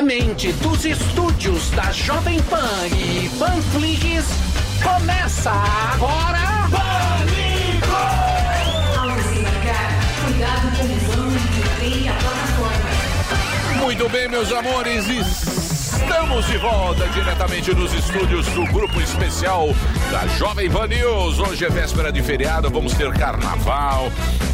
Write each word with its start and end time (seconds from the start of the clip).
Diretamente 0.00 0.50
dos 0.54 0.82
estúdios 0.86 1.68
da 1.72 1.92
Jovem 1.92 2.40
Pan 2.44 2.86
e 2.86 3.28
Panflix, 3.38 4.24
começa 4.82 5.50
agora. 5.50 6.38
Pânico! 6.70 7.86
Cuidado 10.24 10.72
com 10.78 10.84
o. 13.76 13.84
Muito 13.84 14.08
bem, 14.08 14.26
meus 14.26 14.50
amores, 14.52 15.06
estamos 15.06 16.46
de 16.46 16.56
volta 16.56 17.06
diretamente 17.08 17.74
nos 17.74 17.92
estúdios 17.92 18.46
do 18.46 18.64
Grupo 18.72 19.02
Especial 19.02 19.68
da 20.10 20.26
Jovem 20.28 20.70
Pan 20.70 20.86
News. 20.86 21.38
Hoje 21.38 21.66
é 21.66 21.68
véspera 21.68 22.10
de 22.10 22.22
feriado, 22.22 22.70
vamos 22.70 22.94
ter 22.94 23.12
carnaval, 23.12 24.10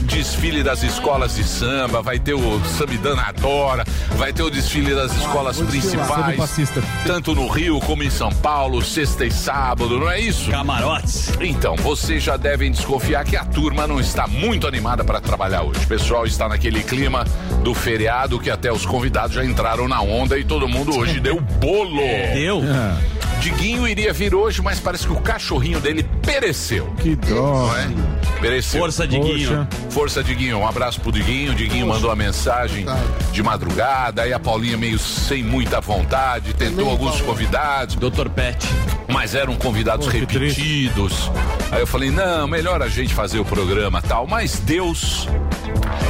desfile 0.06 0.62
das 0.62 0.82
escolas 0.82 1.34
de 1.34 1.44
samba, 1.44 2.00
vai 2.00 2.18
ter 2.18 2.34
o 2.34 2.64
Samidana 2.64 3.22
Adora, 3.22 3.84
vai 4.12 4.32
ter 4.32 4.42
o 4.42 4.50
desfile 4.50 4.94
das 4.94 5.14
escolas 5.16 5.60
principais, 5.60 6.70
tanto 7.06 7.34
no 7.34 7.48
Rio 7.48 7.80
como 7.80 8.02
em 8.02 8.10
São 8.10 8.30
Paulo, 8.30 8.82
sexta 8.82 9.24
e 9.24 9.30
sábado, 9.30 9.98
não 9.98 10.10
é 10.10 10.20
isso? 10.20 10.50
Camarotes. 10.50 11.32
Então, 11.40 11.76
vocês 11.76 12.22
já 12.22 12.36
devem 12.36 12.70
desconfiar 12.70 13.24
que 13.24 13.36
a 13.36 13.44
turma 13.44 13.86
não 13.86 14.00
está 14.00 14.26
muito 14.26 14.66
animada 14.66 15.04
para 15.04 15.20
trabalhar 15.20 15.62
hoje. 15.62 15.84
O 15.84 15.88
pessoal 15.88 16.24
está 16.24 16.48
naquele 16.48 16.82
clima 16.82 17.24
do 17.62 17.74
feriado 17.74 18.38
que 18.38 18.50
até 18.50 18.72
os 18.72 18.86
convidados 18.86 19.34
já 19.34 19.44
entraram 19.44 19.88
na 19.88 20.00
onda 20.00 20.38
e 20.38 20.44
todo 20.44 20.68
mundo 20.68 20.96
hoje 20.96 21.20
deu 21.20 21.40
bolo. 21.40 22.00
Deu? 22.32 22.62
Diguinho 23.40 23.86
iria 23.86 24.12
vir 24.12 24.34
hoje, 24.34 24.60
mas 24.62 24.80
parece 24.80 25.06
que 25.06 25.12
o 25.12 25.20
cachorrinho 25.20 25.80
dele 25.80 26.02
pereceu. 26.22 26.92
Que 27.00 27.14
dó. 27.14 27.66
Não 27.68 27.76
é? 27.76 27.88
Pereceu. 28.40 28.80
Força, 28.80 29.06
Diguinho. 29.06 29.66
Força, 29.90 30.22
Diguinho. 30.22 30.58
Um 30.58 30.66
abraço 30.68 31.00
pro 31.00 31.12
Diguinho. 31.12 31.54
Diguinho 31.54 31.86
mandou 31.86 32.10
a 32.10 32.16
mensagem 32.16 32.86
de 33.32 33.42
madrugada. 33.42 34.22
Aí 34.22 34.32
a 34.32 34.38
Paulinha, 34.38 34.76
meio 34.76 34.98
sem 34.98 35.42
muita 35.42 35.80
vontade, 35.80 36.52
tentou 36.54 36.88
alguns 36.90 37.20
convidados, 37.20 37.94
Dr. 37.96 38.28
Pet. 38.28 38.66
mas 39.08 39.34
eram 39.34 39.54
convidados 39.56 40.06
triste. 40.06 40.32
repetidos. 40.38 41.30
Aí 41.70 41.80
eu 41.80 41.86
falei: 41.86 42.10
não, 42.10 42.46
melhor 42.48 42.82
a 42.82 42.88
gente 42.88 43.14
fazer 43.14 43.38
o 43.38 43.44
programa 43.44 44.02
tal. 44.02 44.26
Mas 44.26 44.58
Deus, 44.58 45.28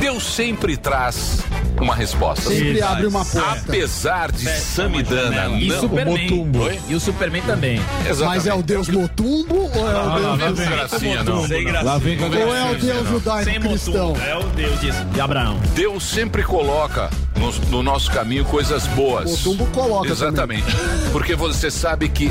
Deus 0.00 0.24
sempre 0.24 0.76
traz 0.76 1.44
uma 1.80 1.94
resposta. 1.94 2.50
Sempre 2.50 2.82
abre 2.82 3.06
uma 3.06 3.24
porta. 3.24 3.60
Apesar 3.68 4.32
de 4.32 4.48
Samidana 4.48 5.58
E 5.58 5.68
não. 5.68 5.80
Superman. 5.80 6.30
Motumbo. 6.30 6.62
Oi? 6.64 6.80
E 6.88 6.94
o 6.94 7.00
Superman 7.00 7.42
também. 7.42 7.80
Mas 8.24 8.46
é 8.46 8.54
o 8.54 8.62
Deus 8.62 8.88
Motumbo 8.88 9.70
ou 9.74 9.90
é 9.90 9.90
o 9.90 9.92
Não, 9.92 10.20
não, 10.20 10.36
Deus, 10.36 10.58
não, 10.58 10.66
não, 10.66 10.76
gracinha, 10.76 11.22
não. 11.22 11.46
Sem 11.46 11.64
graça. 11.64 11.84
Lá 11.84 11.98
vem 11.98 12.16
com 12.16 12.24
a 12.24 12.28
ou 12.28 12.34
é 12.34 12.38
o 12.38 12.68
gracinha. 12.70 12.94
Deus 12.94 13.08
judaico-cristão? 13.08 14.16
É 14.26 14.36
o 14.36 14.42
Deus 14.50 14.80
de, 14.80 15.20
Abraão. 15.20 15.58
Deus 15.74 16.04
sempre 16.04 16.42
coloca 16.42 17.10
no, 17.36 17.52
no 17.70 17.82
nosso 17.82 18.10
caminho 18.10 18.44
coisas 18.44 18.86
boas. 18.88 19.30
Motumbo 19.30 19.66
coloca 19.66 20.08
Exatamente. 20.08 20.66
Porque 21.12 21.34
você 21.34 21.70
sabe 21.70 22.08
que 22.08 22.30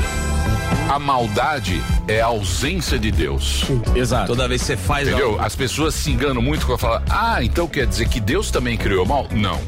a 0.88 0.98
maldade 0.98 1.82
é 2.08 2.20
a 2.20 2.26
ausência 2.26 2.98
de 2.98 3.10
Deus. 3.10 3.64
Exato. 3.94 4.26
Toda 4.28 4.46
vez 4.48 4.60
que 4.62 4.66
você 4.68 4.76
faz 4.76 5.08
Entendeu? 5.08 5.32
algo. 5.32 5.40
As 5.44 5.54
pessoas 5.56 5.94
se 5.94 6.10
enganam 6.10 6.40
muito 6.40 6.66
quando 6.66 6.78
falam, 6.78 7.02
ah, 7.10 7.42
então 7.42 7.66
quer 7.66 7.86
dizer 7.86 8.08
que 8.08 8.20
Deus 8.20 8.50
também 8.50 8.76
criou 8.76 9.04
o 9.04 9.08
mal? 9.08 9.26
Não. 9.32 9.60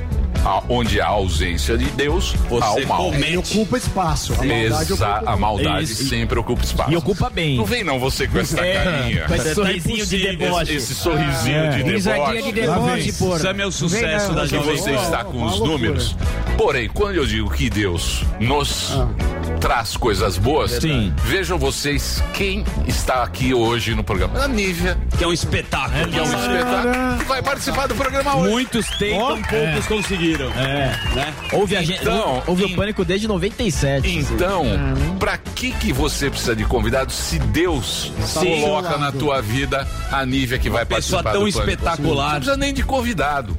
A- 0.44 0.62
onde 0.68 1.00
há 1.00 1.06
ausência 1.08 1.76
de 1.76 1.86
Deus, 1.86 2.32
há 2.46 2.48
Você 2.48 2.84
o 2.84 2.88
mal. 2.88 2.98
come- 3.10 3.26
Ele 3.26 3.36
ocupa 3.38 3.76
espaço. 3.76 4.32
A 4.34 4.36
maldade 4.36 4.64
Exa 4.64 4.94
ocupa 4.94 5.22
a 5.32 5.36
maldade 5.36 5.84
Isso. 5.92 6.08
sempre 6.08 6.38
ocupa 6.38 6.62
espaço. 6.64 6.92
E 6.92 6.96
ocupa 6.96 7.28
bem. 7.28 7.56
Não 7.56 7.64
vem 7.64 7.82
não 7.82 7.98
você 7.98 8.28
com 8.28 8.38
essa 8.38 8.56
carinha. 8.56 9.24
Com 9.26 9.34
esse 9.34 9.54
sorrisinho 9.54 10.06
de 10.06 10.18
deboche. 10.36 10.62
Esse, 10.62 10.92
esse 10.92 10.94
sorrisinho 10.94 11.70
de 11.72 11.82
Risadinha 11.82 12.42
de 12.42 12.52
deboche. 12.52 12.80
deboche, 13.02 13.12
porra. 13.14 13.38
Sam 13.40 13.56
é 13.58 13.66
o 13.66 13.72
sucesso 13.72 14.32
da 14.32 14.42
que 14.42 14.50
Jovem 14.50 14.76
você 14.76 14.94
está 14.94 15.24
com 15.24 15.42
os 15.44 15.58
números. 15.58 16.14
Porém, 16.56 16.88
quando 16.88 17.16
eu 17.16 17.26
digo 17.26 17.50
que 17.50 17.68
Deus 17.68 18.22
nos 18.38 18.92
traz 19.60 19.96
coisas 19.96 20.38
boas, 20.38 20.72
Sim. 20.72 21.12
vejam 21.24 21.58
vocês 21.58 22.22
quem 22.32 22.64
está 22.86 23.22
aqui 23.22 23.52
hoje 23.52 23.94
no 23.94 24.04
programa. 24.04 24.42
A 24.44 24.48
Nívia, 24.48 24.96
Que 25.16 25.24
é 25.24 25.26
um 25.26 25.32
espetáculo. 25.32 26.08
que 26.08 26.18
é 26.18 26.22
um 26.22 26.24
espetáculo, 26.24 27.24
vai 27.26 27.42
participar 27.42 27.86
do 27.88 27.94
programa 27.94 28.36
hoje. 28.36 28.50
Muitos 28.50 28.86
tentam, 28.98 29.42
poucos 29.42 29.86
conseguiram. 29.86 30.50
É. 30.52 30.96
Né? 31.14 31.34
Ouve, 31.52 31.76
a 31.76 31.82
gente, 31.82 32.00
Então, 32.00 32.42
ouve 32.46 32.64
em- 32.64 32.72
o 32.72 32.76
pânico 32.76 33.04
desde 33.04 33.26
97. 33.26 34.08
Então, 34.18 34.64
pra 35.18 35.36
que 35.36 35.72
que 35.72 35.92
você 35.92 36.30
precisa 36.30 36.54
de 36.54 36.64
convidados 36.64 37.14
se 37.14 37.38
Deus 37.38 38.12
Sim. 38.24 38.60
coloca 38.62 38.96
na 38.96 39.10
tua 39.10 39.42
vida 39.42 39.86
a 40.12 40.24
Nívia 40.24 40.58
que 40.58 40.70
vai 40.70 40.84
Pessoa 40.86 41.22
participar 41.22 41.32
tão 41.32 41.44
do 41.44 41.52
Pânico? 41.52 41.70
espetacular. 41.82 42.24
Não 42.32 42.36
precisa 42.36 42.56
nem 42.56 42.72
de 42.72 42.82
convidado. 42.84 43.56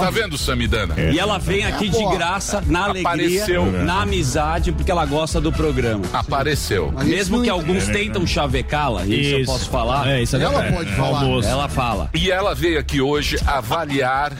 Tá 0.00 0.10
vendo, 0.10 0.36
Samidana? 0.36 0.94
E 0.98 1.18
ela 1.18 1.38
vem 1.38 1.64
aqui 1.64 1.88
de 1.88 2.04
graça, 2.10 2.62
na 2.66 2.84
alegria, 2.84 3.08
Apareceu. 3.08 3.72
na 3.72 4.02
amizade, 4.02 4.72
porque 4.72 4.90
ela 4.90 5.06
gosta 5.06 5.39
do 5.40 5.52
programa. 5.52 6.04
Apareceu. 6.12 6.92
Mesmo 7.04 7.42
que 7.42 7.48
alguns 7.50 7.86
tentam 7.86 8.26
chavecá-la, 8.26 9.04
isso, 9.06 9.36
eu 9.36 9.44
posso 9.46 9.68
falar, 9.70 10.08
É, 10.08 10.22
isso 10.22 10.36
é 10.36 10.42
Ela 10.42 10.60
verdade. 10.62 10.76
pode 10.76 10.90
falar. 10.96 11.18
Almoço. 11.20 11.48
ela 11.48 11.68
fala. 11.68 12.10
E 12.14 12.30
ela 12.30 12.54
veio 12.54 12.78
aqui 12.78 13.00
hoje 13.00 13.36
avaliar 13.46 14.32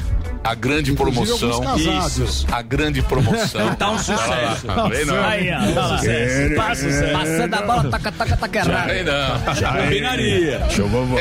a 0.43 0.55
grande 0.55 0.93
Inclusive 0.93 1.27
promoção. 1.39 1.77
Isso, 1.77 2.47
a 2.51 2.63
grande 2.63 3.03
promoção. 3.03 3.75
Tá 3.75 3.91
um 3.91 3.99
sucesso. 3.99 4.67
Não. 4.67 5.25
Aí, 5.25 5.51
ó. 5.53 5.73
tá 5.75 5.87
lá. 5.87 6.01
Passa, 6.57 6.87
passando 7.13 7.55
a 7.55 7.63
bola, 7.63 7.91
taca, 7.91 8.13
taca, 8.13 8.37
taca 8.37 8.59
errado. 8.59 8.91
Não. 9.05 9.83
Combinaria. 9.83 10.61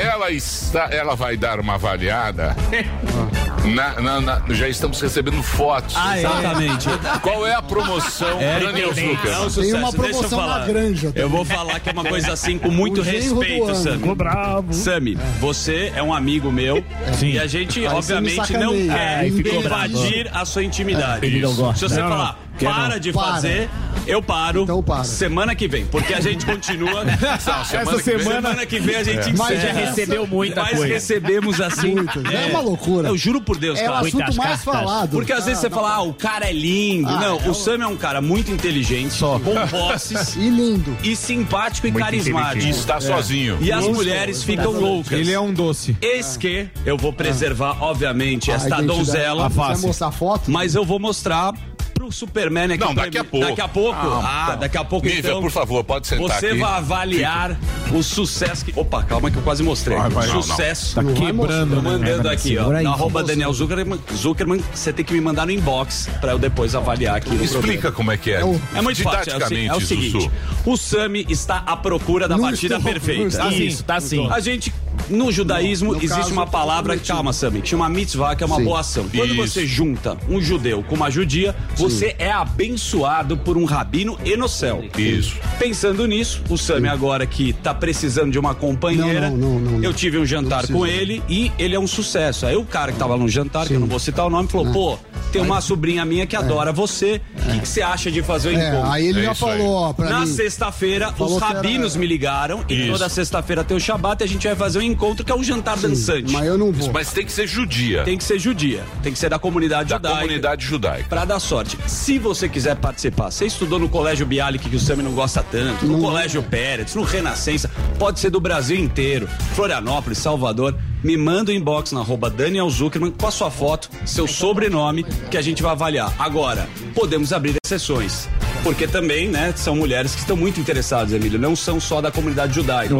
Ela 0.01 0.31
está, 0.31 0.89
ela 0.91 1.15
vai 1.15 1.35
dar 1.37 1.59
uma 1.59 1.75
avaliada. 1.75 2.55
Na- 3.65 3.99
na- 4.01 4.21
na- 4.21 4.41
já 4.49 4.67
estamos 4.69 4.99
recebendo 5.01 5.43
fotos. 5.43 5.93
Exatamente. 6.17 6.87
Qual 7.21 7.45
é 7.45 7.53
a 7.53 7.61
promoção 7.61 8.39
Daniel 8.39 8.93
Zucker? 8.93 9.31
É 9.31 9.39
um 9.39 9.49
sucesso. 9.49 9.61
Tem 9.61 9.73
uma 9.73 9.91
Deixa 9.91 9.97
eu 9.97 10.09
promoção 10.11 10.39
falar. 10.39 10.59
na 10.59 10.65
granja. 10.65 11.11
Eu 11.13 11.29
vou 11.29 11.43
falar 11.45 11.79
que 11.79 11.89
é 11.89 11.91
uma 11.91 12.03
coisa 12.05 12.31
assim 12.33 12.57
com 12.57 12.69
muito 12.71 13.01
O 13.01 13.03
genro 13.03 13.35
do 13.35 13.39
respeito, 13.41 13.65
ano. 13.65 13.75
Sami. 13.75 13.97
Ficou 13.97 14.15
bravo. 14.15 14.73
Sami, 14.73 15.17
você 15.39 15.91
é 15.93 16.01
um 16.01 16.13
amigo 16.13 16.51
meu 16.51 16.83
Sim. 17.13 17.31
e 17.33 17.39
a 17.39 17.45
gente, 17.47 17.85
Aí 17.85 17.93
você 17.93 18.13
me 18.13 18.19
obviamente, 18.29 18.47
sacaneia. 18.47 18.65
não 18.87 18.95
quer 18.95 19.08
Ficou 19.31 19.59
invadir 19.61 20.29
a 20.33 20.45
sua 20.45 20.63
intimidade. 20.63 21.25
Ele 21.25 21.41
não 21.41 21.53
gosta. 21.55 21.87
Se 21.87 21.93
você 21.93 22.01
Não, 22.01 22.09
falar, 22.09 22.39
para 22.65 22.89
não. 22.89 22.99
de 22.99 23.11
Para. 23.13 23.33
fazer, 23.33 23.69
eu 24.07 24.21
paro. 24.21 24.63
Então 24.63 24.81
para. 24.83 25.03
Semana 25.03 25.55
que 25.55 25.67
vem, 25.67 25.85
porque 25.85 26.13
a 26.13 26.19
gente 26.21 26.45
continua. 26.45 27.03
Não, 27.19 27.65
semana 27.65 27.97
que 28.01 28.11
vem- 28.11 28.19
Semana 28.23 28.65
que 28.65 28.79
vem 28.79 28.95
a 28.95 29.03
gente 29.03 29.37
Mas 29.37 29.51
encerra. 29.57 29.61
já 29.73 29.85
recebeu 29.89 30.27
muita 30.27 30.61
Mas 30.61 30.71
coisa. 30.77 30.93
recebemos 30.93 31.61
assim. 31.61 31.95
Muito. 31.95 32.19
É 32.31 32.47
uma 32.47 32.61
loucura. 32.61 33.07
Eu 33.09 33.17
juro 33.17 33.41
por 33.41 33.57
Deus, 33.57 33.79
É 33.79 33.83
o 33.83 33.85
cara. 33.85 33.99
assunto 33.99 34.13
Muitas 34.15 34.35
mais 34.35 34.49
cartas. 34.63 34.81
falado. 34.81 35.09
Porque 35.11 35.31
às 35.33 35.45
vezes 35.45 35.59
você 35.59 35.69
fala, 35.69 35.93
ah, 35.95 36.01
o 36.01 36.13
cara 36.13 36.49
é 36.49 36.53
lindo. 36.53 37.09
Ah, 37.09 37.19
não, 37.19 37.39
é 37.39 37.47
o 37.47 37.51
o- 37.51 37.53
Sam 37.53 37.83
é 37.83 37.87
um 37.87 37.95
cara 37.97 38.21
muito 38.21 38.51
inteligente, 38.51 39.19
com 39.19 39.67
posses 39.69 40.35
E 40.37 40.49
lindo. 40.49 40.95
e 41.03 41.15
simpático 41.15 41.87
e 41.87 41.91
carismático. 41.91 42.65
E 42.65 42.69
está 42.69 42.99
sozinho. 42.99 43.57
E 43.61 43.71
as 43.71 43.85
mulheres 43.87 44.43
ficam 44.43 44.71
loucas. 44.71 45.11
Ele 45.19 45.31
é 45.31 45.39
um 45.39 45.53
doce. 45.53 45.95
Eis 46.01 46.37
que 46.37 46.67
eu 46.85 46.97
vou 46.97 47.11
preservar, 47.13 47.77
obviamente, 47.81 48.51
A 48.51 48.55
esta 48.55 48.81
donzela, 48.81 49.49
Você 49.49 49.55
vai 49.57 49.77
mostrar 49.77 50.11
foto? 50.11 50.49
mas 50.51 50.75
eu 50.75 50.85
vou 50.85 50.99
mostrar 50.99 51.53
pro 51.99 52.09
Superman 52.13 52.71
aqui. 52.71 52.77
Não, 52.79 52.95
daqui 52.95 53.17
a 53.17 53.23
pouco. 53.25 53.45
Daqui 53.45 53.59
a 53.61 53.67
pouco. 53.67 53.99
Ah, 53.99 54.21
Ah, 54.23 54.45
tá. 54.51 54.55
daqui 54.55 54.77
a 54.77 54.85
pouco 54.85 55.05
Nívia, 55.05 55.19
então. 55.19 55.41
por 55.41 55.51
favor, 55.51 55.83
pode 55.83 56.07
sentar 56.07 56.39
Você 56.39 56.47
aqui. 56.47 56.59
vai 56.59 56.71
avaliar 56.77 57.59
o 57.91 58.01
sucesso 58.01 58.63
que. 58.63 58.71
Opa, 58.73 59.03
calma 59.03 59.29
que 59.29 59.35
eu 59.37 59.41
quase 59.41 59.61
mostrei. 59.63 59.97
Vai, 59.97 60.09
vai. 60.09 60.23
o 60.23 60.27
Não, 60.29 60.35
não. 60.35 60.41
sucesso. 60.41 60.95
Tá 60.95 61.03
quebrando, 61.03 61.75
Tô 61.75 61.81
né? 61.81 61.91
mandando 61.91 62.29
aqui, 62.29 62.55
ó. 62.57 62.61
Segura 62.61 62.77
aí. 62.77 62.83
No 62.85 62.91
arroba 62.93 63.21
Daniel 63.21 63.51
Zuckerman, 63.51 63.99
Zuckerman, 64.15 64.63
você 64.73 64.93
tem 64.93 65.03
que 65.03 65.11
me 65.13 65.19
mandar 65.19 65.45
no 65.45 65.51
inbox 65.51 66.07
pra 66.21 66.31
eu 66.31 66.39
depois 66.39 66.73
avaliar 66.73 67.17
aqui 67.17 67.31
no 67.31 67.35
programa. 67.37 67.59
Explica 67.65 67.91
como 67.91 68.11
é 68.13 68.17
que 68.17 68.31
é. 68.31 68.45
o- 68.45 68.61
É 68.73 68.81
muito 68.81 69.03
fácil. 69.03 69.33
É 69.33 69.37
o, 69.73 69.77
é 69.77 69.79
seguinte: 69.81 70.11
Sussu. 70.11 70.31
o 70.65 70.77
Sami 70.77 71.25
está 71.27 71.57
à 71.65 71.75
procura 71.75 72.29
da 72.29 72.37
Não 72.37 72.45
batida 72.45 72.75
estou, 72.77 72.79
não 72.93 72.99
perfeita. 72.99 73.27
estou. 73.27 73.51
Isso, 73.51 73.83
tá 73.83 73.95
assim. 73.97 74.25
A 74.31 74.39
gente, 74.39 74.73
no 75.09 75.31
judaísmo, 75.31 75.89
No- 75.93 75.97
no 75.97 76.03
existe 76.03 76.17
caso, 76.21 76.31
uma 76.33 76.45
palavra, 76.47 76.93
prometido. 76.93 77.07
calma, 77.13 77.33
Sami, 77.33 77.61
chama 77.63 77.89
mitzvah, 77.89 78.35
que 78.35 78.43
é 78.43 78.45
uma 78.47 78.57
Sim. 78.57 78.63
boa 78.63 78.79
ação. 78.79 79.05
Quando 79.09 79.33
Isso. 79.33 79.47
você 79.47 79.65
junta 79.65 80.17
um 80.29 80.41
judeu 80.41 80.83
com 80.83 80.95
uma 80.95 81.09
judia, 81.09 81.55
você 81.75 82.15
é 82.19 82.31
abençoado 82.31 83.37
por 83.37 83.57
um 83.57 83.65
rabino 83.65 84.17
e 84.23 84.35
no 84.37 84.47
céu. 84.47 84.83
Isso. 84.97 85.35
Pensando 85.57 86.05
nisso, 86.05 86.41
o 86.49 86.57
Sami 86.57 86.87
agora 86.87 87.25
que 87.25 87.53
tá 87.53 87.73
precisando 87.73 88.31
de 88.31 88.39
uma 88.39 88.53
companheira, 88.53 89.29
Não, 89.29 89.59
não, 89.59 89.83
eu 89.83 89.93
tive 89.93 90.17
um 90.17 90.25
jantar 90.25 90.67
com 90.67 90.85
ele 90.85 91.21
e 91.29 91.51
ele 91.57 91.75
é 91.75 91.79
um 91.79 91.87
sucesso. 91.87 92.45
Aí 92.45 92.55
o 92.55 92.63
cara 92.65 92.91
que 92.91 92.97
tava 92.99 93.17
no 93.17 93.27
jantar, 93.27 93.67
que 93.67 93.73
eu 93.73 93.79
não 93.79 93.87
vou 93.87 93.99
citar 93.99 94.25
o 94.25 94.29
nome, 94.29 94.47
falou, 94.47 94.71
pô, 94.71 94.99
tem 95.31 95.41
uma 95.41 95.61
sobrinha 95.61 96.03
minha 96.05 96.25
que 96.25 96.35
adora 96.35 96.71
você, 96.71 97.21
o 97.37 97.51
que, 97.51 97.59
que 97.59 97.67
você 97.67 97.81
acha 97.81 98.11
de 98.11 98.21
fazer 98.23 98.49
o 98.49 98.57
É, 98.57 98.69
encontro? 98.69 98.91
aí 98.91 99.07
ele 99.07 99.19
É 99.21 99.23
já 99.25 99.35
falou, 99.35 99.71
ó, 99.73 99.93
pra 99.93 100.09
Na 100.09 100.19
mim. 100.21 100.25
sexta-feira, 100.27 101.11
Falou 101.13 101.33
os 101.33 101.39
que 101.39 101.43
era- 101.49 101.55
rabinos 101.55 101.95
me 101.95 102.07
ligaram 102.07 102.63
e 102.67 102.73
Isso. 102.83 102.91
toda 102.93 103.09
sexta-feira 103.09 103.63
tem 103.63 103.75
o 103.77 103.79
Shabat 103.79 104.23
e 104.23 104.25
a 104.25 104.27
gente 104.27 104.47
vai 104.47 104.55
fazer 104.55 104.79
um 104.79 104.81
encontro 104.81 105.23
que 105.25 105.31
é 105.31 105.35
um 105.35 105.43
jantar 105.43 105.77
dançante. 105.77 106.31
Mas 106.33 106.45
eu 106.45 106.57
não 106.57 106.71
vou. 106.71 106.91
Mas 106.91 107.11
tem 107.11 107.25
que 107.25 107.31
ser 107.31 107.47
judia. 107.47 108.03
Tem 108.03 108.17
que 108.17 108.23
ser 108.23 108.39
judia, 108.39 108.83
tem 109.03 109.13
que 109.13 109.19
ser 109.19 109.29
da 109.29 109.37
comunidade 109.39 109.89
da 109.89 109.95
judaica. 109.97 110.19
comunidade 110.21 110.65
judaica. 110.65 111.05
Pra 111.09 111.25
dar 111.25 111.39
sorte. 111.39 111.77
Se 111.87 112.17
você 112.17 112.47
quiser 112.49 112.75
participar, 112.75 113.31
você 113.31 113.45
estudou 113.45 113.79
no 113.79 113.89
Colégio 113.89 114.25
Bialik, 114.25 114.69
que 114.69 114.75
o 114.75 114.79
Sami 114.79 115.03
não 115.03 115.11
gosta 115.11 115.43
tanto, 115.43 115.85
no 115.85 115.93
Não. 115.93 116.01
Colégio 116.01 116.41
Pérez, 116.43 116.95
no 116.95 117.03
Renascença, 117.03 117.69
pode 117.97 118.19
ser 118.19 118.29
do 118.29 118.39
Brasil 118.39 118.77
inteiro, 118.77 119.27
Florianópolis, 119.55 120.17
Salvador. 120.17 120.75
Me 121.03 121.17
manda 121.17 121.51
um 121.51 121.55
inbox 121.55 121.91
na 121.91 122.01
arroba 122.01 122.29
Daniel 122.29 122.69
Zuckerman 122.69 123.11
com 123.11 123.27
a 123.27 123.31
sua 123.31 123.49
foto, 123.49 123.89
seu 124.05 124.27
sobrenome, 124.27 125.03
que 125.29 125.37
a 125.37 125.41
gente 125.41 125.61
vai 125.61 125.71
avaliar. 125.71 126.13
Agora, 126.19 126.67
podemos 126.93 127.33
abrir 127.33 127.55
exceções. 127.63 128.27
Porque 128.63 128.87
também, 128.87 129.29
né, 129.29 129.53
são 129.55 129.75
mulheres 129.75 130.13
que 130.13 130.19
estão 130.19 130.35
muito 130.35 130.59
interessadas, 130.59 131.13
Emílio. 131.13 131.39
Não 131.39 131.55
são 131.55 131.79
só 131.79 132.01
da 132.01 132.11
comunidade 132.11 132.53
judaica. 132.53 132.93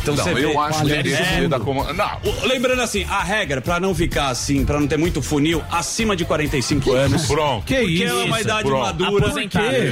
Então 0.00 0.14
Não, 0.14 0.24
você 0.24 0.34
vê. 0.34 0.44
eu 0.44 0.60
acho 0.60 0.82
que 0.84 1.02
que 1.02 1.12
é, 1.12 1.48
da 1.48 1.58
o- 1.58 2.46
Lembrando 2.46 2.80
assim, 2.82 3.04
a 3.08 3.22
regra, 3.22 3.60
pra 3.60 3.78
não 3.80 3.94
ficar 3.94 4.28
assim, 4.28 4.64
pra 4.64 4.78
não 4.80 4.86
ter 4.86 4.96
muito 4.96 5.20
funil, 5.22 5.62
acima 5.70 6.16
de 6.16 6.24
45 6.24 6.92
anos. 6.92 7.26
pronto. 7.26 7.64
Que 7.64 7.74
Porque 7.76 8.04
isso? 8.04 8.14
é 8.20 8.24
uma 8.24 8.40
idade 8.40 8.62
Pronto. 8.68 8.82
madura 8.84 9.32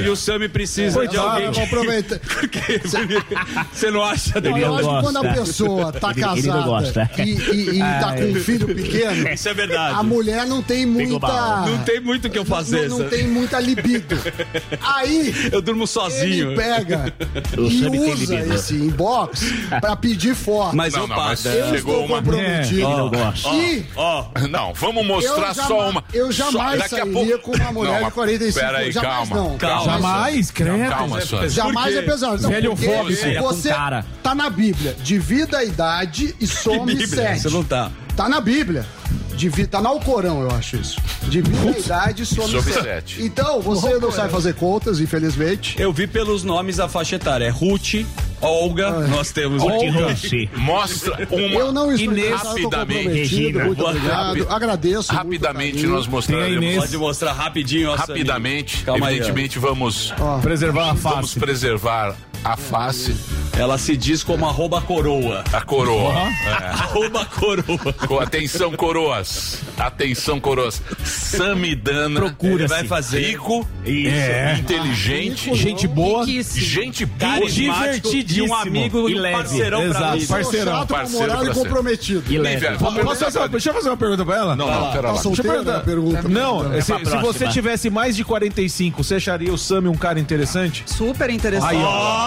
e 0.03 0.09
o 0.09 0.15
Sami 0.15 0.47
precisa 0.49 1.07
de 1.07 1.17
alguém. 1.17 1.45
Vamos 1.51 1.59
aproveitar. 1.59 2.19
Porque 2.37 2.81
você 3.73 3.91
não 3.91 4.03
acha, 4.03 4.31
Eu 4.37 4.41
Daniel? 4.41 4.75
acho 4.75 4.89
que 4.89 5.01
quando 5.01 5.17
a 5.17 5.33
pessoa 5.33 5.91
tá 5.93 6.11
Ele- 6.11 6.19
ele 6.39 6.47
não 6.47 6.53
casada 6.53 6.65
gosta. 6.65 7.09
e, 7.17 7.21
e, 7.21 7.69
e 7.75 7.79
tá 7.79 8.15
com 8.15 8.23
um 8.23 8.35
filho 8.35 8.67
pequeno, 8.67 9.29
Isso 9.29 9.49
é 9.49 9.53
verdade. 9.53 9.95
a 9.99 10.03
mulher 10.03 10.45
não 10.45 10.61
tem 10.61 10.85
muita. 10.85 11.27
Não 11.65 11.77
tem 11.83 11.99
muito 11.99 12.27
o 12.27 12.31
que 12.31 12.37
eu 12.39 12.45
fazer. 12.45 12.87
Não, 12.89 12.99
não 12.99 13.09
tem 13.09 13.27
muita 13.27 13.59
libido. 13.59 14.17
Aí 14.81 15.33
Eu 15.51 15.61
durmo 15.61 15.85
sozinho. 15.87 16.51
ele 16.51 16.55
pega 16.55 17.13
O 17.57 17.61
e 17.61 17.65
usa 17.85 17.89
libido. 17.89 18.53
esse 18.53 18.75
inbox 18.75 19.41
pra 19.81 19.95
pedir 20.09 20.35
foto. 20.35 20.75
Mas 20.75 20.93
Não, 20.93 21.01
eu 21.01 21.07
não, 21.07 21.15
passo. 21.15 21.47
mas 21.47 21.57
eu 21.57 21.65
chegou 21.69 21.75
estou 22.01 22.05
uma- 22.05 22.17
comprometido. 22.17 22.75
Ele 22.81 22.95
não 22.95 23.09
gosta. 23.09 23.49
E 23.49 23.85
Ó, 23.95 24.25
Não, 24.49 24.73
vamos 24.73 25.05
mostrar 25.05 25.49
eu, 25.49 25.53
só 25.53 25.89
uma. 25.89 26.03
eu 26.13 26.31
só- 26.31 26.51
jamais 26.51 26.79
daqui 26.79 26.95
a 26.95 26.97
sairia 26.99 27.37
pouco- 27.37 27.57
com 27.57 27.63
uma 27.63 27.71
mulher 27.71 27.89
Não, 27.91 27.97
de 27.97 28.03
mas 28.05 28.13
45 28.13 28.65
Pera 28.65 28.77
aí, 28.77 28.83
anos. 28.83 28.93
Jamais 28.95 29.29
calma. 29.29 29.35
não. 29.49 29.57
Calma. 29.57 29.83
Jamais, 29.93 30.51
credo. 30.51 30.89
Calma, 30.89 31.21
Sônia. 31.21 31.49
Jamais 31.49 31.95
é 31.95 32.01
pesado. 32.01 32.41
Não, 32.41 32.49
Velho 32.49 32.75
fóbico. 32.75 33.25
É, 33.25 33.39
Você 33.41 33.69
cara. 33.69 34.05
tá 34.23 34.33
na 34.35 34.49
Bíblia. 34.49 34.95
Divida 35.03 35.57
a 35.59 35.63
idade 35.63 36.35
e 36.39 36.45
some 36.47 37.05
sete. 37.07 37.41
você 37.41 37.49
não 37.49 37.63
tá. 37.63 37.91
Tá 38.15 38.27
na 38.29 38.39
Bíblia. 38.41 38.85
Divida, 39.37 39.69
tá 39.69 39.81
no 39.81 39.89
Alcorão, 39.89 40.41
eu 40.41 40.51
acho 40.51 40.77
isso. 40.77 40.99
Divida 41.29 41.69
a 41.69 41.79
idade 41.79 42.23
e 42.23 42.25
some, 42.25 42.49
Some 42.49 42.63
sete. 42.63 42.83
sete. 42.83 43.21
Então, 43.23 43.61
você 43.61 43.97
não 43.99 44.11
sabe 44.11 44.31
fazer 44.31 44.55
contas, 44.55 44.99
infelizmente. 44.99 45.75
eu 45.79 45.93
vi 45.93 46.07
pelos 46.07 46.43
nomes 46.43 46.79
a 46.79 46.89
faixa 46.89 47.15
etária. 47.17 47.45
É 47.45 47.49
Ruth, 47.49 48.03
Olga, 48.41 48.91
nós 49.07 49.31
temos 49.31 49.61
Olga. 49.63 50.09
Rossi. 50.09 50.49
Mostra 50.55 51.27
uma. 51.31 51.39
Eu 51.39 51.71
não 51.71 51.91
estou 51.91 52.13
Inês, 52.13 52.31
eu 52.31 52.37
rapidamente. 52.49 53.53
Muito 53.53 53.85
obrigado. 53.85 54.39
rapi- 54.43 54.45
Agradeço. 54.53 55.11
Rapidamente 55.13 55.85
nós 55.87 56.07
mostraremos. 56.07 56.75
Pode 56.75 56.97
mostrar 56.97 57.33
rapidinho, 57.33 57.89
ó, 57.91 57.95
Rapidamente. 57.95 58.83
Calma 58.83 59.07
aí, 59.07 59.13
ó. 59.13 59.17
evidentemente, 59.17 59.59
vamos, 59.59 60.13
Preservar 60.41 60.89
a 60.89 60.93
vamos 60.93 61.01
face. 61.33 61.39
preservar 61.39 62.15
a 62.43 62.55
face, 62.55 63.15
Ela 63.57 63.77
se 63.77 63.97
diz 63.97 64.23
como 64.23 64.45
arroba 64.47 64.79
coroa. 64.81 65.43
a 65.51 65.61
coroa. 65.61 66.13
Arroba 66.73 67.25
coroa. 67.25 67.93
Com 68.07 68.19
atenção, 68.19 68.71
coroas. 68.73 69.59
Atenção, 69.77 70.39
coroas. 70.39 70.81
Samidana. 71.03 72.19
Procura-se. 72.19 72.63
Ele 72.63 72.67
vai 72.67 72.83
fazer. 72.85 73.19
Rico, 73.19 73.67
É. 73.85 74.55
inteligente, 74.59 75.53
Gente 75.55 75.87
boa. 75.87 76.25
gente 76.25 77.05
boa. 77.05 77.33
Carismático 77.39 78.23
de 78.23 78.41
um 78.41 78.53
amigo 78.53 79.09
e 79.09 79.13
e 79.13 79.15
um 79.15 79.21
leve. 79.21 79.35
parceirão 79.37 79.79
pra 79.79 79.87
Exato, 79.89 80.17
vida. 80.19 80.33
parceirão. 80.33 80.71
Chato, 80.73 80.87
Parceiro, 80.87 81.19
moral 81.27 81.35
e 81.43 81.45
parceiro. 81.45 81.59
comprometido. 81.69 82.23
E 82.33 82.37
leve. 82.37 82.67
vamos 82.77 83.03
Posso 83.03 83.23
fazer 83.25 83.39
uma- 83.39 83.47
deixa 83.49 83.69
eu 83.69 83.73
fazer 83.73 83.89
uma 83.89 83.97
pergunta 83.97 84.25
pra 84.25 84.35
ela? 84.37 84.55
Não, 84.55 84.67
não, 84.69 84.91
pera 84.91 85.11
lá. 85.11 85.17
solteiro 85.17 85.49
Deixa 85.49 85.69
eu 85.69 85.73
na 85.73 85.79
pergunta? 85.79 86.27
Não, 86.29 86.59
se, 86.63 86.69
pra 86.69 86.79
se 86.79 86.85
próxima. 87.05 87.21
você 87.21 87.47
tivesse 87.47 87.89
mais 87.89 88.15
de 88.15 88.23
45, 88.23 89.03
você 89.03 89.15
acharia 89.15 89.51
o 89.53 89.57
Sammy 89.57 89.87
um 89.87 89.95
cara 89.97 90.19
interessante? 90.19 90.83
Super 90.85 91.29
interessante. 91.29 91.75
Aí, 91.75 91.81
ó. 91.81 92.26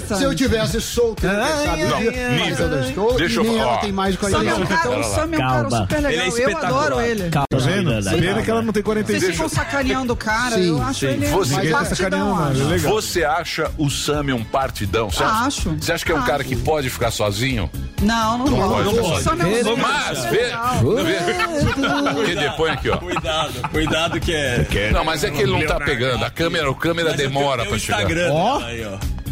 Se 0.00 0.12
eu 0.12 0.16
tivesse, 0.16 0.16
interessante. 0.16 0.16
se 0.16 0.24
eu 0.24 0.34
tivesse 0.34 0.80
solto, 0.80 1.26
Ai, 1.26 1.64
sabe, 1.64 1.84
Não, 1.84 2.38
mas 2.46 2.60
eu 2.60 2.68
não 2.68 2.80
estou, 2.80 3.14
deixa 3.16 3.40
eu 3.40 3.44
falar. 3.44 3.76
tem 3.78 3.92
mais 3.92 4.14
de 4.18 4.24
O 4.24 4.28
Sam 4.30 4.40
é 4.40 4.44
40 4.44 4.88
um 4.88 4.92
anos. 4.92 5.06
Sam 5.06 5.20
é 5.20 5.24
um 5.26 5.30
cara 5.30 5.38
Calma. 5.62 5.76
super 5.78 5.98
Ele 5.98 6.06
é 6.06 6.10
legal. 6.30 6.38
eu 6.50 6.56
adoro 6.58 7.00
ele. 7.00 7.30
Tá 7.30 7.44
vendo? 7.52 8.02
Sim. 8.02 8.20
Pena 8.20 8.42
que 8.42 8.50
ela 8.50 8.62
não 8.62 8.72
tem 8.72 8.82
Vocês 8.82 8.94
45. 9.06 9.32
ficam 9.32 9.48
sacaneando 9.48 10.12
o 10.12 10.16
cara, 10.16 10.56
Sim, 10.56 10.68
eu 10.68 10.82
acho 10.82 11.00
sim. 11.00 11.06
ele 11.06 11.26
Você- 11.26 11.54
um 11.54 11.56
tá 11.56 11.84
sacaneando, 11.84 11.86
partidão, 11.86 12.34
mano. 12.34 12.50
acho. 12.50 12.64
Legal. 12.68 12.92
Você 12.92 13.24
acha 13.24 13.70
o 13.78 13.90
Sammy 13.90 14.32
um 14.32 14.44
partidão? 14.44 15.10
Você 15.10 15.22
acha, 15.22 15.34
Acho. 15.46 15.70
Você 15.80 15.92
acha 15.92 16.04
que 16.04 16.12
é 16.12 16.14
um 16.14 16.22
cara 16.24 16.44
que 16.44 16.56
pode 16.56 16.88
ficar 16.90 17.10
sozinho? 17.10 17.70
Não, 18.02 18.38
não, 18.38 18.44
pode. 18.68 18.84
pode. 18.96 18.98
O 18.98 19.20
Sam 19.22 19.36
é 19.40 19.70
um 19.72 19.76
Mas, 19.76 20.24
vê. 20.26 20.36
legal. 20.42 22.14
Porque 22.14 22.34
depois 22.34 22.72
aqui, 22.72 22.90
ó. 22.90 22.96
Cuidado, 22.98 23.68
cuidado 23.70 24.20
que 24.20 24.32
é. 24.32 24.90
Não, 24.92 25.04
mas 25.04 25.24
é 25.24 25.30
que 25.30 25.42
ele 25.42 25.52
não 25.52 25.66
tá 25.66 25.78
pegando. 25.78 26.24
A 26.24 26.30
câmera, 26.30 26.70
a 26.70 26.74
câmera 26.74 27.12
demora 27.14 27.62
Tem 27.62 27.66
o 27.66 27.70
pra 27.70 27.78
chegar. 27.78 27.98
Instagram 28.02 28.32
Ó. 28.32 28.60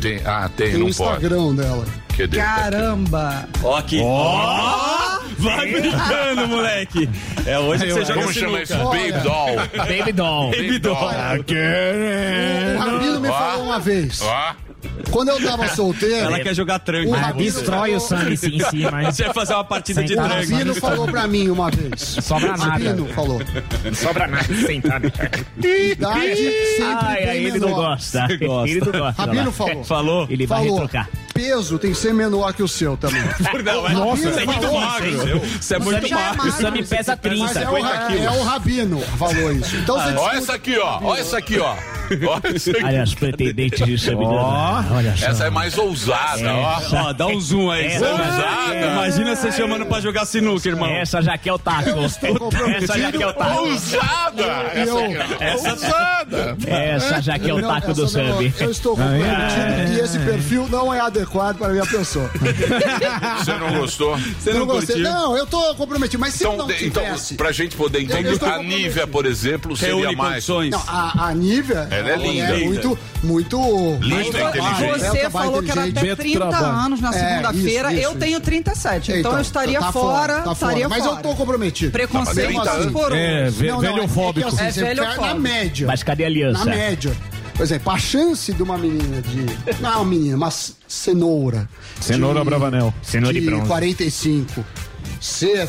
Tem, 0.03 0.21
ah, 0.25 0.51
tem, 0.57 0.73
Tem 0.73 0.83
o 0.83 0.87
não 0.87 0.93
pode. 0.93 1.25
Instagram 1.25 1.55
dela. 1.55 1.87
Cadê? 2.19 2.37
Caramba. 2.37 3.49
Ó 3.63 3.77
aqui. 3.77 4.01
Ó! 4.03 5.21
Vai 5.39 5.73
brincando, 5.73 6.49
moleque. 6.49 7.09
É 7.47 7.57
hoje 7.59 7.87
que 7.87 7.93
você 7.93 8.05
joga 8.05 8.21
Como 8.21 8.33
chama 8.33 8.63
isso? 8.63 8.75
Baby 8.77 9.13
doll. 9.23 9.57
Baby 9.77 10.13
doll. 10.13 10.51
Baby 10.51 10.79
doll. 10.81 10.97
O 12.77 12.79
Rabino 12.79 13.21
me 13.21 13.29
falou 13.29 13.65
uma 13.65 13.79
vez, 13.79 14.21
quando 15.11 15.29
eu 15.29 15.43
tava 15.43 15.69
solteiro, 15.69 16.15
Ela 16.17 16.41
quer 16.41 16.55
jogar 16.55 16.77
o 16.77 16.79
tranco. 16.81 17.11
Rabino, 17.13 17.53
Destrói 17.53 17.95
o 17.95 18.01
sim, 18.01 18.15
em 18.33 18.37
cima. 18.37 19.03
Você 19.13 19.25
vai 19.25 19.35
fazer 19.35 19.55
uma 19.55 19.65
partida 19.65 20.03
de 20.03 20.15
o 20.15 20.17
Sentado. 20.17 20.31
tranco. 20.33 20.53
Rabino 20.53 20.75
falou 20.75 21.07
pra 21.09 21.27
mim 21.27 21.49
uma 21.51 21.71
vez. 21.71 22.01
Sobra 22.21 22.49
O 22.55 22.57
nada. 22.59 22.65
Rabino 22.71 23.07
falou. 23.09 23.41
Sobra 23.95 24.27
nada 24.29 24.43
sentado. 24.55 25.07
Idade 25.59 26.37
sempre 26.37 26.85
Ai, 26.85 27.25
ai, 27.29 27.37
ele 27.39 27.59
não 27.59 27.69
menor. 27.69 27.89
gosta. 27.91 28.27
Ele 28.31 28.81
não 28.81 28.93
gosta. 28.93 29.23
Rabino 29.23 29.53
falou. 29.53 29.85
Falou? 29.85 30.27
Ele 30.31 30.47
vai 30.47 30.59
Falou. 30.61 30.75
retrocar. 30.75 31.09
Peso 31.33 31.79
tem 31.79 31.93
que 31.93 31.97
ser 31.99 32.13
menor 32.13 32.53
que 32.53 32.63
o 32.63 32.69
seu 32.69 32.97
também. 32.97 33.23
Não, 33.65 33.89
é- 33.89 33.93
Nossa, 33.93 34.31
você 34.31 34.41
é 34.43 34.47
muito 34.47 34.73
magro. 34.73 35.41
Você 35.61 35.75
é 35.75 35.79
muito 35.79 36.09
Sammy, 36.09 36.11
magro. 36.23 36.49
o 36.49 36.53
Sammy 36.53 36.85
pesa 36.85 37.19
Mas 37.23 37.33
30. 37.53 37.61
é 37.61 37.69
o, 37.71 37.83
Ra- 37.83 38.09
é 38.15 38.31
o 38.31 38.43
Rabino 38.43 39.01
que 39.01 39.19
falou 39.19 39.53
isso. 39.53 39.77
Então 39.77 39.99
você 39.99 40.15
ó 40.17 40.31
essa 40.33 40.55
aqui, 40.55 40.79
ó. 40.79 40.99
Ó 41.03 41.17
essa 41.17 41.39
aqui, 41.39 41.59
ó. 41.59 41.75
Essa. 42.45 42.73
Olha 42.85 43.03
as 43.05 43.15
pretendentes 43.15 43.87
de 43.87 43.97
Sammy 43.99 44.27
Dana. 44.27 44.87
Olha 44.91 45.17
só. 45.17 45.27
Essa 45.29 45.47
é 45.47 45.51
mais 45.51 45.79
ousada, 45.79 46.53
ó. 46.55 46.81
Ó, 47.07 47.13
dá 47.15 47.27
um 47.27 47.41
zoom 47.41 47.71
aí. 47.71 47.87
É, 47.87 47.99
Zé. 47.99 48.11
ousada. 48.13 48.87
Imagina 48.93 49.35
você 49.37 49.51
chamando 49.53 49.87
pra 49.87 49.99
jogar 50.01 50.27
sinuca, 50.27 50.69
irmão. 50.69 50.91
Essa 50.91 51.23
já 51.23 51.39
quer 51.39 51.53
o 51.55 51.59
taco. 51.59 51.89
Essa 52.77 52.99
já 52.99 53.13
quer 53.13 53.27
o 53.29 53.33
taco. 53.33 53.61
Ousada! 53.61 54.45
Essa 55.41 55.69
é 55.69 55.73
ousada! 55.73 56.57
Essa 56.67 57.23
já 57.23 57.39
quer 57.39 57.55
o 57.55 57.61
Não, 57.61 57.69
taco 57.69 57.95
do 57.95 58.05
essa 58.05 58.13
Sammy. 58.13 58.55
Eu 58.61 58.71
estou 58.71 58.95
comprometido 58.97 59.95
que 59.95 60.01
esse 60.01 60.19
perfil 60.19 60.69
não 60.69 60.93
é 60.93 61.01
adequado 61.01 61.22
para 61.27 61.67
a 61.69 61.71
minha 61.71 61.87
pessoa. 61.87 62.31
Você 63.39 63.53
não 63.59 63.79
gostou? 63.79 64.17
Você 64.19 64.51
não 64.53 64.61
não 64.61 64.67
gostei. 64.67 64.97
curtiu? 64.97 65.11
Não, 65.13 65.37
eu 65.37 65.47
tô 65.47 65.75
comprometido, 65.75 66.21
mas 66.21 66.35
se 66.35 66.45
Então, 66.45 66.57
não 66.57 66.71
então, 66.71 67.03
tivesse... 67.05 67.35
pra 67.35 67.53
gente 67.53 67.77
poder 67.77 68.01
entender, 68.03 68.39
a 68.45 68.59
Nívia, 68.59 69.07
por 69.07 69.27
exemplo, 69.27 69.77
seria 69.77 69.95
Reúne 69.97 70.17
mais. 70.17 70.33
condições. 70.47 70.71
Não, 70.71 70.83
a, 70.87 71.29
a 71.29 71.35
Nívia 71.35 71.89
Ela 71.91 72.11
é 72.11 72.17
linda. 72.17 72.45
é 72.45 72.65
muito, 72.65 72.99
muito... 73.23 73.59
Linda, 74.01 74.07
muito 74.15 74.29
inteligente. 74.39 74.99
Você 75.01 75.31
falou 75.31 75.63
que 75.63 75.71
era 75.71 75.85
até 75.85 76.15
30 76.17 76.39
trabalho. 76.39 76.65
anos 76.67 77.01
na 77.01 77.11
É, 77.11 77.13
segunda-feira. 77.29 77.93
eu 77.95 78.11
isso, 78.11 78.19
tenho 78.19 78.41
37. 78.41 79.11
Então, 79.11 79.21
Então, 79.21 79.33
eu 79.35 79.41
estaria 79.43 79.81
tá 79.81 79.93
fora. 79.93 80.43
tá 80.43 80.53
estaria 80.53 80.89
Mas 80.89 81.05
fora. 81.05 81.17
eu 81.19 81.23
tô 81.23 81.35
comprometido. 81.35 81.93
Preconceito 81.93 82.53
Não, 82.53 82.59
mas 82.65 82.69
30 82.69 82.83
anos. 82.83 82.93
por 82.93 83.13
É, 83.17 83.51
não, 83.51 83.83
é- 83.85 83.91
velhofóbico. 83.93 84.47
É, 84.49 84.53
assim, 84.53 84.65
É 84.65 84.71
você 84.73 84.81
fica 84.81 84.87
velhofóbico. 84.95 85.27
na 85.27 85.35
média. 85.35 85.87
Mas 85.87 86.03
cadê 86.03 86.25
a 86.25 86.27
Na 86.27 86.31
aliança? 86.33 86.65
média. 86.65 87.17
Por 87.63 87.67
exemplo, 87.67 87.93
a 87.93 87.97
chance 87.97 88.53
de 88.53 88.61
uma 88.61 88.77
menina 88.77 89.23
de. 89.23 89.47
Não 89.81 89.93
é 89.93 89.97
menina, 90.05 90.37
uma 90.37 90.51
c- 90.51 90.73
cenoura. 90.89 91.69
Cenoura 92.01 92.41
de, 92.41 92.45
Bravanel. 92.45 92.93
Cenoura 93.05 93.33
de 93.33 93.39
de 93.39 93.47
bronze. 93.47 93.69
45 93.69 94.65
ser 95.21 95.69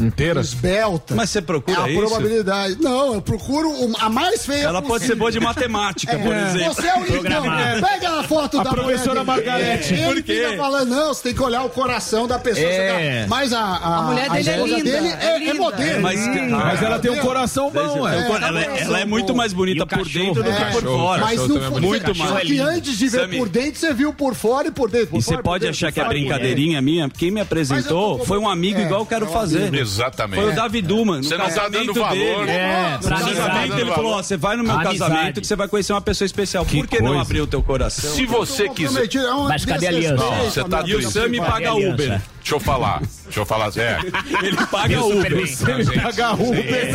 Inteira? 0.00 0.40
esbelta. 0.40 1.14
Mas 1.14 1.30
você 1.30 1.42
procura 1.42 1.80
é 1.80 1.84
a 1.84 1.88
isso? 1.90 1.98
probabilidade. 2.00 2.76
Não, 2.80 3.14
eu 3.14 3.22
procuro 3.22 3.70
a 4.00 4.08
mais 4.08 4.44
feia. 4.46 4.64
Ela 4.64 4.80
pode 4.82 5.04
ser 5.04 5.14
possível. 5.14 5.16
boa 5.18 5.32
de 5.32 5.40
matemática, 5.40 6.18
por 6.18 6.34
exemplo. 6.34 6.74
Você 6.74 6.86
é 6.86 6.96
o 6.98 7.04
lindão. 7.04 7.42
Pega 7.80 8.10
a 8.20 8.22
foto 8.24 8.60
A 8.60 8.64
da 8.64 8.70
professora. 8.70 9.24
Margarete. 9.24 9.94
Ele 9.94 10.04
Por 10.04 10.22
quê? 10.22 10.44
fica 10.44 10.56
falando, 10.56 10.88
não, 10.90 11.08
você 11.14 11.22
tem 11.24 11.34
que 11.34 11.42
olhar 11.42 11.62
o 11.64 11.68
coração 11.70 12.26
da 12.26 12.38
pessoa. 12.38 12.66
É. 12.66 13.26
Mas 13.28 13.52
a, 13.52 13.60
a, 13.60 13.96
A 13.98 14.02
mulher 14.02 14.30
dele 14.30 14.48
é 14.50 14.52
esposa 14.54 14.76
linda, 14.76 14.90
dele 14.90 15.08
é 15.08 15.26
é, 15.26 15.48
é 15.48 15.54
modelo. 15.54 16.02
Mas- 16.02 16.20
Mas 16.50 16.82
ela 16.82 16.98
tem 16.98 17.10
um 17.10 17.18
coração 17.18 17.70
bom, 17.70 18.08
É, 18.08 18.16
é. 18.16 18.26
ela, 18.46 18.60
é- 18.64 18.80
ela 18.82 19.00
é 19.00 19.04
muito 19.04 19.34
mais 19.34 19.52
bonita 19.52 19.86
por 19.86 20.06
dentro 20.08 20.42
do 20.42 20.50
que 20.50 20.62
É. 20.62 20.70
por 20.70 20.82
fora. 20.82 21.22
Mas 21.22 21.48
não 21.48 21.64
é 21.64 21.70
muito 21.80 22.16
mais. 22.16 22.30
mais. 22.32 22.46
que 22.48 22.58
antes 22.58 22.98
de 22.98 23.08
ver 23.08 23.28
por 23.36 23.48
dentro, 23.48 23.78
você 23.80 23.92
viu 23.94 24.12
por 24.12 24.34
fora 24.34 24.68
e 24.68 24.70
por 24.70 24.90
dentro. 24.90 25.08
Por 25.08 25.18
E 25.18 25.22
você 25.22 25.38
pode 25.38 25.66
achar 25.68 25.92
que 25.92 26.00
é 26.00 26.04
brincadeirinha 26.04 26.80
minha? 26.82 27.08
Quem 27.08 27.30
me 27.30 27.40
apresentou 27.40 28.24
foi 28.24 28.38
um 28.38 28.48
amigo 28.48 28.80
é, 28.80 28.84
igual 28.84 29.00
eu 29.00 29.06
quero 29.06 29.26
é 29.26 29.28
fazer. 29.28 29.81
Exatamente. 29.82 30.40
Foi 30.42 30.52
o 30.52 30.54
Davi 30.54 30.80
Duman. 30.82 31.18
No 31.18 31.24
Você 31.24 31.36
não 31.36 31.44
tá 31.46 31.50
casamento 31.50 31.86
dando 31.86 32.00
valor. 32.00 32.14
dele. 32.14 32.50
É, 32.50 32.98
No 33.00 33.08
pra 33.08 33.16
casamento 33.18 33.50
amizade. 33.50 33.80
ele 33.80 33.90
falou: 33.92 34.12
ó, 34.12 34.22
você 34.22 34.36
vai 34.36 34.56
no 34.56 34.62
meu 34.64 34.72
Amizade. 34.72 34.98
casamento 34.98 35.40
que 35.40 35.46
você 35.46 35.56
vai 35.56 35.68
conhecer 35.68 35.92
uma 35.92 36.00
pessoa 36.00 36.26
especial. 36.26 36.64
Por 36.64 36.86
que 36.86 37.02
não 37.02 37.20
abrir 37.20 37.40
o 37.40 37.46
teu 37.46 37.62
coração? 37.62 38.10
Se 38.14 38.24
você 38.26 38.68
quiser. 38.68 39.04
É 39.04 39.32
Mas 39.48 39.64
cadê 39.64 39.86
a 39.86 39.90
aliança? 39.90 40.24
Você 40.44 40.64
tá 40.64 40.82
E 40.86 40.94
o 40.94 41.02
Sam 41.10 41.28
me 41.28 41.38
paga? 41.40 41.74
Uber. 41.74 42.20
Deixa 42.42 42.54
eu 42.54 42.60
falar. 42.60 43.00
Deixa 43.24 43.40
eu 43.40 43.46
falar. 43.46 43.70
É. 43.76 43.98
Ele 44.42 44.56
paga 44.66 45.04
Uber. 45.04 45.32
Ele 45.32 46.00
paga 46.00 46.32
Uber. 46.34 46.90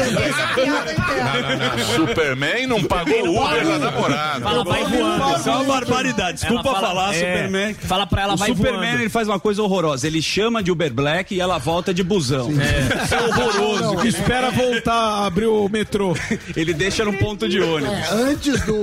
Superman 1.96 2.68
não 2.68 2.84
pagou 2.84 3.28
o 3.28 3.44
Uber 3.46 3.66
da 3.66 3.80
namorada. 3.80 4.42
Fala, 4.42 4.64
vai 4.64 4.84
voando. 4.86 5.38
Isso 5.40 5.50
é 5.50 5.52
uma 5.52 5.64
barbaridade. 5.64 6.40
Desculpa 6.40 6.64
fala- 6.64 6.88
falar, 6.88 7.16
é, 7.16 7.20
Superman. 7.20 7.74
fala 7.74 8.08
pra 8.08 8.22
ela, 8.24 8.34
o 8.34 8.38
vai 8.38 8.50
Superman 8.50 8.82
voando. 8.90 9.02
ele 9.02 9.10
faz 9.10 9.28
uma 9.28 9.40
coisa 9.40 9.62
horrorosa. 9.64 10.08
Ele 10.08 10.22
chama 10.22 10.62
de 10.62 10.72
Uber 10.72 10.94
Black 10.94 11.34
e 11.36 11.42
ela 11.42 11.58
volta 11.58 11.94
de 11.94 12.04
busão. 12.04 12.50
Isso 12.52 13.16
é 13.16 13.22
horroroso. 13.24 13.98
Que 14.02 14.08
espera 14.08 14.52
voltar 14.52 14.94
a 14.94 15.26
abrir 15.26 15.48
o 15.48 15.68
metrô. 15.70 16.16
Ele 16.56 16.74
deixa 16.74 17.04
no 17.06 17.14
ponto 17.14 17.48
de 17.48 17.60
ônibus. 17.60 17.94
É, 17.98 18.10
antes 18.14 18.62
do, 18.64 18.78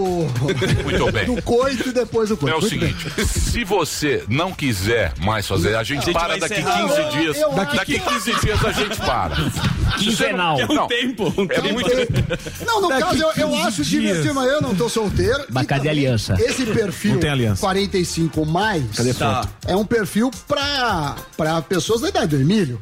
Muito 0.82 1.12
bem. 1.12 1.24
do 1.26 1.42
coito 1.42 1.88
e 1.88 1.92
depois 1.92 2.28
do 2.28 2.36
coito. 2.36 2.54
É 2.54 2.58
o 2.58 2.60
Muito 2.60 2.78
bem. 2.78 2.94
seguinte, 2.96 3.26
se 3.26 3.64
você 3.64 4.24
não 4.28 4.52
quiser 4.52 5.12
mais 5.20 5.46
fazer, 5.46 5.74
a 5.76 5.82
gente, 5.82 6.04
gente 6.04 6.14
para 6.14 6.28
vai 6.28 6.40
daqui 6.62 6.82
encerrar. 6.82 6.88
15 6.88 7.00
Eu- 7.00 7.10
dias. 7.10 7.36
eu 7.40 7.52
daqui 7.52 7.78
acho 7.78 8.08
15 8.10 8.40
dias 8.40 8.64
a 8.64 8.72
gente 8.72 8.96
para. 9.00 9.36
Quinzenal. 9.98 10.60
É 10.60 10.64
um 10.64 10.74
Não. 10.74 10.86
tempo. 10.88 11.34
Um 11.36 11.44
É 11.44 11.46
tempo. 11.60 11.72
muito. 11.72 11.90
Não, 12.66 12.80
no 12.80 12.88
caso, 12.88 13.22
eu, 13.22 13.32
eu 13.36 13.48
15 13.50 13.62
acho 13.62 13.84
dias. 13.84 13.88
divertido, 13.88 14.34
mas 14.34 14.50
eu 14.50 14.60
não 14.60 14.74
tô 14.74 14.88
solteiro. 14.88 15.44
Mas 15.50 15.66
cadê 15.66 15.88
a 15.88 15.92
aliança? 15.92 16.34
Esse 16.40 16.66
perfil 16.66 17.12
Não 17.14 17.20
tem 17.20 17.30
aliança. 17.30 17.60
45 17.60 18.44
mais 18.46 18.82
Tá. 19.18 19.48
é 19.66 19.76
um 19.76 19.84
perfil 19.84 20.30
pra, 20.48 21.16
pra 21.36 21.62
pessoas 21.62 22.00
da 22.00 22.08
idade 22.08 22.36
do 22.36 22.40
Emílio. 22.42 22.80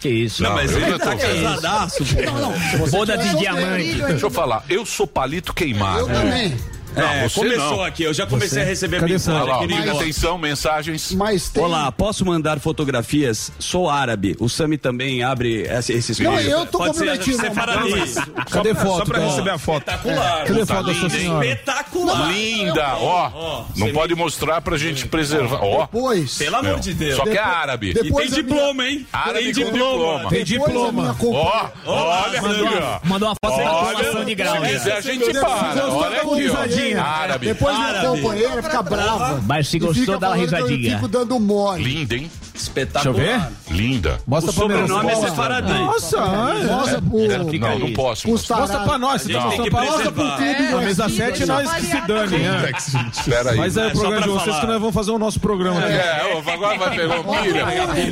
Que 0.00 0.08
isso? 0.08 0.42
Não, 0.42 0.54
Mas 0.54 0.72
eu 0.72 0.80
tô 0.80 0.98
tá 0.98 1.14
vendo. 1.14 1.44
casadaço. 1.44 2.04
Não, 2.26 2.34
não. 2.78 2.88
Boda 2.88 3.16
tiver 3.16 3.30
de 3.34 3.38
diamante. 3.38 3.94
Deixa 4.02 4.26
eu 4.26 4.30
falar, 4.30 4.64
eu 4.68 4.84
sou 4.84 5.06
palito 5.06 5.54
queimado. 5.54 6.00
Eu 6.00 6.06
também. 6.08 6.56
Não, 6.94 7.02
É, 7.08 7.28
você 7.28 7.40
começou 7.40 7.76
não. 7.78 7.84
aqui, 7.84 8.02
eu 8.02 8.12
já 8.14 8.26
comecei 8.26 8.62
a 8.62 8.64
receber 8.64 9.00
Cadê 9.00 9.12
mensagem. 9.14 9.40
Olha 9.40 9.50
lá, 9.52 9.58
ó, 9.60 9.66
presta 9.66 9.92
atenção, 9.92 10.38
mensagens. 10.38 11.12
Mas 11.14 11.48
tem. 11.48 11.62
Olá, 11.64 11.90
posso 11.90 12.24
mandar 12.24 12.60
fotografias? 12.60 13.50
Sou 13.58 13.88
árabe. 13.88 14.36
O 14.38 14.48
Sami 14.48 14.76
também 14.76 15.22
abre 15.22 15.62
esse- 15.62 15.92
esses 15.92 16.18
Não, 16.18 16.36
vídeos. 16.36 16.52
eu 16.52 16.66
tô 16.66 16.78
Pode 16.78 16.96
ser 16.96 17.06
comprometido. 17.06 17.36
separadista. 17.40 18.26
Cadê 18.50 18.74
foto? 18.74 18.98
Só 18.98 19.04
pra 19.04 19.18
cara? 19.18 19.30
receber 19.30 19.50
a 19.50 19.58
foto. 19.58 19.78
Espetacular. 19.82 20.44
Cadê 20.44 20.60
Tá 20.66 20.74
foto 20.74 20.86
da 20.86 20.94
sua 20.94 21.10
senhora? 21.10 21.46
Espetacular. 21.46 22.32
Linda, 22.32 22.96
ó. 22.98 23.64
Não 23.76 23.92
pode 23.92 24.14
mostrar 24.14 24.60
pra 24.60 24.76
gente 24.76 25.06
preservar. 25.08 25.60
Ó. 25.62 25.80
Depois. 25.82 26.36
Pelo 26.38 26.56
amor 26.56 26.80
de 26.80 26.94
Deus. 26.94 27.16
Só 27.16 27.22
que 27.24 27.30
é 27.30 27.34
Depois- 27.34 27.48
árabe. 27.56 27.90
E 27.90 27.94
depois 27.94 28.30
tem 28.30 28.42
diploma, 28.44 28.86
hein? 28.86 29.06
Árabe 29.12 29.38
tem 29.44 29.52
diploma. 29.52 30.28
Tem 30.28 30.44
diploma. 30.44 31.16
Ó, 31.20 31.70
olha 31.86 32.42
Mandou 32.42 32.66
aqui, 32.66 32.76
uma, 32.76 32.86
ó. 32.86 33.00
mandou 33.04 33.28
uma 33.28 33.34
foto 33.44 33.62
da 33.64 33.70
colação 33.70 34.24
de 34.24 34.34
grau. 34.34 34.64
se 34.64 34.70
quiser 34.72 34.96
a 34.96 35.00
gente 35.00 35.32
para. 35.32 35.86
Olha 35.92 36.20
aqui, 36.22 36.48
risadinha. 36.82 37.02
Árabe. 37.02 37.46
Depois 37.46 37.76
minha 37.76 38.00
companheira 38.02 38.62
fica 38.62 38.82
brava. 38.82 39.42
Mas 39.46 39.68
se 39.68 39.78
gostou, 39.78 40.18
dá 40.18 40.28
uma 40.30 40.36
risadinha. 40.36 40.90
Eu 40.92 40.96
fico 40.96 41.08
dando 41.08 41.38
mole. 41.40 41.82
Linda, 41.82 42.14
hein? 42.16 42.30
Espetacular. 42.54 43.14
Deixa 43.14 43.32
eu 43.32 43.40
ver. 43.40 43.74
Linda. 43.74 44.18
Mostra 44.26 44.50
O 44.50 44.54
pra 44.54 44.62
sobrenome 44.62 45.10
é 45.10 45.14
Nossa. 45.14 45.28
sefaradista. 45.28 45.78
Nossa, 45.80 46.16
é. 46.18 46.64
Mostra 46.66 47.02
pro, 47.02 47.58
Não, 47.58 47.78
não 47.78 47.92
posso. 47.92 48.28
Mostra 48.28 48.56
pra 48.80 48.98
nós. 48.98 49.22
Tá 49.22 49.48
Tem 49.48 49.62
que 49.62 49.70
pra 49.70 49.84
nós. 49.84 49.94
preservar. 49.94 50.36
Tudo 50.36 50.76
A 50.76 50.80
mesa 50.82 51.08
7 51.08 51.46
nós 51.46 51.72
que 51.72 51.86
se 51.86 52.00
dane. 52.02 52.38
né? 52.38 52.72
Espera 53.12 53.50
aí. 53.52 53.56
Mas 53.56 53.76
é 53.76 53.86
o 53.86 53.86
É, 53.86 53.90
programa 53.90 54.20
de 54.22 54.28
vocês 54.28 54.56
que 54.60 54.66
nós 54.66 54.78
vamos 54.78 54.94
fazer 54.94 55.10
o 55.10 55.18
nosso 55.18 55.40
programa. 55.40 55.82
É, 55.84 56.40
agora 56.52 56.78
vai 56.78 56.90
pegar 56.96 57.20
o 57.20 57.24
pilha. 57.24 57.66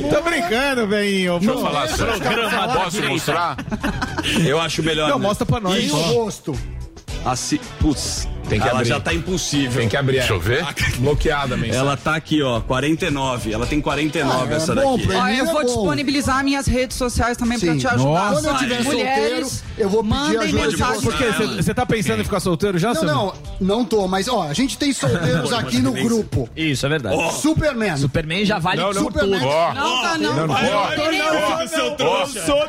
Tô 0.09 0.21
brincando, 0.21 0.87
velhinho. 0.87 1.39
Deixa 1.39 1.53
eu 1.55 1.61
falar 1.61 1.87
sério. 1.87 2.13
Posso 2.83 3.03
mostrar? 3.03 3.57
Eu 4.45 4.59
acho 4.59 4.81
melhor. 4.83 5.09
Não, 5.09 5.19
mostra 5.19 5.45
pra 5.45 5.59
nós. 5.59 5.83
E 5.83 5.91
o 5.91 5.95
rosto. 5.95 6.57
Assim, 7.23 7.59
putz, 7.79 8.27
Tem 8.51 8.59
que 8.59 8.67
ela 8.67 8.79
abrir. 8.79 8.89
já 8.89 8.99
tá 8.99 9.13
impossível. 9.13 9.79
Tem 9.79 9.87
que 9.89 9.95
abrir. 9.97 10.17
Deixa 10.19 10.33
eu 10.33 10.39
ver. 10.39 10.65
Bloqueada 10.99 11.55
mensagem. 11.55 11.79
Ela 11.79 11.95
tá 11.97 12.15
aqui, 12.15 12.41
ó, 12.43 12.59
49. 12.61 13.53
Ela 13.53 13.65
tem 13.65 13.79
49 13.81 14.45
Ah, 14.49 14.53
é 14.53 14.57
essa 14.57 14.75
bom, 14.75 14.95
daqui. 14.97 15.07
pra 15.07 15.19
Ó, 15.19 15.27
eu 15.27 15.33
é 15.33 15.43
vou 15.45 15.53
bom. 15.53 15.63
disponibilizar 15.65 16.43
minhas 16.43 16.67
redes 16.67 16.97
sociais 16.97 17.37
também 17.37 17.57
pra 17.59 17.71
Sim. 17.71 17.77
te 17.79 17.87
ajudar. 17.87 18.31
Quando 18.33 18.45
eu 18.45 18.57
tiver 18.57 18.83
Mulheres, 18.83 19.47
solteiro, 19.47 19.49
eu 19.77 19.89
vou 19.89 20.03
pedir 20.03 20.37
ajuda 20.37 20.47
de 20.47 20.53
mensagem 20.53 21.01
Por 21.01 21.17
quê? 21.17 21.23
pra 21.35 21.47
Você- 21.47 21.73
tá 21.73 21.85
pensando 21.85 22.19
em 22.21 22.23
ficar 22.23 22.39
solteiro 22.41 22.77
já, 22.77 22.93
Não, 22.93 23.03
não, 23.03 23.33
não 23.59 23.85
tô, 23.85 24.07
mas 24.07 24.27
ó, 24.27 24.43
a 24.43 24.53
gente 24.53 24.77
tem 24.77 24.91
solteiros 24.93 25.53
aqui 25.53 25.79
no 25.79 25.93
grupo. 25.93 26.49
Isso, 26.55 26.85
é 26.85 26.89
verdade. 26.89 27.33
Superman. 27.35 27.95
Superman 27.97 28.45
já 28.45 28.59
vale 28.59 28.81
por 28.81 28.93
Superman. 28.95 29.39
tudo. 29.39 29.47
Ó, 29.49 29.73
Não, 29.73 30.01
tá 30.01 30.17
não. 30.17 30.47
ó, 30.49 30.57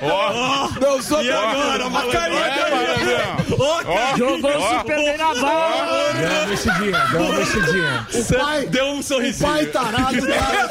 ó, 0.03 0.69
Não 0.81 1.03
sou 1.03 1.23
E 1.23 1.31
agora, 1.31 1.87
uma 1.87 2.03
carinha 2.07 2.43
ó. 3.59 4.17
Jogou 4.17 4.51
o 4.51 4.63
Ó. 4.63 4.79
Superman 4.79 5.17
na 5.19 5.35
bola. 5.35 5.72
Deu 5.73 6.31
uma 6.31 6.47
mexidinha, 6.47 7.07
deu 7.11 7.21
uma 7.23 7.35
mexidinha. 7.39 8.07
O 8.15 8.25
pai, 8.39 8.67
Deu 8.67 8.87
um 8.87 9.03
sorrisinho. 9.03 9.49
pai 9.51 9.67
tarado 9.67 10.27
tá. 10.27 10.69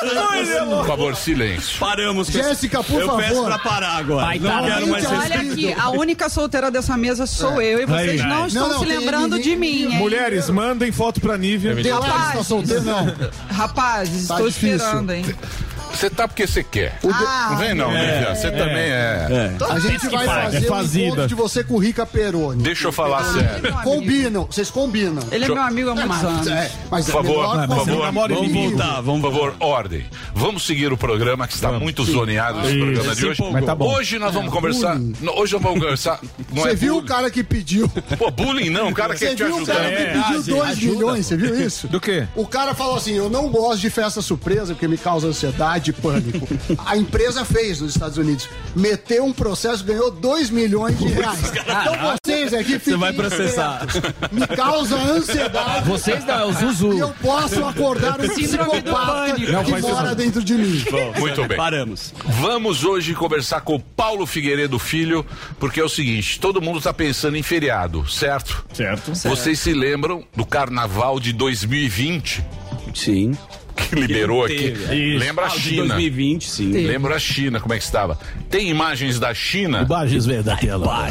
Por 0.82 0.86
favor, 0.88 1.16
silêncio. 1.16 1.80
Paramos. 1.80 2.28
Jéssica, 2.28 2.84
por 2.84 3.02
eu 3.02 3.08
favor. 3.08 3.22
peço 3.24 3.44
pra 3.44 3.60
parar 3.60 3.98
agora. 3.98 4.26
Vai, 4.26 4.40
não 4.40 4.50
tá. 4.50 4.62
quero 4.68 4.88
mais 4.88 5.06
Olha 5.06 5.36
aqui, 5.42 5.74
a 5.74 5.90
única 5.90 6.30
solteira 6.30 6.70
dessa 6.72 6.96
mesa 6.98 7.26
sou 7.26 7.62
eu 7.62 7.82
e 7.82 7.86
vocês 7.86 8.22
Aí. 8.22 8.28
não 8.28 8.48
estão 8.48 8.68
Não, 8.68 8.74
não, 8.76 8.80
se 8.80 8.86
lembrando 8.86 9.36
ninguém- 9.36 9.42
de 9.54 9.56
mim, 9.56 9.84
hein? 9.94 9.98
Mulheres, 9.98 10.50
mandem 10.50 10.92
foto 10.92 11.20
pra 11.20 11.38
Nívia. 11.38 11.76
Rapazes. 11.94 12.48
solteiro, 12.48 12.84
não. 12.84 13.14
Rapazes, 13.52 14.28
Tá 14.28 14.36
estou 14.36 14.48
difícil. 14.50 14.76
esperando, 14.78 15.12
hein? 15.12 15.26
Você 15.94 16.10
tá 16.10 16.28
porque 16.28 16.48
você 16.48 16.64
quer. 16.64 17.00
Ah, 17.14 17.48
Não 17.52 17.58
vem 17.58 17.74
não, 17.74 17.92
Lívia. 17.92 18.34
Você 18.36 18.50
também 18.52 18.90
é. 18.90 19.52
A 19.70 19.80
gente 19.80 20.08
vai 20.10 20.26
fazer 20.26 20.58
É 20.58 20.60
o 20.62 20.64
fazida. 20.68 21.06
encontro 21.06 21.28
de 21.28 21.36
você 21.36 21.64
com 21.64 21.76
o 21.76 21.78
Rica 21.78 22.06
Peroni. 22.06 22.64
Deixa 22.64 22.88
eu 22.88 22.92
falar 22.92 23.24
sério. 23.26 23.62
meu 23.62 23.74
amigo. 23.74 23.84
Combinam, 23.84 24.46
vocês 24.50 24.70
combinam. 24.70 25.22
Ele 25.32 25.46
é 25.46 25.48
meu 25.48 25.62
amigo 25.62 25.90
há 25.90 25.96
muitos 25.96 26.24
anos. 26.24 26.48
É, 26.48 26.72
mas 26.90 27.06
Por 27.06 27.12
favor, 27.24 27.38
melhor 27.52 27.68
por 27.68 27.76
você 27.76 27.92
favor, 27.92 28.12
Vamos 28.12 28.38
inimigo. 28.48 28.78
voltar, 28.78 29.02
vamos 29.02 29.22
Por 29.22 29.32
favor, 29.32 29.56
ordem. 29.60 30.06
Vamos 30.34 30.66
seguir 30.66 30.92
o 30.92 30.98
programa 30.98 31.48
que 31.48 31.54
está 31.54 31.72
muito 31.74 32.04
zoneado 32.04 32.60
esse 32.62 32.78
programa 32.78 33.16
de 33.16 33.26
hoje. 33.28 33.44
Mas 33.52 33.66
tá 33.66 33.76
bom. 33.76 33.94
Hoje 33.94 34.18
nós 34.20 34.34
vamos 34.34 34.52
conversar. 34.52 34.96
Hoje 34.98 35.54
nós 35.54 35.62
vamos 35.62 35.80
conversar. 35.80 36.20
Não 36.54 36.64
Você 36.64 36.70
é 36.72 36.76
viu 36.76 36.98
o 36.98 37.04
cara 37.04 37.30
que 37.30 37.44
pediu. 37.44 37.88
Pô, 38.18 38.32
bullying 38.32 38.70
não, 38.70 38.90
o 38.90 38.94
cara 38.94 39.16
Você 39.18 39.28
quer 39.28 39.36
te 39.36 39.44
viu 39.44 39.58
o 39.58 39.66
cara 39.66 39.90
que 39.90 39.96
É. 39.96 40.14
pediu 40.14 40.44
2 40.56 40.80
milhões, 40.80 41.26
você 41.26 41.38
viu 41.38 41.60
isso? 41.60 41.88
Do 41.88 42.00
quê? 42.00 42.28
O 42.36 42.46
cara 42.48 42.74
falou 42.74 42.96
assim: 42.96 43.14
eu 43.14 43.30
não 43.30 43.50
gosto 43.50 43.80
de 43.82 43.90
festa 43.90 44.22
surpresa 44.22 44.74
porque 44.74 44.88
me 44.88 44.98
causa 44.98 45.28
ansiedade 45.28 45.81
e 45.90 45.94
pânico. 45.94 46.48
A 46.86 46.96
empresa 46.98 47.44
fez 47.44 47.82
nos 47.82 47.94
Estados 47.96 48.18
Unidos. 48.18 48.48
Meteu 48.76 49.26
um 49.26 49.34
processo, 49.34 49.84
ganhou 49.84 50.12
2 50.12 50.50
milhões 50.50 50.98
de 50.98 51.08
reais. 51.08 51.40
Então 51.52 52.18
vocês 52.24 52.54
aqui 52.54 52.80
ficam. 52.80 53.00
vai 53.00 53.14
processar. 53.14 53.86
Me 54.32 54.46
causa 54.48 54.96
ansiedade. 54.96 55.88
Vocês 55.88 56.24
não, 56.26 56.34
é 56.40 56.46
o 56.46 56.52
E 56.52 56.54
Zuzu. 56.54 56.98
eu 56.98 57.10
posso 57.22 57.64
acordar 57.66 58.20
um 58.20 58.28
psicopata. 58.28 59.38
Não, 59.52 59.64
que 59.64 59.82
mora 59.82 60.10
não. 60.10 60.16
dentro 60.16 60.44
de 60.44 60.54
mim. 60.54 60.84
Muito 61.20 61.48
bem. 61.48 61.58
Paramos. 61.58 62.14
Vamos 62.26 62.84
hoje 62.84 63.14
conversar 63.14 63.62
com 63.62 63.76
o 63.76 63.80
Paulo 63.80 64.26
Figueiredo 64.26 64.78
Filho, 64.80 65.26
porque 65.60 65.80
é 65.80 65.84
o 65.84 65.90
seguinte: 65.90 66.40
todo 66.40 66.62
mundo 66.62 66.78
está 66.78 66.94
pensando 66.94 67.38
em 67.38 67.44
feriado, 67.44 68.08
certo? 68.10 68.64
Certo. 68.74 69.14
Vocês 69.28 69.60
se 69.60 69.74
lembram 69.74 70.24
do 70.36 70.46
carnaval 70.46 71.20
de 71.20 71.34
2020 71.34 72.44
Sim. 72.94 73.32
que 73.90 73.96
liberou 73.96 74.46
Que 74.48 74.54
aqui? 74.54 74.72
teve. 74.72 75.18
Lembra 75.18 75.46
a 75.46 75.48
Ah, 75.48 75.52
de 75.52 75.60
China? 75.62 75.88
2020, 75.88 76.50
sim. 76.50 76.72
Lembra 76.72 77.16
a 77.16 77.20
China, 77.20 77.60
como 77.60 77.74
é 77.74 77.78
que 77.78 77.84
estava? 77.84 78.18
Tem 78.50 78.70
imagens 78.70 79.20
da 79.20 79.34
China? 79.34 79.82
Imagens 79.84 80.26
vem 80.26 80.42
da 80.42 80.56
tela. 80.56 81.08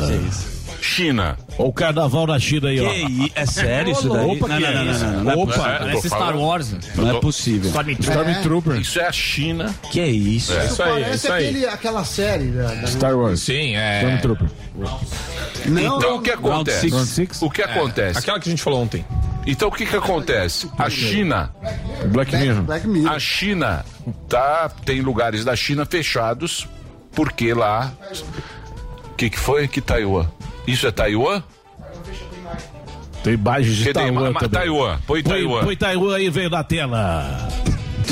China. 0.82 1.36
O 1.58 1.70
carnaval 1.74 2.26
na 2.26 2.38
China 2.38 2.68
aí, 2.70 2.76
Que 2.78 2.82
ó. 2.86 2.92
i- 2.92 3.32
é 3.34 3.44
sério 3.44 3.92
isso 3.92 4.08
daí? 4.08 4.24
Opa, 4.24 4.48
não, 4.48 4.56
que 4.56 4.62
não, 4.62 4.68
é 4.70 4.74
não, 4.74 4.84
não, 4.86 4.92
isso? 4.92 5.04
não, 5.04 5.12
não, 5.12 5.24
não 5.24 5.32
é 5.32 5.36
Opa. 5.36 5.52
É, 5.68 5.78
Parece 5.78 6.06
Star. 6.08 6.36
Wars. 6.38 6.74
Não 6.96 7.10
é 7.16 7.20
possível. 7.20 7.70
Stormtrooper. 8.00 8.80
Isso 8.80 8.98
é 8.98 9.06
a 9.06 9.12
China. 9.12 9.74
Que 9.92 10.00
é 10.00 10.08
isso? 10.08 10.54
É. 10.54 10.64
Isso 10.64 10.82
aí, 10.82 11.02
Parece 11.02 11.14
isso 11.26 11.32
aí. 11.32 11.66
aquela 11.66 12.02
série. 12.04 12.46
Da, 12.46 12.74
da- 12.74 12.86
Star 12.86 13.14
Wars. 13.14 13.40
Sim, 13.40 13.76
é. 13.76 13.98
Stormtrooper. 14.04 14.48
Não, 15.66 15.98
Então 15.98 16.16
o 16.16 16.22
que 16.22 16.30
acontece? 16.30 16.90
O 17.42 17.50
que 17.50 17.60
acontece? 17.62 18.18
Aquela 18.18 18.40
que 18.40 18.48
a 18.48 18.50
gente 18.52 18.62
falou 18.62 18.80
ontem. 18.82 19.04
Então 19.46 19.68
o 19.68 19.72
que 19.72 19.86
que 19.86 19.96
acontece? 19.96 20.70
A 20.78 20.88
China, 20.90 21.50
Black 22.12 22.36
Mirror. 22.36 22.62
Black 22.62 22.86
Mirror. 22.86 23.12
a 23.12 23.18
China 23.18 23.84
tá 24.28 24.70
tem 24.84 25.00
lugares 25.00 25.44
da 25.44 25.56
China 25.56 25.84
fechados 25.86 26.68
porque 27.14 27.52
lá 27.54 27.92
o 29.10 29.14
que 29.14 29.30
que 29.30 29.38
foi 29.38 29.66
que 29.66 29.80
Taiwan? 29.80 30.26
Isso 30.66 30.86
é 30.86 30.90
Taiwan? 30.90 31.42
Tem 33.24 33.34
imagens 33.34 33.76
de 33.76 33.84
Que 33.84 33.92
tem 33.92 34.04
Taiwan. 34.14 34.32
Taiwan. 34.32 34.98
Põe 35.06 35.22
Taiwan. 35.22 35.64
põe 35.64 35.76
Taiwan 35.76 36.14
aí, 36.16 36.30
veio 36.30 36.48
na 36.50 36.64
tela. 36.64 37.48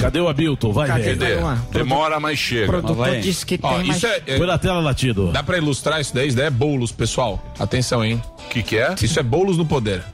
Cadê 0.01 0.21
o 0.21 0.29
Hamilton? 0.29 0.73
Vai, 0.73 0.87
Cadê? 0.89 1.15
velho. 1.15 1.59
Demora, 1.73 2.21
mas 2.21 2.39
chega. 2.39 2.81
vai. 2.81 3.21
disse 3.21 3.45
que 3.45 3.59
Ó, 3.63 3.69
tem 3.79 3.87
mais... 3.87 3.97
isso 3.97 4.07
é, 4.07 4.23
é- 4.27 4.37
Põe 4.39 4.47
na 4.47 4.59
tela, 4.59 4.81
Latido. 4.81 5.33
Dá 5.33 5.43
pra 5.43 5.57
ilustrar 5.57 6.01
isso 6.01 6.15
daí? 6.15 6.29
Isso 6.29 6.37
daí 6.37 6.47
é 6.47 6.51
bolos, 6.51 6.93
pessoal. 6.93 7.43
Atenção, 7.59 8.05
hein? 8.05 8.23
O 8.47 8.49
que 8.49 8.63
que 8.63 8.77
é? 8.79 8.95
Isso 9.01 9.19
é 9.19 9.23
bolos 9.23 9.57
no 9.57 9.65
poder. 9.67 10.05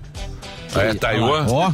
É 0.76 0.94
Taiwan? 0.94 1.46
Ó, 1.48 1.72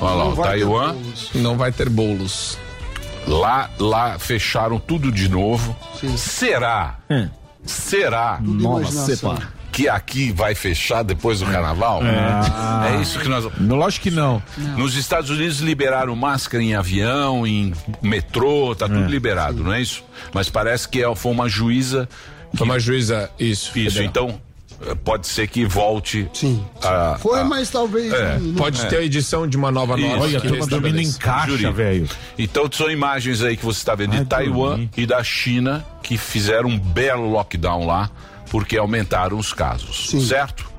Olha 0.00 0.14
lá, 0.14 0.28
o 0.28 0.36
Taiwan. 0.36 0.96
não 1.34 1.56
vai 1.56 1.70
ter 1.72 1.88
bolos. 1.88 2.58
Lá, 3.26 3.70
lá 3.78 4.18
fecharam 4.18 4.78
tudo 4.78 5.10
de 5.10 5.28
novo. 5.28 5.74
Será? 6.16 6.96
Será 7.64 8.38
Imaginação. 8.42 9.38
que 9.72 9.88
aqui 9.88 10.30
vai 10.30 10.54
fechar 10.54 11.02
depois 11.02 11.40
do 11.40 11.46
carnaval? 11.46 12.00
É, 12.04 13.00
isso 13.00 13.18
que 13.18 13.28
nós. 13.28 13.46
Lógico 13.58 14.02
que 14.04 14.10
não. 14.10 14.42
Nos 14.76 14.94
Estados 14.96 15.30
Unidos 15.30 15.60
liberaram 15.60 16.14
máscara 16.14 16.62
em 16.62 16.74
avião, 16.74 17.46
em 17.46 17.72
metrô, 18.02 18.74
tá 18.74 18.86
tudo 18.86 19.06
liberado, 19.06 19.64
não 19.64 19.72
é 19.72 19.80
isso? 19.80 20.04
Mas 20.34 20.50
parece 20.50 20.86
que 20.88 21.02
é- 21.02 21.14
foi 21.16 21.32
uma 21.32 21.48
juíza. 21.48 22.06
Foi 22.54 22.66
uma 22.66 22.78
juíza, 22.78 23.30
isso. 23.38 23.76
Isso, 23.78 23.96
federal. 23.96 24.04
então 24.04 24.40
pode 25.04 25.26
ser 25.26 25.46
que 25.48 25.64
volte. 25.64 26.28
Sim. 26.32 26.64
a- 26.82 27.16
Foi, 27.20 27.40
a- 27.40 27.44
mas 27.44 27.70
talvez. 27.70 28.12
É, 28.12 28.38
não- 28.38 28.54
Pode 28.54 28.80
É. 28.80 28.84
ter 28.86 28.96
a 28.98 29.02
edição 29.02 29.46
de 29.48 29.56
uma 29.56 29.70
nova 29.70 29.96
norma. 29.96 30.22
Olha, 30.22 30.40
que 30.40 30.46
a 30.46 30.50
turma 30.50 30.66
dormindo 30.66 31.00
em 31.00 31.12
caixa, 31.12 31.70
velho. 31.72 32.08
Então 32.38 32.68
são 32.70 32.90
imagens 32.90 33.42
aí 33.42 33.56
que 33.56 33.64
você 33.64 33.78
está 33.78 33.94
vendo 33.94 34.16
de 34.16 34.24
Taiwan 34.24 34.88
e 34.96 35.06
da 35.06 35.22
China 35.24 35.84
que 36.02 36.16
fizeram 36.18 36.68
um 36.68 36.78
belo 36.78 37.28
lockdown 37.30 37.86
lá 37.86 38.10
porque 38.50 38.76
aumentaram 38.76 39.38
os 39.38 39.52
casos, 39.52 40.10
certo? 40.28 40.72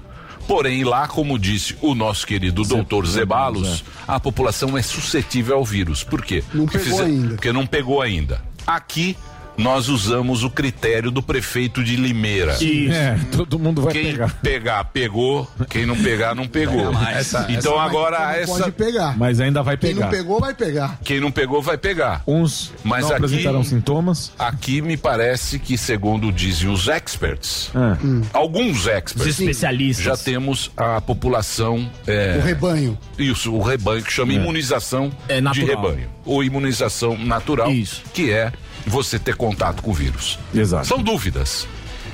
Porém, 0.47 0.83
lá, 0.83 1.07
como 1.07 1.39
disse 1.39 1.75
o 1.81 1.95
nosso 1.95 2.27
querido 2.27 2.63
doutor 2.63 3.07
Zebalos, 3.07 3.83
a 4.07 4.19
população 4.19 4.77
é 4.77 4.81
suscetível 4.83 5.55
ao 5.57 5.65
vírus. 5.65 6.03
Por 6.03 6.21
quê? 6.23 6.43
Não 6.53 6.65
Porque 6.65 6.77
pegou 6.77 7.01
ainda. 7.01 7.29
Porque 7.35 7.51
não 7.51 7.65
pegou 7.65 8.01
ainda. 8.01 8.41
Aqui, 8.67 9.17
nós 9.57 9.87
usamos 9.89 10.43
o 10.43 10.49
critério 10.49 11.09
do 11.11 11.21
prefeito 11.21 11.83
de 11.83 11.95
Limeira. 11.95 12.57
É, 12.61 13.17
todo 13.31 13.57
mundo 13.57 13.81
vai 13.81 13.93
Quem 13.93 14.11
pegar. 14.11 14.33
pegar, 14.41 14.83
pegou. 14.85 15.49
Quem 15.69 15.85
não 15.85 15.95
pegar, 15.95 16.35
não 16.35 16.47
pegou. 16.47 16.91
Essa- 17.09 17.45
então 17.49 17.73
essa- 17.73 17.81
agora 17.83 18.19
Não 18.19 18.29
essa. 18.31 18.59
Pode 18.59 18.71
pegar. 18.71 19.17
Mas 19.17 19.39
ainda 19.39 19.63
vai 19.63 19.77
Quem 19.77 19.93
pegar. 19.93 20.05
não 20.05 20.11
pegou, 20.11 20.39
vai 20.39 20.53
pegar. 20.53 20.99
Quem 21.03 21.19
não 21.19 21.31
pegou 21.31 21.61
vai 21.61 21.77
pegar. 21.77 22.21
Uns 22.27 22.71
Mas 22.83 23.01
não 23.01 23.07
aqui- 23.09 23.15
apresentarão 23.25 23.63
sintomas. 23.63 24.31
Aqui 24.37 24.81
me 24.81 24.97
parece 24.97 25.57
que, 25.59 25.77
segundo 25.77 26.31
dizem 26.31 26.69
os 26.69 26.87
experts, 26.87 27.71
Ah. 27.73 27.97
alguns 28.33 28.87
experts, 28.87 29.15
Os 29.33 29.39
especialistas. 29.39 30.05
já 30.05 30.17
temos 30.17 30.71
a 30.75 30.99
população. 31.01 31.89
é, 32.07 32.37
O 32.39 32.41
rebanho. 32.45 32.97
Isso, 33.17 33.53
o 33.53 33.61
rebanho, 33.61 34.03
que 34.03 34.11
chama 34.11 34.33
imunização 34.33 35.11
É 35.27 35.39
de 35.41 35.63
rebanho. 35.65 36.07
Ou 36.25 36.43
imunização 36.43 37.17
natural, 37.17 37.69
que 38.13 38.31
é 38.31 38.51
você 38.85 39.17
ter 39.19 39.35
contato 39.35 39.81
com 39.81 39.91
o 39.91 39.93
vírus. 39.93 40.39
Exato. 40.53 40.87
São 40.87 41.01
dúvidas. 41.01 41.67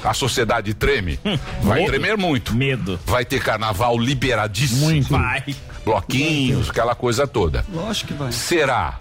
A 0.03 0.13
sociedade 0.13 0.73
treme? 0.73 1.19
Vai 1.61 1.79
Medo. 1.79 1.91
tremer 1.91 2.17
muito. 2.17 2.55
Medo. 2.55 2.99
Vai 3.05 3.23
ter 3.23 3.41
carnaval 3.41 3.97
liberadíssimo. 3.99 4.81
Muito. 4.85 5.09
Vai. 5.09 5.43
Bloquinhos, 5.85 6.69
aquela 6.69 6.95
coisa 6.95 7.27
toda. 7.27 7.63
Lógico 7.71 8.07
que 8.07 8.13
vai. 8.13 8.31
Será? 8.31 8.99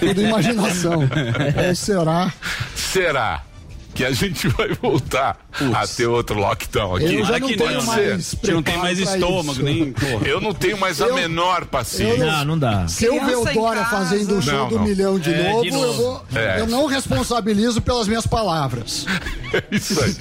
Tudo 0.00 0.22
imaginação. 0.22 1.00
Ou 1.68 1.74
será? 1.74 2.32
Será 2.74 3.42
que 3.98 4.04
a 4.04 4.12
gente 4.12 4.46
vai 4.54 4.68
voltar 4.80 5.36
a 5.74 5.86
ter 5.88 6.06
outro 6.06 6.38
lockdown 6.38 6.94
aqui? 6.94 7.16
Eu 7.16 7.24
já 7.24 7.36
Aqui 7.36 7.56
não 7.56 7.66
não, 7.66 7.66
tenho 7.66 7.84
Pode 7.84 7.86
mais. 7.86 8.36
não 8.44 8.62
tem 8.62 8.76
mais 8.78 8.98
estômago, 9.00 9.52
isso. 9.52 9.62
nem. 9.64 9.90
Porra. 9.92 10.26
Eu 10.28 10.40
não 10.40 10.54
tenho 10.54 10.78
mais 10.78 11.02
a 11.02 11.06
Eu- 11.08 11.14
menor 11.16 11.64
paciência. 11.66 12.24
Não, 12.24 12.44
não 12.44 12.58
dá. 12.58 12.86
Se 12.86 13.06
eu 13.06 13.24
ver 13.26 13.36
o 13.36 13.44
Dória 13.44 13.84
fazendo 13.86 14.38
o 14.38 14.42
show 14.42 14.52
Não, 14.52 14.68
do 14.68 14.74
não. 14.76 14.84
milhão 14.84 15.18
de, 15.18 15.34
É, 15.34 15.50
novo, 15.50 15.62
de 15.62 15.68
Eu, 15.68 15.74
novo. 15.74 15.92
vou, 16.02 16.24
É. 16.40 16.60
eu 16.60 16.66
não 16.68 16.86
responsabilizo 16.86 17.82
pelas 17.82 18.06
minhas 18.06 18.24
palavras. 18.26 19.04
Isso 19.72 20.00
aí. 20.00 20.14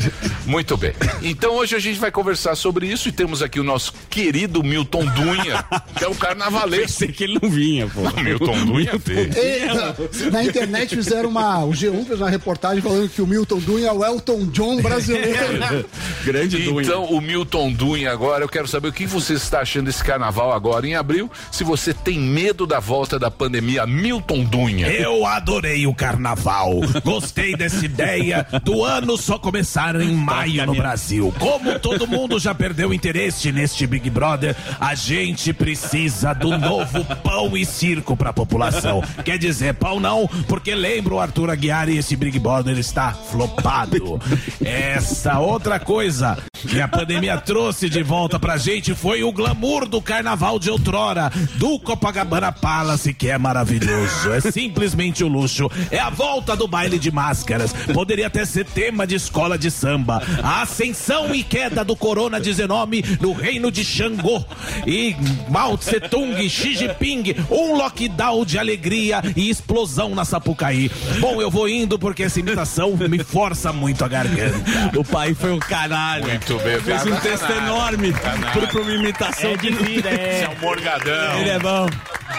Muito 0.47 0.75
bem. 0.75 0.93
Então 1.21 1.53
hoje 1.55 1.75
a 1.75 1.79
gente 1.79 1.99
vai 1.99 2.09
conversar 2.09 2.55
sobre 2.55 2.87
isso 2.87 3.09
e 3.09 3.11
temos 3.11 3.41
aqui 3.43 3.59
o 3.59 3.63
nosso 3.63 3.93
querido 4.09 4.63
Milton 4.63 5.05
Dunha, 5.05 5.63
que 5.95 6.03
é 6.03 6.07
o 6.07 6.15
carnavalesco. 6.15 6.87
Pensei 6.87 7.07
que 7.09 7.25
ele 7.25 7.37
não 7.41 7.49
vinha, 7.49 7.87
pô. 7.87 8.01
O 8.01 8.23
Milton 8.23 8.65
Dunha 8.65 8.97
fez. 8.99 9.35
E, 9.35 10.31
na 10.31 10.43
internet 10.43 10.95
fizeram 10.95 11.29
uma. 11.29 11.63
O 11.65 11.71
G1 11.71 12.05
fez 12.07 12.19
uma 12.21 12.29
reportagem 12.29 12.81
falando 12.81 13.09
que 13.09 13.21
o 13.21 13.27
Milton 13.27 13.59
Dunha 13.67 13.89
é 13.89 13.91
o 13.91 14.05
Elton 14.05 14.45
John 14.45 14.81
brasileiro. 14.81 15.85
Grande 16.23 16.57
Dunha. 16.59 16.83
Então, 16.83 17.03
o 17.03 17.19
Milton 17.19 17.73
Dunha 17.73 18.13
agora, 18.13 18.45
eu 18.45 18.47
quero 18.47 18.65
saber 18.65 18.87
o 18.87 18.93
que 18.93 19.05
você 19.05 19.33
está 19.33 19.59
achando 19.59 19.87
desse 19.87 20.01
carnaval 20.01 20.53
agora 20.53 20.87
em 20.87 20.95
abril, 20.95 21.29
se 21.51 21.65
você 21.65 21.93
tem 21.93 22.17
medo 22.17 22.65
da 22.65 22.79
volta 22.79 23.19
da 23.19 23.29
pandemia. 23.29 23.85
Milton 23.85 24.45
Dunha. 24.45 24.87
Eu 24.87 25.25
adorei 25.25 25.85
o 25.85 25.93
carnaval. 25.93 26.75
Gostei 27.03 27.57
dessa 27.57 27.83
ideia 27.83 28.47
do 28.63 28.85
ano 28.85 29.17
só 29.17 29.37
começar 29.37 29.99
em 29.99 30.13
maio 30.13 30.65
no 30.65 30.73
Brasil. 30.73 31.33
Como 31.37 31.77
todo 31.77 32.07
mundo 32.07 32.39
já 32.39 32.55
perdeu 32.55 32.93
interesse 32.93 33.51
neste 33.51 33.85
Big 33.85 34.09
Brother, 34.09 34.55
a 34.79 34.95
gente 34.95 35.51
precisa 35.51 36.31
do 36.31 36.57
novo 36.57 37.03
pão 37.21 37.57
e 37.57 37.65
circo 37.65 38.15
pra 38.15 38.31
população. 38.31 39.03
Quer 39.25 39.37
dizer, 39.37 39.73
pão 39.73 39.99
não, 39.99 40.25
porque 40.47 40.73
lembra 40.73 41.15
o 41.15 41.19
Arthur 41.19 41.49
Aguiar 41.49 41.89
e 41.89 41.97
esse 41.97 42.15
Big 42.15 42.39
Brother 42.39 42.77
está 42.77 43.11
flopado. 43.57 44.19
Essa 44.63 45.39
outra 45.39 45.79
coisa 45.79 46.37
que 46.53 46.79
a 46.79 46.87
pandemia 46.87 47.37
trouxe 47.37 47.89
de 47.89 48.03
volta 48.03 48.39
pra 48.39 48.57
gente 48.57 48.93
foi 48.93 49.23
o 49.23 49.31
glamour 49.31 49.87
do 49.87 50.01
carnaval 50.01 50.59
de 50.59 50.69
outrora, 50.69 51.31
do 51.55 51.79
Copacabana 51.79 52.51
Palace, 52.51 53.13
que 53.13 53.29
é 53.29 53.37
maravilhoso. 53.37 54.31
É 54.31 54.41
simplesmente 54.51 55.23
o 55.23 55.27
luxo. 55.27 55.69
É 55.91 55.99
a 55.99 56.09
volta 56.09 56.55
do 56.55 56.67
baile 56.67 56.99
de 56.99 57.11
máscaras. 57.11 57.73
Poderia 57.93 58.27
até 58.27 58.45
ser 58.45 58.65
tema 58.65 59.07
de 59.07 59.15
escola 59.15 59.57
de 59.57 59.71
samba. 59.71 60.21
A 60.43 60.61
ascensão 60.61 61.33
e 61.33 61.43
queda 61.43 61.83
do 61.83 61.95
Corona-19 61.95 63.19
no 63.21 63.33
reino 63.33 63.71
de 63.71 63.83
Xangô. 63.83 64.43
E 64.85 65.15
Mao 65.49 65.77
Tse 65.77 65.99
Tung, 66.01 66.47
Xi 66.49 66.75
Jinping, 66.75 67.35
um 67.49 67.75
lockdown 67.75 68.45
de 68.45 68.59
alegria 68.59 69.21
e 69.35 69.49
explosão 69.49 70.13
na 70.13 70.25
Sapucaí. 70.25 70.91
Bom, 71.19 71.41
eu 71.41 71.49
vou 71.49 71.67
indo 71.67 71.97
porque 71.97 72.23
essa 72.23 72.39
imitação 72.39 72.95
me 72.95 73.23
força 73.37 73.71
muito 73.71 74.03
a 74.03 74.07
garganta. 74.07 74.57
O 74.97 75.03
pai 75.03 75.35
foi 75.35 75.51
o 75.51 75.59
caralho. 75.59 76.25
Muito 76.25 76.57
bem. 76.59 76.79
Fez 76.79 77.05
um 77.05 77.15
texto 77.17 77.51
enorme 77.51 78.11
por, 78.53 78.67
por 78.67 78.81
uma 78.81 78.91
imitação 78.91 79.51
É 79.51 79.57
de 79.57 79.69
vida, 79.69 80.09
Esse 80.09 80.19
é. 80.19 80.43
é 80.43 80.49
o 80.57 80.59
Morgadão. 80.59 81.39
Ele 81.39 81.49
é 81.51 81.59
bom. 81.59 81.87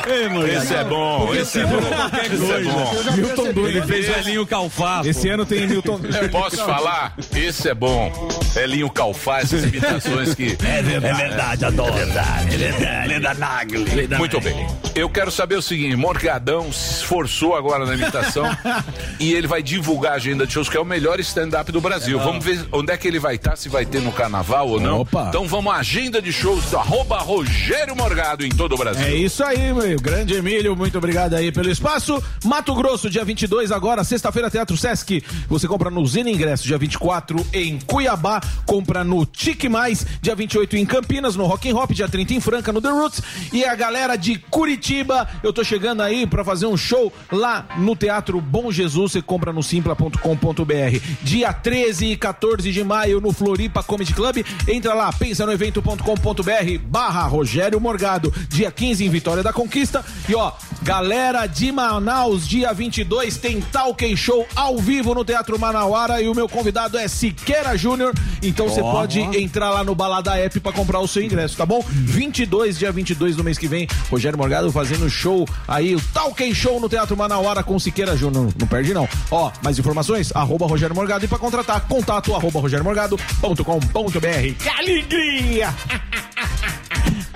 Ei. 0.07 0.57
Esse 0.57 0.75
é 0.75 0.85
bom, 0.85 1.35
esse 1.35 1.61
é 1.61 1.67
bom. 1.67 1.81
Qualquer 1.81 2.33
Esse 2.33 2.53
é 2.53 2.63
bom. 2.63 3.13
Milton 3.17 3.53
Dunha. 3.53 3.69
Ele 3.69 3.83
fez 3.83 4.09
o 4.09 4.13
Elinho 4.13 4.47
Calfá. 4.47 5.03
Esse 5.05 5.29
ano 5.29 5.45
tem 5.45 5.67
Milton. 5.67 6.01
Posso 6.33 6.57
falar? 6.57 7.15
Esse 7.35 7.71
é 7.71 7.75
bom. 7.75 8.13
Elinho 8.57 8.91
Calfá, 8.91 9.41
essas 9.41 9.65
imitações 9.65 10.35
que. 10.35 10.57
É 10.65 10.83
verdade, 10.83 11.07
é 11.07 11.29
verdade 11.29 11.65
adoro. 11.65 11.93
É 11.93 12.05
verdade, 12.05 12.55
é 12.55 12.59
verdade. 12.59 13.05
Ele 13.05 13.15
é 13.15 13.21
da 13.21 13.35
Nagli. 13.35 14.09
É 14.13 14.19
Muito 14.19 14.41
bem. 14.41 14.67
Eu 14.95 15.09
quero 15.09 15.31
saber 15.31 15.57
o 15.57 15.63
seguinte: 15.63 15.97
Morgadão 15.97 16.73
se 16.73 17.01
esforçou 17.01 17.57
agora 17.57 17.85
na 17.85 17.95
imitação 17.95 18.45
e 19.19 19.33
ele 19.33 19.47
vai 19.47 19.63
divulgar 19.63 20.13
a 20.13 20.17
agenda 20.17 20.47
de 20.47 20.53
shows, 20.53 20.69
que 20.69 20.77
é 20.77 20.81
o 20.81 20.85
melhor 20.89 21.21
stand-up 21.21 21.71
do 21.71 21.81
Brasil. 21.81 22.19
Vamos 22.19 22.45
ver 22.45 22.67
onde 22.73 22.91
é 22.91 22.97
que 22.97 23.07
ele 23.07 23.19
vai 23.19 23.37
estar, 23.37 23.57
se 23.57 23.69
vai 23.69 23.85
ter 23.85 24.01
no 24.01 24.11
carnaval 24.11 24.69
ou 24.69 24.81
não. 24.81 25.01
Opa. 25.01 25.27
Então 25.29 25.47
vamos 25.47 25.73
à 25.73 25.77
agenda 25.77 26.21
de 26.21 26.33
shows 26.33 26.65
do 26.71 26.79
arroba 26.79 27.19
Rogério 27.19 27.95
Morgado 27.95 28.45
em 28.45 28.49
todo 28.49 28.75
o 28.75 28.79
Brasil. 28.79 29.07
É 29.07 29.15
isso 29.15 29.45
aí, 29.45 29.73
meu 29.73 30.01
grande 30.01 30.35
Emílio, 30.35 30.75
muito 30.75 30.97
obrigado 30.99 31.35
aí 31.35 31.53
pelo 31.53 31.71
espaço. 31.71 32.23
Mato 32.45 32.75
Grosso, 32.75 33.11
dia 33.11 33.25
22 33.25 33.71
agora, 33.71 34.03
sexta-feira, 34.03 34.51
Teatro 34.51 34.77
Sesc. 34.77 35.23
Você 35.49 35.69
compra 35.69 35.91
no 35.91 36.05
Zina 36.07 36.31
Ingresso, 36.31 36.65
dia 36.65 36.79
24 36.79 37.47
em 37.53 37.79
Cuiabá, 37.81 38.41
compra 38.65 39.05
no 39.05 39.27
Tique 39.27 39.69
Mais, 39.69 40.07
dia 40.23 40.35
28 40.35 40.77
em 40.77 40.87
Campinas, 40.87 41.37
no 41.37 41.45
Rock 41.45 41.71
and 41.71 41.77
Hop, 41.77 41.91
dia 41.93 42.09
30 42.09 42.35
em 42.35 42.41
Franca, 42.41 42.73
no 42.73 42.81
The 42.81 42.89
Roots. 42.89 43.23
E 43.53 43.65
a 43.65 43.75
galera 43.75 44.17
de 44.17 44.39
Curitiba, 44.39 45.29
eu 45.43 45.53
tô 45.53 45.63
chegando 45.63 46.03
aí 46.03 46.27
pra 46.27 46.43
fazer 46.43 46.67
um 46.67 46.77
show 46.77 47.13
lá 47.31 47.67
no 47.77 47.95
Teatro 47.95 48.41
Bom 48.41 48.73
Jesus, 48.73 49.13
você 49.13 49.23
compra 49.23 49.53
no 49.53 49.63
simpla.com.br. 49.63 50.78
Dia 51.23 51.53
13 51.53 52.07
e 52.07 52.17
14 52.17 52.71
de 52.73 52.85
maio 52.85 53.21
no 53.21 53.33
Floripa 53.33 53.83
Comedy 53.83 54.15
Club, 54.15 54.45
entra 54.67 54.95
lá, 54.95 55.13
pensa 55.13 55.45
no 55.45 55.53
evento.com.br 55.53 56.79
barra 56.87 57.23
Rogério 57.23 57.81
Morgado. 57.81 58.33
Dia 58.49 58.71
15 58.71 59.05
em 59.05 59.09
Vitória 59.09 59.43
da 59.43 59.53
Conquista. 59.53 60.05
E 60.29 60.35
ó, 60.35 60.53
galera 60.83 61.47
de 61.47 61.71
Manaus, 61.73 62.47
dia 62.47 62.73
22 62.73 63.37
tem 63.37 63.61
Talk 63.61 64.17
Show 64.17 64.47
ao 64.55 64.79
vivo 64.79 65.15
no 65.15 65.25
Teatro 65.25 65.59
Manauara 65.59 66.21
e 66.21 66.29
o 66.29 66.35
meu 66.35 66.49
convidado 66.49 66.97
é 66.97 67.09
Siqueira 67.09 67.77
Júnior. 67.77 68.15
Então 68.43 68.69
você 68.69 68.81
pode 68.81 69.21
entrar 69.21 69.71
lá 69.71 69.83
no 69.83 69.95
Balada 69.95 70.37
App 70.39 70.61
pra 70.61 70.73
comprar 70.73 71.01
o 71.01 71.09
seu 71.09 71.23
ingresso, 71.23 71.57
tá 71.57 71.67
bom? 71.67 71.85
22, 71.89 72.79
dia 72.79 72.93
22 72.93 73.37
do 73.37 73.45
mês 73.45 73.59
que 73.59 73.67
vem, 73.67 73.89
Rogério 74.11 74.39
Morgado 74.39 74.71
fazendo 74.71 75.09
show 75.11 75.47
aí, 75.67 75.95
o 75.95 76.01
Talk 76.13 76.55
Show 76.55 76.81
no 76.81 76.89
Teatro 76.89 77.17
Manauara 77.17 77.63
com 77.63 77.79
Siqueira 77.79 78.17
Júnior. 78.17 78.53
Não 78.59 78.67
perde 78.67 78.95
não. 78.95 79.09
Ó, 79.31 79.51
mais 79.63 79.79
informações? 79.79 80.35
Arroba 80.35 80.67
Rogério 80.69 80.95
Morgado 80.95 81.25
e 81.25 81.29
pra 81.29 81.39
contratar, 81.39 81.81
contato 81.89 82.35
arroba 82.35 82.61
rogeriomorgado.com.br. 82.61 84.63
Que 84.63 84.69
alegria! 84.69 85.75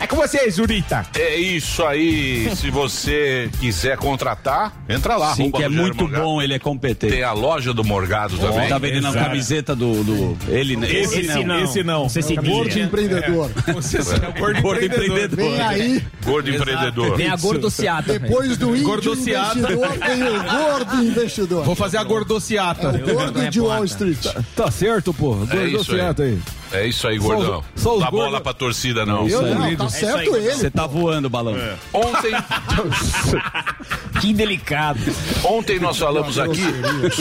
com 0.06 0.16
você, 0.16 0.50
Zurita. 0.50 1.06
É 1.14 1.36
isso 1.36 1.84
aí. 1.84 2.50
Se 2.56 2.70
você 2.70 3.50
quiser 3.60 3.96
contratar, 3.96 4.72
entra 4.88 5.16
lá. 5.16 5.34
Sim, 5.34 5.50
que 5.50 5.62
é 5.62 5.68
muito 5.68 6.02
Morgado. 6.04 6.24
bom, 6.24 6.42
ele 6.42 6.54
é 6.54 6.58
competente. 6.58 7.12
Tem 7.12 7.22
a 7.22 7.32
loja 7.32 7.72
do 7.72 7.84
Morgado 7.84 8.36
também. 8.38 8.68
Tá 8.68 8.78
vendendo 8.78 9.06
a 9.06 9.10
Exato. 9.10 9.24
camiseta 9.26 9.76
do. 9.76 10.02
do 10.04 10.36
ele, 10.48 10.74
esse, 10.86 11.20
Esse 11.20 11.34
não. 11.38 11.46
não. 11.46 11.64
Esse 11.64 11.82
não. 11.82 12.08
Você 12.08 12.22
se 12.22 12.32
É 12.32 12.42
gordo 12.42 12.78
empreendedor. 12.78 13.50
Você 13.74 13.98
é 13.98 14.38
gordo 14.40 14.62
Gordo 14.62 14.84
empreendedor. 14.84 15.36
Vem 15.36 15.60
aí, 15.60 16.04
Gordo 16.24 16.50
empreendedor. 16.50 17.16
Vem 17.16 17.28
a 17.28 17.36
gordociata. 17.36 18.18
depois 18.18 18.56
do 18.56 18.70
índio 18.70 18.84
Gordociata. 18.84 19.58
investidor, 19.58 19.98
tem 19.98 20.22
o 20.22 20.42
gordo 20.42 21.04
investidor. 21.04 21.64
Vou 21.64 21.74
fazer 21.74 21.98
a 21.98 22.04
gordociata. 22.04 22.88
O 22.90 23.14
gordo 23.14 23.50
de 23.50 23.60
Wall 23.60 23.84
Street. 23.84 24.24
Tá 24.56 24.70
certo, 24.70 25.12
pô. 25.12 25.36
É. 25.50 25.56
Gordociata 25.56 26.22
aí. 26.22 26.38
É 26.72 26.86
isso 26.86 27.06
aí, 27.06 27.18
gordão. 27.18 27.46
Só 27.46 27.58
os- 27.76 27.82
só 27.82 27.94
os 27.96 28.00
Dá 28.04 28.10
bola 28.10 28.24
gordos- 28.24 28.40
pra 28.42 28.52
torcida, 28.54 29.04
não. 29.06 29.28
Eu 29.28 29.42
não, 29.42 29.76
tá 29.76 29.88
certo 29.88 30.34
ele. 30.36 30.52
Você 30.52 30.70
tá 30.70 30.86
voando, 30.86 31.28
balão. 31.28 31.54
Ontem, 31.92 32.32
Que 34.20 34.32
delicado. 34.32 35.00
ontem 35.44 35.78
nós 35.80 35.98
falamos 35.98 36.38
aqui 36.38 36.62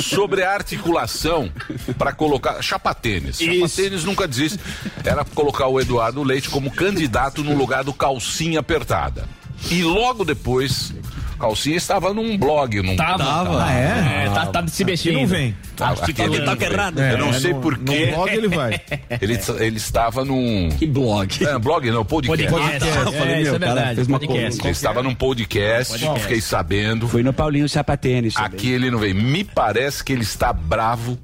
sobre 0.02 0.44
a 0.44 0.52
articulação 0.54 1.52
para 1.98 2.14
colocar 2.14 2.62
chapa-tênis. 2.62 3.38
Chapa-tênis 3.40 4.04
nunca 4.04 4.28
desiste. 4.28 4.60
Era 5.04 5.26
colocar 5.26 5.68
o 5.68 5.80
Eduardo 5.80 6.24
Leite 6.24 6.50
como 6.50 6.70
candidato 6.72 7.44
no 7.44 7.56
lugar 7.56 7.84
do 7.84 7.94
calcinha 7.94 8.60
apertada. 8.60 9.28
E 9.70 9.84
logo 9.84 10.24
depois, 10.24 10.94
calcinha 11.42 11.76
estava 11.76 12.14
num 12.14 12.38
blog, 12.38 12.82
num 12.82 12.96
Tava. 12.96 13.24
Tava. 13.24 13.64
Ah, 13.66 13.72
é? 13.74 14.30
tá, 14.34 14.46
tá 14.46 14.68
se 14.68 14.86
mexendo. 14.86 15.16
não 15.16 15.28
vem. 15.28 15.56
Aquele 15.74 15.90
Articulando. 16.02 16.46
toque 16.46 16.64
errado. 16.66 17.00
É, 17.02 17.14
Eu 17.14 17.18
não 17.18 17.30
é, 17.30 17.34
sei 17.34 17.54
porquê. 17.56 18.06
No 18.06 18.16
blog 18.16 18.30
ele 18.32 18.48
vai. 18.48 18.82
Ele, 19.20 19.40
ele 19.60 19.78
estava 19.78 20.24
num. 20.24 20.70
Que 20.78 20.86
blog. 20.86 21.44
É, 21.46 21.58
blog 21.58 21.90
não, 21.90 22.06
podcast. 22.06 22.48
Podcast. 22.48 22.88
Ah, 22.88 22.94
tá. 22.94 23.02
Eu 23.02 23.12
falei, 23.12 23.34
É, 23.34 23.42
isso 23.42 23.50
meu, 23.52 23.56
é 23.56 23.60
cara, 23.60 23.74
verdade. 23.74 23.96
fez 23.96 24.08
uma 24.08 24.20
Podcast. 24.20 24.62
Ele 24.62 24.72
estava 24.72 25.04
num 25.04 25.16
podcast, 25.16 25.98
fiquei 26.20 26.42
sabendo. 26.42 27.08
Foi 27.08 27.24
no 27.24 27.34
Paulinho 27.34 27.68
Sapatênis. 27.68 28.36
Aqui 28.38 28.72
ele 28.72 28.92
não 28.92 29.00
veio. 29.00 29.16
Me 29.16 29.44
parece 29.44 30.04
que 30.04 30.14
ele 30.14 30.22
está 30.22 30.54
bravo 30.54 31.18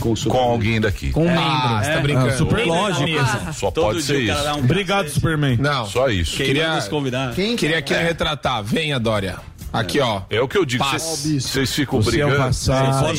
com, 0.00 0.14
com 0.14 0.38
alguém 0.38 0.80
daqui. 0.80 1.10
Com 1.10 1.22
um 1.24 1.28
membro. 1.28 1.78
você 1.84 1.92
tá 1.92 2.00
brincando. 2.00 2.28
Ah, 2.28 2.36
super 2.36 2.66
Lógico. 2.66 3.52
Só 3.52 3.70
Todo 3.70 3.84
pode 3.86 4.02
ser 4.02 4.20
isso. 4.20 4.48
um 4.54 4.58
Obrigado, 4.60 5.08
Superman. 5.08 5.56
Não, 5.56 5.86
Só 5.86 6.08
isso. 6.08 6.36
Queria- 6.36 6.68
manda 6.68 6.78
os 6.80 6.88
convidar? 6.88 7.34
Quem 7.34 7.56
queria 7.56 7.78
aqui 7.78 7.94
retratar. 7.94 8.62
Venha, 8.62 8.98
Dória. 9.00 9.36
Aqui, 9.72 10.00
ó. 10.00 10.22
É 10.30 10.40
o 10.40 10.48
que 10.48 10.56
eu 10.56 10.64
digo. 10.64 10.84
Vocês 10.84 11.72
ficam 11.74 12.00
Você 12.00 12.20
é 12.20 12.24
brigando. 12.26 12.42
Força 12.54 12.72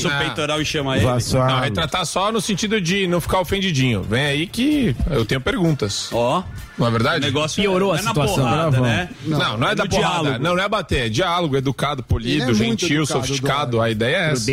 o 0.08 0.12
Ah. 0.12 0.18
peitoral 0.20 0.62
e 0.62 0.66
chama 0.66 0.96
ele. 0.96 1.06
Não, 1.06 1.14
Vassalo. 1.14 1.62
retratar 1.62 2.06
só 2.06 2.32
no 2.32 2.42
sentido 2.42 2.82
de 2.82 3.06
não 3.08 3.22
ficar 3.22 3.40
ofendidinho. 3.42 4.02
Vem 4.02 4.26
aí 4.26 4.48
que 4.48 4.96
eu 5.12 5.26
tenho 5.26 5.40
perguntas. 5.42 6.10
Ó, 6.12 6.44
Não 6.78 6.86
é 6.86 6.90
o 6.90 6.92
verdade? 6.92 7.26
negócio 7.26 7.62
Piorou 7.62 7.90
não 7.90 7.96
a 7.96 8.00
é 8.00 8.04
situação. 8.04 8.36
porrada, 8.36 8.72
Bravão. 8.72 8.82
né? 8.88 9.10
Não, 9.26 9.58
não 9.58 9.68
é, 9.68 9.72
É 9.72 9.76
da 9.76 9.86
porrada. 9.86 10.08
diálogo. 10.24 10.44
Não, 10.44 10.56
não 10.56 10.64
é 10.64 10.70
bater. 10.70 11.06
É 11.06 11.10
diálogo, 11.10 11.56
educado, 11.58 12.02
polido, 12.04 12.52
é 12.52 12.54
gentil, 12.54 13.04
educado, 13.04 13.20
sofisticado. 13.22 13.82
A 13.82 13.90
ideia 13.90 14.16
é 14.18 14.32
essa. 14.32 14.52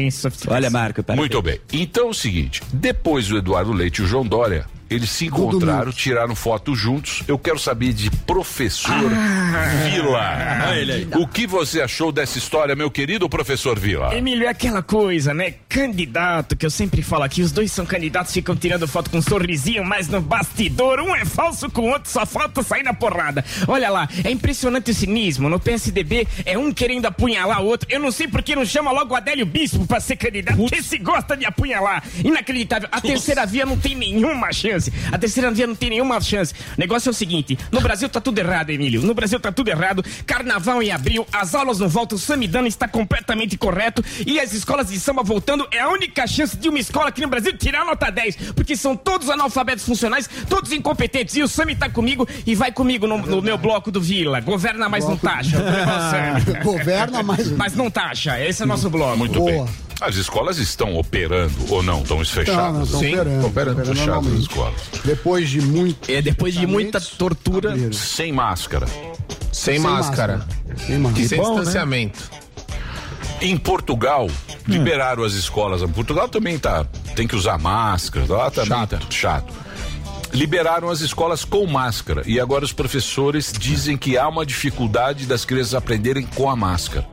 Olha, 0.49 0.69
Marco, 0.71 1.03
Muito 1.17 1.41
bem. 1.41 1.61
Então 1.73 2.09
é 2.09 2.11
o 2.11 2.15
seguinte: 2.15 2.61
depois 2.73 3.29
do 3.29 3.39
Eduardo 3.39 3.73
Leite 3.73 4.03
e 4.03 4.05
o 4.05 4.07
João 4.07 4.27
Dória, 4.27 4.67
eles 4.95 5.11
se 5.11 5.27
encontraram, 5.27 5.93
tiraram 5.93 6.35
foto 6.35 6.75
juntos. 6.75 7.23
Eu 7.27 7.39
quero 7.39 7.59
saber 7.59 7.93
de 7.93 8.11
professor 8.11 9.09
Vila. 9.85 10.65
Olha 10.69 10.79
ele 10.79 10.93
aí. 10.93 11.09
O 11.17 11.27
que 11.27 11.47
você 11.47 11.81
achou 11.81 12.13
dessa 12.13 12.39
história, 12.39 12.75
meu 12.75 12.91
querido 12.91 13.29
professor 13.29 13.79
Vila? 13.79 14.15
Emílio, 14.15 14.47
é 14.47 14.49
aquela 14.49 14.83
coisa, 14.83 15.35
né? 15.35 15.55
Candidato, 15.69 16.57
que 16.57 16.65
eu 16.65 16.71
sempre 16.71 17.03
falo 17.03 17.25
aqui, 17.25 17.43
os 17.43 17.53
dois 17.53 17.73
são 17.73 17.85
candidatos, 17.85 18.33
ficam 18.33 18.57
tirando 18.57 18.87
foto 18.87 19.11
com 19.11 19.19
um 19.19 19.23
sorrisinho, 19.23 19.85
mas 19.85 20.09
no 20.09 20.21
bastidor, 20.21 21.01
um 21.01 21.15
é 21.15 21.25
falso 21.25 21.71
com 21.71 21.83
o 21.83 21.91
outro, 21.91 22.11
só 22.11 22.25
falta 22.25 22.63
sair 22.63 22.83
na 22.83 22.95
porrada. 22.95 23.45
Olha 23.67 23.91
lá, 23.91 24.09
é 24.23 24.31
impressionante 24.31 24.91
o 24.91 24.95
cinismo. 24.95 25.49
No 25.49 25.59
PSDB, 25.61 26.27
é 26.45 26.57
um 26.57 26.73
querendo 26.73 27.07
apunhalar 27.07 27.63
o 27.63 27.67
outro. 27.67 27.89
Eu 27.91 28.01
não 28.01 28.11
sei 28.11 28.29
por 28.29 28.43
que 28.43 28.55
não 28.55 28.65
chama 28.65 28.93
logo 28.93 29.13
o 29.13 29.17
Adélio 29.17 29.47
Bispo 29.47 29.87
pra 29.87 30.01
ser 30.01 30.17
candidato, 30.17 30.57
porque 30.57 30.83
se 30.83 30.99
gosta 30.99 31.37
de 31.37 31.45
apunhalar. 31.45 32.03
Inacreditável. 32.25 32.89
A 32.93 33.01
terceira 33.01 33.47
via 33.47 33.67
não 33.67 33.77
tem 33.77 33.95
nenhuma 33.95 34.53
chance. 34.53 34.84
A 35.13 35.19
terceira 35.19 35.51
via 35.51 35.67
não 35.67 35.75
tem 35.75 35.91
nenhuma 35.91 36.21
chance. 36.21 36.55
O 36.77 36.81
negócio 36.81 37.09
é 37.09 37.11
o 37.11 37.15
seguinte: 37.15 37.59
no 37.71 37.81
Brasil 37.81 38.09
tá 38.09 38.21
tudo 38.21 38.39
errado, 38.39 38.71
Emílio. 38.71 39.03
No 39.03 39.15
Brasil 39.15 39.39
tá 39.39 39.53
tudo 39.53 39.69
errado. 39.69 40.05
Carnaval 40.27 40.83
em 40.83 40.91
abril, 40.91 41.27
as 41.33 41.55
aulas 41.55 41.79
não 41.79 41.89
voltam, 41.89 42.17
o 42.17 42.21
Samidana 42.21 42.69
está 42.69 42.89
completamente 42.89 43.57
correto. 43.57 44.05
E 44.27 44.41
as 44.41 44.53
escolas 44.53 44.89
de 44.89 44.99
samba 44.99 45.23
voltando 45.23 45.67
é 45.71 45.81
a 45.81 45.89
única 45.89 46.27
chance 46.27 46.57
de 46.57 46.69
uma 46.69 46.79
escola 46.79 47.09
aqui 47.09 47.21
no 47.21 47.29
Brasil 47.29 47.57
tirar 47.57 47.85
nota 47.85 48.11
10. 48.11 48.37
Porque 48.55 48.77
são 48.77 48.97
todos 48.97 49.31
analfabetos 49.31 49.85
funcionais, 49.85 50.29
todos 50.49 50.73
incompetentes. 50.73 51.37
E 51.37 51.43
o 51.43 51.49
Sami 51.49 51.75
tá 51.75 51.89
comigo 51.89 52.27
e 52.47 52.55
vai 52.55 52.73
comigo 52.73 53.07
no, 53.07 53.19
no 53.19 53.43
meu 53.43 53.59
bloco 53.59 53.91
do 53.91 54.01
Vila. 54.01 54.41
Governa, 54.41 54.89
mas 54.89 55.05
não 55.07 55.17
taxa. 55.17 55.59
Governa, 56.63 57.23
mas. 57.23 57.51
mas 57.53 57.75
não 57.75 57.91
taxa. 57.91 58.41
Esse 58.41 58.63
é 58.63 58.65
o 58.65 58.69
nosso 58.69 58.91
bloco. 58.91 59.17
Muito 59.17 59.39
Boa. 59.39 59.65
bem. 59.65 59.84
As 60.07 60.17
escolas 60.17 60.59
estão 60.59 60.95
operando 60.97 61.55
ou 61.71 61.83
não? 61.83 62.03
Estão 62.03 62.23
fechadas? 62.25 62.75
não, 62.75 62.83
estão 62.85 63.01
Sim, 63.01 63.07
operando. 63.15 63.47
operando, 63.47 63.47
operando 63.47 63.77
fechadas 63.79 64.01
as 64.01 64.07
normalmente. 64.07 64.43
escolas. 64.43 64.75
Depois 65.05 65.49
de 65.51 65.61
muito. 65.63 66.11
É, 66.13 66.21
depois 66.23 66.55
de 66.55 66.67
muita 66.67 67.01
tortura. 67.01 67.71
abriram. 67.71 67.93
Sem 67.93 68.31
máscara. 68.33 68.87
Sem, 68.87 69.75
Sem 69.75 69.79
máscara. 69.79 70.37
máscara. 70.39 70.77
Sem 70.87 70.99
máscara. 70.99 71.25
E 71.25 71.29
sem 71.29 71.39
bom, 71.39 71.51
né? 71.51 71.57
distanciamento. 71.61 72.31
Em 73.41 73.57
Portugal, 73.57 74.29
liberaram 74.67 75.25
as 75.25 75.33
escolas. 75.33 75.83
Portugal 75.91 76.29
também 76.29 76.59
tá. 76.59 76.85
Tem 77.17 77.27
que 77.27 77.35
usar 77.37 77.59
máscara. 77.59 78.27
Lá 78.29 78.51
também 78.51 78.69
Chato. 78.79 78.91
tá 78.99 79.01
chato. 79.11 79.53
Liberaram 80.35 80.91
as 80.91 81.01
escolas 81.01 81.45
com 81.45 81.67
máscara. 81.67 82.23
E 82.27 82.41
agora 82.41 82.65
os 82.65 82.73
professores 82.73 83.53
dizem 83.57 83.97
que 83.97 84.19
há 84.19 84.29
uma 84.29 84.45
dificuldade 84.45 85.27
das 85.27 85.45
crianças 85.45 85.75
aprenderem 85.75 86.27
com 86.35 86.51
a 86.51 86.57
máscara. 86.57 87.07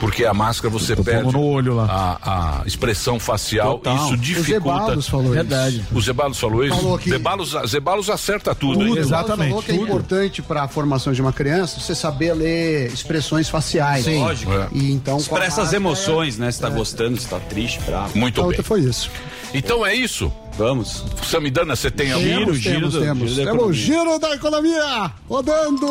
Porque 0.00 0.24
a 0.24 0.32
máscara 0.32 0.70
você 0.72 0.96
perde 0.96 1.24
pondo 1.24 1.32
no 1.38 1.44
olho 1.44 1.74
lá. 1.76 2.18
A, 2.22 2.60
a 2.62 2.66
expressão 2.66 3.20
facial. 3.20 3.78
Total. 3.78 3.96
Isso 3.96 4.14
O 4.14 4.16
dificulta. 4.16 4.52
Zebalos 4.78 5.08
falou 5.08 5.32
Verdade. 5.32 5.84
O 5.92 6.00
Zebalos 6.00 6.38
falou 6.40 6.64
isso? 6.64 6.76
Falou 6.76 6.98
que- 6.98 7.10
Zebalos, 7.10 7.54
Zebalos 7.68 8.10
acerta 8.10 8.54
tudo, 8.54 8.78
Tudo? 8.86 8.98
Exatamente, 8.98 9.48
Falou 9.50 9.62
que 9.62 9.70
é 9.72 9.74
tudo. 9.74 9.84
importante 9.86 10.42
para 10.42 10.62
a 10.62 10.68
formação 10.68 11.12
de 11.12 11.20
uma 11.20 11.32
criança 11.32 11.78
você 11.78 11.94
saber 11.94 12.32
ler 12.32 12.86
expressões 12.92 13.48
faciais. 13.48 14.04
Sim. 14.04 14.18
Lógico. 14.20 14.52
É. 14.52 14.68
E 14.72 14.90
então. 14.92 15.18
Expressa 15.18 15.62
as 15.62 15.72
emoções, 15.72 16.38
né? 16.38 16.50
Se 16.50 16.60
tá 16.60 16.68
gostando, 16.70 17.20
se 17.20 17.28
tá 17.28 17.38
triste, 17.38 17.80
bravo. 17.84 18.16
Muito 18.18 18.40
A 18.40 18.44
bem. 18.44 18.48
outra 18.48 18.62
foi 18.62 18.80
isso. 18.80 19.10
Então 19.54 19.84
é 19.84 19.94
isso. 19.94 20.32
Vamos. 20.56 21.02
Samidana, 21.24 21.74
você 21.74 21.90
tem 21.90 22.12
algum? 22.12 22.24
Giro, 22.26 22.54
giro 22.62 22.78
temos, 22.78 22.94
do- 22.94 23.00
temos. 23.00 23.30
giro 23.30 23.44
da 23.44 23.50
Temos 23.52 23.66
o 23.66 23.72
giro 23.72 24.18
da 24.18 24.34
economia 24.34 25.12
rodando. 25.28 25.86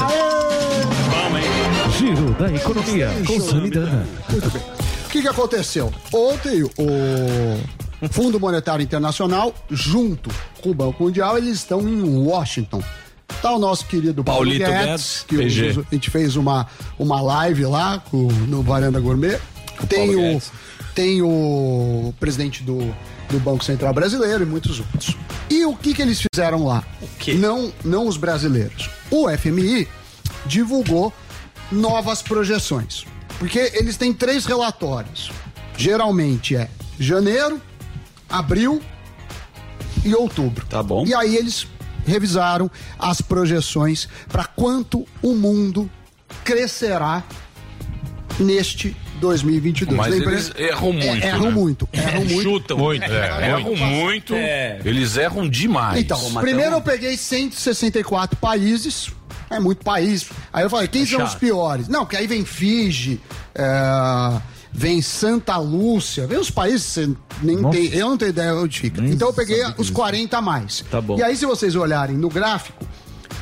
Aê! 0.00 1.90
Giro 1.98 2.30
da 2.38 2.50
economia 2.52 3.08
com 3.26 3.40
Samidana. 3.40 4.06
Muito 4.30 4.50
bem. 4.50 4.62
O 4.62 5.08
que, 5.10 5.22
que 5.22 5.28
aconteceu? 5.28 5.92
Ontem 6.12 6.62
o 6.62 8.08
Fundo 8.10 8.38
Monetário 8.40 8.82
Internacional, 8.82 9.54
junto 9.70 10.30
com 10.62 10.70
o 10.70 10.74
Banco 10.74 11.02
Mundial, 11.02 11.36
eles 11.36 11.56
estão 11.58 11.80
em 11.86 12.00
Washington. 12.02 12.82
Tá 13.42 13.52
o 13.52 13.58
nosso 13.58 13.86
querido 13.86 14.22
Paulo 14.24 14.40
Paulito 14.44 14.64
Guedes, 14.70 14.84
Guedes, 14.86 15.24
que 15.26 15.36
PG. 15.36 15.84
a 15.90 15.94
gente 15.94 16.10
fez 16.10 16.36
uma, 16.36 16.66
uma 16.98 17.20
live 17.20 17.64
lá 17.66 18.02
com- 18.10 18.28
no 18.48 18.62
Varanda 18.62 18.98
Gourmet. 19.00 19.38
Tem 19.88 20.06
Paulo 20.06 20.12
o, 20.20 20.32
Guedes. 20.32 20.52
tem 20.94 21.22
o 21.22 22.14
presidente 22.20 22.62
do, 22.62 22.94
do 23.30 23.38
Banco 23.38 23.64
Central 23.64 23.92
Brasileiro 23.94 24.42
e 24.42 24.46
muitos 24.46 24.80
outros. 24.80 25.16
E 25.48 25.64
o 25.64 25.76
que, 25.76 25.94
que 25.94 26.02
eles 26.02 26.20
fizeram 26.20 26.64
lá? 26.64 26.84
quê? 27.18 27.34
Não, 27.34 27.72
não 27.84 28.08
os 28.08 28.16
brasileiros. 28.16 28.90
O 29.10 29.28
FMI 29.30 29.86
divulgou 30.46 31.12
novas 31.70 32.22
projeções. 32.22 33.04
Porque 33.38 33.70
eles 33.74 33.96
têm 33.96 34.12
três 34.12 34.44
relatórios. 34.44 35.30
Geralmente 35.76 36.56
é 36.56 36.68
janeiro, 36.98 37.60
abril 38.28 38.82
e 40.04 40.14
outubro. 40.14 40.66
Tá 40.66 40.82
bom. 40.82 41.06
E 41.06 41.14
aí 41.14 41.36
eles 41.36 41.66
revisaram 42.06 42.70
as 42.98 43.20
projeções 43.20 44.08
para 44.28 44.44
quanto 44.44 45.06
o 45.22 45.34
mundo 45.34 45.90
crescerá 46.44 47.22
neste 48.38 48.96
2022. 49.20 49.96
Mas 49.96 50.14
Lembra- 50.14 50.32
eles 50.32 50.52
erram 50.56 50.92
muito, 50.92 51.06
É, 51.24 51.28
erram 51.28 51.40
né? 51.44 51.50
muito. 51.50 51.88
Erram 51.92 52.24
muito. 52.24 52.42
Chutam. 52.42 52.78
Muito. 52.78 53.04
É, 53.04 53.48
erram 53.48 53.76
muito. 53.76 54.34
É. 54.34 54.80
Eles 54.84 55.16
erram 55.16 55.48
demais. 55.48 56.00
Então, 56.00 56.18
primeiro 56.40 56.72
eu 56.76 56.80
peguei 56.80 57.16
164 57.16 58.36
países. 58.38 59.10
É 59.48 59.58
muito 59.58 59.84
país. 59.84 60.26
Aí 60.52 60.64
eu 60.64 60.70
falei, 60.70 60.86
quem 60.88 61.04
são 61.04 61.24
os 61.24 61.34
piores? 61.34 61.88
Não, 61.88 62.06
que 62.06 62.16
aí 62.16 62.26
vem 62.28 62.44
Fiji, 62.44 63.20
é, 63.52 64.40
vem 64.72 65.02
Santa 65.02 65.56
Lúcia, 65.56 66.24
vem 66.26 66.38
os 66.38 66.50
países 66.52 66.86
que 66.86 66.92
você 66.92 67.10
nem 67.42 67.70
tem. 67.70 67.86
Eu 67.92 68.08
não 68.10 68.16
tenho 68.16 68.28
ideia 68.28 68.54
onde 68.54 68.78
fica. 68.78 69.02
Então 69.04 69.28
eu 69.28 69.34
peguei 69.34 69.60
os 69.76 69.90
40 69.90 70.38
a 70.38 70.40
mais. 70.42 70.84
Tá 70.90 71.00
bom. 71.00 71.18
E 71.18 71.22
aí, 71.22 71.36
se 71.36 71.46
vocês 71.46 71.74
olharem 71.74 72.16
no 72.16 72.28
gráfico, 72.28 72.86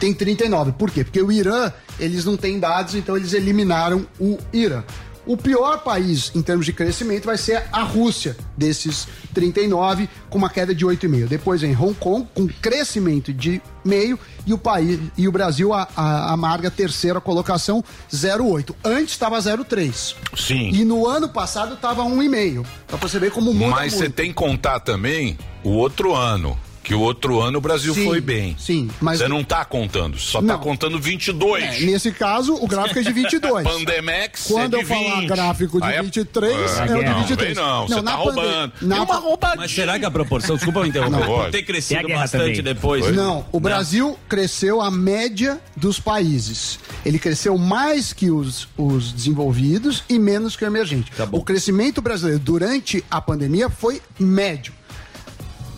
tem 0.01 0.15
39. 0.15 0.73
Por 0.73 0.91
quê? 0.91 1.05
Porque 1.05 1.21
o 1.21 1.31
Irã, 1.31 1.71
eles 2.01 2.25
não 2.25 2.37
têm 2.39 2.59
dados, 2.59 2.95
então 2.95 3.15
eles 3.17 3.35
eliminaram 3.35 4.07
o 4.19 4.39
Irã. 4.53 4.83
O 5.29 5.37
pior 5.37 5.81
país 5.83 6.33
em 6.35 6.41
termos 6.41 6.65
de 6.65 6.73
crescimento 6.73 7.27
vai 7.27 7.37
ser 7.37 7.65
a 7.71 7.83
Rússia, 7.83 8.35
desses 8.57 9.07
39, 9.35 10.09
com 10.31 10.39
uma 10.39 10.49
queda 10.49 10.75
de 10.75 10.87
8,5. 10.87 11.29
Depois 11.29 11.61
vem 11.61 11.77
Hong 11.77 11.93
Kong, 11.93 12.27
com 12.35 12.49
crescimento 12.49 13.31
de 13.31 13.61
meio, 13.85 14.19
e 14.47 14.55
o 14.55 14.59
país 14.59 14.99
e 15.19 15.29
o 15.29 15.33
Brasil 15.33 15.75
a, 15.75 15.87
a, 15.95 16.33
amarga 16.33 16.71
terceira 16.71 17.21
colocação, 17.21 17.85
0,8. 18.11 18.75
Antes 18.83 19.13
estava 19.13 19.39
0,3. 19.39 20.15
Sim. 20.35 20.71
E 20.71 20.83
no 20.83 21.07
ano 21.07 21.29
passado 21.29 21.75
estava 21.75 22.03
1,5. 22.05 22.65
Pra 22.87 22.97
você 22.97 23.19
ver 23.19 23.31
como 23.31 23.53
muda 23.53 23.73
Mas 23.73 23.93
você 23.93 24.09
tem 24.09 24.29
que 24.29 24.35
contar 24.35 24.81
também 24.81 25.37
o 25.63 25.73
outro 25.73 26.15
ano. 26.15 26.59
Que 26.89 26.95
o 26.95 27.01
outro 27.01 27.39
ano 27.43 27.59
o 27.59 27.61
Brasil 27.61 27.93
Sim, 27.93 28.07
foi 28.07 28.19
bem. 28.19 28.57
Sim, 28.59 28.89
mas 28.99 29.19
Você 29.19 29.29
não 29.29 29.45
tá 29.45 29.63
contando, 29.63 30.19
só 30.19 30.41
Não. 30.41 30.57
tá 30.57 30.63
contando 30.65 30.99
22. 30.99 31.63
É, 31.63 31.81
nesse 31.81 32.11
caso, 32.11 32.55
o 32.55 32.67
gráfico 32.67 32.99
é 32.99 33.03
de 33.03 33.13
22. 33.13 33.63
Pandemex 33.69 34.47
Quando 34.47 34.75
é 34.79 34.81
eu 34.81 34.87
falar 34.87 35.21
20. 35.21 35.29
gráfico 35.29 35.81
de 35.83 35.87
Aí 35.87 35.97
é- 35.97 36.03
23, 36.03 36.55
É, 36.55 36.57
é, 36.57 36.85
o 36.85 36.87
de 36.87 37.05
não, 37.11 37.19
23. 37.21 37.55
vem 37.55 37.63
não, 37.63 37.87
você 37.87 37.95
tá 37.97 38.03
na 38.03 38.15
roubando. 38.15 38.73
Na 38.81 38.97
É 38.97 39.01
uma 39.03 39.17
roubadinha. 39.17 39.61
Mas 39.61 39.71
será 39.71 39.99
que 39.99 40.07
a 40.07 40.11
proporção, 40.11 40.57
desculpa 40.57 40.83
me 40.83 40.89
interromper, 40.89 41.27
Não, 41.29 41.51
ter 41.51 41.63
crescido 41.63 42.09
bastante 42.09 42.57
também. 42.57 42.63
depois? 42.63 43.15
Não, 43.15 43.45
o 43.53 43.61
Brasil 43.61 44.19
cresceu 44.27 44.81
a 44.81 44.91
média 44.91 45.61
dos 45.77 46.01
países. 46.01 46.79
Ele 47.05 47.19
cresceu 47.19 47.59
mais 47.59 48.15
que 48.15 48.31
os, 48.31 48.67
os 48.79 49.13
desenvolvidos 49.13 50.05
e 50.09 50.19
menos 50.19 50.57
que 50.57 50.65
o 50.65 50.67
emergente. 50.67 51.13
Tá 51.13 51.29
o 51.31 51.45
crescimento 51.45 52.01
brasileiro 52.01 52.41
durante 52.41 53.05
a 53.11 53.21
pandemia 53.21 53.69
foi 53.69 54.01
médio. 54.19 54.73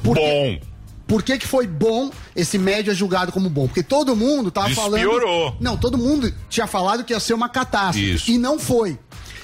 Bom. 0.04 0.69
Por 1.10 1.24
que, 1.24 1.36
que 1.38 1.46
foi 1.46 1.66
bom 1.66 2.08
esse 2.36 2.56
médio 2.56 2.92
é 2.92 2.94
julgado 2.94 3.32
como 3.32 3.50
bom? 3.50 3.66
Porque 3.66 3.82
todo 3.82 4.14
mundo 4.14 4.48
tava 4.48 4.70
falando. 4.70 5.00
Despiorou. 5.00 5.56
Não, 5.58 5.76
todo 5.76 5.98
mundo 5.98 6.32
tinha 6.48 6.68
falado 6.68 7.02
que 7.02 7.12
ia 7.12 7.18
ser 7.18 7.34
uma 7.34 7.48
catástrofe. 7.48 8.12
Isso. 8.14 8.30
E 8.30 8.38
não 8.38 8.60
foi. 8.60 8.96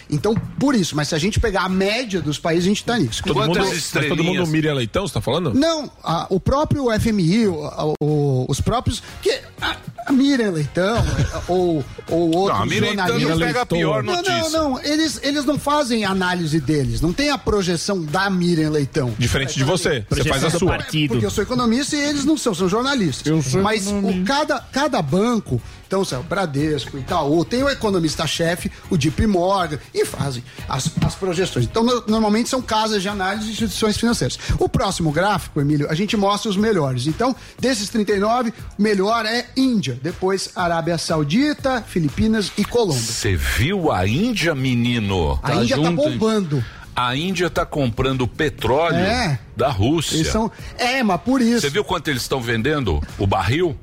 Então, 0.09 0.35
por 0.59 0.75
isso, 0.75 0.95
mas 0.95 1.09
se 1.09 1.15
a 1.15 1.19
gente 1.19 1.41
pegar 1.41 1.63
a 1.63 1.69
média 1.69 2.21
dos 2.23 2.39
países, 2.39 2.65
a 2.65 2.69
gente 2.69 2.85
tá 2.85 2.99
nisso. 2.99 3.23
Todo 3.25 3.41
mundo, 3.41 3.59
mas 3.59 3.69
todo 3.69 3.77
estrelinhas? 3.77 4.37
mundo 4.41 4.47
Miriam 4.47 4.75
Leitão, 4.75 5.07
você 5.07 5.15
tá 5.15 5.21
falando? 5.21 5.53
Não, 5.53 5.91
a- 6.03 6.27
o 6.31 6.39
próprio 6.39 6.87
FMI, 7.01 7.49
o- 7.49 7.95
o- 8.01 8.47
os 8.49 8.61
próprios. 8.61 9.03
Que, 9.21 9.41
a, 9.61 9.77
a 10.07 10.13
Miriam 10.13 10.51
Leitão, 10.53 11.05
ou, 11.49 11.85
ou 12.09 12.37
outros 12.37 12.57
Não, 12.59 12.63
a 12.63 12.67
Miriam 12.67 12.87
Leitão 12.91 13.07
jornalistas. 13.07 13.39
não 13.39 13.47
pega 13.47 13.63
a 13.63 13.67
pior 13.67 14.03
Não, 14.05 14.15
notícia. 14.17 14.51
não, 14.51 14.71
não. 14.71 14.83
Eles, 14.85 15.21
eles 15.25 15.45
não 15.45 15.59
fazem 15.59 16.05
análise 16.05 16.61
deles. 16.61 17.01
Não 17.01 17.13
tem 17.13 17.31
a 17.31 17.39
projeção 17.39 18.01
da 18.05 18.31
Miriam 18.31 18.71
Leitão. 18.71 19.13
Diferente 19.19 19.55
de 19.57 19.65
você. 19.65 20.05
Você 20.09 20.25
faz 20.25 20.45
a 20.45 20.51
sua. 20.51 20.69
partido. 20.77 21.11
Porque 21.11 21.27
eu 21.27 21.31
sou 21.31 21.43
economista 21.43 21.97
e 21.97 22.01
eles 22.01 22.25
não 22.25 22.39
são, 22.39 22.55
são 22.55 22.69
jornalistas. 22.69 23.27
Eu 23.27 23.43
sou 23.43 23.61
Mas 23.63 23.89
o, 23.89 24.25
cada, 24.25 24.61
cada 24.61 25.03
banco, 25.03 25.61
então, 25.87 26.03
o 26.03 26.23
Bradesco, 26.23 26.99
Itaú, 26.99 27.45
tem 27.45 27.63
o 27.63 27.69
economista-chefe, 27.69 28.71
o 28.91 28.97
JP 28.97 29.27
Morgan, 29.27 29.79
e 29.95 30.05
fazem 30.05 30.43
as, 30.69 30.91
as 31.05 31.15
projeções. 31.15 31.65
Então, 31.65 31.83
no- 31.85 32.05
normalmente 32.07 32.49
são 32.49 32.61
casas 32.61 33.03
de 33.03 33.09
análise 33.09 33.47
de 33.47 33.53
instituições 33.53 33.97
financeiras. 33.97 34.39
O 34.59 34.69
próximo 34.69 35.11
gráfico, 35.13 35.61
Emílio, 35.61 35.89
a 35.91 35.95
gente 35.95 36.17
mostra 36.17 36.51
os 36.51 36.57
melhores. 36.57 37.07
Então, 37.07 37.35
desses 37.59 37.89
39, 37.89 38.53
o 38.79 38.83
melhor 38.83 39.25
é 39.27 39.47
Índia, 39.57 39.99
depois 40.03 40.51
Arábia 40.57 40.99
Saudita, 40.99 41.83
Filipinas 41.87 42.51
e 42.59 42.65
Colômbia. 42.65 43.01
Você 43.03 43.37
viu 43.37 43.91
a 43.93 44.07
Índia, 44.07 44.55
menino? 44.55 45.39
A 45.43 45.55
Índia 45.55 45.77
tá 45.77 45.83
junto, 45.83 46.03
hein? 46.03 46.19
bombando. 46.19 46.65
A 46.95 47.15
Índia 47.15 47.51
tá 47.51 47.67
comprando 47.67 48.27
petróleo 48.27 48.97
É. 48.97 49.39
da 49.55 49.69
Rússia. 49.69 50.15
Eles 50.17 50.29
são. 50.29 50.51
É, 50.79 51.03
mas 51.03 51.21
por 51.21 51.43
isso. 51.43 51.61
Você 51.61 51.71
viu 51.71 51.85
quanto 51.85 52.09
eles 52.09 52.23
estão 52.23 52.41
vendendo 52.41 53.01
o 53.19 53.27
barril? 53.27 53.77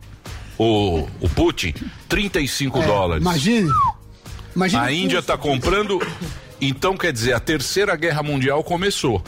O, 0.57 1.07
o 1.21 1.29
Putin? 1.29 1.73
35 2.07 2.79
É, 2.79 2.85
dólares. 2.85 3.21
Imagine. 3.23 3.69
Imagine 4.55 4.81
A 4.81 4.91
Índia 4.91 5.19
está 5.19 5.37
comprando. 5.37 5.99
Então, 6.61 6.95
quer 6.95 7.11
dizer, 7.11 7.33
a 7.33 7.39
terceira 7.39 7.95
guerra 7.95 8.21
mundial 8.23 8.63
começou. 8.63 9.21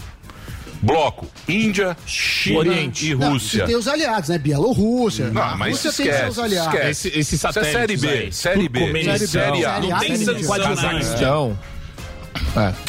Bloco: 0.81 1.27
Índia, 1.47 1.97
China 2.05 2.59
Oriente. 2.59 3.09
e 3.11 3.15
Não, 3.15 3.31
Rússia. 3.31 3.63
E 3.63 3.67
tem 3.67 3.75
os 3.75 3.87
aliados, 3.87 4.29
né? 4.29 4.37
Bielorrússia. 4.37 5.29
Não, 5.31 5.57
mas 5.57 5.71
Rússia 5.71 5.89
esquece, 5.89 6.09
tem 6.09 6.19
seus 6.19 6.39
aliados. 6.39 6.73
esquece. 6.73 7.07
Esse, 7.07 7.19
esses 7.19 7.33
Isso 7.43 7.47
é 7.59 7.63
série 7.63 7.97
B, 7.97 8.07
aí. 8.09 8.31
série 8.31 8.69
B, 8.69 8.79
Turcomenistão, 8.79 9.27
série 9.27 9.65
A. 9.65 9.73
Série 9.75 9.87
Não 9.87 9.99
tem 9.99 10.15
sanção, 10.17 10.57
Cazaquistão. 10.59 11.59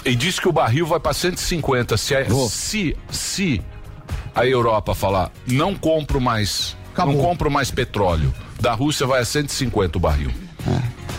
E 0.04 0.14
diz 0.14 0.38
que 0.38 0.48
o 0.48 0.52
barril 0.52 0.86
vai 0.86 1.00
para 1.00 1.14
150. 1.14 1.96
Se, 1.96 2.14
a- 2.14 2.26
se, 2.50 2.96
se 3.10 3.62
a 4.34 4.44
Europa 4.46 4.94
falar, 4.94 5.32
não 5.46 5.74
compro 5.74 6.20
mais, 6.20 6.76
Acabou. 7.04 7.14
não 7.14 7.22
compro 7.22 7.50
mais 7.50 7.70
petróleo, 7.70 8.32
da 8.60 8.72
Rússia 8.72 9.06
vai 9.06 9.20
a 9.20 9.24
150 9.24 9.98
o 9.98 10.00
barril. 10.00 10.30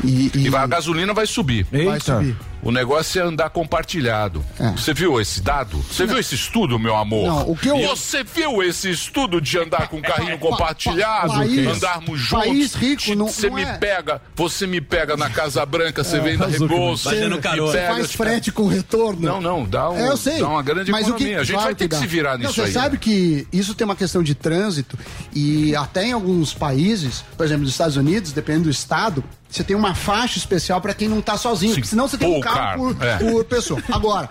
E, 0.04 0.32
e- 0.36 0.46
E 0.46 0.50
vai- 0.50 0.64
a 0.64 0.68
gasolina 0.68 1.14
vai 1.14 1.26
subir. 1.26 1.66
vai 1.72 2.00
subir. 2.00 2.36
O 2.68 2.72
negócio 2.72 3.22
é 3.22 3.24
andar 3.24 3.50
compartilhado. 3.50 4.44
É. 4.60 4.72
Você 4.72 4.94
viu 4.94 5.22
esse 5.22 5.40
dado? 5.42 5.78
Você 5.90 6.06
viu 6.06 6.20
esse 6.20 6.36
estudo, 6.36 6.78
meu 6.78 6.98
amor? 6.98 7.26
Não, 7.26 7.52
o 7.52 7.56
que 7.56 7.70
eu- 7.70 7.78
Você 7.88 8.26
viu 8.26 8.62
esse 8.62 8.90
estudo 8.90 9.40
de 9.40 9.58
andar 9.58 9.88
com 9.88 10.02
carrinho 10.02 10.38
compartilhado? 10.38 11.30
pa- 11.32 11.38
país- 11.38 11.66
andarmos 11.68 12.20
juntos? 12.20 12.46
país 12.48 12.74
rico 12.74 13.16
não- 13.16 13.30
Você 13.30 13.48
não 13.48 13.56
me 13.56 13.64
é- 13.64 13.78
pega, 13.78 14.22
você 14.36 14.68
me 14.68 14.82
pega 14.82 15.16
na 15.16 15.30
Casa 15.30 15.66
Branca, 15.66 16.04
você 16.04 16.20
vem 16.20 16.38
da 16.38 16.46
Rebouça. 16.48 17.10
Pega, 17.12 17.94
faz 17.94 18.10
te- 18.10 18.18
frete 18.18 18.52
com 18.52 18.68
retorno. 18.68 19.22
Não, 19.22 19.40
não, 19.40 19.64
dá, 19.66 19.90
um, 19.90 19.98
É, 19.98 20.10
eu 20.10 20.18
sei. 20.18 20.40
dá 20.40 20.50
uma 20.50 20.62
grande 20.62 20.92
mas 20.92 21.06
o 21.08 21.12
economia. 21.12 21.28
que, 21.28 21.36
a 21.36 21.44
gente 21.46 21.52
claro 21.54 21.66
vai 21.68 21.76
ter 21.76 21.84
que, 21.88 21.96
dá. 21.96 22.00
se 22.02 22.08
virar 22.08 22.32
Não, 22.32 22.40
nisso 22.40 22.54
você 22.56 22.62
aí. 22.64 22.72
sabe 22.74 22.98
que 22.98 23.48
isso 23.54 23.74
tem 23.76 23.86
uma 23.86 23.96
questão 23.96 24.22
de 24.22 24.36
trânsito 24.36 25.00
e 25.34 25.74
até 25.74 26.08
em 26.08 26.12
alguns 26.12 26.54
países, 26.54 27.24
por 27.38 27.46
exemplo, 27.46 27.64
nos 27.64 27.72
Estados 27.72 27.96
Unidos, 27.96 28.34
dependendo 28.34 28.66
do 28.66 28.72
estado, 28.72 29.24
você 29.50 29.64
tem 29.64 29.76
uma 29.76 29.96
faixa 29.96 30.38
especial 30.38 30.82
para 30.82 30.94
quem 30.94 31.08
não 31.08 31.22
tá 31.22 31.38
sozinho, 31.38 31.74
Sim, 31.74 31.80
porque 31.80 31.90
senão 31.90 32.08
você 32.08 32.18
tem 32.18 32.28
um 32.28 32.34
full 32.34 32.42
carro 32.42 32.58
car, 32.58 32.78
por, 32.78 33.06
é. 33.06 33.18
por 33.18 33.46
pessoa. 33.46 33.82
Agora, 33.92 34.30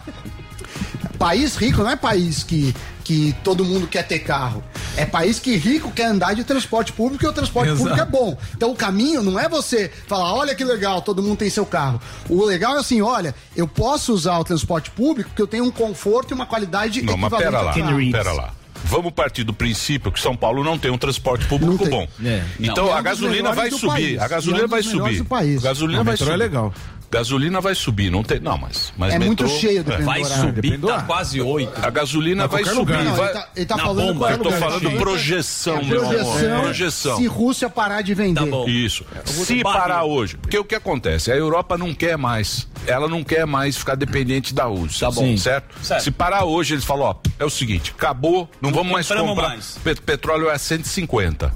país 1.18 1.56
rico 1.56 1.82
não 1.82 1.90
é 1.90 1.96
país 1.96 2.42
que 2.42 2.74
que 3.06 3.32
todo 3.44 3.64
mundo 3.64 3.86
quer 3.86 4.02
ter 4.02 4.18
carro. 4.18 4.64
É 4.96 5.06
país 5.06 5.38
que 5.38 5.54
rico 5.54 5.92
quer 5.92 6.06
andar 6.06 6.34
de 6.34 6.42
transporte 6.42 6.92
público 6.92 7.24
e 7.24 7.28
o 7.28 7.32
transporte 7.32 7.68
Exato. 7.68 7.84
público 7.84 8.02
é 8.02 8.04
bom. 8.10 8.36
Então 8.56 8.72
o 8.72 8.74
caminho 8.74 9.22
não 9.22 9.38
é 9.38 9.48
você 9.48 9.92
falar, 10.08 10.34
olha 10.34 10.56
que 10.56 10.64
legal, 10.64 11.00
todo 11.00 11.22
mundo 11.22 11.36
tem 11.38 11.48
seu 11.48 11.64
carro. 11.64 12.00
O 12.28 12.44
legal 12.44 12.74
é 12.74 12.80
assim, 12.80 13.00
olha, 13.00 13.32
eu 13.54 13.68
posso 13.68 14.12
usar 14.12 14.36
o 14.40 14.44
transporte 14.44 14.90
público 14.90 15.30
porque 15.30 15.40
eu 15.40 15.46
tenho 15.46 15.64
um 15.64 15.70
conforto 15.70 16.32
e 16.32 16.34
uma 16.34 16.46
qualidade 16.46 17.00
Não, 17.00 17.16
mas 17.16 17.32
equivalente 17.32 17.74
pera 17.74 17.92
lá, 17.92 18.12
pera 18.12 18.32
lá. 18.32 18.54
Vamos 18.88 19.12
partir 19.12 19.42
do 19.44 19.52
princípio 19.52 20.12
que 20.12 20.20
São 20.20 20.36
Paulo 20.36 20.62
não 20.62 20.78
tem 20.78 20.90
um 20.90 20.96
transporte 20.98 21.44
público 21.46 21.88
bom. 21.88 22.06
É. 22.24 22.42
Então 22.60 22.88
é 22.88 22.92
a 22.92 23.00
um 23.00 23.02
gasolina 23.02 23.52
vai 23.52 23.70
subir. 23.70 23.86
país. 23.86 24.18
A 24.20 24.28
gasolina 24.28 24.62
é 24.62 24.66
um 24.66 24.68
vai 24.68 24.82
subir. 24.82 25.24
país. 25.24 25.64
A 25.64 25.68
gasolina 25.68 26.00
O 26.00 26.04
vai 26.04 26.12
metrô 26.12 26.26
é 26.28 26.30
subir. 26.30 26.38
legal. 26.44 26.74
Gasolina 27.10 27.60
vai 27.60 27.74
subir, 27.74 28.10
não 28.10 28.22
tem, 28.22 28.40
não, 28.40 28.58
mas, 28.58 28.92
mas 28.96 29.14
É 29.14 29.18
muito 29.18 29.44
metrô- 29.44 29.58
cheio 29.58 29.82
dependendo 29.84 30.06
Vai 30.06 30.24
subir, 30.24 30.78
tá 30.80 31.02
quase 31.02 31.40
oito. 31.40 31.72
A 31.84 31.88
gasolina 31.90 32.46
vai 32.48 32.64
subir. 32.64 32.76
lugar. 32.78 33.04
Não, 33.04 33.14
vai- 33.14 33.26
ele 33.30 33.32
tá, 33.38 33.48
ele 33.56 33.66
tá 33.66 33.76
Na 33.76 33.82
falando 33.84 34.06
bomba. 34.14 34.30
Eu 34.32 34.38
tô 34.38 34.44
lugar. 34.44 34.60
falando 34.60 34.90
projeção, 34.98 35.78
É 35.78 35.84
meu 35.84 36.00
amor. 36.00 36.14
projeção, 36.16 36.60
Projeção. 36.62 37.16
se 37.18 37.26
Rússia 37.26 37.70
parar 37.70 38.02
de 38.02 38.12
vender. 38.14 38.40
Tá 38.40 38.46
bom. 38.46 38.68
Isso. 38.68 39.04
Se 39.24 39.62
parar 39.62 40.04
hoje, 40.04 40.36
porque 40.36 40.58
o 40.58 40.64
que 40.64 40.74
acontece? 40.74 41.30
A 41.30 41.36
Europa 41.36 41.78
não 41.78 41.94
quer 41.94 42.16
mais. 42.18 42.66
Ela 42.86 43.08
não 43.08 43.22
quer 43.24 43.46
mais 43.46 43.76
ficar 43.76 43.94
dependente 43.94 44.52
da 44.54 44.64
Rússia. 44.64 45.06
Tá 45.08 45.10
bom. 45.12 45.36
Certo? 45.36 45.74
Certo. 45.82 46.02
Se 46.02 46.10
parar 46.10 46.44
hoje, 46.44 46.74
eles 46.74 46.84
falam, 46.84 47.06
ó, 47.06 47.14
é 47.38 47.44
o 47.44 47.50
seguinte, 47.50 47.92
acabou, 47.96 48.48
não 48.60 48.70
vamos 48.72 48.92
mais 48.92 49.08
comprar. 49.08 49.48
mais. 49.50 49.78
Pe- 49.82 49.94
petróleo 49.96 50.48
é 50.50 50.56
150. 50.58 51.52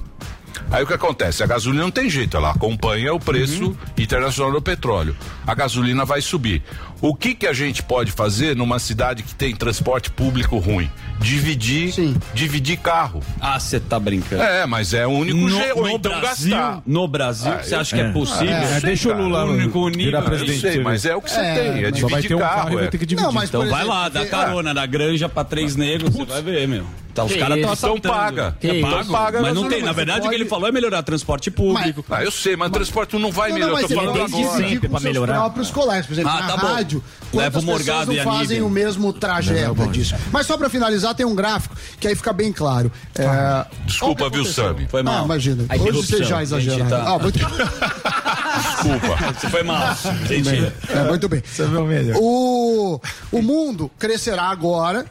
Aí 0.71 0.83
o 0.83 0.87
que 0.87 0.93
acontece? 0.93 1.43
A 1.43 1.47
gasolina 1.47 1.83
não 1.83 1.91
tem 1.91 2.09
jeito, 2.09 2.37
ela 2.37 2.51
acompanha 2.51 3.13
o 3.13 3.19
preço 3.19 3.65
Uhum. 3.65 3.75
internacional 3.97 4.53
do 4.53 4.61
petróleo. 4.61 5.15
A 5.45 5.53
gasolina 5.53 6.05
vai 6.05 6.21
subir. 6.21 6.63
O 7.01 7.15
que 7.15 7.33
que 7.33 7.47
a 7.47 7.53
gente 7.53 7.81
pode 7.81 8.11
fazer 8.11 8.55
numa 8.55 8.77
cidade 8.77 9.23
que 9.23 9.33
tem 9.33 9.55
transporte 9.55 10.11
público 10.11 10.57
ruim? 10.59 10.87
Dividir, 11.19 11.91
Sim. 11.93 12.15
dividir 12.33 12.77
carro. 12.77 13.21
Ah, 13.39 13.59
você 13.59 13.79
tá 13.79 13.99
brincando. 13.99 14.41
É, 14.43 14.65
mas 14.67 14.93
é 14.93 15.05
o 15.07 15.09
único 15.11 15.49
jeito. 15.49 15.79
Ou 15.79 15.89
então 15.89 16.19
Brasil, 16.19 16.55
gastar. 16.55 16.81
no 16.85 17.07
Brasil, 17.07 17.51
você 17.61 17.73
acha 17.75 17.95
que 17.95 18.01
é 18.01 18.09
possível? 18.11 18.47
É, 18.53 18.79
deixa 18.81 19.09
o 19.09 19.17
Lula 19.17 19.45
O 19.45 19.51
único 19.51 19.89
nível 19.89 20.19
é 20.19 20.21
presidente. 20.21 20.63
Não 20.63 20.71
sei, 20.73 20.83
mas 20.83 21.05
é 21.05 21.15
o 21.15 21.21
que 21.21 21.31
você 21.31 21.39
É, 21.39 21.53
tem. 21.55 21.83
É 21.83 21.89
mas 21.89 21.93
dividir 21.93 22.27
ter 22.27 22.35
um 22.35 22.39
carro, 22.39 22.55
carro. 22.63 22.75
vai 22.75 22.85
é. 22.85 22.87
ter 22.87 22.97
que 22.99 23.05
dividir. 23.05 23.25
Não, 23.25 23.31
mas 23.33 23.49
Então 23.49 23.61
por 23.61 23.69
vai 23.69 23.79
exemplo, 23.81 23.95
lá, 23.99 24.09
dá 24.09 24.25
carona 24.27 24.73
na 24.73 24.85
granja 24.85 25.27
pra 25.29 25.43
três 25.43 25.75
negros, 25.75 26.13
você 26.13 26.25
vai 26.25 26.41
ver, 26.41 26.67
meu. 26.67 26.85
Tá, 27.13 27.25
os 27.25 27.35
caras 27.35 27.57
estão? 27.57 27.59
Então 27.59 27.71
assaltando. 27.73 28.13
paga. 28.15 28.57
É 28.63 28.67
Então 28.77 28.89
pago. 28.89 29.11
paga 29.11 29.39
a 29.39 29.41
Mas 29.41 29.53
não 29.53 29.67
tem, 29.67 29.81
na 29.81 29.87
mas 29.87 29.95
verdade 29.97 30.19
o 30.19 30.21
que 30.23 30.27
pode- 30.29 30.41
ele 30.41 30.49
falou 30.49 30.69
é 30.69 30.71
melhorar 30.71 31.03
transporte 31.03 31.51
público. 31.51 32.05
Ah, 32.09 32.23
eu 32.23 32.31
sei, 32.31 32.55
mas 32.55 32.69
o 32.69 32.71
transporte 32.71 33.17
não 33.17 33.29
vai 33.33 33.49
Não, 33.49 33.55
melhorar. 33.55 33.71
não, 33.73 33.79
eu 33.79 33.81
mas 33.89 33.91
tô 33.91 34.01
falando 34.01 34.21
agora. 34.37 34.57
Sempre 34.69 34.87
pra 34.87 34.99
melhorar. 35.01 35.33
próprios 35.33 35.69
colegas. 35.71 36.05
Por 36.05 36.13
exemplo, 36.13 36.31
Ah, 36.31 36.39
na 36.41 36.47
tá 36.47 36.55
bom. 36.57 36.67
Rádio, 36.99 37.03
Leva 37.33 37.59
o 37.59 37.63
Morgado 37.63 38.11
pessoas 38.11 38.17
e 38.17 38.19
a 38.19 38.25
não 38.25 38.31
fazem 38.31 38.47
Nívia. 38.57 38.65
o 38.65 38.69
mesmo 38.69 39.13
trajeto 39.13 39.87
disso. 39.87 40.15
Mas 40.31 40.45
só 40.45 40.57
pra 40.57 40.69
finalizar, 40.69 41.13
tem 41.15 41.25
um 41.25 41.35
gráfico 41.35 41.75
que 41.99 42.07
aí 42.07 42.15
fica 42.15 42.33
bem 42.33 42.51
claro. 42.51 42.91
É, 43.15 43.65
Desculpa, 43.85 44.25
o 44.25 44.31
que 44.31 44.37
viu. 44.37 44.45
Sami? 44.45 44.87
Foi 44.87 45.01
Ah, 45.01 45.03
mal. 45.03 45.25
imagina. 45.25 45.65
A 45.69 45.75
Hoje 45.75 45.91
você 46.07 46.23
já 46.23 46.41
exagerado. 46.43 46.79
Gente, 46.81 46.89
tá. 46.89 47.03
Ah, 47.15 47.19
muito, 47.19 47.39
Desculpa. 47.39 49.33
Você 49.39 49.49
foi 49.49 49.63
mal. 49.63 49.95
Entendi. 50.25 50.71
é, 50.89 51.03
muito 51.07 51.29
bem. 51.29 51.41
Você 51.45 51.65
viu 51.65 51.85
melhor. 51.85 52.17
O, 52.21 52.99
o 53.31 53.41
mundo 53.41 53.89
crescerá 53.97 54.43
agora. 54.49 55.05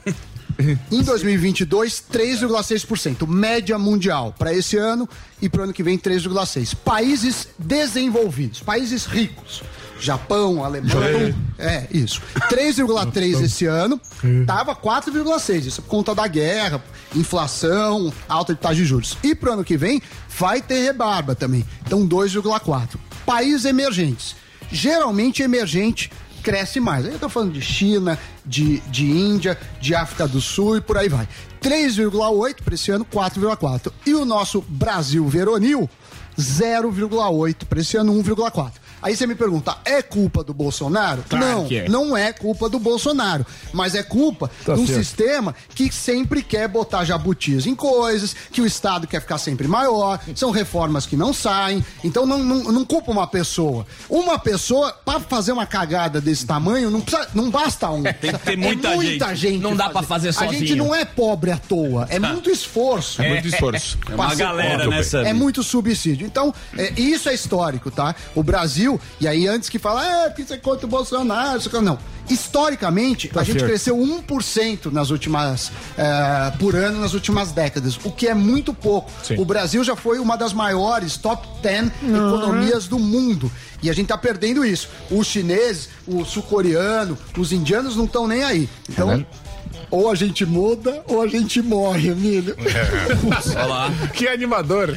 Em 0.92 1.02
2022, 1.02 2.04
3,6%, 2.12 3.26
média 3.26 3.78
mundial 3.78 4.34
para 4.38 4.52
esse 4.52 4.76
ano 4.76 5.08
e 5.40 5.48
para 5.48 5.62
o 5.62 5.64
ano 5.64 5.72
que 5.72 5.82
vem 5.82 5.98
3,6%. 5.98 6.74
Países 6.84 7.48
desenvolvidos, 7.58 8.60
países 8.60 9.06
ricos, 9.06 9.62
Japão, 10.00 10.64
Alemanha. 10.64 11.36
É, 11.58 11.86
isso. 11.90 12.22
3,3 12.48 13.42
esse 13.42 13.66
ano, 13.66 14.00
tava 14.46 14.74
4,6. 14.74 15.66
Isso 15.66 15.80
é 15.80 15.84
por 15.84 15.90
conta 15.90 16.14
da 16.14 16.26
guerra, 16.26 16.82
inflação, 17.14 18.12
alta 18.28 18.54
de 18.54 18.60
taxa 18.60 18.76
de 18.76 18.84
juros. 18.84 19.16
E 19.22 19.34
pro 19.34 19.52
ano 19.52 19.64
que 19.64 19.76
vem 19.76 20.00
vai 20.38 20.60
ter 20.62 20.82
rebarba 20.82 21.34
também. 21.34 21.64
Então 21.86 22.06
2,4. 22.06 22.96
Países 23.26 23.64
emergentes. 23.64 24.34
Geralmente 24.72 25.42
emergente 25.42 26.10
cresce 26.42 26.80
mais. 26.80 27.04
Aí 27.04 27.12
eu 27.12 27.18
tô 27.18 27.28
falando 27.28 27.52
de 27.52 27.60
China, 27.60 28.18
de, 28.44 28.80
de 28.80 29.04
Índia, 29.04 29.58
de 29.80 29.94
África 29.94 30.26
do 30.26 30.40
Sul 30.40 30.78
e 30.78 30.80
por 30.80 30.96
aí 30.96 31.08
vai. 31.08 31.28
3,8 31.62 32.62
para 32.64 32.74
esse 32.74 32.90
ano, 32.90 33.04
4,4. 33.04 33.92
E 34.06 34.14
o 34.14 34.24
nosso 34.24 34.62
Brasil 34.62 35.26
veronil, 35.28 35.88
0,8 36.38 37.64
para 37.66 37.80
esse 37.80 37.96
ano, 37.96 38.14
1,4. 38.14 38.72
Aí 39.02 39.16
você 39.16 39.26
me 39.26 39.34
pergunta, 39.34 39.76
é 39.84 40.02
culpa 40.02 40.42
do 40.44 40.52
Bolsonaro? 40.52 41.24
Claro 41.28 41.46
não, 41.46 41.66
que 41.66 41.78
é. 41.78 41.88
não 41.88 42.16
é 42.16 42.32
culpa 42.32 42.68
do 42.68 42.78
Bolsonaro, 42.78 43.44
mas 43.72 43.94
é 43.94 44.02
culpa 44.02 44.50
Tá 44.64 44.74
de 44.74 44.80
um 44.80 44.86
certo. 44.86 44.98
sistema 44.98 45.54
que 45.74 45.90
sempre 45.92 46.42
quer 46.42 46.68
botar 46.68 47.04
jabutis 47.04 47.66
em 47.66 47.74
coisas, 47.74 48.34
que 48.50 48.60
o 48.60 48.66
Estado 48.66 49.06
quer 49.06 49.20
ficar 49.20 49.38
sempre 49.38 49.66
maior, 49.68 50.18
são 50.34 50.50
reformas 50.50 51.06
que 51.06 51.16
não 51.16 51.32
saem, 51.32 51.84
então 52.04 52.26
não, 52.26 52.38
não, 52.38 52.72
não 52.72 52.84
culpa 52.84 53.10
uma 53.10 53.26
pessoa. 53.26 53.86
Uma 54.08 54.38
pessoa, 54.38 54.92
para 55.04 55.20
fazer 55.20 55.52
uma 55.52 55.66
cagada 55.66 56.20
desse 56.20 56.46
tamanho, 56.46 56.90
não, 56.90 57.00
precisa, 57.00 57.28
não 57.34 57.50
basta 57.50 57.90
um. 57.90 58.02
Tem 58.20 58.32
que 58.32 58.38
ter 58.38 58.56
muita 58.56 59.34
gente. 59.34 59.58
Não 59.58 59.76
dá 59.76 59.90
pra 59.90 60.02
fazer 60.02 60.28
A 60.28 60.32
gente 60.46 60.58
sozinho. 60.58 60.76
não 60.76 60.94
é 60.94 61.04
pobre 61.04 61.50
à 61.50 61.56
toa, 61.58 62.06
é 62.10 62.18
muito 62.18 62.50
esforço. 62.50 63.20
É 63.22 63.28
muito 63.28 63.48
esforço. 63.48 63.98
É 64.10 64.14
uma 64.14 64.34
galera, 64.34 64.88
Muito 64.88 65.16
né? 65.16 65.30
É 65.30 65.32
muito 65.32 65.62
subsídio. 65.62 66.26
Então, 66.26 66.52
é, 66.76 66.92
isso 67.00 67.28
é 67.28 67.34
histórico, 67.34 67.90
tá? 67.90 68.14
O 68.34 68.42
Brasil, 68.42 68.89
e 69.20 69.28
aí 69.28 69.46
antes 69.46 69.68
que 69.68 69.78
fala, 69.78 70.04
é, 70.24 70.28
porque 70.28 70.44
você 70.44 70.54
é 70.54 70.56
contra 70.56 70.86
o 70.86 70.88
Bolsonaro, 70.88 71.58
isso 71.58 71.68
que- 71.68 71.78
não. 71.80 71.98
Historicamente, 72.28 73.30
a 73.34 73.42
gente 73.42 73.58
certo. 73.58 73.66
cresceu 73.68 73.96
1% 73.96 74.90
nas 74.92 75.10
últimas, 75.10 75.70
é, 75.98 76.52
por 76.58 76.74
ano 76.76 77.00
nas 77.00 77.12
últimas 77.12 77.52
décadas, 77.52 77.98
o 78.04 78.10
que 78.12 78.28
é 78.28 78.34
muito 78.34 78.72
pouco. 78.72 79.10
Sim. 79.22 79.36
O 79.38 79.44
Brasil 79.44 79.82
já 79.82 79.96
foi 79.96 80.18
uma 80.18 80.36
das 80.36 80.52
maiores 80.52 81.16
top 81.16 81.46
10 81.60 81.90
economias 82.02 82.86
do 82.86 82.98
mundo. 82.98 83.50
E 83.82 83.90
a 83.90 83.92
gente 83.92 84.06
tá 84.08 84.16
perdendo 84.18 84.64
isso. 84.64 84.88
Os 85.10 85.26
chineses, 85.26 85.88
o 86.06 86.24
sul-coreano, 86.24 87.18
os 87.36 87.52
indianos 87.52 87.96
não 87.96 88.04
estão 88.04 88.26
nem 88.28 88.44
aí. 88.44 88.68
Então, 88.88 89.24
ou 89.90 90.10
a 90.10 90.14
gente 90.14 90.46
muda 90.46 91.02
ou 91.08 91.20
a 91.22 91.26
gente 91.26 91.60
morre, 91.60 92.08
Emílio. 92.08 92.56
Olha 93.56 93.66
lá. 93.66 93.90
Que 94.12 94.28
animador. 94.28 94.94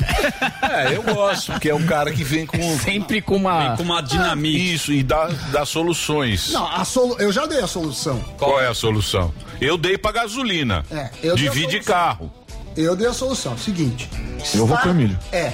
É, 0.62 0.96
eu 0.96 1.04
gosto, 1.04 1.52
porque 1.54 1.70
é 1.70 1.76
um 1.76 1.86
cara 1.86 2.12
que 2.12 2.24
vem 2.24 2.46
com. 2.46 2.78
Sempre 2.78 3.22
com 3.22 3.36
uma. 3.36 3.76
Com 3.76 3.84
uma 3.84 4.02
dinamite. 4.02 4.74
Isso, 4.74 4.94
e 4.94 5.04
dá, 5.04 5.30
dá 5.52 5.66
soluções. 5.66 6.52
Não, 6.52 6.68
a 6.68 6.86
solu... 6.86 7.16
eu 7.20 7.32
já 7.32 7.46
dei 7.46 7.60
a 7.60 7.68
solução. 7.68 8.24
Qual 8.38 8.60
é 8.60 8.68
a 8.68 8.74
solução? 8.74 9.34
Eu 9.60 9.78
dei 9.78 9.98
pra 9.98 10.12
gasolina. 10.12 10.86
É, 10.92 11.10
eu 11.22 11.36
dei 11.36 11.48
a 11.48 11.52
Divide 11.52 11.80
carro. 11.80 12.32
Eu 12.76 12.96
dei 12.96 13.08
a 13.08 13.14
solução. 13.14 13.58
Seguinte. 13.58 14.10
Eu 14.54 14.66
vou 14.66 14.78
com 14.78 14.88
o 14.88 14.92
Emílio. 14.92 15.18
É. 15.32 15.54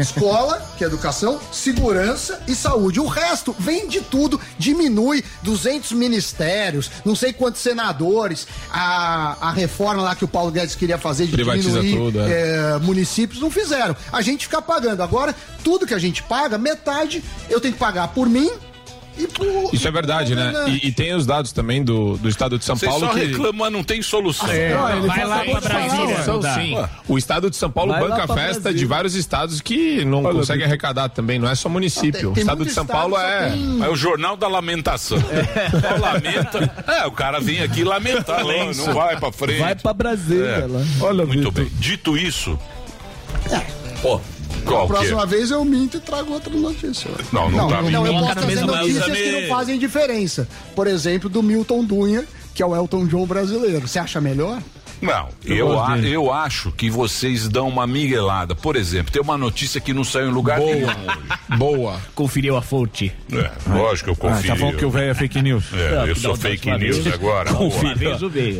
Escola, 0.00 0.62
que 0.76 0.84
é 0.84 0.86
educação, 0.86 1.40
segurança 1.52 2.40
e 2.46 2.54
saúde. 2.54 3.00
O 3.00 3.06
resto 3.06 3.54
vem 3.58 3.88
de 3.88 4.00
tudo, 4.00 4.40
diminui 4.58 5.24
200 5.42 5.92
ministérios, 5.92 6.90
não 7.04 7.14
sei 7.14 7.32
quantos 7.32 7.60
senadores, 7.60 8.46
a, 8.70 9.48
a 9.48 9.52
reforma 9.52 10.02
lá 10.02 10.14
que 10.14 10.24
o 10.24 10.28
Paulo 10.28 10.50
Guedes 10.50 10.74
queria 10.74 10.98
fazer 10.98 11.26
de 11.26 11.32
Privatiza 11.32 11.80
diminuir 11.80 12.12
tudo, 12.12 12.20
é, 12.20 12.78
municípios, 12.78 13.40
não 13.40 13.50
fizeram. 13.50 13.96
A 14.12 14.22
gente 14.22 14.46
fica 14.46 14.62
pagando. 14.62 15.02
Agora, 15.02 15.34
tudo 15.62 15.86
que 15.86 15.94
a 15.94 15.98
gente 15.98 16.22
paga, 16.22 16.58
metade 16.58 17.22
eu 17.48 17.60
tenho 17.60 17.74
que 17.74 17.80
pagar 17.80 18.08
por 18.08 18.28
mim 18.28 18.50
por. 19.28 19.70
Isso 19.72 19.86
é 19.86 19.90
verdade, 19.90 20.34
né? 20.34 20.52
E, 20.68 20.88
e 20.88 20.92
tem 20.92 21.14
os 21.14 21.26
dados 21.26 21.52
também 21.52 21.82
do, 21.82 22.16
do 22.18 22.28
estado 22.28 22.58
de 22.58 22.64
São 22.64 22.76
Vocês 22.76 22.90
Paulo 22.90 23.06
só 23.06 23.12
que. 23.14 23.26
reclamam, 23.26 23.52
mas 23.54 23.72
não 23.72 23.82
tem 23.84 24.02
solução. 24.02 24.48
Vai 25.06 25.24
lá 25.24 25.44
pra 25.44 25.60
Brasília. 25.60 26.22
São 26.22 26.42
sim. 26.42 26.76
O 27.08 27.16
estado 27.18 27.50
de 27.50 27.56
São 27.56 27.70
Paulo 27.70 27.92
Vai 27.92 28.00
banca 28.02 28.26
festa 28.28 28.34
Brasília. 28.34 28.74
de 28.74 28.86
vários 28.86 29.14
estados 29.14 29.60
que 29.60 30.04
não 30.04 30.22
conseguem 30.22 30.64
arrecadar 30.64 31.08
também, 31.08 31.38
não 31.38 31.48
é 31.48 31.54
só 31.54 31.68
município. 31.68 32.12
Tem- 32.20 32.26
o 32.26 32.32
tem 32.32 32.40
estado 32.42 32.58
muito 32.58 32.68
de 32.68 32.74
São 32.74 32.84
estado 32.84 32.96
Paulo 32.98 33.18
é. 33.18 33.50
tem- 33.50 33.82
É 33.84 33.88
o 33.88 33.96
jornal 33.96 34.36
da 34.36 34.48
lamentação. 34.48 35.18
Só 35.20 35.96
lamenta. 36.00 36.84
É, 36.86 37.06
o 37.06 37.12
cara 37.12 37.40
vem 37.40 37.60
aqui 37.62 37.84
lamentar. 37.84 38.44
Não, 38.44 38.72
não 38.72 38.94
vai 38.94 39.16
pra 39.18 39.32
frente. 39.32 39.60
Vai 39.60 39.74
pra 39.74 39.92
Brasília. 39.92 40.68
É. 41.00 41.04
Olha, 41.04 41.24
Muito 41.26 41.38
Vitor. 41.50 41.52
bem. 41.52 41.68
Dito 41.78 42.16
isso. 42.16 42.58
Pô, 44.02 44.20
qual 44.64 44.84
é? 44.84 44.88
Próxima 44.88 45.26
vez 45.26 45.50
eu 45.50 45.64
minto 45.64 45.96
e 45.96 46.00
trago 46.00 46.32
outra 46.32 46.54
notícia. 46.54 47.10
Não, 47.32 47.50
não 47.50 47.68
tá 47.68 47.82
Não, 47.82 48.06
eu 48.06 48.12
mentindo. 48.12 48.26
posso 48.26 48.34
trazer 48.46 48.64
notícias 48.66 49.04
que 49.16 49.32
não 49.42 49.48
fazem 49.48 49.78
diferença. 49.78 50.48
Por 50.74 50.86
exemplo, 50.86 51.28
do 51.28 51.42
Milton 51.42 51.84
Dunha, 51.84 52.24
que 52.54 52.62
é 52.62 52.66
o 52.66 52.74
Elton 52.74 53.06
John 53.06 53.26
brasileiro. 53.26 53.86
Você 53.86 53.98
acha 53.98 54.20
melhor? 54.20 54.60
Não, 55.02 55.28
eu, 55.46 55.80
a- 55.82 55.98
eu 55.98 56.30
acho 56.30 56.70
que 56.72 56.90
vocês 56.90 57.48
dão 57.48 57.66
uma 57.68 57.86
miguelada. 57.86 58.54
Por 58.54 58.76
exemplo, 58.76 59.10
tem 59.10 59.22
uma 59.22 59.38
notícia 59.38 59.80
que 59.80 59.94
não 59.94 60.04
saiu 60.04 60.28
em 60.28 60.30
lugar 60.30 60.58
nenhum 60.60 60.86
hoje. 60.88 61.56
Boa. 61.56 61.98
Conferiu 62.14 62.54
a 62.54 62.60
fonte. 62.60 63.10
É, 63.32 63.50
lógico 63.66 64.14
que 64.14 64.22
eu 64.26 64.28
Ah, 64.28 64.34
confio. 64.34 64.50
tá 64.50 64.56
falando 64.56 64.76
que 64.76 64.84
o 64.84 64.90
velho 64.90 65.10
é 65.10 65.14
fake 65.14 65.40
news. 65.40 65.64
É, 65.72 66.02
eu 66.02 66.14
Da 66.14 66.20
sou 66.20 66.36
fake 66.36 66.70
vez. 66.76 66.98
news 66.98 67.14
agora. 67.14 67.50
Vez 67.96 68.22
o 68.22 68.28
veio. 68.28 68.58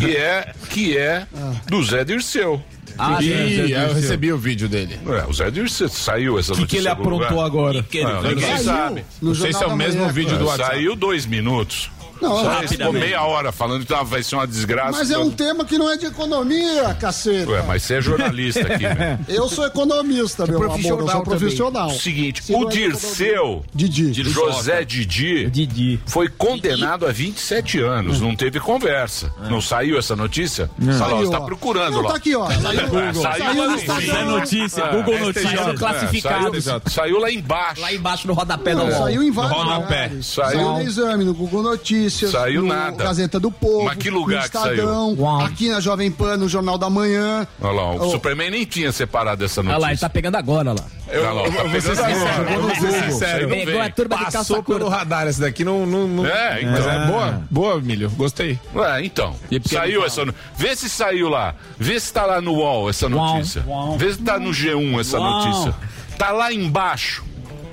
que 0.00 0.16
é, 0.16 0.52
que 0.70 0.96
é 0.96 1.26
do 1.66 1.82
Zé 1.84 2.04
Dirceu. 2.04 2.62
Ah, 2.98 3.18
e 3.22 3.72
eu 3.72 3.94
recebi 3.94 4.32
o 4.32 4.38
vídeo 4.38 4.68
dele. 4.68 4.98
É, 5.06 5.24
o 5.28 5.32
Zé 5.32 5.50
Dirceu 5.50 5.88
saiu 5.88 6.38
essa 6.38 6.52
O 6.52 6.54
que, 6.56 6.60
notícia. 6.62 6.66
que 6.66 6.76
ele 6.76 6.88
aprontou 6.88 7.40
agora? 7.40 7.82
Que 7.82 7.98
ele- 7.98 8.12
Não, 8.12 8.22
ninguém 8.22 8.44
Saiu 8.58 8.64
sabe. 8.64 9.04
no 9.20 9.28
Não 9.28 9.34
sei 9.34 9.52
se 9.52 9.62
é 9.64 9.66
o 9.66 9.76
mesmo 9.76 10.08
vídeo 10.10 10.38
do 10.38 10.46
WhatsApp. 10.46 10.74
Saiu 10.76 10.94
dois 10.96 11.26
minutos. 11.26 11.90
Não, 12.22 12.62
é- 12.62 12.68
ficou 12.68 12.92
meia 12.92 13.22
hora 13.22 13.52
falando 13.52 13.84
que 13.84 13.92
vai 14.04 14.22
ser 14.22 14.36
uma 14.36 14.46
desgraça. 14.46 14.92
mas 14.92 15.10
é 15.10 15.18
um 15.18 15.30
tema 15.30 15.64
que 15.64 15.76
não 15.76 15.90
é 15.90 15.96
de 15.96 16.06
economia, 16.06 16.94
cacete. 16.98 17.50
Ué, 17.50 17.62
mas 17.66 17.82
você 17.82 17.94
é 17.94 18.00
jornalista 18.02 18.60
aqui, 18.60 18.84
né? 18.84 19.18
Eu 19.28 19.48
sou 19.48 19.66
economista, 19.66 20.46
meu 20.46 20.56
amor. 20.56 20.64
Eu 20.66 20.70
profissional 20.70 21.08
sou 21.08 21.24
também. 21.24 21.38
profissional. 21.38 21.88
O 21.88 21.98
seguinte, 21.98 22.42
Se 22.44 22.52
o 22.54 22.60
não 22.60 22.68
é 22.68 22.72
Dirceu, 22.72 23.64
Didi. 23.74 24.12
José 24.24 24.84
Didi, 24.84 25.50
Didi. 25.50 26.00
foi 26.06 26.28
condenado 26.28 27.06
a 27.06 27.12
27 27.12 27.80
anos. 27.80 28.20
Não 28.20 28.34
teve 28.36 28.60
conversa. 28.60 29.32
Não 29.50 29.60
saiu 29.60 29.98
essa 29.98 30.14
notícia? 30.16 30.70
Fala, 30.78 30.92
ó, 30.94 30.98
Saiu, 31.16 31.26
você 31.26 31.32
tá 31.32 31.40
procurando 31.40 31.94
Não, 31.94 32.02
lá. 32.02 32.10
tá 32.10 32.16
aqui, 32.16 32.34
ó. 32.34 32.46
Saiu, 32.50 32.98
É, 32.98 33.12
saiu 33.12 33.22
saiu 33.22 33.66
lá 33.66 33.76
em. 33.76 34.12
É 34.12 34.24
notícia, 34.24 34.82
É, 34.82 34.90
Google 34.96 35.14
é, 35.14 35.18
Notícias. 35.20 35.52
Saiu 35.52 35.70
É, 35.72 35.76
classificados. 35.76 36.64
saiu, 36.64 36.80
saiu 36.86 37.18
lá 37.18 37.30
embaixo. 37.30 37.80
Lá 37.80 37.92
embaixo 37.92 38.26
no 38.26 38.34
rodapé 38.34 38.74
da 38.74 38.84
UOL. 38.84 38.92
Saiu 38.92 39.22
em 39.22 39.30
vários 39.30 39.56
rodapé. 39.56 40.10
Saiu 40.22 40.72
no 40.72 40.82
exame, 40.82 41.24
no 41.24 41.34
Google 41.34 41.62
Notícias. 41.62 42.11
Saiu 42.12 42.62
no 42.62 42.68
nada. 42.68 43.04
Gazeta 43.04 43.38
do 43.40 43.50
Povo. 43.50 43.84
Mas 43.84 43.96
que 43.96 44.10
lugar 44.10 44.42
no 44.44 44.50
que 44.50 44.58
saiu? 44.58 44.74
Estadão. 44.74 45.40
Aqui 45.40 45.68
na 45.68 45.80
Jovem 45.80 46.10
Pan, 46.10 46.36
no 46.36 46.48
Jornal 46.48 46.76
da 46.78 46.88
Manhã. 46.90 47.46
Olha 47.60 47.72
lá, 47.72 47.92
o 47.92 48.06
Oh. 48.06 48.10
Superman 48.10 48.50
nem 48.50 48.64
tinha 48.64 48.90
separado 48.92 49.44
essa 49.44 49.60
Olha 49.60 49.68
notícia. 49.70 49.82
lá, 49.86 49.90
ele 49.92 50.00
tá 50.00 50.08
pegando 50.10 50.36
agora 50.36 50.72
lá. 50.72 50.84
Olha 51.08 51.30
lá, 51.32 51.42
tá 51.42 51.48
Eu 51.48 51.68
vou 51.70 51.80
ser 51.80 51.90
pegando 51.96 52.04
agora. 52.04 52.14
sincero, 52.32 52.50
eu 52.50 52.62
vou 52.62 52.70
ser 52.70 52.76
Isso 52.76 52.86
aí 52.96 53.12
sincero. 53.12 53.48
não 53.48 53.56
Pegou 53.56 53.80
a 53.80 53.90
turma 53.90 54.18
Passou 54.18 54.62
pelo 54.62 54.80
curta. 54.80 54.96
radar 54.96 55.26
esse 55.28 55.40
daqui, 55.40 55.64
não. 55.64 55.86
não, 55.86 56.06
não... 56.08 56.26
É, 56.26 56.60
então. 56.62 56.72
Mas 56.72 56.86
é 56.86 57.06
boa, 57.06 57.42
boa, 57.50 57.80
Milho. 57.80 58.10
Gostei. 58.10 58.58
Ué, 58.74 59.04
então. 59.04 59.34
E 59.50 59.58
por 59.60 59.68
que 59.68 59.74
Saiu 59.74 60.04
essa 60.04 60.24
no... 60.24 60.34
Vê 60.56 60.74
se 60.76 60.88
saiu 60.88 61.28
lá. 61.28 61.54
Vê 61.78 61.98
se 62.00 62.12
tá 62.12 62.24
lá 62.26 62.40
no 62.40 62.52
UOL 62.54 62.88
essa 62.90 63.08
notícia. 63.08 63.64
Vê 63.98 64.12
se 64.12 64.18
tá 64.20 64.38
no 64.38 64.50
G1 64.50 65.00
essa 65.00 65.18
Uau. 65.18 65.46
notícia. 65.46 65.74
Tá 66.18 66.30
lá 66.30 66.52
embaixo. 66.52 67.24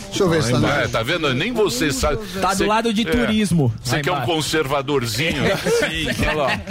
Deixa 0.10 0.24
eu 0.24 0.30
ver 0.30 0.44
se 0.44 0.52
tá 0.52 0.82
É, 0.82 0.88
tá 0.88 1.04
vendo? 1.04 1.34
Nem 1.34 1.52
você 1.52 1.92
sabe. 1.92 2.18
Tá 2.42 2.54
do 2.54 2.66
lado 2.66 2.94
de 2.94 3.06
turismo. 3.06 3.74
Você 3.82 4.02
que 4.02 4.10
é 4.10 4.14
um 4.14 4.22
conservadorzinho. 4.22 5.44
Sim. 5.80 6.08
Olha 6.28 6.34
lá. 6.34 6.62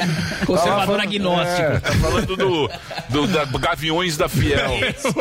Conservador 0.45 1.01
agnóstico. 1.01 1.63
É, 1.63 1.81
tá 1.81 1.93
falando 1.93 2.37
do, 2.37 2.71
do 3.09 3.27
da 3.27 3.45
Gaviões 3.45 4.17
da 4.17 4.29
Fiel. 4.29 4.71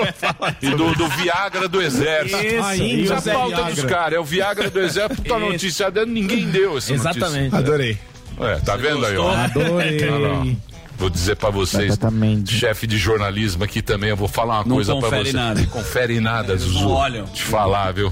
e 0.62 0.70
do, 0.70 0.94
do 0.96 1.08
Viagra 1.10 1.68
do 1.68 1.82
Exército. 1.82 2.44
Isso, 2.44 2.84
Isso 2.84 3.30
é 3.30 3.32
a 3.32 3.36
pauta 3.36 3.56
Viagra. 3.56 3.76
dos 3.76 3.84
caras. 3.86 4.14
É 4.14 4.20
o 4.20 4.24
Viagra 4.24 4.70
do 4.70 4.80
Exército. 4.80 5.24
Tá 5.24 5.90
dela, 5.90 6.06
ninguém 6.06 6.50
deu 6.50 6.78
essa 6.78 6.94
notícia. 6.94 6.94
Exatamente. 6.94 7.56
Adorei. 7.56 7.98
É, 8.40 8.56
tá 8.60 8.76
vendo 8.76 9.06
aí, 9.06 9.18
ó? 9.18 9.32
Adorei. 9.32 10.58
Vou 10.98 11.10
dizer 11.10 11.36
pra 11.36 11.50
vocês, 11.52 11.86
Exatamente. 11.86 12.54
chefe 12.56 12.88
de 12.88 12.98
jornalismo 12.98 13.64
aqui 13.64 13.82
também, 13.82 14.10
eu 14.10 14.18
vou 14.18 14.28
falar 14.28 14.56
uma 14.60 14.64
Não 14.66 14.76
coisa 14.78 14.94
pra 14.94 15.02
confere 15.04 15.26
você. 15.32 15.38
nada. 15.38 15.60
Não 15.62 15.68
confere 15.68 16.20
nada, 16.20 16.58
Zuzu. 16.58 16.90
olham. 16.90 17.26
Te 17.28 17.44
falar, 17.44 17.92
viu? 17.94 18.12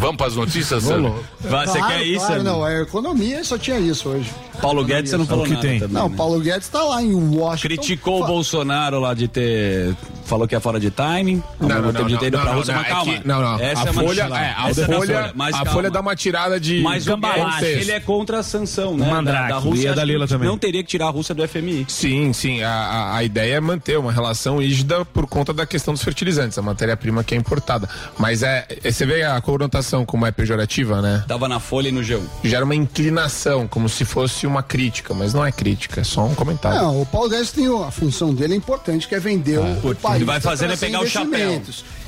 Vamos 0.00 0.16
pras 0.16 0.34
notícias, 0.36 0.84
Sandro? 0.84 1.22
Vai, 1.40 1.66
Você 1.66 1.78
Claro, 1.78 1.94
quer 1.94 2.02
isso? 2.04 2.26
claro, 2.26 2.42
não, 2.42 2.66
é 2.66 2.80
economia 2.82 3.44
só 3.44 3.58
tinha 3.58 3.78
isso 3.78 4.08
hoje. 4.08 4.30
Paulo 4.62 4.84
Guedes, 4.84 5.10
você 5.10 5.16
não 5.16 5.26
falou 5.26 5.44
que 5.44 5.50
nada 5.50 5.62
tem? 5.66 5.80
também, 5.80 5.94
Não, 5.94 6.08
né? 6.08 6.16
Paulo 6.16 6.40
Guedes 6.40 6.68
tá 6.68 6.82
lá 6.82 7.02
em 7.02 7.12
Washington. 7.12 7.68
Criticou 7.68 8.22
o 8.22 8.26
Bolsonaro 8.26 9.00
lá 9.00 9.12
de 9.12 9.26
ter 9.28 9.94
falou 10.24 10.48
que 10.48 10.54
é 10.54 10.60
fora 10.60 10.80
de 10.80 10.90
timing. 10.90 11.42
Não, 11.60 11.68
não, 11.82 11.92
teve 11.92 12.08
de 12.12 12.18
ter 12.18 12.26
ido 12.28 12.36
não, 12.38 12.44
pra 12.44 12.52
não, 12.52 12.58
Rússia, 12.60 12.72
não, 12.74 12.80
mas 12.80 12.90
é 12.90 12.94
calma. 12.94 13.12
que- 13.12 13.28
não, 13.28 13.42
não. 13.42 13.54
Essa 13.58 13.82
A 13.82 13.86
é 13.86 13.90
uma 13.90 14.02
Folha- 14.02 14.22
é, 14.22 14.54
a 14.56 14.68
Essa 14.70 14.80
é 14.80 14.86
Folha- 14.86 15.00
tirada. 15.06 15.32
Mas 15.34 15.54
a. 15.54 15.64
Folha 15.66 15.90
dá 15.90 16.00
uma 16.00 16.16
tirada 16.16 16.60
de 16.60 16.80
Mas 16.80 17.06
o 17.06 17.18
ele 17.62 17.90
é 17.90 18.00
contra 18.00 18.38
a 18.38 18.42
sanção, 18.42 18.96
né? 18.96 19.10
Mandrake. 19.10 19.48
Da, 19.48 19.54
da 19.56 19.58
Rússia. 19.60 19.82
E 19.84 19.88
a 19.88 19.92
Dalila 19.94 20.26
que 20.26 20.32
também. 20.32 20.48
Não 20.48 20.56
teria 20.56 20.82
que 20.82 20.88
tirar 20.88 21.06
a 21.08 21.10
Rússia 21.10 21.34
do 21.34 21.46
FMI. 21.46 21.84
Sim, 21.88 22.13
sim. 22.32 22.62
A, 22.62 22.70
a, 22.70 23.16
a 23.16 23.24
ideia 23.24 23.54
é 23.54 23.60
manter 23.60 23.98
uma 23.98 24.12
relação 24.12 24.58
rígida 24.58 25.04
por 25.04 25.26
conta 25.26 25.52
da 25.52 25.66
questão 25.66 25.94
dos 25.94 26.02
fertilizantes, 26.02 26.58
a 26.58 26.62
matéria-prima 26.62 27.24
que 27.24 27.34
é 27.34 27.38
importada. 27.38 27.88
Mas 28.18 28.42
é, 28.42 28.66
é- 28.82 28.90
você 28.90 29.06
vê 29.06 29.22
a 29.22 29.40
conotação 29.40 30.04
como 30.04 30.26
é 30.26 30.30
pejorativa, 30.32 31.00
né? 31.00 31.24
Tava 31.26 31.48
na 31.48 31.60
Folha 31.60 31.88
e 31.88 31.92
no 31.92 32.00
G1. 32.00 32.22
Gera 32.44 32.64
uma 32.64 32.74
inclinação, 32.74 33.66
como 33.66 33.88
se 33.88 34.04
fosse 34.04 34.46
uma 34.46 34.62
crítica, 34.62 35.14
mas 35.14 35.32
não 35.34 35.44
é 35.44 35.52
crítica, 35.52 36.00
é 36.00 36.04
só 36.04 36.24
um 36.24 36.34
comentário. 36.34 36.80
Não, 36.80 37.02
o 37.02 37.06
Paulo 37.06 37.28
Guedes 37.28 37.50
tem 37.52 37.66
a 37.66 37.90
função 37.90 38.34
dele 38.34 38.54
é 38.54 38.56
importante, 38.56 39.08
que 39.08 39.14
é 39.14 39.20
vender 39.20 39.58
o, 39.58 39.90
o 39.90 39.94
país. 39.94 40.16
Ele 40.16 40.24
vai 40.24 40.40
fazer 40.40 40.66
para 40.66 40.74
é 40.74 40.76
pegar 40.76 41.00
o 41.00 41.06
chapéu. 41.06 41.62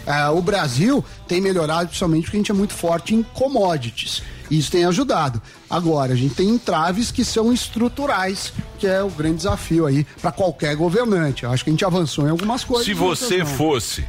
Ah, 0.06 0.30
o 0.30 0.40
Brasil 0.40 1.04
tem 1.26 1.40
melhorado, 1.40 1.88
principalmente 1.88 2.24
porque 2.24 2.36
a 2.36 2.40
gente 2.40 2.50
é 2.50 2.54
muito 2.54 2.72
forte 2.72 3.14
em 3.14 3.22
commodities. 3.22 4.22
Isso 4.50 4.70
tem 4.70 4.84
ajudado. 4.84 5.40
Agora, 5.68 6.12
a 6.12 6.16
gente 6.16 6.34
tem 6.34 6.48
entraves 6.48 7.10
que 7.10 7.24
são 7.24 7.52
estruturais, 7.52 8.52
que 8.78 8.86
é 8.86 9.02
o 9.02 9.10
grande 9.10 9.36
desafio 9.36 9.86
aí 9.86 10.06
para 10.20 10.32
qualquer 10.32 10.74
governante. 10.76 11.44
Eu 11.44 11.50
acho 11.50 11.64
que 11.64 11.70
a 11.70 11.72
gente 11.72 11.84
avançou 11.84 12.26
em 12.26 12.30
algumas 12.30 12.64
coisas. 12.64 12.86
Se 12.86 12.94
você 12.94 13.38
não. 13.38 13.46
fosse 13.46 14.04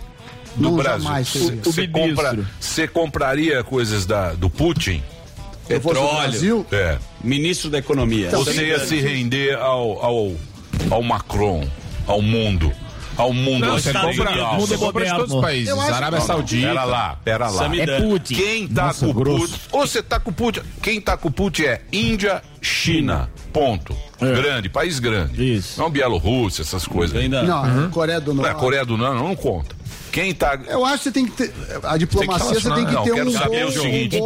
do 0.55 0.71
Não, 0.71 0.75
Brasil, 0.75 1.61
você 1.63 1.87
compra, 1.87 2.47
compraria 2.91 3.63
coisas 3.63 4.05
da, 4.05 4.33
do 4.33 4.49
Putin? 4.49 5.03
Brasil? 6.29 6.65
É. 6.71 6.97
Ministro 7.23 7.69
da 7.69 7.77
Economia. 7.77 8.29
Você 8.31 8.67
ia 8.67 8.79
se 8.79 8.95
render 8.99 9.55
ao, 9.55 10.03
ao, 10.03 10.35
ao 10.89 11.03
Macron, 11.03 11.67
ao 12.07 12.21
mundo. 12.21 12.71
Ao 13.17 13.33
mundo 13.33 13.65
Não, 13.65 13.73
você 13.73 13.89
ocidental. 13.89 14.13
compra- 14.13 14.53
mundo 14.53 14.77
compra 14.77 15.05
de 15.05 15.15
todos 15.15 15.33
os 15.33 15.41
países. 15.41 15.73
Arábia 15.73 16.11
Não, 16.11 16.17
não, 16.19 16.21
Saudita. 16.21 16.67
Pera 16.67 16.83
lá, 16.83 17.19
pera 17.25 17.49
lá. 17.49 17.75
É 17.75 18.01
Putin. 18.01 18.35
Quem 18.35 18.67
tá 18.67 18.85
Nossa, 18.87 19.05
com 19.05 19.11
o 19.11 19.13
grosso. 19.15 19.39
Putin. 19.53 19.59
Ou 19.71 19.87
você 19.87 20.03
tá 20.03 20.19
com 20.19 20.29
o 20.29 20.33
Putin. 20.33 20.61
Quem 20.83 21.01
tá 21.01 21.17
com 21.17 21.27
o 21.27 21.31
Putin 21.31 21.63
é 21.63 21.81
Índia, 21.91 22.43
China. 22.61 23.29
Ponto. 23.51 23.95
Grande, 24.19 24.69
país 24.69 24.99
grande. 24.99 25.55
Isso. 25.55 25.79
Não 25.81 25.89
Bielorrússia, 25.89 26.61
essas 26.61 26.85
coisas. 26.85 27.17
Ainda. 27.17 27.41
Não, 27.41 27.89
Coreia 27.89 28.21
do 28.21 28.33
Norte. 28.33 28.55
Coreia 28.55 28.85
do 28.85 28.95
Norte 28.95 29.23
não 29.23 29.35
conta. 29.35 29.75
Quem 30.11 30.33
tá. 30.33 30.57
Eu 30.67 30.85
acho 30.85 30.97
que 30.97 31.03
você 31.05 31.11
tem 31.11 31.25
que 31.25 31.31
ter. 31.31 31.53
A 31.83 31.97
diplomacia 31.97 32.59
você 32.59 32.71
tem 32.73 32.85
que 32.85 32.91
Não, 32.91 33.03
ter 33.03 33.13
quero 33.13 33.29
um 33.29 33.33
saber 33.33 33.63
bom- 33.63 33.69
o 33.69 33.71
seguinte. 33.71 34.15
um 34.17 34.25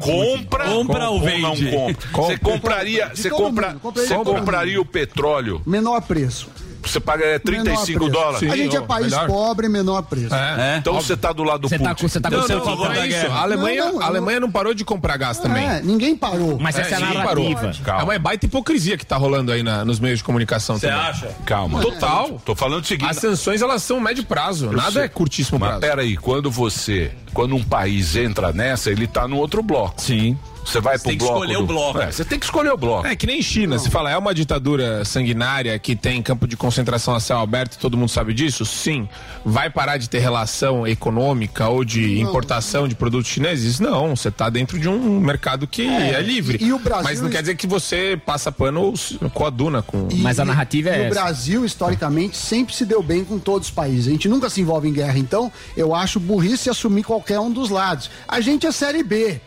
compra, 0.00 0.64
Compra 0.64 1.10
ou 1.10 1.18
não 1.18 1.24
vende? 1.54 1.70
compra? 1.70 2.08
Você 2.22 2.38
compraria, 2.38 3.10
você 3.14 3.30
compra, 3.30 3.76
você 3.82 4.14
compraria 4.14 4.80
o 4.80 4.84
petróleo? 4.84 5.60
Menor 5.66 6.00
preço. 6.02 6.48
Você 6.86 7.00
pagaria 7.00 7.38
35 7.40 7.86
Menor 8.04 8.10
preço. 8.10 8.10
dólares? 8.12 8.50
a 8.52 8.56
gente 8.56 8.76
é 8.76 8.80
país 8.80 9.14
pobre, 9.26 9.68
menor 9.68 10.02
preço. 10.02 10.34
É. 10.34 10.76
Então 10.78 10.94
você 10.94 11.16
tá 11.16 11.32
do 11.32 11.42
lado 11.42 11.60
do 11.62 11.68
Você 11.68 11.78
Putin. 11.78 11.90
tá 11.94 12.08
você 12.08 12.20
tá 12.20 12.30
com- 12.30 12.36
Não, 12.36 12.46
não, 12.46 12.76
não 12.76 12.92
é 12.92 13.06
isso. 13.08 13.26
A 13.26 13.40
Alemanha, 13.42 13.84
Não, 13.86 13.92
não, 13.94 14.02
a 14.02 14.06
Alemanha 14.06 14.40
não 14.40 14.50
parou 14.50 14.74
de 14.74 14.84
comprar 14.84 15.16
gás 15.16 15.38
também. 15.38 15.66
É, 15.66 15.80
ninguém 15.82 16.16
parou. 16.16 16.58
Mas 16.58 16.78
essa 16.78 16.94
é 16.94 16.96
a 16.96 17.00
narrativa. 17.00 17.72
É 17.98 18.02
uma 18.02 18.18
baita 18.18 18.46
hipocrisia 18.46 18.96
que 18.96 19.04
tá 19.06 19.16
rolando 19.16 19.52
aí 19.52 19.62
na- 19.62 19.84
nos 19.84 19.98
meios 20.00 20.18
de 20.18 20.24
comunicação 20.24 20.78
Você 20.78 20.88
também. 20.88 21.02
acha? 21.04 21.28
Calma. 21.44 21.80
Total. 21.80 22.40
Tô 22.44 22.54
falando 22.54 22.82
o 22.82 22.86
seguinte. 22.86 23.10
As 23.10 23.16
sanções, 23.18 23.62
elas 23.62 23.82
são 23.82 24.00
médio 24.00 24.24
prazo. 24.24 24.66
Eu 24.66 24.72
Nada 24.72 24.92
sei. 24.92 25.02
é 25.02 25.08
curtíssimo 25.08 25.58
Mas 25.58 25.68
prazo. 25.68 25.80
peraí, 25.80 26.16
quando 26.16 26.50
você. 26.50 27.10
Quando 27.32 27.54
um 27.54 27.62
país 27.62 28.16
entra 28.16 28.52
nessa, 28.52 28.90
ele 28.90 29.06
tá 29.06 29.28
no 29.28 29.36
outro 29.36 29.62
bloco. 29.62 30.00
Sim. 30.00 30.38
Você 30.66 30.80
vai 30.80 30.98
Você 30.98 31.02
pro 31.02 31.10
tem 31.10 31.18
que 31.18 31.24
bloco. 31.24 31.38
escolher 31.44 31.56
o 31.56 31.60
do- 31.60 31.66
bloco. 31.66 32.00
É, 32.00 32.10
você 32.10 32.24
tem 32.24 32.38
que 32.38 32.44
escolher 32.44 32.70
o 32.72 32.76
bloco. 32.76 33.06
É 33.06 33.14
que 33.14 33.26
nem 33.26 33.40
China, 33.40 33.78
se 33.78 33.88
fala, 33.90 34.10
é 34.10 34.18
uma 34.18 34.34
ditadura 34.34 35.04
sanguinária 35.04 35.78
que 35.78 35.94
tem 35.94 36.20
campo 36.20 36.46
de 36.46 36.56
concentração 36.56 37.14
a 37.14 37.20
céu 37.20 37.38
aberto, 37.38 37.78
todo 37.78 37.96
mundo 37.96 38.08
sabe 38.08 38.34
disso? 38.34 38.64
Sim. 38.64 39.08
Vai 39.44 39.70
parar 39.70 39.96
de 39.96 40.10
ter 40.10 40.18
relação 40.18 40.86
econômica 40.86 41.68
ou 41.68 41.84
de 41.84 42.20
importação 42.20 42.88
de 42.88 42.94
produtos 42.94 43.30
chineses? 43.30 43.78
Não, 43.78 44.16
você 44.16 44.30
tá 44.30 44.50
dentro 44.50 44.78
de 44.78 44.88
um 44.88 45.20
mercado 45.20 45.66
que 45.66 45.82
é, 45.86 46.14
É, 46.14 46.20
livre. 46.20 46.58
e- 46.60 46.66
e 46.66 46.72
o 46.72 46.78
Brasil- 46.78 47.04
Mas 47.04 47.20
não 47.20 47.30
quer 47.30 47.40
dizer 47.42 47.54
que 47.56 47.66
você 47.66 48.20
passa 48.26 48.50
pano 48.50 48.92
com 49.32 49.46
a 49.46 49.50
duna. 49.50 49.82
Com... 49.82 50.08
E- 50.10 50.20
e 50.22 51.06
o 51.06 51.10
Brasil, 51.10 51.64
historicamente, 51.64 52.36
sempre 52.36 52.74
se 52.74 52.84
deu 52.84 53.02
bem 53.02 53.24
com 53.24 53.38
todos 53.38 53.68
os 53.68 53.74
países. 53.74 54.08
A 54.08 54.10
gente 54.10 54.28
nunca 54.28 54.50
se 54.50 54.60
envolve 54.60 54.88
em 54.88 54.92
guerra. 54.92 55.18
Então, 55.18 55.50
eu 55.76 55.94
acho 55.94 56.18
burrice 56.18 56.68
assumir 56.68 57.04
qualquer 57.04 57.38
um 57.38 57.50
dos 57.50 57.70
lados. 57.70 58.10
A 58.26 58.40
gente 58.40 58.66
é 58.66 58.72
Série 58.72 59.02
B. 59.02 59.40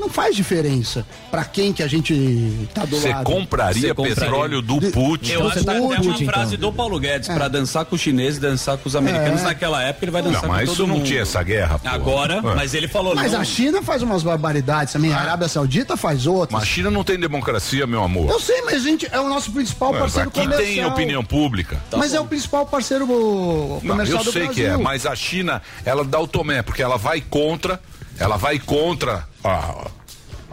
Não 0.00 0.08
faz 0.08 0.34
diferença 0.34 1.06
pra 1.30 1.44
quem 1.44 1.72
que 1.74 1.82
a 1.82 1.86
gente 1.86 2.68
tá 2.74 2.84
do 2.86 2.98
Você 2.98 3.10
lado. 3.10 3.24
compraria 3.24 3.82
Você 3.82 3.94
compraria. 3.94 4.14
petróleo 4.16 4.62
do 4.62 4.80
Putin? 4.90 5.32
Eu 5.32 5.46
acho 5.46 5.58
que 5.58 5.64
tá 5.64 5.72
até 5.72 5.80
com 5.80 5.86
uma 5.88 5.96
Putin, 5.96 6.24
frase 6.24 6.54
então. 6.56 6.70
do 6.70 6.76
Paulo 6.76 6.98
Guedes, 6.98 7.28
pra 7.28 7.48
dançar 7.48 7.84
com 7.84 7.94
os 7.94 8.00
chineses, 8.00 8.38
dançar 8.38 8.78
com 8.78 8.88
os 8.88 8.96
americanos. 8.96 9.42
É. 9.42 9.44
Naquela 9.44 9.82
época 9.82 10.04
ele 10.06 10.10
vai 10.12 10.22
dançar 10.22 10.42
Não, 10.42 10.48
com 10.48 10.54
mas 10.56 10.64
todo 10.64 10.72
isso 10.74 10.86
não 10.86 10.94
mundo. 10.96 11.06
tinha 11.06 11.20
essa 11.20 11.42
guerra. 11.42 11.78
pô. 11.78 11.88
Agora, 11.88 12.36
É. 12.36 12.40
mas 12.40 12.72
ele 12.74 12.88
falou 12.88 13.14
Mas 13.14 13.32
não. 13.32 13.40
a 13.40 13.44
China 13.44 13.82
faz 13.82 14.02
umas 14.02 14.22
barbaridades 14.22 14.92
também. 14.94 15.12
A 15.12 15.20
Arábia 15.20 15.48
Saudita 15.48 15.96
faz 15.96 16.26
outras. 16.26 16.52
Mas 16.52 16.62
a 16.62 16.66
China 16.66 16.90
não 16.90 17.04
tem 17.04 17.18
democracia, 17.18 17.86
meu 17.86 18.02
amor. 18.02 18.30
Eu 18.30 18.40
sei, 18.40 18.62
mas 18.62 18.76
a 18.76 18.78
gente 18.88 19.06
é 19.12 19.20
o 19.20 19.28
nosso 19.28 19.52
principal 19.52 19.90
Mas 19.92 20.00
parceiro 20.00 20.28
aqui 20.30 20.40
comercial. 20.40 20.66
tem 20.66 20.84
opinião 20.84 21.22
pública. 21.24 21.78
mas 21.96 22.14
é 22.14 22.20
o 22.20 22.24
principal 22.24 22.64
parceiro 22.66 23.04
uh, 23.04 23.80
Não, 23.82 23.90
comercial 23.90 24.20
eu 24.20 24.24
do 24.24 24.32
sei 24.32 24.44
Brasil. 24.46 24.64
que 24.64 24.70
é, 24.70 24.76
mas 24.78 25.04
a 25.04 25.14
China, 25.14 25.60
ela 25.84 26.02
dá 26.04 26.18
o 26.18 26.26
tomé, 26.26 26.62
porque 26.62 26.82
ela 26.82 26.96
vai 26.96 27.20
contra, 27.20 27.78
ela 28.20 28.36
vai 28.36 28.58
contra 28.58 29.26
a, 29.42 29.86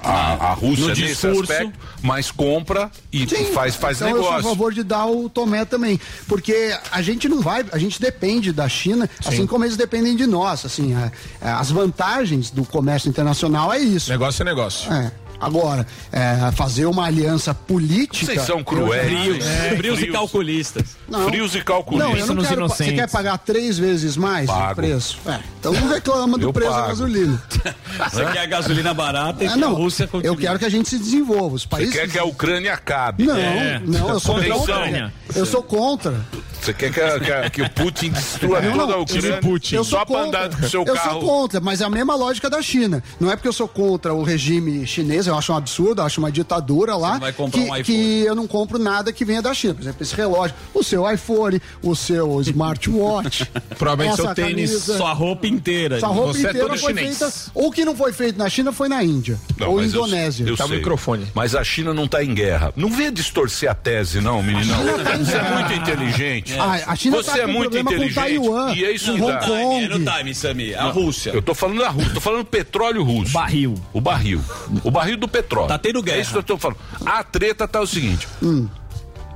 a, 0.01 0.33
a 0.49 0.53
Rússia 0.53 0.81
No 0.83 0.87
nesse 0.89 1.01
discurso. 1.03 1.41
aspecto, 1.51 1.79
mas 2.01 2.31
compra 2.31 2.89
e 3.11 3.27
Sim, 3.27 3.51
faz, 3.53 3.75
faz 3.75 3.97
então 3.97 4.09
Eu 4.09 4.17
sou 4.17 4.27
a 4.27 4.29
negócio. 4.37 4.49
favor 4.49 4.73
de 4.73 4.83
dar 4.83 5.05
o 5.07 5.27
Tomé 5.29 5.65
também, 5.65 5.99
porque 6.27 6.75
a 6.91 7.01
gente 7.01 7.27
não 7.27 7.41
vai, 7.41 7.65
a 7.71 7.77
gente 7.77 7.99
depende 8.01 8.51
da 8.53 8.69
China, 8.69 9.09
assim 9.25 9.45
como 9.45 9.65
eles 9.65 9.75
dependem 9.75 10.15
de 10.15 10.25
nós, 10.25 10.65
assim, 10.65 10.95
a- 10.95 11.11
a- 11.41 11.59
as 11.59 11.69
vantagens 11.71 12.49
do 12.51 12.63
comércio 12.63 13.09
internacional 13.09 13.73
é 13.73 13.79
isso. 13.79 14.09
Negócio 14.09 14.41
é 14.41 14.45
negócio. 14.45 14.91
É. 14.93 15.11
Agora, 15.39 15.85
é, 16.11 16.51
fazer 16.51 16.85
uma 16.87 17.05
aliança 17.05 17.53
política. 17.53 18.25
Vocês 18.33 18.41
são 18.45 18.63
cruéis. 18.63 19.07
Frios, 19.21 19.45
É. 19.45 19.75
Frios 19.77 20.01
e 20.01 20.07
calculistas. 20.07 20.97
Não. 21.07 21.27
Frios 21.27 21.53
e 21.53 21.57
Não, 21.59 21.63
calculistas. 21.65 22.29
eu 22.29 22.35
não 22.35 22.43
quero. 22.43 22.67
Você 22.67 22.91
quer 22.93 23.09
pagar 23.09 23.37
três 23.37 23.77
vezes 23.77 24.17
mais 24.17 24.47
Pago. 24.47 24.71
o 24.71 24.75
preço? 24.75 25.19
É, 25.27 25.39
então 25.59 25.73
não 25.79 25.87
reclama 25.89 26.37
do 26.37 26.47
Eu 26.47 26.53
preço 26.53 26.71
da 26.71 26.87
gasolina. 26.87 27.43
Você 28.11 28.25
quer 28.25 28.39
a 28.39 28.45
gasolina 28.45 28.93
barata 28.93 29.43
e 29.43 29.47
É, 29.47 29.49
que 29.49 29.53
a 29.53 29.57
não, 29.57 29.73
Rússia 29.73 30.07
continue. 30.07 30.33
eu 30.35 30.39
quero 30.39 30.57
que 30.59 30.65
a 30.65 30.69
gente 30.69 30.89
se 30.89 30.97
desenvolva. 30.97 31.55
Os 31.55 31.61
Você 31.63 31.67
países. 31.67 31.93
quer 31.93 32.09
que 32.09 32.17
a 32.19 32.23
Ucrânia 32.25 32.73
acabe. 32.73 33.25
Não, 33.25 33.37
É. 33.37 33.79
não, 33.85 34.09
eu 34.09 34.19
sou 34.19 34.35
contra. 34.35 35.13
Eu 35.35 35.45
sou 35.45 35.61
contra. 35.63 36.25
Você 36.61 36.73
quer 36.73 36.91
que, 36.91 36.99
a- 36.99 37.19
que 37.19 37.31
a- 37.31 37.49
que 37.49 37.61
o 37.61 37.69
Putin 37.69 38.09
destrua 38.09 38.59
Eu 38.59 38.71
toda 38.71 38.83
a 38.83 38.87
não, 38.87 39.01
Ucrânia 39.03 39.39
eu 39.71 39.83
só 39.83 39.97
sou 39.97 40.05
pra 40.05 40.15
contra. 40.23 40.45
andar 40.45 40.57
com 40.59 40.65
o 40.65 40.69
seu 40.69 40.83
eu 40.83 40.93
carro? 40.93 41.11
sou 41.11 41.21
contra, 41.21 41.59
mas 41.61 41.79
é 41.81 41.85
a 41.85 41.89
mesma 41.89 42.15
lógica 42.15 42.49
da 42.49 42.61
China. 42.61 43.01
Não 43.19 43.31
é 43.31 43.35
porque 43.35 43.47
eu 43.47 43.53
sou 43.53 43.67
contra 43.67 44.13
o 44.13 44.21
regime 44.23 44.85
chinês, 44.85 45.27
eu 45.27 45.37
acho 45.37 45.53
um 45.53 45.55
absurdo, 45.55 46.01
eu 46.01 46.05
acho 46.05 46.19
uma 46.19 46.31
ditadura 46.31 46.95
lá, 46.95 47.13
não 47.13 47.19
vai 47.21 47.31
comprar 47.33 47.61
que, 47.61 47.69
um 47.69 47.75
iPhone. 47.75 47.83
que 47.83 48.19
eu 48.25 48.35
não 48.35 48.47
compro 48.47 48.77
nada 48.77 49.13
que 49.13 49.23
venha 49.23 49.41
da 49.41 49.53
China. 49.53 49.75
Por 49.75 49.81
exemplo, 49.83 50.03
esse 50.03 50.15
relógio, 50.15 50.55
o 50.73 50.83
seu 50.83 51.09
iPhone, 51.09 51.61
o 51.81 51.95
seu 51.95 52.41
smartwatch, 52.41 53.45
Provavelmente 53.77 54.15
seu 54.17 54.33
tênis, 54.33 54.71
camisa, 54.71 54.97
Sua 54.97 55.13
roupa 55.13 55.47
inteira. 55.47 55.99
Sua 55.99 56.09
roupa 56.09 56.33
Você 56.33 56.47
é 56.47 56.49
inteira 56.49 56.67
todo 56.67 56.79
foi 56.79 56.93
chinês. 56.93 57.17
feita. 57.17 57.33
O 57.53 57.71
que 57.71 57.85
não 57.85 57.95
foi 57.95 58.11
feito 58.11 58.37
na 58.37 58.49
China 58.49 58.71
foi 58.71 58.89
na 58.89 59.03
Índia. 59.03 59.39
Não, 59.57 59.69
ou 59.69 59.77
mas 59.77 59.93
eu- 59.93 60.01
Indonésia. 60.05 60.45
Eu, 60.47 60.57
Tá 60.57 60.65
o 60.65 60.67
sei. 60.67 60.77
microfone. 60.77 61.27
Mas 61.33 61.55
a 61.55 61.63
China 61.63 61.93
não 61.93 62.07
tá 62.07 62.23
em 62.23 62.33
guerra. 62.33 62.73
Não 62.75 62.89
venha 62.89 63.11
distorcer 63.11 63.69
a 63.69 63.73
tese, 63.75 64.19
não, 64.19 64.41
meninão. 64.43 64.77
Você 64.83 65.35
é 65.35 65.51
muito 65.53 65.73
inteligente. 65.73 66.46
Ah, 66.59 66.91
a 66.91 66.95
China 66.95 67.17
Você 67.17 67.31
tá 67.31 67.39
é 67.39 67.45
muito 67.47 67.77
inteligente. 67.77 68.15
Taiwan, 68.15 68.73
e 68.73 68.85
é 68.85 68.91
isso 68.91 69.13
que 69.13 69.21
Hong 69.21 69.31
dá. 69.33 69.39
Kong. 69.39 69.83
É 69.83 69.87
no 69.87 69.99
time, 70.11 70.35
Sami. 70.35 70.73
A 70.75 70.83
Rússia. 70.85 71.31
Eu 71.31 71.41
tô 71.41 71.53
falando 71.53 71.79
da 71.79 71.89
Rússia, 71.89 72.13
tô 72.13 72.21
falando 72.21 72.39
do 72.39 72.45
petróleo 72.45 73.03
russo. 73.03 73.33
Barril. 73.33 73.75
O 73.93 73.99
barril. 74.01 74.41
O 74.83 74.91
barril 74.91 75.17
do 75.17 75.27
petróleo. 75.27 75.67
Tá 75.67 75.77
tendo 75.77 76.01
guerra. 76.01 76.17
É 76.17 76.21
isso 76.21 76.31
que 76.31 76.37
eu 76.37 76.43
tô 76.43 76.57
falando. 76.57 76.77
A 77.05 77.23
treta 77.23 77.67
tá 77.67 77.81
o 77.81 77.87
seguinte. 77.87 78.27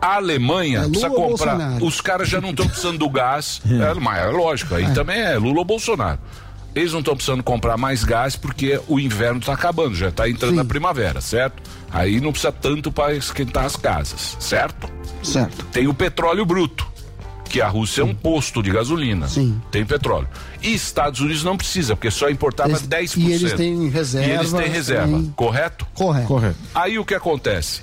A 0.01 0.15
Alemanha 0.15 0.79
É 0.79 0.81
Lula 0.81 0.89
precisa 0.91 1.09
ou 1.09 1.15
comprar. 1.29 1.55
Bolsonaro? 1.55 1.85
Os 1.85 2.01
caras 2.01 2.27
já 2.29 2.41
não 2.41 2.49
estão 2.51 2.67
precisando 2.67 2.97
do 2.97 3.09
gás. 3.09 3.61
É, 3.69 3.93
mas 3.95 4.19
é 4.19 4.25
lógico, 4.27 4.75
aí 4.75 4.91
também 4.93 5.19
é 5.21 5.37
Lula 5.37 5.59
ou 5.59 5.65
Bolsonaro. 5.65 6.19
Eles 6.73 6.93
não 6.93 6.99
estão 6.99 7.13
precisando 7.15 7.43
comprar 7.43 7.75
mais 7.77 8.03
gás 8.03 8.35
porque 8.37 8.79
o 8.87 8.97
inverno 8.99 9.39
está 9.41 9.53
acabando, 9.53 9.93
já 9.93 10.07
está 10.07 10.29
entrando 10.29 10.51
Sim. 10.51 10.55
na 10.57 10.63
primavera, 10.65 11.19
certo? 11.19 11.61
Aí 11.91 12.21
não 12.21 12.31
precisa 12.31 12.51
tanto 12.51 12.89
para 12.91 13.13
esquentar 13.13 13.65
as 13.65 13.75
casas, 13.75 14.37
certo? 14.39 14.89
Certo. 15.21 15.65
Tem 15.65 15.87
o 15.87 15.93
petróleo 15.93 16.45
bruto, 16.45 16.87
que 17.51 17.61
a 17.61 17.67
Rússia 17.67 18.01
é 18.01 18.03
um 18.05 18.15
posto 18.15 18.63
de 18.63 18.71
gasolina. 18.71 19.27
Sim. 19.27 19.61
Tem 19.69 19.85
petróleo. 19.85 20.27
E 20.61 20.73
Estados 20.73 21.19
Unidos 21.19 21.43
não 21.43 21.57
precisa, 21.57 21.95
porque 21.95 22.09
só 22.09 22.29
importava 22.29 22.69
Eles- 22.69 22.87
10%. 22.87 23.17
e 23.29 23.31
eles 23.33 23.53
têm 23.53 23.89
reserva, 23.89 24.27
E 24.27 24.31
eles 24.31 24.53
têm 24.53 24.69
reserva, 24.69 25.07
tem- 25.17 25.33
correto? 25.35 25.85
Correto. 25.93 26.27
Correto. 26.27 26.57
Aí 26.73 26.97
o 26.97 27.05
que 27.05 27.13
acontece? 27.13 27.81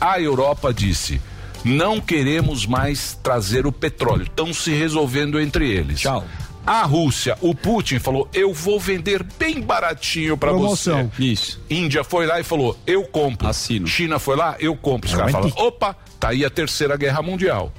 A 0.00 0.20
Europa 0.20 0.72
disse: 0.72 1.20
não 1.64 2.00
queremos 2.00 2.64
mais 2.66 3.18
trazer 3.22 3.66
o 3.66 3.72
petróleo. 3.72 4.22
Estão 4.24 4.52
se 4.52 4.72
resolvendo 4.72 5.40
entre 5.40 5.68
eles. 5.70 6.00
Tchau. 6.00 6.24
A 6.64 6.84
Rússia, 6.84 7.36
o 7.40 7.54
Putin 7.56 7.98
falou: 7.98 8.28
eu 8.32 8.54
vou 8.54 8.78
vender 8.78 9.24
bem 9.36 9.60
baratinho 9.60 10.36
pra 10.36 10.50
Promoção. 10.50 11.10
você. 11.16 11.24
Isso. 11.24 11.60
Índia 11.68 12.04
foi 12.04 12.24
lá 12.26 12.38
e 12.38 12.44
falou: 12.44 12.78
eu 12.86 13.02
compro. 13.04 13.48
Assino. 13.48 13.86
China 13.88 14.20
foi 14.20 14.36
lá, 14.36 14.54
eu 14.60 14.76
compro. 14.76 15.08
Os 15.10 15.14
caras 15.16 15.32
falam: 15.32 15.52
opa, 15.56 15.96
tá 16.20 16.28
aí 16.28 16.44
a 16.44 16.50
terceira 16.50 16.96
guerra 16.96 17.20
mundial. 17.20 17.72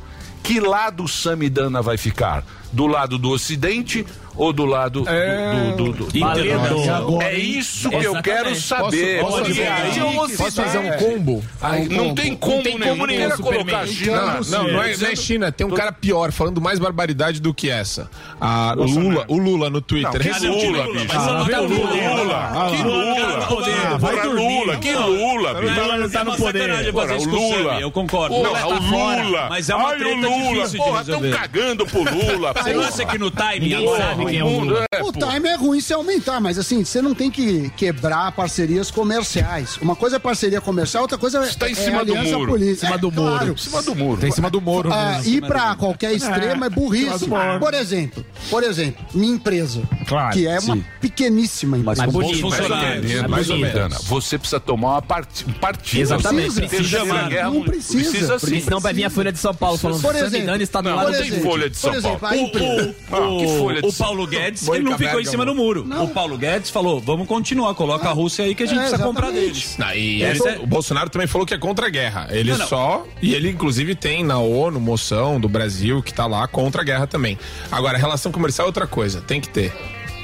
Que 0.44 0.60
lado 0.60 1.08
Samidana 1.08 1.82
vai 1.82 1.98
ficar? 1.98 2.44
Do 2.72 2.86
lado 2.86 3.18
do 3.18 3.30
Ocidente 3.30 4.06
ou 4.36 4.52
do 4.54 4.66
lado 4.66 5.02
do, 5.02 5.76
do, 5.78 5.92
do, 5.94 6.06
do- 6.12 6.20
Valendo. 6.20 7.22
É 7.22 7.34
isso 7.38 7.90
que 7.90 7.96
eu 8.06 8.22
quero 8.22 8.56
saber. 8.56 9.20
Posso- 9.22 9.32
posso 9.38 9.46
fazer- 9.46 9.68
aí 9.68 10.00
posso- 10.00 10.28
você 10.30 10.38
posso 10.38 10.62
fazer 10.62 10.78
um 10.80 10.92
combo? 10.98 11.44
Não 11.90 12.14
tem 12.16 12.36
combo 12.36 12.56
Não 12.58 12.64
tem 12.64 12.78
nenhum. 12.80 12.98
como 12.98 13.08
Não 13.08 13.38
colocar 13.38 13.88
China 13.88 14.16
Não, 14.22 14.40
no- 14.40 14.50
não, 14.50 14.64
não 14.74 14.84
é, 14.84 14.98
não 14.98 15.08
é 15.08 15.16
China. 15.16 15.52
Tem 15.52 15.66
um 15.68 15.72
cara 15.72 15.92
pior, 15.92 16.32
falando 16.32 16.60
mais 16.62 16.80
barbaridade 16.80 17.40
do 17.42 17.54
que 17.54 17.70
essa. 17.70 18.10
A 18.40 18.74
Lula, 18.74 19.26
o 19.28 19.38
Lula 19.38 19.70
no 19.70 19.82
Twitter. 19.82 20.26
Não, 20.26 20.40
que 20.40 20.68
Lula, 20.68 20.84
bicho. 20.94 21.08
Ah, 21.12 21.46
tá 21.50 21.60
Lula, 21.60 21.80
poder. 21.88 22.10
Lula. 22.10 22.36
Ah, 22.54 22.72
Que 22.76 22.84
Lula. 22.84 23.46
Porra, 23.48 23.98
vai 23.98 24.16
Lula, 24.28 24.34
Lula, 24.34 24.78
que 24.78 24.94
Lula, 24.94 25.54
bicho. 25.62 25.74
Lula 25.82 25.98
não 25.98 26.10
tá 26.10 26.24
no 26.24 26.36
poder. 26.38 26.72
O 26.72 27.26
Lula. 27.26 27.80
Eu 27.80 27.92
concordo. 27.92 28.36
Lula 28.36 28.60
tá 28.60 28.68
o 28.68 28.80
Lula. 28.80 29.48
mas 29.50 29.70
é 29.70 29.76
uma 29.76 29.90
treta 29.96 30.06
o 30.14 30.16
Lula. 30.16 30.54
difícil 30.56 30.70
de 30.72 30.78
Porra, 30.78 31.02
estão 31.02 31.20
resolver. 31.20 31.38
cagando 31.38 31.86
pro 31.86 32.00
Lula. 32.04 32.54
Você 32.54 32.70
acha 32.72 33.06
que 33.06 33.18
no 33.18 33.32
Ninguém 33.60 33.74
agora- 33.88 34.16
sabe 34.24 34.32
quem 34.32 34.39
é 34.39 34.43
o 34.43 34.59
Lula. 34.59 34.84
É, 34.93 35.03
o 35.03 35.11
time 35.11 35.49
é 35.49 35.55
ruim 35.55 35.80
se 35.82 35.93
aumentar, 35.93 36.39
mas 36.39 36.57
assim, 36.57 36.84
você 36.84 37.01
não 37.01 37.13
tem 37.13 37.30
que 37.32 37.69
quebrar 37.78 38.32
parcerias 38.32 38.89
comerciais. 38.91 39.78
Uma 39.82 39.95
coisa 39.95 40.15
é 40.17 40.19
parceria 40.19 40.61
comercial, 40.61 41.03
outra 41.03 41.17
coisa 41.17 41.39
é, 41.43 41.47
Está 41.47 41.67
em 41.69 41.74
é 41.74 41.76
cima 41.76 42.03
do 42.05 42.13
aliança 42.13 42.38
muro. 42.38 42.51
política. 42.51 42.74
Em 42.74 42.80
cima 42.89 42.95
É, 42.95 42.97
do 42.97 43.11
muro. 43.11 43.32
claro. 43.32 43.53
Em 43.53 43.57
cima 43.57 43.82
do 43.82 43.95
muro. 43.95 44.19
Tem 44.21 44.30
em 44.30 44.32
cima 44.32 44.49
do 44.49 44.61
muro. 44.61 44.89
Ah, 44.93 45.13
mesmo. 45.17 45.34
ir 45.34 45.41
pra 45.41 45.76
qualquer 45.76 46.13
extremo 46.13 46.65
é, 46.65 46.69
burrice. 46.69 47.26
do. 47.26 47.59
Por 47.59 47.74
exemplo, 47.74 48.26
por 48.49 48.63
exemplo, 48.63 49.05
minha 49.13 49.34
empresa, 49.34 49.82
Claro, 50.07 50.34
que 50.34 50.47
é 50.47 50.59
uma 50.59 50.76
sim. 50.76 50.86
pequeníssima 51.01 51.78
empresa. 51.78 52.03
Mas 52.05 52.13
Bons 52.13 52.24
bonito, 52.26 52.41
funcionários. 52.41 53.21
mais, 53.30 53.49
ou 53.49 53.57
menos. 53.57 53.74
Dana, 53.74 53.97
Você 54.03 54.38
precisa 54.38 54.59
tomar 54.59 54.89
uma 54.93 55.01
part... 55.01 55.45
um 55.47 55.53
partido. 55.53 56.01
Exatamente. 56.01 56.53
Terceira 56.55 56.84
Precisa, 56.84 57.28
guerra, 57.30 57.49
não 57.49 57.63
precisa. 57.63 58.09
Precisa 58.09 58.39
Porque 58.39 58.55
sim. 58.55 58.61
senão 58.61 58.80
vai 58.80 58.93
vir 58.93 59.05
a 59.05 59.09
Folha 59.09 59.32
de 59.32 59.39
São 59.39 59.53
Paulo 59.53 59.78
falando 59.78 60.01
Por 60.01 60.11
que 60.11 60.17
exemplo, 60.17 60.32
Samidana 60.34 60.63
está 60.63 60.82
do 60.82 60.89
não, 60.89 60.95
lado 60.95 61.11
não 61.11 61.17
do 61.17 61.30
tem 61.30 61.41
folha 61.41 61.69
de 61.69 61.78
São 61.78 61.89
por 61.91 61.97
exemplo, 61.97 62.19
Paulo. 62.19 62.36
a 62.36 62.38
empresa. 62.38 62.95
o- 63.11 63.38
que 63.39 63.91
Paulo 64.14 64.28
Guedes, 64.28 64.68
ele 64.68 64.84
não 64.84 64.97
ficou 64.97 65.20
em 65.20 65.26
cima 65.26 65.43
do 65.45 65.55
muro. 65.55 65.86
O 66.03 66.07
Paulo 66.09 66.38
Guedes 66.38 66.70
falou: 66.70 66.99
vamos 66.99 67.28
continuar, 67.28 67.74
coloca 67.74 68.07
a 68.07 68.11
Rússia 68.11 68.45
aí 68.45 68.53
que 68.53 68.64
a 68.64 68.66
gente 68.66 68.78
É, 68.78 68.82
precisa 68.82 69.03
comprar 69.03 69.32
deles. 69.32 69.76
Não, 69.78 69.91
e 69.93 70.22
ele- 70.24 70.47
é- 70.47 70.59
o 70.59 70.68
Bolsonaro 70.68 71.09
também 71.09 71.28
falou 71.28 71.47
que 71.47 71.53
é 71.53 71.57
contra 71.57 71.88
a 71.88 71.89
guerra. 71.89 72.28
Ele 72.30 72.51
Não, 72.51 72.59
não. 72.59 72.68
só. 72.68 73.05
E 73.22 73.34
ele, 73.34 73.49
inclusive, 73.49 73.95
tem 73.95 74.24
na 74.24 74.38
ONU 74.38 74.80
moção 74.80 75.39
do 75.39 75.49
Brasil 75.49 76.01
que 76.03 76.14
tá 76.14 76.28
lá 76.28 76.47
contra 76.47 76.82
a 76.82 76.86
guerra 76.86 77.07
também. 77.07 77.38
Agora, 77.72 77.97
relação 77.97 78.32
comercial 78.32 78.66
é 78.66 78.68
outra 78.68 78.86
coisa. 78.86 79.22
Tem 79.22 79.41
que 79.41 79.49
ter. 79.49 79.74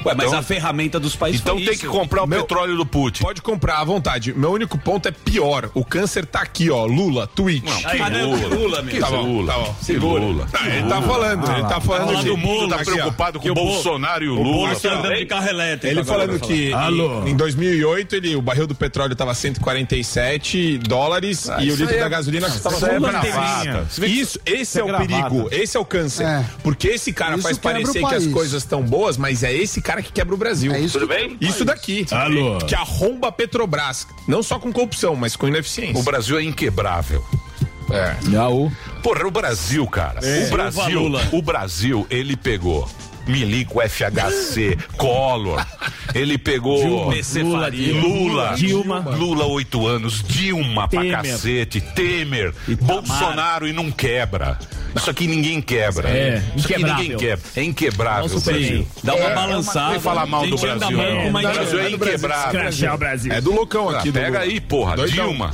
Ué, 0.04 0.14
mas 0.14 0.26
Então- 0.28 0.38
a 0.38 0.42
ferramenta 0.42 0.98
dos 0.98 1.14
países 1.16 1.40
Então 1.40 1.56
foi 1.56 1.64
tem 1.64 1.74
isso. 1.74 1.82
que 1.82 1.88
comprar 1.88 2.22
o 2.24 2.26
Meu- 2.26 2.40
petróleo 2.42 2.76
do 2.76 2.86
Putin. 2.86 3.22
Pode 3.22 3.42
comprar 3.42 3.78
à 3.78 3.84
vontade. 3.84 4.32
Meu 4.32 4.50
único 4.52 4.78
ponto 4.78 5.06
é 5.08 5.10
pior. 5.12 5.70
O 5.74 5.84
câncer 5.84 6.24
tá 6.26 6.40
aqui, 6.40 6.70
ó. 6.70 6.84
Lula, 6.86 7.26
tweet. 7.26 7.62
Que 7.62 8.00
Ah, 8.02 8.10
não, 8.10 8.30
Lula, 8.32 8.46
Lula, 8.54 8.82
meu. 8.82 8.94
Que 8.94 9.00
Tá 9.00 9.10
bom, 9.10 9.22
Lula. 9.22 9.52
tá 9.52 9.58
bom. 9.58 9.74
Que 9.84 9.92
Lula. 9.94 10.48
Não, 10.52 10.66
ele 10.66 10.88
tá 10.88 11.02
falando, 11.02 11.50
ele 11.52 11.62
tá 11.68 11.80
falando 11.80 12.12
Todo 12.12 12.22
que- 12.24 12.36
mundo 12.36 12.68
tá 12.68 12.76
Aqui, 12.80 12.90
ó. 12.90 12.94
preocupado 12.94 13.40
com 13.40 13.48
o 13.48 13.50
o 13.50 13.54
Bo- 13.54 13.64
Bolsonaro 13.66 14.24
e 14.24 14.28
o 14.28 14.34
O 14.34 14.36
Bolo 14.42 14.50
Lula. 14.60 14.72
está 14.72 14.94
andando 14.94 15.16
de 15.16 15.26
carro 15.26 15.48
elétrico. 15.48 15.86
Ele 15.94 16.04
falando 16.04 16.38
que 16.40 16.70
falar. 16.70 16.90
em, 17.26 17.30
em 17.30 17.36
2008 17.36 18.16
ele, 18.16 18.36
o 18.36 18.42
barril 18.42 18.66
do 18.66 18.74
petróleo 18.74 19.12
estava 19.12 19.34
147 19.34 20.78
dólares 20.78 21.46
e 21.60 21.70
o 21.70 21.76
litro 21.76 21.88
aí 21.94 22.00
da 22.00 22.06
é- 22.06 22.08
gasolina 22.08 22.50
custava 22.50 22.86
aí 22.86 22.94
é 22.94 22.98
1 22.98 23.00
bravata. 23.00 23.86
Isso, 24.06 24.38
esse 24.46 24.78
é, 24.80 24.82
o 24.82 24.86
gravata. 24.86 25.08
perigo, 25.08 25.48
esse 25.50 25.76
é 25.76 25.80
o 25.80 25.84
câncer. 25.84 26.24
É. 26.24 26.44
Porque 26.62 26.88
esse 26.88 27.12
cara 27.12 27.36
faz 27.38 27.56
o 27.56 27.60
parecer 27.60 28.04
que 28.06 28.14
as 28.14 28.26
coisas 28.26 28.62
estão 28.62 28.82
boas, 28.82 29.16
mas 29.16 29.42
é 29.42 29.52
esse 29.52 29.80
cara 29.80 29.89
que 30.02 30.12
quebra 30.12 30.34
o 30.34 30.38
Brasil. 30.38 30.72
É 30.72 30.78
isso 30.80 30.98
Tudo 30.98 31.08
que- 31.08 31.14
bem? 31.14 31.36
Isso 31.40 31.64
daqui. 31.64 32.06
Alô. 32.10 32.58
Que 32.58 32.74
arromba 32.74 33.28
a 33.28 33.32
Petrobras. 33.32 34.06
Não 34.28 34.42
só 34.42 34.58
com 34.58 34.72
corrupção, 34.72 35.16
mas 35.16 35.34
com 35.36 35.48
ineficiência. 35.48 35.98
O 36.00 36.02
Brasil 36.04 36.38
é 36.38 36.42
inquebrável. 36.42 37.24
É. 37.90 38.14
Jaú. 38.30 38.70
Porra, 39.02 39.26
o 39.26 39.30
Brasil, 39.30 39.84
cara. 39.86 40.20
É. 40.24 40.46
O 40.46 40.50
Brasil, 40.50 41.02
o 41.32 41.42
Brasil, 41.42 42.06
ele 42.08 42.36
pegou 42.36 42.88
Milico, 43.26 43.80
FHC, 43.80 44.76
Collor. 44.96 45.64
Ele 46.14 46.36
pegou 46.38 47.12
Dilma. 47.22 47.68
Lula, 48.00 48.52
Dilma. 48.56 48.98
Lula 49.16 49.46
oito 49.46 49.86
anos, 49.86 50.22
Dilma 50.26 50.88
pra 50.88 51.00
Temer. 51.00 51.16
cacete, 51.22 51.80
Temer, 51.80 52.52
Bolsonaro 52.80 53.68
e 53.68 53.72
não 53.72 53.90
quebra. 53.90 54.58
Isso 54.96 55.08
aqui 55.08 55.26
ninguém 55.28 55.60
quebra. 55.62 56.08
É, 56.08 56.42
Isso 56.56 56.66
aqui 56.72 56.82
ninguém 56.82 57.16
quebra. 57.16 57.44
É 57.54 57.62
inquebrável. 57.62 58.22
Não 58.22 58.28
superei. 58.28 58.60
Brasil. 58.66 58.88
Dá 59.04 59.14
uma 59.14 59.28
É. 59.30 59.34
balançada. 59.34 59.90
Vem 59.92 60.00
falar 60.00 60.26
mal 60.26 60.46
do 60.46 60.56
Brasil. 60.56 60.98
uma 61.28 61.38
O 61.38 61.42
Brasil 61.42 61.80
é 61.80 61.90
inquebrável. 61.90 62.98
Brasil. 62.98 63.32
É 63.32 63.40
do 63.40 63.52
loucão 63.54 63.88
Ah, 63.88 63.98
aqui. 64.00 64.10
pega 64.10 64.40
aí, 64.40 64.60
porra. 64.60 64.96
Doidão. 64.96 65.28
Dilma. 65.28 65.52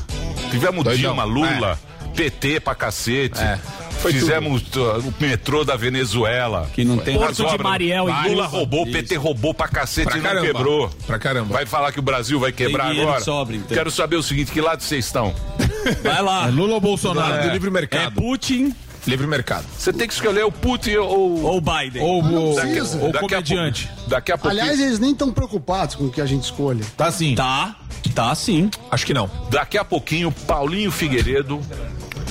Tivemos 0.51 0.83
Doidão. 0.85 1.13
Dilma, 1.13 1.25
Lula, 1.25 1.79
PT 2.15 2.61
pra 2.61 2.75
cacete. 2.75 3.39
É. 3.39 3.59
Foi 4.07 4.13
Fizemos 4.13 4.63
uh, 4.77 5.09
o 5.09 5.15
metrô 5.19 5.65
da 5.65 5.77
Venezuela. 5.77 6.71
Que 6.73 6.85
não 6.85 6.97
tem 6.97 7.17
As 7.17 7.37
Porto 7.37 7.57
de 7.57 7.63
Mariel 7.63 8.09
e 8.09 8.29
Lula 8.29 8.47
roubou, 8.47 8.83
o 8.83 8.93
PT 8.93 9.17
roubou 9.17 9.53
pra 9.53 9.67
cacete 9.67 10.09
Pra 10.09 10.19
e 10.19 10.21
não 10.21 10.43
quebrou. 10.43 10.91
Pra 11.07 11.19
caramba. 11.19 11.55
Vai 11.55 11.67
falar 11.67 11.91
que 11.91 11.99
o 11.99 12.03
Brasil 12.03 12.39
vai 12.39 12.53
quebrar 12.53 12.91
agora? 12.91 13.19
que 13.19 13.25
sobra, 13.25 13.57
então. 13.57 13.77
Quero 13.77 13.91
saber 13.91 14.17
o 14.17 14.23
seguinte, 14.23 14.53
que 14.53 14.61
lado 14.61 14.83
vocês 14.83 15.05
estão? 15.05 15.35
Vai 16.03 16.23
lá. 16.23 16.49
É 16.49 16.51
Lula 16.51 16.75
ou 16.75 16.81
Bolsonaro? 16.81 17.49
Do 17.49 17.53
livre 17.53 17.69
É 17.69 17.73
mercado. 17.73 18.15
Putin 18.15 18.75
Livre 19.07 19.27
mercado. 19.27 19.65
Você 19.79 19.93
tem 19.93 20.09
que 20.09 20.15
escolher 20.15 20.45
o 20.45 20.51
Putin 20.51 20.97
ou... 20.97 21.41
ou 21.45 21.61
Biden? 21.61 22.03
Ou 22.03 22.23
o 22.23 22.55
precisa. 22.57 22.99
ou 22.99 23.13
daqui 23.13 23.25
a 23.35 23.39
comediante. 23.39 23.87
pouco- 23.87 24.11
Daqui 24.11 24.33
a 24.33 24.39
pouquinho... 24.39 24.63
Aliás, 24.63 24.81
eles 24.81 24.99
nem 24.99 25.13
estão 25.13 25.33
preocupados 25.33 25.95
com 25.95 26.05
o 26.07 26.11
que 26.11 26.21
a 26.21 26.27
gente 26.27 26.43
escolhe. 26.43 26.85
Tá 26.97 27.07
assim. 27.07 27.37
Tá, 27.37 27.77
tá 28.15 28.35
sim. 28.35 28.69
Acho 28.91 29.07
que 29.07 29.15
não. 29.15 29.31
Daqui 29.49 29.79
a 29.79 29.85
pouquinho, 29.85 30.33
Paulinho 30.33 30.91
Figueiredo, 30.91 31.61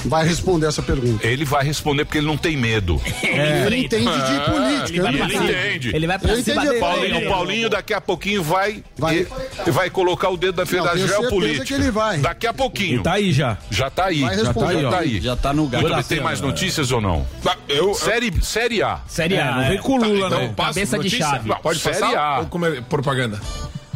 Vai 0.06 0.26
responder 0.28 0.68
essa 0.68 0.82
pergunta. 0.82 1.26
ele 1.26 1.44
vai 1.46 1.64
responder 1.64 2.06
porque 2.06 2.18
ele 2.20 2.28
não 2.28 2.38
tem 2.38 2.56
medo. 2.56 3.02
Ele 3.66 3.78
entende 3.78 4.06
de 4.06 4.52
política. 4.52 5.08
Ele 5.08 5.08
Ele 5.08 5.18
não 5.20 5.30
cima. 5.30 5.44
entende. 5.46 5.96
Ele 5.96 6.08
vai 6.08 6.20
pra 6.20 6.32
Ele 6.34 6.44
cima 6.44 6.62
dele. 6.66 6.80
Paulinho, 6.80 7.18
o 7.18 7.28
Paulinho 7.30 7.70
daqui 7.70 7.94
a 7.94 8.00
pouquinho 8.02 8.44
vai 8.44 8.84
Vai. 8.98 9.28
e 9.66 9.72
vai 9.72 9.90
colocar 9.90 10.30
o 10.30 10.38
dedo 10.38 10.58
na 10.58 10.66
frente 10.66 10.84
Não, 10.86 10.92
da 10.94 10.98
geopolítica. 11.08 11.66
que 11.66 11.74
ele 11.74 11.92
vai. 11.92 12.18
Daqui 12.20 12.48
a 12.48 12.54
pouquinho. 12.54 13.02
Tá 13.04 13.14
aí 13.14 13.32
já. 13.34 13.58
Já 13.70 13.90
tá 13.90 14.06
aí. 14.06 14.22
Vai 14.22 14.38
já 14.38 14.54
tá 14.54 14.68
aí. 14.70 14.82
Já 14.82 14.90
tá 14.92 14.98
aí. 15.00 15.22
Já 15.22 15.36
tá 15.36 15.54
no 15.54 15.68
gato. 15.68 15.88
Muito 15.88 16.08
tem 16.08 16.22
mais 16.22 16.40
notícias 16.42 16.92
ou 16.92 17.02
não? 17.02 17.26
Ah, 17.46 17.56
Eu, 17.68 17.94
Série, 17.94 18.32
série 18.44 18.82
A. 18.82 19.00
Série 19.08 19.36
É, 19.36 19.42
A. 19.42 19.56
não 19.56 19.68
vem 19.70 19.78
com 19.80 19.94
o 19.94 19.98
Lula, 20.04 20.28
então, 20.28 20.40
né? 20.40 20.54
passo 20.56 20.70
Cabeça 20.76 21.00
de 21.00 21.10
chave. 21.10 21.50
Não, 21.50 21.56
Pode 21.58 21.80
Série 21.80 22.00
passar 22.00 22.40
A. 22.40 22.46
propaganda? 22.88 23.40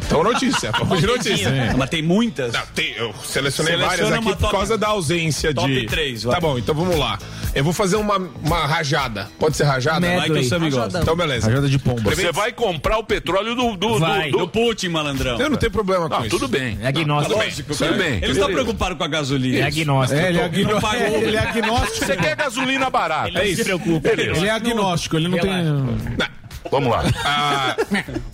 Então 0.06 0.24
notícia, 0.24 0.72
vamos 0.78 1.00
de 1.00 1.06
notícia. 1.06 1.50
Mas 1.76 1.90
tem 1.90 2.02
muitas. 2.02 2.52
Não, 2.52 2.62
tem, 2.74 2.92
eu 2.96 3.12
selecionei 3.24 3.74
Seleciona 3.74 3.86
várias 3.86 4.12
aqui 4.12 4.24
por 4.24 4.36
top- 4.36 4.52
causa 4.52 4.76
da 4.78 4.88
ausência 4.88 5.54
top 5.54 5.68
de. 5.72 5.86
três, 5.86 6.22
vai. 6.24 6.34
Tá 6.34 6.40
bom, 6.40 6.58
então 6.58 6.74
vamos 6.74 6.96
lá. 6.96 7.18
Eu 7.54 7.64
vou 7.64 7.72
fazer 7.72 7.96
uma, 7.96 8.16
uma 8.16 8.66
rajada. 8.66 9.28
Pode 9.38 9.56
ser 9.56 9.64
rajada? 9.64 10.00
Medley. 10.00 10.48
Vai 10.48 10.70
que. 10.70 10.98
Então 10.98 11.16
beleza. 11.16 11.48
Rajada 11.48 11.68
de 11.68 11.78
pomba. 11.78 12.14
Você 12.14 12.30
vai 12.32 12.52
comprar 12.52 12.98
o 12.98 13.04
petróleo 13.04 13.54
do. 13.54 13.76
do, 13.76 13.98
Vai. 13.98 14.30
do, 14.30 14.38
Do 14.38 14.46
do... 14.46 14.48
Putin, 14.48 14.88
malandrão. 14.88 15.40
Eu 15.40 15.50
não 15.50 15.56
tenho 15.56 15.72
problema 15.72 16.08
com 16.08 16.14
Não, 16.14 16.20
isso. 16.26 16.30
tudo 16.30 16.48
bem. 16.48 16.78
É 16.80 16.88
agnóstico. 16.88 17.36
Lógico, 17.38 17.74
tudo 17.74 17.94
bem. 17.94 18.16
Eles 18.16 18.36
estão 18.36 18.50
preocupados 18.50 18.96
com 18.98 19.04
a 19.04 19.08
gasolina. 19.08 19.58
É 19.58 19.62
agnóstico. 19.64 20.20
É, 20.20 20.28
ele 20.28 20.38
é, 20.38 20.80
pagou. 20.80 21.16
ele 21.22 21.36
é 21.36 21.40
agnóstico. 21.40 22.06
Você 22.06 22.16
quer 22.16 22.36
gasolina 22.36 22.88
barata. 22.88 23.28
Ele 23.28 23.38
não 23.50 23.56
se 23.56 23.64
preocupa. 23.64 24.08
Ele 24.08 24.46
é 24.46 24.50
agnóstico, 24.50 25.16
ele 25.16 25.28
não 25.28 25.38
tem. 25.38 25.64
Não. 25.64 25.98
Vamos 26.70 26.90
lá. 26.90 27.04
A 27.24 27.76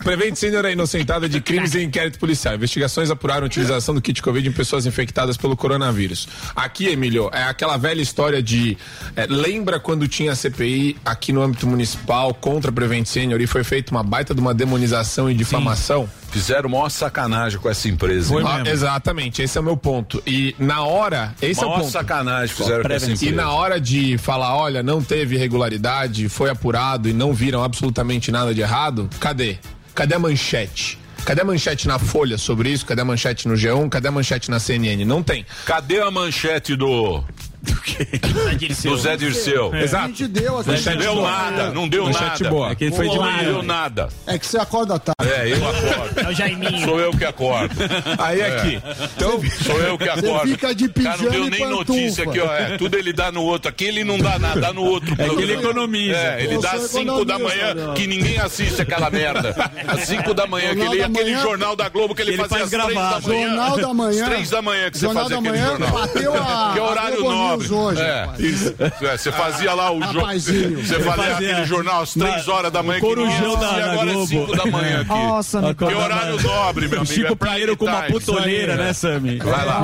Prevent 0.02 0.34
Senior 0.36 0.64
é 0.64 0.72
inocentada 0.72 1.28
de 1.28 1.40
crimes 1.40 1.74
em 1.74 1.84
inquérito 1.84 2.18
policial. 2.18 2.54
Investigações 2.54 3.10
apuraram 3.10 3.42
a 3.42 3.46
utilização 3.46 3.94
do 3.94 4.00
kit 4.00 4.22
Covid 4.22 4.48
em 4.48 4.52
pessoas 4.52 4.86
infectadas 4.86 5.36
pelo 5.36 5.56
coronavírus. 5.56 6.28
Aqui, 6.54 6.86
Emílio, 6.88 7.30
é 7.32 7.42
aquela 7.44 7.76
velha 7.76 8.00
história 8.00 8.42
de. 8.42 8.76
é, 9.14 9.26
lembra 9.26 9.78
quando 9.78 10.08
tinha 10.08 10.32
a 10.32 10.36
CPI 10.36 10.96
aqui 11.04 11.32
no 11.32 11.42
âmbito 11.42 11.66
municipal 11.66 12.32
contra 12.34 12.70
a 12.70 12.74
Prevent 12.74 13.06
Senior 13.06 13.40
e 13.40 13.46
foi 13.46 13.62
feita 13.64 13.90
uma 13.92 14.02
baita 14.02 14.34
de 14.34 14.40
uma 14.40 14.54
demonização 14.54 15.30
e 15.30 15.34
difamação? 15.34 16.08
Fizeram 16.30 16.68
maior 16.68 16.90
sacanagem 16.90 17.58
com 17.58 17.68
essa 17.70 17.88
empresa. 17.88 18.34
hein? 18.34 18.42
Ah, 18.46 18.62
exatamente, 18.68 19.40
esse 19.40 19.56
é 19.56 19.60
o 19.60 19.64
meu 19.64 19.76
ponto. 19.76 20.22
E 20.26 20.54
na 20.58 20.82
hora, 20.82 21.34
esse 21.40 21.60
é 21.62 21.64
o 21.64 21.68
Maior 21.68 21.80
ponto. 21.82 21.92
sacanagem 21.92 22.54
fizeram 22.54 22.82
com 22.82 22.92
essa 22.92 23.08
E 23.10 23.14
empresa. 23.14 23.34
na 23.36 23.50
hora 23.52 23.80
de 23.80 24.18
falar, 24.18 24.54
olha, 24.56 24.82
não 24.82 25.00
teve 25.00 25.36
irregularidade, 25.36 26.28
foi 26.28 26.50
apurado 26.50 27.08
e 27.08 27.12
não 27.12 27.32
viram 27.32 27.62
absolutamente 27.64 28.15
nada 28.30 28.54
de 28.54 28.60
errado, 28.60 29.08
cadê? 29.20 29.58
Cadê 29.94 30.14
a 30.14 30.18
manchete? 30.18 30.98
Cadê 31.24 31.42
a 31.42 31.44
manchete 31.44 31.88
na 31.88 31.98
Folha 31.98 32.38
sobre 32.38 32.70
isso? 32.70 32.86
Cadê 32.86 33.02
a 33.02 33.04
manchete 33.04 33.48
no 33.48 33.54
G1? 33.54 33.88
Cadê 33.88 34.08
a 34.08 34.12
manchete 34.12 34.50
na 34.50 34.60
CNN? 34.60 35.04
Não 35.04 35.22
tem. 35.22 35.44
Cadê 35.64 36.00
a 36.00 36.10
manchete 36.10 36.76
do. 36.76 37.24
Do 38.84 38.96
Zé 38.98 39.16
Dirceu. 39.16 39.72
A 39.72 39.80
Exato. 39.82 40.06
gente 40.08 40.28
deu 40.28 40.58
aqui. 40.58 40.70
Não 40.70 40.96
deu 40.96 41.22
nada, 41.22 41.70
não 41.70 41.88
deu 41.88 42.04
Manchete 42.04 42.42
nada. 42.42 42.50
boa. 42.50 42.70
É 42.70 42.74
que 42.74 42.84
ele 42.84 42.94
foi 42.94 43.08
de 43.08 43.16
Não 43.18 43.38
deu 43.38 43.62
nada. 43.62 44.08
É 44.26 44.38
que 44.38 44.46
você 44.46 44.58
acorda 44.58 44.98
tarde. 44.98 45.32
É, 45.32 45.52
eu 45.52 45.68
acordo. 45.68 46.20
É 46.20 46.28
o 46.28 46.32
Jaiminho. 46.34 46.84
Sou 46.84 47.00
eu 47.00 47.10
que 47.12 47.24
acordo. 47.24 47.74
Aí 48.18 48.42
aqui. 48.42 48.80
Então, 49.16 49.40
Sou 49.64 49.78
eu 49.80 49.98
que 49.98 50.08
acordo. 50.08 50.48
fica 50.48 50.74
de 50.74 50.88
Cara, 50.88 51.16
não 51.16 51.26
pijama 51.30 51.50
deu 51.50 51.50
nem 51.50 51.68
notícia 51.68 52.24
aqui, 52.24 52.40
ó. 52.40 52.52
É, 52.52 52.76
tudo 52.76 52.96
ele 52.96 53.12
dá 53.12 53.32
no 53.32 53.42
outro. 53.42 53.68
Aqui 53.68 53.84
ele 53.84 54.04
não 54.04 54.18
dá 54.18 54.38
nada, 54.38 54.60
dá 54.60 54.72
no 54.72 54.82
outro. 54.82 55.12
É 55.14 55.16
que 55.16 55.22
ele 55.22 55.52
programa. 55.54 55.62
economiza. 55.62 56.16
É, 56.16 56.44
ele 56.44 56.58
dá 56.58 56.72
às 56.72 56.82
5 56.90 57.24
da 57.24 57.38
manhã 57.38 57.94
que 57.94 58.06
ninguém 58.06 58.38
assiste 58.38 58.82
aquela 58.82 59.10
merda. 59.10 59.54
Às 59.86 60.00
5 60.00 60.34
da 60.34 60.46
manhã, 60.46 60.72
aquele, 60.72 60.98
da 60.98 61.06
aquele 61.06 61.24
Manhã. 61.30 61.42
jornal 61.42 61.74
da 61.76 61.88
Globo 61.88 62.14
que 62.14 62.22
ele, 62.22 62.32
Ele 62.32 62.36
fazia 62.38 62.58
faz 62.58 62.62
às 62.64 62.70
3 62.70 62.94
da 62.94 63.00
manhã. 63.00 63.20
Jornal 63.46 63.76
da 63.78 63.94
Manhã. 63.94 64.22
Às 64.24 64.28
3 64.30 64.50
da 64.50 64.62
manhã 64.62 64.90
que 64.90 64.98
você 64.98 65.08
fazia 65.12 65.38
aquele 65.38 65.58
jornal. 65.58 65.90
bateu 65.90 66.34
a- 66.34 66.70
Que 66.72 66.78
é 66.78 66.82
horário 66.82 67.16
Globo 67.22 67.55
Hoje, 67.70 68.00
é, 68.02 68.28
isso. 68.38 68.74
É, 68.78 69.16
você 69.16 69.32
fazia 69.32 69.72
lá 69.74 69.90
o 69.90 70.00
jornal. 70.02 70.22
Rapazinho. 70.26 70.84
Você 70.86 71.00
fazia 71.00 71.34
aquele 71.34 71.64
jornal 71.64 72.02
às 72.02 72.12
três 72.14 72.46
Na- 72.46 72.52
horas 72.54 72.72
da 72.72 72.82
manhã. 72.82 73.00
Corujão 73.00 73.32
que 73.36 73.42
não 73.42 73.56
da- 73.60 73.70
da 73.78 73.92
agora 73.92 74.10
é 74.10 74.12
Globo. 74.12 74.26
cinco 74.26 74.56
da 74.56 74.66
manhã 74.66 75.00
aqui. 75.00 75.08
Nossa, 75.08 75.62
me 75.62 75.74
Que 75.74 75.84
horário 75.84 76.42
nobre, 76.42 76.88
meu 76.88 76.98
amigo. 77.00 77.14
Chico 77.14 77.32
é 77.32 77.36
Pinheiro 77.36 77.76
com 77.76 77.84
uma 77.86 78.02
putoneira, 78.02 78.76
né, 78.76 78.92
Sami? 78.92 79.38
Vai 79.38 79.64
lá. 79.64 79.80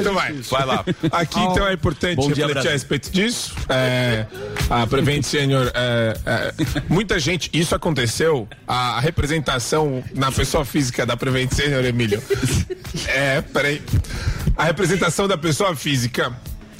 Então 0.00 0.14
vai. 0.14 0.32
Vai 0.32 0.64
lá. 0.66 0.84
Aqui 1.12 1.40
então 1.40 1.66
é 1.66 1.72
importante 1.72 2.26
refletir 2.28 2.68
a 2.68 2.72
respeito 2.72 3.10
disso. 3.10 3.52
É, 3.68 4.26
a 4.70 4.86
Prevent 4.86 5.22
Senior, 5.24 5.70
é, 5.74 6.16
é, 6.26 6.52
muita 6.88 7.18
gente, 7.18 7.50
isso 7.52 7.74
aconteceu, 7.74 8.48
a, 8.66 8.96
a 8.96 9.00
representação 9.00 10.02
na 10.14 10.30
pessoa 10.32 10.64
física 10.64 11.04
da 11.06 11.16
Prevent 11.16 11.52
Senior, 11.52 11.84
Emílio. 11.84 12.22
É, 13.08 13.40
peraí. 13.40 13.82
A 14.56 14.64
representação 14.64 15.28
da 15.28 15.36
pessoa 15.36 15.74
física 15.76 16.32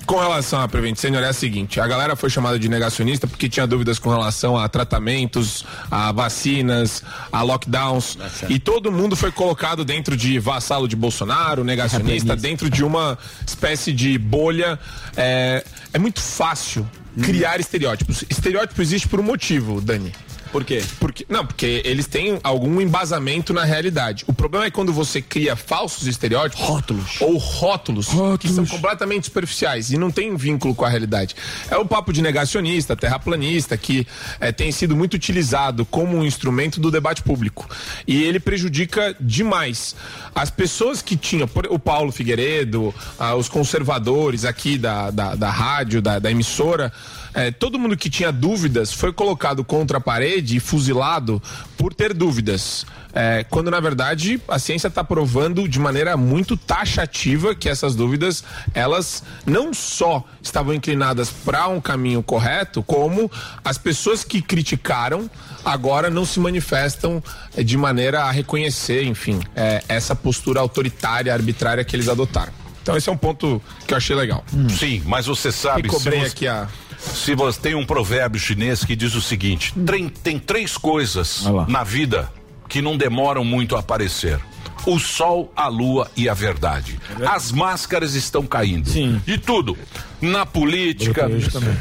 com 0.07 0.17
relação 0.17 0.61
à 0.61 0.69
Prevent 0.69 0.97
Senior 0.97 1.23
é 1.23 1.29
a 1.29 1.33
seguinte: 1.33 1.81
a 1.81 1.87
galera 1.87 2.17
foi 2.17 2.31
chamada 2.31 2.59
de 2.59 2.69
negacionista 2.69 3.27
porque 3.27 3.49
tinha 3.49 3.67
dúvidas 3.67 3.99
com 3.99 4.09
relação 4.09 4.57
a 4.57 4.69
tratamentos, 4.69 5.65
a 5.91 6.13
vacinas, 6.13 7.03
a 7.31 7.43
lockdowns. 7.43 8.17
E 8.49 8.59
todo 8.59 8.91
mundo 8.93 9.17
foi 9.17 9.33
colocado 9.33 9.85
dentro 9.85 10.17
de 10.17 10.39
vassalo 10.39 10.87
de 10.89 10.97
Bolsonaro, 10.97 11.65
negacionista, 11.65 12.37
dentro 12.37 12.71
de 12.71 12.85
uma 12.85 13.19
espécie 13.47 13.93
de 13.93 14.17
bolha. 14.17 14.79
É, 15.17 15.65
é 15.93 15.99
muito 15.99 16.21
fácil 16.21 16.89
criar 17.23 17.59
estereótipos. 17.61 18.25
Estereótipo 18.29 18.81
existe 18.81 19.09
por 19.09 19.19
um 19.21 19.25
motivo, 19.25 19.81
Dani. 19.81 20.13
Por 20.57 20.65
quê? 20.65 20.83
Porque, 20.99 21.27
não, 21.29 21.45
porque 21.45 21.83
eles 21.85 22.07
têm 22.07 22.41
algum 22.43 22.81
embasamento 22.81 23.53
na 23.53 23.63
realidade. 23.63 24.25
O 24.27 24.33
problema 24.33 24.65
é 24.65 24.71
quando 24.71 24.91
você 24.91 25.21
cria 25.21 25.55
falsos 25.55 26.07
estereótipos. 26.07 26.65
Rótulos. 26.65 27.21
Ou 27.21 27.37
rótulos, 27.37 28.09
que 28.41 28.49
são 28.49 28.65
completamente 28.65 29.27
superficiais 29.27 29.91
e 29.91 29.99
não 29.99 30.11
tem 30.11 30.35
vínculo 30.35 30.75
com 30.75 30.87
a 30.87 30.89
realidade. 30.89 31.37
É 31.71 31.77
o 31.77 31.85
papo 31.85 32.11
de 32.11 32.23
negacionista, 32.23 32.97
terraplanista, 32.97 33.77
que 33.77 34.07
eh, 34.41 34.51
tem 34.51 34.73
sido 34.73 34.97
muito 34.97 35.13
utilizado 35.13 35.85
como 35.85 36.17
um 36.17 36.25
instrumento 36.25 36.81
do 36.81 36.91
debate 36.91 37.23
público. 37.23 37.69
E 38.07 38.25
ele 38.25 38.41
prejudica 38.41 39.15
demais. 39.21 39.95
As 40.35 40.49
pessoas 40.49 41.03
que 41.03 41.19
tinham, 41.19 41.47
o 41.69 41.79
Paulo 41.79 42.11
Figueiredo, 42.11 42.95
ah, 43.19 43.35
os 43.35 43.47
conservadores 43.47 44.47
aqui 44.47 44.79
da, 44.79 45.11
da, 45.11 45.35
da 45.35 45.51
rádio, 45.51 46.01
da, 46.01 46.19
da 46.19 46.31
emissora, 46.31 46.91
é, 47.37 47.51
todo 47.51 47.79
mundo 47.79 47.99
que 47.99 48.09
tinha 48.09 48.33
dúvidas 48.33 48.95
foi 48.95 49.13
colocado 49.13 49.63
contra 49.63 49.99
a 49.99 50.01
parede 50.01 50.57
e 50.57 50.61
fuzilado 50.61 51.41
por 51.77 51.93
ter 51.93 52.15
dúvidas. 52.15 52.87
É, 53.13 53.45
quando 53.45 53.71
na 53.71 53.79
verdade 53.79 54.41
a 54.49 54.59
ciência 54.59 54.89
está 54.89 55.05
provando 55.05 55.69
de 55.69 55.79
maneira 55.79 56.17
muito 56.17 56.57
taxativa 56.57 57.55
que 57.55 57.69
essas 57.69 57.95
dúvidas 57.95 58.43
elas 58.73 59.23
não 59.45 59.75
só 59.75 60.25
estavam 60.43 60.73
inclinadas 60.73 61.29
para 61.29 61.69
um 61.69 61.81
caminho 61.81 62.23
correto, 62.23 62.83
como 62.83 63.31
as 63.63 63.77
pessoas 63.77 64.25
que 64.25 64.41
criticaram 64.41 65.31
agora 65.63 66.09
não 66.09 66.25
se 66.25 66.41
manifestam 66.41 67.23
é, 67.55 67.63
de 67.63 67.77
maneira 67.77 68.23
a 68.23 68.31
reconhecer, 68.31 69.05
enfim, 69.05 69.41
é, 69.55 69.83
essa 69.89 70.15
postura 70.15 70.61
autoritária, 70.61 71.35
arbitrária 71.35 71.85
que 71.85 71.95
eles 71.95 72.09
adotaram. 72.09 72.66
Então 72.87 72.97
esse 72.97 73.09
é 73.09 73.13
um 73.13 73.17
ponto 73.17 73.61
que 73.87 73.93
eu 73.93 73.97
achei 73.99 74.15
legal. 74.15 74.45
Sim, 74.79 75.03
mas 75.05 75.27
você 75.27 75.51
sabe. 75.51 75.89
E 75.89 75.91
cobrei 75.91 76.21
se 76.21 76.25
você- 76.27 76.33
aqui 76.33 76.47
a. 76.49 76.69
Se 76.99 77.35
você 77.35 77.61
tem 77.61 77.75
um 77.75 77.85
provérbio 77.85 78.41
chinês 78.41 78.85
que 78.85 78.95
diz 78.97 79.15
o 79.15 79.21
seguinte: 79.21 79.75
tem, 79.85 80.09
tem 80.09 80.39
três 80.39 80.77
coisas 80.79 81.45
na 81.69 81.83
vida 81.85 82.31
que 82.69 82.81
não 82.81 82.97
demoram 82.97 83.45
muito 83.45 83.77
a 83.77 83.81
aparecer. 83.81 84.39
O 84.87 85.01
sol, 85.01 85.53
a 85.57 85.67
lua 85.67 86.09
e 86.17 86.29
a 86.29 86.35
verdade. 86.35 86.99
As 87.29 87.51
máscaras 87.51 88.15
estão 88.15 88.47
caindo. 88.47 88.89
Sim. 88.89 89.21
De 89.27 89.37
tudo. 89.37 89.77
Na 90.21 90.47
política, 90.47 91.29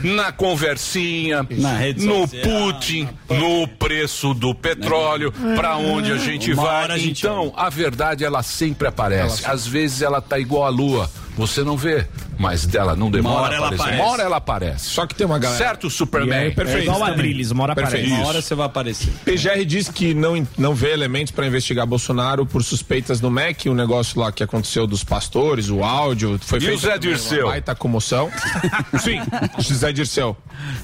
na 0.04 0.32
conversinha, 0.32 1.46
Na 1.52 1.74
rede 1.78 2.06
no. 2.06 2.28
Putin, 2.28 3.08
no 3.30 3.68
preço 3.68 4.34
do 4.34 4.54
petróleo, 4.54 5.32
pra 5.56 5.78
onde 5.78 6.12
a 6.12 6.18
gente 6.18 6.52
Uma 6.54 6.64
vai. 6.64 6.92
a 6.92 6.98
gente 6.98 7.20
então, 7.26 7.54
a 7.56 7.70
verdade 7.70 8.24
ela 8.26 8.44
sempre 8.44 8.88
aparece. 8.88 9.46
Às 9.50 9.66
vezes 9.66 10.02
ela 10.02 10.22
tá 10.22 10.38
igual 10.38 10.66
a 10.66 10.70
lua. 10.70 11.10
Você 11.38 11.64
não 11.64 11.76
vê, 11.78 12.08
mas 12.38 12.66
dela 12.66 12.96
não 12.96 13.10
demora 13.12 13.36
hora 13.44 13.54
a 13.54 13.56
ela 13.58 13.66
aparecer. 13.68 13.82
aparece. 13.84 14.02
Uma 14.04 14.12
hora 14.12 14.24
ela 14.24 14.38
aparece. 14.38 14.90
Só 14.90 15.06
que 15.06 15.16
tem 15.16 15.26
uma 15.26 15.40
galera. 15.40 15.58
Certo, 15.64 15.90
Superman? 15.90 16.52
perfeito. 16.52 16.80
É 16.80 16.84
igual 16.84 16.98
a 16.98 17.00
também. 17.08 17.14
Adrilles, 17.14 17.52
uma 17.52 17.64
hora 17.64 17.76
Perfeito. 17.76 18.04
aparece. 18.06 18.22
Uma 18.22 18.28
hora 18.30 18.42
você 18.42 18.56
vai 18.56 18.66
aparecer. 18.66 19.10
PGR 19.26 19.66
diz 19.66 19.90
que 19.90 20.14
não, 20.14 20.48
não 20.58 20.74
vê 20.76 20.92
elementos 20.92 21.32
para 21.32 21.46
investigar 21.48 21.86
Bolsonaro 21.86 22.46
por 22.46 22.64
suspeitas 22.64 23.22
no 23.22 23.30
MEC, 23.32 23.70
o 23.70 23.74
negócio 23.74 24.20
lá 24.20 24.32
que 24.32 24.44
aconteceu 24.44 24.86
dos 24.88 25.04
pastores, 25.04 25.70
o 25.70 25.84
áudio, 25.84 26.40
foi 26.42 26.60
E 26.60 26.62
feito 26.62 26.78
o 26.78 26.82
Zé 26.82 26.98
Dirceu? 26.98 27.46
Uma 27.46 27.52
baita 27.52 27.76
comoção. 27.76 28.30
Sim, 29.00 29.20
o 29.58 29.62
Zé 29.62 29.92
Dirceu. 29.92 30.36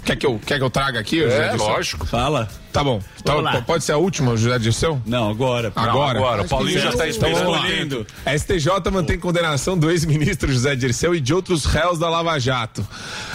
Quer 0.03 0.15
que 0.15 0.25
eu, 0.25 0.39
quer 0.45 0.57
que 0.57 0.63
eu 0.63 0.69
traga 0.69 0.99
aqui 0.99 1.21
José 1.21 1.45
É, 1.47 1.49
Dirceu? 1.51 1.67
lógico. 1.67 2.05
Fala. 2.05 2.47
Tá 2.73 2.83
bom. 2.83 3.01
Então, 3.19 3.43
pode 3.63 3.83
ser 3.83 3.91
a 3.91 3.97
última, 3.97 4.35
José 4.37 4.57
Dirceu? 4.57 5.01
Não, 5.05 5.29
agora. 5.29 5.71
Não, 5.75 5.83
Agora? 5.83 6.17
agora. 6.19 6.41
O 6.43 6.47
Paulinho 6.47 6.79
já 6.79 6.91
tá 6.93 7.07
Então 7.07 7.29
esperando. 7.29 8.07
A 8.25 8.37
STJ 8.37 8.71
mantém 8.91 9.19
condenação 9.19 9.77
do 9.77 9.91
ex-ministro 9.91 10.51
José 10.53 10.73
Dirceu 10.75 11.13
e 11.13 11.19
de 11.19 11.33
outros 11.41 11.65
réus 11.65 11.97
da 11.97 12.07
Lava 12.07 12.39
Jato. 12.39 12.87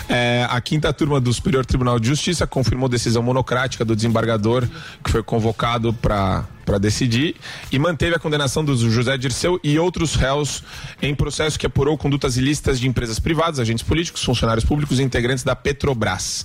É, 0.08 0.46
a 0.48 0.60
quinta 0.60 0.92
turma 0.92 1.20
do 1.20 1.32
Superior 1.32 1.66
Tribunal 1.66 1.98
de 1.98 2.06
Justiça 2.06 2.46
confirmou 2.46 2.88
decisão 2.88 3.22
monocrática 3.22 3.84
do 3.84 3.96
desembargador 3.96 4.66
que 5.02 5.10
foi 5.10 5.22
convocado 5.22 5.92
para 5.92 6.44
para 6.66 6.78
decidir 6.78 7.36
e 7.72 7.78
manteve 7.78 8.16
a 8.16 8.18
condenação 8.18 8.64
do 8.64 8.76
José 8.90 9.16
Dirceu 9.16 9.58
e 9.62 9.78
outros 9.78 10.16
réus 10.16 10.62
em 11.00 11.14
processo 11.14 11.58
que 11.58 11.64
apurou 11.64 11.96
condutas 11.96 12.36
ilícitas 12.36 12.78
de 12.78 12.88
empresas 12.88 13.18
privadas, 13.18 13.60
agentes 13.60 13.84
políticos, 13.84 14.22
funcionários 14.22 14.64
públicos 14.64 14.98
e 14.98 15.02
integrantes 15.02 15.44
da 15.44 15.54
Petrobras. 15.54 16.44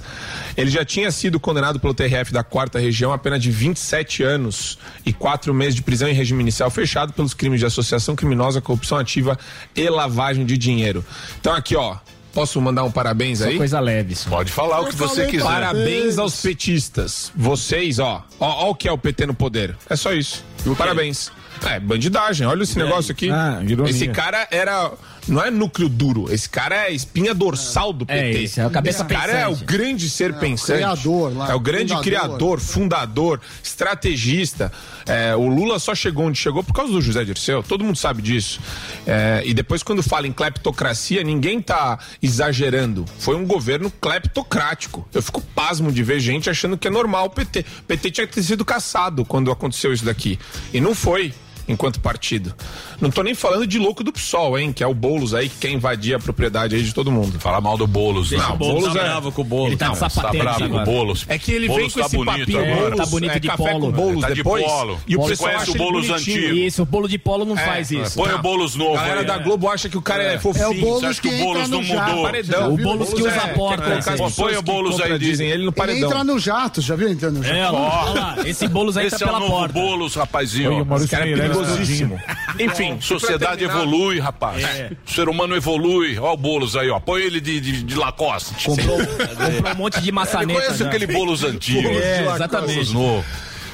Ele 0.56 0.70
já 0.70 0.86
tinha 0.86 1.12
sido 1.12 1.40
condenado 1.40 1.80
pelo 1.80 1.94
TRF 1.94 2.32
da 2.32 2.44
quarta 2.44 2.80
região 2.80 3.12
a 3.12 3.18
pena 3.18 3.40
de 3.40 3.50
27 3.50 4.24
anos 4.24 4.78
e 5.06 5.12
quatro 5.12 5.54
meses 5.54 5.76
de 5.76 5.82
prisão 5.82 6.08
em 6.08 6.14
regime 6.14 6.42
inicial 6.42 6.70
fechado 6.70 7.12
pelos 7.12 7.34
crimes 7.34 7.60
de 7.60 7.66
associação 7.66 8.16
criminosa, 8.16 8.62
corrupção 8.62 9.00
ativa 9.00 9.38
e 9.76 9.90
lavagem 9.90 10.46
de 10.46 10.58
dinheiro. 10.58 11.04
Então 11.40 11.54
aqui, 11.54 11.76
ó, 11.76 11.98
posso 12.34 12.62
mandar 12.62 12.84
um 12.84 12.92
parabéns 12.92 13.42
aí? 13.42 13.58
Coisa 13.58 13.80
leve. 13.80 14.16
só. 14.16 14.30
Pode 14.30 14.52
falar 14.52 14.82
o 14.82 14.88
que 14.88 14.96
você 14.96 15.26
quiser. 15.28 15.44
Parabéns 15.44 16.18
aos 16.18 16.42
petistas. 16.42 17.32
Vocês, 17.36 18.00
ó, 18.00 18.26
ó, 18.40 18.66
ó 18.66 18.70
o 18.72 18.76
que 18.76 18.88
é 18.88 18.92
o 18.92 18.98
PT 18.98 19.26
no 19.26 19.34
poder. 19.34 19.76
É 19.90 19.96
só 19.96 20.14
isso. 20.14 20.44
Parabéns. 20.78 21.32
É, 21.66 21.80
bandidagem. 21.80 22.48
Olha 22.48 22.64
esse 22.64 22.78
negócio 22.78 23.12
aqui. 23.12 23.30
Ah, 23.30 23.60
ironia. 23.64 23.92
esse 23.92 24.08
cara 24.08 24.48
era. 24.50 24.92
Não 25.28 25.42
é 25.44 25.52
núcleo 25.52 25.88
duro. 25.88 26.32
Esse 26.34 26.50
cara 26.50 26.88
é 26.88 26.92
espinha 26.94 27.34
dorsal 27.34 27.94
do 27.94 28.06
PT. 28.06 28.20
É, 28.20 28.44
esse 28.44 28.60
é 28.60 28.66
a 28.66 28.70
cabeça 28.70 29.04
Esse 29.04 29.14
cara 29.14 29.32
é 29.34 29.48
o 29.48 29.52
pensante. 29.52 29.66
grande 29.66 30.10
ser 30.10 30.34
pensante. 30.34 30.78
criador 30.78 31.38
lá, 31.38 31.52
É 31.52 31.56
o 31.56 31.60
grande 31.60 31.94
fundador. 31.94 32.04
criador, 32.04 32.60
fundador, 32.60 33.42
estrategista. 33.64 34.72
É, 35.06 35.36
o 35.36 35.48
Lula 35.48 35.80
só 35.80 35.94
chegou 35.96 36.26
onde 36.26 36.38
chegou 36.38 36.64
por 36.64 36.74
causa 36.74 36.92
do 36.92 37.02
José 37.02 37.24
Dirceu. 37.24 37.62
Todo 37.64 37.84
mundo 37.84 37.98
sabe 37.98 38.22
disso. 38.22 38.60
É, 39.06 39.42
e 39.46 39.54
depois, 39.54 39.84
quando 39.84 40.02
fala 40.04 40.28
em 40.28 40.32
cleptocracia, 40.32 41.24
ninguém 41.24 41.62
tá 41.62 42.00
exagerando. 42.22 43.06
Foi 43.20 43.36
um 43.36 43.46
governo 43.46 43.92
cleptocrático. 44.02 45.08
Eu 45.14 45.22
fico 45.22 45.42
pasmo 45.56 45.92
de 45.92 46.04
ver 46.04 46.20
gente 46.20 46.50
achando 46.50 46.78
que 46.78 46.88
é 46.88 46.92
normal 46.92 47.26
o 47.26 47.30
PT. 47.30 47.66
O 47.80 47.84
PT 47.84 48.12
tinha 48.12 48.28
que 48.28 48.34
ter 48.34 48.44
sido 48.44 48.64
caçado 48.64 49.26
quando 49.26 49.52
aconteceu 49.52 49.94
isso 49.94 50.06
daqui. 50.06 50.40
E 50.74 50.80
não 50.82 50.96
foi. 50.96 51.34
Enquanto 51.68 52.00
partido. 52.00 52.54
Não 53.00 53.10
tô 53.10 53.24
nem 53.24 53.34
falando 53.34 53.66
de 53.66 53.78
louco 53.80 54.04
do 54.04 54.12
PSOL, 54.12 54.58
hein? 54.60 54.74
Que 54.74 54.84
é 54.84 54.88
o 54.88 54.94
Boulos 54.94 55.34
aí 55.34 55.48
que 55.50 55.58
quer 55.58 55.70
invadir 55.72 56.16
a 56.16 56.20
propriedade 56.20 56.76
aí 56.76 56.84
de 56.84 56.94
todo 56.94 57.12
mundo. 57.12 57.40
Fala 57.40 57.62
mal 57.62 57.78
do 57.78 57.88
Boulos, 57.88 58.30
Deixa 58.30 58.46
não. 58.48 58.56
o 58.56 58.58
Boulos 58.58 58.76
Boulos 58.82 58.94
tá 58.94 59.00
é- 59.00 59.04
bravo 59.04 59.32
com 59.32 59.42
o 59.42 59.46
Boulos. 59.46 59.68
Ele 59.68 59.78
tá 59.78 59.86
Não, 59.88 59.94
de 59.94 60.00
Tá 60.00 60.32
bravo 60.32 60.70
com 60.70 60.78
o. 60.78 60.84
Boulos. 60.84 61.26
É 61.30 61.38
que 61.38 61.52
ele 61.54 61.68
Boulos 61.68 61.84
vem 61.84 61.92
com 61.94 62.00
tá 62.02 62.06
esse 62.08 62.16
bonito 62.18 62.40
papinho 62.40 62.60
agora. 62.60 62.76
Boulos, 62.82 62.98
Tá 62.98 63.06
bonito 63.06 63.32
é, 63.32 63.40
de 63.40 63.48
café 63.48 63.72
polo. 63.72 63.86
com 63.86 63.92
Boulos 63.92 64.22
Tá 64.22 64.30
de 64.30 64.36
depois. 64.36 64.64
polo. 64.66 65.00
E 65.08 65.16
o 65.16 65.22
Você 65.22 65.30
pessoal 65.30 65.50
conhece 65.50 65.64
acha 65.64 65.72
o 65.72 65.76
ele 65.76 65.84
Boulos 65.84 66.10
antigo? 66.10 66.56
Isso, 66.56 66.82
o 66.82 66.86
bolo 66.86 67.08
de 67.08 67.18
polo 67.18 67.46
não 67.46 67.58
É, 67.58 67.66
faz 67.66 67.92
isso. 67.92 68.16
Põe 68.18 68.34
o 68.34 68.40
Boulos 68.40 68.76
novo. 68.76 68.96
A 68.98 69.02
galera 69.02 69.20
aí. 69.22 69.26
da 69.26 69.38
Globo 69.38 69.70
acha 69.70 69.88
que 69.90 69.98
o 69.98 70.02
cara 70.02 70.24
é, 70.24 70.40
fofinho. 70.40 70.66
É 70.66 70.68
o 70.70 70.74
Boulos 70.82 71.00
Você 71.02 71.06
acha 71.08 71.22
que 71.22 71.28
o 71.28 71.38
Boulos 71.38 71.70
não 71.70 71.82
mudou? 71.84 72.72
O 72.74 72.78
Boulos 72.78 73.14
que 73.14 73.22
usa 73.22 73.30
a 73.42 73.48
é, 73.48 73.54
porta, 73.54 73.84
esse 73.90 73.98
as 74.00 74.08
aí. 74.10 74.14
pessoas 74.14 74.36
Põe 74.36 74.56
o 74.58 74.62
Boulos 74.62 74.96
aí, 74.96 75.02
contradizem 75.02 75.48
ele 75.50 75.58
no 75.64 75.70
Ele 75.70 75.72
paredão. 75.72 76.10
entra 76.10 76.24
no 76.24 76.40
jato, 76.40 76.82
já 76.82 76.96
viu 76.96 77.08
ele 77.08 77.16
entrando 77.16 77.38
no 77.38 77.44
jato? 77.44 77.56
É, 77.56 77.62
olha 77.70 77.72
lá, 77.72 78.06
olha 78.12 78.22
lá, 78.22 78.36
esse 78.46 78.68
bolos 78.68 78.98
aí 78.98 79.08
Esse 79.08 79.18
tá 79.20 79.26
é 79.26 79.28
o 79.28 79.32
pela 79.32 79.40
novo 79.40 79.52
porta. 79.52 79.74
Boulos, 79.74 80.16
rapazinho. 80.16 80.76
Oi, 80.76 80.82
o 80.82 80.86
Maurício 80.86 81.12
cara 81.12 81.24
é 81.24 81.28
Meirelles 81.28 81.51
perigosíssimo. 81.54 82.20
Enfim, 82.60 83.00
Sociedade 83.02 83.64
evolui, 83.64 84.20
rapaz. 84.20 84.64
O 85.08 85.12
ser 85.12 85.30
humano 85.30 85.56
evolui. 85.56 86.18
Ó 86.20 86.34
o 86.34 86.38
Boulos 86.38 86.76
aí, 86.76 86.90
ó. 86.90 87.00
Põe 87.00 87.22
ele 87.22 87.40
de, 87.40 87.60
de, 87.60 87.84
de 87.84 87.96
Lacoste. 87.96 88.66
Comprou, 88.66 88.98
comprou 88.98 89.74
um 89.74 89.78
monte 89.78 89.96
de 90.00 90.06
Ele 90.06 90.12
maçaneta. 90.12 90.60
conhece 90.60 90.78
já. 90.80 90.88
aquele 90.88 91.08
Boulos 91.08 91.44
antigo. 91.44 91.88
É, 91.88 92.26
exatamente. 92.36 92.94
novo. 92.94 93.26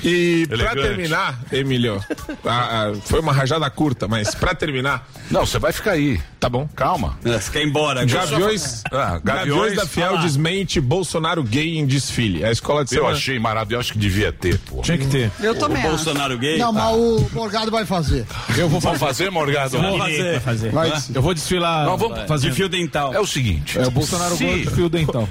E 0.04 0.46
pra 0.48 0.56
Elegante. 0.58 0.82
terminar, 0.88 1.40
Emílio, 1.52 2.04
a- 2.46 2.90
a- 2.90 2.94
foi 3.06 3.20
uma 3.20 3.34
rajada 3.34 3.68
curta, 3.70 4.08
mas 4.08 4.36
pra 4.36 4.54
terminar. 4.54 5.08
Não, 5.32 5.46
você 5.46 5.58
vai 5.60 5.72
ficar 5.74 5.92
aí. 5.92 6.20
Tá 6.40 6.48
bom. 6.48 6.68
Calma. 6.76 7.18
É, 7.26 7.40
Você 7.40 7.52
quer 7.52 7.62
ir 7.64 7.68
embora? 7.68 8.06
Gaviões, 8.06 8.84
Ah, 8.92 9.20
Gaviões 9.24 9.24
Gaviões 9.24 9.76
da 9.76 9.88
Fiel 9.88 10.10
Fala. 10.12 10.22
desmente 10.22 10.80
Bolsonaro 10.80 11.44
gay 11.44 11.78
em 11.80 11.86
desfile. 11.86 12.46
A 12.46 12.52
escola 12.52 12.86
de 12.86 12.96
Eu 12.96 13.02
samba- 13.04 13.14
achei 13.16 13.40
maravilhoso, 13.40 13.82
acho 13.82 13.94
que 13.94 14.00
devia 14.00 14.32
ter, 14.32 14.60
pô. 14.60 14.82
Tinha 14.82 14.98
que 14.98 15.08
ter. 15.08 15.32
Eu 15.40 15.56
também 15.56 15.84
O. 15.86 15.90
Bolsonaro 15.90 16.38
gay? 16.38 16.58
Não, 16.60 16.72
mas 16.72 16.96
o 16.96 17.28
Morgado 17.34 17.72
vai 17.72 17.86
fazer. 17.86 18.26
Eu 18.56 18.70
vou 18.70 18.80
Vamos 18.80 19.00
fazer. 19.00 19.14
fazer, 19.24 19.30
Morgado? 19.32 19.78
Vamos 19.82 19.98
fazer. 19.98 20.40
fazer. 20.42 20.72
Vai 20.72 20.92
Hã? 20.92 21.00
sim. 21.00 21.12
Eu 21.16 21.22
vou 21.24 21.34
desfilar. 21.34 21.86
Não, 21.86 21.98
vamos 21.98 22.20
fazer. 22.28 22.50
De 22.50 22.56
fio 22.56 22.70
dental. 22.70 23.14
É 23.14 23.20
o 23.20 23.26
seguinte. 23.26 23.78
É 23.80 23.88
o 23.88 23.92
Bolsonaro 23.92 24.36
se, 24.38 24.46
gordo 24.46 24.72
fio 24.72 24.90
dental. 24.90 25.28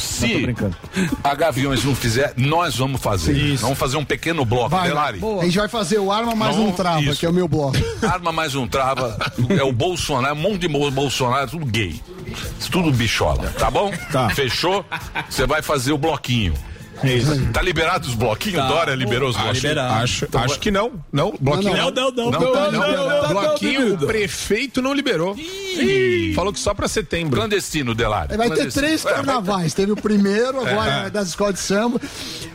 Se 0.00 0.38
brincando. 0.38 0.76
a 1.22 1.34
Gaviões 1.34 1.84
não 1.84 1.94
fizer, 1.94 2.32
nós 2.36 2.76
vamos 2.76 3.00
fazer. 3.00 3.56
Vamos 3.56 3.78
fazer 3.78 3.96
um 3.96 4.04
pequeno 4.04 4.44
bloco. 4.44 4.70
Vai. 4.70 4.88
Delari. 4.88 5.20
A 5.40 5.44
gente 5.44 5.58
vai 5.58 5.68
fazer 5.68 5.98
o 5.98 6.10
Arma 6.10 6.34
Mais 6.34 6.56
Não, 6.56 6.68
Um 6.68 6.72
Trava, 6.72 7.00
isso. 7.00 7.20
que 7.20 7.26
é 7.26 7.28
o 7.28 7.32
meu 7.32 7.46
bloco. 7.48 7.76
Arma 8.02 8.32
mais 8.32 8.54
um 8.54 8.66
trava. 8.66 9.16
É 9.48 9.62
o 9.62 9.72
Bolsonaro, 9.72 10.34
um 10.34 10.38
monte 10.38 10.60
de 10.60 10.68
Bolsonaro, 10.68 11.50
tudo 11.50 11.66
gay. 11.66 12.00
Tudo 12.70 12.92
bichola, 12.92 13.52
tá 13.58 13.70
bom? 13.70 13.90
Tá. 14.12 14.30
Fechou? 14.30 14.84
Você 15.28 15.46
vai 15.46 15.62
fazer 15.62 15.92
o 15.92 15.98
bloquinho. 15.98 16.54
Tá 17.52 17.62
liberado 17.62 18.06
os 18.08 18.14
bloquinhos? 18.14 18.58
Tá. 18.60 18.68
Dória 18.68 18.94
liberou 18.94 19.28
os 19.30 19.36
Tá 19.36 19.42
bloquinhos? 19.42 19.62
liberado. 19.64 19.94
Acho, 20.02 20.28
acho 20.34 20.58
que 20.60 20.70
não. 20.70 20.92
Não, 21.12 21.34
bloquinho 21.40 21.76
Não, 21.76 21.90
não. 21.90 22.10
não, 22.10 22.30
não. 22.30 22.30
Não, 22.40 22.52
tá, 22.52 22.70
não. 22.70 23.28
bloquinho, 23.28 23.94
o 23.94 23.98
prefeito 24.06 24.80
não 24.82 24.92
liberou. 24.92 25.36
Falou 26.34 26.52
que 26.52 26.58
só 26.60 26.74
pra 26.74 26.88
setembro. 26.88 27.36
Clandestino, 27.36 27.94
Delari. 27.94 28.36
Vai 28.36 28.50
ter 28.50 28.72
três 28.72 29.00
É, 29.00 29.04
vai- 29.04 29.14
carnavais. 29.14 29.74
Teve 29.74 29.92
o 29.92 29.96
primeiro, 29.96 30.60
agora 30.66 31.06
é 31.06 31.10
das 31.10 31.28
escolas 31.28 31.54
de 31.54 31.60
samba. 31.60 32.00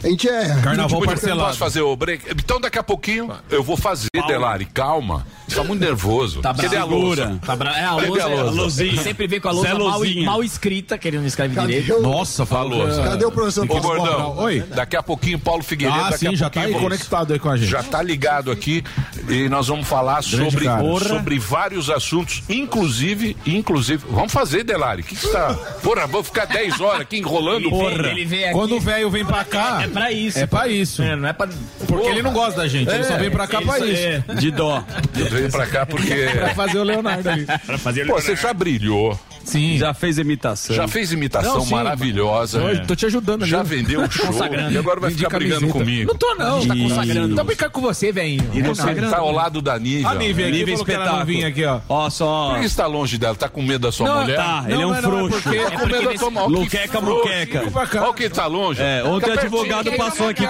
A 0.04 0.08
gente 0.08 0.28
é. 0.30 0.48
Carnaval 0.62 1.00
Posso 1.00 1.06
parcelado. 1.06 1.58
fazer 1.58 1.82
o 1.82 1.96
break? 1.96 2.26
Então 2.32 2.60
daqui 2.60 2.78
a 2.80 2.84
pouquinho 2.84 3.32
eu 3.50 3.64
vou 3.64 3.76
fazer, 3.78 4.08
Delari. 4.28 4.66
Calma. 4.66 5.26
Tá 5.54 5.64
muito 5.64 5.82
nervoso. 5.82 6.42
Tá 6.42 6.50
a 6.50 6.84
louça? 6.84 7.40
Tá 7.46 7.56
bra... 7.56 7.78
É 7.78 7.84
a 7.86 7.94
lousa. 7.96 8.24
a 8.24 8.28
lousa? 8.28 8.42
é 8.50 8.52
Lousinha. 8.52 9.02
Sempre 9.04 9.28
vem 9.28 9.40
com 9.40 9.48
a 9.48 9.52
lousa 9.52 9.76
mal, 9.76 10.02
mal 10.26 10.44
escrita, 10.44 10.98
que 10.98 11.08
ele 11.08 11.18
não 11.20 11.26
escreve 11.26 11.56
Cadê 11.56 11.82
direito. 11.82 12.00
o, 12.00 12.02
Nossa, 12.02 12.46
falou. 12.46 12.88
cadê 13.04 13.26
o 13.26 13.32
professor 13.32 13.64
Ô, 13.64 13.80
Gordão? 13.80 14.35
Oi. 14.38 14.64
daqui 14.74 14.96
a 14.96 15.04
pouquinho 15.04 15.40
Paulo 15.40 15.64
Figueiredo. 15.64 16.00
Ah, 16.00 16.10
daqui 16.10 16.28
a 16.28 16.30
sim, 16.32 16.36
já 16.36 16.50
tá 16.50 16.62
aí 16.62 16.74
conectado 16.74 17.34
aí 17.34 17.40
com 17.40 17.50
a 17.50 17.58
gente. 17.58 17.70
Já 17.70 17.84
tá 17.84 18.02
ligado 18.02 18.52
aqui 18.52 18.84
e 19.30 19.50
nós 19.50 19.68
vamos 19.68 19.88
falar 19.88 20.22
sobre, 20.22 20.66
cara. 20.66 20.84
sobre 21.00 21.40
vários 21.40 21.90
assuntos, 21.90 22.44
inclusive, 22.50 23.36
inclusive, 23.46 24.04
vamos 24.10 24.32
fazer, 24.32 24.64
Delari, 24.64 25.02
o 25.02 25.06
que 25.06 25.16
que 25.16 25.26
está? 25.26 25.54
Porra, 25.82 26.08
vou 26.08 26.24
ficar 26.24 26.46
10 26.46 26.80
horas 26.82 27.02
aqui 27.02 27.18
enrolando, 27.18 27.70
porra. 27.70 28.08
Ele 28.10 28.26
vem 28.26 28.44
aqui. 28.46 28.54
Quando 28.54 28.76
o 28.76 28.80
velho 28.80 29.10
vem 29.10 29.26
pra 29.26 29.44
cá. 29.44 29.84
É 29.84 29.88
pra 29.88 30.12
isso. 30.12 30.40
É 30.40 30.46
pra 30.46 30.68
isso. 30.68 31.02
É, 31.02 31.16
não 31.16 31.30
é 31.30 31.34
pra. 31.34 31.48
Porque 31.88 32.08
ele 32.08 32.22
não 32.22 32.34
gosta 32.34 32.62
da 32.62 32.68
gente, 32.68 32.90
ele 32.90 33.04
só 33.04 33.18
vem 33.18 33.32
pra 33.32 33.48
cá 33.48 33.62
pra 33.62 33.80
Isso, 33.80 34.02
é. 34.02 34.24
De 34.36 34.52
dó. 34.52 34.84
Eu 35.16 35.26
venho 35.30 35.52
pra 35.52 35.66
cá 35.68 35.86
porque... 35.86 36.14
Pra 36.36 36.54
fazer 36.56 36.80
o 36.80 36.84
Leonardo 36.84 37.30
ali. 37.30 37.46
Pra 37.66 37.78
fazer 37.78 38.06
Pô, 38.06 38.14
você 38.14 38.36
já 38.36 38.54
brilhou, 38.54 39.20
Sim. 39.44 39.78
Já 39.78 39.94
fez 39.94 40.18
imitação. 40.18 40.76
já 40.76 40.88
fez 40.88 41.12
imitação 41.12 41.56
Não, 41.56 41.62
sim, 41.66 41.72
maravilhosa, 41.72 42.60
Eu 42.60 42.86
tô 42.86 42.96
te 42.96 43.06
ajudando 43.06 43.46
já 43.46 43.62
vendeu 43.64 44.02
show 44.34 44.72
e 44.72 44.78
agora 44.78 45.00
vai 45.00 45.12
ficar 45.12 45.30
brigando 45.30 45.68
comigo. 45.70 46.12
Não 46.12 46.18
tô, 46.18 46.36
não. 46.36 46.66
Tá 46.66 46.76
consagrando. 46.76 47.36
Tá 47.36 47.44
brincando 47.44 47.72
com 47.72 47.82
você, 47.82 48.12
velho. 48.12 48.44
E 48.54 48.62
você 48.62 48.96
tá 48.96 49.18
ao 49.18 49.32
lado 49.32 49.62
da 49.62 49.78
Nívia. 49.78 50.10
A 50.10 50.16
Nívia 50.16 50.52
que 50.52 50.66
não 50.66 50.74
espetáculo. 50.74 51.46
aqui, 51.46 51.66
ó. 51.66 51.80
Ó, 51.88 52.10
só. 52.10 52.52
Por 52.52 52.62
que 52.62 52.70
você 52.70 52.76
tá 52.76 52.88
longe 52.88 53.18
dela? 53.18 53.36
Tá 53.36 53.50
com 53.50 53.62
medo 53.62 53.82
da 53.88 53.92
sua 53.92 54.08
Não, 54.08 54.22
mulher? 54.22 54.36
Tá, 54.38 54.66
ele 54.68 54.82
é 54.82 54.86
um 54.86 54.96
é 54.96 55.02
frouxo. 55.02 55.42
porque- 55.42 55.60
Tá 55.60 55.72
com 55.72 55.86
medo 55.88 56.10
da 56.12 56.18
sua 56.18 56.30
mulher. 56.32 56.48
Luqueca, 56.60 57.02
muqueca. 57.02 57.64
Olha 58.02 58.14
quem 58.14 58.30
tá 58.30 58.46
longe. 58.48 58.82
É, 58.82 59.04
ontem 59.04 59.30
o 59.30 59.34
advogado 59.34 59.92
passou 59.94 60.28
aqui 60.30 60.44
e. 60.46 60.48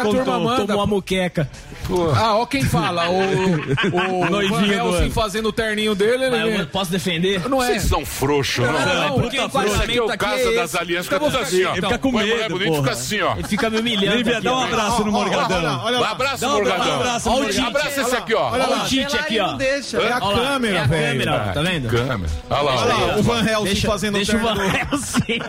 Tomou 0.65 0.81
a 0.81 0.87
muqueca. 0.87 1.49
Ah, 2.15 2.35
ó 2.37 2.45
quem 2.45 2.63
fala. 2.63 3.09
O, 3.09 3.19
o 3.19 4.19
Van 4.21 4.29
Noivinho 4.29 4.87
ano. 4.93 5.11
fazendo 5.11 5.49
o 5.49 5.53
terninho 5.53 5.95
dele, 5.95 6.29
Mas 6.29 6.41
ele 6.41 6.61
eu 6.61 6.67
posso 6.67 6.91
defender? 6.91 7.47
Não 7.49 7.63
é. 7.63 7.67
Vocês 7.67 7.83
são 7.83 8.05
frouxos, 8.05 8.65
não? 8.65 8.73
Não, 8.73 9.19
porque 9.21 9.37
Isso 9.37 9.45
o 9.45 9.59
aqui 9.59 9.97
é 9.97 10.01
o 10.01 10.09
aqui 10.11 10.25
é 10.25 10.55
das. 10.55 10.75
Alianças, 10.75 11.05
fica 11.05 11.19
tudo 11.19 11.37
assim, 11.37 11.63
ó. 11.63 11.71
Ele 11.73 11.81
fica 11.81 11.97
com 11.97 12.11
Põe 12.11 12.21
mulher 12.23 12.37
medo, 12.37 12.49
bonita, 12.53 12.71
porra. 12.71 12.81
fica 12.83 12.93
assim, 12.93 13.21
ó. 13.21 13.33
Ele 13.35 13.47
fica 13.47 13.69
me 13.69 13.79
humilhando. 13.79 14.17
Lívia, 14.17 14.41
dá 14.41 14.53
um 14.55 14.63
abraço 14.63 15.03
no 15.05 15.11
Morgadão. 15.11 15.81
Olha 15.83 15.97
Um 15.97 16.01
lá. 16.01 16.11
abraço, 16.11 16.41
Dá 16.41 16.47
um 16.49 16.53
Morgadão. 16.53 16.95
abraço, 16.95 17.29
Olha 17.29 17.37
o 17.37 17.41
Morgadão. 17.43 17.67
Abraça 17.67 18.01
esse 18.01 18.15
aqui, 18.15 18.33
ó. 18.33 18.51
Olha 18.51 18.69
o 18.69 18.85
Tite 18.85 19.17
aqui, 19.17 19.39
ó. 19.39 19.47
Não 19.51 19.57
deixa. 19.57 19.97
É 19.97 20.13
a 20.13 20.17
é 20.17 20.19
câmera, 20.19 20.81
a 20.83 20.87
velho. 20.87 21.25
tá 21.25 21.61
vendo? 21.61 21.87
Câmera. 21.89 22.31
Olha 22.49 22.61
lá, 22.61 22.71
Olha 22.75 22.95
olha 22.95 23.05
lá, 23.05 23.17
o 23.17 23.23
Van 23.23 23.45
Helsing 23.47 23.87
fazendo 23.87 24.13
deixa 24.15 24.37
o 24.37 24.39
Van. 24.39 24.55
Helsing. 24.65 25.39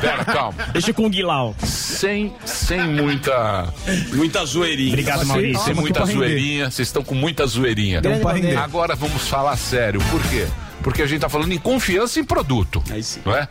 Pera, 0.00 0.24
calma. 0.24 0.54
Deixa 0.72 0.92
com 0.92 1.06
o 1.06 1.10
Guilau. 1.10 1.54
Sem, 1.62 2.32
sem 2.44 2.80
muita. 2.82 3.72
Muita 4.12 4.44
zoeirinha. 4.44 4.90
Obrigado, 4.90 5.26
Maurício. 5.26 5.61
Calma, 5.66 5.80
muita 5.80 6.04
zoeirinha. 6.04 6.70
Vocês 6.70 6.88
estão 6.88 7.02
com 7.02 7.14
muita 7.14 7.46
zoeirinha. 7.46 8.00
Agora 8.62 8.94
vamos 8.94 9.28
falar 9.28 9.56
sério. 9.56 10.00
Por 10.10 10.22
quê? 10.28 10.46
Porque 10.82 11.02
a 11.02 11.06
gente 11.06 11.20
tá 11.20 11.28
falando 11.28 11.52
em 11.52 11.58
confiança 11.58 12.18
em 12.18 12.24
produto. 12.24 12.82
Aí 12.90 13.02
sim. 13.02 13.20
Não 13.24 13.36
é? 13.36 13.48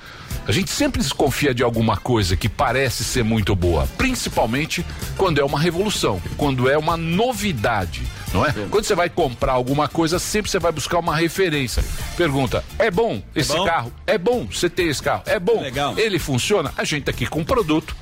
A 0.48 0.52
gente 0.52 0.72
sempre 0.72 1.02
desconfia 1.02 1.54
de 1.54 1.64
alguma 1.64 1.96
coisa 1.96 2.36
que 2.36 2.50
parece 2.50 3.04
ser 3.04 3.24
muito 3.24 3.56
boa, 3.56 3.88
principalmente 3.98 4.86
quando 5.16 5.40
é 5.40 5.44
uma 5.44 5.60
revolução, 5.60 6.22
quando 6.36 6.68
é 6.68 6.78
uma 6.78 6.98
novidade, 6.98 8.02
não 8.34 8.46
é? 8.46 8.52
Quando 8.70 8.84
você 8.84 8.96
vai 8.96 9.10
comprar 9.10 9.54
alguma 9.54 9.88
coisa, 9.88 10.18
sempre 10.18 10.50
você 10.50 10.58
vai 10.58 10.72
buscar 10.72 11.00
uma 11.00 11.16
referência. 11.16 11.84
Pergunta: 12.18 12.64
é 12.80 12.90
bom 12.90 13.22
esse 13.36 13.56
bom? 13.56 13.66
carro? 13.66 13.94
É 14.08 14.18
bom 14.18 14.48
você 14.52 14.70
ter 14.70 14.84
esse 14.84 15.02
carro? 15.02 15.24
É 15.28 15.40
bom? 15.40 15.62
Legal. 15.62 15.98
Ele 15.98 16.18
funciona? 16.18 16.74
A 16.76 16.84
gente 16.84 17.04
tá 17.04 17.12
aqui 17.12 17.28
com 17.28 17.42
um 17.42 17.46
produto 17.46 17.96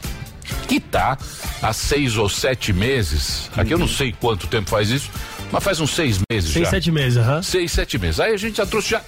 que 0.68 0.80
tá 0.80 1.18
há 1.62 1.74
seis 1.74 2.18
ou 2.18 2.30
sete 2.30 2.72
meses. 2.74 3.50
Aqui 3.56 3.74
eu 3.74 3.78
não 3.80 3.88
sei 3.88 4.14
quanto 4.20 4.48
tempo 4.48 4.70
faz 4.70 4.90
isso, 4.90 5.10
mas 5.52 5.64
faz 5.64 5.80
uns 5.80 5.92
seis 5.92 6.20
meses 6.32 6.52
Seis, 6.52 6.66
já. 6.66 6.72
sete 6.72 6.92
meses, 6.92 7.18
aham. 7.18 7.42
Seis, 7.42 7.72
sete 7.72 7.98
meses. 7.98 8.20
Aí 8.20 8.34
a 8.34 8.38
gente 8.38 8.58
já 8.58 8.66
trouxe 8.66 8.90
já 8.92 9.02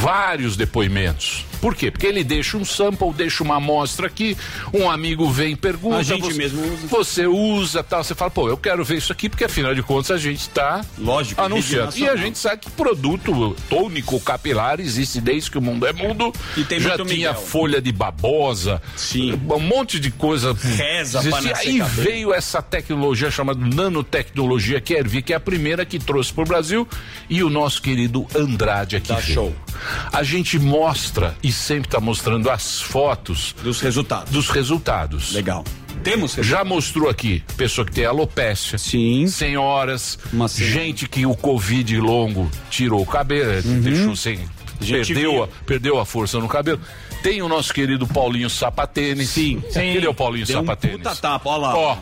vários 0.00 0.56
depoimentos. 0.56 1.44
Por 1.64 1.74
quê? 1.74 1.90
Porque 1.90 2.06
ele 2.06 2.22
deixa 2.22 2.58
um 2.58 2.64
sample, 2.64 3.10
deixa 3.14 3.42
uma 3.42 3.56
amostra 3.56 4.06
aqui, 4.06 4.36
um 4.70 4.90
amigo 4.90 5.30
vem 5.30 5.52
e 5.52 5.56
pergunta. 5.56 5.96
A 5.96 6.02
gente 6.02 6.20
você, 6.20 6.34
mesmo 6.36 6.60
usa. 6.62 6.86
Você 6.88 7.26
usa 7.26 7.82
tal, 7.82 8.04
você 8.04 8.14
fala, 8.14 8.30
pô, 8.30 8.50
eu 8.50 8.56
quero 8.58 8.84
ver 8.84 8.98
isso 8.98 9.10
aqui, 9.10 9.30
porque 9.30 9.44
afinal 9.44 9.74
de 9.74 9.82
contas 9.82 10.10
a 10.10 10.18
gente 10.18 10.40
está 10.40 10.84
Lógico, 10.98 11.40
anunciando. 11.40 11.96
E 11.96 12.06
a 12.06 12.16
gente 12.16 12.36
sabe 12.36 12.58
que 12.60 12.70
produto 12.70 13.56
tônico 13.70 14.20
capilar 14.20 14.78
existe 14.78 15.22
desde 15.22 15.50
que 15.50 15.56
o 15.56 15.62
mundo 15.62 15.86
é 15.86 15.92
mundo. 15.94 16.34
E 16.54 16.64
tem 16.64 16.78
já 16.78 16.96
tinha 16.96 17.04
Miguel. 17.06 17.34
folha 17.34 17.80
de 17.80 17.92
babosa, 17.92 18.82
Sim. 18.94 19.32
um 19.32 19.58
monte 19.58 19.98
de 19.98 20.10
coisa. 20.10 20.52
Reza 20.52 21.22
nascer 21.22 21.66
E 21.66 21.78
cabelo. 21.78 22.02
veio 22.02 22.34
essa 22.34 22.60
tecnologia 22.60 23.30
chamada 23.30 23.64
nanotecnologia, 23.64 24.82
que 24.82 24.94
é 24.94 24.98
Ervi, 24.98 25.22
que 25.22 25.32
é 25.32 25.36
a 25.36 25.40
primeira 25.40 25.86
que 25.86 25.98
trouxe 25.98 26.30
para 26.30 26.44
o 26.44 26.46
Brasil, 26.46 26.86
e 27.30 27.42
o 27.42 27.48
nosso 27.48 27.80
querido 27.80 28.26
Andrade 28.36 28.96
aqui. 28.96 29.14
Veio. 29.14 29.22
show. 29.34 29.56
A 30.12 30.22
gente 30.22 30.58
mostra 30.58 31.34
e 31.42 31.53
sempre 31.54 31.88
está 31.88 32.00
mostrando 32.00 32.50
as 32.50 32.80
fotos 32.82 33.54
Dos 33.62 33.80
resultados. 33.80 34.32
dos 34.32 34.48
resultados. 34.50 35.32
Legal. 35.32 35.64
Temos 36.02 36.34
Já 36.34 36.62
mostrou 36.64 37.08
aqui 37.08 37.42
pessoa 37.56 37.84
que 37.86 37.92
tem 37.92 38.04
alopécia. 38.04 38.76
Sim. 38.76 39.26
Senhoras. 39.26 40.18
Uma 40.32 40.48
senhora. 40.48 40.74
gente 40.74 41.08
que 41.08 41.24
o 41.24 41.34
Covid 41.34 41.98
longo 41.98 42.50
tirou 42.68 43.00
o 43.00 43.06
cabelo, 43.06 43.62
deixou 43.80 44.14
sem. 44.14 44.36
Uhum. 44.38 44.46
Perdeu 44.86 45.44
a, 45.44 45.48
perdeu 45.64 45.98
a 46.00 46.04
força 46.04 46.38
no 46.38 46.48
cabelo. 46.48 46.80
Tem 47.22 47.40
o 47.40 47.48
nosso 47.48 47.72
querido 47.72 48.06
Paulinho 48.06 48.50
Sapatênis. 48.50 49.30
Sim. 49.30 49.62
Cadê 49.72 50.06
o 50.06 50.12
Paulinho 50.12 50.44
Deu 50.44 50.58
um 50.58 50.60
Sapatênis? 50.60 50.96
puta 50.98 51.16
tapa, 51.16 51.48
ó 51.48 51.56
lá. 51.56 51.74
Ó. 51.76 51.96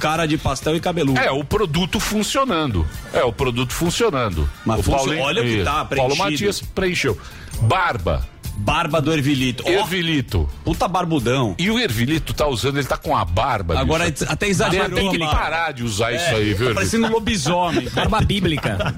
Cara 0.00 0.26
de 0.26 0.36
pastel 0.36 0.74
e 0.74 0.80
cabeludo. 0.80 1.20
É, 1.20 1.30
o 1.30 1.44
produto 1.44 2.00
funcionando. 2.00 2.84
É, 3.12 3.22
o 3.22 3.32
produto 3.32 3.72
funcionando. 3.72 4.50
Mas 4.66 4.80
o 4.80 4.82
funcio- 4.82 5.18
olha 5.20 5.42
o 5.42 5.44
que 5.44 5.62
tá 5.62 5.84
Paulo 5.84 5.88
preenchido. 5.88 6.16
Matias 6.16 6.60
preencheu. 6.60 7.16
Barba. 7.62 8.26
Barba 8.56 9.00
do 9.00 9.12
Ervilito. 9.12 9.66
Ervilito. 9.68 10.48
puta 10.64 10.86
barbudão. 10.86 11.54
E 11.58 11.70
o 11.70 11.78
Ervilito 11.78 12.32
tá 12.32 12.46
usando, 12.46 12.78
ele 12.78 12.86
tá 12.86 12.96
com 12.96 13.16
a 13.16 13.24
barba. 13.24 13.78
Agora 13.78 14.10
bicho. 14.10 14.24
até 14.28 14.48
exagerou 14.48 14.90
Tem 14.90 15.10
que 15.10 15.18
parar 15.18 15.72
de 15.72 15.82
usar 15.82 16.12
isso 16.12 16.24
aí, 16.26 16.30
viu? 16.30 16.36
Tá 16.36 16.42
Ervilito? 16.54 16.74
parecendo 16.74 17.06
um 17.06 17.10
lobisomem. 17.10 17.88
Barba 17.94 18.20
bíblica. 18.20 18.94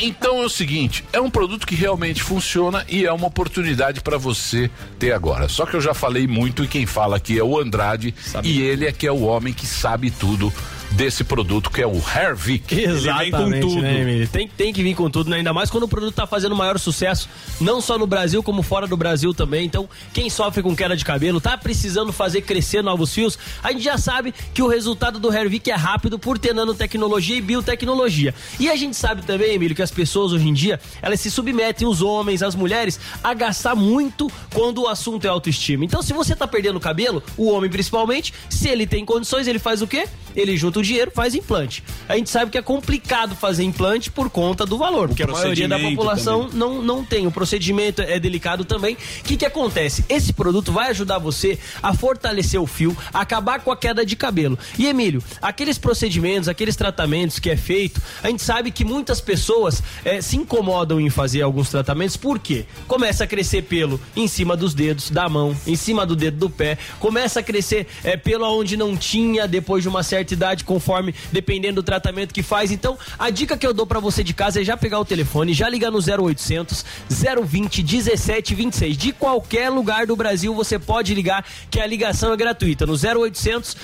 Então 0.00 0.42
é 0.42 0.46
o 0.46 0.48
seguinte, 0.48 1.04
é 1.12 1.20
um 1.20 1.30
produto 1.30 1.66
que 1.66 1.74
realmente 1.74 2.22
funciona 2.22 2.84
e 2.88 3.04
é 3.04 3.12
uma 3.12 3.26
oportunidade 3.26 4.00
para 4.00 4.18
você 4.18 4.70
ter 4.98 5.12
agora. 5.12 5.48
Só 5.48 5.66
que 5.66 5.74
eu 5.74 5.80
já 5.80 5.94
falei 5.94 6.26
muito 6.26 6.64
e 6.64 6.68
quem 6.68 6.86
fala 6.86 7.16
aqui 7.16 7.38
é 7.38 7.44
o 7.44 7.58
Andrade 7.58 8.14
e 8.42 8.60
ele 8.60 8.86
é 8.86 8.92
que 8.92 9.06
é 9.06 9.12
o 9.12 9.22
homem 9.22 9.52
que 9.52 9.66
sabe 9.66 10.10
tudo 10.10 10.52
desse 10.92 11.24
produto 11.24 11.70
que 11.70 11.82
é 11.82 11.86
o 11.86 11.96
Hervik. 11.96 12.78
Exatamente, 12.80 13.60
tudo. 13.60 13.82
né? 13.82 14.28
Tem, 14.30 14.48
tem 14.48 14.72
que 14.72 14.82
vir 14.82 14.94
com 14.94 15.10
tudo, 15.10 15.30
né? 15.30 15.38
ainda 15.38 15.52
mais 15.52 15.70
quando 15.70 15.84
o 15.84 15.88
produto 15.88 16.14
tá 16.14 16.26
fazendo 16.26 16.54
maior 16.54 16.78
sucesso, 16.78 17.28
não 17.60 17.80
só 17.80 17.98
no 17.98 18.06
Brasil, 18.06 18.42
como 18.42 18.62
fora 18.62 18.86
do 18.86 18.96
Brasil 18.96 19.34
também. 19.34 19.66
Então, 19.66 19.88
quem 20.12 20.30
sofre 20.30 20.62
com 20.62 20.74
queda 20.74 20.96
de 20.96 21.04
cabelo, 21.04 21.40
tá 21.40 21.56
precisando 21.58 22.12
fazer 22.12 22.42
crescer 22.42 22.82
novos 22.82 23.12
fios, 23.12 23.38
a 23.62 23.72
gente 23.72 23.82
já 23.82 23.98
sabe 23.98 24.32
que 24.54 24.62
o 24.62 24.68
resultado 24.68 25.18
do 25.18 25.32
Hervik 25.32 25.70
é 25.70 25.74
rápido 25.74 26.18
por 26.18 26.38
ter 26.38 26.54
nanotecnologia 26.54 27.36
e 27.36 27.40
biotecnologia. 27.40 28.34
E 28.58 28.70
a 28.70 28.76
gente 28.76 28.96
sabe 28.96 29.22
também, 29.22 29.54
Emílio, 29.54 29.74
que 29.74 29.82
as 29.82 29.90
pessoas 29.90 30.32
hoje 30.32 30.48
em 30.48 30.54
dia, 30.54 30.80
elas 31.02 31.20
se 31.20 31.30
submetem, 31.30 31.86
os 31.86 32.00
homens, 32.00 32.42
as 32.42 32.54
mulheres, 32.54 32.98
a 33.22 33.34
gastar 33.34 33.74
muito 33.74 34.30
quando 34.54 34.82
o 34.82 34.88
assunto 34.88 35.26
é 35.26 35.28
autoestima. 35.28 35.84
Então, 35.84 36.02
se 36.02 36.12
você 36.12 36.34
tá 36.34 36.46
perdendo 36.46 36.80
cabelo, 36.80 37.22
o 37.36 37.50
homem 37.50 37.70
principalmente, 37.70 38.32
se 38.48 38.68
ele 38.68 38.86
tem 38.86 39.04
condições, 39.04 39.46
ele 39.46 39.58
faz 39.58 39.82
o 39.82 39.86
quê? 39.86 40.08
Ele 40.34 40.56
junta 40.56 40.75
junta 40.76 40.80
o 40.80 40.82
dinheiro, 40.82 41.10
faz 41.14 41.34
implante. 41.34 41.82
A 42.08 42.16
gente 42.16 42.30
sabe 42.30 42.50
que 42.50 42.58
é 42.58 42.62
complicado 42.62 43.34
fazer 43.34 43.64
implante 43.64 44.10
por 44.10 44.28
conta 44.30 44.66
do 44.66 44.78
valor, 44.78 45.08
porque 45.08 45.22
a 45.22 45.26
maioria 45.26 45.68
da 45.68 45.78
população 45.78 46.48
não, 46.52 46.82
não 46.82 47.04
tem. 47.04 47.26
O 47.26 47.30
procedimento 47.30 48.02
é 48.02 48.18
delicado 48.18 48.64
também. 48.64 48.94
O 48.94 49.24
que, 49.24 49.36
que 49.36 49.46
acontece? 49.46 50.04
Esse 50.08 50.32
produto 50.32 50.72
vai 50.72 50.90
ajudar 50.90 51.18
você 51.18 51.58
a 51.82 51.94
fortalecer 51.94 52.60
o 52.60 52.66
fio, 52.66 52.96
acabar 53.12 53.60
com 53.60 53.70
a 53.70 53.76
queda 53.76 54.04
de 54.04 54.16
cabelo. 54.16 54.58
E 54.78 54.86
Emílio, 54.86 55.22
aqueles 55.40 55.78
procedimentos, 55.78 56.48
aqueles 56.48 56.76
tratamentos 56.76 57.38
que 57.38 57.50
é 57.50 57.56
feito, 57.56 58.00
a 58.22 58.28
gente 58.28 58.42
sabe 58.42 58.70
que 58.70 58.84
muitas 58.84 59.20
pessoas 59.20 59.82
eh, 60.04 60.20
se 60.20 60.36
incomodam 60.36 61.00
em 61.00 61.10
fazer 61.10 61.42
alguns 61.42 61.70
tratamentos, 61.70 62.16
por 62.16 62.38
quê? 62.38 62.66
Começa 62.86 63.24
a 63.24 63.26
crescer 63.26 63.62
pelo 63.62 64.00
em 64.14 64.28
cima 64.28 64.56
dos 64.56 64.74
dedos 64.74 65.10
da 65.10 65.28
mão, 65.28 65.56
em 65.66 65.76
cima 65.76 66.04
do 66.04 66.16
dedo 66.16 66.36
do 66.36 66.50
pé, 66.50 66.78
começa 66.98 67.40
a 67.40 67.42
crescer 67.42 67.86
eh, 68.04 68.16
pelo 68.16 68.46
onde 68.46 68.76
não 68.76 68.96
tinha 68.96 69.46
depois 69.48 69.82
de 69.82 69.88
uma 69.88 70.02
certa 70.02 70.34
idade, 70.34 70.64
conforme 70.66 71.14
dependendo 71.32 71.76
do 71.76 71.82
tratamento 71.82 72.34
que 72.34 72.42
faz. 72.42 72.70
Então, 72.70 72.98
a 73.18 73.30
dica 73.30 73.56
que 73.56 73.66
eu 73.66 73.72
dou 73.72 73.86
pra 73.86 74.00
você 74.00 74.22
de 74.22 74.34
casa 74.34 74.60
é 74.60 74.64
já 74.64 74.76
pegar 74.76 75.00
o 75.00 75.04
telefone, 75.04 75.54
já 75.54 75.68
ligar 75.68 75.90
no 75.90 75.98
0800 75.98 76.84
020 77.08 77.82
1726. 77.82 78.96
De 78.96 79.12
qualquer 79.12 79.70
lugar 79.70 80.06
do 80.06 80.16
Brasil 80.16 80.54
você 80.54 80.78
pode 80.78 81.14
ligar, 81.14 81.44
que 81.70 81.80
a 81.80 81.86
ligação 81.86 82.32
é 82.32 82.36
gratuita 82.36 82.84
no 82.84 82.94
0800 82.94 83.76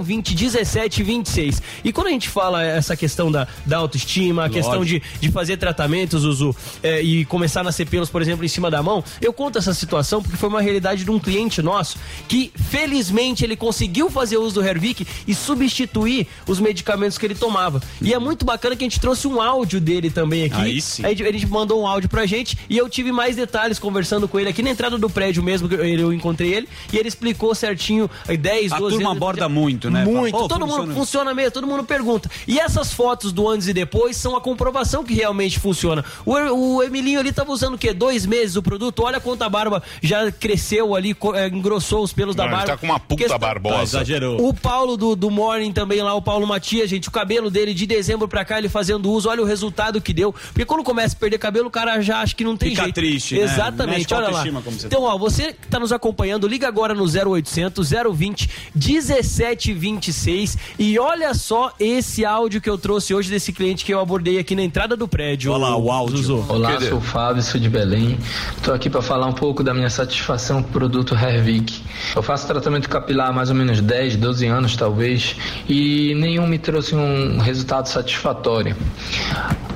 020 0.00 0.34
1726. 0.34 1.62
E 1.84 1.92
quando 1.92 2.08
a 2.08 2.10
gente 2.10 2.28
fala 2.28 2.62
essa 2.64 2.96
questão 2.96 3.30
da, 3.30 3.46
da 3.66 3.76
autoestima, 3.78 4.46
a 4.46 4.50
questão 4.50 4.84
de, 4.84 5.02
de 5.20 5.30
fazer 5.30 5.56
tratamentos, 5.56 6.22
Zuzu, 6.22 6.54
é, 6.82 7.02
e 7.02 7.24
começar 7.24 7.60
a 7.60 7.64
nascer 7.64 7.86
pelos, 7.86 8.08
por 8.08 8.22
exemplo, 8.22 8.44
em 8.44 8.48
cima 8.48 8.70
da 8.70 8.82
mão, 8.82 9.04
eu 9.20 9.32
conto 9.32 9.58
essa 9.58 9.74
situação 9.74 10.22
porque 10.22 10.36
foi 10.36 10.48
uma 10.48 10.62
realidade 10.62 11.04
de 11.04 11.10
um 11.10 11.18
cliente 11.18 11.60
nosso 11.60 11.98
que, 12.28 12.52
felizmente, 12.70 13.44
ele 13.44 13.56
conseguiu 13.56 14.10
fazer 14.10 14.38
uso 14.38 14.56
do 14.56 14.66
Hervik 14.66 15.06
e 15.26 15.34
substituir 15.34 16.21
os 16.46 16.60
medicamentos 16.60 17.18
que 17.18 17.26
ele 17.26 17.34
tomava. 17.34 17.80
E 18.00 18.12
é 18.12 18.18
muito 18.18 18.44
bacana 18.44 18.76
que 18.76 18.84
a 18.84 18.86
gente 18.88 19.00
trouxe 19.00 19.26
um 19.26 19.40
áudio 19.40 19.80
dele 19.80 20.10
também 20.10 20.44
aqui. 20.44 20.60
Aí 20.60 20.80
sim. 20.80 21.04
A 21.04 21.08
gente, 21.08 21.22
ele 21.22 21.44
mandou 21.46 21.82
um 21.82 21.86
áudio 21.86 22.08
pra 22.08 22.26
gente 22.26 22.56
e 22.68 22.76
eu 22.78 22.88
tive 22.88 23.12
mais 23.12 23.36
detalhes 23.36 23.78
conversando 23.78 24.26
com 24.28 24.38
ele 24.38 24.48
aqui 24.48 24.62
na 24.62 24.70
entrada 24.70 24.98
do 24.98 25.08
prédio 25.10 25.42
mesmo, 25.42 25.68
que 25.68 25.74
eu, 25.74 25.84
eu 25.84 26.12
encontrei 26.12 26.52
ele, 26.54 26.68
e 26.92 26.96
ele 26.98 27.08
explicou 27.08 27.54
certinho 27.54 28.10
eh, 28.28 28.36
10, 28.36 28.72
A 28.72 28.78
12 28.78 28.94
turma 28.96 29.10
anos- 29.10 29.16
aborda 29.22 29.48
muito, 29.48 29.90
né? 29.90 30.04
Muito. 30.04 30.30
Fala, 30.32 30.42
"Pô, 30.42 30.48
todo 30.48 30.60
funciona." 30.66 30.82
mundo 30.86 30.94
funciona 30.94 31.34
mesmo, 31.34 31.50
todo 31.52 31.66
mundo 31.66 31.84
pergunta. 31.84 32.30
E 32.46 32.58
essas 32.58 32.92
fotos 32.92 33.32
do 33.32 33.48
antes 33.48 33.68
e 33.68 33.72
depois 33.72 34.16
são 34.16 34.36
a 34.36 34.40
comprovação 34.40 35.04
que 35.04 35.14
realmente 35.14 35.58
funciona. 35.58 36.04
O, 36.24 36.32
o 36.76 36.82
Emilinho 36.82 37.20
ali 37.20 37.32
tava 37.32 37.52
usando 37.52 37.74
o 37.74 37.78
quê? 37.78 37.92
Dois 37.92 38.26
meses 38.26 38.56
o 38.56 38.62
produto. 38.62 39.02
Olha 39.02 39.20
quanto 39.20 39.42
a 39.42 39.48
barba 39.48 39.82
já 40.02 40.30
cresceu 40.30 40.94
ali, 40.94 41.16
eh, 41.34 41.48
engrossou 41.48 42.02
os 42.02 42.12
pelos 42.12 42.34
da 42.34 42.44
Não, 42.44 42.50
ele 42.50 42.56
barba. 42.58 42.72
tá 42.72 42.78
com 42.78 42.86
uma 42.86 43.00
puta 43.00 43.22
Questão- 43.22 43.38
barbosa. 43.38 43.82
exagerou. 43.98 44.46
o 44.48 44.54
Paulo 44.54 44.96
do, 44.96 45.14
do 45.16 45.30
Morning 45.30 45.72
também 45.72 46.00
lá, 46.02 46.11
o 46.14 46.22
Paulo 46.22 46.46
Matias, 46.46 46.88
gente, 46.88 47.08
o 47.08 47.12
cabelo 47.12 47.50
dele 47.50 47.74
de 47.74 47.86
dezembro 47.86 48.28
pra 48.28 48.44
cá, 48.44 48.58
ele 48.58 48.68
fazendo 48.68 49.10
uso, 49.10 49.28
olha 49.28 49.42
o 49.42 49.44
resultado 49.44 50.00
que 50.00 50.12
deu. 50.12 50.32
Porque 50.32 50.64
quando 50.64 50.82
começa 50.84 51.14
a 51.16 51.18
perder 51.18 51.38
cabelo, 51.38 51.68
o 51.68 51.70
cara 51.70 52.00
já 52.00 52.20
acha 52.20 52.34
que 52.34 52.44
não 52.44 52.56
tem 52.56 52.70
Fica 52.70 52.82
jeito. 52.84 52.94
triste, 52.94 53.34
né? 53.34 53.42
Exatamente, 53.42 54.12
a 54.12 54.18
olha 54.18 54.28
lá. 54.28 54.44
Então, 54.84 55.02
ó, 55.02 55.16
você 55.18 55.52
que 55.52 55.68
tá 55.68 55.78
nos 55.78 55.92
acompanhando, 55.92 56.46
liga 56.46 56.66
agora 56.68 56.94
no 56.94 57.04
0800 57.04 57.90
020 58.14 58.48
1726 58.74 60.58
e 60.78 60.98
olha 60.98 61.34
só 61.34 61.72
esse 61.78 62.24
áudio 62.24 62.60
que 62.60 62.68
eu 62.68 62.78
trouxe 62.78 63.14
hoje 63.14 63.30
desse 63.30 63.52
cliente 63.52 63.84
que 63.84 63.92
eu 63.92 64.00
abordei 64.00 64.38
aqui 64.38 64.54
na 64.54 64.62
entrada 64.62 64.96
do 64.96 65.06
prédio. 65.08 65.52
Olha 65.52 65.62
lá, 65.62 65.76
o 65.76 65.90
áudio. 65.90 66.16
Zuzu. 66.18 66.44
Olá, 66.48 66.80
sou 66.80 66.98
o 66.98 67.00
Fábio, 67.00 67.42
sou 67.42 67.60
de 67.60 67.68
Belém. 67.68 68.18
Estou 68.56 68.74
aqui 68.74 68.90
para 68.90 69.02
falar 69.02 69.26
um 69.26 69.32
pouco 69.32 69.62
da 69.62 69.72
minha 69.72 69.90
satisfação 69.90 70.62
com 70.62 70.68
o 70.68 70.72
produto 70.72 71.14
Hervik. 71.14 71.82
Eu 72.14 72.22
faço 72.22 72.46
tratamento 72.46 72.88
capilar 72.88 73.30
há 73.30 73.32
mais 73.32 73.48
ou 73.48 73.54
menos 73.54 73.80
10, 73.80 74.16
12 74.16 74.46
anos 74.46 74.76
talvez, 74.76 75.36
e 75.68 76.01
nenhum 76.14 76.46
me 76.46 76.58
trouxe 76.58 76.94
um 76.94 77.38
resultado 77.38 77.88
satisfatório. 77.88 78.76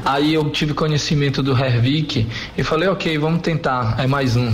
Aí 0.05 0.35
eu 0.35 0.49
tive 0.51 0.73
conhecimento 0.73 1.43
do 1.43 1.53
Hervik 1.53 2.29
e 2.57 2.63
falei, 2.63 2.89
ok, 2.89 3.19
vamos 3.19 3.43
tentar, 3.43 3.97
é 3.99 4.07
mais 4.07 4.37
um. 4.37 4.53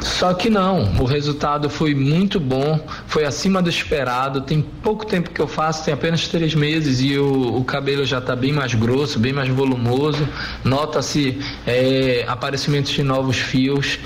Só 0.00 0.32
que 0.34 0.48
não, 0.48 0.94
o 0.98 1.04
resultado 1.04 1.68
foi 1.68 1.94
muito 1.94 2.38
bom, 2.38 2.80
foi 3.06 3.24
acima 3.24 3.60
do 3.60 3.68
esperado. 3.68 4.40
Tem 4.40 4.60
pouco 4.60 5.04
tempo 5.06 5.30
que 5.30 5.40
eu 5.40 5.46
faço, 5.46 5.84
tem 5.84 5.94
apenas 5.94 6.26
três 6.28 6.54
meses 6.54 7.00
e 7.00 7.18
o, 7.18 7.56
o 7.56 7.64
cabelo 7.64 8.04
já 8.04 8.18
está 8.18 8.34
bem 8.34 8.52
mais 8.52 8.74
grosso, 8.74 9.18
bem 9.18 9.32
mais 9.32 9.48
volumoso. 9.48 10.28
Nota-se 10.64 11.38
é, 11.66 12.24
aparecimentos 12.28 12.92
de 12.92 13.02
novos 13.02 13.38
fios. 13.38 13.98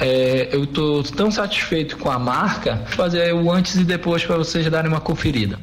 É, 0.00 0.48
eu 0.52 0.64
estou 0.64 1.02
tão 1.02 1.30
satisfeito 1.30 1.96
com 1.96 2.10
a 2.10 2.18
marca, 2.18 2.82
fazer 2.88 3.34
o 3.34 3.50
antes 3.50 3.74
e 3.74 3.84
depois 3.84 4.24
para 4.24 4.36
vocês 4.36 4.68
darem 4.70 4.90
uma 4.90 5.00
conferida. 5.00 5.58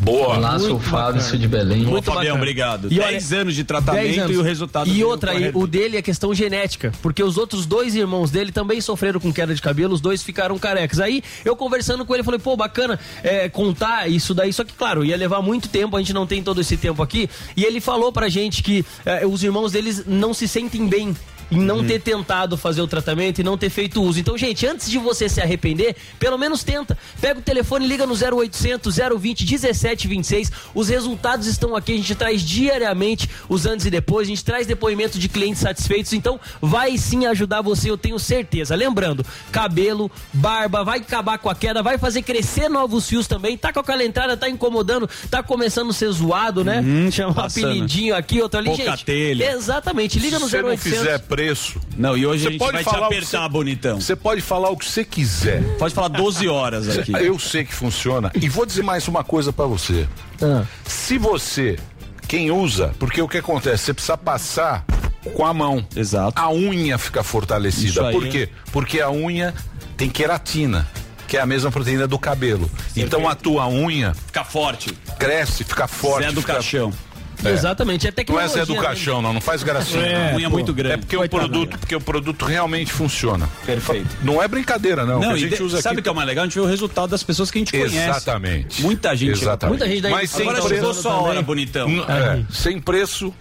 Boa. 0.00 0.36
Olá, 0.36 0.58
sou 0.58 0.76
o 0.76 0.80
Fábio, 0.80 1.20
sou 1.22 1.38
de 1.38 1.48
Belém. 1.48 1.86
Ô, 1.86 2.00
Fabião, 2.02 2.36
obrigado. 2.36 2.86
E 2.90 2.96
10 2.96 3.32
olha, 3.32 3.40
anos 3.40 3.54
de 3.54 3.64
tratamento 3.64 4.02
10 4.04 4.18
anos. 4.18 4.36
e 4.36 4.38
o 4.38 4.42
resultado 4.42 4.90
E 4.90 5.04
outra 5.04 5.32
aí, 5.32 5.50
o 5.54 5.66
dele 5.66 5.96
é 5.96 6.02
questão 6.02 6.34
genética, 6.34 6.92
porque 7.02 7.22
os 7.22 7.36
outros 7.38 7.66
dois 7.66 7.94
irmãos 7.94 8.30
dele 8.30 8.52
também 8.52 8.80
sofreram 8.80 9.18
com 9.18 9.32
queda 9.32 9.54
de 9.54 9.62
cabelo, 9.62 9.94
os 9.94 10.00
dois 10.00 10.22
ficaram 10.22 10.58
carecas. 10.58 11.00
Aí 11.00 11.22
eu 11.44 11.56
conversando 11.56 12.04
com 12.04 12.14
ele, 12.14 12.22
falei, 12.22 12.40
pô, 12.40 12.56
bacana 12.56 12.98
é, 13.22 13.48
contar 13.48 14.08
isso 14.08 14.34
daí, 14.34 14.52
só 14.52 14.64
que 14.64 14.72
claro, 14.72 15.04
ia 15.04 15.16
levar 15.16 15.40
muito 15.42 15.68
tempo, 15.68 15.96
a 15.96 16.00
gente 16.00 16.12
não 16.12 16.26
tem 16.26 16.42
todo 16.42 16.60
esse 16.60 16.76
tempo 16.76 17.02
aqui. 17.02 17.28
E 17.56 17.64
ele 17.64 17.80
falou 17.80 18.12
pra 18.12 18.28
gente 18.28 18.62
que 18.62 18.84
é, 19.04 19.26
os 19.26 19.42
irmãos 19.42 19.72
deles 19.72 20.04
não 20.06 20.34
se 20.34 20.46
sentem 20.46 20.86
bem 20.86 21.16
em 21.50 21.58
não 21.58 21.84
ter 21.86 22.00
tentado 22.00 22.56
fazer 22.56 22.80
o 22.80 22.86
tratamento 22.86 23.40
e 23.40 23.44
não 23.44 23.56
ter 23.56 23.70
feito 23.70 24.02
uso. 24.02 24.18
Então, 24.18 24.36
gente, 24.36 24.66
antes 24.66 24.90
de 24.90 24.98
você 24.98 25.28
se 25.28 25.40
arrepender, 25.40 25.94
pelo 26.18 26.36
menos 26.36 26.64
tenta. 26.64 26.96
Pega 27.20 27.38
o 27.38 27.42
telefone, 27.42 27.86
liga 27.86 28.06
no 28.06 28.14
0800 28.14 28.96
020 29.18 29.44
1726. 29.46 30.52
Os 30.74 30.88
resultados 30.88 31.46
estão 31.46 31.76
aqui, 31.76 31.92
a 31.92 31.96
gente 31.96 32.14
traz 32.14 32.42
diariamente 32.42 33.28
os 33.48 33.66
antes 33.66 33.86
e 33.86 33.90
depois, 33.90 34.26
a 34.26 34.30
gente 34.30 34.44
traz 34.44 34.66
depoimento 34.66 35.18
de 35.18 35.28
clientes 35.28 35.60
satisfeitos, 35.62 36.12
então 36.12 36.38
vai 36.60 36.96
sim 36.98 37.26
ajudar 37.26 37.62
você, 37.62 37.90
eu 37.90 37.96
tenho 37.98 38.18
certeza. 38.18 38.74
Lembrando, 38.74 39.24
cabelo, 39.52 40.10
barba, 40.32 40.84
vai 40.84 40.98
acabar 40.98 41.38
com 41.38 41.48
a 41.48 41.54
queda, 41.54 41.82
vai 41.82 41.98
fazer 41.98 42.22
crescer 42.22 42.68
novos 42.68 43.08
fios 43.08 43.26
também. 43.26 43.56
Tá 43.56 43.72
com 43.72 43.80
aquela 43.80 44.04
entrada, 44.04 44.36
tá 44.36 44.48
incomodando, 44.48 45.08
tá 45.30 45.42
começando 45.42 45.90
a 45.90 45.92
ser 45.92 46.10
zoado, 46.10 46.64
né? 46.64 46.82
Chama 47.10 47.34
um 47.36 47.44
apelidinho 47.44 48.14
aqui, 48.14 48.40
outro 48.40 48.58
ali, 48.58 48.68
Pouca 48.70 48.90
gente. 48.92 49.04
telha. 49.04 49.52
Exatamente, 49.52 50.18
liga 50.18 50.36
Se 50.36 50.42
no 50.42 50.48
você 50.48 50.62
não 50.62 50.68
0800. 50.70 50.98
fizer 50.98 51.18
preço, 51.36 51.78
Não, 51.96 52.16
e 52.16 52.26
hoje 52.26 52.42
Você 52.42 52.48
a 52.48 52.50
gente 52.52 52.58
pode 52.58 52.72
vai 52.72 52.82
te 52.82 52.84
falar 52.90 53.06
o 53.06 53.10
que 53.10 53.16
apertar, 53.16 53.42
você- 53.42 53.48
bonitão. 53.50 54.00
você 54.00 54.16
pode 54.16 54.40
falar 54.40 54.70
o 54.70 54.76
que 54.76 54.86
você 54.86 55.04
quiser. 55.04 55.62
Pode 55.78 55.92
falar 55.94 56.08
12 56.08 56.48
horas 56.48 56.88
aqui. 56.98 57.12
Eu 57.20 57.38
sei 57.38 57.64
que 57.64 57.74
funciona. 57.74 58.30
E 58.34 58.48
vou 58.48 58.64
dizer 58.64 58.82
mais 58.82 59.06
uma 59.06 59.22
coisa 59.22 59.52
pra 59.52 59.66
você. 59.66 60.08
Ah. 60.42 60.64
Se 60.86 61.18
você, 61.18 61.76
quem 62.26 62.50
usa, 62.50 62.94
porque 62.98 63.20
o 63.20 63.28
que 63.28 63.38
acontece? 63.38 63.84
Você 63.84 63.94
precisa 63.94 64.16
passar 64.16 64.84
com 65.34 65.44
a 65.44 65.52
mão. 65.52 65.86
Exato. 65.94 66.40
A 66.40 66.50
unha 66.50 66.96
fica 66.98 67.22
fortalecida. 67.22 68.10
Por 68.10 68.26
quê? 68.28 68.48
Porque 68.72 69.00
a 69.00 69.10
unha 69.10 69.52
tem 69.96 70.08
queratina, 70.08 70.88
que 71.28 71.36
é 71.36 71.40
a 71.40 71.46
mesma 71.46 71.70
proteína 71.70 72.06
do 72.06 72.18
cabelo. 72.18 72.70
Então 72.96 73.28
a 73.28 73.34
tua 73.34 73.66
unha 73.68 74.14
Fica 74.14 74.44
forte. 74.44 74.90
cresce, 75.18 75.64
fica 75.64 75.86
forte. 75.86 76.26
Zé 76.28 76.32
do 76.32 76.40
fica... 76.40 76.54
caixão. 76.54 76.92
É. 77.44 77.50
Exatamente, 77.50 78.06
é 78.06 78.10
Não 78.10 78.12
é 78.12 78.14
tecnologia. 78.14 78.48
Zé 78.48 78.66
do 78.66 78.74
né? 78.74 78.80
Caixão, 78.82 79.20
não, 79.22 79.32
não 79.32 79.40
faz 79.40 79.62
gracinha. 79.62 80.02
É, 80.02 80.30
não. 80.30 80.36
unha 80.38 80.50
muito 80.50 80.72
grande. 80.72 80.94
É 80.94 80.96
porque 80.96 81.16
o 81.16 81.28
produto, 81.28 81.78
porque 81.78 81.94
o 81.96 82.00
produto 82.00 82.44
realmente 82.44 82.92
funciona. 82.92 83.48
Perfeito. 83.64 84.08
Não 84.22 84.42
é 84.42 84.48
brincadeira, 84.48 85.04
não. 85.04 85.20
Não, 85.20 85.30
a 85.30 85.36
gente 85.36 85.56
de- 85.56 85.62
usa 85.62 85.80
sabe 85.82 85.96
o 85.96 85.98
aqui. 85.98 86.02
que 86.02 86.08
é 86.08 86.12
o 86.12 86.14
mais 86.14 86.26
legal? 86.26 86.44
A 86.44 86.46
gente 86.46 86.54
vê 86.54 86.60
o 86.60 86.66
resultado 86.66 87.10
das 87.10 87.22
pessoas 87.22 87.50
que 87.50 87.58
a 87.58 87.60
gente 87.60 87.72
conhece. 87.72 87.96
Exatamente. 87.96 88.82
Muita 88.82 89.14
gente. 89.16 89.32
Exatamente. 89.32 89.78
Muita 89.78 89.86
gente 89.92 90.02
daí- 90.02 90.12
Mas 90.12 90.30
sem 90.30 90.42
Agora 90.42 90.58
Então, 90.58 90.68
chegou 90.68 90.90
preço. 90.90 91.02
sua 91.02 91.20
hora, 91.20 91.42
bonitão. 91.42 91.88
N- 91.88 92.00
é, 92.08 92.42
sem 92.50 92.80
preço. 92.80 93.32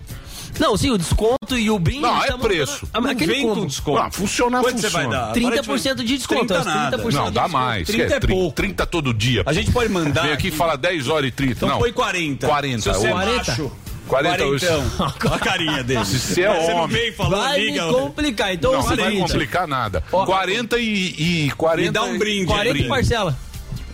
Não, 0.60 0.78
sim, 0.78 0.90
o 0.92 0.98
desconto 0.98 1.58
e 1.58 1.70
o 1.70 1.78
brinde. 1.78 2.02
Não, 2.02 2.22
a 2.22 2.26
é 2.28 2.38
preço. 2.38 2.88
Ah, 2.94 3.02
mas 3.02 3.04
Não 3.04 3.12
aquele 3.12 3.34
vem 3.34 3.42
combo. 3.48 3.62
com 3.62 3.68
desconto. 3.68 3.98
Ah, 4.02 4.10
funcionar, 4.12 4.62
Quanto 4.62 4.80
você 4.80 4.90
funciona. 4.90 5.20
vai 5.34 5.44
dar? 5.44 5.62
30% 5.64 5.96
de 6.04 6.18
desconto, 6.18 6.46
30 6.46 6.60
as 6.60 6.66
nada. 6.66 6.98
30% 6.98 7.12
Não, 7.14 7.32
dá 7.32 7.48
mais. 7.48 7.88
30 7.88 8.08
que 8.08 8.14
é 8.14 8.20
pouco. 8.20 8.56
30 8.56 8.86
todo 8.86 9.14
dia. 9.14 9.44
A 9.46 9.54
gente 9.54 9.72
pode 9.72 9.90
mandar 9.90 10.24
Vem 10.24 10.32
aqui 10.32 10.48
e 10.48 10.52
fala 10.52 10.76
10 10.78 11.08
horas 11.10 11.28
e 11.28 11.32
30. 11.32 11.52
Então 11.54 11.70
não. 11.70 11.80
põe 11.80 11.92
40. 11.92 12.48
40. 12.48 12.82
Se 12.82 12.90
você 13.00 13.08
é 13.08 13.12
Ô, 13.12 13.16
macho, 13.16 13.72
40 14.08 14.38
quarentão. 14.38 14.92
Olha 15.00 15.36
a 15.36 15.40
carinha 15.40 15.84
dele. 15.84 16.06
Se 16.06 16.20
você 16.20 16.42
é 16.44 16.54
Você 16.54 16.72
não 16.74 16.84
homem. 16.84 16.98
veio 16.98 17.10
e 17.12 17.16
falou, 17.16 17.40
Vai 17.42 17.60
liga. 17.60 17.86
me 17.88 17.94
complicar. 17.94 18.54
Então, 18.54 18.72
Não, 18.72 18.80
é 18.80 18.82
não 18.82 18.88
vai 18.96 18.98
seguinte, 18.98 19.32
complicar 19.32 19.68
nada. 19.68 20.04
Ó, 20.12 20.26
40 20.26 20.78
e, 20.80 21.46
e 21.48 21.52
40. 21.58 21.88
Me 21.88 21.92
dá 21.94 22.04
um 22.04 22.18
brinde. 22.18 22.46
40 22.46 22.74
brinde. 22.74 22.88
parcela. 22.90 23.38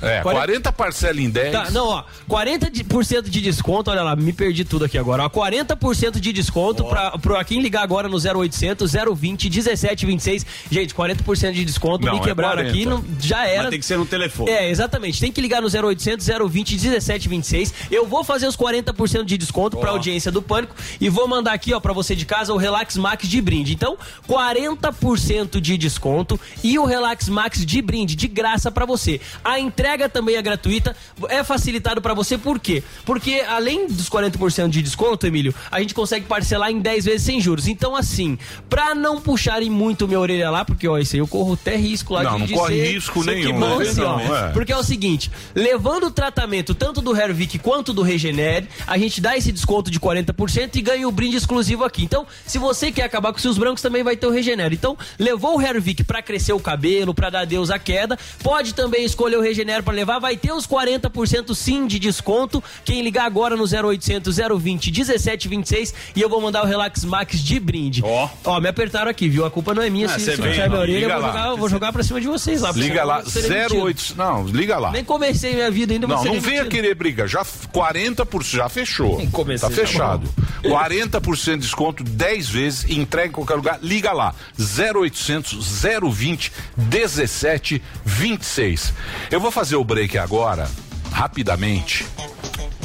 É, 0.01 0.21
40 0.21 0.71
parcela 0.71 1.19
em 1.21 1.29
10. 1.29 1.51
Tá, 1.51 1.71
não, 1.71 1.87
ó, 1.87 2.03
40% 2.29 3.29
de 3.29 3.41
desconto, 3.41 3.91
olha 3.91 4.01
lá, 4.01 4.15
me 4.15 4.33
perdi 4.33 4.65
tudo 4.65 4.85
aqui 4.85 4.97
agora. 4.97 5.23
Ó, 5.25 5.29
40% 5.29 6.19
de 6.19 6.33
desconto 6.33 6.83
pra, 6.85 7.11
pra 7.17 7.43
quem 7.43 7.61
ligar 7.61 7.83
agora 7.83 8.07
no 8.09 8.17
0800 8.17 8.91
020 9.15 9.49
1726. 9.49 10.45
Gente, 10.71 10.93
40% 10.95 11.51
de 11.51 11.65
desconto, 11.65 12.05
Não, 12.05 12.13
me 12.13 12.19
é 12.19 12.23
quebraram 12.23 12.63
40. 12.63 12.71
aqui, 12.71 12.85
não, 12.85 13.03
já 13.19 13.45
era. 13.45 13.63
Mas 13.63 13.69
tem 13.71 13.79
que 13.79 13.85
ser 13.85 13.97
no 13.97 14.05
telefone. 14.05 14.49
É, 14.49 14.69
exatamente. 14.69 15.19
Tem 15.19 15.31
que 15.31 15.41
ligar 15.41 15.61
no 15.61 15.67
0800 15.67 16.25
020 16.49 16.71
1726. 16.71 17.73
Eu 17.91 18.07
vou 18.07 18.23
fazer 18.23 18.47
os 18.47 18.57
40% 18.57 19.23
de 19.23 19.37
desconto 19.37 19.77
pra 19.77 19.91
audiência 19.91 20.31
do 20.31 20.41
Pânico 20.41 20.75
e 20.99 21.09
vou 21.09 21.27
mandar 21.27 21.53
aqui, 21.53 21.73
ó, 21.73 21.79
pra 21.79 21.93
você 21.93 22.15
de 22.15 22.25
casa 22.25 22.53
o 22.53 22.57
Relax 22.57 22.97
Max 22.97 23.27
de 23.27 23.41
brinde. 23.41 23.73
Então, 23.73 23.97
40% 24.27 25.59
de 25.59 25.77
desconto 25.77 26.39
e 26.63 26.77
o 26.79 26.85
Relax 26.85 27.29
Max 27.29 27.65
de 27.65 27.81
brinde, 27.81 28.15
de 28.15 28.27
graça 28.27 28.71
pra 28.71 28.85
você. 28.85 29.19
A 29.43 29.59
entrega 29.59 29.90
entrega 29.91 30.07
também 30.09 30.35
é 30.35 30.41
gratuita, 30.41 30.95
é 31.27 31.43
facilitado 31.43 32.01
pra 32.01 32.13
você, 32.13 32.37
por 32.37 32.59
quê? 32.59 32.81
Porque 33.05 33.43
além 33.47 33.87
dos 33.87 34.09
40% 34.09 34.69
de 34.69 34.81
desconto, 34.81 35.27
Emílio, 35.27 35.53
a 35.69 35.81
gente 35.81 35.93
consegue 35.93 36.25
parcelar 36.25 36.71
em 36.71 36.79
10 36.79 37.05
vezes 37.05 37.23
sem 37.23 37.41
juros. 37.41 37.67
Então, 37.67 37.93
assim, 37.95 38.37
pra 38.69 38.95
não 38.95 39.19
puxarem 39.19 39.69
muito 39.69 40.07
minha 40.07 40.19
orelha 40.19 40.49
lá, 40.49 40.63
porque 40.63 40.87
ó, 40.87 40.97
isso 40.97 41.15
aí 41.15 41.19
eu 41.19 41.27
corro 41.27 41.53
até 41.53 41.75
risco 41.75 42.13
lá 42.13 42.23
Não, 42.23 42.33
de 42.35 42.39
não 42.39 42.45
de 42.47 42.53
corre 42.53 42.75
ser- 42.85 42.93
risco 42.93 43.23
ser 43.23 43.31
nenhum, 43.35 43.47
que 43.53 43.59
bom, 43.59 43.77
né? 43.79 43.87
assim, 43.89 44.01
ó. 44.01 44.17
Não, 44.17 44.35
é. 44.37 44.51
Porque 44.51 44.71
é 44.71 44.77
o 44.77 44.83
seguinte, 44.83 45.29
levando 45.53 46.05
o 46.05 46.11
tratamento 46.11 46.73
tanto 46.73 47.01
do 47.01 47.15
Hervik 47.15 47.59
quanto 47.59 47.91
do 47.91 48.01
Regenere, 48.01 48.67
a 48.87 48.97
gente 48.97 49.19
dá 49.19 49.35
esse 49.37 49.51
desconto 49.51 49.91
de 49.91 49.99
40% 49.99 50.75
e 50.77 50.81
ganha 50.81 51.05
o 51.07 51.11
brinde 51.11 51.35
exclusivo 51.35 51.83
aqui. 51.83 52.03
Então, 52.03 52.25
se 52.45 52.57
você 52.57 52.91
quer 52.91 53.03
acabar 53.03 53.33
com 53.33 53.39
seus 53.39 53.57
brancos, 53.57 53.81
também 53.81 54.03
vai 54.03 54.15
ter 54.15 54.25
o 54.27 54.31
Regenere. 54.31 54.75
Então, 54.75 54.97
levou 55.19 55.57
o 55.57 55.61
Hervik 55.61 56.03
pra 56.05 56.21
crescer 56.21 56.53
o 56.53 56.59
cabelo, 56.59 57.13
pra 57.13 57.29
dar 57.29 57.41
adeus 57.41 57.69
à 57.69 57.77
queda, 57.77 58.17
pode 58.41 58.73
também 58.73 59.03
escolher 59.03 59.35
o 59.37 59.41
Regenere 59.41 59.80
pra 59.81 59.93
levar, 59.93 60.19
vai 60.19 60.35
ter 60.37 60.51
os 60.51 60.67
40% 60.67 61.53
sim 61.55 61.87
de 61.87 61.97
desconto. 61.99 62.61
Quem 62.85 63.01
ligar 63.01 63.25
agora 63.25 63.55
no 63.55 63.63
0800 63.63 64.37
020 64.59 64.91
1726 64.91 65.93
e 66.15 66.21
eu 66.21 66.29
vou 66.29 66.41
mandar 66.41 66.63
o 66.63 66.67
Relax 66.67 67.03
Max 67.05 67.39
de 67.39 67.59
brinde. 67.59 68.01
Ó, 68.03 68.29
ó, 68.45 68.59
me 68.59 68.67
apertaram 68.67 69.09
aqui, 69.11 69.27
viu? 69.29 69.45
A 69.45 69.51
culpa 69.51 69.73
não 69.73 69.81
é 69.83 69.89
minha, 69.89 70.07
Ah, 70.07 70.19
se, 70.19 70.25
você 70.25 70.35
se 70.35 70.41
vem, 70.41 70.51
puxar 70.51 70.69
minha 70.69 70.81
orelha, 70.81 71.05
eu 71.05 71.09
vou 71.09 71.21
jogar, 71.27 71.47
eu 71.49 71.57
vou 71.57 71.69
jogar 71.69 71.93
pra 71.93 72.03
cima 72.03 72.19
de 72.21 72.27
vocês 72.27 72.61
lá. 72.61 72.71
Liga 72.71 73.03
lá, 73.03 73.17
eu 73.19 73.23
vou 73.23 73.31
ser 73.31 73.41
demitido. 73.49 73.83
08. 73.83 74.13
Não, 74.17 74.45
liga 74.47 74.77
lá. 74.77 74.91
Nem 74.91 75.03
comecei 75.03 75.53
minha 75.53 75.69
vida 75.71 75.93
ainda, 75.93 76.07
Não, 76.07 76.23
não 76.23 76.39
venha 76.41 76.65
querer 76.65 76.95
briga. 76.95 77.27
Já 77.27 77.41
f- 77.41 77.67
40% 77.67 78.43
já 78.55 78.69
fechou. 78.69 79.21
comecei, 79.31 79.69
tá 79.69 79.75
tá 79.75 79.81
fechado. 79.81 80.27
40% 80.63 81.55
de 81.55 81.61
desconto 81.61 82.03
10 82.03 82.49
vezes, 82.49 82.89
entrega 82.89 83.29
em 83.29 83.31
qualquer 83.31 83.55
lugar. 83.55 83.79
Liga 83.81 84.11
lá. 84.11 84.33
0800 84.57 85.81
020 86.11 86.51
1726. 86.77 88.93
Eu 89.29 89.39
vou 89.39 89.51
fazer 89.51 89.70
o 89.75 89.83
break 89.83 90.17
agora, 90.17 90.69
rapidamente. 91.11 92.05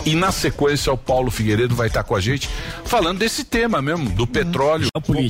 E 0.04 0.14
na 0.14 0.30
sequência 0.30 0.92
o 0.92 0.96
Paulo 0.96 1.32
Figueiredo 1.32 1.74
vai 1.74 1.88
estar 1.88 2.04
com 2.04 2.14
a 2.14 2.20
gente 2.20 2.48
falando 2.84 3.18
desse 3.18 3.42
tema 3.42 3.82
mesmo, 3.82 4.08
do 4.10 4.24
petróleo. 4.24 4.86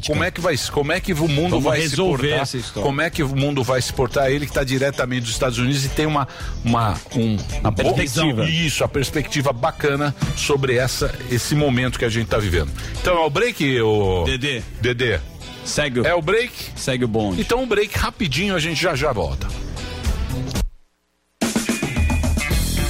Como 0.07 0.23
é 0.23 0.31
que 0.31 0.39
vai, 0.39 0.55
como 0.71 0.93
é 0.93 1.01
que 1.01 1.15
o 1.15 1.29
mundo 1.29 1.53
Vamos 1.53 1.65
vai 1.65 1.81
resolver 1.81 2.23
se 2.25 2.29
portar? 2.29 2.43
essa 2.43 2.57
história. 2.59 2.83
Como 2.83 3.01
é 3.01 3.09
que 3.09 3.23
o 3.23 3.29
mundo 3.35 3.65
vai 3.65 3.81
se 3.81 3.91
portar? 3.91 4.31
Ele 4.31 4.45
que 4.45 4.51
está 4.51 4.63
diretamente 4.63 5.23
dos 5.23 5.31
Estados 5.31 5.57
Unidos 5.57 5.83
e 5.87 5.89
tem 5.89 6.05
uma 6.05 6.29
uma 6.63 6.93
um, 7.15 7.39
uma 7.61 7.73
perspectiva. 7.73 8.45
Isso, 8.45 8.85
a 8.85 8.89
perspectiva 8.89 9.51
bacana 9.51 10.15
sobre 10.37 10.77
essa 10.77 11.15
esse 11.31 11.55
momento 11.55 11.99
que 11.99 12.05
a 12.05 12.11
gente 12.11 12.25
está 12.27 12.37
vivendo. 12.37 12.71
Então 13.01 13.17
é 13.17 13.25
o 13.25 13.31
break, 13.31 13.81
o 13.81 14.25
Dedê. 14.25 14.63
Dedê. 14.83 15.19
Segue 15.65 16.01
o... 16.01 16.07
É 16.07 16.15
o 16.15 16.21
break? 16.21 16.53
Segue 16.77 17.07
o 17.07 17.09
bonde. 17.09 17.41
Então 17.41 17.63
o 17.63 17.67
break 17.67 17.97
rapidinho, 17.99 18.55
a 18.55 18.59
gente 18.59 18.81
já 18.81 18.95
já 18.95 19.11
volta. 19.11 19.49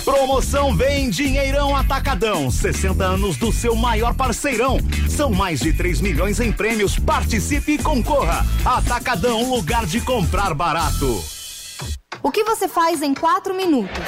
Promoção 0.06 0.72
Vem 0.72 1.10
Dinheirão 1.10 1.74
Atacadão. 1.74 2.48
60 2.48 3.02
anos 3.02 3.36
do 3.36 3.50
seu 3.50 3.74
maior 3.74 4.14
parceirão. 4.14 4.78
São 5.10 5.32
mais 5.32 5.58
de 5.58 5.72
3 5.72 6.00
milhões 6.00 6.38
em 6.38 6.52
prêmios. 6.52 6.96
Participe 6.96 7.72
e 7.72 7.78
concorra. 7.78 8.46
Atacadão, 8.64 9.50
lugar 9.50 9.84
de 9.84 10.00
comprar 10.00 10.54
barato. 10.54 11.24
O 12.22 12.30
que 12.30 12.44
você 12.44 12.68
faz 12.68 13.02
em 13.02 13.14
quatro 13.14 13.52
minutos? 13.52 13.98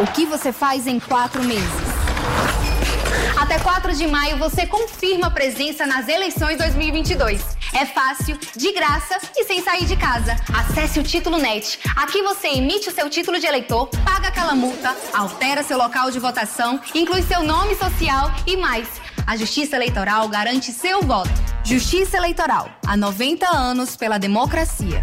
O 0.00 0.06
que 0.08 0.26
você 0.26 0.52
faz 0.52 0.88
em 0.88 0.98
quatro 0.98 1.44
meses? 1.44 1.94
Até 3.40 3.60
4 3.60 3.94
de 3.94 4.08
maio 4.08 4.36
você 4.36 4.66
confirma 4.66 5.30
presença 5.30 5.86
nas 5.86 6.08
eleições 6.08 6.58
2022. 6.58 7.53
É 7.74 7.84
fácil, 7.84 8.38
de 8.54 8.72
graça 8.72 9.18
e 9.36 9.44
sem 9.44 9.60
sair 9.60 9.84
de 9.84 9.96
casa. 9.96 10.36
Acesse 10.56 11.00
o 11.00 11.02
Título 11.02 11.38
Net. 11.38 11.80
Aqui 11.96 12.22
você 12.22 12.46
emite 12.46 12.88
o 12.88 12.92
seu 12.94 13.10
título 13.10 13.40
de 13.40 13.46
eleitor, 13.46 13.88
paga 14.04 14.28
aquela 14.28 14.54
multa, 14.54 14.96
altera 15.12 15.64
seu 15.64 15.76
local 15.76 16.08
de 16.12 16.20
votação, 16.20 16.80
inclui 16.94 17.22
seu 17.22 17.42
nome 17.42 17.74
social 17.74 18.32
e 18.46 18.56
mais. 18.56 18.88
A 19.26 19.36
Justiça 19.36 19.74
Eleitoral 19.74 20.28
garante 20.28 20.70
seu 20.70 21.02
voto. 21.02 21.30
Justiça 21.64 22.16
Eleitoral. 22.16 22.70
Há 22.86 22.96
90 22.96 23.48
anos 23.48 23.96
pela 23.96 24.18
democracia. 24.18 25.00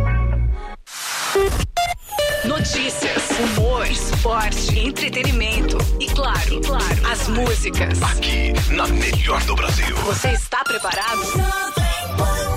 Notícias, 2.45 3.22
humor, 3.41 3.85
esporte, 3.91 4.78
entretenimento 4.78 5.78
e 5.99 6.07
claro, 6.07 6.61
claro, 6.61 7.07
as 7.11 7.26
músicas. 7.26 8.01
Aqui, 8.03 8.53
na 8.70 8.87
melhor 8.87 9.43
do 9.43 9.57
Brasil. 9.57 9.97
Você 9.97 10.28
está 10.28 10.62
preparado? 10.62 12.53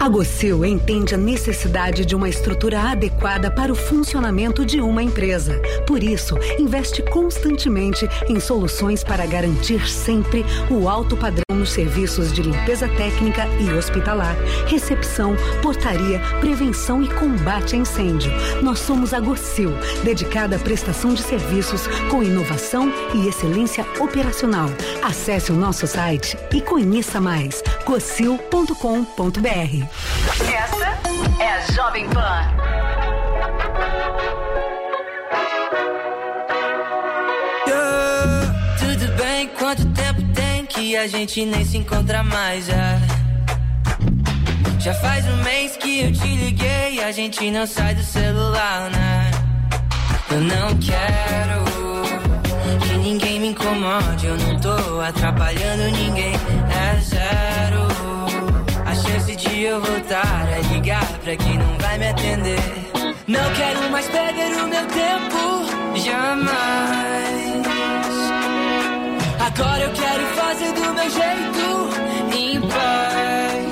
A 0.00 0.08
Gocil 0.08 0.64
entende 0.64 1.16
a 1.16 1.18
necessidade 1.18 2.06
de 2.06 2.14
uma 2.14 2.28
estrutura 2.28 2.80
adequada 2.80 3.50
para 3.50 3.72
o 3.72 3.74
funcionamento 3.74 4.64
de 4.64 4.80
uma 4.80 5.02
empresa. 5.02 5.60
Por 5.86 6.04
isso, 6.04 6.38
investe 6.56 7.02
constantemente 7.02 8.08
em 8.28 8.38
soluções 8.38 9.02
para 9.02 9.26
garantir 9.26 9.88
sempre 9.88 10.46
o 10.70 10.88
alto 10.88 11.16
padrão 11.16 11.42
nos 11.50 11.72
serviços 11.72 12.32
de 12.32 12.42
limpeza 12.42 12.88
técnica 12.88 13.48
e 13.58 13.72
hospitalar, 13.72 14.36
recepção, 14.68 15.34
portaria, 15.60 16.20
prevenção 16.40 17.02
e 17.02 17.08
combate 17.08 17.74
a 17.74 17.80
incêndio. 17.80 18.30
Nós 18.62 18.78
somos 18.78 19.12
a 19.12 19.18
Gocil, 19.18 19.72
dedicada 20.04 20.54
à 20.54 20.60
prestação 20.60 21.12
de 21.12 21.22
serviços 21.22 21.88
com 22.08 22.22
inovação 22.22 22.88
e 23.14 23.26
excelência 23.26 23.84
operacional. 23.98 24.68
Acesse 25.02 25.50
o 25.50 25.56
nosso 25.56 25.88
site 25.88 26.38
e 26.54 26.60
conheça 26.60 27.20
mais 27.20 27.64
gocil.com.br. 27.84 29.87
Esta 30.40 30.98
é 31.42 31.48
a 31.48 31.60
Jovem 31.72 32.08
Pan. 32.10 32.42
Tudo 38.78 39.12
bem, 39.16 39.48
quanto 39.58 39.86
tempo 39.92 40.22
tem 40.34 40.66
que 40.66 40.96
a 40.96 41.06
gente 41.06 41.44
nem 41.44 41.64
se 41.64 41.78
encontra 41.78 42.22
mais 42.22 42.66
já? 42.66 42.98
Já 44.78 44.94
faz 44.94 45.26
um 45.26 45.36
mês 45.42 45.76
que 45.76 46.00
eu 46.00 46.12
te 46.12 46.36
liguei, 46.36 47.02
a 47.02 47.12
gente 47.12 47.50
não 47.50 47.66
sai 47.66 47.94
do 47.94 48.02
celular, 48.02 48.90
né? 48.90 49.30
Eu 50.30 50.40
não 50.40 50.68
quero 50.78 51.64
que 52.86 52.96
ninguém 52.98 53.40
me 53.40 53.48
incomode, 53.48 54.26
eu 54.26 54.36
não 54.36 54.60
tô 54.60 55.00
atrapalhando 55.00 55.84
ninguém, 55.90 56.34
é 56.34 57.00
zero. 57.00 57.97
A 59.18 59.20
chance 59.20 59.34
de 59.34 59.62
eu 59.64 59.80
voltar 59.80 60.48
é 60.48 60.60
ligar 60.72 61.04
pra 61.24 61.36
quem 61.36 61.58
não 61.58 61.76
vai 61.78 61.98
me 61.98 62.06
atender. 62.06 62.60
Não 63.26 63.52
quero 63.54 63.90
mais 63.90 64.06
perder 64.06 64.52
o 64.62 64.68
meu 64.68 64.86
tempo, 64.86 65.66
jamais. 65.96 67.66
Agora 69.40 69.82
eu 69.82 69.92
quero 69.92 70.24
fazer 70.36 70.72
do 70.72 70.94
meu 70.94 71.10
jeito, 71.10 72.38
em 72.38 72.60
paz. 72.60 73.67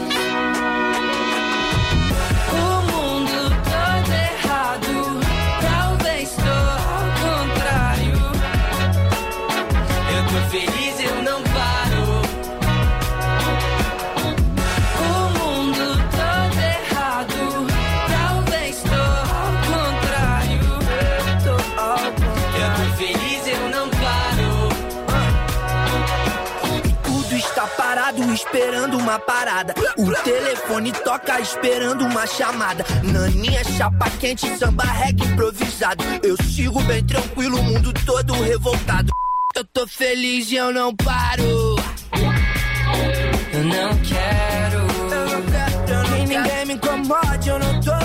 Esperando 28.37 28.99
uma 28.99 29.19
parada. 29.19 29.75
O 29.97 30.13
telefone 30.23 30.93
toca 30.93 31.41
esperando 31.41 32.05
uma 32.05 32.27
chamada. 32.27 32.85
Naninha, 33.03 33.65
chapa 33.65 34.11
quente, 34.21 34.47
samba 34.59 34.85
reggae 34.85 35.25
improvisado. 35.25 36.05
Eu 36.23 36.37
sigo 36.45 36.81
bem 36.83 37.03
tranquilo, 37.05 37.59
o 37.59 37.63
mundo 37.63 37.93
todo 38.05 38.35
revoltado. 38.35 39.11
Eu 39.55 39.65
tô 39.65 39.87
feliz 39.87 40.51
e 40.53 40.57
eu 40.57 40.71
não 40.71 40.95
paro. 40.95 41.77
Eu 43.53 43.65
não 43.65 43.99
quero. 44.01 44.87
Que 46.07 46.27
ninguém 46.27 46.67
me 46.67 46.75
incomode, 46.75 47.49
eu 47.49 47.59
não 47.59 47.81
tô 47.81 47.96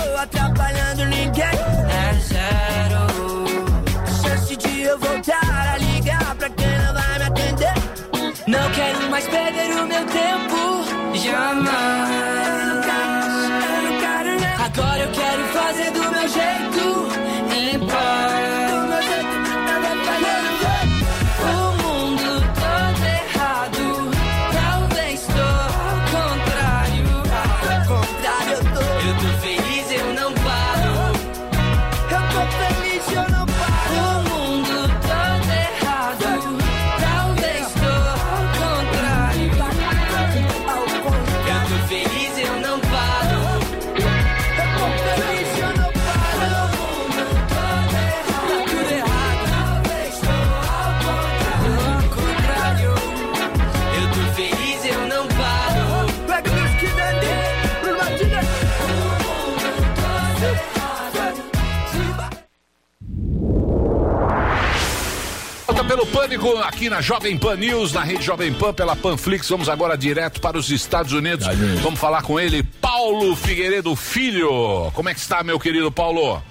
pelo 65.92 66.06
Pânico 66.06 66.56
aqui 66.56 66.88
na 66.88 67.02
Jovem 67.02 67.36
Pan 67.36 67.54
News, 67.54 67.92
na 67.92 68.02
rede 68.02 68.24
Jovem 68.24 68.50
Pan, 68.50 68.72
pela 68.72 68.96
Panflix. 68.96 69.46
Vamos 69.50 69.68
agora 69.68 69.94
direto 69.94 70.40
para 70.40 70.56
os 70.56 70.70
Estados 70.70 71.12
Unidos. 71.12 71.46
Vamos 71.82 72.00
falar 72.00 72.22
com 72.22 72.40
ele, 72.40 72.62
Paulo 72.62 73.36
Figueiredo 73.36 73.94
Filho. 73.94 74.90
Como 74.94 75.10
é 75.10 75.14
que 75.14 75.20
está, 75.20 75.42
meu 75.42 75.60
querido 75.60 75.92
Paulo? 75.92 76.42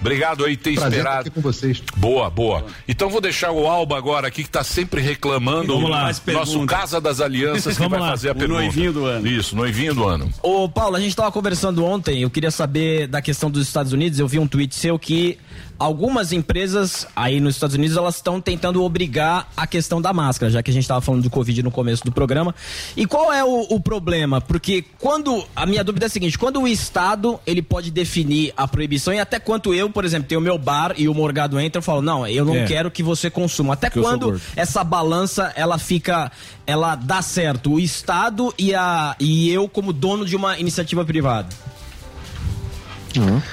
Obrigado 0.00 0.44
aí 0.44 0.56
ter 0.56 0.74
Prazer 0.74 0.98
esperado. 0.98 1.18
estar 1.18 1.20
aqui 1.20 1.30
com 1.30 1.40
vocês. 1.40 1.80
Boa, 1.96 2.28
boa. 2.28 2.66
Então 2.88 3.08
vou 3.08 3.20
deixar 3.20 3.52
o 3.52 3.68
Alba 3.68 3.96
agora 3.96 4.26
aqui 4.26 4.42
que 4.42 4.50
tá 4.50 4.64
sempre 4.64 5.00
reclamando. 5.00 5.74
Vamos 5.74 5.90
lá. 5.90 6.10
Nosso. 6.32 6.66
Casa 6.66 7.00
das 7.00 7.20
Alianças 7.20 7.74
que 7.74 7.78
Vamos 7.82 7.98
vai 7.98 8.00
lá. 8.00 8.10
fazer 8.10 8.30
a 8.30 8.32
O 8.32 8.34
pergunta. 8.34 8.60
noivinho 8.60 8.92
do 8.92 9.04
ano. 9.06 9.26
Isso, 9.28 9.54
noivinho 9.54 9.94
do 9.94 10.08
ano. 10.08 10.28
Ô, 10.42 10.68
Paulo, 10.68 10.96
a 10.96 11.00
gente 11.00 11.14
tava 11.14 11.30
conversando 11.30 11.84
ontem, 11.84 12.22
eu 12.22 12.30
queria 12.30 12.50
saber 12.50 13.06
da 13.06 13.22
questão 13.22 13.48
dos 13.48 13.64
Estados 13.66 13.92
Unidos, 13.92 14.18
eu 14.18 14.26
vi 14.26 14.38
um 14.40 14.46
tweet 14.46 14.74
seu 14.74 14.98
que 14.98 15.36
algumas 15.78 16.32
empresas 16.32 17.06
aí 17.14 17.40
nos 17.40 17.54
Estados 17.54 17.76
Unidos, 17.76 17.96
elas 17.96 18.16
estão 18.16 18.40
tentando 18.40 18.82
obrigar 18.82 19.48
a 19.56 19.66
questão 19.66 20.00
da 20.02 20.12
máscara, 20.12 20.50
já 20.50 20.62
que 20.62 20.70
a 20.70 20.74
gente 20.74 20.86
tava 20.88 21.00
falando 21.00 21.22
do 21.22 21.30
Covid 21.30 21.62
no 21.62 21.70
começo 21.70 22.04
do 22.04 22.10
programa. 22.12 22.54
E 22.96 23.06
qual 23.06 23.32
é 23.32 23.44
o, 23.44 23.66
o 23.70 23.80
problema? 23.80 24.40
Porque 24.40 24.84
quando, 24.98 25.44
a 25.54 25.64
minha 25.66 25.84
dúvida 25.84 26.06
é 26.06 26.08
a 26.08 26.10
seguinte, 26.10 26.38
quando 26.38 26.60
o 26.60 26.66
Estado, 26.68 27.38
ele 27.46 27.62
pode 27.62 27.90
definir 27.90 28.52
a 28.56 28.66
proibição 28.66 29.14
e 29.14 29.20
até 29.20 29.38
quanto 29.38 29.72
eu, 29.72 29.88
por 29.88 30.04
exemplo, 30.04 30.28
tenho 30.28 30.40
o 30.40 30.44
meu 30.44 30.58
bar 30.58 30.94
e 30.96 31.08
o 31.08 31.14
Morgado 31.14 31.58
entra, 31.60 31.78
eu 31.78 31.82
falo, 31.82 32.02
não, 32.02 32.26
eu 32.26 32.44
não 32.44 32.56
É. 32.56 32.64
quero 32.64 32.90
que 32.90 33.02
você 33.02 33.30
consuma. 33.30 33.74
Até 33.74 33.88
Que 33.90 33.98
eu 33.98 34.02
sou 34.02 34.12
quando 34.12 34.40
essa 34.56 34.82
balança, 34.82 35.52
ela 35.54 35.78
fica, 35.78 36.30
ela 36.66 36.94
dá 36.96 37.22
certo, 37.22 37.72
o 37.74 37.80
Estado 37.80 38.52
e, 38.58 38.74
a, 38.74 39.14
e 39.20 39.50
eu 39.50 39.68
como 39.68 39.92
dono 39.92 40.24
de 40.24 40.34
uma 40.34 40.58
iniciativa 40.58 41.04
privada? 41.04 41.48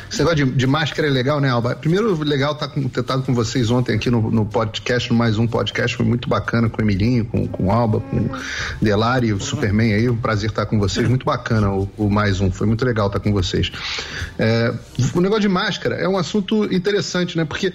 Esse 0.10 0.20
negócio 0.20 0.46
de, 0.46 0.52
de 0.52 0.68
máscara 0.68 1.08
é 1.08 1.12
legal, 1.12 1.40
né, 1.40 1.50
Alba? 1.50 1.76
Primeiro, 1.76 2.22
legal 2.24 2.54
estar 2.54 2.68
com, 2.68 2.88
ter 2.88 3.02
estado 3.02 3.24
com 3.24 3.34
vocês 3.34 3.70
ontem 3.70 3.96
aqui 3.96 4.10
no, 4.10 4.32
no 4.32 4.46
podcast, 4.46 5.12
no 5.12 5.18
mais 5.18 5.38
um 5.38 5.48
podcast, 5.48 5.96
foi 5.96 6.06
muito 6.06 6.30
bacana 6.30 6.70
com 6.70 6.82
o 6.82 6.84
Emilinho, 6.84 7.26
com, 7.26 7.48
com 7.48 7.66
o 7.66 7.72
Alba, 7.72 8.00
com 8.00 8.18
o 8.18 8.30
Delari, 8.82 9.34
o 9.34 9.40
Superman 9.40 9.94
aí, 9.94 10.10
um 10.10 10.18
prazer 10.18 10.50
estar 10.50 10.66
com 10.66 10.80
vocês, 10.80 11.08
muito 11.08 11.26
bacana 11.26 11.72
o, 11.72 11.90
o 11.98 12.10
mais 12.10 12.40
um, 12.42 12.52
foi 12.52 12.68
muito 12.68 12.86
legal 12.86 13.08
estar 13.08 13.20
com 13.20 13.32
vocês. 13.32 13.72
É, 14.38 14.74
o 15.14 15.22
negócio 15.22 15.42
de 15.42 15.50
máscara 15.50 15.96
é 15.96 16.08
um 16.08 16.18
assunto 16.18 16.66
interessante, 16.74 17.38
né, 17.38 17.46
porque 17.46 17.74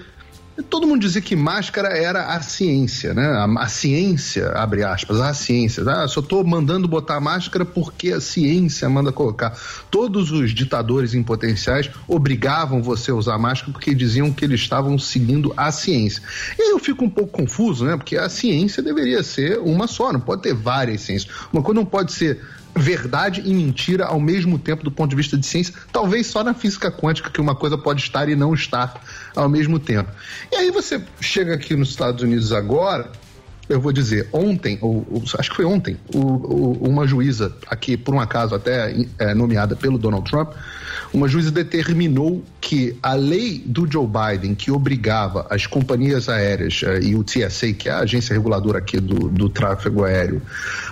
Todo 0.68 0.86
mundo 0.86 1.01
dizia 1.01 1.22
que 1.22 1.34
máscara 1.34 1.96
era 1.96 2.34
a 2.34 2.42
ciência, 2.42 3.14
né? 3.14 3.26
A, 3.26 3.44
a 3.62 3.68
ciência, 3.68 4.51
abre 4.51 4.82
aspas, 4.82 5.20
a 5.20 5.32
ciência. 5.32 5.82
Ah, 5.88 6.07
só 6.07 6.20
estou 6.20 6.44
mandando 6.44 6.86
botar 6.86 7.20
máscara 7.20 7.64
porque 7.64 8.12
a 8.12 8.20
ciência 8.20 8.88
manda 8.88 9.12
colocar. 9.12 9.57
Todos 9.90 10.30
os 10.30 10.53
ditadores 10.53 11.14
em 11.14 11.22
potenciais 11.22 11.88
obrigavam 12.07 12.82
você 12.82 13.11
a 13.11 13.14
usar 13.14 13.38
máscara 13.38 13.72
porque 13.72 13.94
diziam 13.94 14.32
que 14.32 14.44
eles 14.44 14.61
estavam 14.61 14.98
seguindo 14.98 15.53
a 15.57 15.70
ciência. 15.70 16.22
E 16.59 16.72
eu 16.72 16.78
fico 16.78 17.05
um 17.05 17.11
pouco 17.11 17.32
confuso, 17.32 17.84
né? 17.84 17.96
Porque 17.96 18.16
a 18.16 18.28
ciência 18.28 18.82
deveria 18.82 19.22
ser 19.22 19.59
uma 19.59 19.86
só, 19.86 20.12
não 20.12 20.20
pode 20.20 20.42
ter 20.42 20.55
várias 20.55 21.03
ciências. 21.03 21.32
Uma 21.53 21.62
coisa 21.62 21.80
não 21.80 21.86
pode 21.86 22.12
ser 22.12 22.40
verdade 22.74 23.42
e 23.44 23.53
mentira 23.53 24.07
ao 24.07 24.20
mesmo 24.20 24.59
tempo 24.59 24.84
do 24.84 24.90
ponto 24.90 25.11
de 25.11 25.16
vista 25.16 25.36
de 25.36 25.44
ciência, 25.44 25.74
talvez 25.92 26.26
só 26.26 26.44
na 26.44 26.55
física 26.55 26.90
quântica 26.90 27.30
que 27.30 27.40
uma 27.40 27.55
coisa 27.55 27.76
pode 27.76 28.01
estar 28.01 28.28
e 28.28 28.36
não 28.36 28.55
estar 28.55 29.01
ao 29.36 29.48
mesmo 29.48 29.78
tempo. 29.78 30.10
E 30.52 30.56
aí 30.56 30.70
você 30.70 31.02
chega 31.20 31.54
aqui 31.54 31.76
nos 31.76 31.90
Estados 31.90 32.22
Unidos 32.22 32.52
agora, 32.52 33.10
eu 33.68 33.80
vou 33.80 33.92
dizer, 33.92 34.28
ontem, 34.32 34.78
ou, 34.80 35.06
ou 35.10 35.22
acho 35.38 35.50
que 35.50 35.56
foi 35.56 35.64
ontem, 35.64 35.96
o- 36.12 36.18
o- 36.18 36.88
uma 36.88 37.06
juíza 37.06 37.54
aqui, 37.68 37.96
por 37.96 38.14
um 38.14 38.20
acaso 38.20 38.54
até 38.54 38.94
é, 39.18 39.32
nomeada 39.34 39.76
pelo 39.76 39.96
Donald 39.98 40.28
Trump, 40.28 40.52
uma 41.12 41.26
juíza 41.28 41.50
determinou 41.50 42.44
que 42.61 42.96
a 43.02 43.14
lei 43.14 43.62
do 43.66 43.90
Joe 43.90 44.06
Biden, 44.06 44.54
que 44.54 44.70
obrigava 44.70 45.44
as 45.50 45.66
companhias 45.66 46.28
aéreas 46.28 46.82
eh, 46.84 47.00
e 47.02 47.16
o 47.16 47.24
TSA, 47.24 47.72
que 47.72 47.88
é 47.88 47.92
a 47.92 47.98
agência 48.00 48.32
reguladora 48.32 48.78
aqui 48.78 49.00
do, 49.00 49.28
do 49.28 49.48
tráfego 49.48 50.04
aéreo, 50.04 50.40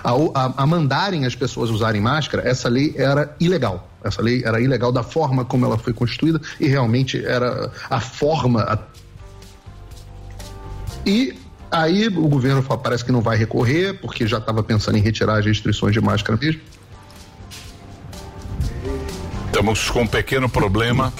a, 0.03 0.11
a- 0.11 0.53
a 0.57 0.67
mandarem 0.67 1.25
as 1.25 1.35
pessoas 1.35 1.69
usarem 1.69 2.01
máscara, 2.01 2.47
essa 2.47 2.67
lei 2.67 2.93
era 2.97 3.33
ilegal. 3.39 3.89
Essa 4.03 4.21
lei 4.21 4.41
era 4.45 4.59
ilegal 4.61 4.91
da 4.91 5.03
forma 5.03 5.45
como 5.45 5.65
ela 5.65 5.77
foi 5.77 5.93
constituída 5.93 6.39
e 6.59 6.67
realmente 6.67 7.23
era 7.25 7.71
a 7.89 7.99
forma. 8.01 8.61
a- 8.63 8.79
E 11.05 11.33
aí 11.71 12.07
o 12.07 12.27
governo 12.27 12.61
fala, 12.61 12.79
parece 12.79 13.05
que 13.05 13.11
não 13.11 13.21
vai 13.21 13.37
recorrer, 13.37 13.93
porque 14.01 14.27
já 14.27 14.37
estava 14.37 14.61
pensando 14.63 14.97
em 14.97 15.01
retirar 15.01 15.37
as 15.39 15.45
restrições 15.45 15.93
de 15.93 16.01
máscara 16.01 16.37
mesmo. 16.41 16.61
Estamos 19.59 19.89
com 19.89 20.03
um 20.03 20.07
pequeno 20.07 20.47
problema, 20.47 21.11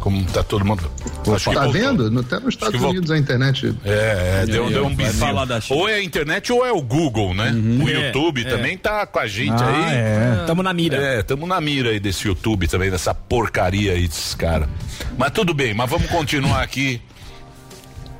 como 0.00 0.22
tá 0.26 0.42
todo 0.42 0.62
mundo. 0.62 0.90
Acho 1.34 1.48
que 1.48 1.56
tá 1.56 1.62
voltou. 1.64 1.72
vendo? 1.72 2.10
No- 2.10 2.20
Até 2.20 2.38
nos 2.38 2.50
Estados. 2.52 2.82
Unidos 2.82 3.10
a 3.10 3.16
internet. 3.16 3.74
É, 3.82 4.42
é, 4.42 4.46
deu, 4.46 4.68
deu 4.68 4.84
um 4.84 4.90
China. 4.90 5.42
Ou 5.70 5.88
é 5.88 5.94
a 5.94 6.02
internet 6.02 6.52
ou 6.52 6.66
é 6.66 6.70
o 6.70 6.82
Google, 6.82 7.32
né? 7.32 7.50
O 7.82 7.88
É, 7.88 7.92
YouTube 8.08 8.42
é. 8.42 8.44
também 8.44 8.76
tá 8.76 9.06
com 9.06 9.18
a 9.18 9.26
gente 9.26 9.62
Ah, 9.62 9.68
aí. 9.68 9.94
é. 9.94 10.44
Tamo 10.46 10.62
na 10.62 10.74
mira. 10.74 10.96
É, 10.98 11.22
tamo 11.22 11.46
na 11.46 11.58
mira 11.62 11.88
aí 11.88 11.98
desse 11.98 12.28
YouTube 12.28 12.68
também, 12.68 12.90
dessa 12.90 13.14
porcaria 13.14 13.92
aí 13.92 14.06
desses 14.06 14.34
caras. 14.34 14.68
Mas 15.16 15.30
tudo 15.32 15.54
bem, 15.54 15.72
mas 15.72 15.88
vamos 15.88 16.10
continuar 16.10 16.62
aqui. 16.62 17.00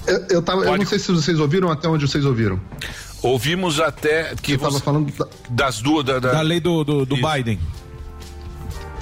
Eu, 0.06 0.24
eu, 0.30 0.42
tava, 0.42 0.62
eu 0.64 0.78
não 0.78 0.86
sei 0.86 0.98
se 0.98 1.12
vocês 1.12 1.38
ouviram 1.38 1.70
até 1.70 1.86
onde 1.86 2.08
vocês 2.08 2.24
ouviram. 2.24 2.58
Ouvimos 3.22 3.80
até 3.80 4.32
que 4.40 4.52
Eu 4.52 4.58
tava 4.60 4.70
você- 4.72 4.80
falando 4.84 5.12
da, 5.12 5.26
das 5.50 5.82
duas. 5.82 6.06
Da, 6.06 6.18
da- 6.18 6.32
Da 6.32 6.40
lei 6.40 6.58
do, 6.58 6.82
do, 6.84 7.04
do. 7.04 7.16
Biden. 7.16 7.58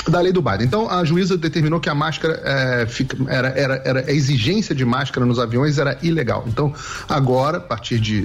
Da 0.08 0.20
lei 0.20 0.32
do 0.32 0.40
Biden. 0.40 0.66
Então, 0.66 0.88
a 0.88 1.04
juíza 1.04 1.36
determinou 1.36 1.80
que 1.80 1.88
a 1.88 1.94
máscara 1.94 2.40
é, 2.44 2.86
fica- 2.86 3.16
era, 3.28 3.48
era, 3.48 3.82
era 3.84 4.00
a 4.06 4.12
exigência 4.12 4.74
de 4.74 4.84
máscara 4.84 5.26
nos 5.26 5.38
aviões 5.38 5.78
era 5.78 5.98
ilegal. 6.02 6.44
Então, 6.46 6.72
agora, 7.08 7.58
a 7.58 7.60
partir 7.60 7.98
de, 7.98 8.22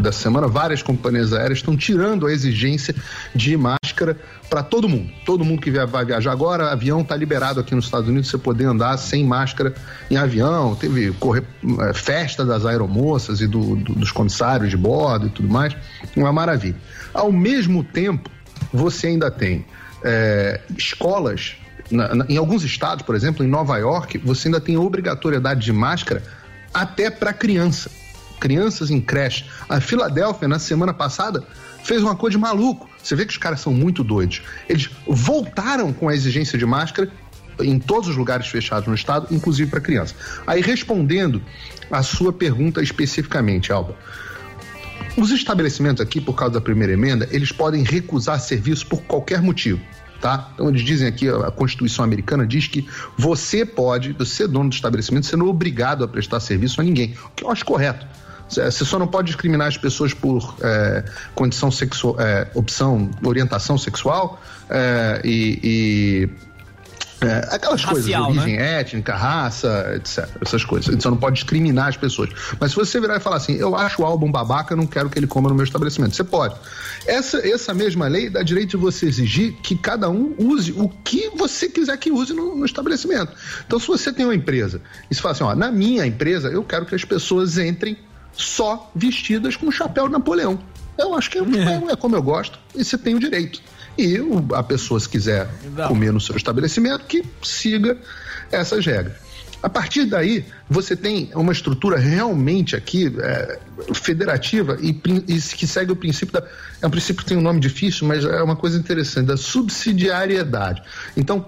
da 0.00 0.12
semana, 0.12 0.46
várias 0.46 0.82
companhias 0.82 1.32
aéreas 1.32 1.58
estão 1.58 1.76
tirando 1.76 2.26
a 2.26 2.32
exigência 2.32 2.94
de 3.34 3.56
máscara 3.56 4.16
para 4.48 4.62
todo 4.62 4.88
mundo. 4.88 5.10
Todo 5.24 5.44
mundo 5.44 5.60
que 5.60 5.70
vai 5.70 6.04
viajar 6.04 6.30
agora, 6.30 6.70
avião 6.70 7.00
está 7.00 7.16
liberado 7.16 7.58
aqui 7.58 7.74
nos 7.74 7.86
Estados 7.86 8.08
Unidos, 8.08 8.30
você 8.30 8.38
poder 8.38 8.66
andar 8.66 8.96
sem 8.96 9.24
máscara 9.24 9.74
em 10.10 10.16
avião. 10.16 10.76
Teve 10.76 11.10
corre- 11.18 11.42
eh, 11.80 11.92
festa 11.92 12.44
das 12.44 12.64
aeromoças 12.64 13.40
e 13.40 13.46
do- 13.48 13.74
do- 13.74 13.94
dos 13.94 14.12
comissários 14.12 14.70
de 14.70 14.76
bordo 14.76 15.26
e 15.26 15.30
tudo 15.30 15.48
mais. 15.48 15.74
Uma 16.14 16.32
maravilha. 16.32 16.76
Ao 17.12 17.32
mesmo 17.32 17.82
tempo, 17.82 18.30
você 18.72 19.08
ainda 19.08 19.28
tem 19.30 19.64
é, 20.02 20.60
escolas, 20.76 21.56
na- 21.90 22.14
na- 22.14 22.26
em 22.28 22.36
alguns 22.36 22.62
estados, 22.64 23.04
por 23.04 23.14
exemplo, 23.14 23.44
em 23.44 23.48
Nova 23.48 23.76
York, 23.78 24.18
você 24.18 24.48
ainda 24.48 24.60
tem 24.60 24.76
obrigatoriedade 24.76 25.60
de 25.64 25.72
máscara 25.72 26.22
até 26.72 27.10
para 27.10 27.32
criança. 27.32 27.90
Crianças 28.38 28.90
em 28.90 29.00
creche. 29.00 29.46
A 29.68 29.80
Filadélfia, 29.80 30.46
na 30.46 30.58
semana 30.58 30.92
passada, 30.92 31.42
fez 31.82 32.02
uma 32.02 32.14
coisa 32.14 32.36
de 32.36 32.42
maluco. 32.42 32.88
Você 33.02 33.14
vê 33.16 33.24
que 33.24 33.32
os 33.32 33.38
caras 33.38 33.60
são 33.60 33.72
muito 33.72 34.04
doidos. 34.04 34.42
Eles 34.68 34.90
voltaram 35.06 35.92
com 35.92 36.08
a 36.08 36.14
exigência 36.14 36.58
de 36.58 36.66
máscara 36.66 37.08
em 37.60 37.78
todos 37.78 38.08
os 38.10 38.16
lugares 38.16 38.46
fechados 38.48 38.86
no 38.86 38.94
estado, 38.94 39.28
inclusive 39.30 39.70
para 39.70 39.80
criança. 39.80 40.14
Aí, 40.46 40.60
respondendo 40.60 41.40
a 41.90 42.02
sua 42.02 42.32
pergunta 42.32 42.82
especificamente, 42.82 43.72
Alba. 43.72 43.96
Os 45.16 45.30
estabelecimentos 45.30 46.00
aqui, 46.00 46.20
por 46.20 46.34
causa 46.34 46.54
da 46.54 46.60
primeira 46.60 46.92
emenda, 46.92 47.26
eles 47.30 47.50
podem 47.50 47.82
recusar 47.82 48.38
serviço 48.38 48.86
por 48.86 49.02
qualquer 49.02 49.40
motivo. 49.40 49.80
Tá? 50.20 50.50
Então 50.54 50.68
eles 50.68 50.82
dizem 50.82 51.08
aqui, 51.08 51.28
a 51.28 51.50
Constituição 51.50 52.04
americana 52.04 52.46
diz 52.46 52.66
que 52.66 52.86
você 53.16 53.64
pode, 53.64 54.12
você 54.12 54.46
dono 54.46 54.70
do 54.70 54.74
estabelecimento, 54.74 55.34
não 55.36 55.46
é 55.46 55.50
obrigado 55.50 56.04
a 56.04 56.08
prestar 56.08 56.40
serviço 56.40 56.80
a 56.80 56.84
ninguém, 56.84 57.14
o 57.26 57.30
que 57.30 57.44
eu 57.44 57.50
acho 57.50 57.64
correto. 57.64 58.06
Você 58.48 58.84
só 58.84 58.98
não 58.98 59.08
pode 59.08 59.26
discriminar 59.26 59.66
as 59.66 59.76
pessoas 59.76 60.14
por 60.14 60.56
é, 60.62 61.04
condição 61.34 61.70
sexual, 61.70 62.16
é, 62.20 62.48
opção, 62.54 63.10
orientação 63.24 63.76
sexual 63.76 64.40
é, 64.70 65.20
e, 65.24 66.28
é, 67.20 67.48
aquelas 67.50 67.82
Racial, 67.82 68.26
coisas, 68.26 68.42
origem 68.42 68.58
né? 68.58 68.80
étnica, 68.80 69.14
raça, 69.14 69.92
etc. 69.96 70.28
Essas 70.40 70.64
coisas. 70.64 70.94
Você 70.94 71.08
não 71.08 71.16
pode 71.16 71.36
discriminar 71.36 71.88
as 71.88 71.96
pessoas. 71.96 72.30
Mas 72.60 72.72
se 72.72 72.76
você 72.76 73.00
virar 73.00 73.16
e 73.16 73.20
falar 73.20 73.36
assim, 73.36 73.54
eu 73.54 73.74
acho 73.74 74.02
o 74.02 74.04
álbum 74.04 74.30
babaca, 74.30 74.74
eu 74.74 74.76
não 74.76 74.86
quero 74.86 75.08
que 75.08 75.18
ele 75.18 75.26
coma 75.26 75.48
no 75.48 75.54
meu 75.54 75.64
estabelecimento. 75.64 76.14
Você 76.14 76.24
pode. 76.24 76.54
Essa, 77.06 77.38
essa 77.48 77.72
mesma 77.72 78.06
lei 78.06 78.28
dá 78.28 78.42
direito 78.42 78.70
de 78.70 78.76
você 78.76 79.06
exigir 79.06 79.54
que 79.62 79.76
cada 79.76 80.10
um 80.10 80.34
use 80.38 80.72
o 80.72 80.88
que 80.88 81.30
você 81.34 81.68
quiser 81.68 81.96
que 81.96 82.10
use 82.10 82.34
no, 82.34 82.54
no 82.54 82.66
estabelecimento. 82.66 83.32
Então, 83.66 83.78
se 83.78 83.86
você 83.86 84.12
tem 84.12 84.26
uma 84.26 84.34
empresa 84.34 84.82
e 85.10 85.14
você 85.14 85.20
fala 85.20 85.32
assim, 85.32 85.44
ó, 85.44 85.54
na 85.54 85.72
minha 85.72 86.06
empresa, 86.06 86.48
eu 86.48 86.62
quero 86.62 86.84
que 86.84 86.94
as 86.94 87.04
pessoas 87.04 87.56
entrem 87.56 87.96
só 88.32 88.90
vestidas 88.94 89.56
com 89.56 89.70
chapéu 89.70 90.06
de 90.06 90.12
Napoleão. 90.12 90.58
Eu 90.98 91.14
acho 91.14 91.30
que 91.30 91.38
é, 91.38 91.42
é 91.92 91.96
como 91.96 92.14
eu 92.14 92.22
gosto 92.22 92.58
e 92.74 92.84
você 92.84 92.98
tem 92.98 93.14
o 93.14 93.18
direito. 93.18 93.60
E 93.98 94.18
a 94.54 94.62
pessoa, 94.62 95.00
se 95.00 95.08
quiser 95.08 95.48
comer 95.88 96.12
no 96.12 96.20
seu 96.20 96.36
estabelecimento, 96.36 97.04
que 97.06 97.24
siga 97.42 97.96
essas 98.50 98.84
regras. 98.84 99.26
A 99.62 99.68
partir 99.68 100.04
daí, 100.04 100.44
você 100.68 100.94
tem 100.94 101.30
uma 101.34 101.50
estrutura 101.50 101.98
realmente 101.98 102.76
aqui 102.76 103.12
é, 103.18 103.58
federativa 103.94 104.78
e, 104.80 104.90
e 105.26 105.40
que 105.40 105.66
segue 105.66 105.92
o 105.92 105.96
princípio 105.96 106.32
da. 106.32 106.46
É 106.80 106.86
um 106.86 106.90
princípio 106.90 107.24
que 107.24 107.28
tem 107.28 107.38
um 107.38 107.42
nome 107.42 107.58
difícil, 107.58 108.06
mas 108.06 108.24
é 108.24 108.42
uma 108.42 108.54
coisa 108.54 108.78
interessante, 108.78 109.26
da 109.26 109.36
subsidiariedade. 109.36 110.82
Então, 111.16 111.46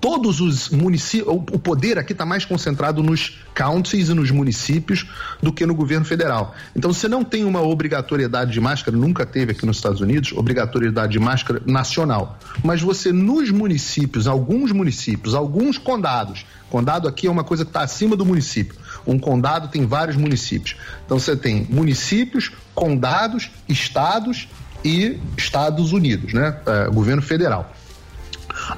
todos 0.00 0.40
os 0.40 0.70
municípios, 0.70 1.28
o 1.28 1.58
poder 1.58 1.98
aqui 1.98 2.12
está 2.12 2.24
mais 2.24 2.44
concentrado 2.44 3.02
nos 3.02 3.38
counties 3.54 4.08
e 4.08 4.14
nos 4.14 4.30
municípios 4.30 5.06
do 5.42 5.52
que 5.52 5.66
no 5.66 5.74
governo 5.74 6.04
federal. 6.04 6.54
Então 6.74 6.92
você 6.92 7.08
não 7.08 7.24
tem 7.24 7.44
uma 7.44 7.60
obrigatoriedade 7.60 8.52
de 8.52 8.60
máscara, 8.60 8.96
nunca 8.96 9.26
teve 9.26 9.52
aqui 9.52 9.66
nos 9.66 9.76
Estados 9.76 10.00
Unidos, 10.00 10.32
obrigatoriedade 10.32 11.12
de 11.12 11.18
máscara 11.18 11.60
nacional. 11.66 12.38
Mas 12.62 12.80
você 12.80 13.12
nos 13.12 13.50
municípios, 13.50 14.26
alguns 14.26 14.72
municípios, 14.72 15.34
alguns 15.34 15.78
condados, 15.78 16.46
condado 16.70 17.06
aqui 17.06 17.26
é 17.26 17.30
uma 17.30 17.44
coisa 17.44 17.64
que 17.64 17.70
está 17.70 17.82
acima 17.82 18.16
do 18.16 18.24
município. 18.24 18.76
Um 19.06 19.18
condado 19.18 19.68
tem 19.68 19.86
vários 19.86 20.16
municípios. 20.16 20.76
Então 21.04 21.18
você 21.18 21.36
tem 21.36 21.66
municípios, 21.70 22.50
condados, 22.74 23.50
estados 23.68 24.48
e 24.84 25.18
Estados 25.36 25.92
Unidos, 25.92 26.32
né? 26.32 26.56
É, 26.66 26.90
governo 26.90 27.22
federal. 27.22 27.72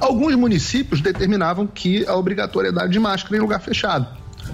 Alguns 0.00 0.34
municípios 0.34 1.00
determinavam 1.00 1.66
que 1.66 2.06
a 2.06 2.14
obrigatoriedade 2.14 2.92
de 2.92 2.98
máscara 2.98 3.36
em 3.36 3.40
lugar 3.40 3.60
fechado. 3.60 4.06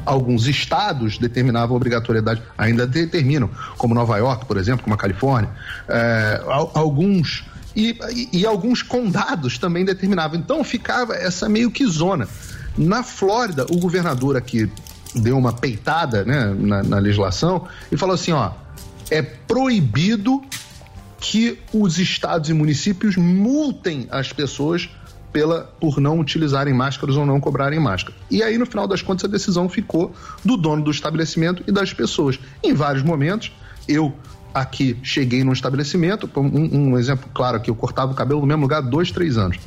Alguns 0.06 0.46
estados 0.46 1.18
determinavam 1.18 1.74
a 1.74 1.76
obrigatoriedade, 1.76 2.42
ainda 2.56 2.86
determinam, 2.86 3.50
como 3.76 3.94
Nova 3.94 4.16
York, 4.16 4.46
por 4.46 4.56
exemplo, 4.56 4.82
como 4.84 4.94
a 4.94 4.98
Califórnia. 4.98 5.50
É, 5.88 6.42
al- 6.46 6.70
alguns. 6.74 7.44
E, 7.76 7.98
e- 8.10 8.40
e 8.40 8.46
alguns 8.46 8.82
condados 8.82 9.58
também 9.58 9.84
determinavam. 9.84 10.38
Então 10.38 10.62
ficava 10.64 11.14
essa 11.14 11.48
meio 11.48 11.70
que 11.70 11.86
zona. 11.86 12.26
Na 12.76 13.02
Flórida, 13.02 13.66
o 13.70 13.78
governador 13.78 14.36
aqui 14.36 14.70
deu 15.14 15.36
uma 15.36 15.52
peitada 15.52 16.24
né, 16.24 16.54
na, 16.58 16.82
na 16.82 16.98
legislação 16.98 17.66
e 17.90 17.96
falou 17.96 18.14
assim: 18.14 18.32
ó, 18.32 18.50
é 19.10 19.20
proibido 19.22 20.42
que 21.20 21.58
os 21.72 21.98
estados 21.98 22.48
e 22.50 22.54
municípios 22.54 23.16
multem 23.16 24.06
as 24.10 24.32
pessoas 24.32 24.88
pela, 25.32 25.62
por 25.80 25.98
não 25.98 26.18
utilizarem 26.18 26.74
máscaras 26.74 27.16
ou 27.16 27.24
não 27.24 27.40
cobrarem 27.40 27.80
máscara. 27.80 28.14
E 28.30 28.42
aí, 28.42 28.58
no 28.58 28.66
final 28.66 28.86
das 28.86 29.00
contas, 29.00 29.24
a 29.24 29.28
decisão 29.28 29.68
ficou 29.68 30.12
do 30.44 30.56
dono 30.56 30.84
do 30.84 30.90
estabelecimento 30.90 31.62
e 31.66 31.72
das 31.72 31.92
pessoas. 31.92 32.38
Em 32.62 32.74
vários 32.74 33.02
momentos, 33.02 33.50
eu 33.88 34.14
aqui 34.54 34.98
cheguei 35.02 35.42
num 35.42 35.52
estabelecimento, 35.52 36.28
um, 36.36 36.90
um 36.90 36.98
exemplo 36.98 37.28
claro 37.32 37.56
aqui, 37.56 37.70
eu 37.70 37.74
cortava 37.74 38.12
o 38.12 38.14
cabelo 38.14 38.40
no 38.40 38.46
mesmo 38.46 38.62
lugar 38.62 38.82
dois, 38.82 39.10
três 39.10 39.38
anos. 39.38 39.58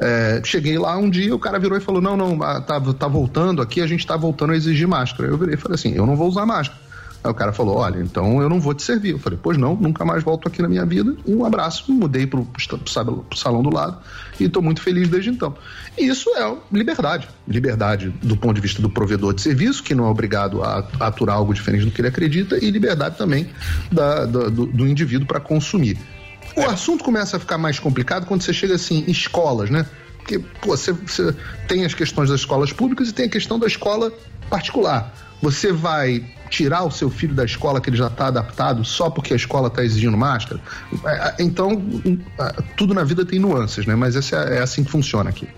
É, 0.00 0.40
cheguei 0.44 0.78
lá 0.78 0.96
um 0.96 1.08
dia, 1.08 1.34
o 1.34 1.38
cara 1.38 1.58
virou 1.58 1.78
e 1.78 1.80
falou: 1.80 2.00
Não, 2.00 2.16
não, 2.16 2.42
ah, 2.42 2.60
tá, 2.60 2.80
tá 2.92 3.08
voltando 3.08 3.62
aqui, 3.62 3.80
a 3.80 3.86
gente 3.86 4.06
tá 4.06 4.16
voltando 4.16 4.52
a 4.52 4.56
exigir 4.56 4.86
máscara. 4.86 5.28
Eu 5.30 5.38
virei 5.38 5.54
e 5.54 5.56
falei 5.56 5.76
assim: 5.76 5.94
Eu 5.94 6.06
não 6.06 6.16
vou 6.16 6.28
usar 6.28 6.44
máscara. 6.44 6.87
Aí 7.24 7.30
o 7.30 7.34
cara 7.34 7.52
falou: 7.52 7.76
Olha, 7.78 7.98
então 8.00 8.40
eu 8.40 8.48
não 8.48 8.60
vou 8.60 8.72
te 8.74 8.82
servir. 8.82 9.10
Eu 9.10 9.18
falei: 9.18 9.38
Pois 9.42 9.58
não, 9.58 9.74
nunca 9.74 10.04
mais 10.04 10.22
volto 10.22 10.46
aqui 10.46 10.62
na 10.62 10.68
minha 10.68 10.86
vida. 10.86 11.16
Um 11.26 11.44
abraço, 11.44 11.92
mudei 11.92 12.26
pro, 12.26 12.44
pro 12.44 12.88
salão- 12.90 13.24
pro 13.28 13.38
salão 13.38 13.62
do 13.62 13.70
lado 13.74 13.98
e 14.38 14.44
estou 14.44 14.62
muito 14.62 14.80
feliz 14.80 15.08
desde 15.08 15.30
então. 15.30 15.54
E 15.98 16.06
isso 16.06 16.30
é 16.36 16.56
liberdade. 16.72 17.28
Liberdade 17.46 18.10
do 18.22 18.36
ponto 18.36 18.54
de 18.54 18.60
vista 18.60 18.80
do 18.80 18.88
provedor 18.88 19.34
de 19.34 19.42
serviço, 19.42 19.82
que 19.82 19.94
não 19.94 20.06
é 20.06 20.08
obrigado 20.10 20.62
a, 20.62 20.86
a 21.00 21.06
aturar 21.08 21.36
algo 21.36 21.52
diferente 21.52 21.84
do 21.84 21.90
que 21.90 22.00
ele 22.00 22.08
acredita, 22.08 22.56
e 22.64 22.70
liberdade 22.70 23.16
também 23.18 23.48
da- 23.90 24.24
da- 24.24 24.48
do, 24.48 24.66
do 24.66 24.86
indivíduo 24.86 25.26
para 25.26 25.40
consumir. 25.40 25.98
O 26.56 26.62
assunto 26.62 27.02
começa 27.04 27.36
a 27.36 27.40
ficar 27.40 27.58
mais 27.58 27.78
complicado 27.78 28.26
quando 28.26 28.42
você 28.42 28.52
chega 28.52 28.74
assim 28.76 29.04
em 29.06 29.10
escolas, 29.10 29.70
né? 29.70 29.84
Porque 30.18 30.38
pô, 30.38 30.76
você, 30.76 30.92
você 30.92 31.34
tem 31.66 31.84
as 31.84 31.94
questões 31.94 32.30
das 32.30 32.40
escolas 32.40 32.72
públicas 32.72 33.08
e 33.08 33.12
tem 33.12 33.26
a 33.26 33.28
questão 33.28 33.58
da 33.58 33.66
escola 33.66 34.12
particular. 34.48 35.12
Você 35.40 35.72
vai 35.72 36.24
tirar 36.48 36.84
o 36.84 36.90
seu 36.90 37.10
filho 37.10 37.34
da 37.34 37.44
escola 37.44 37.80
que 37.80 37.90
ele 37.90 37.96
já 37.96 38.06
está 38.08 38.26
adaptado 38.28 38.84
só 38.84 39.08
porque 39.10 39.32
a 39.32 39.36
escola 39.36 39.68
está 39.68 39.84
exigindo 39.84 40.16
máscara? 40.16 40.60
É, 41.04 41.34
Então, 41.42 41.70
um, 41.72 42.18
ah, 42.38 42.54
tudo 42.76 42.94
na 42.94 43.04
vida 43.04 43.24
tem 43.24 43.38
nuances, 43.38 43.86
né? 43.86 43.94
Mas 43.94 44.16
essa 44.16 44.36
é, 44.36 44.58
é 44.58 44.60
assim 44.60 44.82
que 44.84 44.90
funciona 44.90 45.30
aqui. 45.30 45.48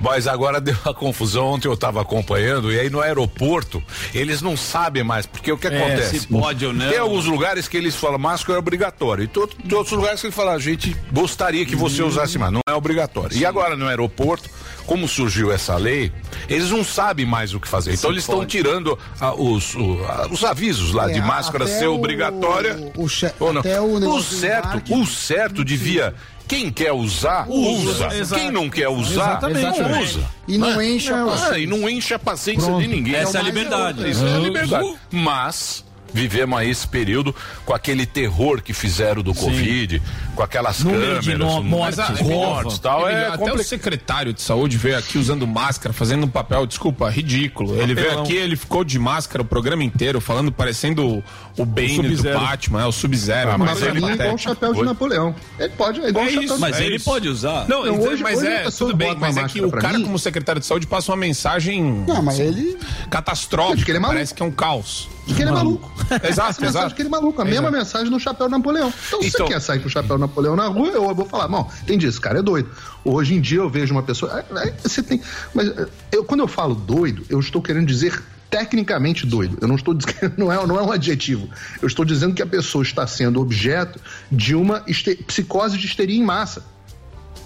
Mas 0.00 0.26
agora 0.26 0.60
deu 0.60 0.76
uma 0.84 0.94
confusão. 0.94 1.46
Ontem 1.46 1.68
eu 1.68 1.74
estava 1.74 2.00
acompanhando 2.00 2.72
e 2.72 2.78
aí 2.78 2.90
no 2.90 3.00
aeroporto 3.00 3.82
eles 4.14 4.40
não 4.42 4.56
sabem 4.56 5.02
mais, 5.04 5.26
porque 5.26 5.50
o 5.52 5.58
que 5.58 5.66
É, 5.66 5.76
acontece? 5.78 6.20
se 6.20 6.26
pode 6.28 6.64
ou 6.66 6.72
não. 6.72 6.88
Tem 6.88 6.98
alguns 6.98 7.24
lugares 7.26 7.68
que 7.68 7.76
eles 7.76 7.94
falam 7.94 8.18
máscara 8.18 8.56
é 8.56 8.58
obrigatório 8.58 9.24
e 9.24 9.26
to- 9.28 9.46
tem 9.46 9.76
outros 9.76 9.96
lugares 9.96 10.20
que 10.20 10.26
eles 10.26 10.36
falam 10.36 10.54
a 10.54 10.58
gente 10.58 10.96
gostaria 11.12 11.64
que 11.66 11.76
você 11.76 12.02
usasse 12.02 12.38
mais, 12.38 12.52
não 12.52 12.60
é 12.68 12.72
obrigatório. 12.74 13.36
E 13.36 13.44
agora 13.44 13.76
no 13.76 13.86
aeroporto, 13.86 14.48
como 14.86 15.08
surgiu 15.08 15.52
essa 15.52 15.76
lei, 15.76 16.12
eles 16.48 16.70
não 16.70 16.84
sabem 16.84 17.26
mais 17.26 17.52
o 17.54 17.60
que 17.60 17.66
fazer. 17.68 17.90
Então 17.94 18.10
Se 18.10 18.14
eles 18.14 18.22
estão 18.22 18.44
tirando 18.46 18.98
ah, 19.20 19.34
os, 19.34 19.74
o- 19.74 19.98
ah, 20.08 20.28
os 20.30 20.44
avisos 20.44 20.92
lá 20.92 21.10
É, 21.10 21.14
de 21.14 21.20
máscara 21.20 21.66
ser 21.66 21.88
o- 21.88 21.94
obrigatória 21.94 22.92
o 22.96 23.08
che- 23.08 23.32
ou 23.40 23.52
não. 23.52 23.60
até 23.60 23.80
o 23.80 24.22
certo, 24.22 24.94
o 24.94 25.06
certo 25.06 25.64
devia 25.64 26.14
quem 26.48 26.70
quer 26.70 26.92
usar, 26.92 27.44
Usa. 27.48 28.06
usa. 28.08 28.36
Quem 28.36 28.52
não 28.52 28.70
quer 28.70 28.88
usar, 28.88 29.38
Exatamente. 29.40 29.80
não 29.80 30.00
usa. 30.00 30.20
E 30.46 30.56
não 30.58 30.76
Né? 30.76 30.88
enche 30.90 31.12
a 31.12 31.22
Ah, 31.22 31.26
paciência. 31.26 31.58
E 31.58 31.66
não 31.66 31.88
enche 31.88 32.14
a 32.14 32.18
paciência 32.20 32.64
Pronto. 32.68 32.82
de 32.82 32.86
ninguém. 32.88 33.14
Essa 33.16 33.38
é 33.38 33.40
a 33.40 33.44
liberdade. 33.44 34.08
Isso 34.08 34.24
é 34.24 34.34
a 34.34 34.38
liberdade. 34.38 34.94
Mas 35.10 35.84
vivemos 36.12 36.58
aí 36.58 36.70
esse 36.70 36.86
período 36.88 37.34
com 37.64 37.74
aquele 37.74 38.06
terror 38.06 38.62
que 38.62 38.72
fizeram 38.72 39.22
do 39.22 39.34
Covid, 39.34 40.00
com 40.34 40.42
aquelas 40.42 40.82
Número 40.82 41.02
câmeras, 41.02 41.24
de 41.24 41.34
no- 41.36 41.62
mortes, 41.62 41.98
mas, 41.98 42.20
ah, 42.20 42.24
mortes 42.24 42.76
e 42.76 42.80
tal. 42.80 43.08
É 43.08 43.26
até 43.28 43.52
o 43.52 43.62
secretário 43.62 44.32
de 44.32 44.40
saúde 44.40 44.76
veio 44.78 44.96
aqui 44.98 45.18
usando 45.18 45.46
máscara, 45.46 45.92
fazendo 45.92 46.24
um 46.24 46.28
papel, 46.28 46.66
desculpa, 46.66 47.08
ridículo. 47.10 47.74
Ele 47.76 47.94
veio 47.94 48.06
Papelão. 48.08 48.24
aqui, 48.24 48.34
ele 48.34 48.56
ficou 48.56 48.82
de 48.84 48.98
máscara 48.98 49.42
o 49.42 49.44
programa 49.44 49.84
inteiro, 49.84 50.20
falando, 50.20 50.50
parecendo 50.50 51.06
o, 51.06 51.24
o 51.58 51.64
Bane 51.64 51.88
do. 52.16 52.22
Batman, 52.40 52.82
é 52.82 52.86
o 52.86 52.92
Sub-Zero. 52.92 53.50
Ah, 53.50 53.58
mas 53.58 53.80
mim 53.80 53.86
é 53.86 53.90
igual 53.96 54.12
o 54.12 54.16
patética. 54.16 54.38
chapéu 54.38 54.72
de 54.72 54.80
Oi? 54.80 54.86
Napoleão. 54.86 55.34
Ele 55.58 55.68
pode, 55.70 56.00
é 56.00 56.08
igual 56.08 56.24
É 56.24 56.28
o 56.28 56.30
chapéu 56.30 56.42
isso, 56.44 56.54
de 56.54 56.60
Mas 56.60 56.80
é 56.80 56.84
ele 56.86 56.96
isso. 56.96 57.04
pode 57.04 57.28
usar. 57.28 57.68
Não, 57.68 57.84
Não, 57.84 57.94
então, 57.94 58.08
hoje- 58.12 58.22
mas 58.22 58.38
hoje 58.38 58.46
a 58.46 58.50
é, 58.50 58.64
pessoa 58.64 58.90
tudo 58.90 58.96
bem, 58.96 59.14
mas 59.18 59.36
é 59.36 59.44
que 59.48 59.60
o 59.60 59.70
pra 59.70 59.80
cara, 59.80 59.98
mim- 59.98 60.04
como 60.04 60.18
secretário 60.18 60.60
de 60.60 60.66
saúde, 60.66 60.86
passa 60.86 61.10
uma 61.12 61.16
mensagem 61.18 62.04
Não, 62.06 62.22
mas 62.22 62.38
ele. 62.38 62.78
catastrófica. 63.10 63.84
Que 63.84 63.90
ele 63.90 63.98
é. 63.98 64.00
Parece 64.00 64.34
que 64.34 64.42
é 64.42 64.46
um 64.46 64.50
caos. 64.50 65.08
De 65.26 65.34
que 65.34 65.42
ele 65.42 65.50
é 65.50 65.52
maluco. 65.52 65.90
Exato, 66.22 66.26
Essa 66.26 66.60
mensagem 66.60 66.66
exato. 66.68 66.88
de 66.90 66.94
que 66.94 67.02
ele 67.02 67.08
é 67.08 67.10
maluco. 67.10 67.42
A 67.42 67.44
mesma 67.44 67.62
Exato. 67.68 67.76
mensagem 67.76 68.10
do 68.10 68.20
chapéu 68.20 68.48
Napoleão. 68.48 68.92
Então, 69.08 69.20
se 69.22 69.28
Então- 69.28 69.46
você 69.46 69.52
quer 69.54 69.60
sair 69.60 69.80
com 69.80 69.86
o 69.88 69.90
chapéu 69.90 70.16
Napoleão 70.16 70.54
na 70.54 70.66
rua, 70.68 70.88
eu 70.88 71.14
vou 71.14 71.26
falar, 71.26 71.48
não, 71.48 71.68
entendi, 71.82 72.06
esse 72.06 72.20
cara 72.20 72.38
é 72.38 72.42
doido. 72.42 72.70
Hoje 73.04 73.34
em 73.34 73.40
dia 73.40 73.58
eu 73.58 73.68
vejo 73.68 73.92
uma 73.92 74.02
pessoa. 74.02 74.44
é, 74.56 74.68
é, 74.68 74.74
Você 74.82 75.02
tem. 75.02 75.20
Mas 75.52 75.68
é, 75.68 75.88
eu, 76.12 76.24
quando 76.24 76.40
eu 76.40 76.48
falo 76.48 76.74
doido, 76.74 77.24
eu 77.28 77.40
estou 77.40 77.60
querendo 77.60 77.86
dizer 77.86 78.22
tecnicamente 78.48 79.26
doido. 79.26 79.58
Eu 79.60 79.66
não 79.66 79.74
estou 79.74 79.92
dizendo, 79.92 80.34
não 80.38 80.52
é, 80.52 80.64
não 80.66 80.78
é 80.78 80.82
um 80.82 80.92
adjetivo. 80.92 81.48
Eu 81.82 81.88
estou 81.88 82.04
dizendo 82.04 82.32
que 82.34 82.42
a 82.42 82.46
pessoa 82.46 82.82
está 82.82 83.04
sendo 83.06 83.40
objeto 83.40 83.98
de 84.30 84.54
uma 84.54 84.84
psicose 85.26 85.76
de 85.76 85.86
histeria 85.86 86.16
em 86.16 86.22
massa. 86.22 86.64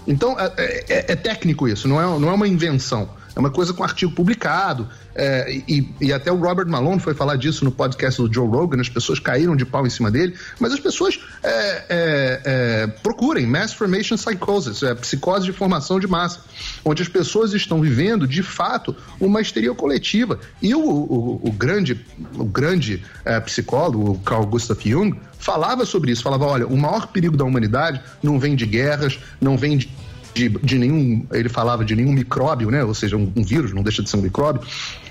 Então, 0.06 0.36
é, 0.38 0.52
é- 0.88 1.12
é 1.12 1.16
técnico 1.16 1.66
isso, 1.66 1.88
não 1.88 2.00
é, 2.00 2.18
não 2.18 2.28
é 2.28 2.32
uma 2.32 2.46
invenção. 2.48 3.08
É 3.34 3.38
uma 3.40 3.50
coisa 3.50 3.72
com 3.72 3.82
artigo 3.84 4.12
publicado. 4.12 4.88
é, 5.14 5.52
e, 5.68 5.88
e 6.00 6.12
até 6.12 6.32
o 6.32 6.36
Robert 6.36 6.66
Malone 6.66 6.98
foi 7.00 7.14
falar 7.14 7.36
disso 7.36 7.64
no 7.64 7.70
podcast 7.70 8.20
do 8.20 8.32
Joe 8.32 8.46
Rogan. 8.48 8.80
As 8.80 8.88
pessoas 8.88 9.18
caíram 9.18 9.54
de 9.54 9.64
pau 9.64 9.86
em 9.86 9.90
cima 9.90 10.10
dele. 10.10 10.34
Mas 10.58 10.72
as 10.72 10.80
pessoas 10.80 11.18
é, 11.42 11.50
é, 11.88 12.40
é, 12.44 12.86
procurem 13.02 13.46
Mass 13.46 13.72
Formation 13.72 14.16
Psychosis, 14.16 14.82
é, 14.82 14.94
psicose 14.94 15.44
de 15.46 15.52
formação 15.52 16.00
de 16.00 16.06
massa, 16.06 16.40
onde 16.84 17.02
as 17.02 17.08
pessoas 17.08 17.52
estão 17.52 17.80
vivendo, 17.80 18.26
de 18.26 18.42
fato, 18.42 18.96
uma 19.20 19.40
histeria 19.40 19.72
coletiva. 19.74 20.38
E 20.60 20.74
o, 20.74 20.80
o- 20.80 21.40
o 21.48 21.52
grande, 21.52 22.04
o 22.34 22.44
grande 22.44 23.02
é, 23.24 23.38
psicólogo, 23.40 24.18
Carl 24.24 24.44
Gustav 24.46 24.80
Jung, 24.82 25.18
falava 25.38 25.84
sobre 25.86 26.10
isso. 26.12 26.22
Falava: 26.22 26.46
olha, 26.46 26.66
o 26.66 26.76
maior 26.76 27.06
perigo 27.08 27.36
da 27.36 27.44
humanidade 27.44 28.00
não 28.22 28.38
vem 28.38 28.56
de 28.56 28.66
guerras, 28.66 29.18
não 29.40 29.56
vem 29.56 29.76
de 29.78 29.88
de, 30.34 30.48
de 30.48 30.78
nenhum, 30.78 31.26
ele 31.32 31.48
falava 31.48 31.84
de 31.84 31.94
nenhum 31.94 32.12
micróbio, 32.12 32.70
né? 32.70 32.84
Ou 32.84 32.94
seja, 32.94 33.16
um, 33.16 33.32
um 33.34 33.42
vírus, 33.42 33.72
não 33.72 33.82
deixa 33.82 34.02
de 34.02 34.10
ser 34.10 34.16
um 34.16 34.22
micróbio. 34.22 34.62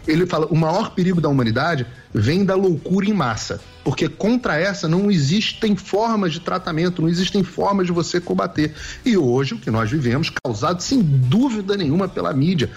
Ele 0.08 0.26
fala, 0.26 0.48
o 0.48 0.56
maior 0.56 0.92
perigo 0.92 1.22
da 1.22 1.30
humanidade 1.30 1.86
vem 2.14 2.44
da 2.44 2.56
loucura 2.56 3.06
em 3.06 3.14
massa, 3.14 3.62
porque 3.84 4.10
contra 4.10 4.58
essa 4.58 4.88
não 4.88 5.12
existem 5.12 5.76
formas 5.76 6.34
de 6.34 6.40
tratamento, 6.40 7.02
não 7.02 7.10
existem 7.10 7.44
formas 7.44 7.86
de 7.86 7.92
você 7.92 8.20
combater. 8.20 8.74
E 9.06 9.18
hoje 9.18 9.54
o 9.54 9.60
que 9.60 9.70
nós 9.70 9.90
vivemos, 9.92 10.32
causado 10.44 10.82
sem 10.82 11.02
dúvida 11.02 11.78
nenhuma 11.78 12.08
pela 12.08 12.34
mídia, 12.34 12.72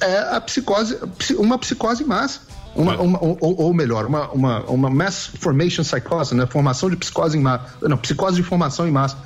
é 0.00 0.36
a 0.36 0.40
psicose, 0.40 0.98
uma 1.36 1.58
psicose 1.58 2.02
em 2.02 2.06
massa. 2.06 2.40
Uma, 2.74 2.98
uma- 3.00 3.18
ou, 3.22 3.38
ou 3.40 3.74
melhor, 3.74 4.06
uma, 4.06 4.28
uma, 4.30 4.60
uma 4.64 4.90
mass 4.90 5.30
formation 5.38 5.82
psychosis, 5.82 6.32
né? 6.36 6.46
Formação 6.46 6.88
de 6.88 6.96
psicose 6.96 7.36
em 7.36 7.40
massa. 7.40 7.66
Não, 7.82 7.96
psicose 7.98 8.36
de 8.36 8.42
formação 8.42 8.88
em 8.88 8.90
massa, 8.90 9.16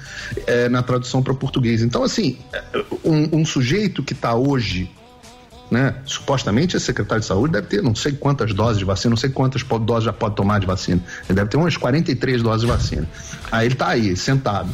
é, 0.47 0.68
na 0.68 0.82
tradução 0.82 1.23
para 1.23 1.32
português. 1.35 1.81
Então, 1.82 2.02
assim, 2.02 2.39
é, 2.52 2.62
um, 3.05 3.40
um 3.40 3.44
sujeito 3.47 4.02
que 4.02 4.12
está 4.14 4.35
hoje, 4.35 4.90
né? 5.70 5.94
Supostamente, 6.05 6.77
esse 6.77 6.86
secretário 6.86 7.20
de 7.20 7.27
saúde 7.27 7.52
deve 7.52 7.68
ter 7.68 7.82
não 7.82 7.94
sei 7.94 8.12
quantas 8.12 8.52
doses 8.52 8.78
de 8.78 8.85
vacina, 8.85 9.10
não 9.10 9.16
sei 9.16 9.31
quantas 9.31 9.62
doses 9.62 10.05
já 10.05 10.12
pode 10.12 10.35
tomar 10.35 10.59
de 10.60 10.66
vacina. 10.66 11.01
Ele 11.28 11.36
deve 11.36 11.48
ter 11.51 11.56
umas 11.56 11.77
43 11.77 12.43
doses 12.43 12.62
de 12.62 12.66
vacina. 12.66 13.09
Aí 13.51 13.66
ele 13.66 13.74
está 13.74 13.89
aí, 13.89 14.16
sentado, 14.16 14.68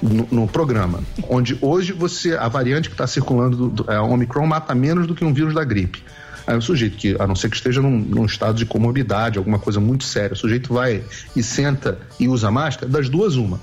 no, 0.00 0.28
no 0.30 0.46
programa, 0.48 1.00
onde 1.28 1.58
hoje 1.60 1.92
você, 1.92 2.36
a 2.36 2.48
variante 2.48 2.88
que 2.88 2.94
está 2.94 3.06
circulando, 3.06 3.56
do, 3.56 3.68
do, 3.68 3.90
é, 3.90 3.96
a 3.96 4.02
Omicron, 4.02 4.46
mata 4.46 4.74
menos 4.74 5.06
do 5.08 5.14
que 5.14 5.24
um 5.24 5.32
vírus 5.34 5.54
da 5.54 5.64
gripe. 5.64 6.02
Aí 6.46 6.56
o 6.56 6.62
sujeito 6.62 6.96
que, 6.96 7.16
a 7.18 7.26
não 7.26 7.34
ser 7.34 7.48
que 7.48 7.56
esteja 7.56 7.80
num, 7.80 7.98
num 7.98 8.24
estado 8.24 8.56
de 8.56 8.66
comorbidade, 8.66 9.38
alguma 9.38 9.58
coisa 9.58 9.80
muito 9.80 10.04
séria, 10.04 10.34
o 10.34 10.36
sujeito 10.36 10.72
vai 10.72 11.02
e 11.34 11.42
senta 11.42 11.98
e 12.18 12.28
usa 12.28 12.50
máscara, 12.50 12.90
das 12.90 13.08
duas, 13.08 13.36
uma. 13.36 13.60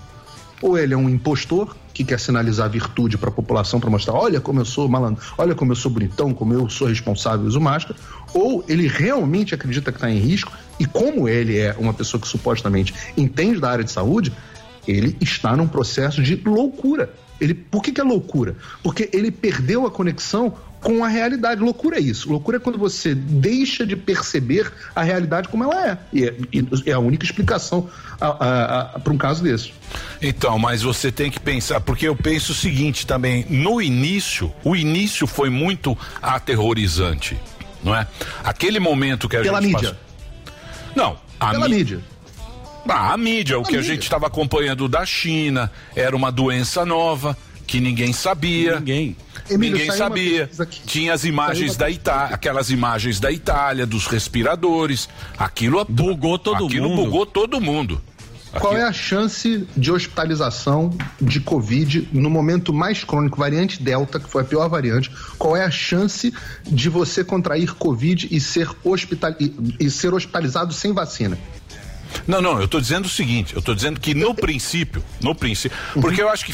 Ou 0.62 0.78
ele 0.78 0.94
é 0.94 0.98
um 0.98 1.10
impostor 1.10 1.76
que 1.94 2.04
quer 2.04 2.20
sinalizar 2.20 2.70
virtude 2.70 3.18
para 3.18 3.30
a 3.30 3.32
população 3.32 3.80
para 3.80 3.90
mostrar, 3.90 4.14
olha 4.14 4.40
como 4.40 4.62
eu 4.62 4.66
sou 4.66 4.88
malandro, 4.88 5.22
olha 5.38 5.56
como 5.56 5.72
eu 5.72 5.76
sou 5.76 5.92
bonitão, 5.92 6.34
como 6.34 6.54
eu 6.54 6.70
sou 6.70 6.88
responsável 6.88 7.46
uso 7.46 7.60
máscara, 7.60 8.00
ou 8.34 8.64
ele 8.68 8.88
realmente 8.88 9.54
acredita 9.54 9.92
que 9.92 9.98
está 9.98 10.10
em 10.10 10.18
risco 10.18 10.52
e 10.80 10.86
como 10.86 11.28
ele 11.28 11.58
é 11.58 11.76
uma 11.78 11.94
pessoa 11.94 12.20
que 12.20 12.28
supostamente 12.28 12.94
entende 13.18 13.60
da 13.60 13.70
área 13.70 13.84
de 13.84 13.92
saúde, 13.92 14.32
ele 14.88 15.18
está 15.20 15.56
num 15.56 15.68
processo 15.68 16.22
de 16.22 16.36
loucura. 16.36 17.14
Ele, 17.40 17.54
por 17.54 17.82
que, 17.82 17.92
que 17.92 18.02
é 18.02 18.04
loucura? 18.04 18.56
Porque 18.84 19.10
ele 19.14 19.32
perdeu 19.32 19.86
a 19.86 19.92
conexão 19.92 20.54
com 20.82 21.04
a 21.04 21.08
realidade. 21.08 21.62
Loucura 21.62 21.98
é 21.98 22.02
isso. 22.02 22.30
Loucura 22.30 22.58
é 22.58 22.60
quando 22.60 22.78
você 22.78 23.14
deixa 23.14 23.86
de 23.86 23.96
perceber 23.96 24.72
a 24.96 25.04
realidade 25.04 25.48
como 25.50 25.64
ela 25.64 25.90
é. 25.90 25.98
E 26.14 26.26
é, 26.26 26.34
e 26.54 26.66
é 26.90 26.94
a 26.94 27.00
única 27.00 27.26
explicação 27.26 27.90
para 28.20 29.14
um 29.14 29.18
caso 29.18 29.44
desse. 29.44 29.74
Então, 30.22 30.58
mas 30.60 30.82
você 30.82 31.12
tem 31.12 31.30
que 31.32 31.40
pensar, 31.40 31.80
porque 31.82 32.08
eu 32.08 32.16
penso 32.16 32.52
o 32.52 32.56
seguinte 32.56 33.06
também, 33.08 33.46
no 33.50 33.82
início, 33.82 34.52
o 34.64 34.76
início 34.76 35.26
foi 35.28 35.50
muito 35.50 35.98
aterrorizante, 36.22 37.38
não 37.84 37.96
é? 37.96 38.08
Aquele 38.44 38.80
momento 38.80 39.28
que 39.30 39.36
a 39.38 39.42
Pela 39.42 39.62
gente 39.62 39.74
mídia. 39.74 39.90
passou- 39.92 40.96
Não, 40.96 41.18
a 41.40 41.52
Pela 41.52 41.70
mí- 41.70 41.76
mídia. 41.76 42.00
Ah, 42.88 43.14
a 43.14 43.18
mídia, 43.18 43.60
o 43.60 43.64
que 43.64 43.76
a 43.76 43.78
mídia. 43.80 43.94
gente 43.94 44.04
estava 44.04 44.26
acompanhando 44.28 44.88
da 44.88 45.06
China, 45.06 45.72
era 45.96 46.16
uma 46.16 46.32
doença 46.32 46.84
nova 46.86 47.38
que 47.68 47.80
ninguém 47.80 48.12
sabia. 48.14 48.80
Ninguém. 48.80 49.16
Emílio, 49.50 49.78
ninguém 49.78 49.96
sabia. 49.96 50.50
Tinha 50.86 51.14
as 51.14 51.24
imagens 51.24 51.76
da 51.76 51.90
Itália, 51.90 52.36
aquelas 52.36 52.70
imagens 52.70 53.20
da 53.20 53.32
Itália, 53.32 53.86
dos 53.86 54.08
respiradores. 54.08 55.10
Aquilo 55.38 55.86
bugou 55.86 56.38
todo 56.38 56.66
aquilo 56.66 56.90
mundo. 56.90 57.04
bugou 57.04 57.26
todo 57.26 57.60
mundo. 57.60 58.02
Qual 58.52 58.76
é 58.76 58.84
a 58.84 58.92
chance 58.92 59.68
de 59.78 59.92
hospitalização 59.92 60.92
de 61.22 61.40
Covid 61.40 62.10
no 62.12 62.30
momento 62.30 62.74
mais 62.74 63.04
crônico, 63.04 63.38
variante 63.38 63.82
Delta, 63.82 64.20
que 64.20 64.28
foi 64.28 64.42
a 64.42 64.46
pior 64.46 64.68
variante? 64.68 65.12
Qual 65.38 65.56
é 65.56 65.64
a 65.64 65.70
chance 65.70 66.34
de 66.66 66.90
você 66.90 67.24
contrair 67.24 67.76
Covid 67.76 68.28
e 68.32 68.40
ser, 68.40 68.68
hospital... 68.84 69.36
e, 69.40 69.54
e 69.80 69.92
ser 69.92 70.14
hospitalizado 70.14 70.74
sem 70.74 70.94
vacina? 70.94 71.38
Não, 72.26 72.42
não, 72.42 72.60
eu 72.60 72.68
tô 72.68 72.82
dizendo 72.82 73.06
o 73.06 73.10
seguinte, 73.10 73.56
eu 73.56 73.62
tô 73.62 73.76
dizendo 73.76 74.00
que 74.00 74.16
no 74.16 74.34
princípio, 74.34 75.04
no 75.22 75.36
princípio, 75.36 75.78
porque 76.02 76.22
eu 76.22 76.30
acho 76.30 76.46
que 76.46 76.54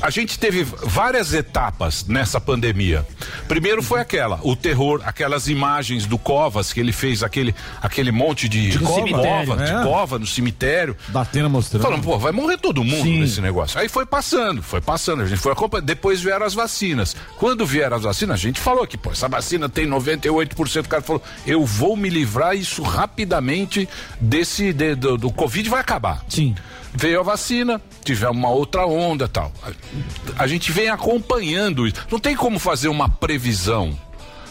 a 0.00 0.10
gente 0.10 0.38
teve 0.38 0.62
várias 0.64 1.32
etapas 1.34 2.04
nessa 2.06 2.40
pandemia. 2.40 3.06
Primeiro 3.48 3.82
foi 3.82 4.00
aquela, 4.00 4.38
o 4.42 4.54
terror, 4.56 5.00
aquelas 5.04 5.48
imagens 5.48 6.06
do 6.06 6.18
Covas 6.18 6.72
que 6.72 6.80
ele 6.80 6.92
fez 6.92 7.22
aquele 7.22 7.54
aquele 7.82 8.10
monte 8.12 8.48
de, 8.48 8.70
De 8.70 8.78
cova, 8.78 8.94
cemitério, 8.94 9.56
de 9.56 9.62
é. 9.72 9.82
cova 9.82 10.18
no 10.18 10.26
cemitério. 10.26 10.96
Datena 11.08 11.48
mostrando. 11.48 11.82
Falando, 11.82 12.02
pô, 12.02 12.18
vai 12.18 12.32
morrer 12.32 12.58
todo 12.58 12.84
mundo 12.84 13.02
Sim. 13.04 13.20
nesse 13.20 13.40
negócio. 13.40 13.78
Aí 13.80 13.88
foi 13.88 14.06
passando, 14.06 14.62
foi 14.62 14.80
passando, 14.80 15.22
a 15.22 15.26
gente 15.26 15.38
foi 15.40 15.52
acompanhando. 15.52 15.86
Depois 15.86 16.20
vieram 16.20 16.44
as 16.46 16.54
vacinas. 16.54 17.16
Quando 17.36 17.64
vieram 17.66 17.96
as 17.96 18.02
vacinas, 18.02 18.34
a 18.34 18.38
gente 18.42 18.60
falou 18.60 18.86
que, 18.86 18.96
pô, 18.98 19.10
essa 19.10 19.28
vacina 19.28 19.68
tem 19.68 19.86
98%. 19.86 20.84
O 20.84 20.88
cara 20.88 21.02
falou, 21.02 21.22
eu 21.46 21.64
vou 21.64 21.96
me 21.96 22.08
livrar 22.08 22.56
isso 22.56 22.82
rapidamente 22.82 23.88
desse, 24.20 24.72
de- 24.72 24.94
do, 24.94 25.16
do 25.18 25.30
Covid 25.32 25.68
vai 25.68 25.80
acabar. 25.80 26.24
Sim. 26.28 26.54
Veio 26.92 27.20
a 27.20 27.22
vacina, 27.22 27.80
tivemos 28.04 28.36
uma 28.36 28.50
outra 28.50 28.84
onda 28.86 29.28
tal. 29.28 29.52
A, 29.62 30.42
a 30.42 30.46
gente 30.46 30.72
vem 30.72 30.88
acompanhando 30.88 31.86
isso. 31.86 31.96
Não 32.10 32.18
tem 32.18 32.34
como 32.36 32.58
fazer 32.58 32.88
uma 32.88 33.08
previsão. 33.08 33.96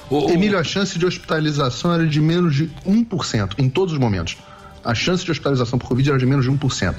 O- 0.10 0.30
Emílio, 0.32 0.58
a 0.58 0.64
chance 0.64 0.98
de 0.98 1.06
hospitalização 1.06 1.94
era 1.94 2.08
de 2.08 2.20
menos 2.22 2.56
de 2.56 2.68
1% 2.86 3.56
em 3.58 3.70
todos 3.70 3.94
os 3.94 4.00
momentos. 4.00 4.38
A 4.84 4.96
chance 4.96 5.24
de 5.26 5.30
hospitalização 5.32 5.78
por 5.78 5.88
Covid 5.90 6.10
era 6.10 6.18
de 6.18 6.26
menos 6.26 6.46
de 6.46 6.52
1%. 6.52 6.96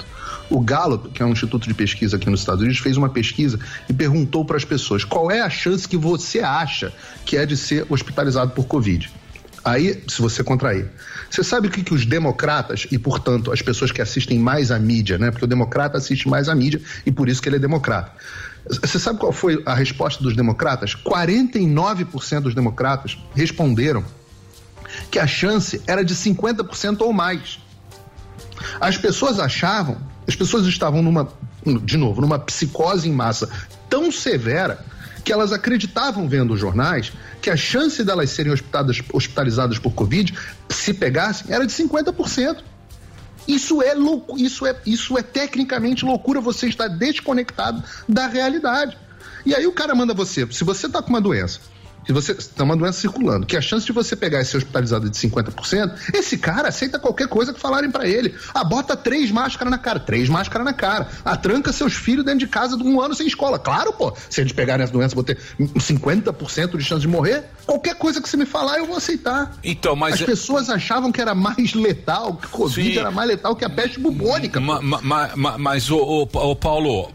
O 0.49 0.59
Gallup, 0.59 1.09
que 1.09 1.23
é 1.23 1.25
um 1.25 1.31
instituto 1.31 1.67
de 1.67 1.73
pesquisa 1.73 2.15
aqui 2.17 2.29
nos 2.29 2.41
Estados 2.41 2.61
Unidos, 2.61 2.79
fez 2.79 2.95
uma 2.95 3.09
pesquisa 3.09 3.59
e 3.89 3.93
perguntou 3.93 4.45
para 4.45 4.55
as 4.57 4.63
pessoas 4.63 5.03
qual 5.03 5.31
é 5.31 5.41
a 5.41 5.49
chance 5.49 5.87
que 5.87 5.97
você 5.97 6.39
acha 6.41 6.93
que 7.25 7.35
é 7.35 7.45
de 7.45 7.57
ser 7.57 7.85
hospitalizado 7.89 8.51
por 8.51 8.65
Covid. 8.65 9.09
Aí, 9.65 10.03
se 10.07 10.21
você 10.21 10.43
contrair. 10.43 10.89
Você 11.31 11.45
sabe 11.45 11.69
o 11.69 11.71
que, 11.71 11.81
que 11.81 11.93
os 11.93 12.05
democratas, 12.05 12.85
e 12.91 12.99
portanto 12.99 13.53
as 13.53 13.61
pessoas 13.61 13.89
que 13.89 14.01
assistem 14.01 14.37
mais 14.37 14.69
à 14.69 14.77
mídia, 14.77 15.17
né? 15.17 15.31
Porque 15.31 15.45
o 15.45 15.47
democrata 15.47 15.97
assiste 15.97 16.27
mais 16.27 16.49
à 16.49 16.53
mídia 16.53 16.81
e 17.05 17.11
por 17.11 17.29
isso 17.29 17.41
que 17.41 17.47
ele 17.47 17.55
é 17.55 17.59
democrata. 17.59 18.11
Você 18.69 18.99
sabe 18.99 19.17
qual 19.17 19.31
foi 19.31 19.63
a 19.65 19.73
resposta 19.73 20.21
dos 20.21 20.35
democratas? 20.35 20.93
49% 20.93 22.41
dos 22.41 22.53
democratas 22.53 23.17
responderam 23.33 24.03
que 25.09 25.17
a 25.17 25.25
chance 25.25 25.81
era 25.87 26.03
de 26.03 26.13
50% 26.13 26.99
ou 26.99 27.13
mais. 27.13 27.59
As 28.79 28.97
pessoas 28.97 29.39
achavam, 29.39 29.97
as 30.27 30.35
pessoas 30.35 30.67
estavam 30.67 31.01
numa, 31.01 31.29
de 31.83 31.95
novo, 31.95 32.19
numa 32.19 32.37
psicose 32.37 33.07
em 33.07 33.13
massa 33.13 33.49
tão 33.89 34.11
severa 34.11 34.83
que 35.23 35.31
elas 35.31 35.51
acreditavam 35.51 36.27
vendo 36.27 36.53
os 36.53 36.59
jornais 36.59 37.11
que 37.41 37.49
a 37.49 37.57
chance 37.57 38.03
delas 38.03 38.29
serem 38.29 38.53
hospitalizadas 39.13 39.79
por 39.79 39.93
Covid, 39.93 40.33
se 40.69 40.93
pegassem, 40.93 41.53
era 41.53 41.65
de 41.65 41.73
50%. 41.73 42.57
Isso 43.47 43.81
é 43.81 43.93
louco, 43.93 44.37
isso 44.37 44.65
é, 44.65 44.75
isso 44.85 45.17
é 45.17 45.23
tecnicamente 45.23 46.05
loucura, 46.05 46.39
você 46.39 46.67
está 46.67 46.87
desconectado 46.87 47.83
da 48.07 48.27
realidade. 48.27 48.97
E 49.45 49.55
aí 49.55 49.65
o 49.65 49.71
cara 49.71 49.95
manda 49.95 50.13
você, 50.13 50.47
se 50.51 50.63
você 50.63 50.85
está 50.85 51.01
com 51.01 51.09
uma 51.09 51.21
doença, 51.21 51.59
se 52.05 52.11
você 52.13 52.33
tem 52.33 52.65
uma 52.65 52.75
doença 52.75 52.99
circulando, 52.99 53.45
que 53.45 53.55
a 53.55 53.61
chance 53.61 53.85
de 53.85 53.91
você 53.91 54.15
pegar 54.15 54.41
e 54.41 54.45
ser 54.45 54.57
hospitalizado 54.57 55.07
é 55.07 55.09
de 55.09 55.17
50%, 55.17 55.93
esse 56.13 56.37
cara 56.37 56.67
aceita 56.69 56.97
qualquer 56.99 57.27
coisa 57.27 57.53
que 57.53 57.59
falarem 57.59 57.91
pra 57.91 58.07
ele. 58.07 58.33
Ah, 58.53 58.63
bota 58.63 58.95
três 58.97 59.29
máscaras 59.31 59.71
na 59.71 59.77
cara, 59.77 59.99
três 59.99 60.27
máscaras 60.29 60.65
na 60.65 60.73
cara. 60.73 61.07
Ah, 61.23 61.37
tranca 61.37 61.71
seus 61.71 61.93
filhos 61.93 62.25
dentro 62.25 62.39
de 62.39 62.47
casa 62.47 62.75
de 62.77 62.83
um 62.83 62.99
ano 63.01 63.13
sem 63.15 63.27
escola. 63.27 63.59
Claro, 63.59 63.93
pô, 63.93 64.13
se 64.29 64.41
eles 64.41 64.51
pegarem 64.51 64.83
essa 64.83 64.93
doença, 64.93 65.13
vou 65.15 65.23
ter 65.23 65.37
50% 65.59 66.77
de 66.77 66.83
chance 66.83 67.01
de 67.01 67.07
morrer. 67.07 67.43
Qualquer 67.65 67.95
coisa 67.95 68.21
que 68.21 68.27
você 68.29 68.37
me 68.37 68.45
falar, 68.45 68.77
eu 68.77 68.85
vou 68.85 68.97
aceitar. 68.97 69.55
Então, 69.63 69.95
mas 69.95 70.15
As 70.15 70.21
é- 70.21 70.25
pessoas 70.25 70.69
achavam 70.69 71.11
que 71.11 71.21
era 71.21 71.33
mais 71.35 71.73
letal, 71.73 72.35
que 72.35 72.47
Covid 72.47 72.93
Sim. 72.93 72.99
era 72.99 73.11
mais 73.11 73.27
letal 73.27 73.55
que 73.55 73.65
a 73.65 73.69
peste 73.69 73.99
bubônica. 73.99 74.59
Ma- 74.59 74.81
ma- 74.81 75.29
ma- 75.35 75.57
mas, 75.57 75.89
ô, 75.89 75.97
ô, 75.97 76.29
ô, 76.33 76.55
Paulo, 76.55 77.11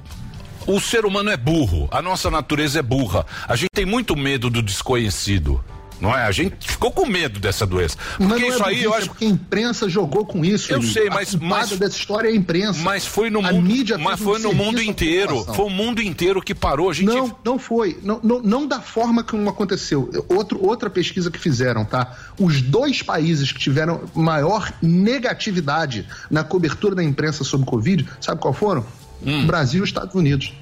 o 0.67 0.81
ser 0.81 1.05
humano 1.05 1.31
é 1.31 1.37
burro, 1.37 1.89
a 1.91 2.01
nossa 2.03 2.31
natureza 2.31 2.79
é 2.79 2.83
burra. 2.83 3.25
A 3.49 3.57
gente 3.57 3.71
tem 3.73 3.87
muito 3.87 4.17
medo 4.17 4.51
do 4.51 4.63
desconhecido. 4.63 5.63
Não 5.99 6.15
é? 6.15 6.25
A 6.25 6.31
gente 6.31 6.71
ficou 6.71 6.91
com 6.93 7.07
medo 7.07 7.41
dessa 7.41 7.65
doença. 7.67 7.97
Mas 8.19 8.29
Porque 8.29 8.43
não 8.43 8.49
é 8.49 8.55
isso 8.55 8.65
aí 8.67 8.83
eu 8.85 8.93
acho 8.93 9.05
é 9.07 9.09
porque 9.09 9.25
a 9.25 9.29
imprensa 9.29 9.89
jogou 9.89 10.27
com 10.27 10.45
isso. 10.45 10.71
Eu 10.71 10.77
Emílio. 10.77 10.93
sei, 10.93 11.09
A 11.09 11.15
mas- 11.15 11.31
culpada 11.31 11.67
mas- 11.71 11.79
dessa 11.79 11.97
história 11.97 12.29
é 12.29 12.33
a 12.33 12.37
imprensa. 12.37 12.81
Mas 12.83 13.07
foi 13.07 13.31
no 13.31 13.39
A 13.39 13.51
mundo, 13.51 13.63
mídia 13.67 13.97
mas 13.97 14.19
fez 14.19 14.21
um 14.21 14.25
foi 14.35 14.43
no 14.43 14.53
mundo 14.53 14.83
inteiro. 14.83 15.43
Foi 15.55 15.65
o 15.65 15.71
mundo 15.71 16.03
inteiro 16.03 16.43
que 16.43 16.55
parou. 16.55 16.91
A 16.91 16.93
gente 16.93 17.07
Não, 17.07 17.35
não 17.43 17.59
foi. 17.59 17.99
Não, 18.03 18.21
não, 18.23 18.43
não 18.43 18.67
da 18.67 18.79
forma 18.79 19.25
como 19.25 19.49
aconteceu. 19.49 20.11
Outro, 20.29 20.63
outra 20.63 20.91
pesquisa 20.91 21.31
que 21.31 21.39
fizeram, 21.39 21.83
tá? 21.83 22.15
Os 22.39 22.61
dois 22.61 23.01
países 23.03 23.51
que 23.51 23.59
tiveram 23.59 24.03
maior 24.15 24.71
negatividade 24.83 26.07
na 26.31 26.45
cobertura 26.45 26.95
da 26.95 27.03
imprensa 27.03 27.43
sobre 27.43 27.67
Covid, 27.67 28.07
sabe 28.21 28.39
qual 28.39 28.53
foram? 28.53 28.85
Hum. 29.25 29.47
Brasil 29.47 29.83
e 29.83 29.87
Estados 29.87 30.15
Unidos. 30.15 30.53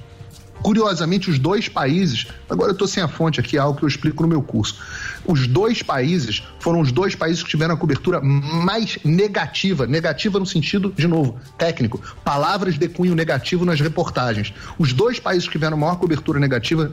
Curiosamente, 0.61 1.29
os 1.29 1.37
dois 1.37 1.69
países, 1.69 2.27
agora 2.49 2.69
eu 2.69 2.73
estou 2.73 2.87
sem 2.87 3.03
a 3.03 3.07
fonte 3.07 3.39
aqui, 3.39 3.57
é 3.57 3.59
algo 3.59 3.77
que 3.77 3.85
eu 3.85 3.87
explico 3.87 4.23
no 4.23 4.29
meu 4.29 4.41
curso. 4.41 4.77
Os 5.27 5.47
dois 5.47 5.81
países 5.81 6.43
foram 6.59 6.79
os 6.79 6.91
dois 6.91 7.15
países 7.15 7.43
que 7.43 7.49
tiveram 7.49 7.73
a 7.75 7.77
cobertura 7.77 8.19
mais 8.21 8.97
negativa, 9.03 9.85
negativa 9.85 10.39
no 10.39 10.45
sentido, 10.45 10.93
de 10.95 11.07
novo, 11.07 11.37
técnico, 11.57 12.01
palavras 12.23 12.77
de 12.77 12.87
cunho 12.87 13.15
negativo 13.15 13.65
nas 13.65 13.79
reportagens. 13.79 14.53
Os 14.77 14.93
dois 14.93 15.19
países 15.19 15.45
que 15.45 15.53
tiveram 15.53 15.77
maior 15.77 15.95
cobertura 15.97 16.39
negativa 16.39 16.91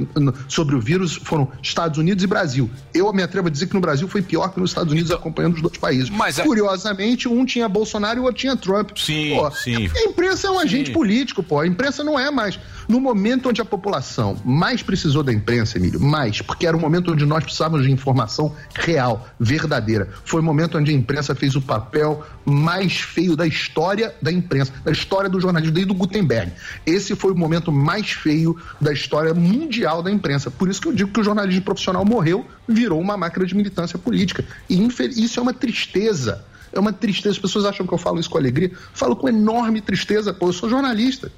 sobre 0.48 0.74
o 0.74 0.80
vírus 0.80 1.14
foram 1.16 1.50
Estados 1.62 1.98
Unidos 1.98 2.22
e 2.24 2.26
Brasil. 2.26 2.70
Eu 2.94 3.12
me 3.12 3.22
atrevo 3.22 3.48
a 3.48 3.50
dizer 3.50 3.66
que 3.66 3.74
no 3.74 3.80
Brasil 3.80 4.08
foi 4.08 4.22
pior 4.22 4.48
que 4.52 4.60
nos 4.60 4.70
Estados 4.70 4.92
Unidos, 4.92 5.10
acompanhando 5.10 5.54
os 5.54 5.62
dois 5.62 5.76
países. 5.76 6.06
Então, 6.06 6.18
Mas 6.18 6.38
é- 6.38 6.42
Curiosamente, 6.44 7.28
um 7.28 7.44
tinha 7.44 7.68
Bolsonaro 7.68 8.18
e 8.18 8.20
o 8.20 8.24
outro 8.24 8.40
tinha 8.40 8.56
Trump. 8.56 8.90
Sim, 8.96 9.34
Pô, 9.36 9.50
sim. 9.50 9.88
A 9.96 10.00
imprensa 10.04 10.46
é 10.48 10.50
um 10.50 10.58
agente 10.58 10.90
político, 10.90 11.42
pô. 11.42 11.60
A 11.60 11.66
imprensa 11.66 12.02
não 12.04 12.18
é 12.18 12.30
mais. 12.30 12.58
No 12.92 13.00
momento 13.00 13.48
onde 13.48 13.58
a 13.58 13.64
população 13.64 14.36
mais 14.44 14.82
precisou 14.82 15.22
da 15.22 15.32
imprensa, 15.32 15.78
Emílio, 15.78 15.98
mais, 15.98 16.42
porque 16.42 16.66
era 16.66 16.76
o 16.76 16.80
momento 16.80 17.10
onde 17.10 17.24
nós 17.24 17.42
precisávamos 17.42 17.86
de 17.86 17.90
informação 17.90 18.54
real, 18.74 19.26
verdadeira. 19.40 20.10
Foi 20.26 20.42
o 20.42 20.44
momento 20.44 20.76
onde 20.76 20.90
a 20.90 20.94
imprensa 20.94 21.34
fez 21.34 21.56
o 21.56 21.62
papel 21.62 22.22
mais 22.44 23.00
feio 23.00 23.34
da 23.34 23.46
história 23.46 24.14
da 24.20 24.30
imprensa, 24.30 24.74
da 24.84 24.92
história 24.92 25.30
do 25.30 25.40
jornalismo, 25.40 25.72
desde 25.72 25.90
o 25.90 25.94
Gutenberg. 25.94 26.52
Esse 26.84 27.16
foi 27.16 27.32
o 27.32 27.34
momento 27.34 27.72
mais 27.72 28.10
feio 28.10 28.58
da 28.78 28.92
história 28.92 29.32
mundial 29.32 30.02
da 30.02 30.10
imprensa. 30.10 30.50
Por 30.50 30.68
isso 30.68 30.82
que 30.82 30.88
eu 30.88 30.92
digo 30.92 31.12
que 31.12 31.20
o 31.20 31.24
jornalismo 31.24 31.62
profissional 31.62 32.04
morreu, 32.04 32.46
virou 32.68 33.00
uma 33.00 33.16
máquina 33.16 33.46
de 33.46 33.54
militância 33.54 33.98
política. 33.98 34.44
E 34.68 34.78
isso 35.16 35.40
é 35.40 35.42
uma 35.42 35.54
tristeza. 35.54 36.44
É 36.72 36.80
uma 36.80 36.92
tristeza. 36.92 37.36
As 37.36 37.38
pessoas 37.38 37.64
acham 37.64 37.86
que 37.86 37.92
eu 37.92 37.98
falo 37.98 38.18
isso 38.18 38.30
com 38.30 38.38
alegria. 38.38 38.70
Falo 38.92 39.14
com 39.14 39.28
enorme 39.28 39.80
tristeza, 39.80 40.32
pô. 40.32 40.48
Eu 40.48 40.52
sou 40.52 40.68
jornalista. 40.68 41.30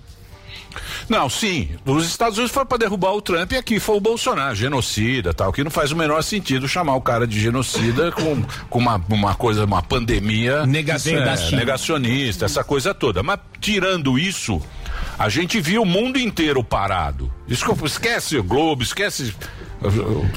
Não, 1.09 1.28
sim. 1.28 1.70
Os 1.84 2.06
Estados 2.06 2.38
Unidos 2.38 2.55
foi 2.55 2.64
para 2.64 2.78
derrubar 2.78 3.12
o 3.12 3.22
Trump 3.22 3.52
e 3.52 3.56
aqui 3.56 3.78
foi 3.80 3.96
o 3.96 4.01
Bolsonaro, 4.01 4.55
genocida 4.55 5.32
tal, 5.34 5.52
que 5.52 5.62
não 5.64 5.70
faz 5.70 5.92
o 5.92 5.96
menor 5.96 6.22
sentido 6.22 6.68
chamar 6.68 6.94
o 6.96 7.01
cara 7.01 7.26
de 7.26 7.40
genocida 7.40 8.10
com, 8.12 8.42
com 8.68 8.78
uma, 8.78 9.02
uma 9.09 9.34
coisa, 9.34 9.64
uma 9.64 9.82
pandemia 9.82 10.66
Negacionista. 10.66 11.55
É, 11.55 11.56
negacionista, 11.56 12.44
essa 12.44 12.64
coisa 12.64 12.94
toda. 12.94 13.22
Mas 13.22 13.38
tirando 13.60 14.18
isso, 14.18 14.60
A 15.18 15.28
gente 15.28 15.60
viu 15.60 15.82
o 15.82 15.86
mundo 15.86 16.18
inteiro 16.18 16.62
parado. 16.64 17.32
Desculpa, 17.46 17.86
esquece 17.86 18.36
o 18.36 18.42
Globo, 18.42 18.82
esquece. 18.82 19.34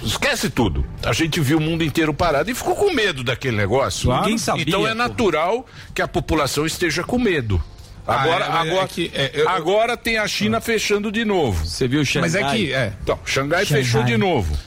Esquece 0.03 0.49
tudo. 0.49 0.85
A 1.03 1.13
gente 1.13 1.39
viu 1.39 1.57
o 1.57 1.61
mundo 1.61 1.83
inteiro 1.83 2.13
parado 2.13 2.51
e 2.51 2.55
ficou 2.55 2.75
com 2.75 2.91
medo 2.93 3.23
daquele 3.23 3.55
negócio. 3.57 4.05
Claro. 4.07 4.23
Ninguém 4.23 4.37
sabia, 4.37 4.63
Então 4.67 4.87
é 4.87 4.93
natural 4.93 5.65
que 5.93 6.01
a 6.01 6.07
população 6.07 6.65
esteja 6.65 7.03
com 7.03 7.17
medo. 7.17 7.61
Ah, 8.07 8.21
Agora, 8.21 8.45
é, 8.45 8.49
mas 8.49 8.67
é 8.67 8.71
agora, 8.71 8.87
que, 8.87 9.11
é, 9.13 9.31
eu- 9.33 9.49
agora 9.49 9.97
tem 9.97 10.17
a 10.17 10.27
China 10.27 10.61
fechando 10.61 11.11
de 11.11 11.25
novo. 11.25 11.65
Você 11.65 11.87
viu 11.87 12.05
Xangai? 12.05 12.29
Mas 12.29 12.35
é 12.35 12.43
que, 12.55 12.73
é. 12.73 12.93
Então, 13.03 13.19
Xangai, 13.25 13.65
Xangai. 13.65 13.83
fechou 13.83 14.03
de 14.03 14.17
novo. 14.17 14.57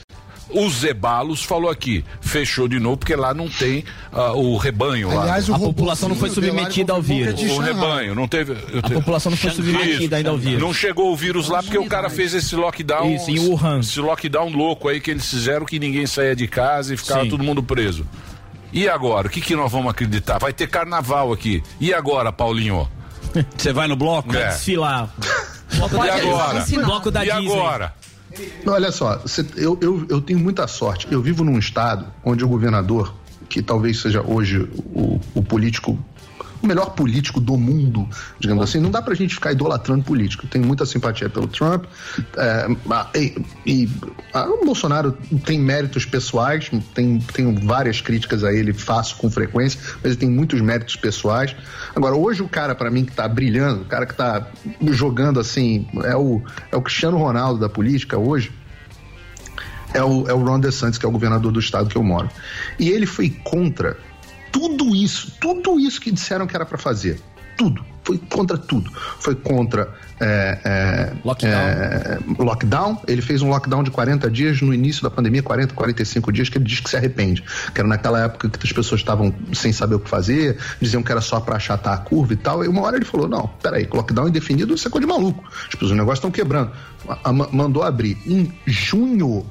O 0.52 0.68
Zebalos 0.68 1.44
falou 1.44 1.70
aqui, 1.70 2.04
fechou 2.20 2.66
de 2.66 2.80
novo 2.80 2.96
porque 2.96 3.14
lá 3.14 3.32
não 3.32 3.48
tem 3.48 3.84
ah, 4.12 4.32
o 4.32 4.56
rebanho 4.56 5.08
lá. 5.08 5.22
Aliás, 5.22 5.48
o 5.48 5.54
A 5.54 5.58
população 5.60 6.08
não 6.08 6.16
foi 6.16 6.28
submetida 6.28 6.92
ao 6.92 6.98
lá, 6.98 7.04
vírus. 7.04 7.40
O 7.52 7.58
rebanho, 7.60 8.16
não 8.16 8.26
teve. 8.26 8.54
A 8.82 8.90
população 8.90 9.30
não 9.30 9.38
foi 9.38 9.50
submetida 9.52 10.16
ainda 10.16 10.30
ao 10.30 10.36
vírus. 10.36 10.60
Não 10.60 10.74
chegou 10.74 11.12
o 11.12 11.16
vírus 11.16 11.48
lá 11.48 11.62
porque 11.62 11.78
o 11.78 11.86
cara 11.86 12.10
fez 12.10 12.34
esse 12.34 12.56
lockdown. 12.56 13.14
Isso, 13.14 13.30
em 13.30 13.38
Wuhan. 13.38 13.78
Esse 13.78 14.00
lockdown 14.00 14.50
louco 14.50 14.88
aí 14.88 15.00
que 15.00 15.12
eles 15.12 15.30
fizeram 15.30 15.64
que 15.64 15.78
ninguém 15.78 16.04
saía 16.04 16.34
de 16.34 16.48
casa 16.48 16.92
e 16.94 16.96
ficava 16.96 17.22
Sim. 17.22 17.30
todo 17.30 17.44
mundo 17.44 17.62
preso. 17.62 18.04
E 18.72 18.88
agora? 18.88 19.28
O 19.28 19.30
que, 19.30 19.40
que 19.40 19.54
nós 19.54 19.70
vamos 19.70 19.88
acreditar? 19.90 20.38
Vai 20.38 20.52
ter 20.52 20.68
carnaval 20.68 21.32
aqui. 21.32 21.62
E 21.80 21.94
agora, 21.94 22.32
Paulinho? 22.32 22.88
Você 23.56 23.72
vai 23.72 23.88
no 23.88 23.96
bloco? 23.96 24.34
É. 24.34 24.48
Desfilar. 24.48 25.10
E 25.72 26.10
agora? 26.10 26.64
Bloco 26.84 27.10
da 27.10 27.24
e 27.24 27.30
Disney. 27.30 27.52
agora? 27.52 27.94
Olha 28.66 28.92
só, 28.92 29.20
cê- 29.26 29.44
eu, 29.56 29.78
eu, 29.80 30.06
eu 30.08 30.20
tenho 30.20 30.38
muita 30.38 30.66
sorte. 30.66 31.06
Eu 31.10 31.20
vivo 31.20 31.42
num 31.44 31.58
estado 31.58 32.06
onde 32.24 32.44
o 32.44 32.48
governador, 32.48 33.14
que 33.48 33.60
talvez 33.62 34.00
seja 34.00 34.22
hoje 34.22 34.68
o, 34.94 35.20
o 35.34 35.42
político, 35.42 35.98
o 36.62 36.66
melhor 36.66 36.90
político 36.90 37.40
do 37.40 37.56
mundo, 37.56 38.08
digamos 38.38 38.64
assim, 38.64 38.80
não 38.80 38.90
dá 38.90 39.00
pra 39.00 39.14
gente 39.14 39.34
ficar 39.34 39.52
idolatrando 39.52 40.04
político. 40.04 40.46
Tenho 40.46 40.66
muita 40.66 40.84
simpatia 40.84 41.28
pelo 41.28 41.46
Trump. 41.46 41.84
é, 42.36 42.66
e 43.14 43.30
e, 43.66 43.88
ah, 44.32 44.48
o 44.48 44.64
Bolsonaro 44.64 45.16
tem 45.44 45.58
méritos 45.58 46.04
pessoais, 46.04 46.70
tem, 46.94 47.18
tenho 47.18 47.54
várias 47.60 48.00
críticas 48.00 48.42
a 48.42 48.52
ele, 48.52 48.72
faço 48.72 49.16
com 49.16 49.30
frequência, 49.30 49.80
mas 49.96 50.12
ele 50.12 50.16
tem 50.16 50.30
muitos 50.30 50.60
méritos 50.60 50.96
pessoais. 50.96 51.54
Agora, 51.94 52.16
hoje 52.16 52.42
o 52.42 52.48
cara, 52.48 52.74
pra 52.74 52.90
mim, 52.90 53.04
que 53.04 53.12
tá 53.12 53.28
brilhando, 53.28 53.82
o 53.82 53.84
cara 53.84 54.06
que 54.06 54.14
tá 54.14 54.48
jogando 54.90 55.38
assim, 55.38 55.86
é 56.04 56.16
o, 56.16 56.42
é 56.70 56.76
o 56.76 56.82
Cristiano 56.82 57.16
Ronaldo 57.16 57.60
da 57.60 57.68
política 57.68 58.18
hoje 58.18 58.52
é 59.92 60.02
o, 60.02 60.28
é 60.28 60.32
o 60.32 60.38
Ron 60.38 60.60
DeSantis, 60.60 60.98
que 60.98 61.04
é 61.04 61.08
o 61.08 61.12
governador 61.12 61.50
do 61.50 61.58
estado 61.58 61.88
que 61.88 61.96
eu 61.96 62.02
moro. 62.02 62.30
E 62.78 62.90
ele 62.90 63.06
foi 63.06 63.30
contra 63.30 63.96
tudo 64.52 64.94
isso, 64.94 65.32
tudo 65.40 65.78
isso 65.78 66.00
que 66.00 66.10
disseram 66.10 66.46
que 66.46 66.54
era 66.54 66.66
para 66.66 66.78
fazer. 66.78 67.20
Tudo. 67.56 67.84
Foi 68.02 68.18
contra 68.18 68.56
tudo. 68.56 68.90
Foi 69.18 69.34
contra 69.34 69.94
é, 70.20 70.58
é, 70.64 71.12
Lockdown. 71.24 71.52
é, 71.52 72.18
lockdown. 72.38 73.02
Ele 73.06 73.22
fez 73.22 73.42
um 73.42 73.48
lockdown 73.48 73.82
de 73.82 73.90
40 73.90 74.30
dias 74.30 74.60
no 74.60 74.72
início 74.72 75.02
da 75.02 75.10
pandemia, 75.10 75.42
40, 75.42 75.74
45 75.74 76.32
dias, 76.32 76.48
que 76.48 76.58
ele 76.58 76.64
diz 76.64 76.80
que 76.80 76.90
se 76.90 76.96
arrepende. 76.96 77.42
Que 77.74 77.80
era 77.80 77.88
naquela 77.88 78.24
época 78.24 78.48
que 78.48 78.66
as 78.66 78.72
pessoas 78.72 79.00
estavam 79.00 79.34
sem 79.52 79.72
saber 79.72 79.94
o 79.94 80.00
que 80.00 80.08
fazer, 80.08 80.58
diziam 80.80 81.02
que 81.02 81.12
era 81.12 81.20
só 81.20 81.40
para 81.40 81.56
achatar 81.56 81.94
a 81.94 81.98
curva 81.98 82.32
e 82.32 82.36
tal. 82.36 82.64
E 82.64 82.68
uma 82.68 82.82
hora 82.82 82.96
ele 82.96 83.04
falou: 83.04 83.28
não, 83.28 83.48
peraí, 83.62 83.88
lockdown 83.92 84.28
indefinido, 84.28 84.74
isso 84.74 84.88
é 84.88 84.90
coisa 84.90 85.06
de 85.06 85.12
maluco. 85.12 85.42
As 85.68 85.74
pessoas, 85.74 85.90
o 85.92 85.94
negócio 85.94 86.14
estão 86.14 86.30
quebrando. 86.30 86.72
Mandou 87.52 87.82
abrir. 87.82 88.18
Em 88.26 88.52
junho, 88.66 89.46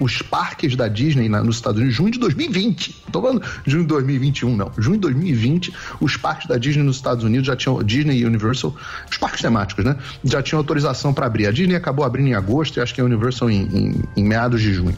os 0.00 0.22
parques 0.22 0.74
da 0.74 0.88
Disney 0.88 1.28
na- 1.28 1.42
nos 1.42 1.56
Estados 1.56 1.78
Unidos, 1.78 1.96
junho 1.96 2.10
de 2.10 2.18
2020. 2.18 2.96
Não 3.04 3.12
tô 3.12 3.20
falando 3.22 3.42
junho 3.66 3.82
de 3.84 3.88
2021, 3.88 4.56
não. 4.56 4.72
Junho 4.78 4.96
de 4.96 5.02
2020, 5.02 5.72
os 6.00 6.16
parques 6.16 6.46
da 6.48 6.56
Disney 6.56 6.82
nos 6.82 6.96
Estados 6.96 7.22
Unidos 7.22 7.46
já 7.46 7.54
tinham, 7.54 7.82
Disney 7.82 8.18
e 8.18 8.24
Universal, 8.24 8.74
os 9.10 9.18
parques 9.18 9.42
temáticos, 9.42 9.84
né? 9.84 9.96
Já 10.24 10.42
tinham 10.42 10.58
autorização 10.58 11.12
para 11.12 11.26
abrir. 11.26 11.46
A 11.46 11.52
Disney 11.52 11.76
acabou 11.76 12.04
abrindo 12.04 12.28
em 12.28 12.34
agosto 12.34 12.78
e 12.78 12.80
acho 12.80 12.94
que 12.94 13.00
a 13.00 13.04
Universal 13.04 13.50
em, 13.50 13.62
em- 13.62 14.02
em 14.16 14.24
meados 14.24 14.60
de 14.60 14.72
junho. 14.72 14.96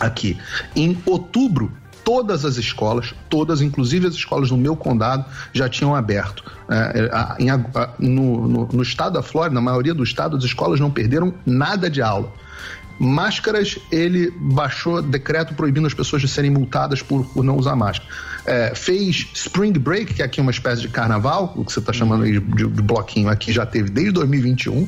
Aqui. 0.00 0.38
Em 0.74 0.96
outubro, 1.06 1.70
todas 2.04 2.44
as 2.44 2.56
escolas, 2.56 3.14
todas, 3.30 3.60
inclusive 3.62 4.06
as 4.06 4.14
escolas 4.14 4.50
no 4.50 4.56
meu 4.56 4.76
condado, 4.76 5.24
já 5.52 5.68
tinham 5.68 5.94
aberto. 5.94 6.44
É, 6.68 7.10
a- 7.12 7.36
no, 7.98 8.46
no- 8.48 8.68
no 8.72 8.82
estado 8.82 9.14
da 9.14 9.22
Flórida, 9.22 9.54
na 9.54 9.60
maioria 9.60 9.94
do 9.94 10.02
estado, 10.02 10.36
as 10.36 10.44
escolas 10.44 10.78
não 10.80 10.90
perderam 10.90 11.32
nada 11.46 11.88
de 11.88 12.02
aula. 12.02 12.32
Máscaras, 12.98 13.78
ele 13.90 14.30
baixou 14.36 15.02
decreto 15.02 15.54
proibindo 15.54 15.86
as 15.86 15.94
pessoas 15.94 16.22
de 16.22 16.28
serem 16.28 16.50
multadas 16.50 17.02
por, 17.02 17.24
por 17.26 17.44
não 17.44 17.56
usar 17.56 17.74
máscara. 17.74 18.08
É, 18.46 18.74
fez 18.74 19.28
Spring 19.34 19.72
Break, 19.72 20.14
que 20.14 20.22
é 20.22 20.24
aqui 20.24 20.40
uma 20.40 20.50
espécie 20.50 20.82
de 20.82 20.88
carnaval, 20.88 21.52
o 21.56 21.64
que 21.64 21.72
você 21.72 21.80
está 21.80 21.92
chamando 21.92 22.24
de, 22.24 22.38
de 22.38 22.82
bloquinho 22.82 23.28
aqui, 23.28 23.52
já 23.52 23.64
teve 23.66 23.90
desde 23.90 24.12
2021. 24.12 24.86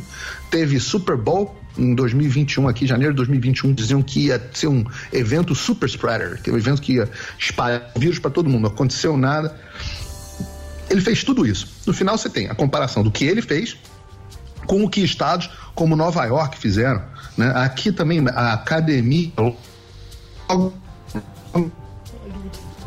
Teve 0.51 0.78
Super 0.78 1.16
Bowl 1.16 1.57
em 1.78 1.95
2021, 1.95 2.69
aqui, 2.69 2.87
janeiro 2.87 3.12
de 3.12 3.16
2021, 3.19 3.73
diziam 3.73 4.03
que 4.03 4.27
ia 4.27 4.51
ser 4.53 4.69
um 4.69 4.85
evento 5.12 5.55
super 5.55 5.87
spreader, 5.87 6.41
que 6.43 6.51
é 6.51 6.53
um 6.53 6.57
evento 6.57 6.81
que 6.81 6.95
ia 6.95 7.09
espalhar 7.39 7.91
vírus 7.97 8.19
para 8.19 8.31
todo 8.31 8.49
mundo. 8.49 8.62
Não 8.62 8.70
aconteceu 8.70 9.16
nada. 9.16 9.59
Ele 10.89 11.01
fez 11.01 11.24
tudo 11.24 11.45
isso. 11.45 11.69
No 11.87 11.93
final, 11.93 12.16
você 12.16 12.28
tem 12.28 12.49
a 12.49 12.55
comparação 12.55 13.03
do 13.03 13.11
que 13.11 13.24
ele 13.24 13.43
fez 13.43 13.77
com 14.67 14.85
o 14.85 14.91
que 14.91 15.01
estados 15.01 15.49
como 15.75 15.97
Nova 15.97 16.25
York 16.25 16.59
fizeram. 16.59 17.03
Né? 17.37 17.53
Aqui 17.55 17.93
também 17.93 18.25
a 18.35 18.53
academia. 18.53 19.31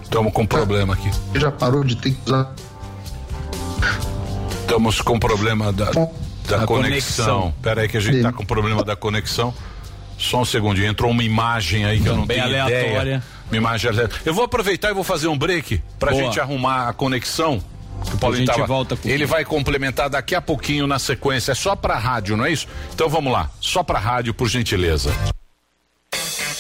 Estamos 0.04 0.34
com 0.34 0.46
problema 0.46 0.94
aqui. 0.94 1.10
Já 1.36 1.52
parou 1.52 1.84
de 1.84 1.96
ter 1.96 2.12
que 2.12 2.20
usar. 2.26 2.54
Estamos 4.62 5.02
com 5.02 5.20
problema 5.20 5.72
da, 5.74 5.86
da 5.86 5.92
conexão. 5.92 6.68
conexão. 6.68 7.54
Pera 7.62 7.82
aí 7.82 7.88
que 7.88 7.98
a 7.98 8.00
gente 8.00 8.22
tá 8.22 8.32
com 8.32 8.46
problema 8.46 8.84
da 8.84 8.96
conexão. 8.96 9.54
Só 10.18 10.42
um 10.42 10.46
segundinho. 10.46 10.88
Entrou 10.88 11.10
uma 11.12 11.24
imagem 11.24 11.86
aí 11.86 12.00
que 12.00 12.08
eu 12.08 12.14
não 12.16 12.22
Também 12.22 12.38
tenho 12.38 12.48
aleatória. 12.50 13.02
ideia. 13.02 13.24
Uma 13.50 13.58
imagem 13.58 13.90
aleatória. 13.90 14.22
Eu 14.26 14.34
vou 14.34 14.44
aproveitar 14.44 14.90
e 14.90 14.94
vou 14.94 15.04
fazer 15.04 15.28
um 15.28 15.38
break 15.38 15.82
pra 15.98 16.12
Boa. 16.12 16.24
gente 16.24 16.40
arrumar 16.40 16.90
a 16.90 16.94
conexão. 16.94 17.64
Que 18.08 18.16
o 18.16 18.18
Paulinho 18.18 18.46
gente 18.46 18.56
tava- 18.56 18.66
volta 18.68 18.96
com- 18.96 19.08
Ele 19.10 19.26
vai 19.26 19.44
complementar 19.46 20.10
daqui 20.10 20.36
a 20.36 20.42
pouquinho 20.42 20.88
na 20.88 21.00
sequência. 21.00 21.52
É 21.52 21.56
só 21.56 21.76
pra 21.76 21.98
rádio, 21.98 22.36
não 22.38 22.46
é 22.46 22.52
isso? 22.52 22.68
Então 22.94 23.10
vamos 23.10 23.32
lá. 23.32 23.50
Só 23.60 23.84
pra 23.84 24.00
rádio, 24.00 24.34
por 24.34 24.48
gentileza. 24.48 25.12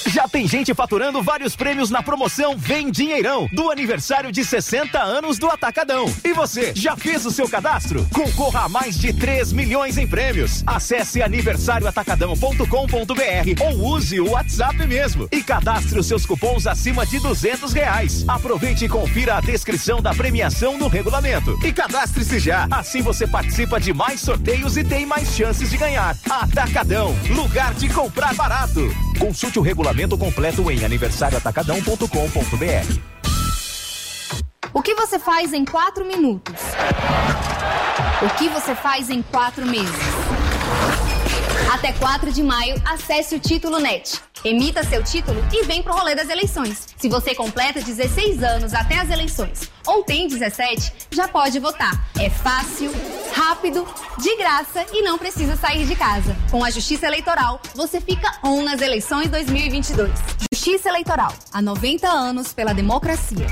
Já 0.09 0.27
tem 0.27 0.45
gente 0.47 0.73
faturando 0.73 1.21
vários 1.21 1.55
prêmios 1.55 1.91
na 1.91 2.01
promoção 2.01 2.57
Vem 2.57 2.89
Dinheirão, 2.89 3.47
do 3.53 3.69
aniversário 3.69 4.31
de 4.31 4.43
60 4.43 4.99
anos 4.99 5.37
do 5.37 5.47
Atacadão. 5.47 6.11
E 6.25 6.33
você, 6.33 6.73
já 6.75 6.95
fez 6.95 7.27
o 7.27 7.31
seu 7.31 7.47
cadastro? 7.47 8.03
Concorra 8.11 8.61
a 8.61 8.69
mais 8.69 8.97
de 8.97 9.13
3 9.13 9.53
milhões 9.53 9.99
em 9.99 10.07
prêmios. 10.07 10.63
Acesse 10.65 11.21
aniversarioatacadão.com.br 11.21 13.63
ou 13.63 13.93
use 13.93 14.19
o 14.19 14.31
WhatsApp 14.31 14.87
mesmo 14.87 15.27
e 15.31 15.43
cadastre 15.43 15.99
os 15.99 16.07
seus 16.07 16.25
cupons 16.25 16.65
acima 16.65 17.05
de 17.05 17.19
200 17.19 17.71
reais. 17.71 18.25
Aproveite 18.27 18.85
e 18.85 18.89
confira 18.89 19.35
a 19.35 19.41
descrição 19.41 20.01
da 20.01 20.15
premiação 20.15 20.75
no 20.75 20.87
regulamento. 20.87 21.55
E 21.63 21.71
cadastre-se 21.71 22.39
já. 22.39 22.67
Assim 22.71 23.03
você 23.03 23.27
participa 23.27 23.79
de 23.79 23.93
mais 23.93 24.21
sorteios 24.21 24.75
e 24.75 24.83
tem 24.83 25.05
mais 25.05 25.35
chances 25.35 25.69
de 25.69 25.77
ganhar. 25.77 26.17
Atacadão, 26.27 27.15
lugar 27.29 27.75
de 27.75 27.87
comprar 27.89 28.33
barato. 28.33 28.91
Consulte 29.19 29.59
o 29.59 29.61
regulamento 29.61 29.98
completo 30.17 30.71
em 30.71 30.85
aniversarioatacadão.com.br. 30.85 33.19
O 34.73 34.81
que 34.81 34.95
você 34.95 35.19
faz 35.19 35.51
em 35.51 35.65
quatro 35.65 36.05
minutos? 36.05 36.55
O 38.21 38.29
que 38.37 38.47
você 38.49 38.75
faz 38.75 39.09
em 39.09 39.21
quatro 39.21 39.65
meses? 39.65 40.28
Até 41.71 41.93
4 41.93 42.31
de 42.31 42.41
maio, 42.41 42.81
acesse 42.83 43.35
o 43.35 43.39
Título 43.39 43.77
Net. 43.77 44.19
Emita 44.43 44.83
seu 44.83 45.03
título 45.03 45.39
e 45.53 45.63
vem 45.65 45.83
pro 45.83 45.93
rolê 45.93 46.15
das 46.15 46.27
eleições. 46.27 46.87
Se 46.97 47.07
você 47.07 47.35
completa 47.35 47.79
16 47.79 48.41
anos 48.41 48.73
até 48.73 48.97
as 48.97 49.11
eleições 49.11 49.69
ou 49.85 50.03
tem 50.03 50.27
17, 50.27 50.91
já 51.11 51.27
pode 51.27 51.59
votar. 51.59 52.09
É 52.19 52.27
fácil, 52.27 52.91
rápido, 53.33 53.87
de 54.17 54.35
graça 54.37 54.83
e 54.91 55.03
não 55.03 55.19
precisa 55.19 55.55
sair 55.55 55.85
de 55.85 55.95
casa. 55.95 56.35
Com 56.49 56.63
a 56.63 56.71
Justiça 56.71 57.05
Eleitoral, 57.05 57.61
você 57.75 58.01
fica 58.01 58.39
on 58.43 58.63
nas 58.63 58.81
eleições 58.81 59.29
2022. 59.29 60.09
Justiça 60.51 60.89
Eleitoral, 60.89 61.31
há 61.53 61.61
90 61.61 62.09
anos 62.09 62.51
pela 62.51 62.73
democracia. 62.73 63.45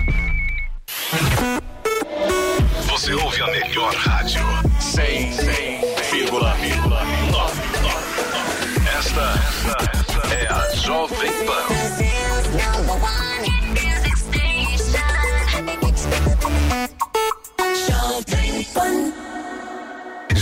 Você 2.89 3.13
ouve 3.13 3.43
a 3.43 3.47
melhor 3.47 3.93
rádio. 3.93 4.41
100,9. 4.79 7.16
Esta, 9.17 10.33
é 10.33 10.47
a 10.47 10.75
Jovem 10.75 11.31
Pan. 11.45 11.67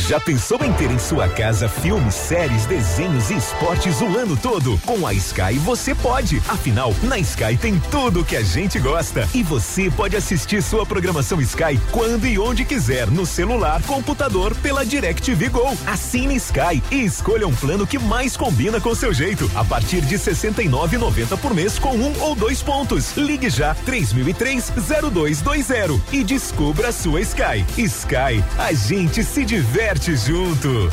Já 0.07 0.19
pensou 0.19 0.63
em 0.63 0.71
ter 0.73 0.91
em 0.91 0.99
sua 0.99 1.27
casa 1.27 1.67
filmes, 1.67 2.13
séries, 2.13 2.67
desenhos 2.67 3.31
e 3.31 3.37
esportes 3.37 4.01
o 4.01 4.05
ano 4.15 4.37
todo? 4.37 4.79
Com 4.85 5.07
a 5.07 5.11
Sky 5.15 5.57
você 5.57 5.95
pode. 5.95 6.39
Afinal, 6.47 6.93
na 7.01 7.17
Sky 7.17 7.57
tem 7.59 7.79
tudo 7.89 8.19
o 8.19 8.23
que 8.23 8.35
a 8.35 8.43
gente 8.43 8.77
gosta. 8.77 9.27
E 9.33 9.41
você 9.41 9.89
pode 9.89 10.15
assistir 10.15 10.61
sua 10.61 10.85
programação 10.85 11.41
Sky 11.41 11.79
quando 11.91 12.27
e 12.27 12.37
onde 12.37 12.63
quiser, 12.63 13.09
no 13.09 13.25
celular, 13.25 13.81
computador, 13.81 14.53
pela 14.57 14.85
DirecTV 14.85 15.49
Go. 15.49 15.75
Assine 15.87 16.35
Sky 16.35 16.83
e 16.91 17.03
escolha 17.03 17.47
um 17.47 17.55
plano 17.55 17.87
que 17.87 17.97
mais 17.97 18.37
combina 18.37 18.79
com 18.79 18.93
seu 18.93 19.11
jeito. 19.11 19.49
A 19.55 19.65
partir 19.65 20.01
de 20.01 20.17
R$ 20.17 20.21
69,90 20.21 21.35
por 21.35 21.55
mês 21.55 21.79
com 21.79 21.95
um 21.95 22.13
ou 22.21 22.35
dois 22.35 22.61
pontos. 22.61 23.17
Ligue 23.17 23.49
já 23.49 23.73
3003 23.73 24.71
0220 25.11 25.99
e 26.11 26.23
descubra 26.23 26.89
a 26.89 26.93
sua 26.93 27.21
Sky. 27.21 27.65
Sky, 27.75 28.43
a 28.59 28.71
gente 28.71 29.23
se 29.23 29.43
diverte 29.43 29.94
junto. 30.15 30.89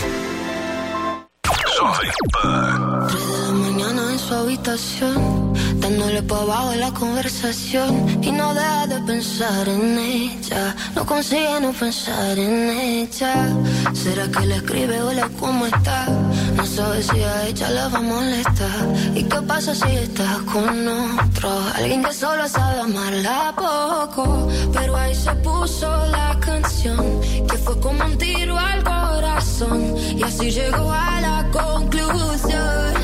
La 1.83 3.53
mañana 3.55 4.13
en 4.13 4.19
su 4.19 4.33
habitación, 4.35 5.53
dándole 5.81 6.23
por 6.23 6.39
abajo 6.39 6.75
la 6.77 6.93
conversación 6.93 8.23
y 8.23 8.31
no 8.31 8.55
deja 8.55 8.87
de 8.87 9.01
pensar 9.01 9.69
en 9.69 9.99
ella, 9.99 10.77
no 10.95 11.05
consigue 11.05 11.61
no 11.61 11.73
pensar 11.73 12.39
en 12.39 12.71
ella. 12.71 13.49
¿Será 13.95 14.31
que 14.31 14.47
le 14.47 14.57
escribe 14.57 15.03
hola 15.03 15.29
cómo 15.41 15.67
está? 15.67 16.07
No 16.55 16.65
sabe 16.65 17.03
si 17.03 17.21
a 17.21 17.47
ella 17.49 17.69
le 17.71 17.81
va 17.89 17.99
a 17.99 18.01
molestar. 18.01 18.87
¿Y 19.17 19.25
qué 19.25 19.43
pasa 19.43 19.75
si 19.75 19.91
estás 19.97 20.39
con 20.53 20.87
otro? 20.87 21.51
Alguien 21.75 22.05
que 22.05 22.13
solo 22.13 22.47
sabe 22.49 22.81
amarla 22.81 23.55
poco, 23.57 24.49
pero 24.73 24.97
ahí 24.97 25.15
se 25.17 25.33
puso 25.47 26.07
la 26.07 26.39
canción 26.39 27.21
que 27.49 27.57
fue 27.59 27.81
como 27.81 28.05
un 28.05 28.17
tiro 28.19 28.57
al 28.57 28.85
corazón 28.85 29.97
y 30.17 30.23
así 30.23 30.49
llegó 30.53 30.93
a 30.93 31.21
la 31.21 31.51
conclusión. 31.73 32.94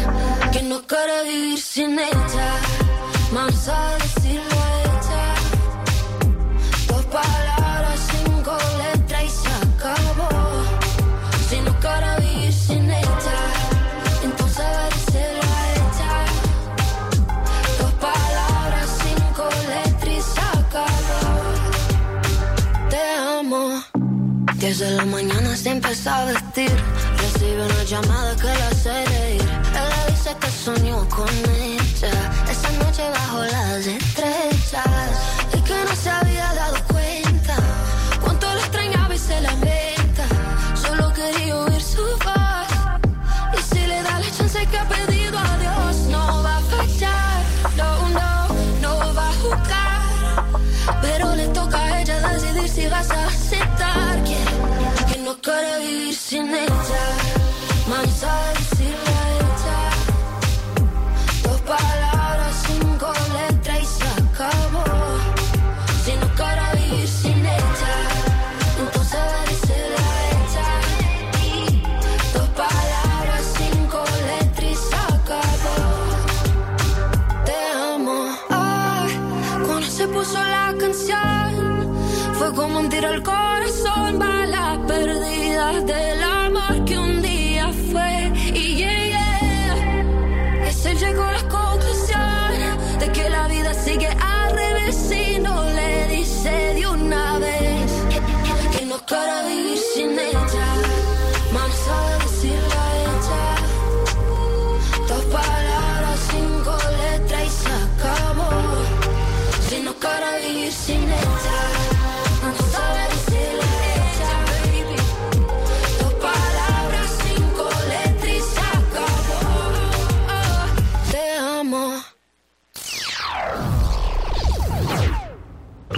Que 0.52 0.62
no 0.62 0.78
quiero 0.86 1.16
vivir 1.24 1.60
sin 1.60 1.98
ella. 1.98 2.50
Mansa 3.32 3.78
de 3.98 4.08
silueta, 4.20 5.22
dos 6.88 7.04
palabras, 7.06 7.98
cinco 8.10 8.56
letras 8.82 9.22
y 9.24 9.30
se 9.40 9.52
acabó. 9.66 10.30
Si 11.48 11.60
no 11.60 11.72
quiero 11.84 12.10
vivir 12.20 12.52
sin 12.52 12.90
ella, 12.90 13.38
entonces 14.24 14.64
va 14.64 14.86
a 14.86 14.98
Desde 24.68 24.90
la 24.90 25.04
mañana 25.06 25.56
se 25.56 25.70
empezó 25.70 26.10
a 26.10 26.24
vestir 26.26 26.70
Recibe 27.58 27.74
una 27.74 27.84
llamada 27.84 28.36
que 28.36 28.46
la 28.46 28.68
hace 28.68 29.04
reír. 29.06 29.42
Él 29.42 29.88
le 29.90 30.12
dice 30.12 30.36
que 30.40 30.50
soñó 30.50 31.08
con 31.08 31.28
ella. 31.28 32.12
Esa 32.48 32.70
noche 32.84 33.02
bajo 33.10 33.42
las 33.42 33.86
estrellas. 33.86 35.10
Y 35.56 35.60
que 35.62 35.74
no 35.84 35.96
se 35.96 36.10
había 36.10 36.54
dado 36.54 36.76
cuenta. 36.86 37.56
Cuánto 38.22 38.46
lo 38.54 38.60
extrañaba 38.60 39.12
y 39.14 39.18
se 39.18 39.40
lamenta. 39.40 40.24
Solo 40.74 41.12
quería 41.12 41.56
oír 41.56 41.82
su 41.82 42.02
voz. 42.02 43.00
Y 43.58 43.74
si 43.74 43.86
le 43.86 44.02
da 44.02 44.20
la 44.20 44.30
chance 44.30 44.66
que 44.66 44.78
ha 44.78 44.88
pedido 44.88 45.38
a 45.38 45.58
Dios, 45.58 45.96
no 46.10 46.42
va 46.44 46.56
a 46.58 46.60
fallar. 46.60 47.42
No, 47.76 48.08
no, 48.10 48.48
no 48.82 49.14
va 49.14 49.28
a 49.30 49.34
jugar. 49.42 51.00
Pero 51.02 51.34
le 51.34 51.48
toca 51.48 51.78
a 51.78 52.02
ella 52.02 52.20
decidir 52.28 52.68
si 52.68 52.86
vas 52.86 53.10
a 53.10 53.26
aceptar 53.26 54.22
que 54.22 55.18
no 55.24 55.36
quiere 55.40 55.78
vivir 55.80 56.14
sin 56.14 56.54
ella. 56.54 57.27
Vamos 57.98 58.67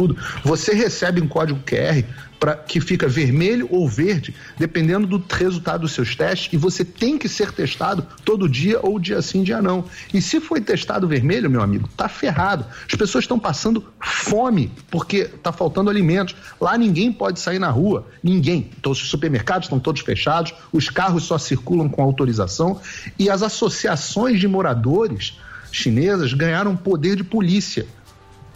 tudo. 0.01 0.16
Você 0.43 0.72
recebe 0.72 1.20
um 1.20 1.28
código 1.28 1.60
QR 1.60 2.02
para 2.39 2.56
que 2.56 2.81
fica 2.81 3.06
vermelho 3.06 3.68
ou 3.70 3.86
verde, 3.86 4.35
dependendo 4.59 5.06
do 5.06 5.22
resultado 5.31 5.82
dos 5.82 5.93
seus 5.93 6.16
testes, 6.16 6.51
e 6.55 6.56
você 6.56 6.82
tem 6.82 7.18
que 7.18 7.28
ser 7.28 7.52
testado 7.52 8.06
todo 8.24 8.48
dia 8.48 8.81
ou 8.82 8.98
dia 8.98 9.20
sim, 9.20 9.43
dia 9.43 9.60
não. 9.60 9.85
E 10.14 10.22
se 10.22 10.40
foi 10.40 10.59
testado 10.62 11.06
vermelho, 11.06 11.51
meu 11.51 11.60
amigo, 11.60 11.86
tá 11.94 12.09
ferrado. 12.09 12.64
As 12.90 12.94
pessoas 12.94 13.24
estão 13.24 13.39
passando 13.39 13.85
fome 14.01 14.72
porque 14.90 15.27
tá 15.27 15.52
faltando 15.52 15.90
alimentos. 15.90 16.35
Lá 16.59 16.78
ninguém 16.78 17.12
pode 17.12 17.39
sair 17.39 17.59
na 17.59 17.68
rua, 17.68 18.06
ninguém. 18.22 18.70
Então 18.78 18.93
os 18.93 19.10
supermercados 19.10 19.66
estão 19.66 19.78
todos 19.78 20.01
fechados, 20.01 20.55
os 20.72 20.89
carros 20.89 21.24
só 21.24 21.36
circulam 21.36 21.90
com 21.90 22.02
autorização 22.02 22.81
e 23.18 23.28
as 23.28 23.43
associações 23.43 24.40
de 24.40 24.48
moradores 24.48 25.39
chinesas 25.70 26.32
ganharam 26.32 26.74
poder 26.74 27.16
de 27.16 27.22
polícia. 27.22 27.86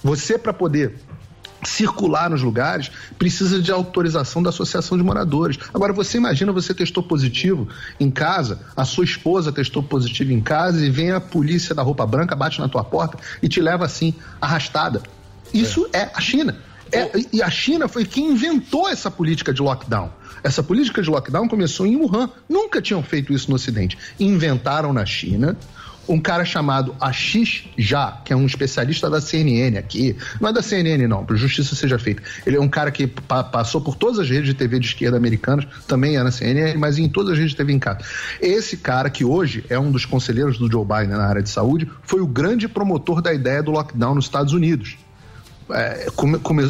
Você, 0.03 0.39
para 0.39 0.53
poder 0.53 0.99
circular 1.65 2.31
nos 2.31 2.43
lugares, 2.43 2.91
precisa 3.19 3.61
de 3.61 3.70
autorização 3.70 4.43
da 4.43 4.51
associação 4.51 4.97
de 4.97 5.05
moradores. 5.05 5.59
Agora, 5.73 5.93
você 5.93 6.19
imagina 6.19 6.53
você 6.53 6.74
testou 6.74 7.03
positivo 7.03 7.69
em 7.99 8.11
casa, 8.11 8.61
a 8.77 8.85
sua 8.85 9.05
esposa 9.05 9.53
testou 9.53 9.82
positivo 9.82 10.32
em 10.32 10.41
casa 10.41 10.85
e 10.85 10.91
vem 10.91 11.12
a 11.12 11.20
polícia 11.20 11.74
da 11.74 11.82
roupa 11.82 12.07
branca, 12.07 12.35
bate 12.35 12.61
na 12.61 12.69
tua 12.69 12.85
porta 12.85 13.19
e 13.43 13.49
te 13.49 13.61
leva 13.61 13.85
assim, 13.85 14.15
arrastada. 14.41 15.03
Isso 15.53 15.89
é, 15.93 16.11
a 16.15 16.20
China. 16.20 16.57
É, 16.93 17.11
e 17.32 17.43
a 17.43 17.51
China 17.51 17.89
foi 17.89 18.05
quem 18.05 18.31
inventou 18.31 18.89
essa 18.89 19.11
política 19.11 19.53
de 19.53 19.61
lockdown. 19.61 20.11
Essa 20.45 20.62
política 20.62 21.03
de 21.03 21.11
lockdown 21.11 21.49
começou 21.49 21.86
em 21.86 21.97
Wuhan. 21.97 22.31
Nunca 22.49 22.81
tinham 22.81 23.03
feito 23.03 23.32
isso 23.32 23.49
no 23.49 23.57
Ocidente. 23.57 23.97
Inventaram 24.20 24.93
na 24.93 25.07
China 25.07 25.57
um 26.09 26.20
cara 26.20 26.44
chamado 26.44 26.94
Ashish 27.01 27.68
Jha, 27.76 28.18
que 28.24 28.32
é 28.32 28.36
um 28.36 28.47
especialista 28.47 29.09
da 29.09 29.20
CNN 29.20 29.78
aqui. 29.78 30.16
Não 30.40 30.48
é 30.48 30.52
da 30.52 30.62
CNN, 30.62 31.06
não, 31.06 31.24
para 31.24 31.36
justiça 31.36 31.74
seja 31.74 31.98
feita. 31.98 32.22
Ele 32.47 32.56
é 32.56 32.60
um 32.60 32.68
cara 32.68 32.90
que 32.90 33.06
pa 33.06 33.44
passou 33.44 33.81
por 33.81 33.94
todas 33.97 34.18
as 34.18 34.28
redes 34.28 34.47
de 34.47 34.55
TV 34.55 34.78
de 34.78 34.86
esquerda 34.86 35.16
americanas, 35.16 35.66
também 35.86 36.16
é 36.16 36.22
na 36.22 36.31
CNN, 36.31 36.76
mas 36.78 36.98
em 36.98 37.09
todas 37.09 37.32
as 37.32 37.39
redes 37.39 37.52
de 37.52 37.56
TV 37.56 37.72
em 37.72 37.78
casa. 37.78 38.01
Esse 38.40 38.76
cara, 38.76 39.09
que 39.10 39.24
hoje 39.24 39.64
é 39.68 39.78
um 39.78 39.90
dos 39.90 40.05
conselheiros 40.05 40.59
do 40.59 40.70
Joe 40.70 40.85
Biden 40.85 41.16
na 41.16 41.26
área 41.26 41.43
de 41.43 41.51
saúde, 41.51 41.90
foi 42.02 42.20
o 42.20 42.26
grande 42.26 42.68
promotor 42.68 43.20
da 43.20 43.32
ideia 43.32 43.62
do 43.62 43.70
lockdown 43.70 44.14
nos 44.14 44.24
Estados 44.24 44.52
Unidos. 44.52 44.97
É, 45.70 46.09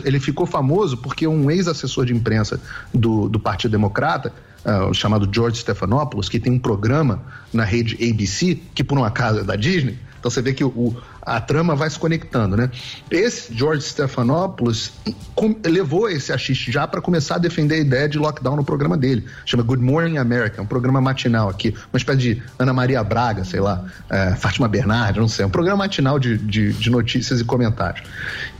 ele 0.04 0.20
ficou 0.20 0.46
famoso 0.46 0.96
porque 0.96 1.26
um 1.26 1.50
ex-assessor 1.50 2.04
de 2.04 2.14
imprensa 2.14 2.60
do, 2.92 3.28
do 3.28 3.40
Partido 3.40 3.72
Democrata, 3.72 4.32
uh, 4.64 4.92
chamado 4.94 5.28
George 5.32 5.58
Stephanopoulos, 5.58 6.28
que 6.28 6.40
tem 6.40 6.52
um 6.52 6.58
programa 6.58 7.22
na 7.52 7.64
rede 7.64 7.94
ABC, 7.94 8.58
que 8.74 8.82
por 8.82 8.98
um 8.98 9.04
acaso 9.04 9.40
é 9.40 9.44
da 9.44 9.56
Disney, 9.56 9.98
Então 10.24 10.30
você 10.30 10.40
vê 10.40 10.54
que 10.54 10.64
o, 10.64 10.96
a 11.20 11.38
trama 11.38 11.76
vai 11.76 11.90
se 11.90 11.98
conectando, 11.98 12.56
né? 12.56 12.70
Esse 13.10 13.52
George 13.54 13.82
Stephanopoulos 13.82 14.90
com- 15.34 15.54
levou 15.66 16.08
esse 16.08 16.32
achiste 16.32 16.72
já 16.72 16.86
para 16.86 17.02
começar 17.02 17.34
a 17.34 17.38
defender 17.38 17.74
a 17.74 17.78
ideia 17.78 18.08
de 18.08 18.16
lockdown 18.16 18.56
no 18.56 18.64
programa 18.64 18.96
dele. 18.96 19.26
Chama 19.44 19.62
Good 19.62 19.82
Morning 19.82 20.16
America, 20.16 20.62
um 20.62 20.66
programa 20.66 20.98
matinal 20.98 21.50
aqui, 21.50 21.74
uma 21.92 21.98
espécie 21.98 22.18
de 22.18 22.42
Ana 22.58 22.72
Maria 22.72 23.04
Braga, 23.04 23.44
sei 23.44 23.60
lá, 23.60 23.84
é, 24.08 24.34
Fátima 24.34 24.66
Bernardi, 24.66 25.20
não 25.20 25.28
sei, 25.28 25.44
um 25.44 25.50
programa 25.50 25.76
matinal 25.76 26.18
de, 26.18 26.38
de, 26.38 26.72
de 26.72 26.88
notícias 26.88 27.42
e 27.42 27.44
comentários. 27.44 28.08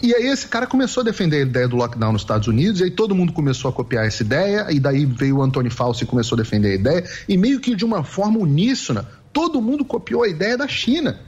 E 0.03 0.15
aí 0.15 0.27
esse 0.27 0.47
cara 0.47 0.67
começou 0.67 1.01
a 1.01 1.05
defender 1.05 1.39
a 1.39 1.43
ideia 1.47 1.67
do 1.67 1.77
lockdown 1.77 2.13
nos 2.13 2.21
Estados 2.21 2.47
Unidos, 2.47 2.83
e 2.83 2.85
aí 2.85 2.91
todo 2.91 3.15
mundo 3.15 3.33
começou 3.33 3.71
a 3.71 3.73
copiar 3.73 4.05
essa 4.05 4.23
ideia, 4.23 4.67
e 4.71 4.79
daí 4.79 5.07
veio 5.07 5.39
o 5.39 5.43
Antônio 5.43 5.71
Fauci 5.71 6.05
e 6.05 6.07
começou 6.07 6.37
a 6.37 6.43
defender 6.43 6.73
a 6.73 6.75
ideia, 6.75 7.05
e 7.27 7.39
meio 7.39 7.59
que 7.59 7.75
de 7.75 7.87
uma 7.87 8.05
forma 8.05 8.39
uníssona, 8.39 9.09
todo 9.33 9.63
mundo 9.63 9.83
copiou 9.83 10.25
a 10.25 10.29
ideia 10.29 10.59
da 10.59 10.69
China 10.69 11.19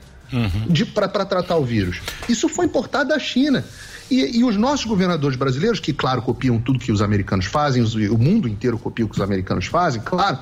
para 0.93 1.25
tratar 1.25 1.55
o 1.57 1.63
vírus. 1.65 2.01
Isso 2.27 2.47
foi 2.49 2.65
importado 2.65 3.09
da 3.09 3.19
China. 3.19 3.63
E, 4.09 4.39
e 4.39 4.43
os 4.45 4.55
nossos 4.55 4.85
governadores 4.85 5.37
brasileiros, 5.37 5.81
que, 5.81 5.91
claro, 5.91 6.21
copiam 6.21 6.57
tudo 6.59 6.79
que 6.79 6.93
os 6.93 7.01
americanos 7.01 7.45
fazem, 7.45 7.83
os- 7.83 7.93
o 7.93 8.17
mundo 8.17 8.47
inteiro 8.47 8.79
copia 8.79 9.03
o 9.05 9.09
que 9.09 9.15
os 9.15 9.21
americanos 9.21 9.65
fazem, 9.65 10.01
claro, 10.01 10.37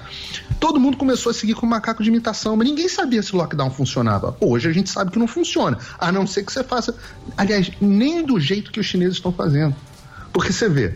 todo 0.60 0.80
mundo 0.80 0.98
começou 0.98 1.32
a 1.32 1.34
seguir 1.34 1.56
com 1.56 1.66
macaco 1.66 2.04
de 2.04 2.10
imitação, 2.10 2.56
mas 2.56 2.68
ninguém 2.68 2.88
sabia 2.88 3.24
se 3.24 3.34
o 3.34 3.38
lockdown 3.38 3.72
funcionava. 3.72 4.38
Hoje 4.40 4.70
a 4.70 4.72
gente 4.72 4.92
sabe 4.92 5.10
que 5.10 5.18
não 5.18 5.28
funciona, 5.28 5.80
a 5.98 6.12
não 6.12 6.28
ser 6.28 6.44
que 6.44 6.54
você 6.54 6.64
faça. 6.64 6.96
Aliás, 7.36 7.72
nem 7.82 8.24
do 8.24 8.40
jeito 8.40 8.72
que 8.72 8.80
os 8.80 8.86
chineses 8.86 9.16
estão 9.16 9.32
fazendo. 9.32 9.76
Porque 10.32 10.54
você 10.54 10.70
vê, 10.70 10.94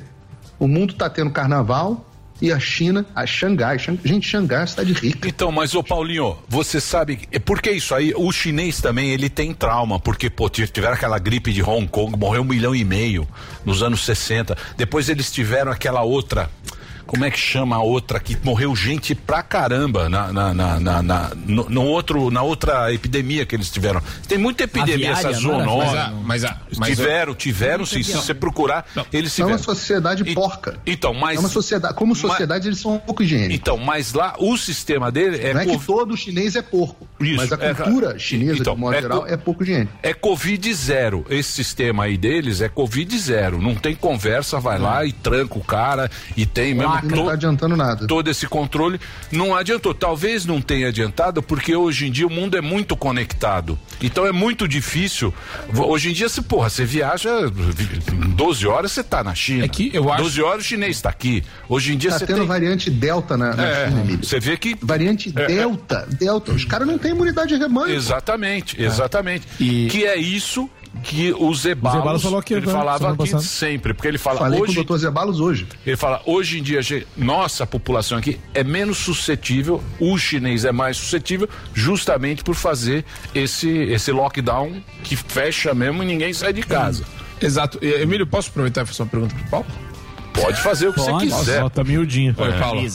o 0.60 0.68
mundo 0.68 0.94
está 0.94 1.10
tendo 1.10 1.32
carnaval 1.32 2.06
e 2.42 2.52
a 2.52 2.60
China, 2.60 3.06
a 3.16 3.26
Xangai, 3.26 3.78
Xang- 3.80 4.00
gente, 4.04 4.28
Xangai 4.28 4.58
é 4.58 4.62
uma 4.62 4.68
cidade 4.68 4.94
rica. 4.94 5.28
Então, 5.28 5.52
mas 5.52 5.76
ô 5.76 5.84
Paulinho, 5.84 6.38
você 6.48 6.80
sabe, 6.80 7.20
é 7.32 7.40
porque 7.40 7.72
isso 7.72 7.94
aí, 7.94 8.14
o 8.16 8.32
chinês 8.32 8.80
também, 8.82 9.10
ele 9.12 9.30
tem 9.30 9.54
trauma, 9.54 10.00
porque, 10.00 10.30
pô, 10.30 10.50
tiv- 10.50 10.70
tiveram 10.72 10.94
aquela 10.94 11.20
gripe 11.20 11.52
de 11.52 11.62
Hong 11.62 11.88
Kong, 11.88 12.18
morreu 12.18 12.42
um 12.42 12.46
milhão 12.46 12.76
e 12.76 12.84
meio 12.84 13.28
nos 13.66 13.84
anos 13.84 14.06
60. 14.06 14.58
Depois 14.78 15.10
eles 15.10 15.32
tiveram 15.32 15.72
aquela 15.72 16.02
outra, 16.02 16.50
como 17.10 17.26
é 17.26 17.32
que 17.32 17.40
chama 17.40 17.76
a 17.76 17.82
outra, 17.82 18.20
que 18.20 18.38
morreu 18.44 18.76
gente 18.76 19.16
pra 19.16 19.42
caramba 19.42 20.08
na, 20.08 20.32
na, 20.32 20.54
na, 20.54 20.80
na, 20.80 21.02
na- 21.04 21.32
no, 21.36 21.68
no 21.70 21.84
outro, 21.84 22.30
na 22.30 22.42
outra 22.44 22.94
epidemia 22.94 23.46
que 23.46 23.56
eles 23.56 23.70
tiveram. 23.72 24.02
Tem 24.28 24.38
muita 24.38 24.64
epidemia, 24.66 25.12
Aviária, 25.14 25.30
essa 25.30 25.42
não 25.42 25.60
zoonose. 25.66 25.96
Mas 25.96 25.96
a- 25.98 26.12
mas 26.24 26.46
a- 26.46 26.58
mas 26.78 26.90
tiveram, 26.90 27.34
tiveram, 27.34 27.86
sim, 27.86 28.04
se 28.04 28.14
você 28.14 28.34
procurar, 28.34 28.86
eles 29.12 29.38
É 29.40 29.44
uma 29.44 29.48
tiveram. 29.58 29.64
sociedade 29.64 30.24
porca. 30.36 30.78
Então, 30.86 31.14
mas. 31.14 31.38
É 31.38 31.40
uma 31.40 31.50
sociedade, 31.50 31.96
como 31.96 32.16
sociedade, 32.16 32.68
eles 32.68 32.80
são 32.80 32.96
um 32.96 33.00
pouco 33.00 33.24
higiênicos. 33.24 33.56
Então, 33.56 33.78
mas 33.78 34.14
lá 34.14 34.36
o 34.38 34.56
sistema 34.58 35.12
dele 35.12 35.38
é. 35.44 35.54
Não 35.54 35.62
é 35.62 35.66
que 35.66 35.80
todo 35.86 36.16
chinês 36.16 36.56
é 36.56 36.62
porco, 36.62 37.08
Isso, 37.20 37.38
mas 37.38 37.52
a 37.52 37.56
é, 37.60 37.74
cultura 37.74 38.20
chinesa, 38.20 38.60
então, 38.60 38.76
de 38.76 38.80
modo 38.82 38.96
é 38.96 39.02
geral, 39.02 39.26
é 39.28 39.36
pouco 39.36 39.64
higiênica. 39.64 39.92
É 40.04 40.14
Covid 40.14 40.74
zero. 40.74 41.26
Esse 41.30 41.52
sistema 41.52 42.04
aí 42.04 42.18
deles 42.18 42.62
é 42.62 42.70
Covid 42.70 43.18
zero. 43.18 43.60
Não 43.62 43.74
tem 43.74 43.96
conversa, 43.96 44.60
vai 44.60 44.78
lá 44.78 45.04
e 45.06 45.12
tranca 45.12 45.58
o 45.58 45.64
cara 45.64 46.10
e 46.38 46.46
tem 46.46 46.74
mesmo. 46.74 46.99
Não 47.04 47.18
to- 47.18 47.26
tá 47.26 47.34
adiantando 47.34 47.76
nada. 47.76 48.08
Todo 48.08 48.30
esse 48.30 48.48
controle 48.48 49.00
não 49.32 49.56
adiantou. 49.56 49.94
Talvez 49.94 50.46
não 50.46 50.62
tenha 50.62 50.88
adiantado 50.90 51.42
porque 51.44 51.76
hoje 51.76 52.08
em 52.08 52.12
dia 52.12 52.26
o 52.28 52.30
mundo 52.30 52.58
é 52.58 52.62
muito 52.62 52.96
conectado. 52.96 53.78
Então 54.02 54.26
é 54.26 54.32
muito 54.32 54.68
difícil. 54.68 55.34
Hoje 55.76 56.10
em 56.10 56.14
dia, 56.14 56.30
se 56.30 56.42
porra, 56.42 56.70
você 56.70 56.86
viaja 56.86 57.30
12 58.36 58.68
horas, 58.68 58.92
você 58.92 59.04
tá 59.04 59.24
na 59.24 59.36
China. 59.36 59.66
É 59.66 59.68
que 59.68 59.92
eu 59.94 60.12
acho- 60.12 60.24
12 60.24 60.42
horas 60.42 60.64
o 60.64 60.68
chinês 60.68 60.98
está 60.98 61.10
aqui. 61.10 61.44
Hoje 61.68 61.94
em 61.94 61.98
dia 61.98 62.12
Tá 62.12 62.20
você 62.20 62.26
tendo 62.28 62.40
tem. 62.40 62.48
variante 62.48 62.90
Delta 62.90 63.38
na, 63.38 63.56
na 63.56 63.66
É, 63.66 63.88
China, 63.88 64.02
Emílio. 64.02 64.24
Você 64.26 64.40
vê 64.40 64.58
que. 64.58 64.76
Variante 64.82 65.34
É, 65.36 65.44
é. 65.44 65.48
Delta, 65.48 66.08
Delta. 66.18 66.52
Os 66.52 66.66
caras 66.66 66.88
não 66.88 66.98
têm 66.98 67.12
imunidade 67.12 67.50
de 67.56 67.60
rebanho. 67.60 67.94
Exatamente, 67.94 68.82
exatamente. 68.82 69.48
Que 69.58 70.06
é 70.06 70.18
isso 70.18 70.70
que 71.04 71.32
o 71.34 71.54
Zebalos, 71.54 71.98
Zeballos 72.00 72.24
falou 72.24 72.40
aqui, 72.40 72.54
ele 72.54 72.66
né, 72.66 72.72
falava 72.74 73.10
aqui 73.10 73.18
passada. 73.18 73.44
sempre, 73.44 73.94
porque 73.94 74.08
ele 74.08 74.18
fala 74.18 74.40
Falei 74.40 74.60
hoje 74.60 74.66
com 74.68 74.72
o 74.72 74.76
doutor 74.84 74.98
Zebalos 74.98 75.40
hoje. 75.40 75.68
ele 75.86 75.96
fala, 75.96 76.22
hoje 76.26 76.60
em 76.60 76.64
dia, 76.64 76.80
nossa 77.16 77.66
população 77.66 78.18
aqui 78.18 78.40
é 78.54 78.64
menos 78.64 78.98
suscetível, 78.98 79.84
o 80.00 80.18
chinês 80.18 80.66
é 80.66 80.72
mais 80.72 80.98
suscetível, 80.98 81.48
justamente 81.74 82.44
por 82.44 82.56
fazer 82.56 83.06
esse, 83.34 83.70
esse 83.70 84.12
lockdown 84.12 84.82
que 85.04 85.16
fecha 85.16 85.74
mesmo 85.74 86.04
e 86.04 86.06
ninguém 86.06 86.34
sai 86.34 86.52
de 86.54 86.64
casa. 86.64 87.04
Exato. 87.42 87.80
E, 87.82 88.02
Emílio, 88.02 88.28
posso 88.28 88.50
aproveitar 88.50 88.82
e 88.84 88.86
fazer 88.86 89.04
uma 89.04 89.10
pergunta 89.10 89.36
pro 89.36 89.50
Paulo? 89.50 89.66
Pode 90.34 90.62
fazer 90.62 90.88
o 90.88 90.94
que 90.94 91.00
você 91.00 91.12
quiser. 91.18 91.62
Nossa, 91.62 91.70
tá 91.70 91.84
miudinho. 91.84 92.36
Oi, 92.38 92.50
É. 92.50 92.60
Paulo. 92.60 92.88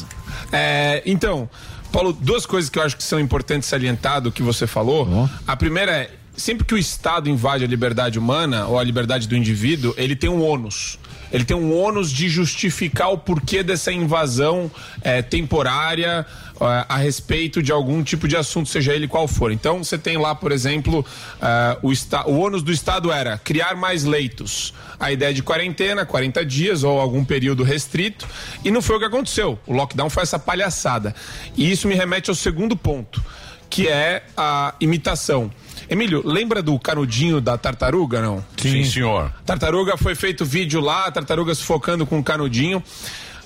É, 0.53 1.03
então, 1.07 1.49
Paulo, 1.93 2.13
duas 2.13 2.45
coisas 2.47 2.69
que 2.71 2.79
eu 2.79 2.83
acho 2.83 2.97
que 2.97 3.03
são 3.03 3.19
importantes 3.21 3.69
salientar 3.69 4.21
do 4.21 4.31
que 4.33 4.43
você 4.43 4.67
falou. 4.67 5.29
A 5.47 5.57
primeira 5.57 5.93
é, 5.93 6.11
sempre 6.37 6.65
que 6.65 6.75
o 6.75 6.79
Estado 6.79 7.29
invade 7.29 7.65
a 7.65 7.67
liberdade 7.67 8.19
humana 8.19 8.67
ou 8.67 8.79
a 8.79 8.85
liberdade 8.85 9.29
do 9.29 9.37
indivíduo, 9.37 9.95
ele 9.97 10.17
tem 10.17 10.29
um 10.31 10.43
ônus. 10.43 10.99
Ele 11.33 11.45
tem 11.45 11.57
um 11.57 11.77
ônus 11.77 12.13
de 12.13 12.29
justificar 12.29 13.11
o 13.11 13.19
porquê 13.19 13.63
dessa 13.63 13.91
invasão 13.93 14.71
é, 15.03 15.21
temporária 15.21 16.25
é, 16.61 16.87
a 16.89 16.97
respeito 16.97 17.61
de 17.61 17.73
algum 17.73 18.05
tipo 18.05 18.29
de 18.29 18.37
assunto, 18.37 18.69
seja 18.69 18.93
ele 18.95 19.09
qual 19.09 19.27
for. 19.27 19.51
Então, 19.51 19.83
você 19.83 19.99
tem 19.99 20.17
lá, 20.17 20.33
por 20.35 20.53
exemplo, 20.53 21.05
é, 21.43 21.79
o, 21.83 21.91
esta- 21.91 22.29
o 22.29 22.39
ônus 22.39 22.63
do 22.63 22.71
Estado 22.71 23.11
era 23.11 23.37
criar 23.39 23.75
mais 23.75 24.05
leitos. 24.05 24.73
A 25.01 25.11
ideia 25.11 25.35
de 25.35 25.43
quarentena, 25.43 26.07
40 26.07 26.45
dias 26.45 26.85
ou 26.85 27.01
algum 27.01 27.25
período 27.25 27.65
restrito, 27.65 28.29
e 28.65 28.71
não 28.71 28.81
foi 28.81 28.97
o 28.97 28.99
que 29.01 29.07
aconteceu. 29.07 29.59
O 29.67 29.73
lockdown 29.73 30.09
foi 30.11 30.23
essa 30.23 30.39
palhaçada. 30.39 31.17
E 31.57 31.69
isso 31.69 31.89
me 31.89 31.95
remete 31.97 32.31
ao 32.31 32.37
segundo 32.37 32.77
ponto, 32.77 33.21
que 33.69 33.89
é 33.89 34.23
a 34.37 34.75
imitação. 34.79 35.51
Emílio, 35.89 36.23
lembra 36.25 36.63
do 36.63 36.79
canudinho 36.79 37.41
da 37.41 37.57
tartaruga, 37.59 38.21
não? 38.23 38.45
Sim, 38.57 38.85
senhor. 38.85 39.33
Tartaruga 39.45 39.97
foi 39.97 40.15
feito 40.15 40.45
vídeo 40.45 40.81
lá, 40.81 41.11
tartaruga 41.11 41.55
sufocando 41.55 42.07
com 42.07 42.19
um 42.19 42.23
canudinho. 42.23 42.83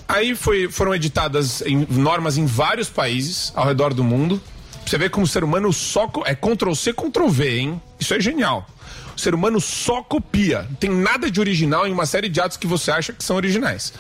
Aí 0.07 0.35
foi- 0.35 0.71
foram 0.71 0.95
editadas 0.95 1.61
em- 1.63 1.87
normas 1.91 2.39
em 2.39 2.47
vários 2.47 2.89
países 2.89 3.53
ao 3.55 3.67
redor 3.67 3.93
do 3.93 4.03
mundo. 4.03 4.41
Você 4.87 4.97
vê 4.97 5.09
como 5.11 5.25
o 5.25 5.29
ser 5.29 5.45
humano 5.45 5.73
só. 5.73 6.07
co- 6.09 6.23
É 6.25 6.35
Ctrl 6.35 6.73
C, 6.75 6.93
Ctrl 6.95 7.29
V, 7.29 7.59
hein? 7.59 7.83
Isso 8.01 8.15
é 8.15 8.21
genial. 8.21 8.67
O 9.15 9.21
ser 9.21 9.35
humano 9.35 9.61
só 9.61 10.01
copia. 10.03 10.63
Não 10.71 10.77
tem 10.77 10.89
nada 10.91 11.31
de 11.31 11.41
original 11.41 11.87
em 11.87 11.93
uma 11.93 12.07
série 12.07 12.29
de 12.29 12.41
atos 12.41 12.57
que 12.57 12.67
você 12.67 12.91
acha 12.91 13.13
que 13.13 13.23
são 13.23 13.37
originais. 13.37 13.93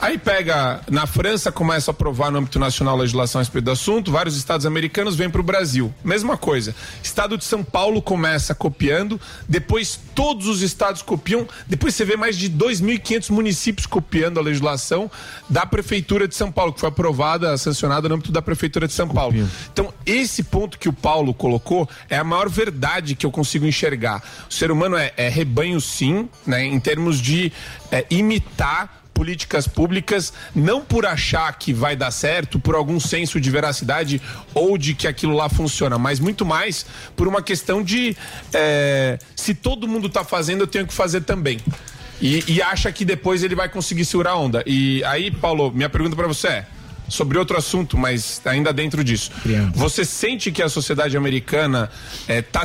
Aí 0.00 0.16
pega, 0.16 0.80
na 0.90 1.06
França 1.06 1.52
começa 1.52 1.90
a 1.90 1.92
aprovar 1.92 2.30
no 2.30 2.38
âmbito 2.38 2.58
nacional 2.58 2.94
a 2.94 3.00
legislação 3.00 3.38
a 3.38 3.42
respeito 3.42 3.66
do 3.66 3.70
assunto, 3.70 4.10
vários 4.10 4.34
estados 4.34 4.64
americanos 4.64 5.14
vêm 5.14 5.28
para 5.28 5.42
o 5.42 5.44
Brasil. 5.44 5.92
Mesma 6.02 6.38
coisa. 6.38 6.74
Estado 7.02 7.36
de 7.36 7.44
São 7.44 7.62
Paulo 7.62 8.00
começa 8.00 8.54
copiando, 8.54 9.20
depois 9.46 10.00
todos 10.14 10.46
os 10.46 10.62
estados 10.62 11.02
copiam, 11.02 11.46
depois 11.66 11.94
você 11.94 12.06
vê 12.06 12.16
mais 12.16 12.38
de 12.38 12.48
2.500 12.48 13.30
municípios 13.30 13.86
copiando 13.86 14.38
a 14.38 14.42
legislação 14.42 15.10
da 15.50 15.66
Prefeitura 15.66 16.26
de 16.26 16.34
São 16.34 16.50
Paulo, 16.50 16.72
que 16.72 16.80
foi 16.80 16.88
aprovada, 16.88 17.54
sancionada 17.58 18.08
no 18.08 18.14
âmbito 18.14 18.32
da 18.32 18.40
Prefeitura 18.40 18.86
de 18.86 18.94
São 18.94 19.06
Paulo. 19.06 19.46
Então, 19.70 19.92
esse 20.06 20.42
ponto 20.44 20.78
que 20.78 20.88
o 20.88 20.94
Paulo 20.94 21.34
colocou 21.34 21.86
é 22.08 22.16
a 22.16 22.24
maior 22.24 22.48
verdade 22.48 23.14
que 23.14 23.26
eu 23.26 23.30
consigo 23.30 23.66
enxergar. 23.66 24.22
O 24.48 24.52
ser 24.52 24.70
humano 24.70 24.96
é, 24.96 25.12
é 25.18 25.28
rebanho, 25.28 25.78
sim, 25.78 26.26
né, 26.46 26.64
em 26.64 26.80
termos 26.80 27.20
de 27.20 27.52
é, 27.92 28.06
imitar 28.08 28.99
políticas 29.20 29.68
públicas, 29.68 30.32
não 30.54 30.80
por 30.80 31.04
achar 31.04 31.52
que 31.58 31.74
vai 31.74 31.94
dar 31.94 32.10
certo, 32.10 32.58
por 32.58 32.74
algum 32.74 32.98
senso 32.98 33.38
de 33.38 33.50
veracidade 33.50 34.18
ou 34.54 34.78
de 34.78 34.94
que 34.94 35.06
aquilo 35.06 35.36
lá 35.36 35.46
funciona, 35.46 35.98
mas 35.98 36.18
muito 36.18 36.46
mais 36.46 36.86
por 37.14 37.28
uma 37.28 37.42
questão 37.42 37.82
de 37.82 38.16
é, 38.50 39.18
se 39.36 39.52
todo 39.52 39.86
mundo 39.86 40.06
está 40.06 40.24
fazendo, 40.24 40.62
eu 40.62 40.66
tenho 40.66 40.86
que 40.86 40.94
fazer 40.94 41.20
também. 41.20 41.58
E, 42.18 42.42
e 42.50 42.62
acha 42.62 42.90
que 42.90 43.04
depois 43.04 43.42
ele 43.42 43.54
vai 43.54 43.68
conseguir 43.68 44.06
segurar 44.06 44.30
a 44.30 44.36
onda. 44.36 44.64
E 44.66 45.04
aí, 45.04 45.30
Paulo, 45.30 45.70
minha 45.70 45.90
pergunta 45.90 46.16
para 46.16 46.26
você 46.26 46.48
é 46.48 46.66
sobre 47.10 47.36
outro 47.36 47.58
assunto, 47.58 47.98
mas 47.98 48.40
ainda 48.46 48.72
dentro 48.72 49.04
disso. 49.04 49.30
Você 49.74 50.04
sente 50.04 50.50
que 50.50 50.62
a 50.62 50.68
sociedade 50.68 51.16
americana 51.16 51.90
é, 52.26 52.40
tá, 52.40 52.62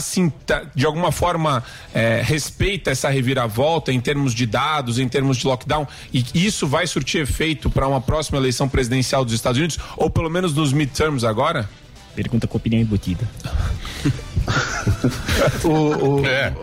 de 0.74 0.86
alguma 0.86 1.12
forma 1.12 1.64
é, 1.94 2.22
respeita 2.24 2.92
essa 2.92 3.10
reviravolta 3.10 3.92
em 3.92 4.00
termos 4.00 4.34
de 4.34 4.46
dados, 4.46 5.00
em 5.00 5.10
termos 5.10 5.38
de 5.38 5.48
lockdown, 5.48 5.88
e 6.14 6.24
isso 6.34 6.68
vai 6.68 6.88
surtir 6.88 7.22
efeito 7.22 7.70
para 7.70 7.88
uma 7.88 8.00
próxima 8.00 8.38
eleição 8.38 8.70
presidencial 8.70 9.26
dos 9.26 9.34
Estados 9.34 9.58
Unidos, 9.58 9.80
ou 9.98 10.10
pelo 10.10 10.30
menos 10.30 10.54
nos 10.54 10.72
midterms 10.72 11.24
agora? 11.24 11.68
Pergunta 12.16 12.48
com 12.48 12.58
opinião 12.58 12.82
embutida. 12.82 13.28
o, 15.64 16.22
o, 16.22 16.26
É, 16.26 16.54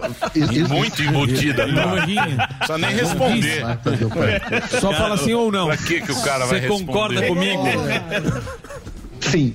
muito 0.68 1.02
embutida. 1.02 1.66
Tá? 1.66 1.92
Precisa 2.58 2.78
nem 2.78 2.90
responder. 2.94 3.62
Só 4.80 4.92
fala 4.92 5.16
sim 5.16 5.32
ou 5.34 5.50
não. 5.50 5.66
Pra 5.66 5.76
que, 5.76 6.00
que 6.00 6.12
o 6.12 6.22
cara 6.22 6.46
vai 6.46 6.60
Você 6.60 6.68
responder? 6.68 6.86
concorda 6.86 7.26
comigo? 7.26 7.62
Sim. 9.20 9.54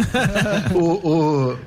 o, 0.74 1.08
o- 1.08 1.58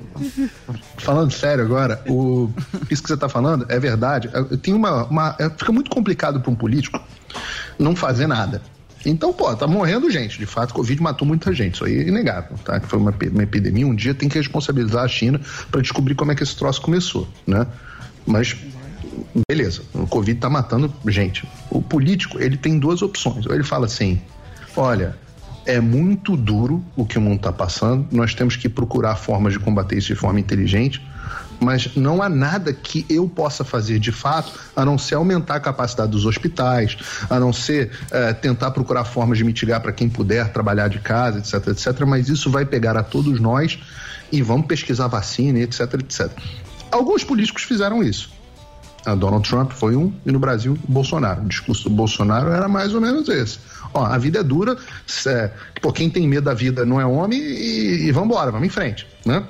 Falando 0.98 1.30
sério 1.32 1.64
agora, 1.64 2.00
o... 2.08 2.50
isso 2.90 3.02
que 3.02 3.08
você 3.08 3.14
está 3.14 3.28
falando 3.28 3.66
é 3.68 3.78
verdade. 3.78 4.30
Tem 4.62 4.72
uma, 4.74 5.04
uma- 5.04 5.36
é- 5.38 5.50
Fica 5.50 5.72
muito 5.72 5.90
complicado 5.90 6.40
para 6.40 6.50
um 6.50 6.54
político 6.54 7.00
não 7.78 7.94
fazer 7.94 8.26
nada. 8.26 8.62
Então, 9.08 9.32
pô, 9.32 9.54
tá 9.54 9.66
morrendo 9.66 10.10
gente. 10.10 10.38
De 10.38 10.46
fato, 10.46 10.74
Covid 10.74 11.00
matou 11.00 11.26
muita 11.26 11.52
gente. 11.52 11.74
Isso 11.74 11.84
aí 11.84 11.98
é 11.98 12.08
inegável, 12.08 12.56
tá? 12.64 12.80
Que 12.80 12.86
foi 12.86 12.98
uma, 12.98 13.14
uma 13.32 13.42
epidemia. 13.42 13.86
Um 13.86 13.94
dia 13.94 14.14
tem 14.14 14.28
que 14.28 14.36
responsabilizar 14.36 15.04
a 15.04 15.08
China 15.08 15.40
para 15.70 15.80
descobrir 15.80 16.14
como 16.14 16.32
é 16.32 16.34
que 16.34 16.42
esse 16.42 16.56
troço 16.56 16.80
começou, 16.82 17.28
né? 17.46 17.66
Mas 18.26 18.56
beleza, 19.48 19.82
o 19.94 20.06
Covid 20.06 20.38
tá 20.38 20.50
matando 20.50 20.92
gente. 21.06 21.48
O 21.70 21.80
político, 21.80 22.40
ele 22.40 22.56
tem 22.56 22.78
duas 22.78 23.00
opções. 23.02 23.46
Ou 23.46 23.54
ele 23.54 23.64
fala 23.64 23.86
assim: 23.86 24.20
olha, 24.76 25.16
é 25.64 25.80
muito 25.80 26.36
duro 26.36 26.84
o 26.96 27.04
que 27.04 27.18
o 27.18 27.20
mundo 27.20 27.36
está 27.36 27.52
passando, 27.52 28.06
nós 28.12 28.34
temos 28.34 28.56
que 28.56 28.68
procurar 28.68 29.16
formas 29.16 29.52
de 29.52 29.58
combater 29.58 29.98
isso 29.98 30.08
de 30.08 30.14
forma 30.14 30.38
inteligente, 30.40 31.02
mas 31.60 31.94
não 31.96 32.22
há 32.22 32.28
nada 32.28 32.72
que 32.72 33.06
eu 33.08 33.28
possa 33.28 33.64
fazer 33.64 33.98
de 33.98 34.12
fato 34.12 34.52
a 34.74 34.84
não 34.84 34.98
ser 34.98 35.14
aumentar 35.14 35.56
a 35.56 35.60
capacidade 35.60 36.10
dos 36.10 36.24
hospitais, 36.24 36.96
a 37.28 37.40
não 37.40 37.52
ser 37.52 37.90
eh, 38.10 38.32
tentar 38.32 38.70
procurar 38.70 39.04
formas 39.04 39.38
de 39.38 39.44
mitigar 39.44 39.80
para 39.80 39.92
quem 39.92 40.08
puder 40.08 40.52
trabalhar 40.52 40.88
de 40.88 40.98
casa, 40.98 41.38
etc, 41.38 41.68
etc. 41.68 42.00
Mas 42.06 42.28
isso 42.28 42.50
vai 42.50 42.64
pegar 42.64 42.96
a 42.96 43.02
todos 43.02 43.40
nós 43.40 43.78
e 44.30 44.42
vamos 44.42 44.66
pesquisar 44.66 45.06
vacina, 45.06 45.60
etc, 45.60 45.94
etc. 45.94 46.30
Alguns 46.90 47.24
políticos 47.24 47.62
fizeram 47.62 48.02
isso. 48.02 48.30
A 49.04 49.14
Donald 49.14 49.48
Trump 49.48 49.70
foi 49.70 49.94
um, 49.94 50.12
e 50.26 50.32
no 50.32 50.38
Brasil, 50.40 50.76
Bolsonaro. 50.88 51.42
O 51.42 51.46
discurso 51.46 51.88
do 51.88 51.94
Bolsonaro 51.94 52.50
era 52.50 52.66
mais 52.66 52.92
ou 52.92 53.00
menos 53.00 53.28
esse. 53.28 53.60
Ó, 53.94 54.04
a 54.04 54.18
vida 54.18 54.40
é 54.40 54.42
dura, 54.42 54.76
é, 55.26 55.50
pô, 55.80 55.92
quem 55.92 56.10
tem 56.10 56.26
medo 56.26 56.44
da 56.44 56.54
vida 56.54 56.84
não 56.84 57.00
é 57.00 57.06
homem 57.06 57.40
e, 57.40 58.08
e 58.08 58.12
vamos 58.12 58.30
embora, 58.30 58.50
vamos 58.50 58.66
em 58.66 58.70
frente, 58.70 59.06
né? 59.24 59.44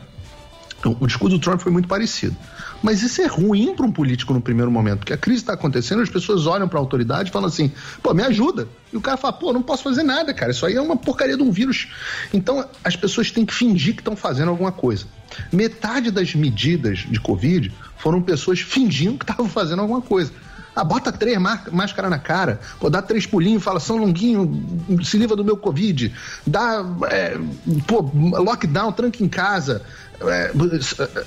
O, 0.84 1.06
discurso 1.06 1.36
do 1.36 1.40
Trump 1.40 1.60
foi 1.60 1.72
muito 1.72 1.88
parecido. 1.88 2.36
Mas 2.82 3.02
isso 3.02 3.22
é 3.22 3.26
ruim 3.26 3.74
para 3.74 3.86
um 3.86 3.90
político 3.90 4.34
no 4.34 4.40
primeiro 4.40 4.70
momento, 4.70 4.98
porque 4.98 5.12
a 5.12 5.16
crise 5.16 5.40
está 5.40 5.54
acontecendo, 5.54 6.02
as 6.02 6.10
pessoas 6.10 6.46
olham 6.46 6.68
para 6.68 6.78
a 6.78 6.82
autoridade 6.82 7.30
e 7.30 7.32
falam 7.32 7.48
assim: 7.48 7.72
pô, 8.02 8.12
me 8.12 8.22
ajuda. 8.22 8.68
E 8.92 8.96
o 8.96 9.00
cara 9.00 9.16
fala: 9.16 9.32
pô, 9.32 9.52
não 9.52 9.62
posso 9.62 9.82
fazer 9.82 10.02
nada, 10.02 10.32
cara, 10.34 10.52
isso 10.52 10.66
aí 10.66 10.74
é 10.74 10.80
uma 10.80 10.96
porcaria 10.96 11.36
de 11.36 11.42
um 11.42 11.50
vírus. 11.50 11.88
Então 12.32 12.68
as 12.84 12.94
pessoas 12.94 13.30
têm 13.30 13.46
que 13.46 13.54
fingir 13.54 13.94
que 13.94 14.00
estão 14.00 14.14
fazendo 14.14 14.50
alguma 14.50 14.70
coisa. 14.70 15.06
Metade 15.52 16.10
das 16.10 16.34
medidas 16.34 16.98
de 16.98 17.18
Covid 17.18 17.72
foram 17.96 18.22
pessoas 18.22 18.60
fingindo 18.60 19.18
que 19.18 19.24
estavam 19.24 19.48
fazendo 19.48 19.80
alguma 19.80 20.02
coisa. 20.02 20.32
Ah, 20.76 20.84
bota 20.84 21.10
três 21.10 21.38
máscara 21.72 22.10
na 22.10 22.18
cara, 22.18 22.60
pô, 22.78 22.90
dá 22.90 23.00
três 23.00 23.24
pulinhos, 23.24 23.64
fala 23.64 23.80
São 23.80 23.96
Longuinho, 23.96 24.62
se 25.02 25.16
livra 25.16 25.34
do 25.34 25.42
meu 25.42 25.56
Covid, 25.56 26.12
dá 26.46 26.84
é, 27.08 27.38
pô, 27.86 28.10
lockdown, 28.12 28.92
tranca 28.92 29.24
em 29.24 29.28
casa. 29.28 29.80
É, 30.20 30.50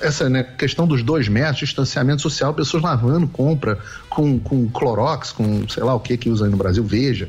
essa 0.00 0.28
né, 0.28 0.42
questão 0.42 0.86
dos 0.86 1.02
dois 1.02 1.28
metros, 1.28 1.60
distanciamento 1.60 2.22
social, 2.22 2.52
pessoas 2.52 2.82
lavando 2.82 3.28
compra 3.28 3.78
com, 4.08 4.38
com 4.38 4.68
Clorox, 4.68 5.32
com 5.32 5.68
sei 5.68 5.82
lá 5.82 5.94
o 5.94 6.00
que 6.00 6.16
que 6.16 6.28
usa 6.28 6.46
aí 6.46 6.50
no 6.50 6.56
Brasil, 6.56 6.82
veja. 6.82 7.28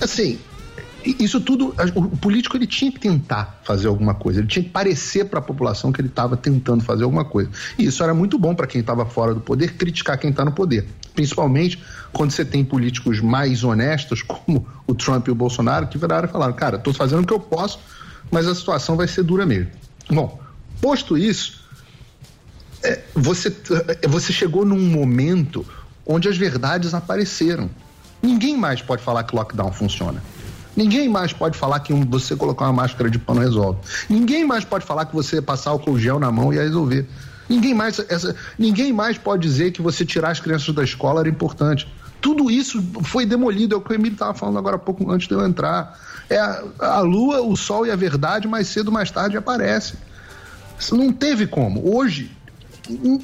Assim, 0.00 0.38
isso 1.04 1.40
tudo, 1.40 1.74
o 1.94 2.16
político 2.16 2.56
ele 2.56 2.66
tinha 2.66 2.92
que 2.92 3.00
tentar 3.00 3.60
fazer 3.64 3.88
alguma 3.88 4.14
coisa, 4.14 4.40
ele 4.40 4.48
tinha 4.48 4.62
que 4.62 4.68
parecer 4.68 5.24
para 5.24 5.38
a 5.38 5.42
população 5.42 5.90
que 5.90 6.00
ele 6.00 6.08
estava 6.08 6.36
tentando 6.36 6.84
fazer 6.84 7.04
alguma 7.04 7.24
coisa. 7.24 7.50
E 7.78 7.86
isso 7.86 8.02
era 8.02 8.12
muito 8.12 8.38
bom 8.38 8.54
para 8.54 8.66
quem 8.66 8.80
estava 8.80 9.06
fora 9.06 9.32
do 9.32 9.40
poder 9.40 9.74
criticar 9.76 10.18
quem 10.18 10.30
está 10.30 10.44
no 10.44 10.52
poder, 10.52 10.86
principalmente 11.14 11.82
quando 12.12 12.32
você 12.32 12.44
tem 12.44 12.64
políticos 12.64 13.20
mais 13.20 13.64
honestos, 13.64 14.22
como 14.22 14.66
o 14.86 14.94
Trump 14.94 15.26
e 15.28 15.30
o 15.30 15.34
Bolsonaro, 15.34 15.86
que 15.86 15.96
viraram 15.96 16.28
e 16.28 16.30
falaram: 16.30 16.52
cara, 16.52 16.76
estou 16.76 16.92
fazendo 16.92 17.22
o 17.22 17.26
que 17.26 17.32
eu 17.32 17.40
posso, 17.40 17.78
mas 18.30 18.46
a 18.46 18.54
situação 18.54 18.96
vai 18.96 19.08
ser 19.08 19.22
dura 19.22 19.46
mesmo. 19.46 19.70
Bom, 20.10 20.38
posto 20.80 21.16
isso, 21.16 21.60
é, 22.82 23.00
você, 23.14 23.54
é, 24.02 24.08
você 24.08 24.32
chegou 24.32 24.64
num 24.64 24.80
momento 24.80 25.66
onde 26.06 26.28
as 26.28 26.36
verdades 26.36 26.94
apareceram. 26.94 27.70
Ninguém 28.22 28.56
mais 28.56 28.82
pode 28.82 29.02
falar 29.02 29.24
que 29.24 29.34
lockdown 29.34 29.72
funciona. 29.72 30.22
Ninguém 30.76 31.08
mais 31.08 31.32
pode 31.32 31.58
falar 31.58 31.80
que 31.80 31.92
você 31.92 32.36
colocar 32.36 32.66
uma 32.66 32.72
máscara 32.72 33.10
de 33.10 33.18
pano 33.18 33.40
resolve. 33.40 33.80
Ninguém 34.08 34.46
mais 34.46 34.64
pode 34.64 34.84
falar 34.84 35.04
que 35.06 35.14
você 35.14 35.42
passar 35.42 35.70
álcool 35.70 35.98
gel 35.98 36.18
na 36.18 36.30
mão 36.30 36.52
ia 36.52 36.62
resolver. 36.62 37.06
Ninguém 37.48 37.74
mais, 37.74 37.98
essa, 38.08 38.34
ninguém 38.58 38.92
mais 38.92 39.18
pode 39.18 39.42
dizer 39.42 39.72
que 39.72 39.82
você 39.82 40.04
tirar 40.04 40.30
as 40.30 40.38
crianças 40.38 40.72
da 40.74 40.84
escola 40.84 41.20
era 41.20 41.28
importante. 41.28 41.92
Tudo 42.20 42.50
isso 42.50 42.80
foi 43.02 43.26
demolido, 43.26 43.74
é 43.74 43.78
o 43.78 43.80
que 43.80 43.90
o 43.90 43.94
Emílio 43.94 44.12
estava 44.12 44.34
falando 44.34 44.58
agora 44.58 44.76
há 44.76 44.78
pouco 44.78 45.10
antes 45.10 45.26
de 45.26 45.34
eu 45.34 45.44
entrar. 45.44 45.98
É 46.28 46.38
a, 46.38 46.62
a 46.78 47.00
lua, 47.00 47.40
o 47.40 47.56
sol 47.56 47.84
e 47.86 47.90
a 47.90 47.96
verdade, 47.96 48.46
mais 48.46 48.68
cedo 48.68 48.88
ou 48.88 48.94
mais 48.94 49.10
tarde 49.10 49.36
aparece. 49.36 49.94
Isso 50.80 50.96
não 50.96 51.12
teve 51.12 51.46
como. 51.46 51.94
Hoje, 51.94 52.30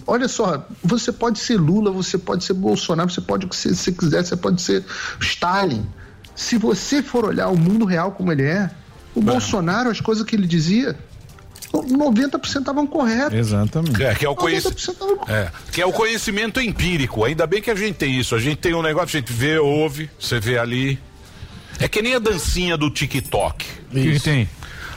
olha 0.07 0.29
só, 0.29 0.65
você 0.85 1.11
pode 1.11 1.41
ser 1.41 1.57
Lula, 1.57 1.91
você 1.91 2.17
pode 2.17 2.45
ser 2.45 2.53
Bolsonaro, 2.53 3.11
você 3.11 3.21
pode 3.21 3.47
o 3.47 3.49
que 3.49 3.57
você 3.57 3.91
quiser, 3.91 4.25
você 4.25 4.37
pode 4.37 4.63
ser 4.63 4.85
Stalin 5.21 5.85
se 6.37 6.59
você 6.59 7.03
for 7.03 7.25
olhar 7.25 7.49
o 7.49 7.57
mundo 7.57 7.87
real 7.87 8.13
como 8.13 8.31
ele 8.31 8.45
é, 8.45 8.71
o 9.15 9.23
Bolsonaro, 9.23 9.89
as 9.89 10.03
coisas 10.03 10.23
que 10.23 10.37
ele 10.37 10.47
dizia, 10.47 10.95
90% 11.73 12.61
estavam 12.61 12.87
corretos. 12.87 13.33
Exatamente. 13.33 14.03
É, 14.03 14.15
que 14.15 14.27
é, 14.27 14.29
o 14.29 14.37
conhec... 14.37 14.67
é, 15.29 15.51
que 15.73 15.81
é 15.81 15.87
o 15.87 15.93
conhecimento 15.93 16.61
empírico. 16.61 17.25
Ainda 17.25 17.47
bem 17.47 17.63
que 17.63 17.71
a 17.71 17.75
gente 17.75 17.95
tem 17.95 18.21
isso. 18.21 18.35
A 18.35 18.39
gente 18.39 18.59
tem 18.59 18.75
um 18.75 18.83
negócio, 18.83 19.17
a 19.17 19.21
gente 19.21 19.33
vê, 19.33 19.59
ouve, 19.59 20.11
você 20.21 20.39
vê 20.39 20.59
ali. 20.59 20.99
É 21.79 21.89
que 21.89 22.03
nem 22.03 22.15
a 22.15 22.19
dancinha 22.19 22.77
do 22.77 22.91
TikTok. 22.91 23.65
O 23.91 23.95
que 23.95 24.21
tem? 24.21 24.49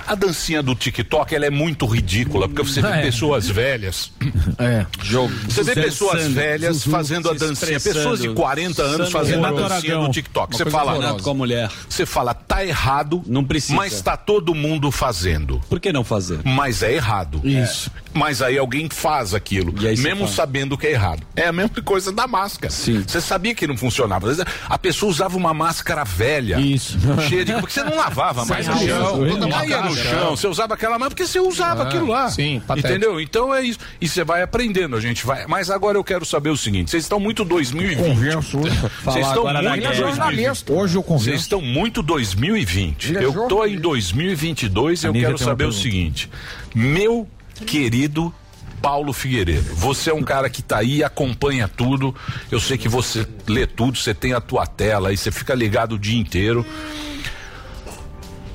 A 0.09 0.15
dancinha 0.15 0.63
do 0.63 0.73
TikTok 0.73 1.35
ela 1.35 1.45
é 1.45 1.51
muito 1.51 1.85
ridícula, 1.85 2.49
porque 2.49 2.63
você 2.63 2.81
vê 2.81 2.87
É. 2.87 3.01
pessoas 3.03 3.47
velhas. 3.47 4.11
É, 4.57 4.83
jogo. 5.03 5.31
Você 5.47 5.63
vê 5.63 5.75
pessoas 5.75 6.25
velhas 6.27 6.77
zuzu, 6.77 6.89
fazendo 6.89 7.29
a 7.29 7.33
dancinha, 7.33 7.79
pessoas 7.79 8.19
de 8.19 8.29
40 8.29 8.81
anos 8.81 9.11
fazendo 9.11 9.45
a 9.45 9.51
dancinha 9.51 9.97
do 9.99 10.09
TikTok. 10.09 10.57
Você 10.57 10.65
fala, 10.65 11.19
com 11.19 11.29
a 11.29 11.33
mulher. 11.35 11.69
Você 11.87 12.07
fala, 12.07 12.33
tá 12.33 12.65
errado, 12.65 13.21
não 13.27 13.43
precisa. 13.43 13.75
mas 13.75 14.01
tá 14.01 14.17
todo 14.17 14.55
mundo 14.55 14.91
fazendo. 14.91 15.61
Por 15.69 15.79
que 15.79 15.93
não 15.93 16.03
fazer? 16.03 16.39
Mas 16.43 16.81
é 16.81 16.93
errado. 16.93 17.39
Isso. 17.43 17.91
Mas 18.13 18.41
aí 18.41 18.57
alguém 18.57 18.89
faz 18.89 19.33
aquilo, 19.33 19.71
mesmo 19.73 20.21
faz. 20.25 20.31
sabendo 20.31 20.77
que 20.77 20.87
é 20.87 20.91
errado. 20.91 21.21
É 21.35 21.47
a 21.47 21.51
mesma 21.53 21.69
coisa 21.83 22.11
da 22.11 22.27
máscara. 22.27 22.71
Sim. 22.73 23.03
Você 23.07 23.21
sabia 23.21 23.53
que 23.53 23.67
não 23.67 23.77
funcionava. 23.77 24.29
Às 24.29 24.37
vezes, 24.37 24.53
A 24.67 24.77
pessoa 24.77 25.09
usava 25.11 25.37
uma 25.37 25.53
máscara 25.53 26.03
velha. 26.03 26.59
Isso. 26.59 26.97
Cheia 27.29 27.45
de. 27.45 27.53
Porque 27.53 27.73
você 27.73 27.83
não 27.83 27.95
lavava 27.95 28.45
mais 28.45 28.67
no 28.67 28.77
chão. 28.79 29.49
Caía 29.49 29.81
no 29.83 29.95
chão. 29.95 30.35
Você 30.35 30.47
usava 30.47 30.73
aquela 30.73 30.93
máscara 30.93 31.09
porque 31.11 31.25
você 31.27 31.39
usava 31.39 31.83
Ah, 31.83 31.87
aquilo 31.87 32.07
lá. 32.07 32.29
sim, 32.31 32.61
patético. 32.65 32.93
Entendeu? 32.93 33.19
Então 33.21 33.53
é 33.53 33.61
isso. 33.63 33.79
E 34.01 34.07
você 34.09 34.23
vai 34.23 34.41
aprendendo, 34.41 34.95
a 34.95 34.99
gente 34.99 35.25
vai. 35.25 35.45
Mas 35.47 35.69
agora 35.69 35.97
eu 35.97 36.03
quero 36.03 36.25
saber 36.25 36.49
o 36.49 36.57
seguinte: 36.57 36.89
vocês 36.91 37.03
estão 37.03 37.19
muito 37.19 37.45
2020. 37.45 37.97
Converso. 38.15 38.59
Vocês 39.03 39.27
estão 39.27 39.43
muito. 39.43 39.61
2020. 39.99 40.71
Hoje 40.71 40.95
eu 40.95 41.01
Vocês 41.01 41.05
converso. 41.05 41.41
estão 41.41 41.61
muito 41.61 42.01
2020. 42.03 43.09
Ele 43.09 43.17
é 43.19 43.23
Eu 43.25 43.33
tô 43.33 43.49
jornalista. 43.49 43.77
em 43.77 43.81
2022 43.81 45.03
e 45.03 45.07
eu 45.07 45.13
quero 45.13 45.37
saber 45.37 45.65
o 45.65 45.71
seguinte. 45.71 46.29
Meu 46.73 47.27
querido 47.65 48.33
Paulo 48.81 49.11
Figueiredo, 49.11 49.75
você 49.75 50.09
é 50.09 50.13
um 50.13 50.23
cara 50.23 50.49
que 50.49 50.61
tá 50.61 50.77
aí, 50.77 51.03
acompanha 51.03 51.67
tudo. 51.67 52.15
Eu 52.49 52.59
sei 52.61 52.77
que 52.77 52.87
você 52.87 53.27
lê 53.47 53.67
tudo, 53.67 53.97
você 53.97 54.13
tem 54.13 54.33
a 54.33 54.39
tua 54.39 54.65
tela 54.65 55.09
aí, 55.09 55.17
você 55.17 55.31
fica 55.31 55.53
ligado 55.53 55.93
o 55.95 55.99
dia 55.99 56.17
inteiro. 56.17 56.65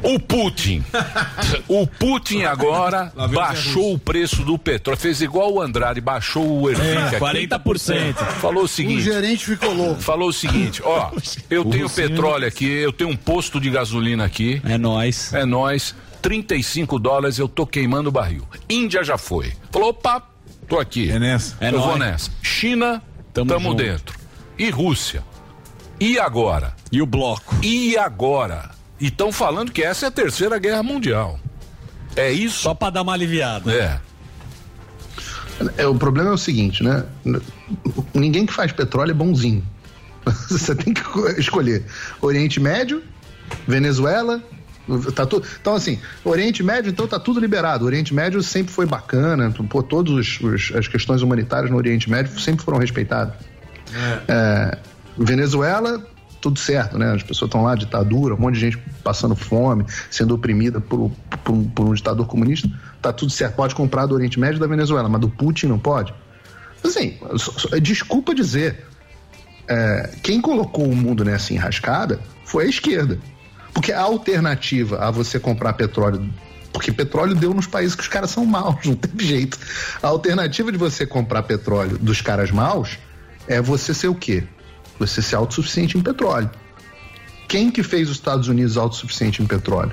O 0.02 0.20
Putin. 0.20 0.84
O 1.66 1.86
Putin 1.86 2.42
agora 2.42 3.10
o 3.16 3.26
baixou 3.28 3.94
o 3.94 3.98
preço 3.98 4.42
do 4.44 4.58
petróleo. 4.58 4.98
Fez 5.00 5.22
igual 5.22 5.50
o 5.54 5.62
Andrade, 5.62 5.98
baixou 5.98 6.60
o 6.60 6.70
Erfic 6.70 7.14
aqui. 7.16 7.16
40%. 7.16 8.14
Falou 8.40 8.62
o 8.62 8.64
O 8.66 8.68
seguinte. 8.68 9.00
gerente 9.02 9.46
ficou 9.46 9.72
louco. 9.72 10.02
Falou 10.02 10.28
o 10.28 10.32
seguinte, 10.32 10.82
ó, 10.84 11.10
eu 11.48 11.64
tenho 11.64 11.88
petróleo 11.88 12.46
aqui, 12.46 12.66
eu 12.66 12.92
tenho 12.92 13.08
um 13.10 13.16
posto 13.16 13.58
de 13.58 13.70
gasolina 13.70 14.24
aqui, 14.26 14.60
É 14.66 14.76
nóis. 14.76 15.32
é 15.32 15.46
nós, 15.46 15.94
35 16.24 16.98
dólares, 16.98 17.38
eu 17.38 17.46
tô 17.46 17.66
queimando 17.66 18.08
o 18.08 18.12
barril. 18.12 18.48
Índia 18.66 19.04
já 19.04 19.18
foi. 19.18 19.52
Falou, 19.70 19.90
opa, 19.90 20.22
tô 20.66 20.78
aqui. 20.80 21.10
É 21.10 21.18
nessa. 21.18 21.54
É 21.60 21.68
eu 21.68 21.78
vou 21.78 21.98
nóis. 21.98 22.00
nessa. 22.00 22.30
China, 22.42 23.02
Tamo 23.34 23.50
tamo, 23.50 23.74
dentro. 23.74 24.18
E 24.58 24.70
Rússia. 24.70 25.22
E 26.00 26.18
agora? 26.18 26.74
E 26.90 27.02
o 27.02 27.06
bloco? 27.06 27.54
E 27.62 27.98
agora? 27.98 28.70
E 28.98 29.08
estão 29.08 29.30
falando 29.30 29.70
que 29.70 29.82
essa 29.82 30.06
é 30.06 30.08
a 30.08 30.10
terceira 30.10 30.58
guerra 30.58 30.82
mundial. 30.82 31.38
É 32.16 32.32
isso? 32.32 32.60
Só 32.60 32.72
pra 32.72 32.88
dar 32.88 33.02
uma 33.02 33.12
aliviada. 33.12 33.70
É. 33.70 34.00
É, 35.76 35.86
o 35.86 35.94
problema 35.94 36.30
é 36.30 36.32
o 36.32 36.38
seguinte, 36.38 36.82
né? 36.82 37.04
Ninguém 38.14 38.46
que 38.46 38.52
faz 38.52 38.72
petróleo 38.72 39.10
é 39.10 39.14
bonzinho. 39.14 39.62
Você 40.48 40.74
tem 40.74 40.94
que 40.94 41.02
escolher 41.38 41.84
Oriente 42.22 42.58
Médio, 42.58 43.02
Venezuela. 43.68 44.42
Tá 45.14 45.24
tudo, 45.24 45.46
então, 45.60 45.74
assim, 45.74 45.98
Oriente 46.24 46.62
Médio, 46.62 46.90
então 46.90 47.06
tá 47.06 47.18
tudo 47.18 47.40
liberado. 47.40 47.84
O 47.84 47.86
Oriente 47.86 48.12
Médio 48.12 48.42
sempre 48.42 48.72
foi 48.72 48.84
bacana, 48.84 49.50
pô, 49.68 49.82
todas 49.82 50.38
as 50.76 50.86
questões 50.88 51.22
humanitárias 51.22 51.70
no 51.70 51.76
Oriente 51.78 52.10
Médio 52.10 52.38
sempre 52.38 52.64
foram 52.64 52.78
respeitadas. 52.78 53.34
É, 54.28 54.78
Venezuela, 55.16 56.04
tudo 56.40 56.58
certo, 56.58 56.98
né? 56.98 57.12
As 57.14 57.22
pessoas 57.22 57.48
estão 57.48 57.62
lá, 57.62 57.74
ditadura, 57.74 58.34
um 58.34 58.38
monte 58.38 58.54
de 58.56 58.60
gente 58.60 58.78
passando 59.02 59.34
fome, 59.34 59.86
sendo 60.10 60.34
oprimida 60.34 60.80
por, 60.80 61.10
por 61.42 61.52
um- 61.52 61.64
por 61.64 61.86
um 61.88 61.94
ditador 61.94 62.26
comunista. 62.26 62.68
Tá 63.00 63.12
tudo 63.12 63.32
certo. 63.32 63.54
Pode 63.54 63.74
comprar 63.74 64.04
do 64.06 64.14
Oriente 64.14 64.38
Médio 64.38 64.60
da 64.60 64.66
Venezuela, 64.66 65.08
mas 65.08 65.20
do 65.20 65.28
Putin 65.30 65.66
não 65.68 65.78
pode. 65.78 66.12
Assim, 66.82 67.16
só- 67.36 67.78
desculpa 67.78 68.34
dizer. 68.34 68.84
é, 69.66 70.10
quem 70.22 70.42
colocou 70.42 70.84
o 70.86 70.94
mundo 70.94 71.24
nessa 71.24 71.54
enrascada 71.54 72.20
foi 72.44 72.64
a 72.66 72.68
esquerda. 72.68 73.18
Porque 73.74 73.92
a 73.92 74.00
alternativa 74.00 74.98
a 74.98 75.10
você 75.10 75.38
comprar 75.38 75.72
petróleo. 75.74 76.32
Porque 76.72 76.90
petróleo 76.90 77.34
deu 77.34 77.52
nos 77.52 77.66
países 77.66 77.94
que 77.94 78.02
os 78.02 78.08
caras 78.08 78.30
são 78.30 78.46
maus, 78.46 78.76
não 78.86 78.94
tem 78.94 79.26
jeito. 79.26 79.58
A 80.02 80.08
alternativa 80.08 80.72
de 80.72 80.78
você 80.78 81.04
comprar 81.04 81.42
petróleo 81.42 81.98
dos 81.98 82.20
caras 82.20 82.50
maus 82.50 82.98
é 83.46 83.60
você 83.60 83.92
ser 83.92 84.08
o 84.08 84.14
quê? 84.14 84.44
Você 84.98 85.20
ser 85.20 85.36
autossuficiente 85.36 85.98
em 85.98 86.00
petróleo. 86.00 86.50
Quem 87.48 87.70
que 87.70 87.82
fez 87.82 88.08
os 88.08 88.16
Estados 88.16 88.48
Unidos 88.48 88.76
autossuficiente 88.76 89.42
em 89.42 89.46
petróleo? 89.46 89.92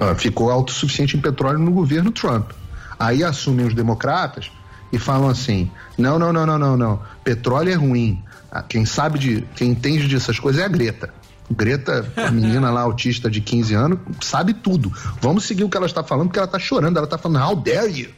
Ah, 0.00 0.14
ficou 0.14 0.50
autossuficiente 0.50 1.16
em 1.16 1.20
petróleo 1.20 1.58
no 1.58 1.70
governo 1.70 2.10
Trump. 2.10 2.52
Aí 2.98 3.22
assumem 3.22 3.66
os 3.66 3.74
democratas 3.74 4.50
e 4.92 4.98
falam 4.98 5.28
assim: 5.28 5.70
não, 5.98 6.18
não, 6.18 6.32
não, 6.32 6.46
não, 6.46 6.58
não, 6.58 6.76
não. 6.76 7.02
Petróleo 7.22 7.70
é 7.70 7.74
ruim. 7.74 8.22
Ah, 8.50 8.62
Quem 8.62 8.84
sabe 8.84 9.18
de. 9.18 9.42
Quem 9.54 9.70
entende 9.70 10.08
dessas 10.08 10.38
coisas 10.38 10.62
é 10.62 10.64
a 10.64 10.68
Greta. 10.68 11.12
Greta, 11.50 12.10
a 12.16 12.30
menina 12.30 12.70
lá 12.70 12.82
autista 12.82 13.30
de 13.30 13.40
15 13.40 13.74
anos, 13.74 13.98
sabe 14.20 14.54
tudo. 14.54 14.92
Vamos 15.20 15.44
seguir 15.44 15.64
o 15.64 15.68
que 15.68 15.76
ela 15.76 15.86
está 15.86 16.02
falando, 16.02 16.28
porque 16.28 16.38
ela 16.38 16.46
está 16.46 16.58
chorando, 16.58 16.96
ela 16.96 17.04
está 17.04 17.18
falando, 17.18 17.44
how 17.44 17.56
dare 17.56 17.90
you? 17.90 18.10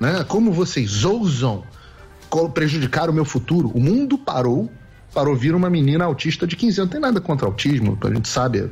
Né? 0.00 0.24
Como 0.24 0.52
vocês 0.52 1.04
ousam 1.04 1.62
prejudicar 2.52 3.08
o 3.08 3.12
meu 3.12 3.24
futuro? 3.24 3.70
O 3.74 3.80
mundo 3.80 4.18
parou 4.18 4.70
para 5.14 5.28
ouvir 5.28 5.54
uma 5.54 5.68
menina 5.68 6.04
autista 6.04 6.46
de 6.46 6.56
15 6.56 6.80
anos. 6.80 6.90
Não 6.90 6.92
tem 6.92 7.00
nada 7.00 7.20
contra 7.20 7.46
autismo, 7.46 7.98
a 8.02 8.08
gente 8.08 8.28
sabe, 8.28 8.60
eh, 8.60 8.68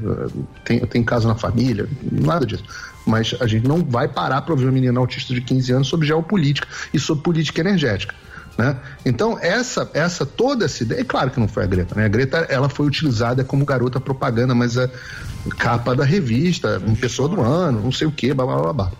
tem, 0.65 0.81
tem 0.81 1.05
caso 1.05 1.29
na 1.29 1.35
família, 1.35 1.89
nada 2.11 2.47
disso. 2.47 2.65
Mas 3.07 3.35
a 3.41 3.47
gente 3.47 3.69
não 3.69 3.85
vai 3.85 4.09
parar 4.09 4.43
para 4.43 4.53
ouvir 4.53 4.65
uma 4.65 4.73
menina 4.73 4.99
autista 4.99 5.35
de 5.35 5.41
15 5.41 5.73
anos 5.73 5.89
sobre 5.89 6.07
geopolítica 6.07 6.67
e 6.93 6.99
sobre 6.99 7.23
política 7.23 7.61
energética. 7.61 8.15
Né? 8.59 8.77
Então, 9.07 9.39
essa, 9.41 9.91
essa, 9.95 10.27
toda 10.27 10.67
essa 10.67 10.83
ideia, 10.83 11.01
é 11.01 11.05
claro 11.05 11.31
que 11.31 11.41
não 11.41 11.49
foi 11.49 11.65
a 11.65 11.67
Greta, 11.67 11.95
né? 11.95 12.05
A 12.05 12.09
Greta, 12.09 12.39
ela 12.49 12.69
foi 12.69 12.87
utilizada 12.87 13.43
como 13.43 13.65
garota 13.65 14.01
propaganda, 14.01 14.55
mas 14.55 14.77
a 14.77 14.91
capa 15.59 15.95
da 15.95 16.05
revista, 16.05 16.79
uma 16.79 16.97
pessoa 16.97 17.29
do 17.29 17.41
ano, 17.41 17.81
não 17.83 17.93
sei 17.93 18.07
o 18.07 18.13
que, 18.13 18.35
blá, 18.35 18.45
blá, 18.45 18.57
blá, 18.59 18.73
blá. 18.73 18.93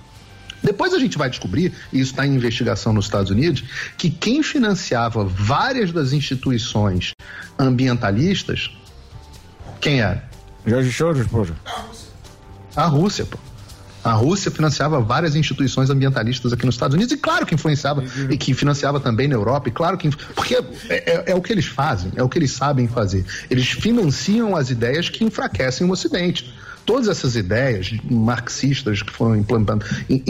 Depois 0.63 0.93
a 0.93 0.99
gente 0.99 1.17
vai 1.17 1.31
descobrir, 1.31 1.73
e 1.93 2.01
isso 2.01 2.13
está 2.13 2.27
em 2.27 2.35
investigação 2.35 2.93
nos 2.93 3.07
Estados 3.07 3.31
Unidos, 3.31 3.65
que 3.97 4.11
quem 4.11 4.43
financiava 4.43 5.25
várias 5.25 5.91
das 5.93 6.13
instituições 6.13 7.13
ambientalistas, 7.59 8.71
quem 9.81 10.01
era? 10.01 10.29
Jorge 10.67 10.93
Soros, 10.93 11.27
porra. 11.27 11.57
A 12.77 12.87
Rússia, 12.87 13.25
pô. 13.25 13.39
A 14.03 14.13
Rússia 14.13 14.51
financiava 14.51 15.01
várias 15.01 15.37
instituições 15.37 15.91
ambientalistas 15.91 16.53
aqui 16.53 16.65
nos 16.65 16.75
Estados 16.75 16.95
Unidos, 16.95 17.13
e 17.13 17.19
claro 17.19 17.45
que 17.45 17.55
influenciava, 17.55 18.03
e 18.31 18.37
que 18.37 18.55
financiava 18.55 18.99
também 18.99 19.29
na 19.29 19.35
Europa, 19.35 19.69
e 19.69 19.73
claro 19.73 19.99
que. 19.99 20.09
Porque 20.35 20.55
é, 20.55 20.63
é- 20.89 21.25
é 21.33 21.35
o 21.35 21.43
que 21.43 21.53
eles 21.53 21.67
fazem, 21.67 22.11
é 22.17 22.23
o 22.23 22.29
que 22.29 22.39
eles 22.39 22.51
sabem 22.53 22.89
fazer. 22.89 23.25
Eles 23.51 23.69
financiam 23.69 24.57
as 24.57 24.71
ideias 24.71 25.09
que 25.09 25.23
enfraquecem 25.25 25.87
o 25.87 25.91
Ocidente. 25.91 26.53
Todas 26.87 27.09
essas 27.09 27.37
ideias 27.37 27.93
marxistas 28.11 29.03
que 29.03 29.13
foram 29.13 29.37
em- 29.37 29.45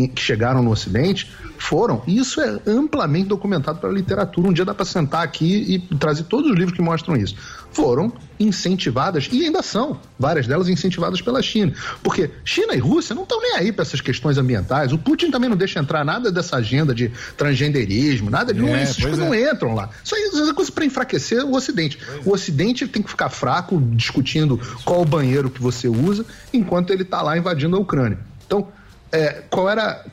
que 0.09 0.21
chegaram 0.21 0.63
no 0.63 0.71
Ocidente, 0.71 1.31
foram. 1.57 2.03
Isso 2.07 2.41
é 2.41 2.59
amplamente 2.67 3.29
documentado 3.29 3.79
pela 3.79 3.93
literatura. 3.93 4.49
Um 4.49 4.53
dia 4.53 4.65
dá 4.65 4.75
para 4.75 4.85
sentar 4.85 5.23
aqui 5.23 5.85
e 5.91 5.97
trazer 5.97 6.25
todos 6.25 6.51
os 6.51 6.57
livros 6.57 6.75
que 6.75 6.83
mostram 6.83 7.17
isso. 7.17 7.37
Foram 7.73 8.13
incentivadas, 8.39 9.29
e 9.31 9.45
ainda 9.45 9.63
são, 9.63 10.01
várias 10.19 10.47
delas 10.47 10.69
incentivadas 10.69 11.21
pela 11.21 11.43
China. 11.43 11.73
Porque 12.03 12.31
China 12.43 12.75
e 12.75 12.79
Rússia 12.79 13.15
não 13.15 13.25
estão 13.25 13.41
nem 13.41 13.57
aí 13.57 13.71
para 13.71 13.83
essas 13.83 14.01
questões 14.01 14.39
ambientais. 14.39 14.93
O 14.93 14.99
Putin 14.99 15.31
também 15.31 15.51
não 15.51 15.57
deixa 15.57 15.79
entrar 15.79 16.05
nada 16.05 16.33
dessa 16.33 16.57
agenda 16.57 16.95
de 16.95 17.11
transgenderismo, 17.37 18.31
nada 18.31 18.55
de. 18.55 18.61
não, 18.61 18.69
É, 18.69 18.83
essas 18.83 18.97
pois 18.97 19.09
coisas 19.09 19.19
não 19.19 19.35
é. 19.35 19.51
entram 19.51 19.75
lá. 19.75 19.91
Isso 20.03 20.15
aí 20.15 20.49
é 20.49 20.55
coisa 20.55 20.73
para 20.73 20.85
enfraquecer 20.85 21.45
o 21.45 21.55
Ocidente. 21.55 21.99
O 22.25 22.33
Ocidente 22.33 22.89
tem 22.89 23.03
que 23.03 23.11
ficar 23.11 23.29
fraco 23.29 23.79
discutindo 23.93 24.59
qual 24.85 25.03
o 25.03 25.05
banheiro 25.05 25.51
que 25.51 25.61
você 25.61 25.89
usa, 25.89 26.25
enquanto 26.53 26.93
ele 26.93 27.03
está 27.03 27.21
lá 27.21 27.37
invadindo 27.37 27.77
a 27.77 27.79
Ucrânia. 27.79 28.19
Então, 28.47 28.69
é, 29.13 29.43
qual 29.51 29.69
era. 29.69 30.05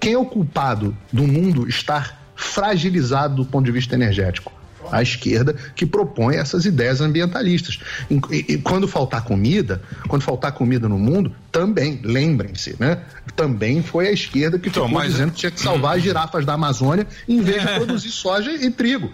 Quem 0.00 0.14
é 0.14 0.18
o 0.18 0.26
culpado 0.26 0.96
do 1.12 1.22
mundo 1.22 1.68
estar 1.68 2.20
fragilizado 2.34 3.36
do 3.36 3.44
ponto 3.44 3.64
de 3.64 3.72
vista 3.72 3.94
energético? 3.94 4.55
A 4.92 5.02
esquerda 5.02 5.54
que 5.74 5.84
propõe 5.86 6.36
essas 6.36 6.64
ideias 6.64 7.00
ambientalistas. 7.00 7.78
E, 8.10 8.54
e- 8.54 8.58
quando 8.58 8.86
faltar 8.88 9.22
comida, 9.24 9.82
quando 10.08 10.22
faltar 10.22 10.52
comida 10.52 10.88
no 10.88 10.98
mundo, 10.98 11.32
também, 11.52 12.00
lembrem-se, 12.02 12.76
né? 12.78 13.00
Também 13.34 13.82
foi 13.82 14.08
a 14.08 14.12
esquerda 14.12 14.58
que 14.58 14.70
ficou 14.70 14.88
mas- 14.88 15.12
dizendo 15.12 15.30
que 15.32 15.38
tinha 15.38 15.50
que 15.50 15.60
salvar 15.60 15.96
as 15.96 16.02
girafas 16.02 16.44
da 16.44 16.54
Amazônia 16.54 17.06
em 17.28 17.40
vez 17.40 17.60
de 17.62 17.68
produzir 17.74 18.10
soja 18.10 18.50
e 18.52 18.70
trigo. 18.70 19.12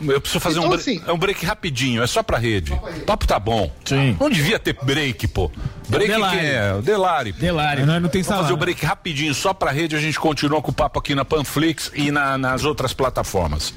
Eu 0.00 0.20
preciso 0.20 0.40
fazer 0.40 0.58
Então, 0.58 0.70
um, 0.72 0.74
assim- 0.74 1.00
é 1.06 1.12
um 1.12 1.16
break 1.16 1.46
rapidinho, 1.46 2.02
é 2.02 2.06
só 2.08 2.20
pra 2.20 2.36
rede. 2.36 2.72
O 2.72 3.00
papo 3.06 3.28
tá 3.28 3.38
bom. 3.38 3.72
Sim. 3.84 4.16
Não 4.18 4.28
devia 4.28 4.58
ter 4.58 4.76
break, 4.82 5.28
pô. 5.28 5.50
Break 5.88 6.10
É 6.10 6.16
quem 6.30 6.40
é? 6.46 6.74
O 6.74 6.82
Delari. 6.82 7.30
Delari. 7.32 7.84
Nós 7.84 8.02
não 8.02 8.08
tem 8.08 8.20
Vamos 8.22 8.26
salário. 8.26 8.44
fazer 8.46 8.54
o 8.54 8.56
break 8.56 8.84
rapidinho, 8.84 9.32
só 9.32 9.54
pra 9.54 9.70
rede, 9.70 9.94
a 9.94 10.00
gente 10.00 10.18
continua 10.18 10.60
com 10.60 10.72
o 10.72 10.74
papo 10.74 10.98
aqui 10.98 11.14
na 11.14 11.24
Panflix 11.24 11.92
e 11.94 12.10
na- 12.10 12.36
nas 12.36 12.64
outras 12.64 12.92
plataformas. 12.92 13.72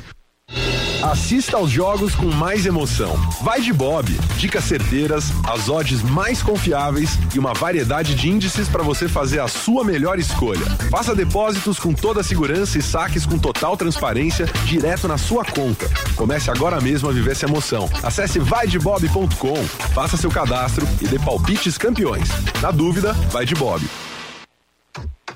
Assista 1.03 1.57
aos 1.57 1.69
jogos 1.69 2.15
com 2.15 2.26
mais 2.26 2.65
emoção. 2.65 3.15
Vai 3.44 3.61
de 3.61 3.72
Bob. 3.72 4.11
Dicas 4.38 4.64
certeiras, 4.64 5.26
as 5.48 5.69
odds 5.69 6.02
mais 6.02 6.41
confiáveis 6.41 7.18
e 7.34 7.40
uma 7.40 7.53
variedade 7.53 8.15
de 8.15 8.30
índices 8.30 8.68
para 8.68 8.84
você 8.84 9.07
fazer 9.07 9.40
a 9.40 9.48
sua 9.48 9.84
melhor 9.84 10.18
escolha. 10.18 10.65
Faça 10.90 11.15
depósitos 11.15 11.80
com 11.80 11.94
toda 11.94 12.22
a 12.22 12.24
segurança 12.24 12.80
e 12.80 12.82
saques 12.82 13.26
com 13.26 13.38
total 13.38 13.78
transparência 13.78 14.45
direto 14.65 15.07
na 15.07 15.18
sua 15.18 15.45
conta. 15.45 15.88
Comece 16.15 16.49
agora 16.49 16.82
mesmo 16.82 17.10
a 17.10 17.11
viver 17.11 17.32
essa 17.32 17.45
emoção. 17.45 17.88
Acesse 18.02 18.40
vaidebob.com, 18.40 19.64
faça 19.94 20.18
seu 20.18 20.32
cadastro 20.32 20.88
e 20.99 21.07
dê 21.07 21.19
palpites 21.19 21.78
campeões. 21.78 22.28
Na 22.61 22.72
dúvida, 22.72 23.14
vai 23.32 23.45
de 23.45 23.53
Bob. 23.53 23.88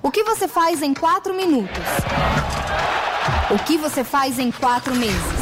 O 0.01 0.09
que 0.09 0.23
você 0.23 0.47
faz 0.47 0.81
em 0.81 0.93
quatro 0.93 1.35
minutos? 1.35 1.83
O 3.51 3.59
que 3.59 3.77
você 3.77 4.03
faz 4.03 4.39
em 4.39 4.51
quatro 4.51 4.95
meses? 4.95 5.40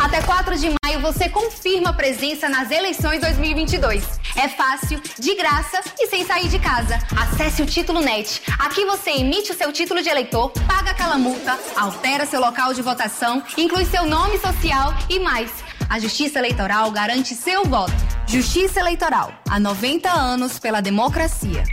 Até 0.00 0.20
4 0.22 0.58
de 0.58 0.74
maio 0.84 1.00
você 1.00 1.28
confirma 1.28 1.92
presença 1.92 2.48
nas 2.48 2.70
eleições 2.70 3.20
2022. 3.20 4.04
É 4.36 4.48
fácil, 4.48 5.00
de 5.18 5.34
graça 5.34 5.80
e 5.98 6.06
sem 6.06 6.26
sair 6.26 6.48
de 6.48 6.58
casa. 6.58 6.98
Acesse 7.16 7.62
o 7.62 7.66
Título 7.66 8.00
Net. 8.00 8.42
Aqui 8.58 8.84
você 8.84 9.10
emite 9.10 9.52
o 9.52 9.56
seu 9.56 9.72
título 9.72 10.02
de 10.02 10.08
eleitor, 10.08 10.50
paga 10.66 10.90
aquela 10.90 11.16
multa, 11.16 11.58
altera 11.76 12.26
seu 12.26 12.40
local 12.40 12.74
de 12.74 12.82
votação, 12.82 13.42
inclui 13.56 13.84
seu 13.84 14.06
nome 14.06 14.38
social 14.38 14.94
e 15.08 15.18
mais. 15.18 15.50
A 15.88 15.98
Justiça 15.98 16.38
Eleitoral 16.38 16.90
garante 16.90 17.34
seu 17.34 17.64
voto. 17.64 17.92
Justiça 18.26 18.80
Eleitoral. 18.80 19.32
Há 19.48 19.60
90 19.60 20.10
anos 20.10 20.58
pela 20.58 20.80
democracia. 20.80 21.64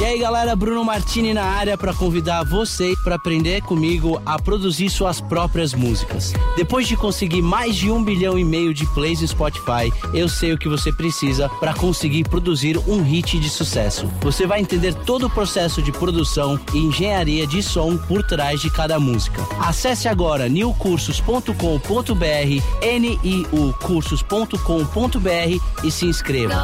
E 0.00 0.04
aí 0.04 0.20
galera, 0.20 0.54
Bruno 0.54 0.84
Martini 0.84 1.34
na 1.34 1.42
área 1.42 1.76
para 1.76 1.92
convidar 1.92 2.44
você 2.44 2.94
para 3.02 3.16
aprender 3.16 3.62
comigo 3.62 4.22
a 4.24 4.38
produzir 4.38 4.88
suas 4.90 5.20
próprias 5.20 5.74
músicas. 5.74 6.32
Depois 6.56 6.86
de 6.86 6.96
conseguir 6.96 7.42
mais 7.42 7.74
de 7.74 7.90
um 7.90 8.04
bilhão 8.04 8.38
e 8.38 8.44
meio 8.44 8.72
de 8.72 8.86
plays 8.94 9.20
no 9.20 9.26
Spotify, 9.26 9.92
eu 10.14 10.28
sei 10.28 10.52
o 10.52 10.58
que 10.58 10.68
você 10.68 10.92
precisa 10.92 11.48
para 11.48 11.74
conseguir 11.74 12.22
produzir 12.28 12.78
um 12.86 13.02
hit 13.02 13.40
de 13.40 13.50
sucesso. 13.50 14.06
Você 14.20 14.46
vai 14.46 14.60
entender 14.60 14.94
todo 14.94 15.26
o 15.26 15.30
processo 15.30 15.82
de 15.82 15.90
produção 15.90 16.60
e 16.72 16.78
engenharia 16.78 17.44
de 17.44 17.60
som 17.60 17.96
por 17.96 18.22
trás 18.22 18.60
de 18.60 18.70
cada 18.70 19.00
música. 19.00 19.42
Acesse 19.58 20.06
agora 20.06 20.48
newcursos.com.br, 20.48 23.00
niucursos.com.br 23.00 25.84
e 25.84 25.90
se 25.90 26.06
inscreva. 26.06 26.54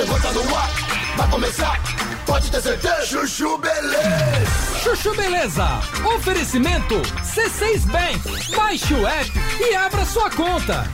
Chegou, 0.00 0.44
no 0.44 0.56
ar, 0.56 0.70
vai 1.16 1.30
começar, 1.30 1.78
pode 2.24 2.50
ter 2.50 2.62
certeza. 2.62 3.06
Chuchu 3.06 3.58
Beleza. 3.58 4.80
Chuchu 4.82 5.14
Beleza. 5.16 5.66
Oferecimento 6.14 7.02
C6 7.22 7.86
Bank. 7.90 8.56
Baixe 8.56 8.94
o 8.94 9.06
app 9.06 9.30
e 9.60 9.74
abra 9.74 10.04
sua 10.04 10.30
conta. 10.30 10.84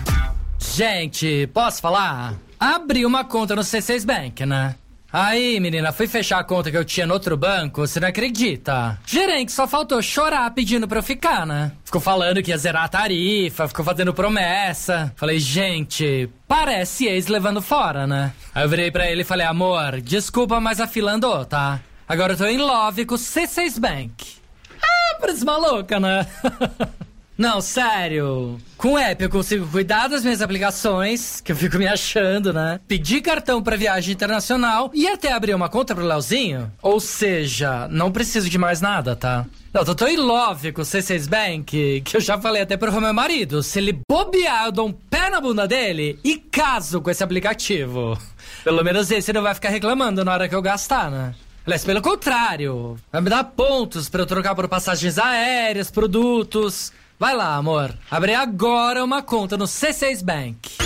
Gente, 0.59 1.47
posso 1.55 1.81
falar? 1.82 2.35
Abri 2.59 3.05
uma 3.05 3.24
conta 3.24 3.55
no 3.55 3.62
C6 3.62 4.05
Bank, 4.07 4.47
né? 4.47 4.74
Aí, 5.12 5.59
menina, 5.61 5.93
fui 5.93 6.07
fechar 6.07 6.39
a 6.41 6.45
conta 6.45 6.70
que 6.70 6.77
eu 6.77 6.85
tinha 6.85 7.07
no 7.07 7.15
outro 7.15 7.37
banco, 7.37 7.87
você 7.87 8.01
não 8.01 8.09
acredita? 8.09 8.99
Gerente 9.07 9.53
só 9.53 9.66
faltou 9.66 10.03
chorar 10.03 10.51
pedindo 10.51 10.87
pra 10.89 10.99
eu 10.99 11.03
ficar, 11.03 11.47
né? 11.47 11.73
Ficou 11.85 12.01
falando 12.01 12.43
que 12.43 12.51
ia 12.51 12.59
zerar 12.59 12.85
a 12.85 12.89
tarifa, 12.89 13.69
ficou 13.69 13.85
fazendo 13.85 14.12
promessa. 14.12 15.12
Falei, 15.16 15.39
gente, 15.39 16.28
parece 16.47 17.07
ex 17.07 17.28
levando 17.28 17.62
fora, 17.62 18.07
né? 18.07 18.33
Aí 18.55 18.65
eu 18.65 18.69
virei 18.69 18.91
pra 18.91 19.11
ele 19.11 19.23
e 19.23 19.24
falei, 19.24 19.47
amor, 19.47 20.01
desculpa, 20.01 20.61
mas 20.61 20.81
a 20.81 20.87
fila 20.87 21.12
andou, 21.12 21.45
tá? 21.45 21.81
Agora 22.09 22.35
eu 22.35 22.37
tô 22.37 22.47
em 22.47 22.59
love 22.59 23.07
com 23.07 23.15
o 23.15 23.19
C6 23.19 23.78
Bank. 23.81 24.37
Ah, 24.83 25.16
parece 25.20 25.45
maluca, 25.45 25.99
né? 25.99 26.27
Não, 27.38 27.60
sério. 27.60 28.56
Com 28.78 28.94
o 28.94 28.98
app 28.98 29.22
eu 29.22 29.28
consigo 29.28 29.66
cuidar 29.66 30.08
das 30.08 30.22
minhas 30.22 30.40
aplicações, 30.40 31.40
que 31.42 31.52
eu 31.52 31.56
fico 31.56 31.76
me 31.76 31.86
achando, 31.86 32.50
né? 32.52 32.80
Pedir 32.88 33.20
cartão 33.20 33.62
pra 33.62 33.76
viagem 33.76 34.14
internacional 34.14 34.90
e 34.94 35.06
até 35.06 35.32
abrir 35.32 35.54
uma 35.54 35.68
conta 35.68 35.94
pro 35.94 36.04
Leozinho. 36.04 36.72
Ou 36.80 36.98
seja, 36.98 37.88
não 37.88 38.10
preciso 38.10 38.48
de 38.48 38.56
mais 38.56 38.80
nada, 38.80 39.14
tá? 39.14 39.44
Não, 39.72 39.84
tô 39.84 39.94
tão 39.94 40.08
em 40.08 40.16
love 40.16 40.72
com 40.72 40.80
o 40.80 40.84
C6 40.84 41.28
Bank 41.28 42.00
que 42.02 42.16
eu 42.16 42.20
já 42.20 42.40
falei 42.40 42.62
até 42.62 42.78
pro 42.78 43.00
meu 43.00 43.12
marido. 43.12 43.62
Se 43.62 43.78
ele 43.78 44.00
bobear, 44.08 44.66
eu 44.66 44.72
dou 44.72 44.88
um 44.88 44.92
pé 44.92 45.28
na 45.28 45.38
bunda 45.38 45.68
dele 45.68 46.18
e 46.24 46.38
caso 46.38 47.02
com 47.02 47.10
esse 47.10 47.22
aplicativo. 47.22 48.18
Pelo 48.64 48.82
menos 48.82 49.10
esse 49.10 49.32
não 49.34 49.42
vai 49.42 49.54
ficar 49.54 49.68
reclamando 49.68 50.24
na 50.24 50.32
hora 50.32 50.48
que 50.48 50.54
eu 50.54 50.62
gastar, 50.62 51.10
né? 51.10 51.34
Aliás, 51.66 51.84
pelo 51.84 52.00
contrário, 52.00 52.96
vai 53.12 53.20
me 53.20 53.28
dar 53.28 53.44
pontos 53.44 54.08
pra 54.08 54.22
eu 54.22 54.26
trocar 54.26 54.54
por 54.54 54.66
passagens 54.68 55.18
aéreas, 55.18 55.90
produtos. 55.90 56.92
Vai 57.18 57.34
lá, 57.34 57.56
amor. 57.56 57.97
Abre 58.10 58.34
agora 58.34 59.02
uma 59.02 59.22
conta 59.22 59.56
no 59.56 59.64
C6 59.64 60.22
Bank. 60.22 60.76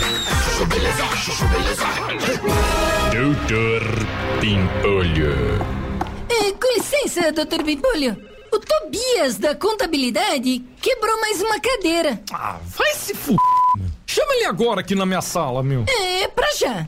Doutor 3.12 3.82
Pimpolho. 4.40 5.34
É, 6.30 6.52
com 6.52 6.74
licença, 6.76 7.32
doutor 7.32 7.64
Pimpolho. 7.64 8.16
O 8.52 8.58
Tobias 8.60 9.38
da 9.38 9.56
contabilidade 9.56 10.64
quebrou 10.80 11.20
mais 11.20 11.42
uma 11.42 11.58
cadeira. 11.58 12.22
Ah, 12.32 12.60
vai 12.64 12.92
se 12.94 13.12
f... 13.12 13.34
Chama 14.06 14.34
ele 14.34 14.44
agora 14.44 14.80
aqui 14.82 14.94
na 14.94 15.06
minha 15.06 15.22
sala, 15.22 15.64
meu. 15.64 15.84
É, 15.88 16.28
pra 16.28 16.52
já. 16.54 16.86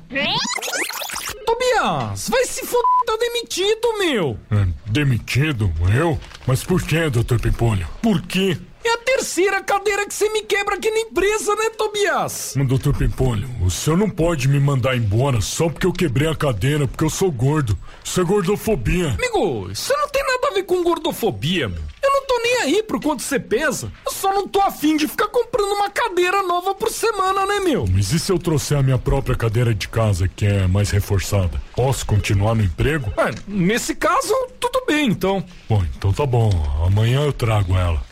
Tobias, 1.44 2.28
vai 2.28 2.44
se 2.44 2.64
f... 2.64 2.76
tá 3.06 3.16
demitido, 3.16 3.98
meu. 3.98 4.38
É, 4.52 4.66
demitido? 4.90 5.72
Eu? 5.92 6.18
Mas 6.46 6.62
por 6.62 6.80
que, 6.82 7.10
doutor 7.10 7.40
Pimpolho? 7.40 7.88
Por 8.00 8.22
quê? 8.22 8.56
É 8.84 8.94
a 8.94 8.98
terceira 8.98 9.62
cadeira 9.62 10.06
que 10.06 10.12
você 10.14 10.28
me 10.30 10.42
quebra 10.42 10.74
aqui 10.74 10.90
na 10.90 11.00
empresa, 11.00 11.54
né, 11.54 11.70
Tobias? 11.76 12.54
Mas, 12.56 12.66
doutor 12.66 12.96
Pimpolho, 12.96 13.48
o 13.64 13.70
senhor 13.70 13.96
não 13.96 14.10
pode 14.10 14.48
me 14.48 14.58
mandar 14.58 14.96
embora 14.96 15.40
só 15.40 15.68
porque 15.68 15.86
eu 15.86 15.92
quebrei 15.92 16.28
a 16.28 16.34
cadeira, 16.34 16.88
porque 16.88 17.04
eu 17.04 17.10
sou 17.10 17.30
gordo. 17.30 17.78
Isso 18.04 18.20
é 18.20 18.24
gordofobia. 18.24 19.10
Amigo, 19.10 19.70
isso 19.70 19.92
não 19.96 20.08
tem 20.08 20.22
nada 20.24 20.48
a 20.48 20.54
ver 20.54 20.64
com 20.64 20.82
gordofobia, 20.82 21.68
meu. 21.68 21.80
Eu 22.02 22.10
não 22.10 22.26
tô 22.26 22.38
nem 22.42 22.56
aí 22.62 22.82
pro 22.82 23.00
quanto 23.00 23.22
você 23.22 23.38
pesa. 23.38 23.92
Eu 24.04 24.12
só 24.12 24.32
não 24.34 24.48
tô 24.48 24.60
afim 24.60 24.96
de 24.96 25.06
ficar 25.06 25.28
comprando 25.28 25.72
uma 25.76 25.88
cadeira 25.88 26.42
nova 26.42 26.74
por 26.74 26.90
semana, 26.90 27.46
né, 27.46 27.60
meu? 27.60 27.86
Mas 27.88 28.12
e 28.12 28.18
se 28.18 28.32
eu 28.32 28.38
trouxer 28.38 28.78
a 28.78 28.82
minha 28.82 28.98
própria 28.98 29.36
cadeira 29.36 29.72
de 29.72 29.88
casa, 29.88 30.26
que 30.26 30.44
é 30.44 30.66
mais 30.66 30.90
reforçada? 30.90 31.62
Posso 31.76 32.04
continuar 32.04 32.56
no 32.56 32.64
emprego? 32.64 33.12
É, 33.16 33.32
nesse 33.46 33.94
caso, 33.94 34.34
tudo 34.58 34.82
bem, 34.86 35.06
então. 35.08 35.44
Bom, 35.68 35.84
então 35.96 36.12
tá 36.12 36.26
bom. 36.26 36.50
Amanhã 36.84 37.22
eu 37.22 37.32
trago 37.32 37.76
ela. 37.76 38.02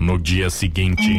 No 0.00 0.18
dia 0.18 0.48
seguinte. 0.48 1.18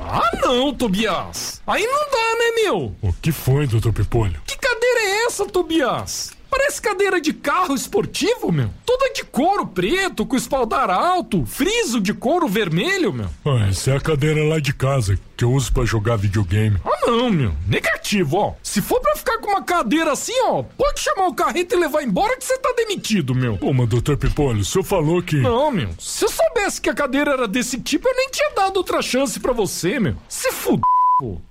Ah, 0.00 0.30
não, 0.42 0.72
Tobias. 0.72 1.60
Aí 1.66 1.86
não 1.86 2.10
dá, 2.10 2.38
né, 2.38 2.62
meu? 2.62 2.96
O 3.02 3.12
que 3.12 3.30
foi, 3.30 3.66
doutor 3.66 3.92
Pipolho? 3.92 4.40
Que 4.46 4.56
cadeira 4.56 5.00
é 5.00 5.26
essa, 5.26 5.44
Tobias? 5.44 6.32
Parece 6.50 6.80
cadeira 6.80 7.20
de 7.20 7.32
carro 7.32 7.74
esportivo, 7.74 8.50
meu. 8.50 8.70
Toda 8.84 9.12
de 9.12 9.24
couro 9.24 9.66
preto, 9.66 10.24
com 10.24 10.36
espaldar 10.36 10.90
alto, 10.90 11.44
friso 11.46 12.00
de 12.00 12.14
couro 12.14 12.48
vermelho, 12.48 13.12
meu. 13.12 13.28
Ah, 13.44 13.68
essa 13.68 13.90
é 13.90 13.96
a 13.96 14.00
cadeira 14.00 14.44
lá 14.44 14.58
de 14.58 14.72
casa, 14.72 15.18
que 15.36 15.44
eu 15.44 15.52
uso 15.52 15.72
pra 15.72 15.84
jogar 15.84 16.16
videogame. 16.16 16.78
Ah, 16.84 17.06
não, 17.06 17.30
meu. 17.30 17.52
Negativo, 17.66 18.36
ó. 18.38 18.54
Se 18.62 18.80
for 18.80 19.00
pra 19.00 19.16
ficar 19.16 19.38
com 19.38 19.50
uma 19.50 19.62
cadeira 19.62 20.12
assim, 20.12 20.32
ó, 20.44 20.62
pode 20.62 21.00
chamar 21.00 21.28
o 21.28 21.34
carreta 21.34 21.74
e 21.74 21.78
levar 21.78 22.02
embora 22.02 22.36
que 22.36 22.44
você 22.44 22.58
tá 22.58 22.72
demitido, 22.76 23.34
meu. 23.34 23.58
Pô, 23.58 23.72
mas 23.72 23.88
doutor 23.88 24.16
Pipolho, 24.16 24.60
o 24.60 24.64
senhor 24.64 24.84
falou 24.84 25.22
que... 25.22 25.36
Não, 25.36 25.70
meu. 25.70 25.90
Se 25.98 26.24
eu 26.24 26.30
soubesse 26.30 26.80
que 26.80 26.90
a 26.90 26.94
cadeira 26.94 27.32
era 27.32 27.48
desse 27.48 27.80
tipo, 27.80 28.08
eu 28.08 28.16
nem 28.16 28.30
tinha 28.30 28.50
dado 28.54 28.78
outra 28.78 29.02
chance 29.02 29.38
pra 29.38 29.52
você, 29.52 30.00
meu. 30.00 30.14
Se 30.28 30.50
fuder. 30.52 30.82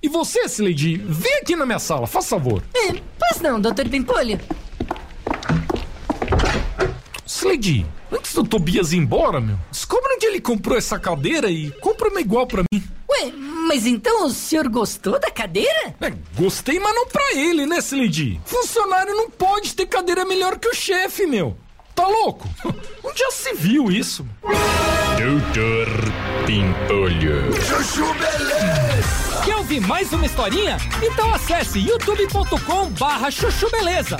E 0.01 0.07
você, 0.07 0.47
Sileidi, 0.47 0.95
vem 0.97 1.39
aqui 1.41 1.53
na 1.53 1.65
minha 1.65 1.79
sala, 1.79 2.07
faz 2.07 2.29
favor. 2.29 2.63
É, 2.73 2.93
pois 3.19 3.41
não, 3.41 3.59
doutor 3.59 3.87
Pimpolho. 3.89 4.39
Slade, 7.47 7.85
antes 8.11 8.33
do 8.33 8.43
Tobias 8.43 8.91
ir 8.91 8.97
embora, 8.97 9.39
meu, 9.39 9.57
descobre 9.71 10.13
onde 10.15 10.25
ele 10.25 10.41
comprou 10.41 10.77
essa 10.77 10.99
cadeira 10.99 11.49
e 11.49 11.71
compra 11.79 12.09
uma 12.09 12.19
igual 12.19 12.45
pra 12.45 12.61
mim. 12.71 12.83
Ué, 13.09 13.31
mas 13.67 13.85
então 13.85 14.25
o 14.25 14.29
senhor 14.29 14.67
gostou 14.67 15.17
da 15.17 15.31
cadeira? 15.31 15.95
É, 16.01 16.11
gostei, 16.35 16.77
mas 16.77 16.93
não 16.93 17.07
pra 17.07 17.33
ele, 17.35 17.65
né, 17.65 17.77
Slade? 17.77 18.41
Funcionário 18.45 19.15
não 19.15 19.29
pode 19.29 19.73
ter 19.73 19.85
cadeira 19.85 20.25
melhor 20.25 20.59
que 20.59 20.67
o 20.67 20.75
chefe, 20.75 21.25
meu. 21.25 21.55
Tá 21.95 22.05
louco? 22.05 22.49
Onde 23.01 23.19
já 23.19 23.31
se 23.31 23.53
viu 23.53 23.89
isso? 23.89 24.27
Doutor 25.17 25.87
Pimpolho. 26.45 27.53
Chuchu 27.63 28.13
Beleza! 28.13 29.41
Quer 29.45 29.55
ouvir 29.55 29.79
mais 29.79 30.11
uma 30.11 30.25
historinha? 30.25 30.77
Então 31.01 31.33
acesse 31.33 31.79
youtube.com 31.79 32.89
barra 32.91 33.31
chuchu 33.31 33.69
beleza. 33.71 34.17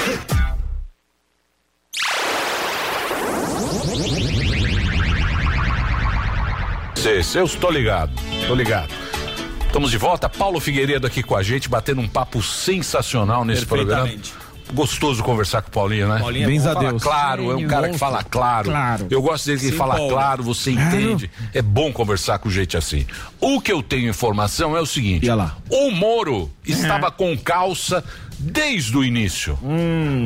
Se, 7.02 7.38
eu 7.38 7.46
estou 7.46 7.72
ligado, 7.72 8.12
tô 8.48 8.56
ligado. 8.56 8.90
Estamos 9.66 9.92
de 9.92 9.98
volta, 9.98 10.28
Paulo 10.28 10.60
Figueiredo 10.60 11.06
aqui 11.06 11.22
com 11.22 11.36
a 11.36 11.44
gente, 11.44 11.70
batendo 11.70 12.02
um 12.02 12.08
papo 12.08 12.42
sensacional 12.42 13.46
nesse 13.46 13.66
programa. 13.66 14.10
Gostoso 14.74 15.24
conversar 15.24 15.62
com 15.62 15.70
o 15.70 15.72
Paulinho, 15.72 16.10
né? 16.10 16.20
Paulinho 16.20 16.44
é 16.44 16.48
Bens 16.48 16.64
bom. 16.64 16.70
a 16.70 16.74
Fala 16.74 16.90
Deus. 16.90 17.04
claro, 17.04 17.52
é 17.52 17.56
um 17.56 17.68
cara 17.68 17.90
que 17.90 17.98
fala 17.98 18.22
claro. 18.24 18.70
Claro. 18.70 19.08
Eu 19.10 19.22
gosto 19.22 19.46
dele 19.46 19.60
que 19.60 19.70
Sim, 19.70 19.78
fala 19.78 19.96
Paulo. 19.96 20.12
claro, 20.12 20.44
você 20.44 20.72
entende. 20.72 21.32
É 21.54 21.62
bom 21.62 21.94
conversar 21.94 22.40
com 22.40 22.50
gente 22.50 22.76
assim. 22.76 23.06
O 23.40 23.62
que 23.62 23.72
eu 23.72 23.82
tenho 23.82 24.10
informação 24.10 24.76
é 24.76 24.82
o 24.82 24.86
seguinte: 24.86 25.26
o 25.70 25.92
Moro 25.92 26.52
estava 26.66 27.10
com 27.12 27.38
calça 27.38 28.04
desde 28.38 28.98
o 28.98 29.06
início. 29.06 29.58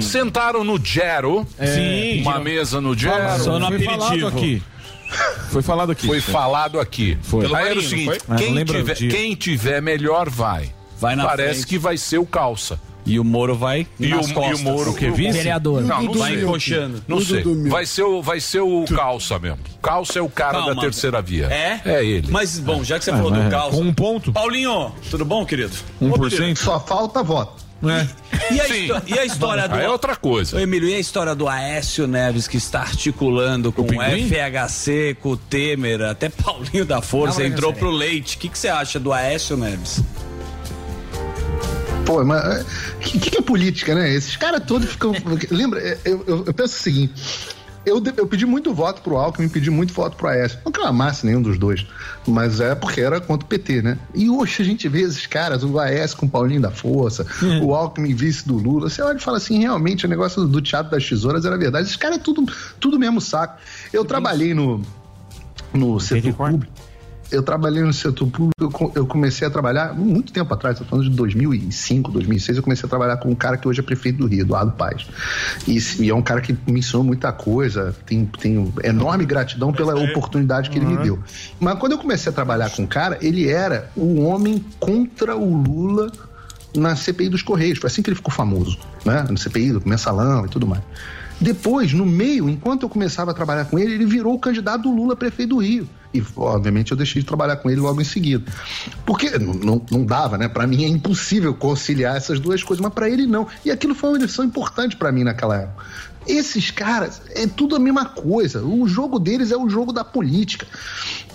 Sentaram 0.02 0.64
no 0.64 0.84
Gero, 0.84 1.46
Sim. 1.64 2.22
uma 2.22 2.40
mesa 2.40 2.82
no 2.82 2.98
Gero. 2.98 3.44
Só 3.44 3.60
no 3.60 3.68
aperitivo. 3.68 4.28
aqui. 4.28 4.64
Foi 5.50 5.62
falado 5.62 5.92
aqui. 5.92 6.08
Foi 6.08 6.22
falado 6.22 6.80
aqui. 6.80 7.18
Foi. 7.22 7.46
Aí 7.46 7.52
era 7.52 7.56
o 7.56 7.66
Marinho, 7.68 7.82
seguinte: 7.90 8.20
não 8.28 8.36
quem, 8.38 8.66
tiver, 8.66 8.96
quem 8.96 9.36
tiver 9.36 9.82
melhor 9.82 10.30
vai. 10.30 10.72
Vai 11.00 11.16
na 11.16 11.26
Parece 11.26 11.54
frente. 11.62 11.68
que 11.68 11.78
vai 11.78 11.98
ser 11.98 12.20
o 12.20 12.26
calça. 12.26 12.80
E 13.04 13.20
o 13.20 13.24
Moro 13.24 13.56
vai 13.56 13.88
E 14.00 14.08
nas 14.10 14.28
o, 14.28 14.30
e 14.30 14.34
costas. 14.36 14.60
o 14.60 14.64
Moro 14.64 14.92
O 14.92 14.96
que, 14.96 15.10
vice? 15.10 15.32
Vereador. 15.32 15.82
Não, 15.82 16.04
não 16.04 16.14
vai 16.14 16.34
sei. 16.36 16.44
encoxando. 16.44 17.04
Não 17.08 17.20
sei. 17.20 17.44
Vai 17.68 17.84
ser, 17.88 18.04
o, 18.04 18.22
vai 18.22 18.40
ser 18.40 18.60
o 18.62 18.86
calça 18.86 19.40
mesmo. 19.40 19.58
Calça 19.82 20.20
é 20.20 20.22
o 20.22 20.30
cara 20.30 20.60
Calma. 20.60 20.76
da 20.76 20.82
terceira 20.82 21.20
via. 21.20 21.48
É? 21.48 21.82
É 21.84 22.06
ele. 22.06 22.28
Mas, 22.30 22.60
bom, 22.60 22.84
já 22.84 23.00
que 23.00 23.06
você 23.06 23.10
Ah, 23.10 23.16
falou 23.18 23.32
do 23.32 23.40
mas 23.40 23.50
calça. 23.50 23.76
com 23.76 23.82
um 23.84 23.92
ponto. 23.92 24.32
Paulinho, 24.32 24.92
tudo 25.10 25.26
bom, 25.26 25.44
querido? 25.44 25.74
Só 26.56 26.80
falta 26.80 27.24
voto. 27.24 27.71
E 28.52 28.60
a, 28.60 29.02
e 29.08 29.20
a 29.20 29.26
história 29.26 29.68
do. 29.68 29.76
Aí 29.76 29.86
é 29.86 29.90
outra 29.90 30.16
coisa. 30.16 30.58
Ô, 30.58 30.60
Emílio, 30.60 30.88
e 30.88 30.94
a 30.94 31.00
história 31.00 31.34
do 31.34 31.48
Aécio 31.48 32.06
Neves 32.06 32.48
que 32.48 32.58
está 32.58 32.82
articulando 32.82 33.72
com 33.72 33.82
o, 33.82 33.86
pinguim? 33.86 34.30
FHC, 34.30 35.18
com 35.20 35.30
o 35.32 35.38
Temer, 35.38 36.02
até 36.02 36.30
Paulinho 36.30 36.86
da 36.86 37.02
Força 37.02 37.40
Não, 37.40 37.48
entrou 37.48 37.72
é 37.72 37.76
pro 37.76 37.90
leite. 37.90 38.36
O 38.36 38.40
que, 38.40 38.50
que 38.50 38.58
você 38.58 38.68
acha 38.68 39.00
do 39.00 39.12
Aécio 39.12 39.58
Neves? 39.58 40.04
Pô, 42.06 42.24
mas 42.26 42.62
o 42.62 43.00
que, 43.00 43.20
que 43.20 43.38
é 43.38 43.42
política, 43.42 43.96
né? 43.96 44.14
Esses 44.14 44.36
caras 44.36 44.64
todos 44.66 44.90
ficam. 44.90 45.14
Lembra, 45.50 45.80
eu, 46.04 46.24
eu, 46.28 46.44
eu 46.48 46.54
penso 46.54 46.76
o 46.76 46.80
seguinte. 46.80 47.14
Eu, 47.86 48.02
eu 48.16 48.28
pedi 48.28 48.46
muito 48.46 48.74
voto 48.74 49.02
pro 49.02 49.18
Alckmin, 49.18 49.50
pedi 49.50 49.72
muito 49.72 49.92
voto 49.94 50.16
pro 50.16 50.28
Aécio. 50.28 50.60
Não 50.64 50.72
que 50.72 50.80
eu 50.80 50.86
amasse 50.86 51.26
nenhum 51.26 51.42
dos 51.42 51.58
dois, 51.58 51.86
mas 52.28 52.60
é 52.60 52.76
porque 52.76 53.02
era 53.02 53.20
contra 53.20 53.46
o 53.46 53.50
PT, 53.50 53.82
né? 53.82 53.98
E 54.14 54.30
hoje 54.30 54.62
a 54.62 54.66
gente 54.66 54.88
vê 54.88 55.02
esses 55.02 55.26
caras, 55.26 55.64
o 55.64 55.80
Aécio 55.80 56.18
com 56.18 56.28
o 56.28 56.30
Paulinho 56.30 56.62
da 56.62 56.70
Força, 56.70 57.26
o 57.64 57.74
Alckmin 57.74 58.14
vice 58.14 58.48
do 58.48 58.56
Lula. 58.56 58.90
Você 58.90 59.02
olha 59.02 59.18
e 59.18 59.22
fala 59.22 59.38
assim, 59.38 59.60
realmente, 59.60 60.06
o 60.06 60.10
negócio 60.10 60.46
do 60.46 60.62
teatro 60.62 60.92
das 60.92 61.08
tesouras 61.08 61.44
era 61.44 61.58
verdade. 61.58 61.86
Esses 61.86 61.96
caras 61.96 62.18
é 62.18 62.22
tudo, 62.22 62.46
tudo 62.80 63.00
mesmo 63.00 63.20
saco. 63.20 63.58
Eu 63.92 64.06
trabalhei 64.06 64.54
no, 64.54 64.82
no 65.74 66.00
setor 66.00 66.34
público. 66.34 66.91
Eu 67.32 67.42
trabalhei 67.42 67.82
no 67.82 67.94
setor 67.94 68.28
público, 68.28 68.52
eu 68.60 68.70
co- 68.70 68.92
eu 68.94 69.08
comecei 69.08 69.48
a 69.48 69.50
trabalhar 69.52 69.94
muito 69.94 70.34
tempo 70.34 70.54
atrás, 70.54 70.78
tô 70.78 70.84
falando 70.84 71.10
de 71.10 71.16
2005, 71.16 72.12
2006, 72.12 72.58
eu 72.58 72.64
comecei 72.64 72.86
a 72.86 72.90
trabalhar 72.90 73.18
com 73.18 73.30
um 73.30 73.36
cara 73.36 73.56
que 73.58 73.68
hoje 73.68 73.80
é 73.80 73.84
prefeito 73.84 74.18
do 74.18 74.28
Rio, 74.28 74.42
Eduardo 74.42 74.74
Paz. 74.74 75.08
E, 75.68 75.78
e 76.04 76.10
é 76.10 76.14
um 76.14 76.22
cara 76.22 76.42
que 76.42 76.58
me 76.68 76.80
ensinou 76.80 77.04
muita 77.06 77.32
coisa, 77.32 77.96
tenho, 78.06 78.26
tenho 78.40 78.74
enorme 78.84 79.26
gratidão 79.26 79.72
pela 79.72 79.94
oportunidade 80.12 80.70
que 80.70 80.78
ele 80.78 80.86
me 80.86 80.98
deu. 81.04 81.20
Mas 81.60 81.80
quando 81.80 81.94
eu 81.94 81.98
comecei 81.98 82.30
a 82.30 82.36
trabalhar 82.36 82.70
com 82.70 82.84
o 82.84 82.88
cara, 82.88 83.18
ele 83.22 83.48
era 83.48 83.90
o 83.96 84.22
homem 84.24 84.64
contra 84.80 85.36
o 85.36 85.56
Lula 85.56 86.12
na 86.76 86.96
CPI 86.98 87.30
dos 87.30 87.42
Correios. 87.42 87.80
Foi 87.80 87.88
assim 87.90 88.02
que 88.02 88.10
ele 88.10 88.16
ficou 88.18 88.34
famoso, 88.34 88.78
né? 89.06 89.26
Na 89.30 89.38
CPI 89.38 89.72
do 89.72 89.82
mensalão 89.88 90.46
e 90.46 90.50
tudo 90.50 90.68
mais. 90.68 90.82
Depois, 91.40 91.92
no 91.94 92.06
meio, 92.06 92.50
enquanto 92.50 92.84
eu 92.84 92.90
começava 92.90 93.32
a 93.32 93.34
trabalhar 93.34 93.66
com 93.66 93.80
ele, 93.80 93.94
ele 93.94 94.06
virou 94.06 94.34
o 94.36 94.40
candidato 94.40 94.84
do 94.84 94.92
Lula 94.94 95.14
a 95.14 95.16
prefeito 95.16 95.50
do 95.50 95.58
Rio. 95.58 95.88
E, 96.14 96.24
obviamente, 96.36 96.92
eu 96.92 96.98
deixei 96.98 97.22
de 97.22 97.28
trabalhar 97.28 97.58
com 97.58 97.70
ele 97.70 97.80
logo 97.80 98.02
em 98.02 98.06
seguida. 98.06 98.52
Porque 99.06 99.38
não, 99.40 99.54
não, 99.54 99.82
não 99.90 100.06
dava, 100.06 100.38
né? 100.38 100.48
Para 100.48 100.68
mim 100.68 100.84
é 100.84 100.88
impossível 100.88 101.54
conciliar 101.54 102.18
essas 102.18 102.40
duas 102.40 102.64
coisas, 102.64 102.84
mas 102.84 102.94
para 102.94 103.10
ele 103.10 103.26
não. 103.26 103.48
E 103.64 103.72
aquilo 103.72 103.96
foi 103.96 104.10
uma 104.10 104.18
lição 104.20 104.44
importante 104.44 104.96
para 104.96 105.12
mim 105.12 105.24
naquela 105.24 105.56
época. 105.56 105.86
Esses 106.28 106.70
caras, 106.70 107.22
é 107.30 107.48
tudo 107.48 107.76
a 107.76 107.80
mesma 107.80 108.06
coisa. 108.06 108.64
O 108.64 108.88
jogo 108.88 109.18
deles 109.20 109.52
é 109.52 109.58
o 109.58 109.68
jogo 109.70 109.92
da 109.92 110.04
política. 110.04 110.68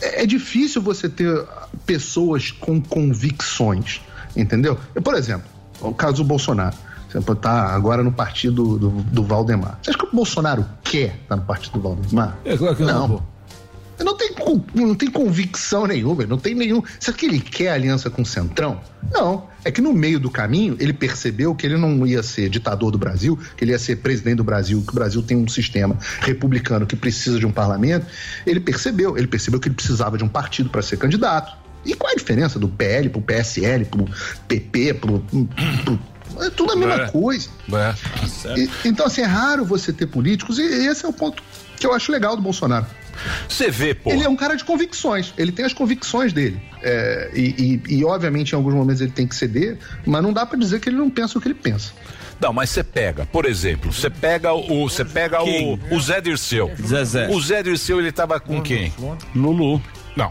É, 0.01 0.23
é 0.23 0.27
difícil 0.27 0.81
você 0.81 1.09
ter 1.09 1.45
pessoas 1.85 2.51
com 2.51 2.81
convicções, 2.81 4.01
entendeu? 4.37 4.79
Por 5.03 5.15
exemplo, 5.15 5.49
o 5.81 5.93
caso 5.93 6.19
do 6.19 6.25
Bolsonaro. 6.25 6.77
Você 7.09 7.35
tá 7.37 7.75
agora 7.75 8.03
no 8.03 8.13
partido 8.13 8.77
do, 8.77 8.91
do 8.91 9.23
Valdemar. 9.23 9.79
Você 9.81 9.91
acha 9.91 9.99
que 9.99 10.05
o 10.05 10.11
Bolsonaro 10.13 10.67
quer 10.83 11.17
estar 11.23 11.37
no 11.37 11.43
partido 11.43 11.75
do 11.75 11.81
Valdemar? 11.81 12.37
É 12.45 12.57
claro 12.57 12.77
que 12.77 12.83
não. 12.83 13.09
Não. 13.09 13.36
Não 13.99 14.17
tem, 14.17 14.31
não 14.75 14.95
tem 14.95 15.11
convicção 15.11 15.87
nenhuma, 15.87 16.27
não 16.27 16.39
tem 16.39 16.55
nenhum. 16.55 16.83
Será 17.01 17.17
que 17.17 17.25
ele 17.27 17.41
quer 17.41 17.71
aliança 17.71 18.11
com 18.11 18.23
o 18.23 18.27
Centrão? 18.27 18.81
Não. 19.11 19.47
É 19.65 19.71
que 19.71 19.81
no 19.81 19.93
meio 19.93 20.21
do 20.21 20.31
caminho 20.31 20.77
ele 20.79 20.93
percebeu 20.93 21.55
que 21.55 21.67
ele 21.67 21.77
não 21.77 22.07
ia 22.07 22.23
ser 22.23 22.49
ditador 22.49 22.91
do 22.91 22.99
Brasil, 22.99 23.39
que 23.57 23.65
ele 23.65 23.73
ia 23.73 23.79
ser 23.79 23.97
presidente 23.97 24.37
do 24.37 24.45
Brasil, 24.45 24.83
que 24.87 24.93
o 24.93 24.95
Brasil 24.95 25.23
tem 25.23 25.37
um 25.37 25.49
sistema 25.49 25.99
republicano 26.21 26.87
que 26.87 26.95
precisa 26.95 27.39
de 27.39 27.47
um 27.47 27.51
parlamento. 27.53 28.07
Ele 28.47 28.61
percebeu, 28.61 29.17
ele 29.17 29.27
percebeu 29.27 29.59
que 29.59 29.69
ele 29.69 29.75
precisava 29.75 30.17
de 30.19 30.25
um 30.25 30.29
partido 30.29 30.69
para 30.71 30.83
ser 30.83 30.99
candidato. 30.99 31.57
E 31.85 31.95
qual 31.95 32.11
é 32.11 32.15
a 32.15 32.17
diferença 32.17 32.59
do 32.59 32.69
PL 32.69 33.09
pro 33.09 33.21
PSL, 33.23 33.85
pro 33.87 34.05
PP, 34.47 34.95
pro. 34.95 35.21
pro- 35.21 35.99
é 36.45 36.51
tudo 36.51 36.73
a 36.73 36.77
mesma 36.77 37.05
É. 37.05 37.09
coisa. 37.09 37.49
E- 38.57 38.69
então, 38.85 39.07
assim, 39.07 39.23
é 39.23 39.25
raro 39.27 39.65
você 39.65 39.93
ter 39.93 40.07
políticos, 40.07 40.59
e 40.59 40.63
esse 40.63 41.05
é 41.07 41.09
o 41.09 41.13
ponto 41.13 41.43
que 41.77 41.87
eu 41.87 41.93
acho 41.95 42.11
legal 42.13 42.37
do 42.37 42.43
Bolsonaro. 42.43 42.87
Você 43.49 43.71
vê, 43.71 43.95
pô. 43.95 44.11
Ele 44.11 44.23
é 44.25 44.29
um 44.29 44.37
cara 44.37 44.55
de 44.57 44.65
convicções, 44.65 45.33
ele 45.39 45.53
tem 45.53 45.65
as 45.65 45.73
convicções 45.73 46.33
dele. 46.33 46.61
É, 46.83 47.31
e, 47.35 47.81
e- 47.89 47.95
e, 47.99 48.05
obviamente, 48.05 48.53
em 48.53 48.57
alguns 48.57 48.75
momentos 48.75 49.01
ele 49.01 49.11
tem 49.13 49.27
que 49.27 49.35
ceder, 49.35 49.79
mas 50.07 50.23
não 50.23 50.33
dá 50.33 50.45
pra 50.47 50.59
dizer 50.59 50.81
que 50.81 50.89
ele 50.89 50.97
não 50.97 51.11
pensa 51.11 51.39
o 51.39 51.41
que 51.41 51.49
ele 51.49 51.55
pensa. 51.55 51.93
Não, 52.41 52.53
mas 52.53 52.69
você 52.71 52.85
pega, 52.85 53.25
por 53.27 53.47
exemplo, 53.47 53.91
você 53.93 54.11
pega 54.11 54.53
o, 54.53 54.89
você 54.89 55.05
pega 55.05 55.43
o, 55.43 55.79
o 55.91 56.01
Zé 56.01 56.21
Dirceu. 56.21 56.71
Zezé. 56.81 57.29
O 57.31 57.41
Zé 57.41 57.63
Dirceu, 57.63 57.99
ele 57.99 58.13
tava 58.13 58.39
com 58.39 58.61
quem? 58.61 58.93
Lulu. 59.35 59.81
Não. 60.15 60.31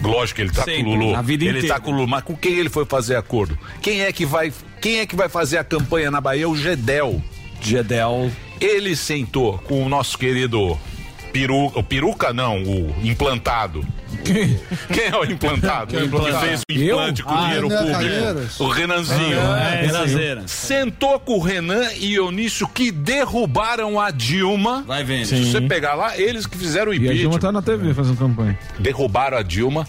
Lógico 0.00 0.36
que 0.36 0.42
ele 0.42 0.50
tá 0.52 0.62
Sempre, 0.64 0.84
com 0.84 0.90
o 0.90 0.94
Lulu. 0.94 1.16
a 1.16 1.20
vida 1.22 1.44
ele 1.44 1.58
inteira. 1.58 1.74
tá 1.74 1.80
com 1.80 1.90
o 1.90 1.94
Lulu, 1.94 2.06
mas 2.08 2.22
com 2.22 2.34
quem 2.36 2.52
ele 2.54 2.70
foi 2.70 2.86
fazer 2.86 3.16
acordo? 3.16 3.58
Quem 3.82 4.00
é 4.02 4.12
que 4.12 4.24
vai, 4.24 4.52
quem 4.80 5.00
é 5.00 5.06
que 5.06 5.14
vai 5.16 5.28
fazer 5.28 5.58
a 5.58 5.64
campanha 5.64 6.10
na 6.10 6.20
Bahia? 6.20 6.48
O 6.48 6.56
Gedel. 6.56 7.20
Gedel. 7.60 8.30
Ele 8.60 8.94
sentou 8.96 9.58
com 9.58 9.82
o 9.84 9.88
nosso 9.88 10.16
querido 10.16 10.78
peruca, 11.32 11.78
o 11.78 11.82
peruca 11.82 12.32
não, 12.32 12.62
o 12.62 12.94
implantado. 13.02 13.84
Quem 14.24 15.04
é 15.10 15.16
o 15.16 15.24
implantado? 15.24 15.86
Quem 15.88 16.00
é 16.00 16.02
o 16.02 16.06
implantado? 16.06 16.36
Que 16.40 16.46
fez 16.46 16.60
o 16.60 16.72
Eu? 16.72 16.96
implante 16.98 17.22
com 17.22 17.30
Ah, 17.34 17.44
dinheiro 17.44 17.68
Renan 17.68 17.78
público. 17.80 18.00
Calheiros. 18.00 18.60
O 18.60 18.68
Renanzinho. 18.68 19.38
Ah, 19.40 19.60
é, 19.74 19.86
Renanzeira. 19.86 20.42
Sentou 20.46 21.18
com 21.20 21.34
o 21.38 21.40
Renan 21.40 21.88
e 21.96 22.14
Eunício 22.14 22.68
que 22.68 22.90
derrubaram 22.90 23.98
a 24.00 24.10
Dilma. 24.10 24.84
Vai 24.86 25.02
vendo. 25.04 25.26
Se 25.26 25.44
você 25.44 25.60
pegar 25.60 25.94
lá, 25.94 26.18
eles 26.18 26.46
que 26.46 26.58
fizeram 26.58 26.90
o 26.90 26.94
E 26.94 26.96
a 26.96 27.00
Dilma 27.00 27.14
impeachment. 27.36 27.38
tá 27.38 27.52
na 27.52 27.62
TV 27.62 27.94
fazendo 27.94 28.18
campanha. 28.18 28.58
Derrubaram 28.78 29.38
a 29.38 29.42
Dilma. 29.42 29.86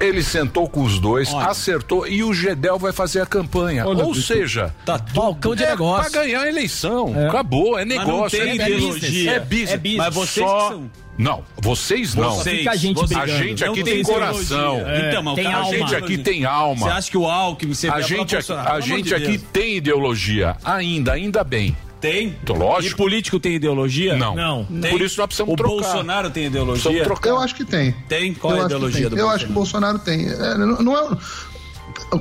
Ele 0.00 0.22
sentou 0.22 0.68
com 0.68 0.82
os 0.82 0.98
dois, 0.98 1.32
acertou 1.34 2.06
e 2.06 2.22
o 2.22 2.32
Gedel 2.34 2.78
vai 2.78 2.92
fazer 2.92 3.20
a 3.22 3.26
campanha. 3.26 3.86
Olha, 3.86 4.04
Ou 4.04 4.14
seja, 4.14 4.74
Tá 4.84 4.98
balcão 4.98 5.54
de 5.54 5.64
é 5.64 5.70
negócio. 5.70 6.10
pra 6.10 6.22
ganhar 6.22 6.40
a 6.42 6.48
eleição. 6.48 7.14
Acabou, 7.28 7.78
é 7.78 7.84
Mas 7.84 7.96
não 7.96 8.04
negócio. 8.06 8.38
tem 8.38 8.50
é 8.50 8.54
ideologia. 8.54 9.30
É 9.32 9.40
business. 9.40 9.70
É 9.70 9.76
business. 9.78 9.96
Mas 9.98 10.14
vocês 10.14 10.46
Só- 10.46 10.60
que 10.68 10.74
são. 10.74 10.90
Não, 11.18 11.42
vocês 11.56 12.14
não. 12.14 12.34
Vocês, 12.36 12.66
a 12.66 12.76
gente 12.76 13.00
a 13.16 13.26
gente 13.26 13.64
Não 13.64 13.72
aqui 13.72 13.82
tem 13.82 13.94
tem, 13.94 14.02
coração. 14.02 14.82
É. 14.86 15.08
Então, 15.08 15.34
Tem 15.34 15.46
a 15.46 15.62
gente 15.62 15.82
alma. 15.84 15.96
aqui 15.96 16.18
tem 16.18 16.44
alma. 16.44 16.86
Você 16.86 16.92
acha 16.92 17.10
que 17.10 17.16
o 17.16 17.26
Alckmin... 17.26 17.72
Você 17.74 17.88
a 17.88 18.00
gente, 18.02 18.36
aqui, 18.36 18.52
a 18.52 18.80
gente 18.80 19.04
de 19.04 19.14
aqui 19.14 19.38
tem 19.38 19.76
ideologia. 19.78 20.56
Ainda, 20.62 21.12
ainda 21.14 21.42
bem. 21.42 21.74
Tem? 22.00 22.36
Então, 22.42 22.56
lógico. 22.56 22.94
E 22.94 22.96
político 22.96 23.40
tem 23.40 23.54
ideologia? 23.54 24.16
Não. 24.16 24.34
Não. 24.34 24.64
Por 24.90 25.00
isso 25.00 25.18
nós 25.18 25.26
precisamos 25.28 25.54
o 25.54 25.56
trocar. 25.56 25.72
Bolsonaro 25.72 26.30
tem 26.30 26.46
ideologia? 26.46 27.04
Trocar. 27.04 27.30
Eu 27.30 27.38
acho 27.38 27.54
que 27.54 27.64
tem. 27.64 27.92
Tem? 28.08 28.34
Qual 28.34 28.52
eu 28.54 28.58
é 28.58 28.62
a 28.62 28.66
acho 28.66 28.68
que 28.68 28.76
ideologia 28.76 29.08
tem. 29.08 29.16
do 29.16 29.18
Eu 29.18 29.28
acho 29.30 29.44
que 29.46 29.50
o 29.50 29.54
Bolsonaro 29.54 29.98
tem. 29.98 30.28
É, 30.28 30.58
não, 30.58 30.82
não 30.82 30.96
é. 30.98 31.16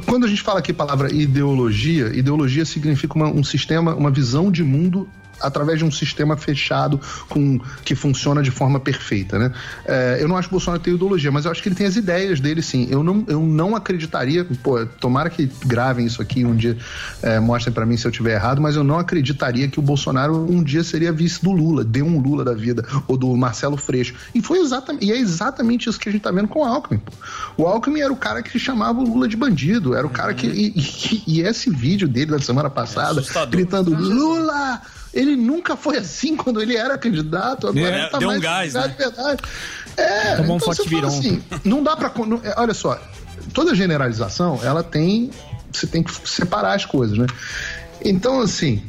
Quando 0.06 0.26
a 0.26 0.30
gente 0.30 0.42
fala 0.42 0.60
aqui 0.60 0.72
a 0.72 0.74
palavra 0.76 1.14
ideologia, 1.14 2.08
ideologia 2.16 2.64
significa 2.66 3.14
uma- 3.16 3.30
um 3.30 3.44
sistema, 3.44 3.94
uma 3.94 4.10
visão 4.10 4.50
de 4.50 4.64
mundo 4.64 5.08
através 5.42 5.80
de 5.80 5.86
um 5.86 5.92
sistema 5.92 6.36
fechado 6.38 7.00
com 7.30 7.60
que 7.84 7.96
funciona 7.96 8.42
de 8.42 8.52
forma 8.52 8.80
perfeita, 8.80 9.38
né? 9.40 9.52
É, 9.86 10.18
eu 10.22 10.28
não 10.28 10.38
acho 10.38 10.48
que 10.48 10.54
o 10.54 10.58
Bolsonaro 10.58 10.82
tem 10.82 10.94
ideologia, 10.94 11.32
mas 11.32 11.46
eu 11.46 11.52
acho 11.52 11.62
que 11.62 11.70
ele 11.70 11.76
tem 11.76 11.88
as 11.88 11.96
ideias 11.96 12.40
dele, 12.40 12.62
sim. 12.62 12.88
Eu 12.90 13.04
não, 13.04 13.24
eu 13.28 13.40
não 13.42 13.76
acreditaria, 13.76 14.46
pô, 14.64 14.86
tomara 14.86 15.30
que 15.30 15.50
gravem 15.66 16.06
isso 16.06 16.22
aqui 16.22 16.46
um 16.46 16.56
dia, 16.56 16.78
é, 17.22 17.40
mostrem 17.40 17.74
pra 17.74 17.86
mim 17.86 17.98
se 17.98 18.06
eu 18.08 18.12
tiver 18.12 18.34
errado, 18.36 18.62
mas 18.62 18.76
eu 18.76 18.84
não 18.84 18.98
acreditaria 19.00 19.68
que 19.68 19.80
o 19.80 19.82
Bolsonaro 19.82 20.36
um 20.50 20.64
dia 20.64 20.84
seria 20.84 21.12
vice 21.12 21.44
do 21.44 21.52
Lula, 21.52 21.84
deu 21.84 22.06
um 22.06 22.20
Lula 22.20 22.44
da 22.44 22.54
vida, 22.54 22.86
ou 23.08 23.18
do 23.18 23.36
Marcelo 23.36 23.78
Freixo. 23.78 24.14
E 24.34 24.42
foi 24.42 24.60
exatamente, 24.60 25.06
e 25.06 25.12
é 25.12 25.18
exatamente 25.18 25.90
isso 25.90 26.00
que 26.00 26.10
a 26.10 26.12
gente 26.12 26.22
tá 26.22 26.32
vendo 26.32 26.48
com 26.48 26.60
o 26.60 26.64
Alckmin. 26.64 27.00
Pô. 27.00 27.12
O 27.64 27.68
Alckmin 27.68 28.02
era 28.02 28.12
o 28.12 28.16
cara 28.18 28.42
que 28.42 28.58
chamava 28.60 29.00
o 29.00 29.04
Lula 29.04 29.28
de 29.28 29.36
bandido, 29.38 29.96
era 29.96 30.06
o 30.06 30.10
cara 30.10 30.34
que. 30.34 30.48
E, 30.48 30.74
e- 30.76 31.24
e 31.28 31.42
esse 31.42 31.70
vídeo 31.70 32.08
dele 32.08 32.32
da 32.32 32.40
semana 32.40 32.70
passada, 32.70 33.22
gritando 33.52 33.92
Lula! 33.96 34.82
Ele 35.16 35.36
nunca 35.36 35.76
foi 35.78 35.98
assim 35.98 36.36
quando 36.38 36.62
ele 36.62 36.76
era 36.76 36.98
candidato. 36.98 37.68
Agora 37.70 37.96
É, 37.96 38.00
ele 38.02 38.10
tá 38.10 38.18
deu 38.20 38.28
um 38.28 38.32
mais 38.32 38.42
gás, 38.42 38.74
candidato 38.74 38.88
né? 38.88 39.06
de 39.08 39.16
verdade. 39.16 39.42
É, 39.98 40.36
Tomou 40.36 40.54
um 40.54 40.58
então 40.58 40.60
você 40.60 40.66
forte 40.84 40.90
fala 40.90 41.08
assim, 41.08 41.44
não 41.64 41.82
dá 41.82 41.96
não- 42.28 42.42
é, 42.44 42.54
Olha 42.58 42.74
só, 42.74 43.00
toda 43.54 43.74
generalização, 43.74 44.60
ela 44.62 44.84
tem. 44.84 45.32
Você 45.72 45.88
tem 45.88 46.04
que 46.04 46.12
separar 46.30 46.74
as 46.76 46.86
coisas, 46.86 47.18
né? 47.18 47.26
Então, 48.04 48.42
assim. 48.42 48.84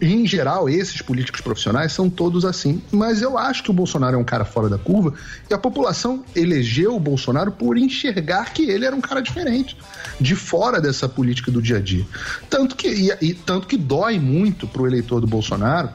Em 0.00 0.26
geral, 0.26 0.68
esses 0.68 1.00
políticos 1.00 1.40
profissionais 1.40 1.92
são 1.92 2.10
todos 2.10 2.44
assim. 2.44 2.82
Mas 2.90 3.22
eu 3.22 3.38
acho 3.38 3.62
que 3.62 3.70
o 3.70 3.74
Bolsonaro 3.74 4.16
é 4.16 4.18
um 4.18 4.24
cara 4.24 4.44
fora 4.44 4.68
da 4.68 4.78
curva 4.78 5.14
e 5.50 5.54
a 5.54 5.58
população 5.58 6.24
elegeu 6.34 6.94
o 6.94 7.00
Bolsonaro 7.00 7.52
por 7.52 7.78
enxergar 7.78 8.52
que 8.52 8.70
ele 8.70 8.84
era 8.84 8.94
um 8.94 9.00
cara 9.00 9.20
diferente, 9.20 9.76
de 10.20 10.34
fora 10.34 10.80
dessa 10.80 11.08
política 11.08 11.50
do 11.50 11.62
dia 11.62 11.78
a 11.78 11.80
dia. 11.80 12.06
Tanto 12.50 12.76
que, 12.76 12.88
e, 12.88 13.30
e 13.30 13.34
tanto 13.34 13.66
que 13.66 13.76
dói 13.76 14.18
muito 14.18 14.66
pro 14.66 14.86
eleitor 14.86 15.20
do 15.20 15.26
Bolsonaro 15.26 15.90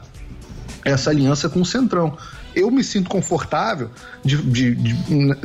essa 0.84 1.10
aliança 1.10 1.48
com 1.48 1.60
o 1.60 1.64
Centrão. 1.66 2.16
Eu 2.54 2.70
me 2.70 2.82
sinto 2.82 3.08
confortável 3.08 3.90
de- 4.24 4.36
de- 4.42 4.74
de- 4.74 4.96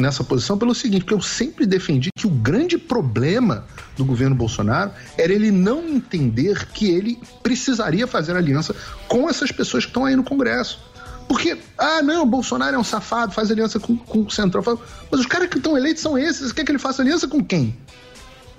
nessa 0.01 0.23
posição 0.23 0.57
pelo 0.57 0.73
seguinte, 0.73 1.01
porque 1.03 1.13
eu 1.13 1.21
sempre 1.21 1.65
defendi 1.65 2.09
que 2.17 2.25
o 2.25 2.29
grande 2.31 2.77
problema 2.77 3.65
do 3.95 4.03
governo 4.03 4.35
Bolsonaro 4.35 4.91
era 5.17 5.31
ele 5.31 5.51
não 5.51 5.87
entender 5.87 6.65
que 6.73 6.89
ele 6.89 7.19
precisaria 7.43 8.07
fazer 8.07 8.35
aliança 8.35 8.75
com 9.07 9.29
essas 9.29 9.51
pessoas 9.51 9.83
que 9.85 9.89
estão 9.91 10.05
aí 10.05 10.15
no 10.15 10.23
Congresso. 10.23 10.79
Porque, 11.27 11.57
ah, 11.77 12.01
não, 12.01 12.25
Bolsonaro 12.27 12.75
é 12.75 12.79
um 12.79 12.83
safado, 12.83 13.31
faz 13.33 13.49
aliança 13.51 13.79
com, 13.79 13.95
com 13.97 14.21
o 14.21 14.29
Centrão. 14.31 14.63
Mas 15.11 15.19
os 15.19 15.25
caras 15.25 15.49
que 15.49 15.57
estão 15.57 15.75
eleitos 15.77 16.01
são 16.01 16.17
esses, 16.17 16.51
quer 16.51 16.63
que 16.63 16.71
ele 16.71 16.79
faça 16.79 17.01
aliança 17.01 17.27
com 17.27 17.43
quem? 17.43 17.75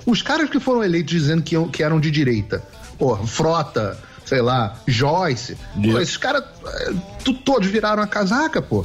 Os 0.05 0.23
caras 0.23 0.48
que 0.51 0.61
foram 0.61 0.85
eleitos 0.85 1.11
dizendo 1.12 1.43
que, 1.43 1.57
que 1.69 1.82
eram 1.82 1.98
de 1.98 2.11
direita, 2.12 2.62
pô, 2.98 3.16
Frota, 3.27 3.98
sei 4.27 4.43
lá, 4.43 4.77
Joyce, 4.86 5.57
pô, 5.93 5.98
esses 5.98 6.16
caras 6.19 6.44
eh, 6.66 6.93
tu- 7.24 7.32
todos 7.35 7.69
viraram 7.69 8.03
a 8.03 8.07
casaca, 8.07 8.61
pô. 8.61 8.85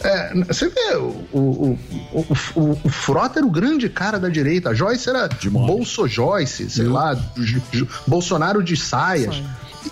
É, 0.00 0.32
você 0.44 0.68
vê, 0.68 0.94
o, 0.96 1.26
o, 1.32 1.78
o, 2.12 2.26
o- 2.60 2.80
o 2.84 2.88
Frota 2.88 3.40
era 3.40 3.46
o 3.46 3.50
grande 3.50 3.88
cara 3.88 4.18
da 4.18 4.28
direita, 4.28 4.70
a 4.70 4.74
Joyce 4.74 5.08
era 5.08 5.28
Bolso 5.50 6.06
Joyce, 6.08 6.70
sei 6.70 6.86
lá, 6.86 7.14
Ju- 7.36 7.62
Ju- 7.72 7.88
Bolsonaro 8.06 8.62
de 8.62 8.76
saias. 8.76 9.42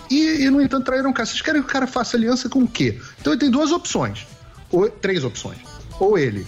E, 0.09 0.45
e, 0.45 0.49
no 0.49 0.61
entanto, 0.61 0.85
traíram 0.85 1.09
o 1.09 1.13
cara. 1.13 1.25
Vocês 1.25 1.41
querem 1.41 1.61
que 1.61 1.67
o 1.67 1.71
cara 1.71 1.87
faça 1.87 2.15
aliança 2.15 2.47
com 2.49 2.59
o 2.59 2.67
quê? 2.67 2.99
Então 3.19 3.33
ele 3.33 3.39
tem 3.39 3.49
duas 3.51 3.71
opções. 3.71 4.25
Ou, 4.71 4.89
três 4.89 5.23
opções. 5.23 5.57
Ou 5.99 6.17
ele 6.17 6.45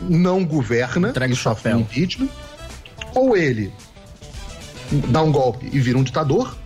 não 0.00 0.44
governa 0.44 1.12
e 1.32 1.36
sofre 1.36 1.62
um 1.76 1.80
impeachment, 1.80 2.28
ou 3.14 3.36
ele 3.36 3.72
dá 5.08 5.22
um 5.22 5.30
golpe 5.32 5.68
e 5.72 5.78
vira 5.80 5.98
um 5.98 6.02
ditador, 6.02 6.56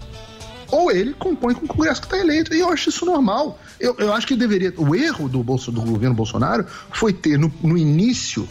ou 0.70 0.90
ele 0.90 1.15
compõe 1.15 1.55
com 1.55 1.65
o 1.65 1.69
Congresso 1.69 2.01
que 2.01 2.07
está 2.07 2.19
eleito. 2.19 2.55
E 2.55 2.61
eu 2.61 2.69
acho 2.70 2.89
isso 2.89 3.05
normal. 3.05 3.59
Eu, 3.81 3.95
eu 3.99 4.12
acho 4.12 4.27
que 4.27 4.36
deveria. 4.36 4.73
O 4.77 4.95
erro 4.95 5.28
do, 5.28 5.43
Bolso, 5.43 5.73
do 5.73 5.81
governo 5.81 6.15
Bolsonaro 6.15 6.66
foi 6.90 7.12
ter 7.12 7.39
no, 7.39 7.53
no 7.62 7.77
início. 7.77 8.49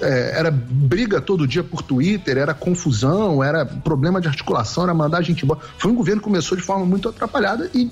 é, 0.00 0.38
era 0.38 0.50
briga 0.50 1.20
todo 1.20 1.46
dia 1.46 1.62
por 1.62 1.82
Twitter, 1.82 2.38
era 2.38 2.54
confusão, 2.54 3.42
era 3.42 3.64
problema 3.64 4.20
de 4.20 4.28
articulação, 4.28 4.84
era 4.84 4.94
mandar 4.94 5.18
a 5.18 5.22
gente 5.22 5.44
embora. 5.44 5.60
Foi 5.78 5.90
um 5.90 5.94
governo 5.94 6.20
que 6.20 6.24
começou 6.24 6.56
de 6.56 6.62
forma 6.62 6.84
muito 6.84 7.08
atrapalhada 7.08 7.70
e 7.74 7.90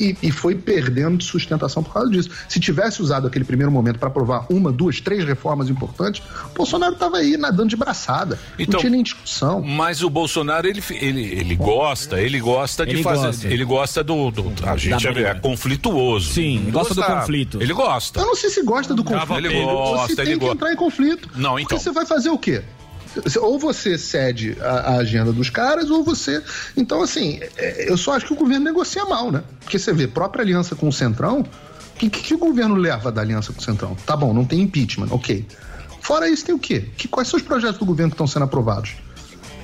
e, 0.00 0.16
e 0.22 0.30
foi 0.30 0.54
perdendo 0.54 1.16
de 1.18 1.24
sustentação 1.24 1.82
por 1.82 1.92
causa 1.92 2.10
disso. 2.10 2.30
Se 2.48 2.58
tivesse 2.60 3.02
usado 3.02 3.26
aquele 3.26 3.44
primeiro 3.44 3.70
momento 3.72 3.98
para 3.98 4.08
aprovar 4.08 4.46
uma, 4.50 4.70
duas, 4.72 5.00
três 5.00 5.24
reformas 5.24 5.68
importantes, 5.68 6.22
o 6.52 6.54
Bolsonaro 6.56 6.94
estava 6.94 7.18
aí 7.18 7.36
nadando 7.36 7.68
de 7.68 7.76
braçada. 7.76 8.38
Então, 8.58 8.74
não 8.74 8.80
tinha 8.80 8.90
nem 8.90 9.02
discussão. 9.02 9.62
Mas 9.62 10.02
o 10.02 10.10
Bolsonaro, 10.10 10.66
ele, 10.68 10.82
ele, 10.90 11.22
ele 11.22 11.56
gosta, 11.56 12.20
ele 12.20 12.40
gosta 12.40 12.84
de 12.86 12.92
Ele 12.96 13.02
fazer. 13.02 13.26
gosta. 13.26 13.46
Ele 13.48 13.64
gosta 13.64 14.04
do. 14.04 14.30
do- 14.30 14.52
a 14.66 14.76
gente 14.76 15.06
é, 15.06 15.22
é 15.22 15.34
conflituoso. 15.34 16.32
Sim, 16.32 16.58
Ele 16.58 16.70
gosta 16.70 16.94
do 16.94 17.02
conflito. 17.02 17.62
Ele 17.62 17.72
gosta. 17.72 18.20
Eu 18.20 18.26
não 18.26 18.34
sei 18.36 18.50
se 18.50 18.62
gosta 18.62 18.94
do 18.94 19.04
conflito. 19.04 19.34
ele 19.46 19.64
gosta, 19.64 20.06
você 20.08 20.16
tem 20.16 20.24
ele 20.26 20.34
que 20.34 20.40
gosta. 20.40 20.54
entrar 20.54 20.72
em 20.72 20.76
conflito. 20.76 21.28
Não, 21.34 21.50
Porque 21.52 21.64
então. 21.64 21.78
você 21.78 21.90
vai 21.90 22.06
fazer 22.06 22.30
o 22.30 22.38
quê? 22.38 22.62
Ou 23.40 23.58
você 23.58 23.96
cede 23.96 24.56
a, 24.60 24.66
a 24.66 24.96
agenda 24.98 25.32
dos 25.32 25.50
caras, 25.50 25.90
ou 25.90 26.04
você. 26.04 26.42
Então, 26.76 27.02
assim, 27.02 27.40
é, 27.56 27.90
eu 27.90 27.96
só 27.96 28.14
acho 28.14 28.26
que 28.26 28.32
o 28.32 28.36
governo 28.36 28.64
negocia 28.64 29.04
mal, 29.04 29.30
né? 29.30 29.42
Porque 29.60 29.78
você 29.78 29.92
vê, 29.92 30.06
própria 30.06 30.42
aliança 30.42 30.74
com 30.74 30.88
o 30.88 30.92
Centrão, 30.92 31.40
o 31.40 31.98
que, 31.98 32.08
que, 32.08 32.34
o 32.34 32.38
governo 32.38 32.76
leva 32.76 33.10
da 33.10 33.20
aliança 33.20 33.52
com 33.52 33.60
o 33.60 33.62
Centrão? 33.62 33.96
Tá 34.06 34.16
bom, 34.16 34.32
não 34.32 34.44
tem 34.44 34.60
impeachment, 34.60 35.08
ok. 35.10 35.46
Fora 36.00 36.28
isso, 36.28 36.44
tem 36.44 36.54
o 36.54 36.58
quê? 36.58 36.88
Que, 36.96 37.08
quais 37.08 37.28
são 37.28 37.36
os 37.36 37.42
projetos 37.42 37.78
do 37.78 37.84
governo 37.84 38.10
que 38.10 38.14
estão 38.14 38.26
sendo 38.26 38.44
aprovados? 38.44 38.94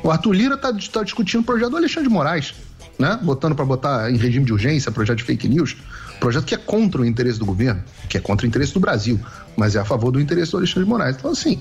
O 0.02 0.10
Arthur 0.10 0.32
Lira 0.32 0.54
está 0.54 0.70
discutindo 0.70 1.40
o 1.40 1.44
projeto 1.44 1.70
do 1.70 1.76
Alexandre 1.76 2.08
de 2.08 2.14
Moraes, 2.14 2.54
né? 2.98 3.18
Botando 3.22 3.54
para 3.54 3.64
botar 3.64 4.10
em 4.10 4.16
regime 4.16 4.44
de 4.44 4.52
urgência, 4.52 4.90
projeto 4.90 5.18
de 5.18 5.24
fake 5.24 5.48
news. 5.48 5.76
Projeto 6.20 6.44
que 6.44 6.54
é 6.54 6.58
contra 6.58 7.00
o 7.00 7.04
interesse 7.04 7.38
do 7.38 7.44
governo, 7.44 7.82
que 8.08 8.16
é 8.16 8.20
contra 8.20 8.46
o 8.46 8.48
interesse 8.48 8.72
do 8.72 8.80
Brasil, 8.80 9.20
mas 9.56 9.76
é 9.76 9.80
a 9.80 9.84
favor 9.84 10.10
do 10.10 10.20
interesse 10.20 10.50
do 10.52 10.58
Alexandre 10.58 10.84
de 10.84 10.88
Moraes. 10.90 11.16
Então, 11.16 11.30
assim, 11.30 11.60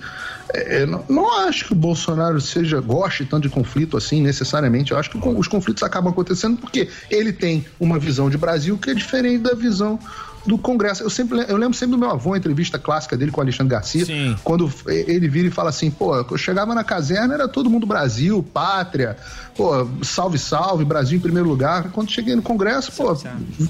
é, 0.54 0.86
não, 0.86 1.04
não 1.10 1.40
acho 1.48 1.66
que 1.68 1.74
o 1.74 1.76
Bolsonaro 1.76 2.40
seja 2.42 2.80
goste 2.80 3.26
tanto 3.26 3.44
de 3.44 3.50
conflito 3.50 3.98
assim, 3.98 4.22
necessariamente. 4.22 4.92
Eu 4.92 4.98
acho 4.98 5.10
que 5.10 5.18
os 5.18 5.48
conflitos 5.48 5.84
acabam 5.84 6.12
acontecendo 6.12 6.58
porque 6.58 6.90
ele 7.10 7.32
tem 7.34 7.66
uma 7.80 7.98
visão 8.00 8.30
de 8.30 8.38
Brasil 8.38 8.78
que 8.78 8.90
é 8.90 8.94
diferente 8.94 9.44
da 9.44 9.54
visão 9.54 10.00
do 10.46 10.58
Congresso. 10.58 11.02
Eu 11.04 11.10
sempre 11.10 11.40
eu 11.48 11.56
lembro 11.56 11.74
sempre 11.78 11.92
do 11.96 11.98
meu 11.98 12.10
avô, 12.12 12.34
a 12.34 12.38
entrevista 12.38 12.78
clássica 12.78 13.16
dele 13.16 13.32
com 13.32 13.40
o 13.40 13.44
Alexandre 13.44 13.72
Garcia, 13.72 14.06
quando 14.44 14.70
e- 14.90 15.06
ele 15.08 15.30
vira 15.30 15.48
e 15.48 15.52
fala 15.52 15.70
assim, 15.70 15.90
pô, 15.90 16.18
eu 16.18 16.38
chegava 16.38 16.76
na 16.76 16.84
caserna 16.84 17.34
era 17.34 17.48
todo 17.48 17.70
mundo 17.70 17.88
Brasil, 17.88 18.44
pátria, 18.54 19.16
pô, 19.56 19.88
salve, 20.04 20.38
salve, 20.38 20.84
Brasil 20.84 21.18
em 21.18 21.22
primeiro 21.22 21.48
lugar. 21.48 21.92
Quando 21.92 22.12
cheguei 22.12 22.36
no 22.36 22.42
Congresso, 22.42 22.92
pô, 22.92 23.16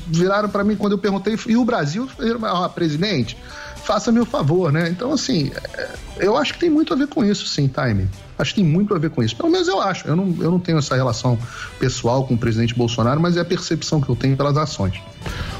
viraram 0.08 0.50
pra 0.50 0.64
mim 0.64 0.76
quando 0.76 0.94
eu 0.94 0.98
perguntei, 0.98 1.38
e 1.48 1.56
o 1.56 1.64
Brasil? 1.64 2.10
Ah, 2.42 2.68
presidente, 2.70 3.38
faça-me 3.84 4.20
o 4.20 4.26
favor, 4.26 4.72
né? 4.72 4.90
Então, 4.90 5.12
assim, 5.12 5.52
é, 5.78 5.90
eu 6.20 6.38
acho 6.38 6.54
que 6.54 6.60
tem 6.60 6.70
muito 6.70 6.94
a 6.94 6.96
ver 6.96 7.08
com 7.08 7.24
isso, 7.24 7.46
sim, 7.48 7.68
Time. 7.68 8.08
Acho 8.44 8.54
que 8.54 8.62
tem 8.62 8.70
muito 8.70 8.94
a 8.94 9.00
ver 9.00 9.10
com 9.10 9.24
isso. 9.24 9.36
Pelo 9.36 9.50
menos 9.50 9.68
eu 9.68 9.82
acho. 9.82 10.08
Eu 10.08 10.16
não, 10.16 10.36
eu 10.40 10.52
não 10.52 10.60
tenho 10.60 10.78
essa 10.78 10.96
relação 10.96 11.40
pessoal 11.80 12.26
com 12.26 12.34
o 12.34 12.38
presidente 12.38 12.76
Bolsonaro, 12.76 13.20
mas 13.20 13.36
é 13.38 13.40
a 13.42 13.46
percepção 13.46 14.00
que 14.02 14.10
eu 14.10 14.16
tenho 14.16 14.36
pelas 14.38 14.58
ações. 14.58 14.96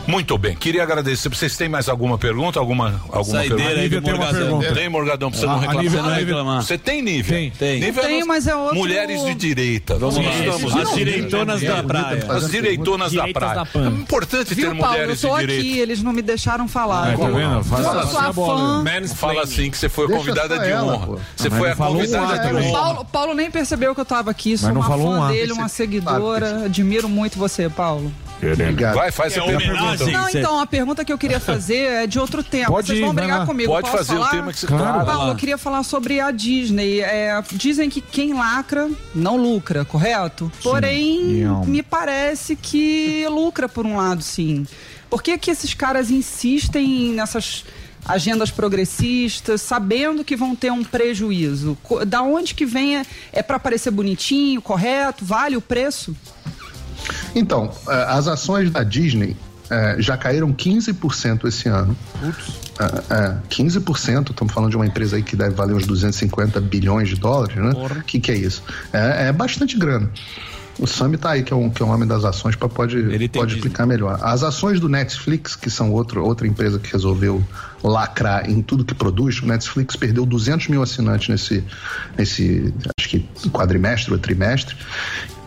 Muito 0.06 0.38
bem, 0.38 0.54
queria 0.58 0.84
agradecer. 0.84 1.30
Vocês 1.30 1.56
têm 1.56 1.70
mais 1.70 1.88
alguma 1.88 2.18
pergunta? 2.18 2.60
Alguma, 2.60 3.02
alguma 3.10 3.38
Saideira 3.38 3.56
pergunta? 3.56 3.80
aí 3.80 3.90
do 3.90 4.02
Tem 4.02 4.14
uma 4.14 4.18
Morgadão. 4.26 4.42
pergunta. 4.60 4.74
Tem, 4.74 4.90
Morgadão, 4.90 5.32
pra 5.32 5.40
você 5.40 5.46
Ah, 5.46 5.48
não 5.48 5.56
a 5.56 5.60
reclamar. 5.62 5.84
Nívia 5.84 6.02
não 6.02 6.10
Ah, 6.10 6.14
reclamar. 6.16 6.62
Você 6.64 6.78
tem, 6.78 7.02
Nívia? 7.02 7.38
Tem, 7.38 7.52
tem. 7.52 7.94
Tem, 7.94 8.18
nós- 8.20 8.28
mas 8.28 8.48
é 8.48 8.54
outro- 8.56 8.76
Mulheres 8.76 9.24
de 9.24 9.34
direita. 9.34 9.98
Vamos 9.98 10.16
Sim, 10.16 10.26
lá. 10.26 10.32
Estamos 10.36 10.76
não. 10.76 10.82
As 10.82 10.94
Direitonas 10.94 11.62
da 11.62 11.84
praia. 11.84 12.26
As 12.30 12.52
direitonas 12.52 13.14
da 13.14 13.28
praia. 13.30 13.56
da. 13.74 13.80
É 13.80 13.88
importante 13.88 14.48
ter 14.50 14.56
Viu, 14.56 14.76
Paulo? 14.76 14.84
Eu 14.84 14.90
mulheres 15.04 15.22
tô 15.22 15.28
de 15.30 15.34
aqui, 15.36 15.48
direita. 15.48 15.80
eles 15.80 16.04
não 16.04 16.12
me 16.12 16.22
deixaram 16.22 16.68
falar. 16.68 17.16
Como 17.16 17.40
não? 17.40 17.64
Fala 17.64 18.02
eu 18.02 18.08
sou 18.08 18.20
a 18.20 18.34
fã. 18.34 18.84
Fala 19.16 19.44
assim 19.44 19.72
que 19.72 19.78
você 19.78 19.88
foi 19.88 20.08
Deixa 20.08 20.20
convidada 20.20 20.58
só 20.58 20.64
de 20.64 20.74
honra. 20.74 21.20
Você 21.38 21.48
Ah, 21.48 21.52
foi 21.52 21.72
a 21.72 21.76
não 21.76 21.88
convidada 21.88 22.34
A 22.34 22.38
de 22.38 22.48
também. 22.50 22.70
honra. 22.72 22.73
Paulo, 22.74 23.06
Paulo 23.06 23.34
nem 23.34 23.50
percebeu 23.52 23.94
que 23.96 24.02
eu 24.02 24.06
tava 24.06 24.32
aqui, 24.32 24.58
sou 24.58 24.68
Mas 24.70 24.76
não 24.76 24.82
uma 24.82 24.90
falou 24.90 25.14
um 25.14 25.18
fã 25.20 25.28
A. 25.28 25.32
dele, 25.32 25.52
uma 25.54 25.68
seguidora, 25.70 26.66
admiro 26.66 27.08
muito 27.10 27.38
você, 27.38 27.70
Paulo. 27.70 28.12
Vai, 28.94 29.10
faz 29.10 29.38
a 29.38 29.42
pergunta. 29.44 30.06
Não, 30.12 30.28
então, 30.30 30.60
a 30.60 30.66
pergunta 30.68 31.06
que 31.06 31.14
eu 31.14 31.18
queria 31.18 31.40
fazer 31.40 31.76
é 32.04 32.08
de 32.08 32.20
outro 32.20 32.44
tema. 32.44 32.68
Pode 32.68 32.88
Vocês 32.88 33.00
ir, 33.00 33.04
vão 33.06 33.14
brigar 33.14 33.40
lá. 33.40 33.46
comigo. 33.46 33.72
Pode 33.72 33.90
Posso 33.90 33.98
fazer 34.04 34.14
o 34.16 34.18
falar? 34.18 34.32
tema 34.32 34.52
que 34.52 34.60
você- 34.60 34.68
Claro, 34.68 35.06
vai 35.06 35.16
Paulo, 35.16 35.32
eu 35.32 35.36
queria 35.38 35.58
falar 35.58 35.82
sobre 35.84 36.20
a 36.20 36.30
Disney. 36.30 37.00
É, 37.00 37.42
dizem 37.54 37.90
que 37.90 38.02
quem 38.02 38.34
lacra 38.34 38.90
não 39.16 39.38
lucra, 39.38 39.86
correto? 39.86 40.52
Porém, 40.62 41.36
Não. 41.44 41.64
me 41.64 41.82
parece 41.82 42.58
que 42.58 43.26
lucra 43.30 43.70
por 43.70 43.86
um 43.86 43.96
lado, 43.96 44.22
sim. 44.22 44.68
Por 45.10 45.24
que, 45.24 45.38
que 45.38 45.50
esses 45.50 45.74
caras 45.74 46.10
insistem 46.12 47.14
nessas 47.14 47.64
agendas 48.06 48.52
progressistas, 48.52 49.62
sabendo 49.62 50.24
que 50.24 50.36
vão 50.36 50.56
ter 50.56 50.72
um 50.72 50.84
prejuízo? 50.84 51.78
Da 52.08 52.22
onde 52.22 52.54
que 52.54 52.66
vem? 52.66 52.98
É, 52.98 53.06
é 53.32 53.44
para 53.44 53.60
parecer 53.60 53.92
bonitinho, 53.92 54.62
correto? 54.62 55.24
Vale 55.26 55.58
o 55.58 55.62
preço? 55.62 56.16
Então, 57.36 57.72
eh, 57.88 58.06
as 58.10 58.28
ações 58.28 58.70
da 58.72 58.84
Disney 58.84 59.36
eh, 59.70 59.96
já 60.00 60.18
caíram 60.18 60.54
15% 60.54 61.48
esse 61.48 61.68
ano. 61.68 61.96
É, 62.80 63.14
é, 63.14 63.38
15%, 63.50 64.32
estamos 64.32 64.54
falando 64.54 64.70
de 64.70 64.76
uma 64.76 64.86
empresa 64.86 65.16
aí 65.16 65.24
que 65.24 65.36
deve 65.36 65.56
valer 65.56 65.76
uns 65.76 65.86
250 65.86 66.60
bilhões 66.62 67.10
de 67.10 67.16
dólares, 67.16 67.56
né? 67.56 67.72
O 67.72 68.04
que, 68.04 68.20
que 68.20 68.32
é 68.32 68.36
isso? 68.36 68.64
É, 68.92 69.28
é 69.28 69.32
bastante 69.32 69.78
grana. 69.78 70.10
O 70.80 70.88
Sami 70.88 71.18
tá 71.18 71.32
aí, 71.32 71.44
que 71.44 71.54
é, 71.54 71.56
um, 71.56 71.70
que 71.70 71.84
é 71.84 71.86
um 71.86 71.92
homem 71.92 72.08
das 72.08 72.26
ações, 72.26 72.56
pra 72.56 72.68
pode, 72.68 72.98
pode 73.30 73.56
explicar 73.56 73.86
melhor. 73.86 74.20
As 74.24 74.42
ações 74.42 74.80
do 74.80 74.90
Netflix, 74.90 75.56
que 75.56 75.70
são 75.70 75.92
outro, 75.92 76.26
outra 76.26 76.48
empresa 76.48 76.80
que 76.80 76.92
resolveu 76.92 77.44
lacrar 77.84 78.50
em 78.50 78.62
tudo 78.62 78.86
que 78.86 78.94
produz, 78.96 79.40
o 79.42 79.46
Netflix 79.46 79.96
perdeu 79.96 80.26
200 80.26 80.70
mil 80.70 80.82
assinantes 80.82 81.28
nesse, 81.28 81.64
nesse 82.18 82.74
acho 82.98 83.10
que 83.10 83.28
quadrimestre 83.50 84.14
ou 84.14 84.20
trimestre, 84.20 84.76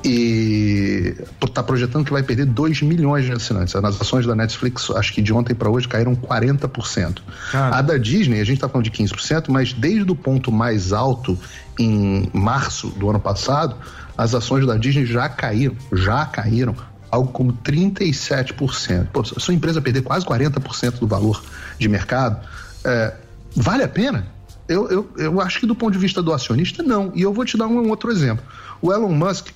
e 0.04 1.16
está 1.44 1.62
projetando 1.62 2.04
que 2.04 2.12
vai 2.12 2.22
perder 2.22 2.46
2 2.46 2.82
milhões 2.82 3.24
de 3.24 3.32
assinantes. 3.32 3.74
As 3.74 4.00
ações 4.00 4.24
da 4.24 4.36
Netflix, 4.36 4.88
acho 4.90 5.12
que 5.12 5.20
de 5.20 5.32
ontem 5.32 5.54
para 5.54 5.68
hoje, 5.68 5.88
caíram 5.88 6.14
40%. 6.14 7.18
A 7.52 7.82
da 7.82 7.96
Disney, 7.96 8.40
a 8.40 8.44
gente 8.44 8.56
está 8.56 8.68
falando 8.68 8.84
de 8.84 8.90
15%, 8.92 9.46
mas 9.48 9.72
desde 9.72 10.10
o 10.10 10.14
ponto 10.14 10.52
mais 10.52 10.92
alto, 10.92 11.36
em 11.78 12.30
março 12.32 12.88
do 12.90 13.10
ano 13.10 13.18
passado, 13.18 13.76
as 14.16 14.34
ações 14.34 14.64
da 14.64 14.76
Disney 14.76 15.06
já 15.06 15.28
caíram, 15.28 15.74
já 15.92 16.24
caíram, 16.24 16.74
algo 17.10 17.30
como 17.32 17.52
37%. 17.52 19.08
Pô, 19.12 19.24
se 19.24 19.34
a 19.36 19.40
sua 19.40 19.54
empresa 19.54 19.80
perder 19.80 20.02
quase 20.02 20.24
40% 20.26 20.98
do 20.98 21.06
valor 21.06 21.42
de 21.78 21.88
mercado, 21.88 22.46
é, 22.84 23.14
vale 23.54 23.82
a 23.82 23.88
pena? 23.88 24.26
Eu, 24.68 24.88
eu, 24.90 25.10
eu 25.16 25.40
acho 25.40 25.60
que 25.60 25.66
do 25.66 25.74
ponto 25.74 25.92
de 25.92 25.98
vista 25.98 26.22
do 26.22 26.32
acionista, 26.32 26.82
não. 26.82 27.12
E 27.14 27.22
eu 27.22 27.32
vou 27.32 27.44
te 27.44 27.56
dar 27.56 27.66
um 27.66 27.88
outro 27.88 28.10
exemplo. 28.10 28.44
O 28.82 28.92
Elon 28.92 29.12
Musk 29.12 29.48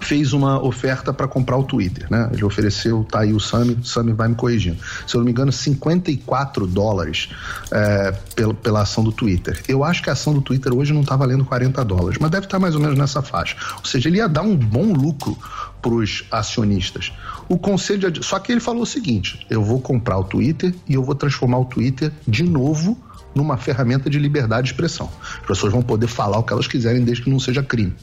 fez 0.00 0.32
uma 0.32 0.62
oferta 0.62 1.12
para 1.12 1.26
comprar 1.26 1.56
o 1.56 1.64
Twitter, 1.64 2.06
né? 2.10 2.30
Ele 2.32 2.44
ofereceu, 2.44 3.04
tá 3.10 3.20
aí 3.20 3.32
o 3.32 3.40
Sami, 3.40 3.74
o 3.74 3.84
Sami 3.84 4.12
vai 4.12 4.28
me 4.28 4.34
corrigindo. 4.34 4.78
Se 5.06 5.14
eu 5.14 5.18
não 5.18 5.24
me 5.24 5.32
engano, 5.32 5.52
54 5.52 6.66
dólares 6.66 7.30
é, 7.70 8.12
pela, 8.34 8.54
pela 8.54 8.82
ação 8.82 9.02
do 9.02 9.12
Twitter. 9.12 9.62
Eu 9.68 9.84
acho 9.84 10.02
que 10.02 10.08
a 10.08 10.12
ação 10.12 10.32
do 10.32 10.40
Twitter 10.40 10.72
hoje 10.72 10.92
não 10.92 11.02
está 11.02 11.16
valendo 11.16 11.44
40 11.44 11.84
dólares, 11.84 12.18
mas 12.20 12.30
deve 12.30 12.46
estar 12.46 12.58
mais 12.58 12.74
ou 12.74 12.80
menos 12.80 12.96
nessa 12.96 13.22
faixa. 13.22 13.56
Ou 13.76 13.84
seja, 13.84 14.08
ele 14.08 14.18
ia 14.18 14.28
dar 14.28 14.42
um 14.42 14.56
bom 14.56 14.92
lucro 14.92 15.36
para 15.80 15.92
os 15.92 16.24
acionistas. 16.30 17.12
O 17.48 17.58
conselho 17.58 18.10
de, 18.10 18.24
só 18.24 18.38
que 18.38 18.52
ele 18.52 18.60
falou 18.60 18.82
o 18.82 18.86
seguinte: 18.86 19.46
eu 19.48 19.62
vou 19.62 19.80
comprar 19.80 20.18
o 20.18 20.24
Twitter 20.24 20.74
e 20.88 20.94
eu 20.94 21.02
vou 21.02 21.14
transformar 21.14 21.58
o 21.58 21.64
Twitter 21.64 22.12
de 22.26 22.42
novo 22.42 22.98
numa 23.34 23.56
ferramenta 23.56 24.10
de 24.10 24.18
liberdade 24.18 24.64
de 24.64 24.72
expressão. 24.72 25.10
As 25.40 25.46
pessoas 25.46 25.72
vão 25.72 25.82
poder 25.82 26.06
falar 26.08 26.38
o 26.38 26.42
que 26.42 26.52
elas 26.52 26.66
quiserem 26.66 27.04
desde 27.04 27.22
que 27.24 27.30
não 27.30 27.38
seja 27.38 27.62
crime. 27.62 27.94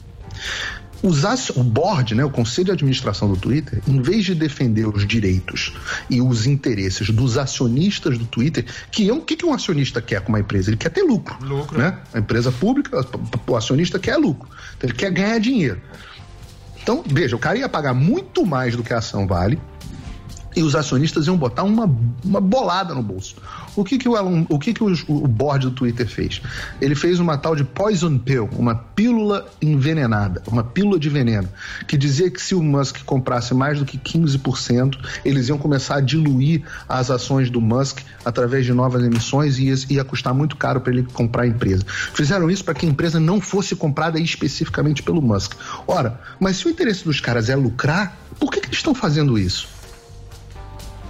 Aci- 1.28 1.52
o 1.54 1.62
board, 1.62 2.14
né, 2.14 2.24
o 2.24 2.30
conselho 2.30 2.66
de 2.66 2.72
administração 2.72 3.28
do 3.28 3.36
Twitter, 3.36 3.80
em 3.86 4.00
vez 4.00 4.24
de 4.24 4.34
defender 4.34 4.88
os 4.88 5.06
direitos 5.06 5.72
e 6.10 6.20
os 6.20 6.46
interesses 6.46 7.10
dos 7.10 7.36
acionistas 7.36 8.16
do 8.18 8.24
Twitter, 8.24 8.64
que 8.90 9.08
é 9.08 9.12
o 9.12 9.20
que, 9.20 9.36
que 9.36 9.44
um 9.44 9.52
acionista 9.52 10.00
quer 10.00 10.20
com 10.22 10.30
uma 10.30 10.40
empresa? 10.40 10.70
Ele 10.70 10.76
quer 10.76 10.88
ter 10.88 11.02
lucro. 11.02 11.36
Lucro. 11.44 11.78
Né? 11.78 11.98
A 12.14 12.18
empresa 12.18 12.50
pública, 12.50 13.06
o 13.46 13.54
acionista 13.56 13.98
quer 13.98 14.16
lucro. 14.16 14.48
Então 14.76 14.88
ele 14.88 14.96
quer 14.96 15.10
ganhar 15.12 15.38
dinheiro. 15.38 15.80
Então, 16.86 17.02
veja, 17.04 17.34
o 17.34 17.38
cara 17.40 17.58
ia 17.58 17.68
pagar 17.68 17.92
muito 17.92 18.46
mais 18.46 18.76
do 18.76 18.84
que 18.84 18.94
a 18.94 18.98
ação 18.98 19.26
vale 19.26 19.60
e 20.56 20.62
os 20.62 20.74
acionistas 20.74 21.26
iam 21.26 21.36
botar 21.36 21.62
uma, 21.64 21.84
uma 22.24 22.40
bolada 22.40 22.94
no 22.94 23.02
bolso. 23.02 23.36
O 23.76 23.84
que 23.84 23.98
que 23.98 24.08
o, 24.08 24.16
Elon, 24.16 24.46
o, 24.48 24.58
que 24.58 24.72
que 24.72 24.82
os- 24.82 25.04
o 25.06 25.26
board 25.28 25.66
do 25.66 25.70
Twitter 25.70 26.08
fez? 26.08 26.40
Ele 26.80 26.94
fez 26.94 27.20
uma 27.20 27.36
tal 27.36 27.54
de 27.54 27.62
poison 27.62 28.16
pill, 28.16 28.48
uma 28.56 28.74
pílula 28.74 29.46
envenenada, 29.60 30.42
uma 30.46 30.64
pílula 30.64 30.98
de 30.98 31.10
veneno, 31.10 31.46
que 31.86 31.98
dizia 31.98 32.30
que 32.30 32.40
se 32.40 32.54
o 32.54 32.62
Musk 32.62 33.04
comprasse 33.04 33.52
mais 33.52 33.78
do 33.78 33.84
que 33.84 33.98
15%, 33.98 34.96
eles 35.24 35.48
iam 35.48 35.58
começar 35.58 35.96
a 35.96 36.00
diluir 36.00 36.62
as 36.88 37.10
ações 37.10 37.50
do 37.50 37.60
Musk 37.60 37.98
através 38.24 38.64
de 38.64 38.72
novas 38.72 39.04
emissões 39.04 39.58
e 39.58 39.66
ia, 39.66 39.74
ia 39.90 40.04
custar 40.04 40.32
muito 40.32 40.56
caro 40.56 40.80
para 40.80 40.92
ele 40.92 41.02
comprar 41.02 41.42
a 41.42 41.46
empresa. 41.46 41.84
Fizeram 42.14 42.50
isso 42.50 42.64
para 42.64 42.72
que 42.72 42.86
a 42.86 42.88
empresa 42.88 43.20
não 43.20 43.42
fosse 43.42 43.76
comprada 43.76 44.18
especificamente 44.18 45.02
pelo 45.02 45.20
Musk. 45.20 45.52
Ora, 45.86 46.18
mas 46.40 46.56
se 46.56 46.66
o 46.66 46.70
interesse 46.70 47.04
dos 47.04 47.20
caras 47.20 47.50
é 47.50 47.56
lucrar, 47.56 48.16
por 48.40 48.50
que, 48.50 48.60
que 48.60 48.68
eles 48.68 48.78
estão 48.78 48.94
fazendo 48.94 49.38
isso? 49.38 49.68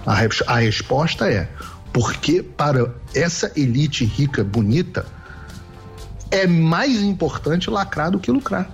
A, 0.07 0.53
a 0.53 0.59
resposta 0.59 1.29
é 1.29 1.47
porque 1.93 2.41
para 2.41 2.93
essa 3.13 3.51
elite 3.55 4.05
rica, 4.05 4.43
bonita, 4.43 5.05
é 6.31 6.45
mais 6.47 7.01
importante 7.01 7.69
lacrar 7.69 8.11
do 8.11 8.19
que 8.19 8.31
lucrar. 8.31 8.69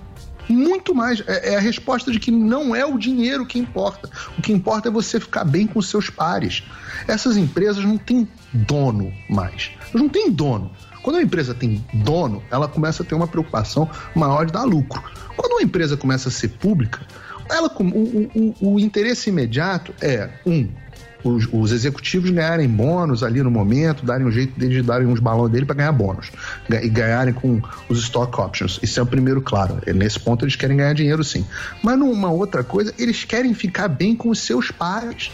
Muito 0.48 0.94
mais. 0.94 1.22
É, 1.26 1.54
é 1.54 1.56
a 1.56 1.60
resposta 1.60 2.10
de 2.12 2.18
que 2.20 2.30
não 2.30 2.74
é 2.76 2.84
o 2.84 2.98
dinheiro 2.98 3.46
que 3.46 3.58
importa. 3.58 4.10
O 4.36 4.42
que 4.42 4.52
importa 4.52 4.88
é 4.88 4.92
você 4.92 5.18
ficar 5.18 5.44
bem 5.44 5.66
com 5.66 5.80
seus 5.80 6.10
pares. 6.10 6.62
Essas 7.08 7.36
empresas 7.36 7.82
não 7.84 7.96
têm 7.96 8.28
dono 8.52 9.10
mais. 9.30 9.70
Não 9.94 10.08
têm 10.08 10.30
dono. 10.30 10.70
Quando 11.02 11.16
uma 11.16 11.22
empresa 11.22 11.54
tem 11.54 11.84
dono, 11.94 12.42
ela 12.50 12.68
começa 12.68 13.02
a 13.02 13.06
ter 13.06 13.14
uma 13.14 13.26
preocupação 13.26 13.88
maior 14.14 14.44
de 14.46 14.52
dar 14.52 14.64
lucro. 14.64 15.02
Quando 15.36 15.52
uma 15.52 15.62
empresa 15.62 15.96
começa 15.96 16.28
a 16.28 16.32
ser 16.32 16.48
pública, 16.48 17.00
ela, 17.50 17.68
o- 17.78 18.30
o- 18.62 18.74
o 18.74 18.80
interesse 18.80 19.30
imediato 19.30 19.94
é, 20.00 20.28
um, 20.46 20.68
os, 21.24 21.48
os 21.52 21.72
executivos 21.72 22.30
ganharem 22.30 22.68
bônus 22.68 23.22
ali 23.22 23.42
no 23.42 23.50
momento, 23.50 24.04
darem 24.04 24.26
um 24.26 24.30
jeito 24.30 24.58
deles 24.58 24.76
de 24.76 24.82
darem 24.82 25.06
uns 25.06 25.18
balões 25.18 25.50
dele 25.50 25.64
para 25.64 25.76
ganhar 25.76 25.92
bônus. 25.92 26.30
E 26.70 26.88
ganharem 26.88 27.32
com 27.34 27.60
os 27.88 27.98
stock 27.98 28.38
options. 28.40 28.78
Isso 28.82 29.00
é 29.00 29.02
o 29.02 29.06
primeiro, 29.06 29.40
claro. 29.40 29.78
É, 29.86 29.92
Nesse 29.92 30.20
ponto 30.20 30.44
eles 30.44 30.54
querem 30.54 30.76
ganhar 30.76 30.92
dinheiro 30.92 31.24
sim. 31.24 31.44
Mas 31.82 31.98
numa 31.98 32.30
outra 32.30 32.62
coisa, 32.62 32.92
eles 32.98 33.24
querem 33.24 33.54
ficar 33.54 33.88
bem 33.88 34.14
com 34.14 34.28
os 34.28 34.38
seus 34.40 34.70
pares. 34.70 35.30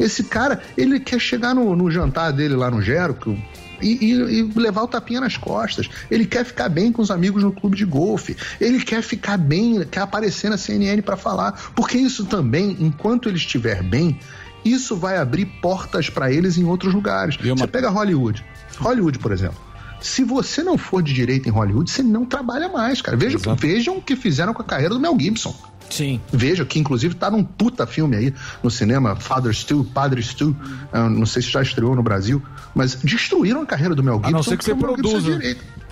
Esse 0.00 0.24
cara, 0.24 0.60
ele 0.76 0.98
quer 0.98 1.20
chegar 1.20 1.54
no, 1.54 1.76
no 1.76 1.90
jantar 1.90 2.32
dele 2.32 2.54
lá 2.56 2.70
no 2.70 2.80
Gero, 2.80 3.14
que 3.14 3.38
e, 3.82 4.12
e- 4.12 4.38
e 4.40 4.42
levar 4.58 4.82
o 4.82 4.88
tapinha 4.88 5.20
nas 5.20 5.36
costas. 5.36 5.90
Ele 6.10 6.24
quer 6.24 6.44
ficar 6.44 6.68
bem 6.68 6.90
com 6.90 7.02
os 7.02 7.10
amigos 7.10 7.42
no 7.42 7.52
clube 7.52 7.76
de 7.76 7.84
golfe. 7.84 8.34
Ele 8.60 8.80
quer 8.82 9.02
ficar 9.02 9.36
bem, 9.36 9.84
quer 9.90 10.00
aparecer 10.00 10.48
na 10.48 10.56
CNN 10.56 11.02
para 11.02 11.16
falar. 11.16 11.52
Porque 11.74 11.98
isso 11.98 12.24
também, 12.24 12.76
enquanto 12.80 13.28
ele 13.28 13.36
estiver 13.36 13.82
bem, 13.82 14.18
isso 14.64 14.96
vai 14.96 15.18
abrir 15.18 15.46
portas 15.60 16.08
para 16.08 16.32
eles 16.32 16.56
em 16.56 16.64
outros 16.64 16.94
lugares. 16.94 17.36
Você 17.36 17.66
pega 17.66 17.90
Hollywood. 17.90 18.44
Hollywood, 18.78 19.18
por 19.18 19.32
exemplo. 19.32 19.58
Se 20.00 20.22
você 20.22 20.62
não 20.62 20.76
for 20.76 21.02
de 21.02 21.14
direito 21.14 21.48
em 21.48 21.52
Hollywood, 21.52 21.90
você 21.90 22.02
não 22.02 22.26
trabalha 22.26 22.68
mais, 22.68 23.00
cara. 23.00 23.16
Vejam, 23.16 23.40
vejam 23.56 23.96
o 23.96 24.02
que 24.02 24.14
fizeram 24.14 24.52
com 24.52 24.60
a 24.60 24.64
carreira 24.64 24.92
do 24.94 25.00
Mel 25.00 25.16
Gibson. 25.18 25.54
Sim. 25.88 26.20
Veja 26.32 26.64
que 26.64 26.78
inclusive 26.78 27.14
tá 27.14 27.30
num 27.30 27.44
puta 27.44 27.86
filme 27.86 28.16
aí 28.16 28.34
no 28.62 28.70
cinema, 28.70 29.16
Father 29.16 29.54
Stu, 29.54 29.84
Padre 29.84 30.22
Stu. 30.22 30.56
Ah, 30.92 31.08
não 31.08 31.26
sei 31.26 31.42
se 31.42 31.50
já 31.50 31.62
estreou 31.62 31.94
no 31.94 32.02
Brasil, 32.02 32.42
mas 32.74 32.94
destruíram 32.96 33.62
a 33.62 33.66
carreira 33.66 33.94
do 33.94 34.02
Mel 34.02 34.16
Gibson. 34.16 34.28
A 34.28 34.32
não 34.32 34.42
ser 34.42 34.56
que 34.56 34.64
você 34.64 34.72
é 34.72 34.74
produza. 34.74 35.40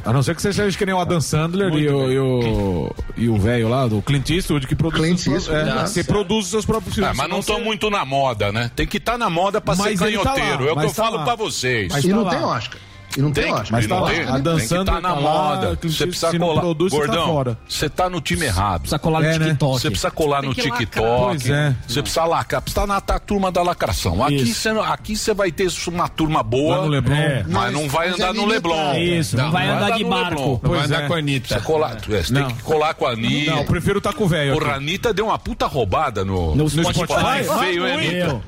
A 0.05 0.13
não 0.13 0.23
ser 0.23 0.35
que 0.35 0.43
você 0.43 0.53
seja 0.53 0.77
que 0.77 0.85
nem 0.85 0.95
o 0.95 0.99
Adam 0.99 1.21
Sandler 1.21 1.73
e 1.75 1.89
o, 1.89 2.11
e 2.11 2.19
o 2.19 2.91
e 3.17 3.29
o 3.29 3.37
velho 3.39 3.69
lá, 3.69 3.87
do 3.87 4.03
Clint 4.03 4.29
Eastwood, 4.31 4.67
que 4.67 4.75
produz 4.75 5.01
Clint 5.01 5.19
seus 5.19 5.47
Eastwood, 5.49 5.69
é. 5.79 5.87
Você 5.87 6.03
produz 6.03 6.47
os 6.47 6.51
seus 6.51 6.65
próprios 6.67 6.95
filmes. 6.95 7.13
Ah, 7.13 7.15
mas 7.15 7.29
não 7.31 7.39
estão 7.39 7.57
você- 7.59 7.65
muito 7.65 7.89
na 7.89 8.05
moda, 8.05 8.51
né? 8.51 8.71
Tem 8.75 8.87
que 8.87 8.97
estar 8.97 9.17
na 9.17 9.31
moda 9.31 9.61
pra 9.61 9.77
Mas 9.77 9.99
ser 10.01 10.07
ele 10.09 10.19
tá 10.19 10.31
lá, 10.31 10.35
canhoteiro. 10.37 10.69
é 10.69 10.73
o 10.73 10.77
que 10.77 10.85
eu 10.85 10.89
tá 10.89 10.95
falo 10.95 11.17
lá. 11.19 11.25
pra 11.25 11.35
vocês. 11.37 11.93
Mas 11.93 12.05
E 12.05 12.09
tá 12.09 12.15
não 12.17 12.25
lá. 12.25 12.31
tem 12.31 12.43
Oscar. 12.43 12.81
E 13.17 13.21
não 13.23 13.31
tem, 13.33 13.45
Tem, 13.45 13.53
Oscar. 13.53 13.69
mas 13.73 13.87
tá 13.87 14.01
lá. 14.01 14.11
tem, 14.11 14.21
A 14.23 14.33
tem 14.33 14.43
Dan 14.43 14.57
que 14.57 14.63
estar 14.63 14.77
Sandler 14.77 15.01
na 15.03 15.09
tá 15.09 15.15
lá, 15.15 15.21
moda. 15.21 15.79
Você 15.83 16.07
precisa 16.07 16.39
colar. 16.39 16.61
produz, 16.61 16.93
você 16.93 17.01
tá 17.01 17.07
Gordão, 17.07 17.27
fora. 17.27 17.59
você 17.69 17.89
tá 17.91 18.11
no 18.11 18.21
time 18.21 18.47
errado. 18.47 18.81
Precisa 18.81 18.99
colar 18.99 19.21
no 19.21 19.27
É, 19.27 19.39
né? 19.39 19.47
TikTok. 19.47 19.81
Você 19.81 19.91
precisa 19.91 20.11
colar 20.11 20.41
Tem 20.41 20.49
no 20.49 20.55
TikTok. 20.55 21.53
é. 21.53 21.75
Você 21.87 22.03
precisa 22.03 22.25
lacrar. 22.25 22.63
Precisa 22.63 22.87
na 22.87 23.01
tá 23.01 23.17
a 23.17 23.19
turma 23.19 23.53
da 23.53 23.63
lacração. 23.63 24.25
Aqui 24.25 24.37
Isso. 24.37 24.55
você, 24.55 24.73
não- 24.73 24.83
aqui 24.83 25.17
você 25.17 25.35
vai 25.35 25.53
ter 25.53 25.69
uma 25.89 26.09
turma 26.09 26.43
boa. 26.43 26.77
Lá 26.77 26.83
no 26.85 26.89
Leblon. 26.89 27.15
É, 27.15 27.45
mas, 27.49 27.73
não 27.73 27.89
vai 27.89 28.11
mas 28.11 28.19
é 28.21 28.23
andar 28.23 28.35
no. 28.35 28.47
Leblon. 28.47 28.95
Isso, 28.95 29.37
não 29.37 29.51
vai 29.51 29.69
andar 29.69 29.91
de 29.91 30.05
barco. 30.05 30.41
Não 30.41 30.71
vai 30.71 30.81
Pois 30.81 30.85
andar 30.85 31.03
é. 31.03 31.07
com 31.09 31.15
a 31.15 31.19
Anitta. 31.19 31.61
Você, 31.61 32.17
é, 32.17 32.23
tem 32.45 32.57
que 32.57 32.63
colar 32.63 32.95
com 32.95 33.07
a 33.07 33.11
Anitta. 33.13 33.51
Não, 33.51 33.59
eu 33.59 33.65
prefiro 33.65 33.99
estar 33.99 34.13
com 34.13 34.25
o 34.25 34.29
velho. 34.29 34.59
Porra, 34.59 34.73
a 34.73 34.77
Anitta 34.77 35.13
deu 35.13 35.27
uma 35.27 35.39
puta 35.39 35.67
roubada 35.67 36.25
no, 36.25 36.55
No 36.55 36.69
Spotify. 36.69 37.45
Feio, 37.61 37.87
hein, 37.87 37.95
Anitta? 37.95 38.43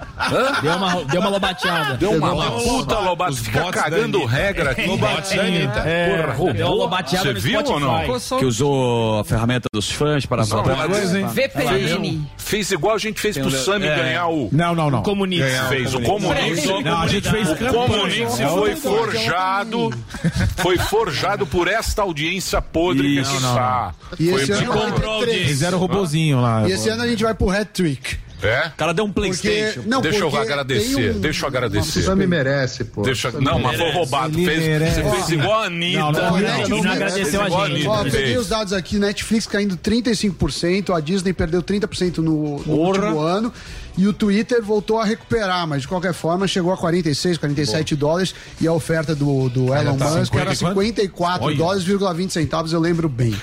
Deu. 0.62 0.76
Uma, 0.76 1.04
deu 1.04 1.20
uma 1.20 1.30
lobateada. 1.30 1.96
Deu 1.96 2.12
uma, 2.12 2.50
puta. 2.50 2.94
Os 3.28 3.38
Fica 3.38 3.70
cagando 3.72 4.18
Anitta. 4.18 4.34
Regra 4.54 4.74
da 4.96 5.42
Anitta. 5.42 5.80
É, 5.80 6.34
Você 7.06 7.32
no 7.32 7.40
viu 7.40 7.60
ou 7.64 7.80
não? 7.80 8.38
Que 8.38 8.44
usou 8.44 9.20
a 9.20 9.24
ferramenta 9.24 9.68
dos 9.72 9.90
fãs 9.90 10.24
para 10.26 10.44
Não, 10.46 10.62
coisa, 10.62 11.18
hein? 11.20 11.26
VPN. 11.26 12.28
Fez 12.36 12.70
igual 12.70 12.94
a 12.94 12.98
gente 12.98 13.20
fez 13.20 13.36
pro 13.36 13.50
Sami 13.50 13.86
é. 13.86 13.96
ganhar 13.96 14.28
o. 14.28 14.48
Não, 14.52 14.74
não, 14.74 14.90
não. 14.90 15.02
Comunista. 15.02 15.66
Fez 15.68 15.94
o 15.94 16.00
comunismo. 16.00 16.80
Não, 16.80 17.00
a 17.00 17.08
gente 17.08 17.28
fez 17.28 17.48
O 17.50 17.54
É 17.54 18.48
foi 18.48 18.76
forjado. 18.76 19.90
Foi 20.56 20.78
forjado 20.78 21.46
por 21.46 21.68
esta 21.68 22.02
audiência 22.02 22.60
podre 22.62 23.14
que 23.14 23.20
Isso, 23.20 23.40
não, 23.40 23.50
está. 23.50 23.94
E 24.18 24.30
Foi 24.30 24.42
esse 24.42 24.52
ano. 24.52 24.72
Fizeram 25.46 25.78
o 25.78 25.80
robozinho 25.80 26.40
lá. 26.40 26.68
E 26.68 26.72
esse 26.72 26.88
ano 26.88 27.02
a 27.02 27.08
gente 27.08 27.22
vai 27.22 27.34
pro 27.34 27.50
Hat 27.50 27.66
Trick. 27.72 28.16
É? 28.46 28.68
O 28.68 28.76
cara 28.76 28.92
deu 28.94 29.04
um 29.04 29.12
Porque, 29.12 29.30
Playstation. 29.30 29.82
não, 29.86 30.00
Deixa 30.02 30.18
eu 30.18 30.30
porque 30.30 30.44
agradecer. 30.44 31.10
um- 31.16 31.20
Deixa 31.20 31.44
eu 31.44 31.48
agradecer. 31.48 32.02
Sammy 32.02 32.26
merece, 32.26 32.84
pô. 32.84 33.02
Deixa, 33.02 33.30
não, 33.32 33.58
mas 33.58 33.78
foi 33.78 33.90
roubado. 33.92 34.34
Fez, 34.34 34.60
merece. 34.60 35.02
você 35.02 35.10
fez 35.16 35.28
igual 35.30 35.62
a 35.62 35.66
Anitta. 35.66 35.98
Não, 35.98 36.12
não, 36.12 36.40
não, 36.40 36.68
não, 36.68 36.82
não 36.82 36.92
agradeceu 36.92 37.40
a 37.40 37.44
gente. 37.48 37.86
Ó, 37.86 37.94
Anitta 37.94 38.10
peguei 38.10 38.36
os 38.36 38.48
dados 38.48 38.72
aqui, 38.72 38.98
Netflix 38.98 39.46
caindo 39.46 39.76
35%, 39.76 40.94
a 40.94 41.00
Disney 41.00 41.32
perdeu 41.32 41.62
30% 41.62 42.18
no, 42.18 42.58
no 42.60 42.72
último 42.74 43.20
ano 43.20 43.52
e 43.96 44.06
o 44.08 44.12
Twitter 44.12 44.62
voltou 44.62 44.98
a 44.98 45.04
recuperar, 45.04 45.66
mas 45.66 45.82
de 45.82 45.88
qualquer 45.88 46.12
forma 46.12 46.46
chegou 46.48 46.72
a 46.72 46.76
46, 46.76 47.38
47 47.38 47.94
dólares 47.96 48.34
e 48.60 48.66
a 48.66 48.72
oferta 48.72 49.14
do, 49.14 49.48
do 49.48 49.72
Elon 49.74 49.96
tá 49.96 50.10
Musk 50.10 50.24
50 50.26 50.40
era 50.40 50.52
e 50.52 50.56
quanto? 50.56 50.68
54 50.80 51.44
Olha. 51.46 51.56
dólares, 51.56 51.84
20 51.84 52.30
centavos, 52.32 52.72
eu 52.72 52.80
lembro 52.80 53.08
bem. 53.08 53.34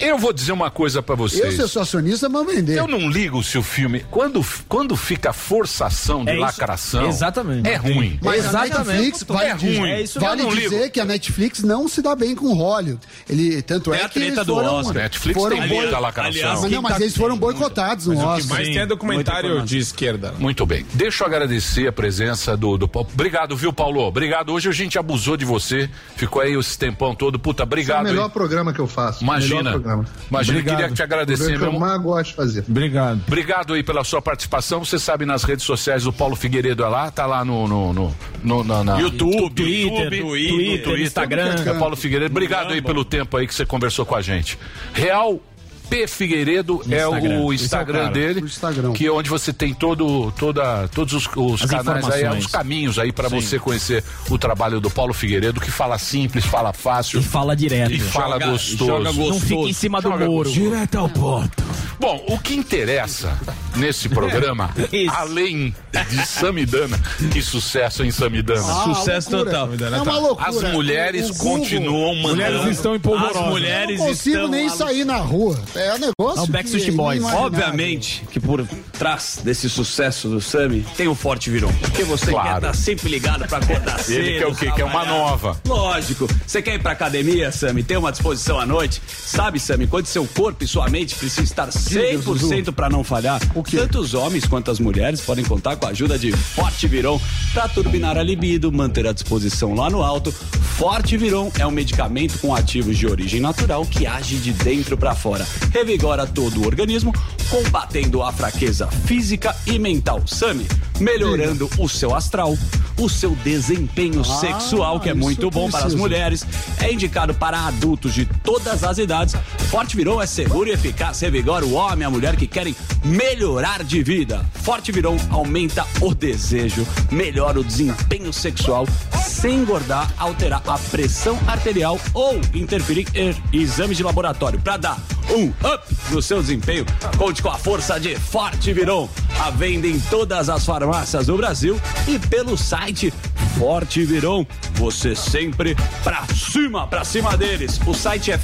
Eu 0.00 0.18
vou 0.18 0.32
dizer 0.32 0.52
uma 0.52 0.70
coisa 0.70 1.02
pra 1.02 1.14
Eu, 1.14 1.18
vocês. 1.18 1.58
eu 1.58 1.66
sou 1.68 1.82
acionista, 1.82 2.28
vou 2.28 2.44
vender. 2.44 2.78
Eu 2.78 2.86
não 2.86 3.10
ligo 3.10 3.42
se 3.42 3.58
o 3.58 3.62
filme. 3.62 4.04
Quando, 4.10 4.44
quando 4.68 4.96
fica 4.96 5.32
forçação 5.32 6.24
de 6.24 6.30
É 6.30 6.34
isso. 6.34 6.40
lacração. 6.42 7.08
Exatamente. 7.08 7.68
É 7.68 7.76
ruim. 7.76 8.18
Mas 8.22 8.44
a 8.54 8.66
Exatamente. 8.66 8.88
Netflix 8.88 9.22
É 9.22 9.24
vale, 9.32 9.54
dizer, 9.54 9.78
ruim. 9.78 9.90
É 9.90 10.02
isso 10.02 10.20
vale 10.20 10.36
mesmo. 10.36 10.50
Eu 10.50 10.54
não 10.54 10.60
dizer 10.62 10.78
ligo. 10.82 10.92
que 10.92 11.00
a 11.00 11.04
Netflix 11.04 11.62
não 11.62 11.88
se 11.88 12.00
dá 12.02 12.14
bem 12.14 12.34
com 12.34 12.52
Hollywood. 12.54 13.00
Ele, 13.28 13.60
tanto 13.62 13.90
Tem 13.90 14.00
é 14.00 14.04
a 14.04 14.08
que 14.08 14.18
eles 14.18 14.28
treta 14.34 14.44
do 14.44 14.54
foram, 14.54 14.74
Oscar. 14.76 14.94
Netflix 15.02 15.40
foram 15.40 15.58
tem 15.58 15.68
muita 15.68 15.98
lacração. 15.98 16.30
aliás, 16.32 16.60
Mas, 16.62 16.70
não, 16.70 16.82
mas 16.82 17.00
eles 17.00 17.16
foram 17.16 17.36
boicotados 17.36 18.06
no 18.06 18.14
O 18.14 18.16
que 18.16 18.24
Oscar. 18.24 18.56
mais 18.56 18.68
tem 18.68 18.78
é 18.78 18.86
documentário 18.86 19.62
de 19.62 19.78
esquerda. 19.78 20.32
Muito 20.38 20.64
bem. 20.64 20.86
Deixa 20.94 21.24
eu 21.24 21.28
agradecer 21.28 21.88
a 21.88 21.92
presença 21.92 22.56
do, 22.56 22.76
do 22.78 22.86
Paulo. 22.88 23.08
Obrigado, 23.12 23.56
viu, 23.56 23.72
Paulo? 23.72 24.00
Obrigado. 24.02 24.52
Hoje 24.52 24.68
a 24.68 24.72
gente 24.72 24.98
abusou 24.98 25.36
de 25.36 25.44
você. 25.44 25.90
Ficou 26.16 26.40
aí 26.42 26.56
esse 26.56 26.78
tempão 26.78 27.14
todo. 27.14 27.38
Puta, 27.38 27.62
Esse 27.62 27.62
é 27.62 27.64
o 27.64 27.66
obrigado. 27.66 28.04
melhor 28.04 28.24
aí. 28.26 28.30
programa 28.30 28.72
que 28.72 28.78
eu 28.80 28.86
faço. 28.86 29.22
Imagina. 29.24 29.78
Programa. 29.88 30.04
Imagina, 30.30 30.58
Obrigado. 30.58 30.76
queria 30.80 30.94
te 30.94 31.00
O 31.00 31.04
agradecer, 31.04 31.58
programa 31.58 31.86
que 31.86 31.92
meu 31.94 32.00
gosto 32.02 32.30
de 32.30 32.34
fazer. 32.34 32.64
Obrigado. 32.68 33.20
Obrigado 33.26 33.74
aí 33.74 33.82
pela 33.82 34.04
sua 34.04 34.20
participação. 34.22 34.84
Você 34.84 34.98
sabe, 34.98 35.24
nas 35.24 35.44
redes 35.44 35.64
sociais 35.64 36.04
do 36.04 36.12
Paulo 36.12 36.36
Figueiredo 36.36 36.82
é 36.84 36.88
lá, 36.88 37.10
tá 37.10 37.26
lá 37.26 37.44
no. 37.44 37.66
no, 37.66 37.92
no, 37.92 38.14
no 38.42 38.64
na, 38.64 38.84
na- 38.84 38.98
YouTube, 38.98 39.62
Twitter, 39.62 40.20
Twitter, 40.20 41.00
Instagram. 41.00 41.54
É 41.66 41.74
Paulo 41.78 41.96
Figueiredo. 41.96 42.30
Obrigado 42.32 42.72
aí 42.72 42.82
pelo 42.82 43.04
tempo 43.04 43.36
aí 43.36 43.46
que 43.46 43.54
você 43.54 43.64
conversou 43.64 44.04
com 44.04 44.14
a 44.14 44.20
gente. 44.22 44.58
Real 44.92 45.40
P 45.88 46.06
Figueiredo 46.06 46.82
é 46.90 46.96
Instagram. 47.02 47.40
o 47.40 47.52
Esse 47.52 47.62
é 47.62 47.66
o 47.66 47.66
Instagram 47.66 48.12
dele, 48.12 48.42
O 48.42 48.46
Instagram. 48.46 48.92
que 48.92 49.06
é 49.06 49.10
onde 49.12 49.28
você 49.30 49.52
tem 49.52 49.72
todo, 49.74 50.30
toda, 50.32 50.86
todos 50.88 51.14
os, 51.14 51.28
os 51.36 51.64
canais 51.64 52.08
aí, 52.10 52.28
os 52.38 52.46
caminhos 52.46 52.98
aí 52.98 53.12
para 53.12 53.28
você 53.28 53.58
conhecer 53.58 54.04
o 54.30 54.38
trabalho 54.38 54.80
do 54.80 54.90
Paulo 54.90 55.12
Figueiredo, 55.14 55.60
que 55.60 55.70
fala 55.70 55.98
simples, 55.98 56.44
fala 56.44 56.72
fácil 56.72 57.20
E 57.20 57.22
fala 57.22 57.56
direto. 57.56 57.92
e 57.92 57.98
fala 58.00 58.34
Joga- 58.34 58.46
gostoso. 58.52 58.86
joga 58.86 59.12
gostoso. 59.12 59.30
Não 59.30 59.40
fica 59.40 59.68
em 59.68 59.72
cima 59.72 60.00
do 60.02 60.10
Joga 60.10 60.24
muro. 60.26 60.50
Direto 60.50 60.98
ao 60.98 61.08
ponto. 61.08 61.62
Bom, 62.00 62.24
o 62.28 62.38
que 62.38 62.54
interessa 62.54 63.36
nesse 63.76 64.08
programa, 64.10 64.70
além 65.16 65.74
de 66.10 66.26
Samidana, 66.26 66.98
que 67.32 67.42
sucesso 67.42 68.04
em 68.04 68.10
Samidana. 68.10 68.60
Ah, 68.60 68.84
Sucesso 68.94 69.30
loucura. 69.34 69.66
total. 69.66 69.92
É 69.98 70.02
uma 70.02 70.18
loucura. 70.18 70.48
As 70.48 70.62
mulheres 70.72 71.30
O 71.30 71.34
Google- 71.34 71.58
continuam 71.58 72.14
mandando. 72.16 72.36
Mulheres 72.36 72.76
estão 72.76 72.94
empolvorosas. 72.94 73.36
As 73.36 73.42
Eu 73.44 73.50
mulheres 73.50 73.98
não 73.98 74.06
consigo 74.06 74.36
estão 74.36 74.48
nem 74.50 74.68
sair 74.68 75.04
na 75.04 75.16
rua. 75.16 75.60
É 75.74 75.94
um 75.94 75.98
negócio. 75.98 76.38
É 76.38 76.42
o 76.42 76.46
que 76.46 76.52
Backstreet 76.52 76.88
é 76.88 76.92
Boys. 76.92 77.22
Obviamente 77.24 78.22
que 78.30 78.38
por 78.38 78.66
trás 78.98 79.40
desse 79.42 79.68
sucesso 79.68 80.28
do 80.28 80.40
Sami 80.40 80.86
tem 80.96 81.08
o 81.08 81.14
Forte 81.14 81.50
Virou. 81.50 81.72
Porque 81.80 82.04
você 82.04 82.30
Claro. 82.30 82.48
quer 82.48 82.56
estar 82.56 82.74
sempre 82.74 83.08
ligado 83.08 83.46
pra 83.48 83.58
acordar 83.58 83.98
cedo. 83.98 84.20
Ele 84.20 84.38
quer 84.38 84.46
o 84.46 84.54
quê? 84.54 84.70
Quer 84.70 84.84
uma 84.84 85.04
nova. 85.04 85.60
Lógico. 85.66 86.28
Você 86.46 86.62
quer 86.62 86.74
ir 86.74 86.78
pra 86.82 86.92
academia, 86.92 87.50
Sami? 87.50 87.82
Ter 87.82 87.96
uma 87.96 88.12
disposição 88.12 88.58
à 88.60 88.64
noite? 88.66 89.02
Sabe, 89.08 89.58
Sami, 89.58 89.86
quando 89.86 90.06
seu 90.06 90.24
corpo 90.26 90.62
e 90.62 90.66
sua 90.68 90.88
mente 90.88 91.14
precisam 91.16 91.44
estar 91.44 91.66
100% 91.88 92.72
pra 92.72 92.88
não 92.88 93.02
falhar, 93.02 93.40
tanto 93.70 93.98
os 93.98 94.14
homens 94.14 94.46
quanto 94.46 94.70
as 94.70 94.78
mulheres 94.78 95.20
podem 95.20 95.44
contar 95.44 95.76
com 95.76 95.86
a 95.86 95.90
ajuda 95.90 96.18
de 96.18 96.32
Forte 96.32 96.86
Viron 96.86 97.20
pra 97.52 97.68
turbinar 97.68 98.16
a 98.16 98.22
libido, 98.22 98.70
manter 98.70 99.06
a 99.06 99.12
disposição 99.12 99.74
lá 99.74 99.88
no 99.88 100.02
alto. 100.02 100.32
Forte 100.32 101.16
Viron 101.16 101.50
é 101.58 101.66
um 101.66 101.70
medicamento 101.70 102.38
com 102.38 102.54
ativos 102.54 102.96
de 102.96 103.06
origem 103.06 103.40
natural 103.40 103.84
que 103.84 104.06
age 104.06 104.36
de 104.36 104.52
dentro 104.52 104.96
pra 104.96 105.14
fora. 105.14 105.46
Revigora 105.72 106.26
todo 106.26 106.60
o 106.60 106.66
organismo, 106.66 107.12
combatendo 107.50 108.22
a 108.22 108.32
fraqueza 108.32 108.86
física 108.86 109.56
e 109.66 109.78
mental. 109.78 110.22
Sami, 110.26 110.66
melhorando 111.00 111.68
o 111.78 111.88
seu 111.88 112.14
astral, 112.14 112.56
o 112.98 113.08
seu 113.08 113.30
desempenho 113.36 114.24
sexual, 114.24 115.00
que 115.00 115.08
é 115.08 115.14
muito 115.14 115.50
bom 115.50 115.70
para 115.70 115.86
as 115.86 115.94
mulheres, 115.94 116.44
é 116.80 116.92
indicado 116.92 117.32
para 117.34 117.66
adultos 117.66 118.12
de 118.12 118.24
todas 118.44 118.84
as 118.84 118.98
idades. 118.98 119.34
Forte 119.70 119.96
Viron 119.96 120.20
é 120.20 120.26
seguro 120.26 120.68
e 120.68 120.72
eficaz, 120.72 121.20
revigora 121.20 121.64
o 121.64 121.77
homem 121.78 122.02
e 122.02 122.04
a 122.04 122.10
mulher 122.10 122.36
que 122.36 122.46
querem 122.46 122.74
melhorar 123.04 123.84
de 123.84 124.02
vida. 124.02 124.44
Forte 124.62 124.90
Viron 124.90 125.16
aumenta 125.30 125.86
o 126.00 126.14
desejo, 126.14 126.86
melhora 127.10 127.60
o 127.60 127.64
desempenho 127.64 128.32
sexual, 128.32 128.86
sem 129.24 129.60
engordar, 129.60 130.12
alterar 130.18 130.62
a 130.66 130.78
pressão 130.78 131.38
arterial 131.46 131.98
ou 132.12 132.40
interferir 132.52 133.06
em 133.14 133.34
exames 133.52 133.96
de 133.96 134.02
laboratório 134.02 134.60
para 134.60 134.76
dar 134.76 134.98
um 135.30 135.48
up 135.48 135.84
no 136.10 136.20
seu 136.20 136.40
desempenho. 136.40 136.84
Conte 137.16 137.42
com 137.42 137.50
a 137.50 137.58
força 137.58 137.98
de 138.00 138.16
Forte 138.16 138.72
Viron. 138.72 139.08
A 139.40 139.50
venda 139.50 139.86
em 139.86 140.00
todas 140.00 140.48
as 140.48 140.64
farmácias 140.64 141.26
do 141.26 141.36
Brasil 141.36 141.80
e 142.06 142.18
pelo 142.18 142.56
site 142.56 143.12
Forte 143.58 144.04
Viron. 144.04 144.44
Você 144.74 145.14
sempre 145.14 145.76
pra 146.02 146.26
cima, 146.34 146.86
pra 146.86 147.04
cima 147.04 147.36
deles. 147.36 147.80
O 147.86 147.94
site 147.94 148.32
é 148.32 148.38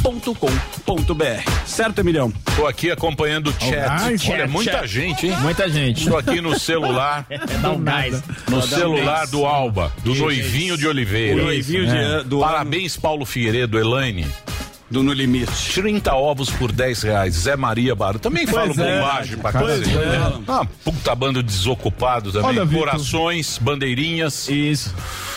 forteviron.com.br. 0.00 1.50
Certo, 1.66 1.98
Emilhão? 2.00 2.32
Tô 2.56 2.66
aqui 2.66 2.90
acompanhando 2.90 3.48
o 3.50 3.52
chat. 3.52 3.74
Ai, 3.88 4.18
chat, 4.18 4.32
Olha, 4.32 4.46
muita 4.48 4.72
chat. 4.72 4.86
gente, 4.88 5.26
hein? 5.26 5.36
Muita 5.40 5.68
gente. 5.68 6.02
Estou 6.02 6.18
aqui 6.18 6.40
no 6.40 6.58
celular. 6.58 7.26
Dá 7.60 7.70
um 7.70 7.80
gás. 7.82 8.22
No 8.48 8.60
Dá 8.60 8.66
celular 8.66 9.26
do 9.26 9.44
Alba, 9.44 9.92
do 10.04 10.12
Que 10.12 10.18
Noivinho 10.20 10.74
isso. 10.74 10.78
de 10.78 10.86
Oliveira. 10.88 11.40
O 11.42 11.44
Noivinho 11.44 11.86
de- 11.86 11.96
É. 11.96 12.24
do 12.24 12.40
Parabéns, 12.40 12.96
Paulo 12.96 13.24
Figueiredo, 13.24 13.78
Elaine. 13.78 14.26
Do 14.90 15.02
No 15.02 15.12
Limite. 15.14 15.72
30 15.72 16.14
ovos 16.14 16.50
por 16.50 16.70
10 16.70 17.02
reais. 17.02 17.32
Zé 17.34 17.56
Maria 17.56 17.94
Baro. 17.94 18.18
Também 18.18 18.46
Pois 18.46 18.76
falo 18.76 18.86
é. 18.86 19.00
bobagem 19.00 19.38
pra 19.38 19.50
cacete. 19.50 19.88
é. 19.96 20.42
Ah, 20.46 20.66
puta 20.84 21.14
bando 21.14 21.42
desocupado 21.42 22.30
também. 22.30 22.58
Olha. 22.58 22.66
Corações, 22.66 23.56
bandeirinhas. 23.56 24.50
Isso. 24.50 24.94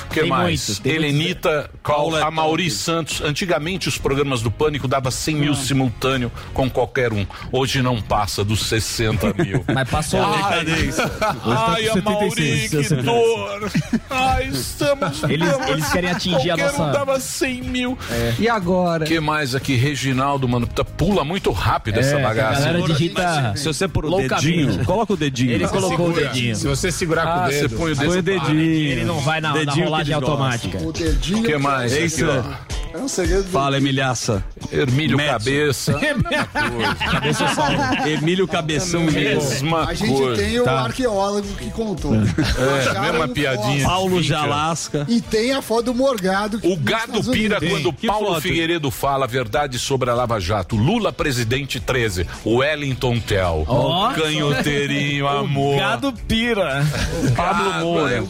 Que 0.10 0.22
Tem 0.22 0.30
mais? 0.30 0.68
muito, 0.70 0.82
tem 0.82 0.94
Helenita, 0.96 1.70
Paula 1.84 2.20
é 2.20 2.24
a 2.24 2.32
Mauri 2.32 2.70
Santos. 2.70 3.22
Antigamente 3.22 3.88
os 3.90 3.98
programas 3.98 4.42
do 4.42 4.50
Pânico 4.52 4.88
dava 4.88 5.12
100 5.12 5.36
mil 5.36 5.56
simultâneo 5.56 6.32
com 6.54 6.70
qualquer 6.70 7.12
um. 7.14 7.26
Hoje 7.52 7.82
não 7.82 8.02
passa 8.02 8.44
dos 8.44 8.66
60 8.68 9.34
mil. 9.44 9.64
Mas 9.74 9.90
passou 9.90 10.22
Ai, 10.24 10.34
a 10.42 10.50
decadência. 10.64 11.12
Ai, 11.46 11.88
a 11.90 11.96
Mauri, 12.02 12.70
que 12.70 12.96
dor. 12.96 13.70
Ai, 14.10 14.48
estamos... 14.48 15.24
Eles- 15.24 15.50
eles 15.70 15.90
querem 15.90 16.10
atingir 16.12 16.52
a 16.52 16.58
qualquer 16.58 16.76
um 16.76 16.78
nossa- 16.86 16.92
dava 17.00 17.20
100 17.20 17.62
mil. 17.64 17.98
E 18.40 18.48
agora? 18.48 19.06
que 19.06 19.20
mais 19.20 19.56
aqui? 19.56 19.76
Reginaldo, 19.76 20.48
mano, 20.48 20.68
tá- 20.68 20.84
pula 20.84 21.24
muito 21.24 21.52
rápido 21.52 22.00
essa 22.00 22.16
É, 22.18 22.22
bagaça. 22.24 22.58
a 22.62 22.66
galera 22.72 22.82
digita 22.88 23.54
Se 23.56 23.66
você 23.68 23.88
pôr 23.88 24.06
o 24.06 24.18
dedinho, 24.18 24.84
coloca 24.86 25.14
o 25.14 25.18
dedinho. 25.18 25.52
Ele 25.52 25.68
colocou 25.68 25.90
Segura. 26.10 26.12
o 26.12 26.28
dedinho. 26.34 26.56
Se 26.56 26.68
você 26.68 26.92
segurar 26.92 27.24
com 27.24 27.30
Ah, 27.42 27.46
o 27.46 27.50
dedo, 27.50 27.70
você 27.70 27.76
põe 27.76 27.92
o 27.92 27.96
dedo. 27.96 28.08
Põe 28.08 28.20
o 28.20 28.22
dedinho. 28.22 28.92
Ele 28.92 29.06
não 29.06 29.20
vai 29.20 29.42
na, 29.42 29.50
na 29.50 29.56
Dedinho 29.60 29.90
gostam. 29.98 30.16
automática. 30.16 30.78
O 30.82 30.92
dedinho. 30.92 31.40
O 31.40 31.44
que 31.44 31.58
mais? 31.58 31.94
É 31.94 31.98
aqui, 31.98 32.06
isso. 32.06 32.26
ó? 32.28 32.85
É 32.96 33.02
um 33.02 33.08
segredo. 33.10 33.44
do- 33.44 33.50
Fala, 33.50 33.78
Emilhaça. 33.78 34.44
Ermílio 34.72 35.18
Médio. 35.18 35.32
Cabeça. 35.34 36.00
Cabeça 37.12 37.48
só. 37.54 38.08
Emílio 38.08 38.48
Cabeção 38.48 39.02
mesmo. 39.02 39.20
Mesma 39.50 39.86
A 39.88 39.94
gente 39.94 40.14
coisa. 40.14 40.42
tem 40.42 40.60
o 40.60 40.64
Tá. 40.64 40.82
arqueólogo 40.84 41.48
que 41.56 41.70
contou. 41.72 42.14
É, 42.16 43.00
mesma 43.02 43.28
piadinha. 43.28 43.86
Paulo 43.86 44.18
Fica. 44.22 44.24
Jalasca. 44.24 45.06
E 45.10 45.20
tem 45.20 45.52
a 45.54 45.62
foto 45.62 45.86
do 45.86 45.96
Morgado. 45.96 46.60
que 46.60 46.68
O 46.68 46.78
gado 46.78 47.22
pira 47.32 47.58
Unidos. 47.58 47.70
quando 47.70 47.94
Que 47.94 48.08
Paulo 48.08 48.28
foto? 48.28 48.42
Figueiredo 48.42 48.90
fala 48.90 49.26
a 49.26 49.28
verdade 49.28 49.78
sobre 49.78 50.10
a 50.10 50.14
Lava 50.14 50.40
Jato. 50.40 50.76
Lula 50.76 51.12
presidente 51.12 51.80
13. 51.80 52.26
Wellington 52.46 53.20
Tell. 53.20 53.66
Ó. 53.68 54.14
Canhoteirinho, 54.14 55.28
amor. 55.28 55.80
Gado 55.80 56.14
pira. 56.28 56.86
Pablo 57.36 57.74
Moura. 57.82 58.24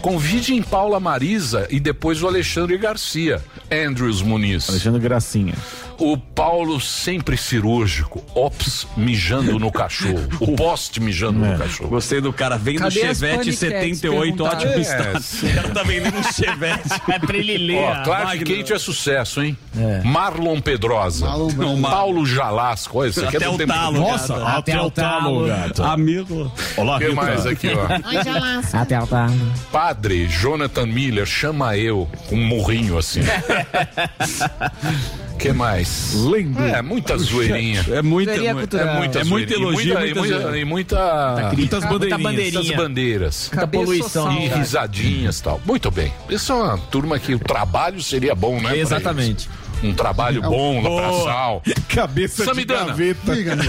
Convide 0.00 0.54
em 0.54 0.62
Paula 0.62 0.98
Marisa 0.98 1.66
e 1.70 1.78
depois 1.78 2.22
o 2.22 2.26
Alexandre 2.26 2.78
Garcia. 2.78 3.42
Andrews 3.70 4.05
Muniz. 4.22 4.68
Alexandre 4.70 5.00
Gracinha. 5.00 5.54
O 5.98 6.16
Paulo 6.18 6.80
sempre 6.80 7.36
cirúrgico. 7.36 8.22
Ops, 8.34 8.86
mijando 8.96 9.58
no 9.58 9.70
cachorro. 9.72 10.26
O 10.40 10.54
poste 10.54 11.00
mijando 11.00 11.38
no 11.38 11.58
cachorro. 11.58 11.88
Gostei 11.90 12.20
do 12.20 12.32
cara. 12.32 12.58
Cadê 12.58 12.76
as 12.84 12.92
Chevette 12.92 13.20
paniquetes? 13.36 13.58
78, 13.58 14.36
Perguntaram. 14.36 14.56
ótimo 14.58 14.72
É, 14.72 14.80
estado. 14.80 15.16
O 15.50 15.54
cara 15.54 15.68
tá 15.70 15.82
vendendo 15.82 16.18
um 16.18 16.22
Chevette. 16.22 16.88
É 17.12 17.18
pra 17.18 17.36
ele 17.36 17.56
ler. 17.58 17.78
Ó, 17.78 17.92
a- 17.92 18.02
Clark. 18.02 18.44
Kent 18.44 18.70
é 18.70 18.78
sucesso, 18.78 19.42
hein? 19.42 19.56
É. 19.78 20.02
Marlon 20.04 20.60
Pedrosa. 20.60 21.26
Marlon 21.26 21.50
Não, 21.52 21.76
Mar- 21.76 21.90
Paulo 21.92 22.26
Jalasco. 22.26 22.98
Olha, 22.98 23.08
isso 23.10 23.24
aqui 23.24 23.36
Até 23.36 23.46
é 23.46 23.48
do 23.48 23.54
o 23.54 23.58
tempo 23.58 23.72
talo, 23.72 23.98
Nossa, 24.00 24.34
gata. 24.38 24.58
até 24.58 24.80
o 24.80 24.90
talo, 24.90 25.46
gato. 25.46 25.82
Amigo. 25.82 26.52
Olá, 26.76 26.98
que 26.98 27.08
mais 27.12 27.46
aqui, 27.46 27.68
ó? 27.70 28.78
Até 28.78 29.00
o 29.00 29.06
tá. 29.06 29.28
Padre 29.72 30.26
Jonathan 30.28 30.86
Miller, 30.86 31.26
chama 31.26 31.76
eu, 31.76 32.08
com 32.28 32.36
um 32.36 32.44
morrinho 32.46 32.98
assim. 32.98 33.20
Que 35.36 35.52
mais? 35.52 36.14
Lembro. 36.14 36.62
É, 36.64 36.80
muita 36.82 37.16
zoeirinha. 37.18 37.84
É 37.90 38.02
muita, 38.02 38.32
Zoeirinha 38.32 38.54
mu- 38.54 38.60
cultural. 38.60 38.86
É 38.86 38.98
muita 38.98 39.18
É 39.20 39.24
muito 39.24 39.48
zoeirinha. 39.50 39.68
elogio, 39.68 39.92
E 39.92 39.94
muita, 39.94 40.00
muita 40.24 40.58
e 40.58 40.64
muita, 40.64 40.96
muita, 41.44 41.56
Muitas 41.56 41.84
bandeirinhas. 41.84 42.22
bandeirinha. 42.22 42.60
muitas 42.62 42.76
bandeiras. 42.76 43.50
Muita 43.52 43.66
poluição. 43.68 44.32
E 44.32 44.48
risadinhas 44.48 45.38
e 45.38 45.42
tal. 45.42 45.60
Muito 45.64 45.90
bem. 45.90 46.12
Isso 46.30 46.52
é 46.52 46.54
uma 46.54 46.78
turma 46.78 47.18
que 47.18 47.34
o 47.34 47.38
trabalho 47.38 48.02
seria 48.02 48.34
bom, 48.34 48.56
né? 48.60 48.68
pra 48.70 48.76
Exatamente. 48.76 49.48
Um 49.82 49.92
trabalho 49.94 50.40
bom 50.42 50.80
lá 50.82 51.02
pra 51.02 51.12
sal. 51.24 51.62
Cabeça 51.88 52.44
Samidana. 52.44 52.92
de 52.94 53.12
gaveta. 53.14 53.34
Diga-me. 53.34 53.62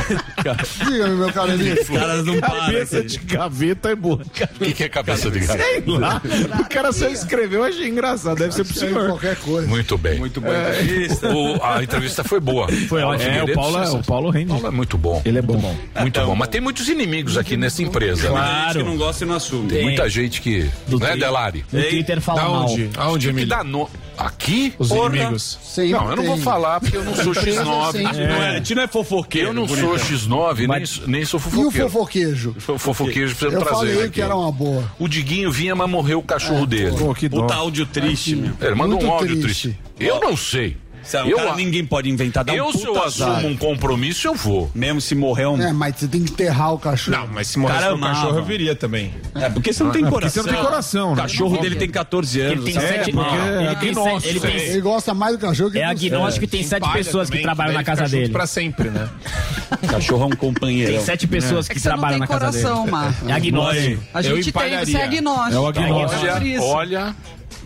Diga-me, 0.85 1.15
meu 1.15 1.33
caro 1.33 1.51
amigo. 1.51 1.81
Os 1.81 1.89
caras 1.89 2.25
não 2.25 2.39
param. 2.39 2.55
Cabeça 2.65 3.03
de 3.03 3.17
gaveta 3.19 3.89
é 3.89 3.95
boa. 3.95 4.15
O 4.15 4.59
que, 4.63 4.73
que 4.73 4.83
é 4.83 4.89
cabeça 4.89 5.29
de 5.29 5.39
gato? 5.39 5.59
Sei 5.61 5.83
lá. 5.85 6.21
O 6.61 6.69
cara 6.69 6.91
só 6.91 7.07
escreveu, 7.09 7.59
eu 7.59 7.65
achei 7.65 7.87
engraçado. 7.89 8.37
Deve 8.37 8.53
ser 8.53 8.63
pro 8.63 8.73
senhor. 8.73 9.07
qualquer 9.07 9.35
coisa. 9.37 9.67
Muito 9.67 9.97
bem. 9.97 10.17
Muito 10.19 10.39
bom. 10.41 10.47
O- 10.49 11.63
a 11.63 11.83
entrevista 11.83 12.23
foi 12.23 12.39
boa. 12.39 12.67
Foi 12.87 13.01
ótimo. 13.03 13.29
É, 13.29 13.43
o 13.43 13.53
Paulo, 13.53 13.77
é- 13.77 13.89
o 13.89 14.03
Paulo 14.03 14.29
rende. 14.29 14.47
Paulo 14.51 14.67
é 14.67 14.71
muito 14.71 14.97
bom. 14.97 15.21
Ele 15.25 15.37
é 15.39 15.41
bom. 15.41 15.75
Muito 15.99 16.21
bom. 16.25 16.35
Mas 16.35 16.47
tem 16.47 16.61
muitos 16.61 16.87
inimigos 16.87 17.37
aqui 17.37 17.57
nessa 17.57 17.83
empresa. 17.83 18.29
né? 18.31 18.63
Gente 18.67 18.77
que 18.79 18.83
não 18.83 18.97
gosta 18.97 19.23
e 19.23 19.27
não 19.27 19.35
assume. 19.35 19.67
Tem 19.67 19.83
muita 19.83 20.09
gente 20.09 20.41
que. 20.41 20.69
Do 20.87 20.99
né, 20.99 21.11
tri- 21.11 21.19
Delari? 21.19 21.65
No 21.71 21.81
Twitter 21.83 22.21
fala 22.21 22.41
Da 22.41 22.47
mal. 22.47 22.63
onde? 22.69 22.89
Aonde, 22.97 23.25
Que 23.27 23.31
Emílio? 23.33 23.49
dá 23.49 23.63
no... 23.63 23.89
Aqui? 24.17 24.73
Os 24.79 24.89
Porra. 24.89 25.15
inimigos. 25.15 25.59
Sempre 25.63 25.91
Não, 25.91 26.09
eu 26.09 26.15
não 26.15 26.23
vou 26.23 26.35
tem. 26.35 26.43
falar 26.43 26.79
porque 26.79 26.97
eu 26.97 27.03
não 27.03 27.15
sou 27.15 27.33
X9. 27.33 27.91
Sempre. 27.93 28.27
Não 28.27 28.35
é, 28.43 28.49
a 28.49 28.53
gente 28.55 28.75
não 28.75 28.83
é 28.83 28.87
fofoqueiro. 28.87 29.49
Eu 29.49 29.53
não 29.53 29.65
bonitão. 29.67 29.97
sou 29.97 30.17
X9, 30.17 30.67
nem, 30.67 31.07
nem 31.15 31.25
sou 31.25 31.39
E 31.39 31.43
o 31.43 31.49
fofoqueiro. 31.49 31.89
fofoquejo? 31.89 32.55
Fo- 32.57 32.77
Fofoqueiro 32.79 33.29
precisa 33.29 33.45
Eu 33.45 33.59
trazer. 33.61 33.75
falei 33.75 33.99
aqui. 34.01 34.09
que 34.11 34.21
era 34.21 34.35
uma 34.35 34.51
boa. 34.51 34.83
O 34.97 35.07
Diguinho 35.07 35.51
vinha, 35.51 35.75
mas 35.75 35.89
morreu 35.89 36.19
o 36.19 36.23
cachorro 36.23 36.65
dele. 36.65 36.95
Pô, 36.97 37.13
que 37.13 37.29
dó. 37.29 37.41
Puta 37.41 37.55
áudio 37.55 37.85
triste, 37.85 38.35
meu. 38.35 38.53
Ele 38.59 38.75
mandou 38.75 39.01
um 39.03 39.11
áudio 39.11 39.39
triste. 39.41 39.69
triste. 39.69 39.79
Eu 39.99 40.19
não 40.19 40.35
sei. 40.35 40.77
Sabe, 41.07 41.31
Eu, 41.31 41.37
cara, 41.37 41.55
ninguém 41.55 41.85
pode 41.85 42.09
inventar. 42.09 42.43
Dá 42.43 42.51
um 42.51 42.55
eu 42.55 42.71
se 42.73 42.83
eu 42.85 43.01
azar. 43.03 43.29
assumo 43.37 43.47
um 43.47 43.55
compromisso, 43.57 44.27
eu 44.27 44.35
vou. 44.35 44.69
Mesmo 44.75 44.99
se 44.99 45.15
morrer 45.15 45.45
um... 45.47 45.61
É, 45.61 45.71
mas 45.71 45.95
você 45.95 46.07
tem 46.07 46.21
que 46.23 46.31
enterrar 46.33 46.73
o 46.73 46.77
cachorro. 46.79 47.17
Não, 47.17 47.27
mas 47.27 47.47
se 47.47 47.57
morresse 47.57 47.79
Cara, 47.79 47.95
o 47.95 47.99
cachorro, 47.99 48.37
eu 48.39 48.43
viria 48.43 48.75
também. 48.75 49.13
É, 49.35 49.49
porque 49.49 49.71
você 49.71 49.83
não 49.83 49.91
tem 49.91 50.01
Porque 50.01 50.15
coração. 50.15 50.43
você 50.43 50.49
não 50.51 50.55
tem 50.57 50.65
coração, 50.65 51.07
O 51.13 51.15
né? 51.15 51.21
cachorro 51.21 51.57
dele 51.59 51.75
tem 51.75 51.89
14 51.89 52.41
anos. 52.41 52.51
Ele 52.67 52.73
tem 52.73 52.73
porque 53.13 53.35
ele 53.35 53.67
é 53.67 53.75
tem 53.75 53.89
agnóstico, 53.89 54.21
sete- 54.21 54.27
ele 54.27 54.39
tem- 54.39 54.67
Ele 54.67 54.81
gosta 54.81 55.13
mais 55.13 55.37
do 55.37 55.39
cachorro 55.39 55.71
que 55.71 55.79
É 55.79 55.85
agnóstico 55.85 56.43
e 56.43 56.47
tem 56.47 56.63
sete 56.63 56.81
Palha 56.81 56.93
pessoas 56.93 57.29
que 57.29 57.39
trabalham 57.41 57.73
na 57.73 57.83
casa 57.83 58.07
dele. 58.07 58.29
Pra 58.31 58.45
sempre, 58.45 58.89
né? 58.89 59.07
Cachorro 59.89 60.23
é 60.23 60.27
um 60.27 60.37
companheiro. 60.37 60.91
Tem 60.93 61.01
sete 61.01 61.25
pessoas 61.27 61.65
É 61.69 61.73
que 61.73 61.79
que 61.79 61.83
trabalham 61.83 62.19
tem 62.19 62.19
na 62.19 62.27
casa 62.27 62.51
dele. 62.51 62.63
coração, 62.63 62.87
Marco. 62.87 63.29
É 63.29 63.33
agnóstico. 63.33 64.03
A 64.13 64.21
gente 64.21 64.51
tem, 64.51 64.79
você 64.85 64.97
é 64.97 65.03
agnóstico. 65.03 65.55
É 65.55 65.59
o 65.59 65.67
agnóstico. 65.67 66.25
Olha, 66.25 66.63
olha. 66.63 67.15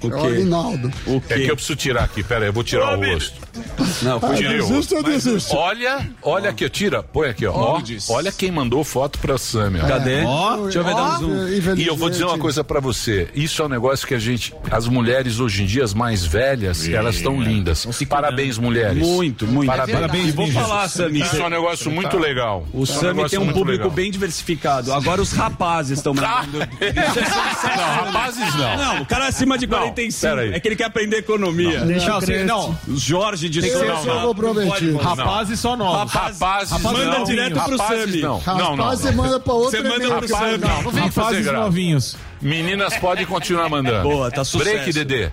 O 0.03 0.07
É 0.07 0.15
o 0.15 0.21
quê? 0.21 0.27
Aguinaldo. 0.27 0.91
O 1.05 1.17
É 1.29 1.33
que 1.35 1.45
quê? 1.45 1.51
eu 1.51 1.55
preciso 1.55 1.75
tirar 1.75 2.03
aqui. 2.03 2.23
Pera 2.23 2.41
aí, 2.45 2.49
eu 2.49 2.53
vou 2.53 2.63
tirar 2.63 2.97
o 2.97 3.03
rosto. 3.05 3.33
Não, 4.01 4.17
Ah, 4.21 4.33
Tirei 4.33 4.59
o 4.59 4.65
rosto. 4.65 4.73
desisto, 4.73 4.95
eu 4.95 5.03
desisto. 5.03 5.55
Olha, 5.55 6.09
olha 6.23 6.49
aqui, 6.49 6.67
tira, 6.69 7.03
põe 7.03 7.29
aqui, 7.29 7.45
ó. 7.45 7.53
Ó, 7.53 7.81
olha 8.09 8.31
quem 8.31 8.49
mandou 8.49 8.83
foto 8.83 9.19
pra 9.19 9.37
Samia. 9.37 9.83
Cadê? 9.83 10.23
Ó, 10.25 10.57
Deixa 10.63 10.79
eu 10.79 10.83
ver, 10.83 10.95
dá 10.95 11.03
um 11.03 11.19
zoom. 11.19 11.75
E 11.77 11.85
eu 11.85 11.95
vou 11.95 12.09
dizer 12.09 12.23
uma 12.25 12.37
coisa 12.37 12.63
pra 12.63 12.79
você. 12.79 13.29
Isso 13.35 13.61
é 13.61 13.65
um 13.65 13.69
negócio 13.69 14.07
que 14.07 14.15
a 14.15 14.19
gente, 14.19 14.53
as 14.71 14.87
mulheres 14.87 15.39
hoje 15.39 15.63
em 15.63 15.65
dia, 15.65 15.83
as 15.83 15.93
mais 15.93 16.25
velhas, 16.25 16.87
elas 16.87 17.15
estão 17.15 17.39
lindas. 17.41 17.85
Parabéns, 18.09 18.57
mulheres. 18.57 19.05
Muito, 19.05 19.45
muito. 19.45 19.67
Parabéns. 19.67 19.95
Parabéns, 19.99 20.27
e 20.29 20.31
vou 20.31 20.47
falar, 20.51 20.87
Sami. 20.89 21.19
Isso 21.21 21.35
é 21.37 21.45
um 21.45 21.49
negócio 21.49 21.91
muito 21.91 22.17
legal. 22.17 22.65
O 22.73 22.79
é 22.79 22.81
um 22.81 22.85
Sami 22.85 23.29
tem 23.29 23.39
um 23.39 23.47
público 23.51 23.83
legal. 23.83 23.91
bem 23.91 24.09
diversificado. 24.09 24.91
Agora 24.93 25.21
os 25.21 25.31
rapazes 25.33 25.97
estão 25.99 26.13
mandando. 26.13 26.59
Não, 27.71 28.05
rapazes 28.05 28.55
não. 28.55 28.77
Não, 28.77 29.01
o 29.01 29.05
cara 29.05 29.27
acima 29.27 29.57
de 29.57 29.65
45. 29.77 30.21
pera 30.21 30.41
aí. 30.41 30.53
é 30.53 30.59
que 30.59 30.67
ele 30.67 30.75
quer 30.75 30.85
aprender 30.85 31.17
economia. 31.17 31.81
Deixa 31.81 32.07
não, 32.07 32.15
eu 32.15 32.21
crer. 32.21 32.45
não, 32.45 32.77
Jorge 32.89 33.49
de 33.49 33.61
ser 33.61 33.71
Sorocaba. 33.71 34.35
prometido. 34.35 34.97
Rapazes 34.97 35.59
só 35.59 35.75
novos. 35.75 36.11
Rapazes, 36.11 36.39
Rapazes, 36.39 36.81
manda 36.81 37.05
não. 37.05 37.23
direto 37.23 37.59
pro 37.59 37.77
Rapazes, 37.77 38.03
Sami. 38.11 38.21
Não, 38.21 38.41
não, 38.45 38.75
não. 38.75 38.83
Rapaz, 38.83 38.99
você 38.99 39.11
manda 39.11 39.39
pra 39.39 39.53
outra 39.53 39.81
Você 39.81 39.87
manda 39.87 40.15
pro 40.17 40.27
Sami. 40.27 40.57
não, 40.57 40.81
não 40.83 40.91
vem 40.91 41.11
fazer 41.11 41.37
Rapazes 41.37 41.53
novinhos. 41.53 42.17
Meninas 42.41 42.97
podem 42.97 43.25
continuar 43.25 43.69
mandando. 43.69 44.07
Boa, 44.09 44.31
tá 44.31 44.43
sucesso. 44.43 44.71
Break, 44.71 44.93
Dedê. 44.93 45.29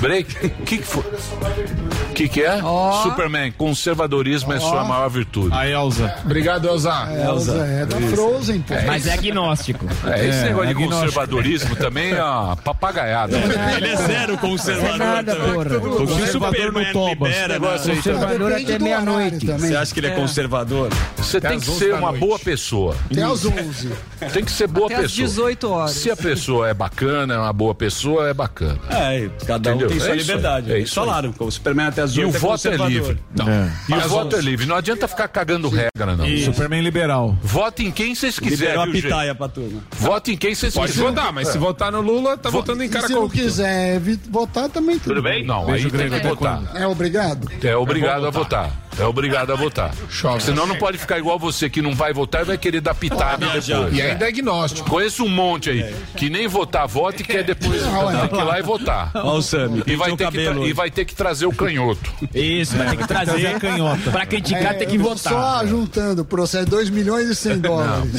Break. 0.00 0.46
O 0.46 0.50
que, 0.64 0.78
que 0.78 0.82
foi? 0.84 1.02
O 1.02 2.12
que, 2.14 2.28
que 2.28 2.42
é? 2.42 2.60
Superman, 3.02 3.52
conservadorismo 3.52 4.52
é 4.52 4.58
sua 4.60 4.84
maior 4.84 5.08
virtude. 5.08 5.54
A 5.54 5.68
Elza. 5.68 6.14
Obrigado, 6.24 6.66
Elza. 6.68 7.08
Elza, 7.12 7.56
é 7.64 7.86
da 7.86 7.96
Frozen, 8.08 8.60
pô. 8.62 8.74
Mas 8.86 9.06
é 9.06 9.12
agnóstico. 9.14 9.86
É, 10.06 10.26
esse 10.28 10.38
É, 10.38 10.42
negócio 10.44 10.66
de 10.66 10.72
agnóstico. 10.72 11.00
conservadorismo 11.00 11.76
também 11.76 12.10
é 12.12 12.22
uma 12.22 12.56
papagaiada. 12.56 13.36
Ele 13.76 13.86
é 13.88 13.96
zero 13.96 14.36
conservador. 14.38 14.98
nada, 14.98 15.34
também. 15.36 15.52
porra. 15.52 15.76
O 15.76 15.80
que 15.80 15.86
o 15.86 16.06
Conservador 16.06 16.26
Superman 16.28 17.08
libera, 17.08 17.60
Conservador 17.60 18.52
até 18.52 18.78
meia-noite. 18.78 19.46
Você 19.46 19.76
acha 19.76 19.94
que 19.94 20.00
ele 20.00 20.06
é 20.08 20.10
conservador? 20.16 20.90
Você 21.16 21.40
tem 21.40 21.58
que 21.60 21.70
11 21.70 21.78
ser 21.78 21.94
uma 21.94 22.12
boa 22.12 22.38
pessoa. 22.38 22.96
Até 23.10 23.22
às 23.22 23.44
11. 23.44 23.92
Tem 24.32 24.44
que 24.44 24.50
ser 24.50 24.66
boa 24.66 24.86
Até 24.86 24.96
às 24.96 25.02
pessoa. 25.02 25.26
18 25.28 25.70
horas. 25.70 25.90
Se 25.92 26.10
a 26.10 26.16
pessoa 26.16 26.68
é 26.68 26.74
bacana, 26.74 27.34
é 27.34 27.38
uma 27.38 27.52
boa 27.52 27.74
pessoa, 27.74 28.28
é 28.28 28.34
bacana. 28.34 28.78
É, 28.90 29.28
cada 29.46 29.74
um. 29.74 29.87
Tem 29.88 29.98
sua 30.00 30.10
É 30.10 30.16
isso 30.16 30.30
aí, 30.30 30.36
liberdade. 30.36 30.72
É 30.72 30.78
isso. 30.78 30.94
Falaram, 30.94 31.34
o 31.38 31.50
Superman 31.50 31.86
até 31.86 32.02
as 32.02 32.12
E 32.12 32.20
o 32.24 32.28
é 32.28 32.32
voto 32.32 32.68
é 32.68 32.76
livre. 32.76 33.18
Não. 33.36 33.48
É. 33.48 33.72
E 33.88 33.94
o 33.94 34.08
voto 34.08 34.36
é 34.36 34.40
livre. 34.40 34.66
Não 34.66 34.76
adianta 34.76 35.06
ficar 35.08 35.28
cagando 35.28 35.68
regra, 35.68 36.16
não. 36.16 36.26
Isso. 36.26 36.46
Superman 36.52 36.82
liberal. 36.82 37.36
Vote 37.42 37.84
em 37.84 37.90
quem 37.90 38.14
vocês 38.14 38.38
quiserem. 38.38 38.74
Liberou 38.74 38.82
a 38.82 39.02
pitaia 39.02 39.34
pra 39.34 39.48
turma. 39.48 39.82
Vote 39.92 40.32
em 40.32 40.36
quem 40.36 40.54
vocês 40.54 40.74
Pode 40.74 40.92
quiserem. 40.92 41.14
votar, 41.14 41.32
mas 41.32 41.48
É. 41.48 41.52
se 41.52 41.58
votar 41.58 41.92
no 41.92 42.00
Lula, 42.00 42.36
tá 42.36 42.50
votando 42.50 42.82
em 42.82 42.88
cara 42.88 43.06
se 43.06 43.12
não 43.12 43.28
quiser 43.28 44.00
votar, 44.30 44.68
também 44.68 44.98
tudo, 44.98 45.14
Tudo 45.14 45.22
bem? 45.22 45.44
Não, 45.44 45.66
Beijo 45.66 45.86
aí 45.88 45.92
tem 46.08 46.10
que 46.20 46.26
votar. 46.28 46.62
É 46.74 46.86
obrigado? 46.86 47.48
É 47.62 47.76
obrigado 47.76 48.26
a 48.26 48.30
votar. 48.30 48.70
É 48.98 49.04
obrigado 49.04 49.52
a 49.52 49.56
votar. 49.56 49.92
Senão 50.40 50.66
não 50.66 50.76
pode 50.76 50.98
ficar 50.98 51.18
igual 51.18 51.38
você 51.38 51.68
que 51.70 51.80
não 51.80 51.94
vai 51.94 52.12
votar 52.12 52.42
e 52.42 52.44
vai 52.44 52.58
querer 52.58 52.80
dar 52.80 52.94
pitada 52.94 53.46
depois. 53.46 53.68
E 53.96 54.02
ainda 54.02 54.24
é 54.24 54.28
agnóstico. 54.28 54.88
Conheço 54.90 55.24
um 55.24 55.28
monte 55.28 55.70
aí 55.70 55.94
que 56.16 56.28
nem 56.28 56.48
votar 56.48 56.86
vota 56.86 57.22
e 57.22 57.24
quer 57.24 57.44
depois 57.44 57.80
tem 57.82 58.28
que 58.28 58.34
ir 58.36 58.44
lá 58.44 58.58
e 58.58 58.62
votar. 58.62 59.10
Ó 59.14 59.36
o 59.36 59.42
Sammy, 59.42 59.82
E 59.86 59.94
vai, 59.96 60.16
ter 60.16 60.30
que 60.30 60.38
e 60.38 60.72
vai 60.72 60.90
ter 60.90 61.04
que 61.04 61.14
trazer 61.14 61.46
o 61.46 61.52
canhoto. 61.52 62.10
Isso, 62.34 62.76
vai 62.76 62.88
ter 62.90 62.96
que 62.96 63.06
trazer. 63.06 63.46
a 63.46 63.60
canhota. 63.60 64.10
Pra 64.10 64.26
criticar, 64.26 64.74
tem 64.76 64.88
que 64.88 64.96
É, 64.96 64.98
votar. 64.98 65.32
Só 65.32 65.66
juntando 65.66 66.22
o 66.22 66.24
processo, 66.24 66.66
2 66.66 66.90
milhões 66.90 67.28
e 67.28 67.34
100 67.34 67.58
dólares. 67.60 68.10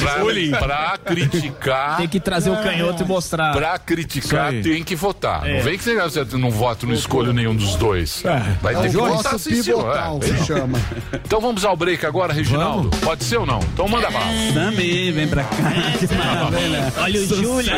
Pra, 0.50 0.58
pra 0.58 0.98
criticar. 0.98 1.96
Tem 1.98 2.08
que 2.08 2.20
trazer 2.20 2.50
o 2.50 2.56
canhoto 2.56 3.02
e 3.02 3.06
mostrar. 3.06 3.52
Pra 3.52 3.78
criticar, 3.78 4.52
tem 4.62 4.82
que 4.82 4.94
votar. 4.96 5.46
É. 5.46 5.56
Não 5.56 5.62
vem 5.64 5.76
que 5.78 5.84
você 5.84 6.24
não 6.36 6.50
vota, 6.50 6.86
não 6.86 6.94
escolho 6.94 7.32
nenhum 7.32 7.54
dos 7.54 7.74
dois. 7.76 8.22
Vai 8.62 8.74
É 8.74 8.78
ter 8.80 8.90
que 8.90 8.96
votar 8.96 9.38
sim, 9.38 9.62
senhor. 9.62 9.78
pivotal, 9.84 10.20
É. 10.22 10.69
Então 11.24 11.40
vamos 11.40 11.64
ao 11.64 11.76
break 11.76 12.04
agora, 12.04 12.32
Reginaldo? 12.32 12.90
Pode 12.98 13.24
ser 13.24 13.38
ou 13.38 13.46
não? 13.46 13.60
Então 13.72 13.88
manda 13.88 14.10
bala. 14.10 14.26
Sammy, 14.52 15.10
vem 15.12 15.28
pra 15.28 15.44
cá. 15.44 15.56
Que 16.00 16.14
maravilha. 16.14 16.92
Olha 16.98 17.20
o 17.20 17.26
Júlio. 17.26 17.72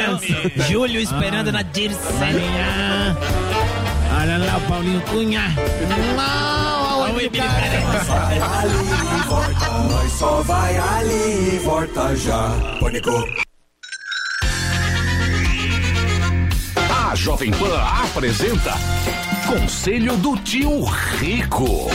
Júlio 0.69 1.01
esperando 1.01 1.51
na 1.53 1.63
Dircênia. 1.63 3.17
Olha 4.21 4.39
lá 4.39 4.57
o 4.57 4.61
Paulinho 4.63 5.01
Cunha. 5.03 5.43
Olha 6.17 7.15
o 7.15 7.21
Emílio 7.21 7.43
Ali 7.43 8.75
e 9.19 9.29
volta, 9.29 9.69
nós 9.91 10.13
só 10.13 10.43
vai 10.43 10.77
ali 10.77 11.57
e 11.57 11.59
volta 11.65 12.17
já. 12.17 12.51
Pânico. 12.79 13.25
A 17.11 17.15
Jovem 17.15 17.51
Pan 17.51 17.79
apresenta 18.05 18.75
Conselho 19.47 20.17
do 20.17 20.37
Tio 20.39 20.85
Rico. 20.85 21.91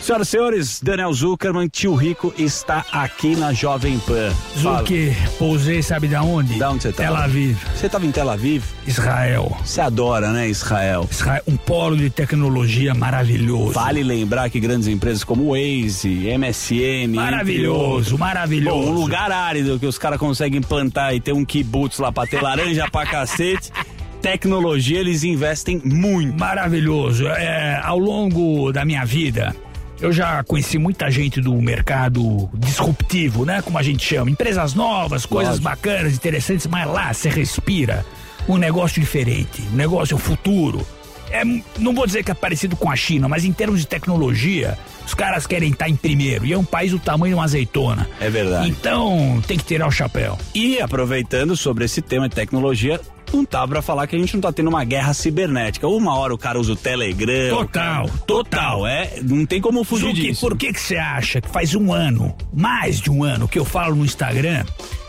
Senhoras 0.00 0.28
e 0.28 0.30
senhores, 0.30 0.80
Daniel 0.82 1.12
Zuckerman, 1.12 1.68
tio 1.68 1.94
Rico, 1.94 2.32
está 2.38 2.82
aqui 2.90 3.36
na 3.36 3.52
Jovem 3.52 3.98
Pan. 3.98 4.32
Zuki, 4.56 5.12
pousei, 5.38 5.82
sabe 5.82 6.08
da 6.08 6.22
onde? 6.22 6.58
Da 6.58 6.70
onde 6.70 6.82
você 6.82 6.92
tá? 6.92 7.02
Tel 7.02 7.14
Aviv, 7.14 7.58
Você 7.76 7.86
estava 7.86 8.06
em 8.06 8.10
Tel 8.10 8.30
Aviv? 8.30 8.64
Israel. 8.86 9.54
Você 9.62 9.82
adora, 9.82 10.30
né, 10.30 10.48
Israel? 10.48 11.06
Israel. 11.10 11.42
Um 11.46 11.58
polo 11.58 11.94
de 11.94 12.08
tecnologia 12.08 12.94
maravilhoso. 12.94 13.72
Vale 13.72 14.02
lembrar 14.02 14.48
que 14.48 14.58
grandes 14.58 14.88
empresas 14.88 15.22
como 15.24 15.50
Waze, 15.50 16.08
MSN... 16.38 17.14
Maravilhoso, 17.14 18.16
maravilhoso. 18.16 18.86
Bom, 18.86 18.90
um 18.90 18.94
lugar 18.94 19.30
árido 19.30 19.78
que 19.78 19.84
os 19.86 19.98
caras 19.98 20.18
conseguem 20.18 20.62
plantar 20.62 21.12
e 21.14 21.20
ter 21.20 21.34
um 21.34 21.44
kibutz 21.44 21.98
lá 21.98 22.10
pra 22.10 22.26
ter 22.26 22.40
laranja 22.42 22.88
pra 22.90 23.04
cacete. 23.04 23.70
Tecnologia, 24.22 24.98
eles 24.98 25.22
investem 25.22 25.80
muito. 25.84 26.38
Maravilhoso. 26.40 27.26
É, 27.28 27.80
ao 27.84 27.98
longo 27.98 28.72
da 28.72 28.84
minha 28.84 29.04
vida, 29.04 29.54
eu 30.00 30.12
já 30.12 30.42
conheci 30.44 30.78
muita 30.78 31.10
gente 31.10 31.40
do 31.40 31.54
mercado 31.60 32.48
disruptivo, 32.54 33.44
né? 33.44 33.62
Como 33.62 33.78
a 33.78 33.82
gente 33.82 34.04
chama. 34.04 34.30
Empresas 34.30 34.74
novas, 34.74 35.26
coisas 35.26 35.58
Lógico. 35.58 35.64
bacanas, 35.64 36.14
interessantes, 36.14 36.66
mas 36.66 36.86
lá 36.86 37.12
você 37.12 37.28
respira 37.28 38.04
um 38.48 38.56
negócio 38.56 39.00
diferente, 39.00 39.62
um 39.72 39.76
negócio 39.76 40.16
futuro. 40.16 40.86
É, 41.30 41.44
não 41.78 41.94
vou 41.94 42.06
dizer 42.06 42.24
que 42.24 42.30
é 42.30 42.34
parecido 42.34 42.74
com 42.74 42.90
a 42.90 42.96
China, 42.96 43.28
mas 43.28 43.44
em 43.44 43.52
termos 43.52 43.80
de 43.80 43.86
tecnologia, 43.86 44.78
os 45.06 45.12
caras 45.12 45.46
querem 45.46 45.70
estar 45.70 45.88
em 45.88 45.96
primeiro. 45.96 46.46
E 46.46 46.52
é 46.54 46.58
um 46.58 46.64
país 46.64 46.90
do 46.90 46.98
tamanho 46.98 47.32
de 47.32 47.34
uma 47.34 47.44
azeitona. 47.44 48.08
É 48.18 48.30
verdade. 48.30 48.68
Então, 48.68 49.42
tem 49.46 49.58
que 49.58 49.64
tirar 49.64 49.86
o 49.86 49.90
chapéu. 49.90 50.38
E 50.54 50.80
aproveitando 50.80 51.54
sobre 51.54 51.84
esse 51.84 52.00
tema 52.00 52.28
de 52.28 52.34
tecnologia, 52.34 52.98
não 53.32 53.44
tá 53.44 53.66
pra 53.66 53.80
falar 53.82 54.06
que 54.06 54.16
a 54.16 54.18
gente 54.18 54.34
não 54.34 54.40
tá 54.40 54.52
tendo 54.52 54.68
uma 54.68 54.84
guerra 54.84 55.12
cibernética. 55.14 55.86
Uma 55.88 56.16
hora 56.16 56.34
o 56.34 56.38
cara 56.38 56.58
usa 56.58 56.72
o 56.72 56.76
Telegram. 56.76 57.50
Total, 57.50 58.06
cara- 58.06 58.18
total, 58.26 58.86
é. 58.86 59.20
Não 59.22 59.44
tem 59.46 59.60
como 59.60 59.84
fugir 59.84 60.08
Zuki, 60.08 60.20
disso. 60.28 60.40
por 60.40 60.56
que 60.56 60.72
que 60.72 60.80
você 60.80 60.96
acha 60.96 61.40
que 61.40 61.48
faz 61.48 61.74
um 61.74 61.92
ano, 61.92 62.34
mais 62.52 63.00
de 63.00 63.10
um 63.10 63.22
ano, 63.24 63.46
que 63.48 63.58
eu 63.58 63.64
falo 63.64 63.94
no 63.96 64.04
Instagram, 64.04 64.64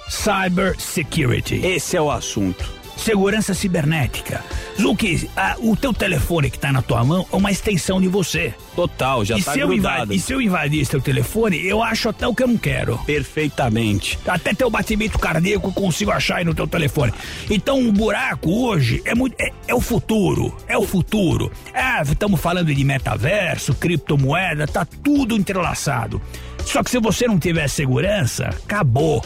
Cyber 0.10 0.76
Security? 0.80 1.56
Esse 1.64 1.96
é 1.98 2.02
o 2.02 2.10
assunto. 2.12 2.78
Segurança 3.00 3.54
cibernética. 3.54 4.44
Zuki, 4.80 5.30
ah, 5.36 5.56
o 5.60 5.76
teu 5.76 5.94
telefone 5.94 6.50
que 6.50 6.60
tá 6.60 6.72
na 6.72 6.82
tua 6.82 7.04
mão 7.04 7.26
é 7.32 7.36
uma 7.36 7.50
extensão 7.50 8.00
de 8.02 8.08
você. 8.08 8.54
Total, 8.76 9.24
já 9.24 9.38
e 9.38 9.44
tá 9.44 9.54
se 9.54 9.60
grudado. 9.60 10.14
E 10.14 10.20
se 10.20 10.34
eu 10.34 10.42
invadir 10.42 10.82
esse 10.82 10.92
teu 10.92 11.02
telefone, 11.02 11.66
eu 11.66 11.82
acho 11.82 12.10
até 12.10 12.28
o 12.28 12.36
que 12.36 12.44
eu 12.44 12.48
não 12.48 12.58
quero. 12.58 12.98
Perfeitamente. 13.06 14.20
Até 14.28 14.54
teu 14.54 14.70
batimento 14.70 15.18
cardíaco 15.18 15.70
eu 15.70 15.74
consigo 15.74 16.12
achar 16.12 16.38
aí 16.38 16.46
no 16.46 16.54
teu 16.54 16.68
telefone. 16.68 17.14
Então 17.50 17.88
o 17.88 17.92
buraco 17.92 18.52
hoje 18.68 19.02
é, 19.06 19.16
muito, 19.16 19.36
é, 19.40 19.52
é 19.68 19.74
o 19.74 19.82
futuro. 19.82 20.56
É 20.68 20.78
o 20.78 20.86
futuro. 20.86 21.52
Ah, 21.74 22.02
estamos 22.04 22.40
falando 22.40 22.74
de 22.74 22.84
metaverso, 22.84 23.74
criptomoeda, 23.74 24.68
tá 24.68 24.86
tudo 24.86 25.36
entrelaçado. 25.36 26.22
Só 26.66 26.84
que 26.84 26.92
se 26.92 27.00
você 27.00 27.28
não 27.28 27.40
tiver 27.40 27.68
segurança, 27.70 28.50
acabou. 28.50 29.24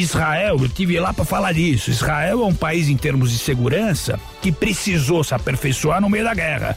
Israel, 0.00 0.56
eu 0.60 0.68
tive 0.68 0.98
lá 0.98 1.12
para 1.12 1.24
falar 1.24 1.52
disso. 1.52 1.90
Israel 1.90 2.42
é 2.42 2.46
um 2.46 2.54
país 2.54 2.88
em 2.88 2.96
termos 2.96 3.30
de 3.30 3.38
segurança 3.38 4.18
que 4.42 4.50
precisou 4.52 5.22
se 5.24 5.34
aperfeiçoar 5.34 6.00
no 6.00 6.08
meio 6.10 6.24
da 6.24 6.34
guerra. 6.34 6.76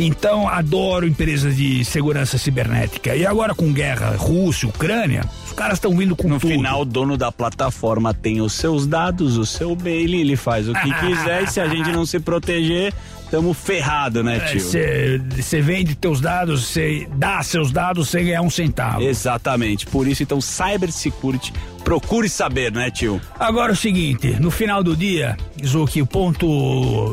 Então, 0.00 0.48
adoro 0.48 1.06
empresas 1.08 1.56
de 1.56 1.84
segurança 1.84 2.38
cibernética. 2.38 3.16
E 3.16 3.26
agora 3.26 3.52
com 3.52 3.72
guerra 3.72 4.14
Rússia, 4.16 4.68
Ucrânia, 4.68 5.24
os 5.44 5.52
caras 5.52 5.74
estão 5.78 5.96
vindo 5.96 6.14
com 6.14 6.28
No 6.28 6.38
tudo. 6.38 6.52
final, 6.52 6.82
o 6.82 6.84
dono 6.84 7.16
da 7.16 7.32
plataforma 7.32 8.14
tem 8.14 8.40
os 8.40 8.52
seus 8.52 8.86
dados, 8.86 9.36
o 9.36 9.44
seu 9.44 9.74
bail, 9.74 10.14
ele 10.14 10.36
faz 10.36 10.68
o 10.68 10.72
que 10.72 10.94
quiser. 11.00 11.42
E 11.42 11.46
se 11.48 11.60
a 11.60 11.66
gente 11.66 11.90
não 11.90 12.06
se 12.06 12.20
proteger, 12.20 12.94
tamo 13.30 13.52
ferrado, 13.54 14.22
né, 14.22 14.40
tio? 14.40 14.60
Você 14.60 15.60
vende 15.60 15.94
teus 15.94 16.20
dados, 16.20 16.66
você 16.66 17.08
dá 17.14 17.42
seus 17.42 17.70
dados 17.70 18.08
sem 18.08 18.24
ganhar 18.24 18.42
um 18.42 18.50
centavo. 18.50 19.02
Exatamente. 19.02 19.86
Por 19.86 20.06
isso, 20.06 20.22
então, 20.22 20.40
cybersecurity, 20.40 21.52
procure 21.84 22.28
saber, 22.28 22.72
né, 22.72 22.90
tio? 22.90 23.20
Agora 23.38 23.72
é 23.72 23.74
o 23.74 23.76
seguinte, 23.76 24.36
no 24.40 24.50
final 24.50 24.82
do 24.82 24.96
dia, 24.96 25.36
Zuki, 25.64 26.02
o 26.02 26.06
ponto. 26.06 26.46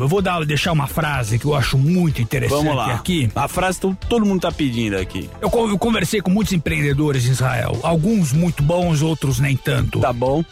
Eu 0.02 0.08
vou 0.08 0.22
dar, 0.22 0.44
deixar 0.46 0.72
uma 0.72 0.88
frase 0.88 1.40
que 1.40 1.46
eu 1.46 1.56
acho 1.56 1.78
muito 1.78 2.22
interessante 2.22 2.58
Vamos 2.58 2.76
lá. 2.76 2.94
aqui. 2.94 3.30
A 3.36 3.48
frase 3.48 3.80
que 3.80 3.96
todo 4.08 4.26
mundo 4.26 4.42
tá 4.42 4.52
pedindo 4.52 4.98
aqui. 4.98 5.30
Eu, 5.42 5.50
eu 5.70 5.78
conversei 5.78 6.22
com 6.22 6.32
muitos 6.32 6.54
empreendedores 6.54 7.26
em 7.28 7.32
Israel, 7.32 7.80
alguns 7.84 8.32
muito 8.34 8.64
bons, 8.64 9.02
outros 9.02 9.40
nem 9.40 9.56
tanto. 9.56 10.00
Tá 10.00 10.14
bom. 10.14 10.44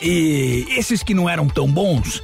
E 0.00 0.66
esses 0.70 1.02
que 1.02 1.12
não 1.12 1.28
eram 1.28 1.48
tão 1.48 1.66
bons, 1.66 2.22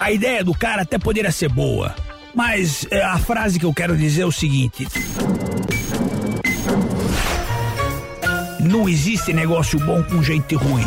a 0.00 0.10
ideia 0.10 0.42
do 0.42 0.54
cara 0.54 0.82
até 0.82 0.98
poderia 0.98 1.30
ser 1.30 1.50
boa. 1.50 1.94
Mas 2.34 2.86
é, 2.90 3.02
a 3.02 3.18
frase 3.18 3.58
que 3.58 3.66
eu 3.66 3.74
quero 3.74 3.96
dizer 3.96 4.22
é 4.22 4.26
o 4.26 4.32
seguinte: 4.32 4.88
Não 8.60 8.88
existe 8.88 9.32
negócio 9.32 9.78
bom 9.80 10.02
com 10.02 10.22
gente 10.22 10.54
ruim. 10.54 10.86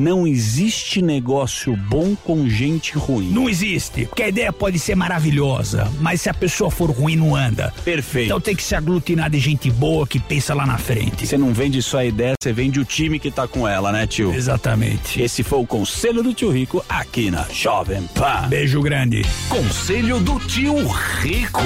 Não 0.00 0.26
existe 0.26 1.02
negócio 1.02 1.76
bom 1.76 2.16
com 2.16 2.48
gente 2.48 2.96
ruim. 2.96 3.28
Não 3.28 3.50
existe. 3.50 4.06
Porque 4.06 4.22
a 4.22 4.28
ideia 4.30 4.50
pode 4.50 4.78
ser 4.78 4.94
maravilhosa, 4.94 5.92
mas 6.00 6.22
se 6.22 6.30
a 6.30 6.32
pessoa 6.32 6.70
for 6.70 6.90
ruim, 6.90 7.16
não 7.16 7.36
anda. 7.36 7.70
Perfeito. 7.84 8.28
Então 8.28 8.40
tem 8.40 8.56
que 8.56 8.62
se 8.62 8.74
aglutinar 8.74 9.28
de 9.28 9.38
gente 9.38 9.70
boa 9.70 10.06
que 10.06 10.18
pensa 10.18 10.54
lá 10.54 10.64
na 10.64 10.78
frente. 10.78 11.26
Você 11.26 11.36
não 11.36 11.52
vende 11.52 11.82
só 11.82 11.98
a 11.98 12.06
ideia, 12.06 12.32
você 12.42 12.50
vende 12.50 12.80
o 12.80 12.84
time 12.84 13.18
que 13.18 13.30
tá 13.30 13.46
com 13.46 13.68
ela, 13.68 13.92
né, 13.92 14.06
tio? 14.06 14.32
Exatamente. 14.32 15.20
Esse 15.20 15.42
foi 15.42 15.58
o 15.58 15.66
conselho 15.66 16.22
do 16.22 16.32
tio 16.32 16.50
Rico 16.50 16.82
aqui 16.88 17.30
na 17.30 17.44
Jovem 17.52 18.04
Pan. 18.14 18.48
Beijo 18.48 18.80
grande. 18.80 19.22
Conselho 19.50 20.18
do 20.20 20.40
Tio 20.40 20.78
Rico. 20.88 21.60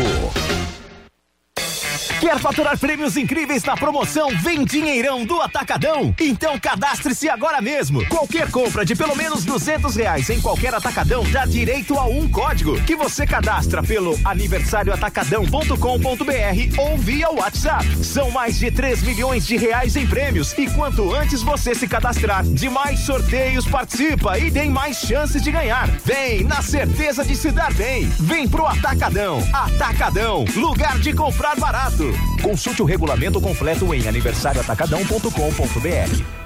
Quer 2.24 2.38
faturar 2.38 2.78
prêmios 2.78 3.18
incríveis 3.18 3.62
na 3.64 3.76
promoção 3.76 4.30
Vem 4.38 4.64
Dinheirão 4.64 5.26
do 5.26 5.42
Atacadão? 5.42 6.14
Então 6.18 6.58
cadastre-se 6.58 7.28
agora 7.28 7.60
mesmo. 7.60 8.02
Qualquer 8.08 8.50
compra 8.50 8.82
de 8.82 8.96
pelo 8.96 9.14
menos 9.14 9.44
duzentos 9.44 9.94
reais 9.94 10.30
em 10.30 10.40
qualquer 10.40 10.74
Atacadão 10.74 11.22
dá 11.30 11.44
direito 11.44 11.98
a 11.98 12.06
um 12.06 12.26
código 12.26 12.80
que 12.84 12.96
você 12.96 13.26
cadastra 13.26 13.82
pelo 13.82 14.18
aniversarioatacadão.com.br 14.24 16.80
ou 16.80 16.96
via 16.96 17.28
WhatsApp. 17.28 17.84
São 18.02 18.30
mais 18.30 18.58
de 18.58 18.70
3 18.70 19.02
milhões 19.02 19.46
de 19.46 19.58
reais 19.58 19.94
em 19.94 20.06
prêmios 20.06 20.56
e 20.56 20.66
quanto 20.70 21.14
antes 21.14 21.42
você 21.42 21.74
se 21.74 21.86
cadastrar, 21.86 22.42
de 22.42 22.70
mais 22.70 23.00
sorteios 23.00 23.66
participa 23.66 24.38
e 24.38 24.50
tem 24.50 24.70
mais 24.70 24.96
chances 24.96 25.42
de 25.42 25.52
ganhar. 25.52 25.90
Vem 26.02 26.42
na 26.42 26.62
certeza 26.62 27.22
de 27.22 27.36
se 27.36 27.50
dar 27.50 27.74
bem. 27.74 28.08
Vem 28.18 28.48
pro 28.48 28.66
Atacadão. 28.66 29.46
Atacadão, 29.52 30.46
lugar 30.56 30.98
de 31.00 31.12
comprar 31.12 31.56
barato. 31.56 32.13
Consulte 32.42 32.82
o 32.82 32.84
regulamento 32.84 33.40
completo 33.40 33.94
em 33.94 34.06
aniversarioatacadão.com.br. 34.06 36.43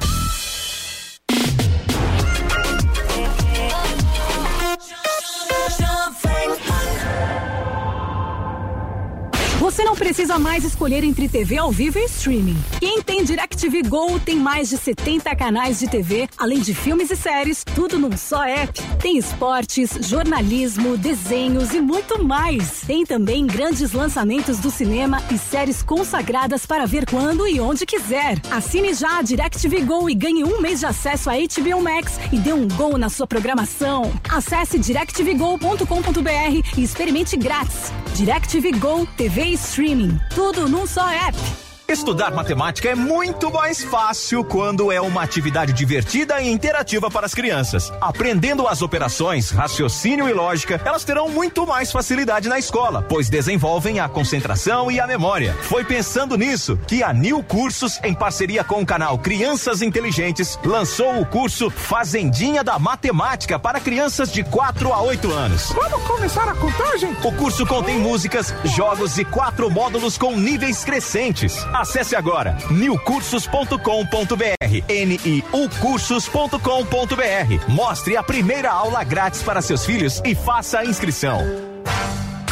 Você 9.79 9.85
não 9.85 9.95
precisa 9.95 10.41
mais 10.41 10.65
escolher 10.65 11.05
entre 11.05 11.29
TV 11.29 11.57
ao 11.57 11.71
vivo 11.71 12.01
e 12.01 12.05
streaming. 12.07 12.59
Quem 12.81 13.01
tem 13.01 13.23
DirecTV 13.23 13.85
Go 13.85 14.19
tem 14.19 14.35
mais 14.35 14.69
de 14.69 14.77
70 14.77 15.37
canais 15.37 15.79
de 15.79 15.87
TV, 15.87 16.29
além 16.37 16.59
de 16.59 16.75
filmes 16.75 17.13
e 17.13 17.17
séries, 17.17 17.63
tudo 17.77 17.97
num 17.97 18.17
só 18.17 18.43
app. 18.43 18.73
Tem 19.01 19.17
esportes, 19.17 19.97
jornalismo, 20.01 20.97
desenhos 20.97 21.73
e 21.75 21.81
muito 21.81 22.25
mais. 22.25 22.81
Tem 22.89 23.07
também 23.07 23.47
grandes 23.47 23.93
lançamentos 23.93 24.59
do 24.59 24.69
cinema 24.69 25.23
e 25.33 25.39
séries 25.39 25.81
consagradas 25.81 26.67
para 26.67 26.85
ver 26.85 27.09
quando 27.09 27.47
e 27.47 27.61
onde 27.61 27.87
quiser. 27.87 28.37
Assine 28.51 28.93
já 28.95 29.19
a 29.21 29.23
DirecTV 29.23 29.83
Go 29.83 30.11
e 30.11 30.15
ganhe 30.17 30.43
um 30.43 30.61
mês 30.61 30.81
de 30.81 30.87
acesso 30.87 31.31
a 31.31 31.35
HBO 31.35 31.81
Max 31.81 32.19
e 32.33 32.37
dê 32.39 32.53
um 32.53 32.67
gol 32.67 32.99
na 32.99 33.09
sua 33.09 33.29
programação. 33.29 34.13
Acesse 34.29 34.77
directvgo.com.br 34.77 36.69
e 36.77 36.83
experimente 36.83 37.37
grátis. 37.37 37.93
DirecTV 38.17 38.73
Go 38.73 39.07
TV 39.17 39.45
e 39.45 39.68
streaming. 39.69 40.19
Tudo 40.35 40.69
num 40.69 40.87
só 40.87 41.09
app. 41.11 41.68
Estudar 41.91 42.33
matemática 42.33 42.91
é 42.91 42.95
muito 42.95 43.51
mais 43.51 43.83
fácil 43.83 44.45
quando 44.45 44.93
é 44.93 45.01
uma 45.01 45.23
atividade 45.23 45.73
divertida 45.73 46.39
e 46.39 46.47
interativa 46.47 47.11
para 47.11 47.25
as 47.25 47.33
crianças. 47.33 47.91
Aprendendo 47.99 48.69
as 48.69 48.83
operações, 48.83 49.51
raciocínio 49.51 50.29
e 50.29 50.35
lógica, 50.35 50.79
elas 50.85 51.03
terão 51.03 51.31
muito 51.31 51.67
mais 51.67 51.91
facilidade 51.91 52.47
na 52.47 52.59
escola, 52.59 53.01
pois 53.09 53.31
desenvolvem 53.31 54.01
a 54.01 54.07
concentração 54.07 54.91
e 54.91 55.01
a 55.01 55.07
memória. 55.07 55.57
Foi 55.63 55.83
pensando 55.83 56.37
nisso 56.37 56.79
que 56.87 57.03
a 57.03 57.11
New 57.11 57.43
Cursos, 57.43 57.99
em 58.05 58.13
parceria 58.13 58.63
com 58.63 58.83
o 58.83 58.87
canal 58.87 59.17
Crianças 59.19 59.81
Inteligentes, 59.81 60.59
lançou 60.63 61.19
o 61.19 61.25
curso 61.25 61.71
Fazendinha 61.71 62.63
da 62.63 62.79
Matemática 62.79 63.59
para 63.59 63.81
crianças 63.81 64.31
de 64.31 64.45
4 64.45 64.93
a 64.93 65.01
8 65.01 65.33
anos. 65.33 65.73
Vamos 65.73 66.07
começar 66.07 66.51
a 66.51 66.55
contagem? 66.55 67.17
O 67.25 67.33
curso 67.33 67.65
contém 67.67 67.99
músicas, 67.99 68.53
jogos 68.77 69.17
e 69.17 69.25
quatro 69.25 69.71
módulos 69.71 70.19
com 70.19 70.37
níveis 70.37 70.85
crescentes. 70.85 71.57
Acesse 71.79 72.17
agora 72.17 72.57
newcursos.com.br, 72.73 74.83
niucursos.com.br. 75.25 77.69
Mostre 77.69 78.17
a 78.17 78.23
primeira 78.23 78.73
aula 78.73 79.05
grátis 79.05 79.45
para 79.45 79.63
seus 79.63 79.87
filhos 79.87 80.21
e 80.25 80.35
faça 80.35 80.81
a 80.81 80.85
inscrição. 80.85 81.39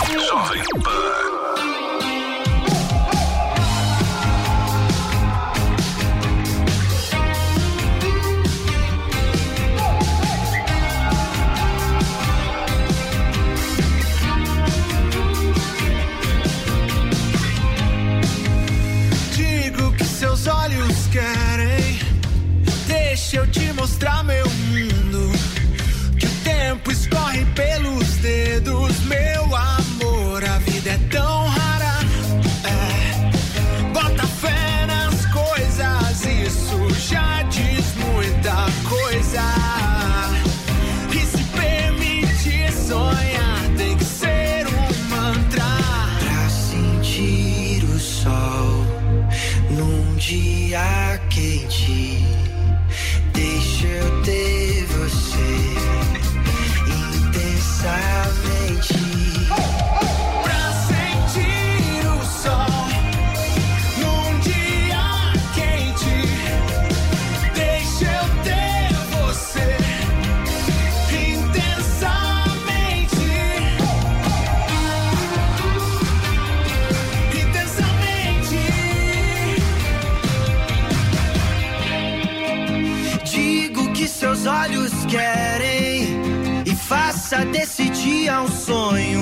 Jovem 0.08 0.62
Pan. 0.80 1.35
Mostrar 24.06 24.22
meu 24.22 24.45
querem 85.08 86.20
e 86.64 86.74
faça 86.74 87.44
desse 87.46 87.88
dia 87.90 88.40
um 88.40 88.48
sonho. 88.48 89.15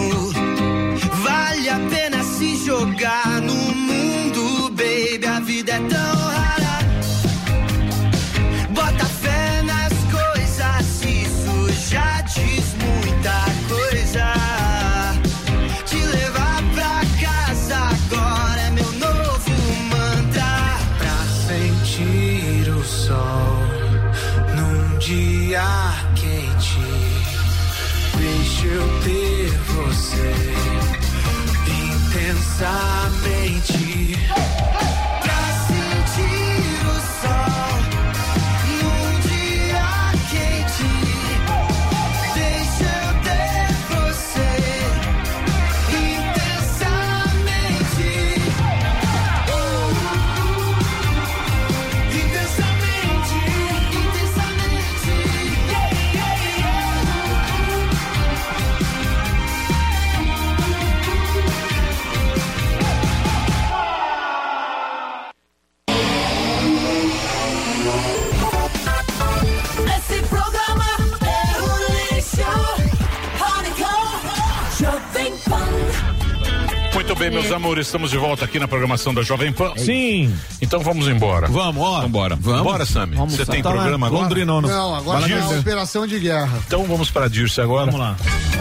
Muito 77.15 77.31
bem, 77.31 77.31
meus 77.31 77.53
amores, 77.53 77.87
estamos 77.87 78.11
de 78.11 78.19
volta 78.19 78.45
aqui 78.45 78.59
na 78.59 78.67
programação 78.67 79.15
da 79.15 79.23
Jovem 79.23 79.53
Pan. 79.53 79.73
Sim. 79.77 80.35
Então 80.61 80.81
vamos 80.81 81.07
embora. 81.07 81.47
Vamos, 81.47 81.81
ó. 81.81 82.01
Vambora. 82.01 82.35
Vamos. 82.41 82.63
Bora, 82.63 82.85
Sami. 82.85 83.15
Vamos, 83.15 83.35
Você 83.37 83.47
tem 83.47 83.63
tá 83.63 83.71
programa 83.71 84.09
agora? 84.09 84.23
Londrinona. 84.25 84.67
Não, 84.67 84.97
agora 84.97 85.21
Vai 85.21 85.31
lá, 85.31 85.37
é 85.37 85.39
a 85.39 85.43
Dirce. 85.45 85.61
operação 85.61 86.07
de 86.09 86.19
guerra. 86.19 86.59
Então 86.67 86.83
vamos 86.87 87.13
para 87.13 87.29
Dirce 87.29 87.61
agora. 87.61 87.87
Vamos 87.89 88.01
lá. 88.01 88.17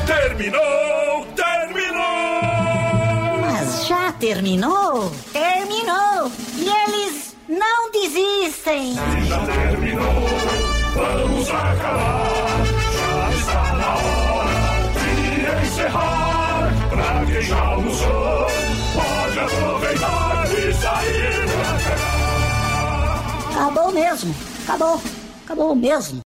Terminou! 0.06 0.61
Terminou! 1.36 2.03
Mas 3.42 3.88
já 3.88 4.11
terminou? 4.11 5.11
Terminou! 5.34 6.32
E 6.56 6.69
eles 6.69 7.36
não 7.50 7.92
desistem! 7.92 8.94
Já 9.28 9.40
terminou! 9.48 10.30
Vamos 10.95 11.50
acabar! 11.50 12.61
Já 13.00 13.36
está 13.36 13.74
na 13.74 13.95
hora 13.95 14.92
de 14.94 15.66
encerrar! 15.66 16.33
Pra 16.94 17.26
quem 17.26 17.42
já 17.42 17.60
almoçou, 17.60 18.48
pode 18.94 19.40
aproveitar 19.40 20.46
e 20.52 20.74
sair 20.74 21.50
pra 21.50 21.80
cá! 21.90 23.52
Acabou 23.52 23.92
mesmo! 23.92 24.36
Acabou! 24.64 25.02
Acabou 25.44 25.76
mesmo! 25.76 26.22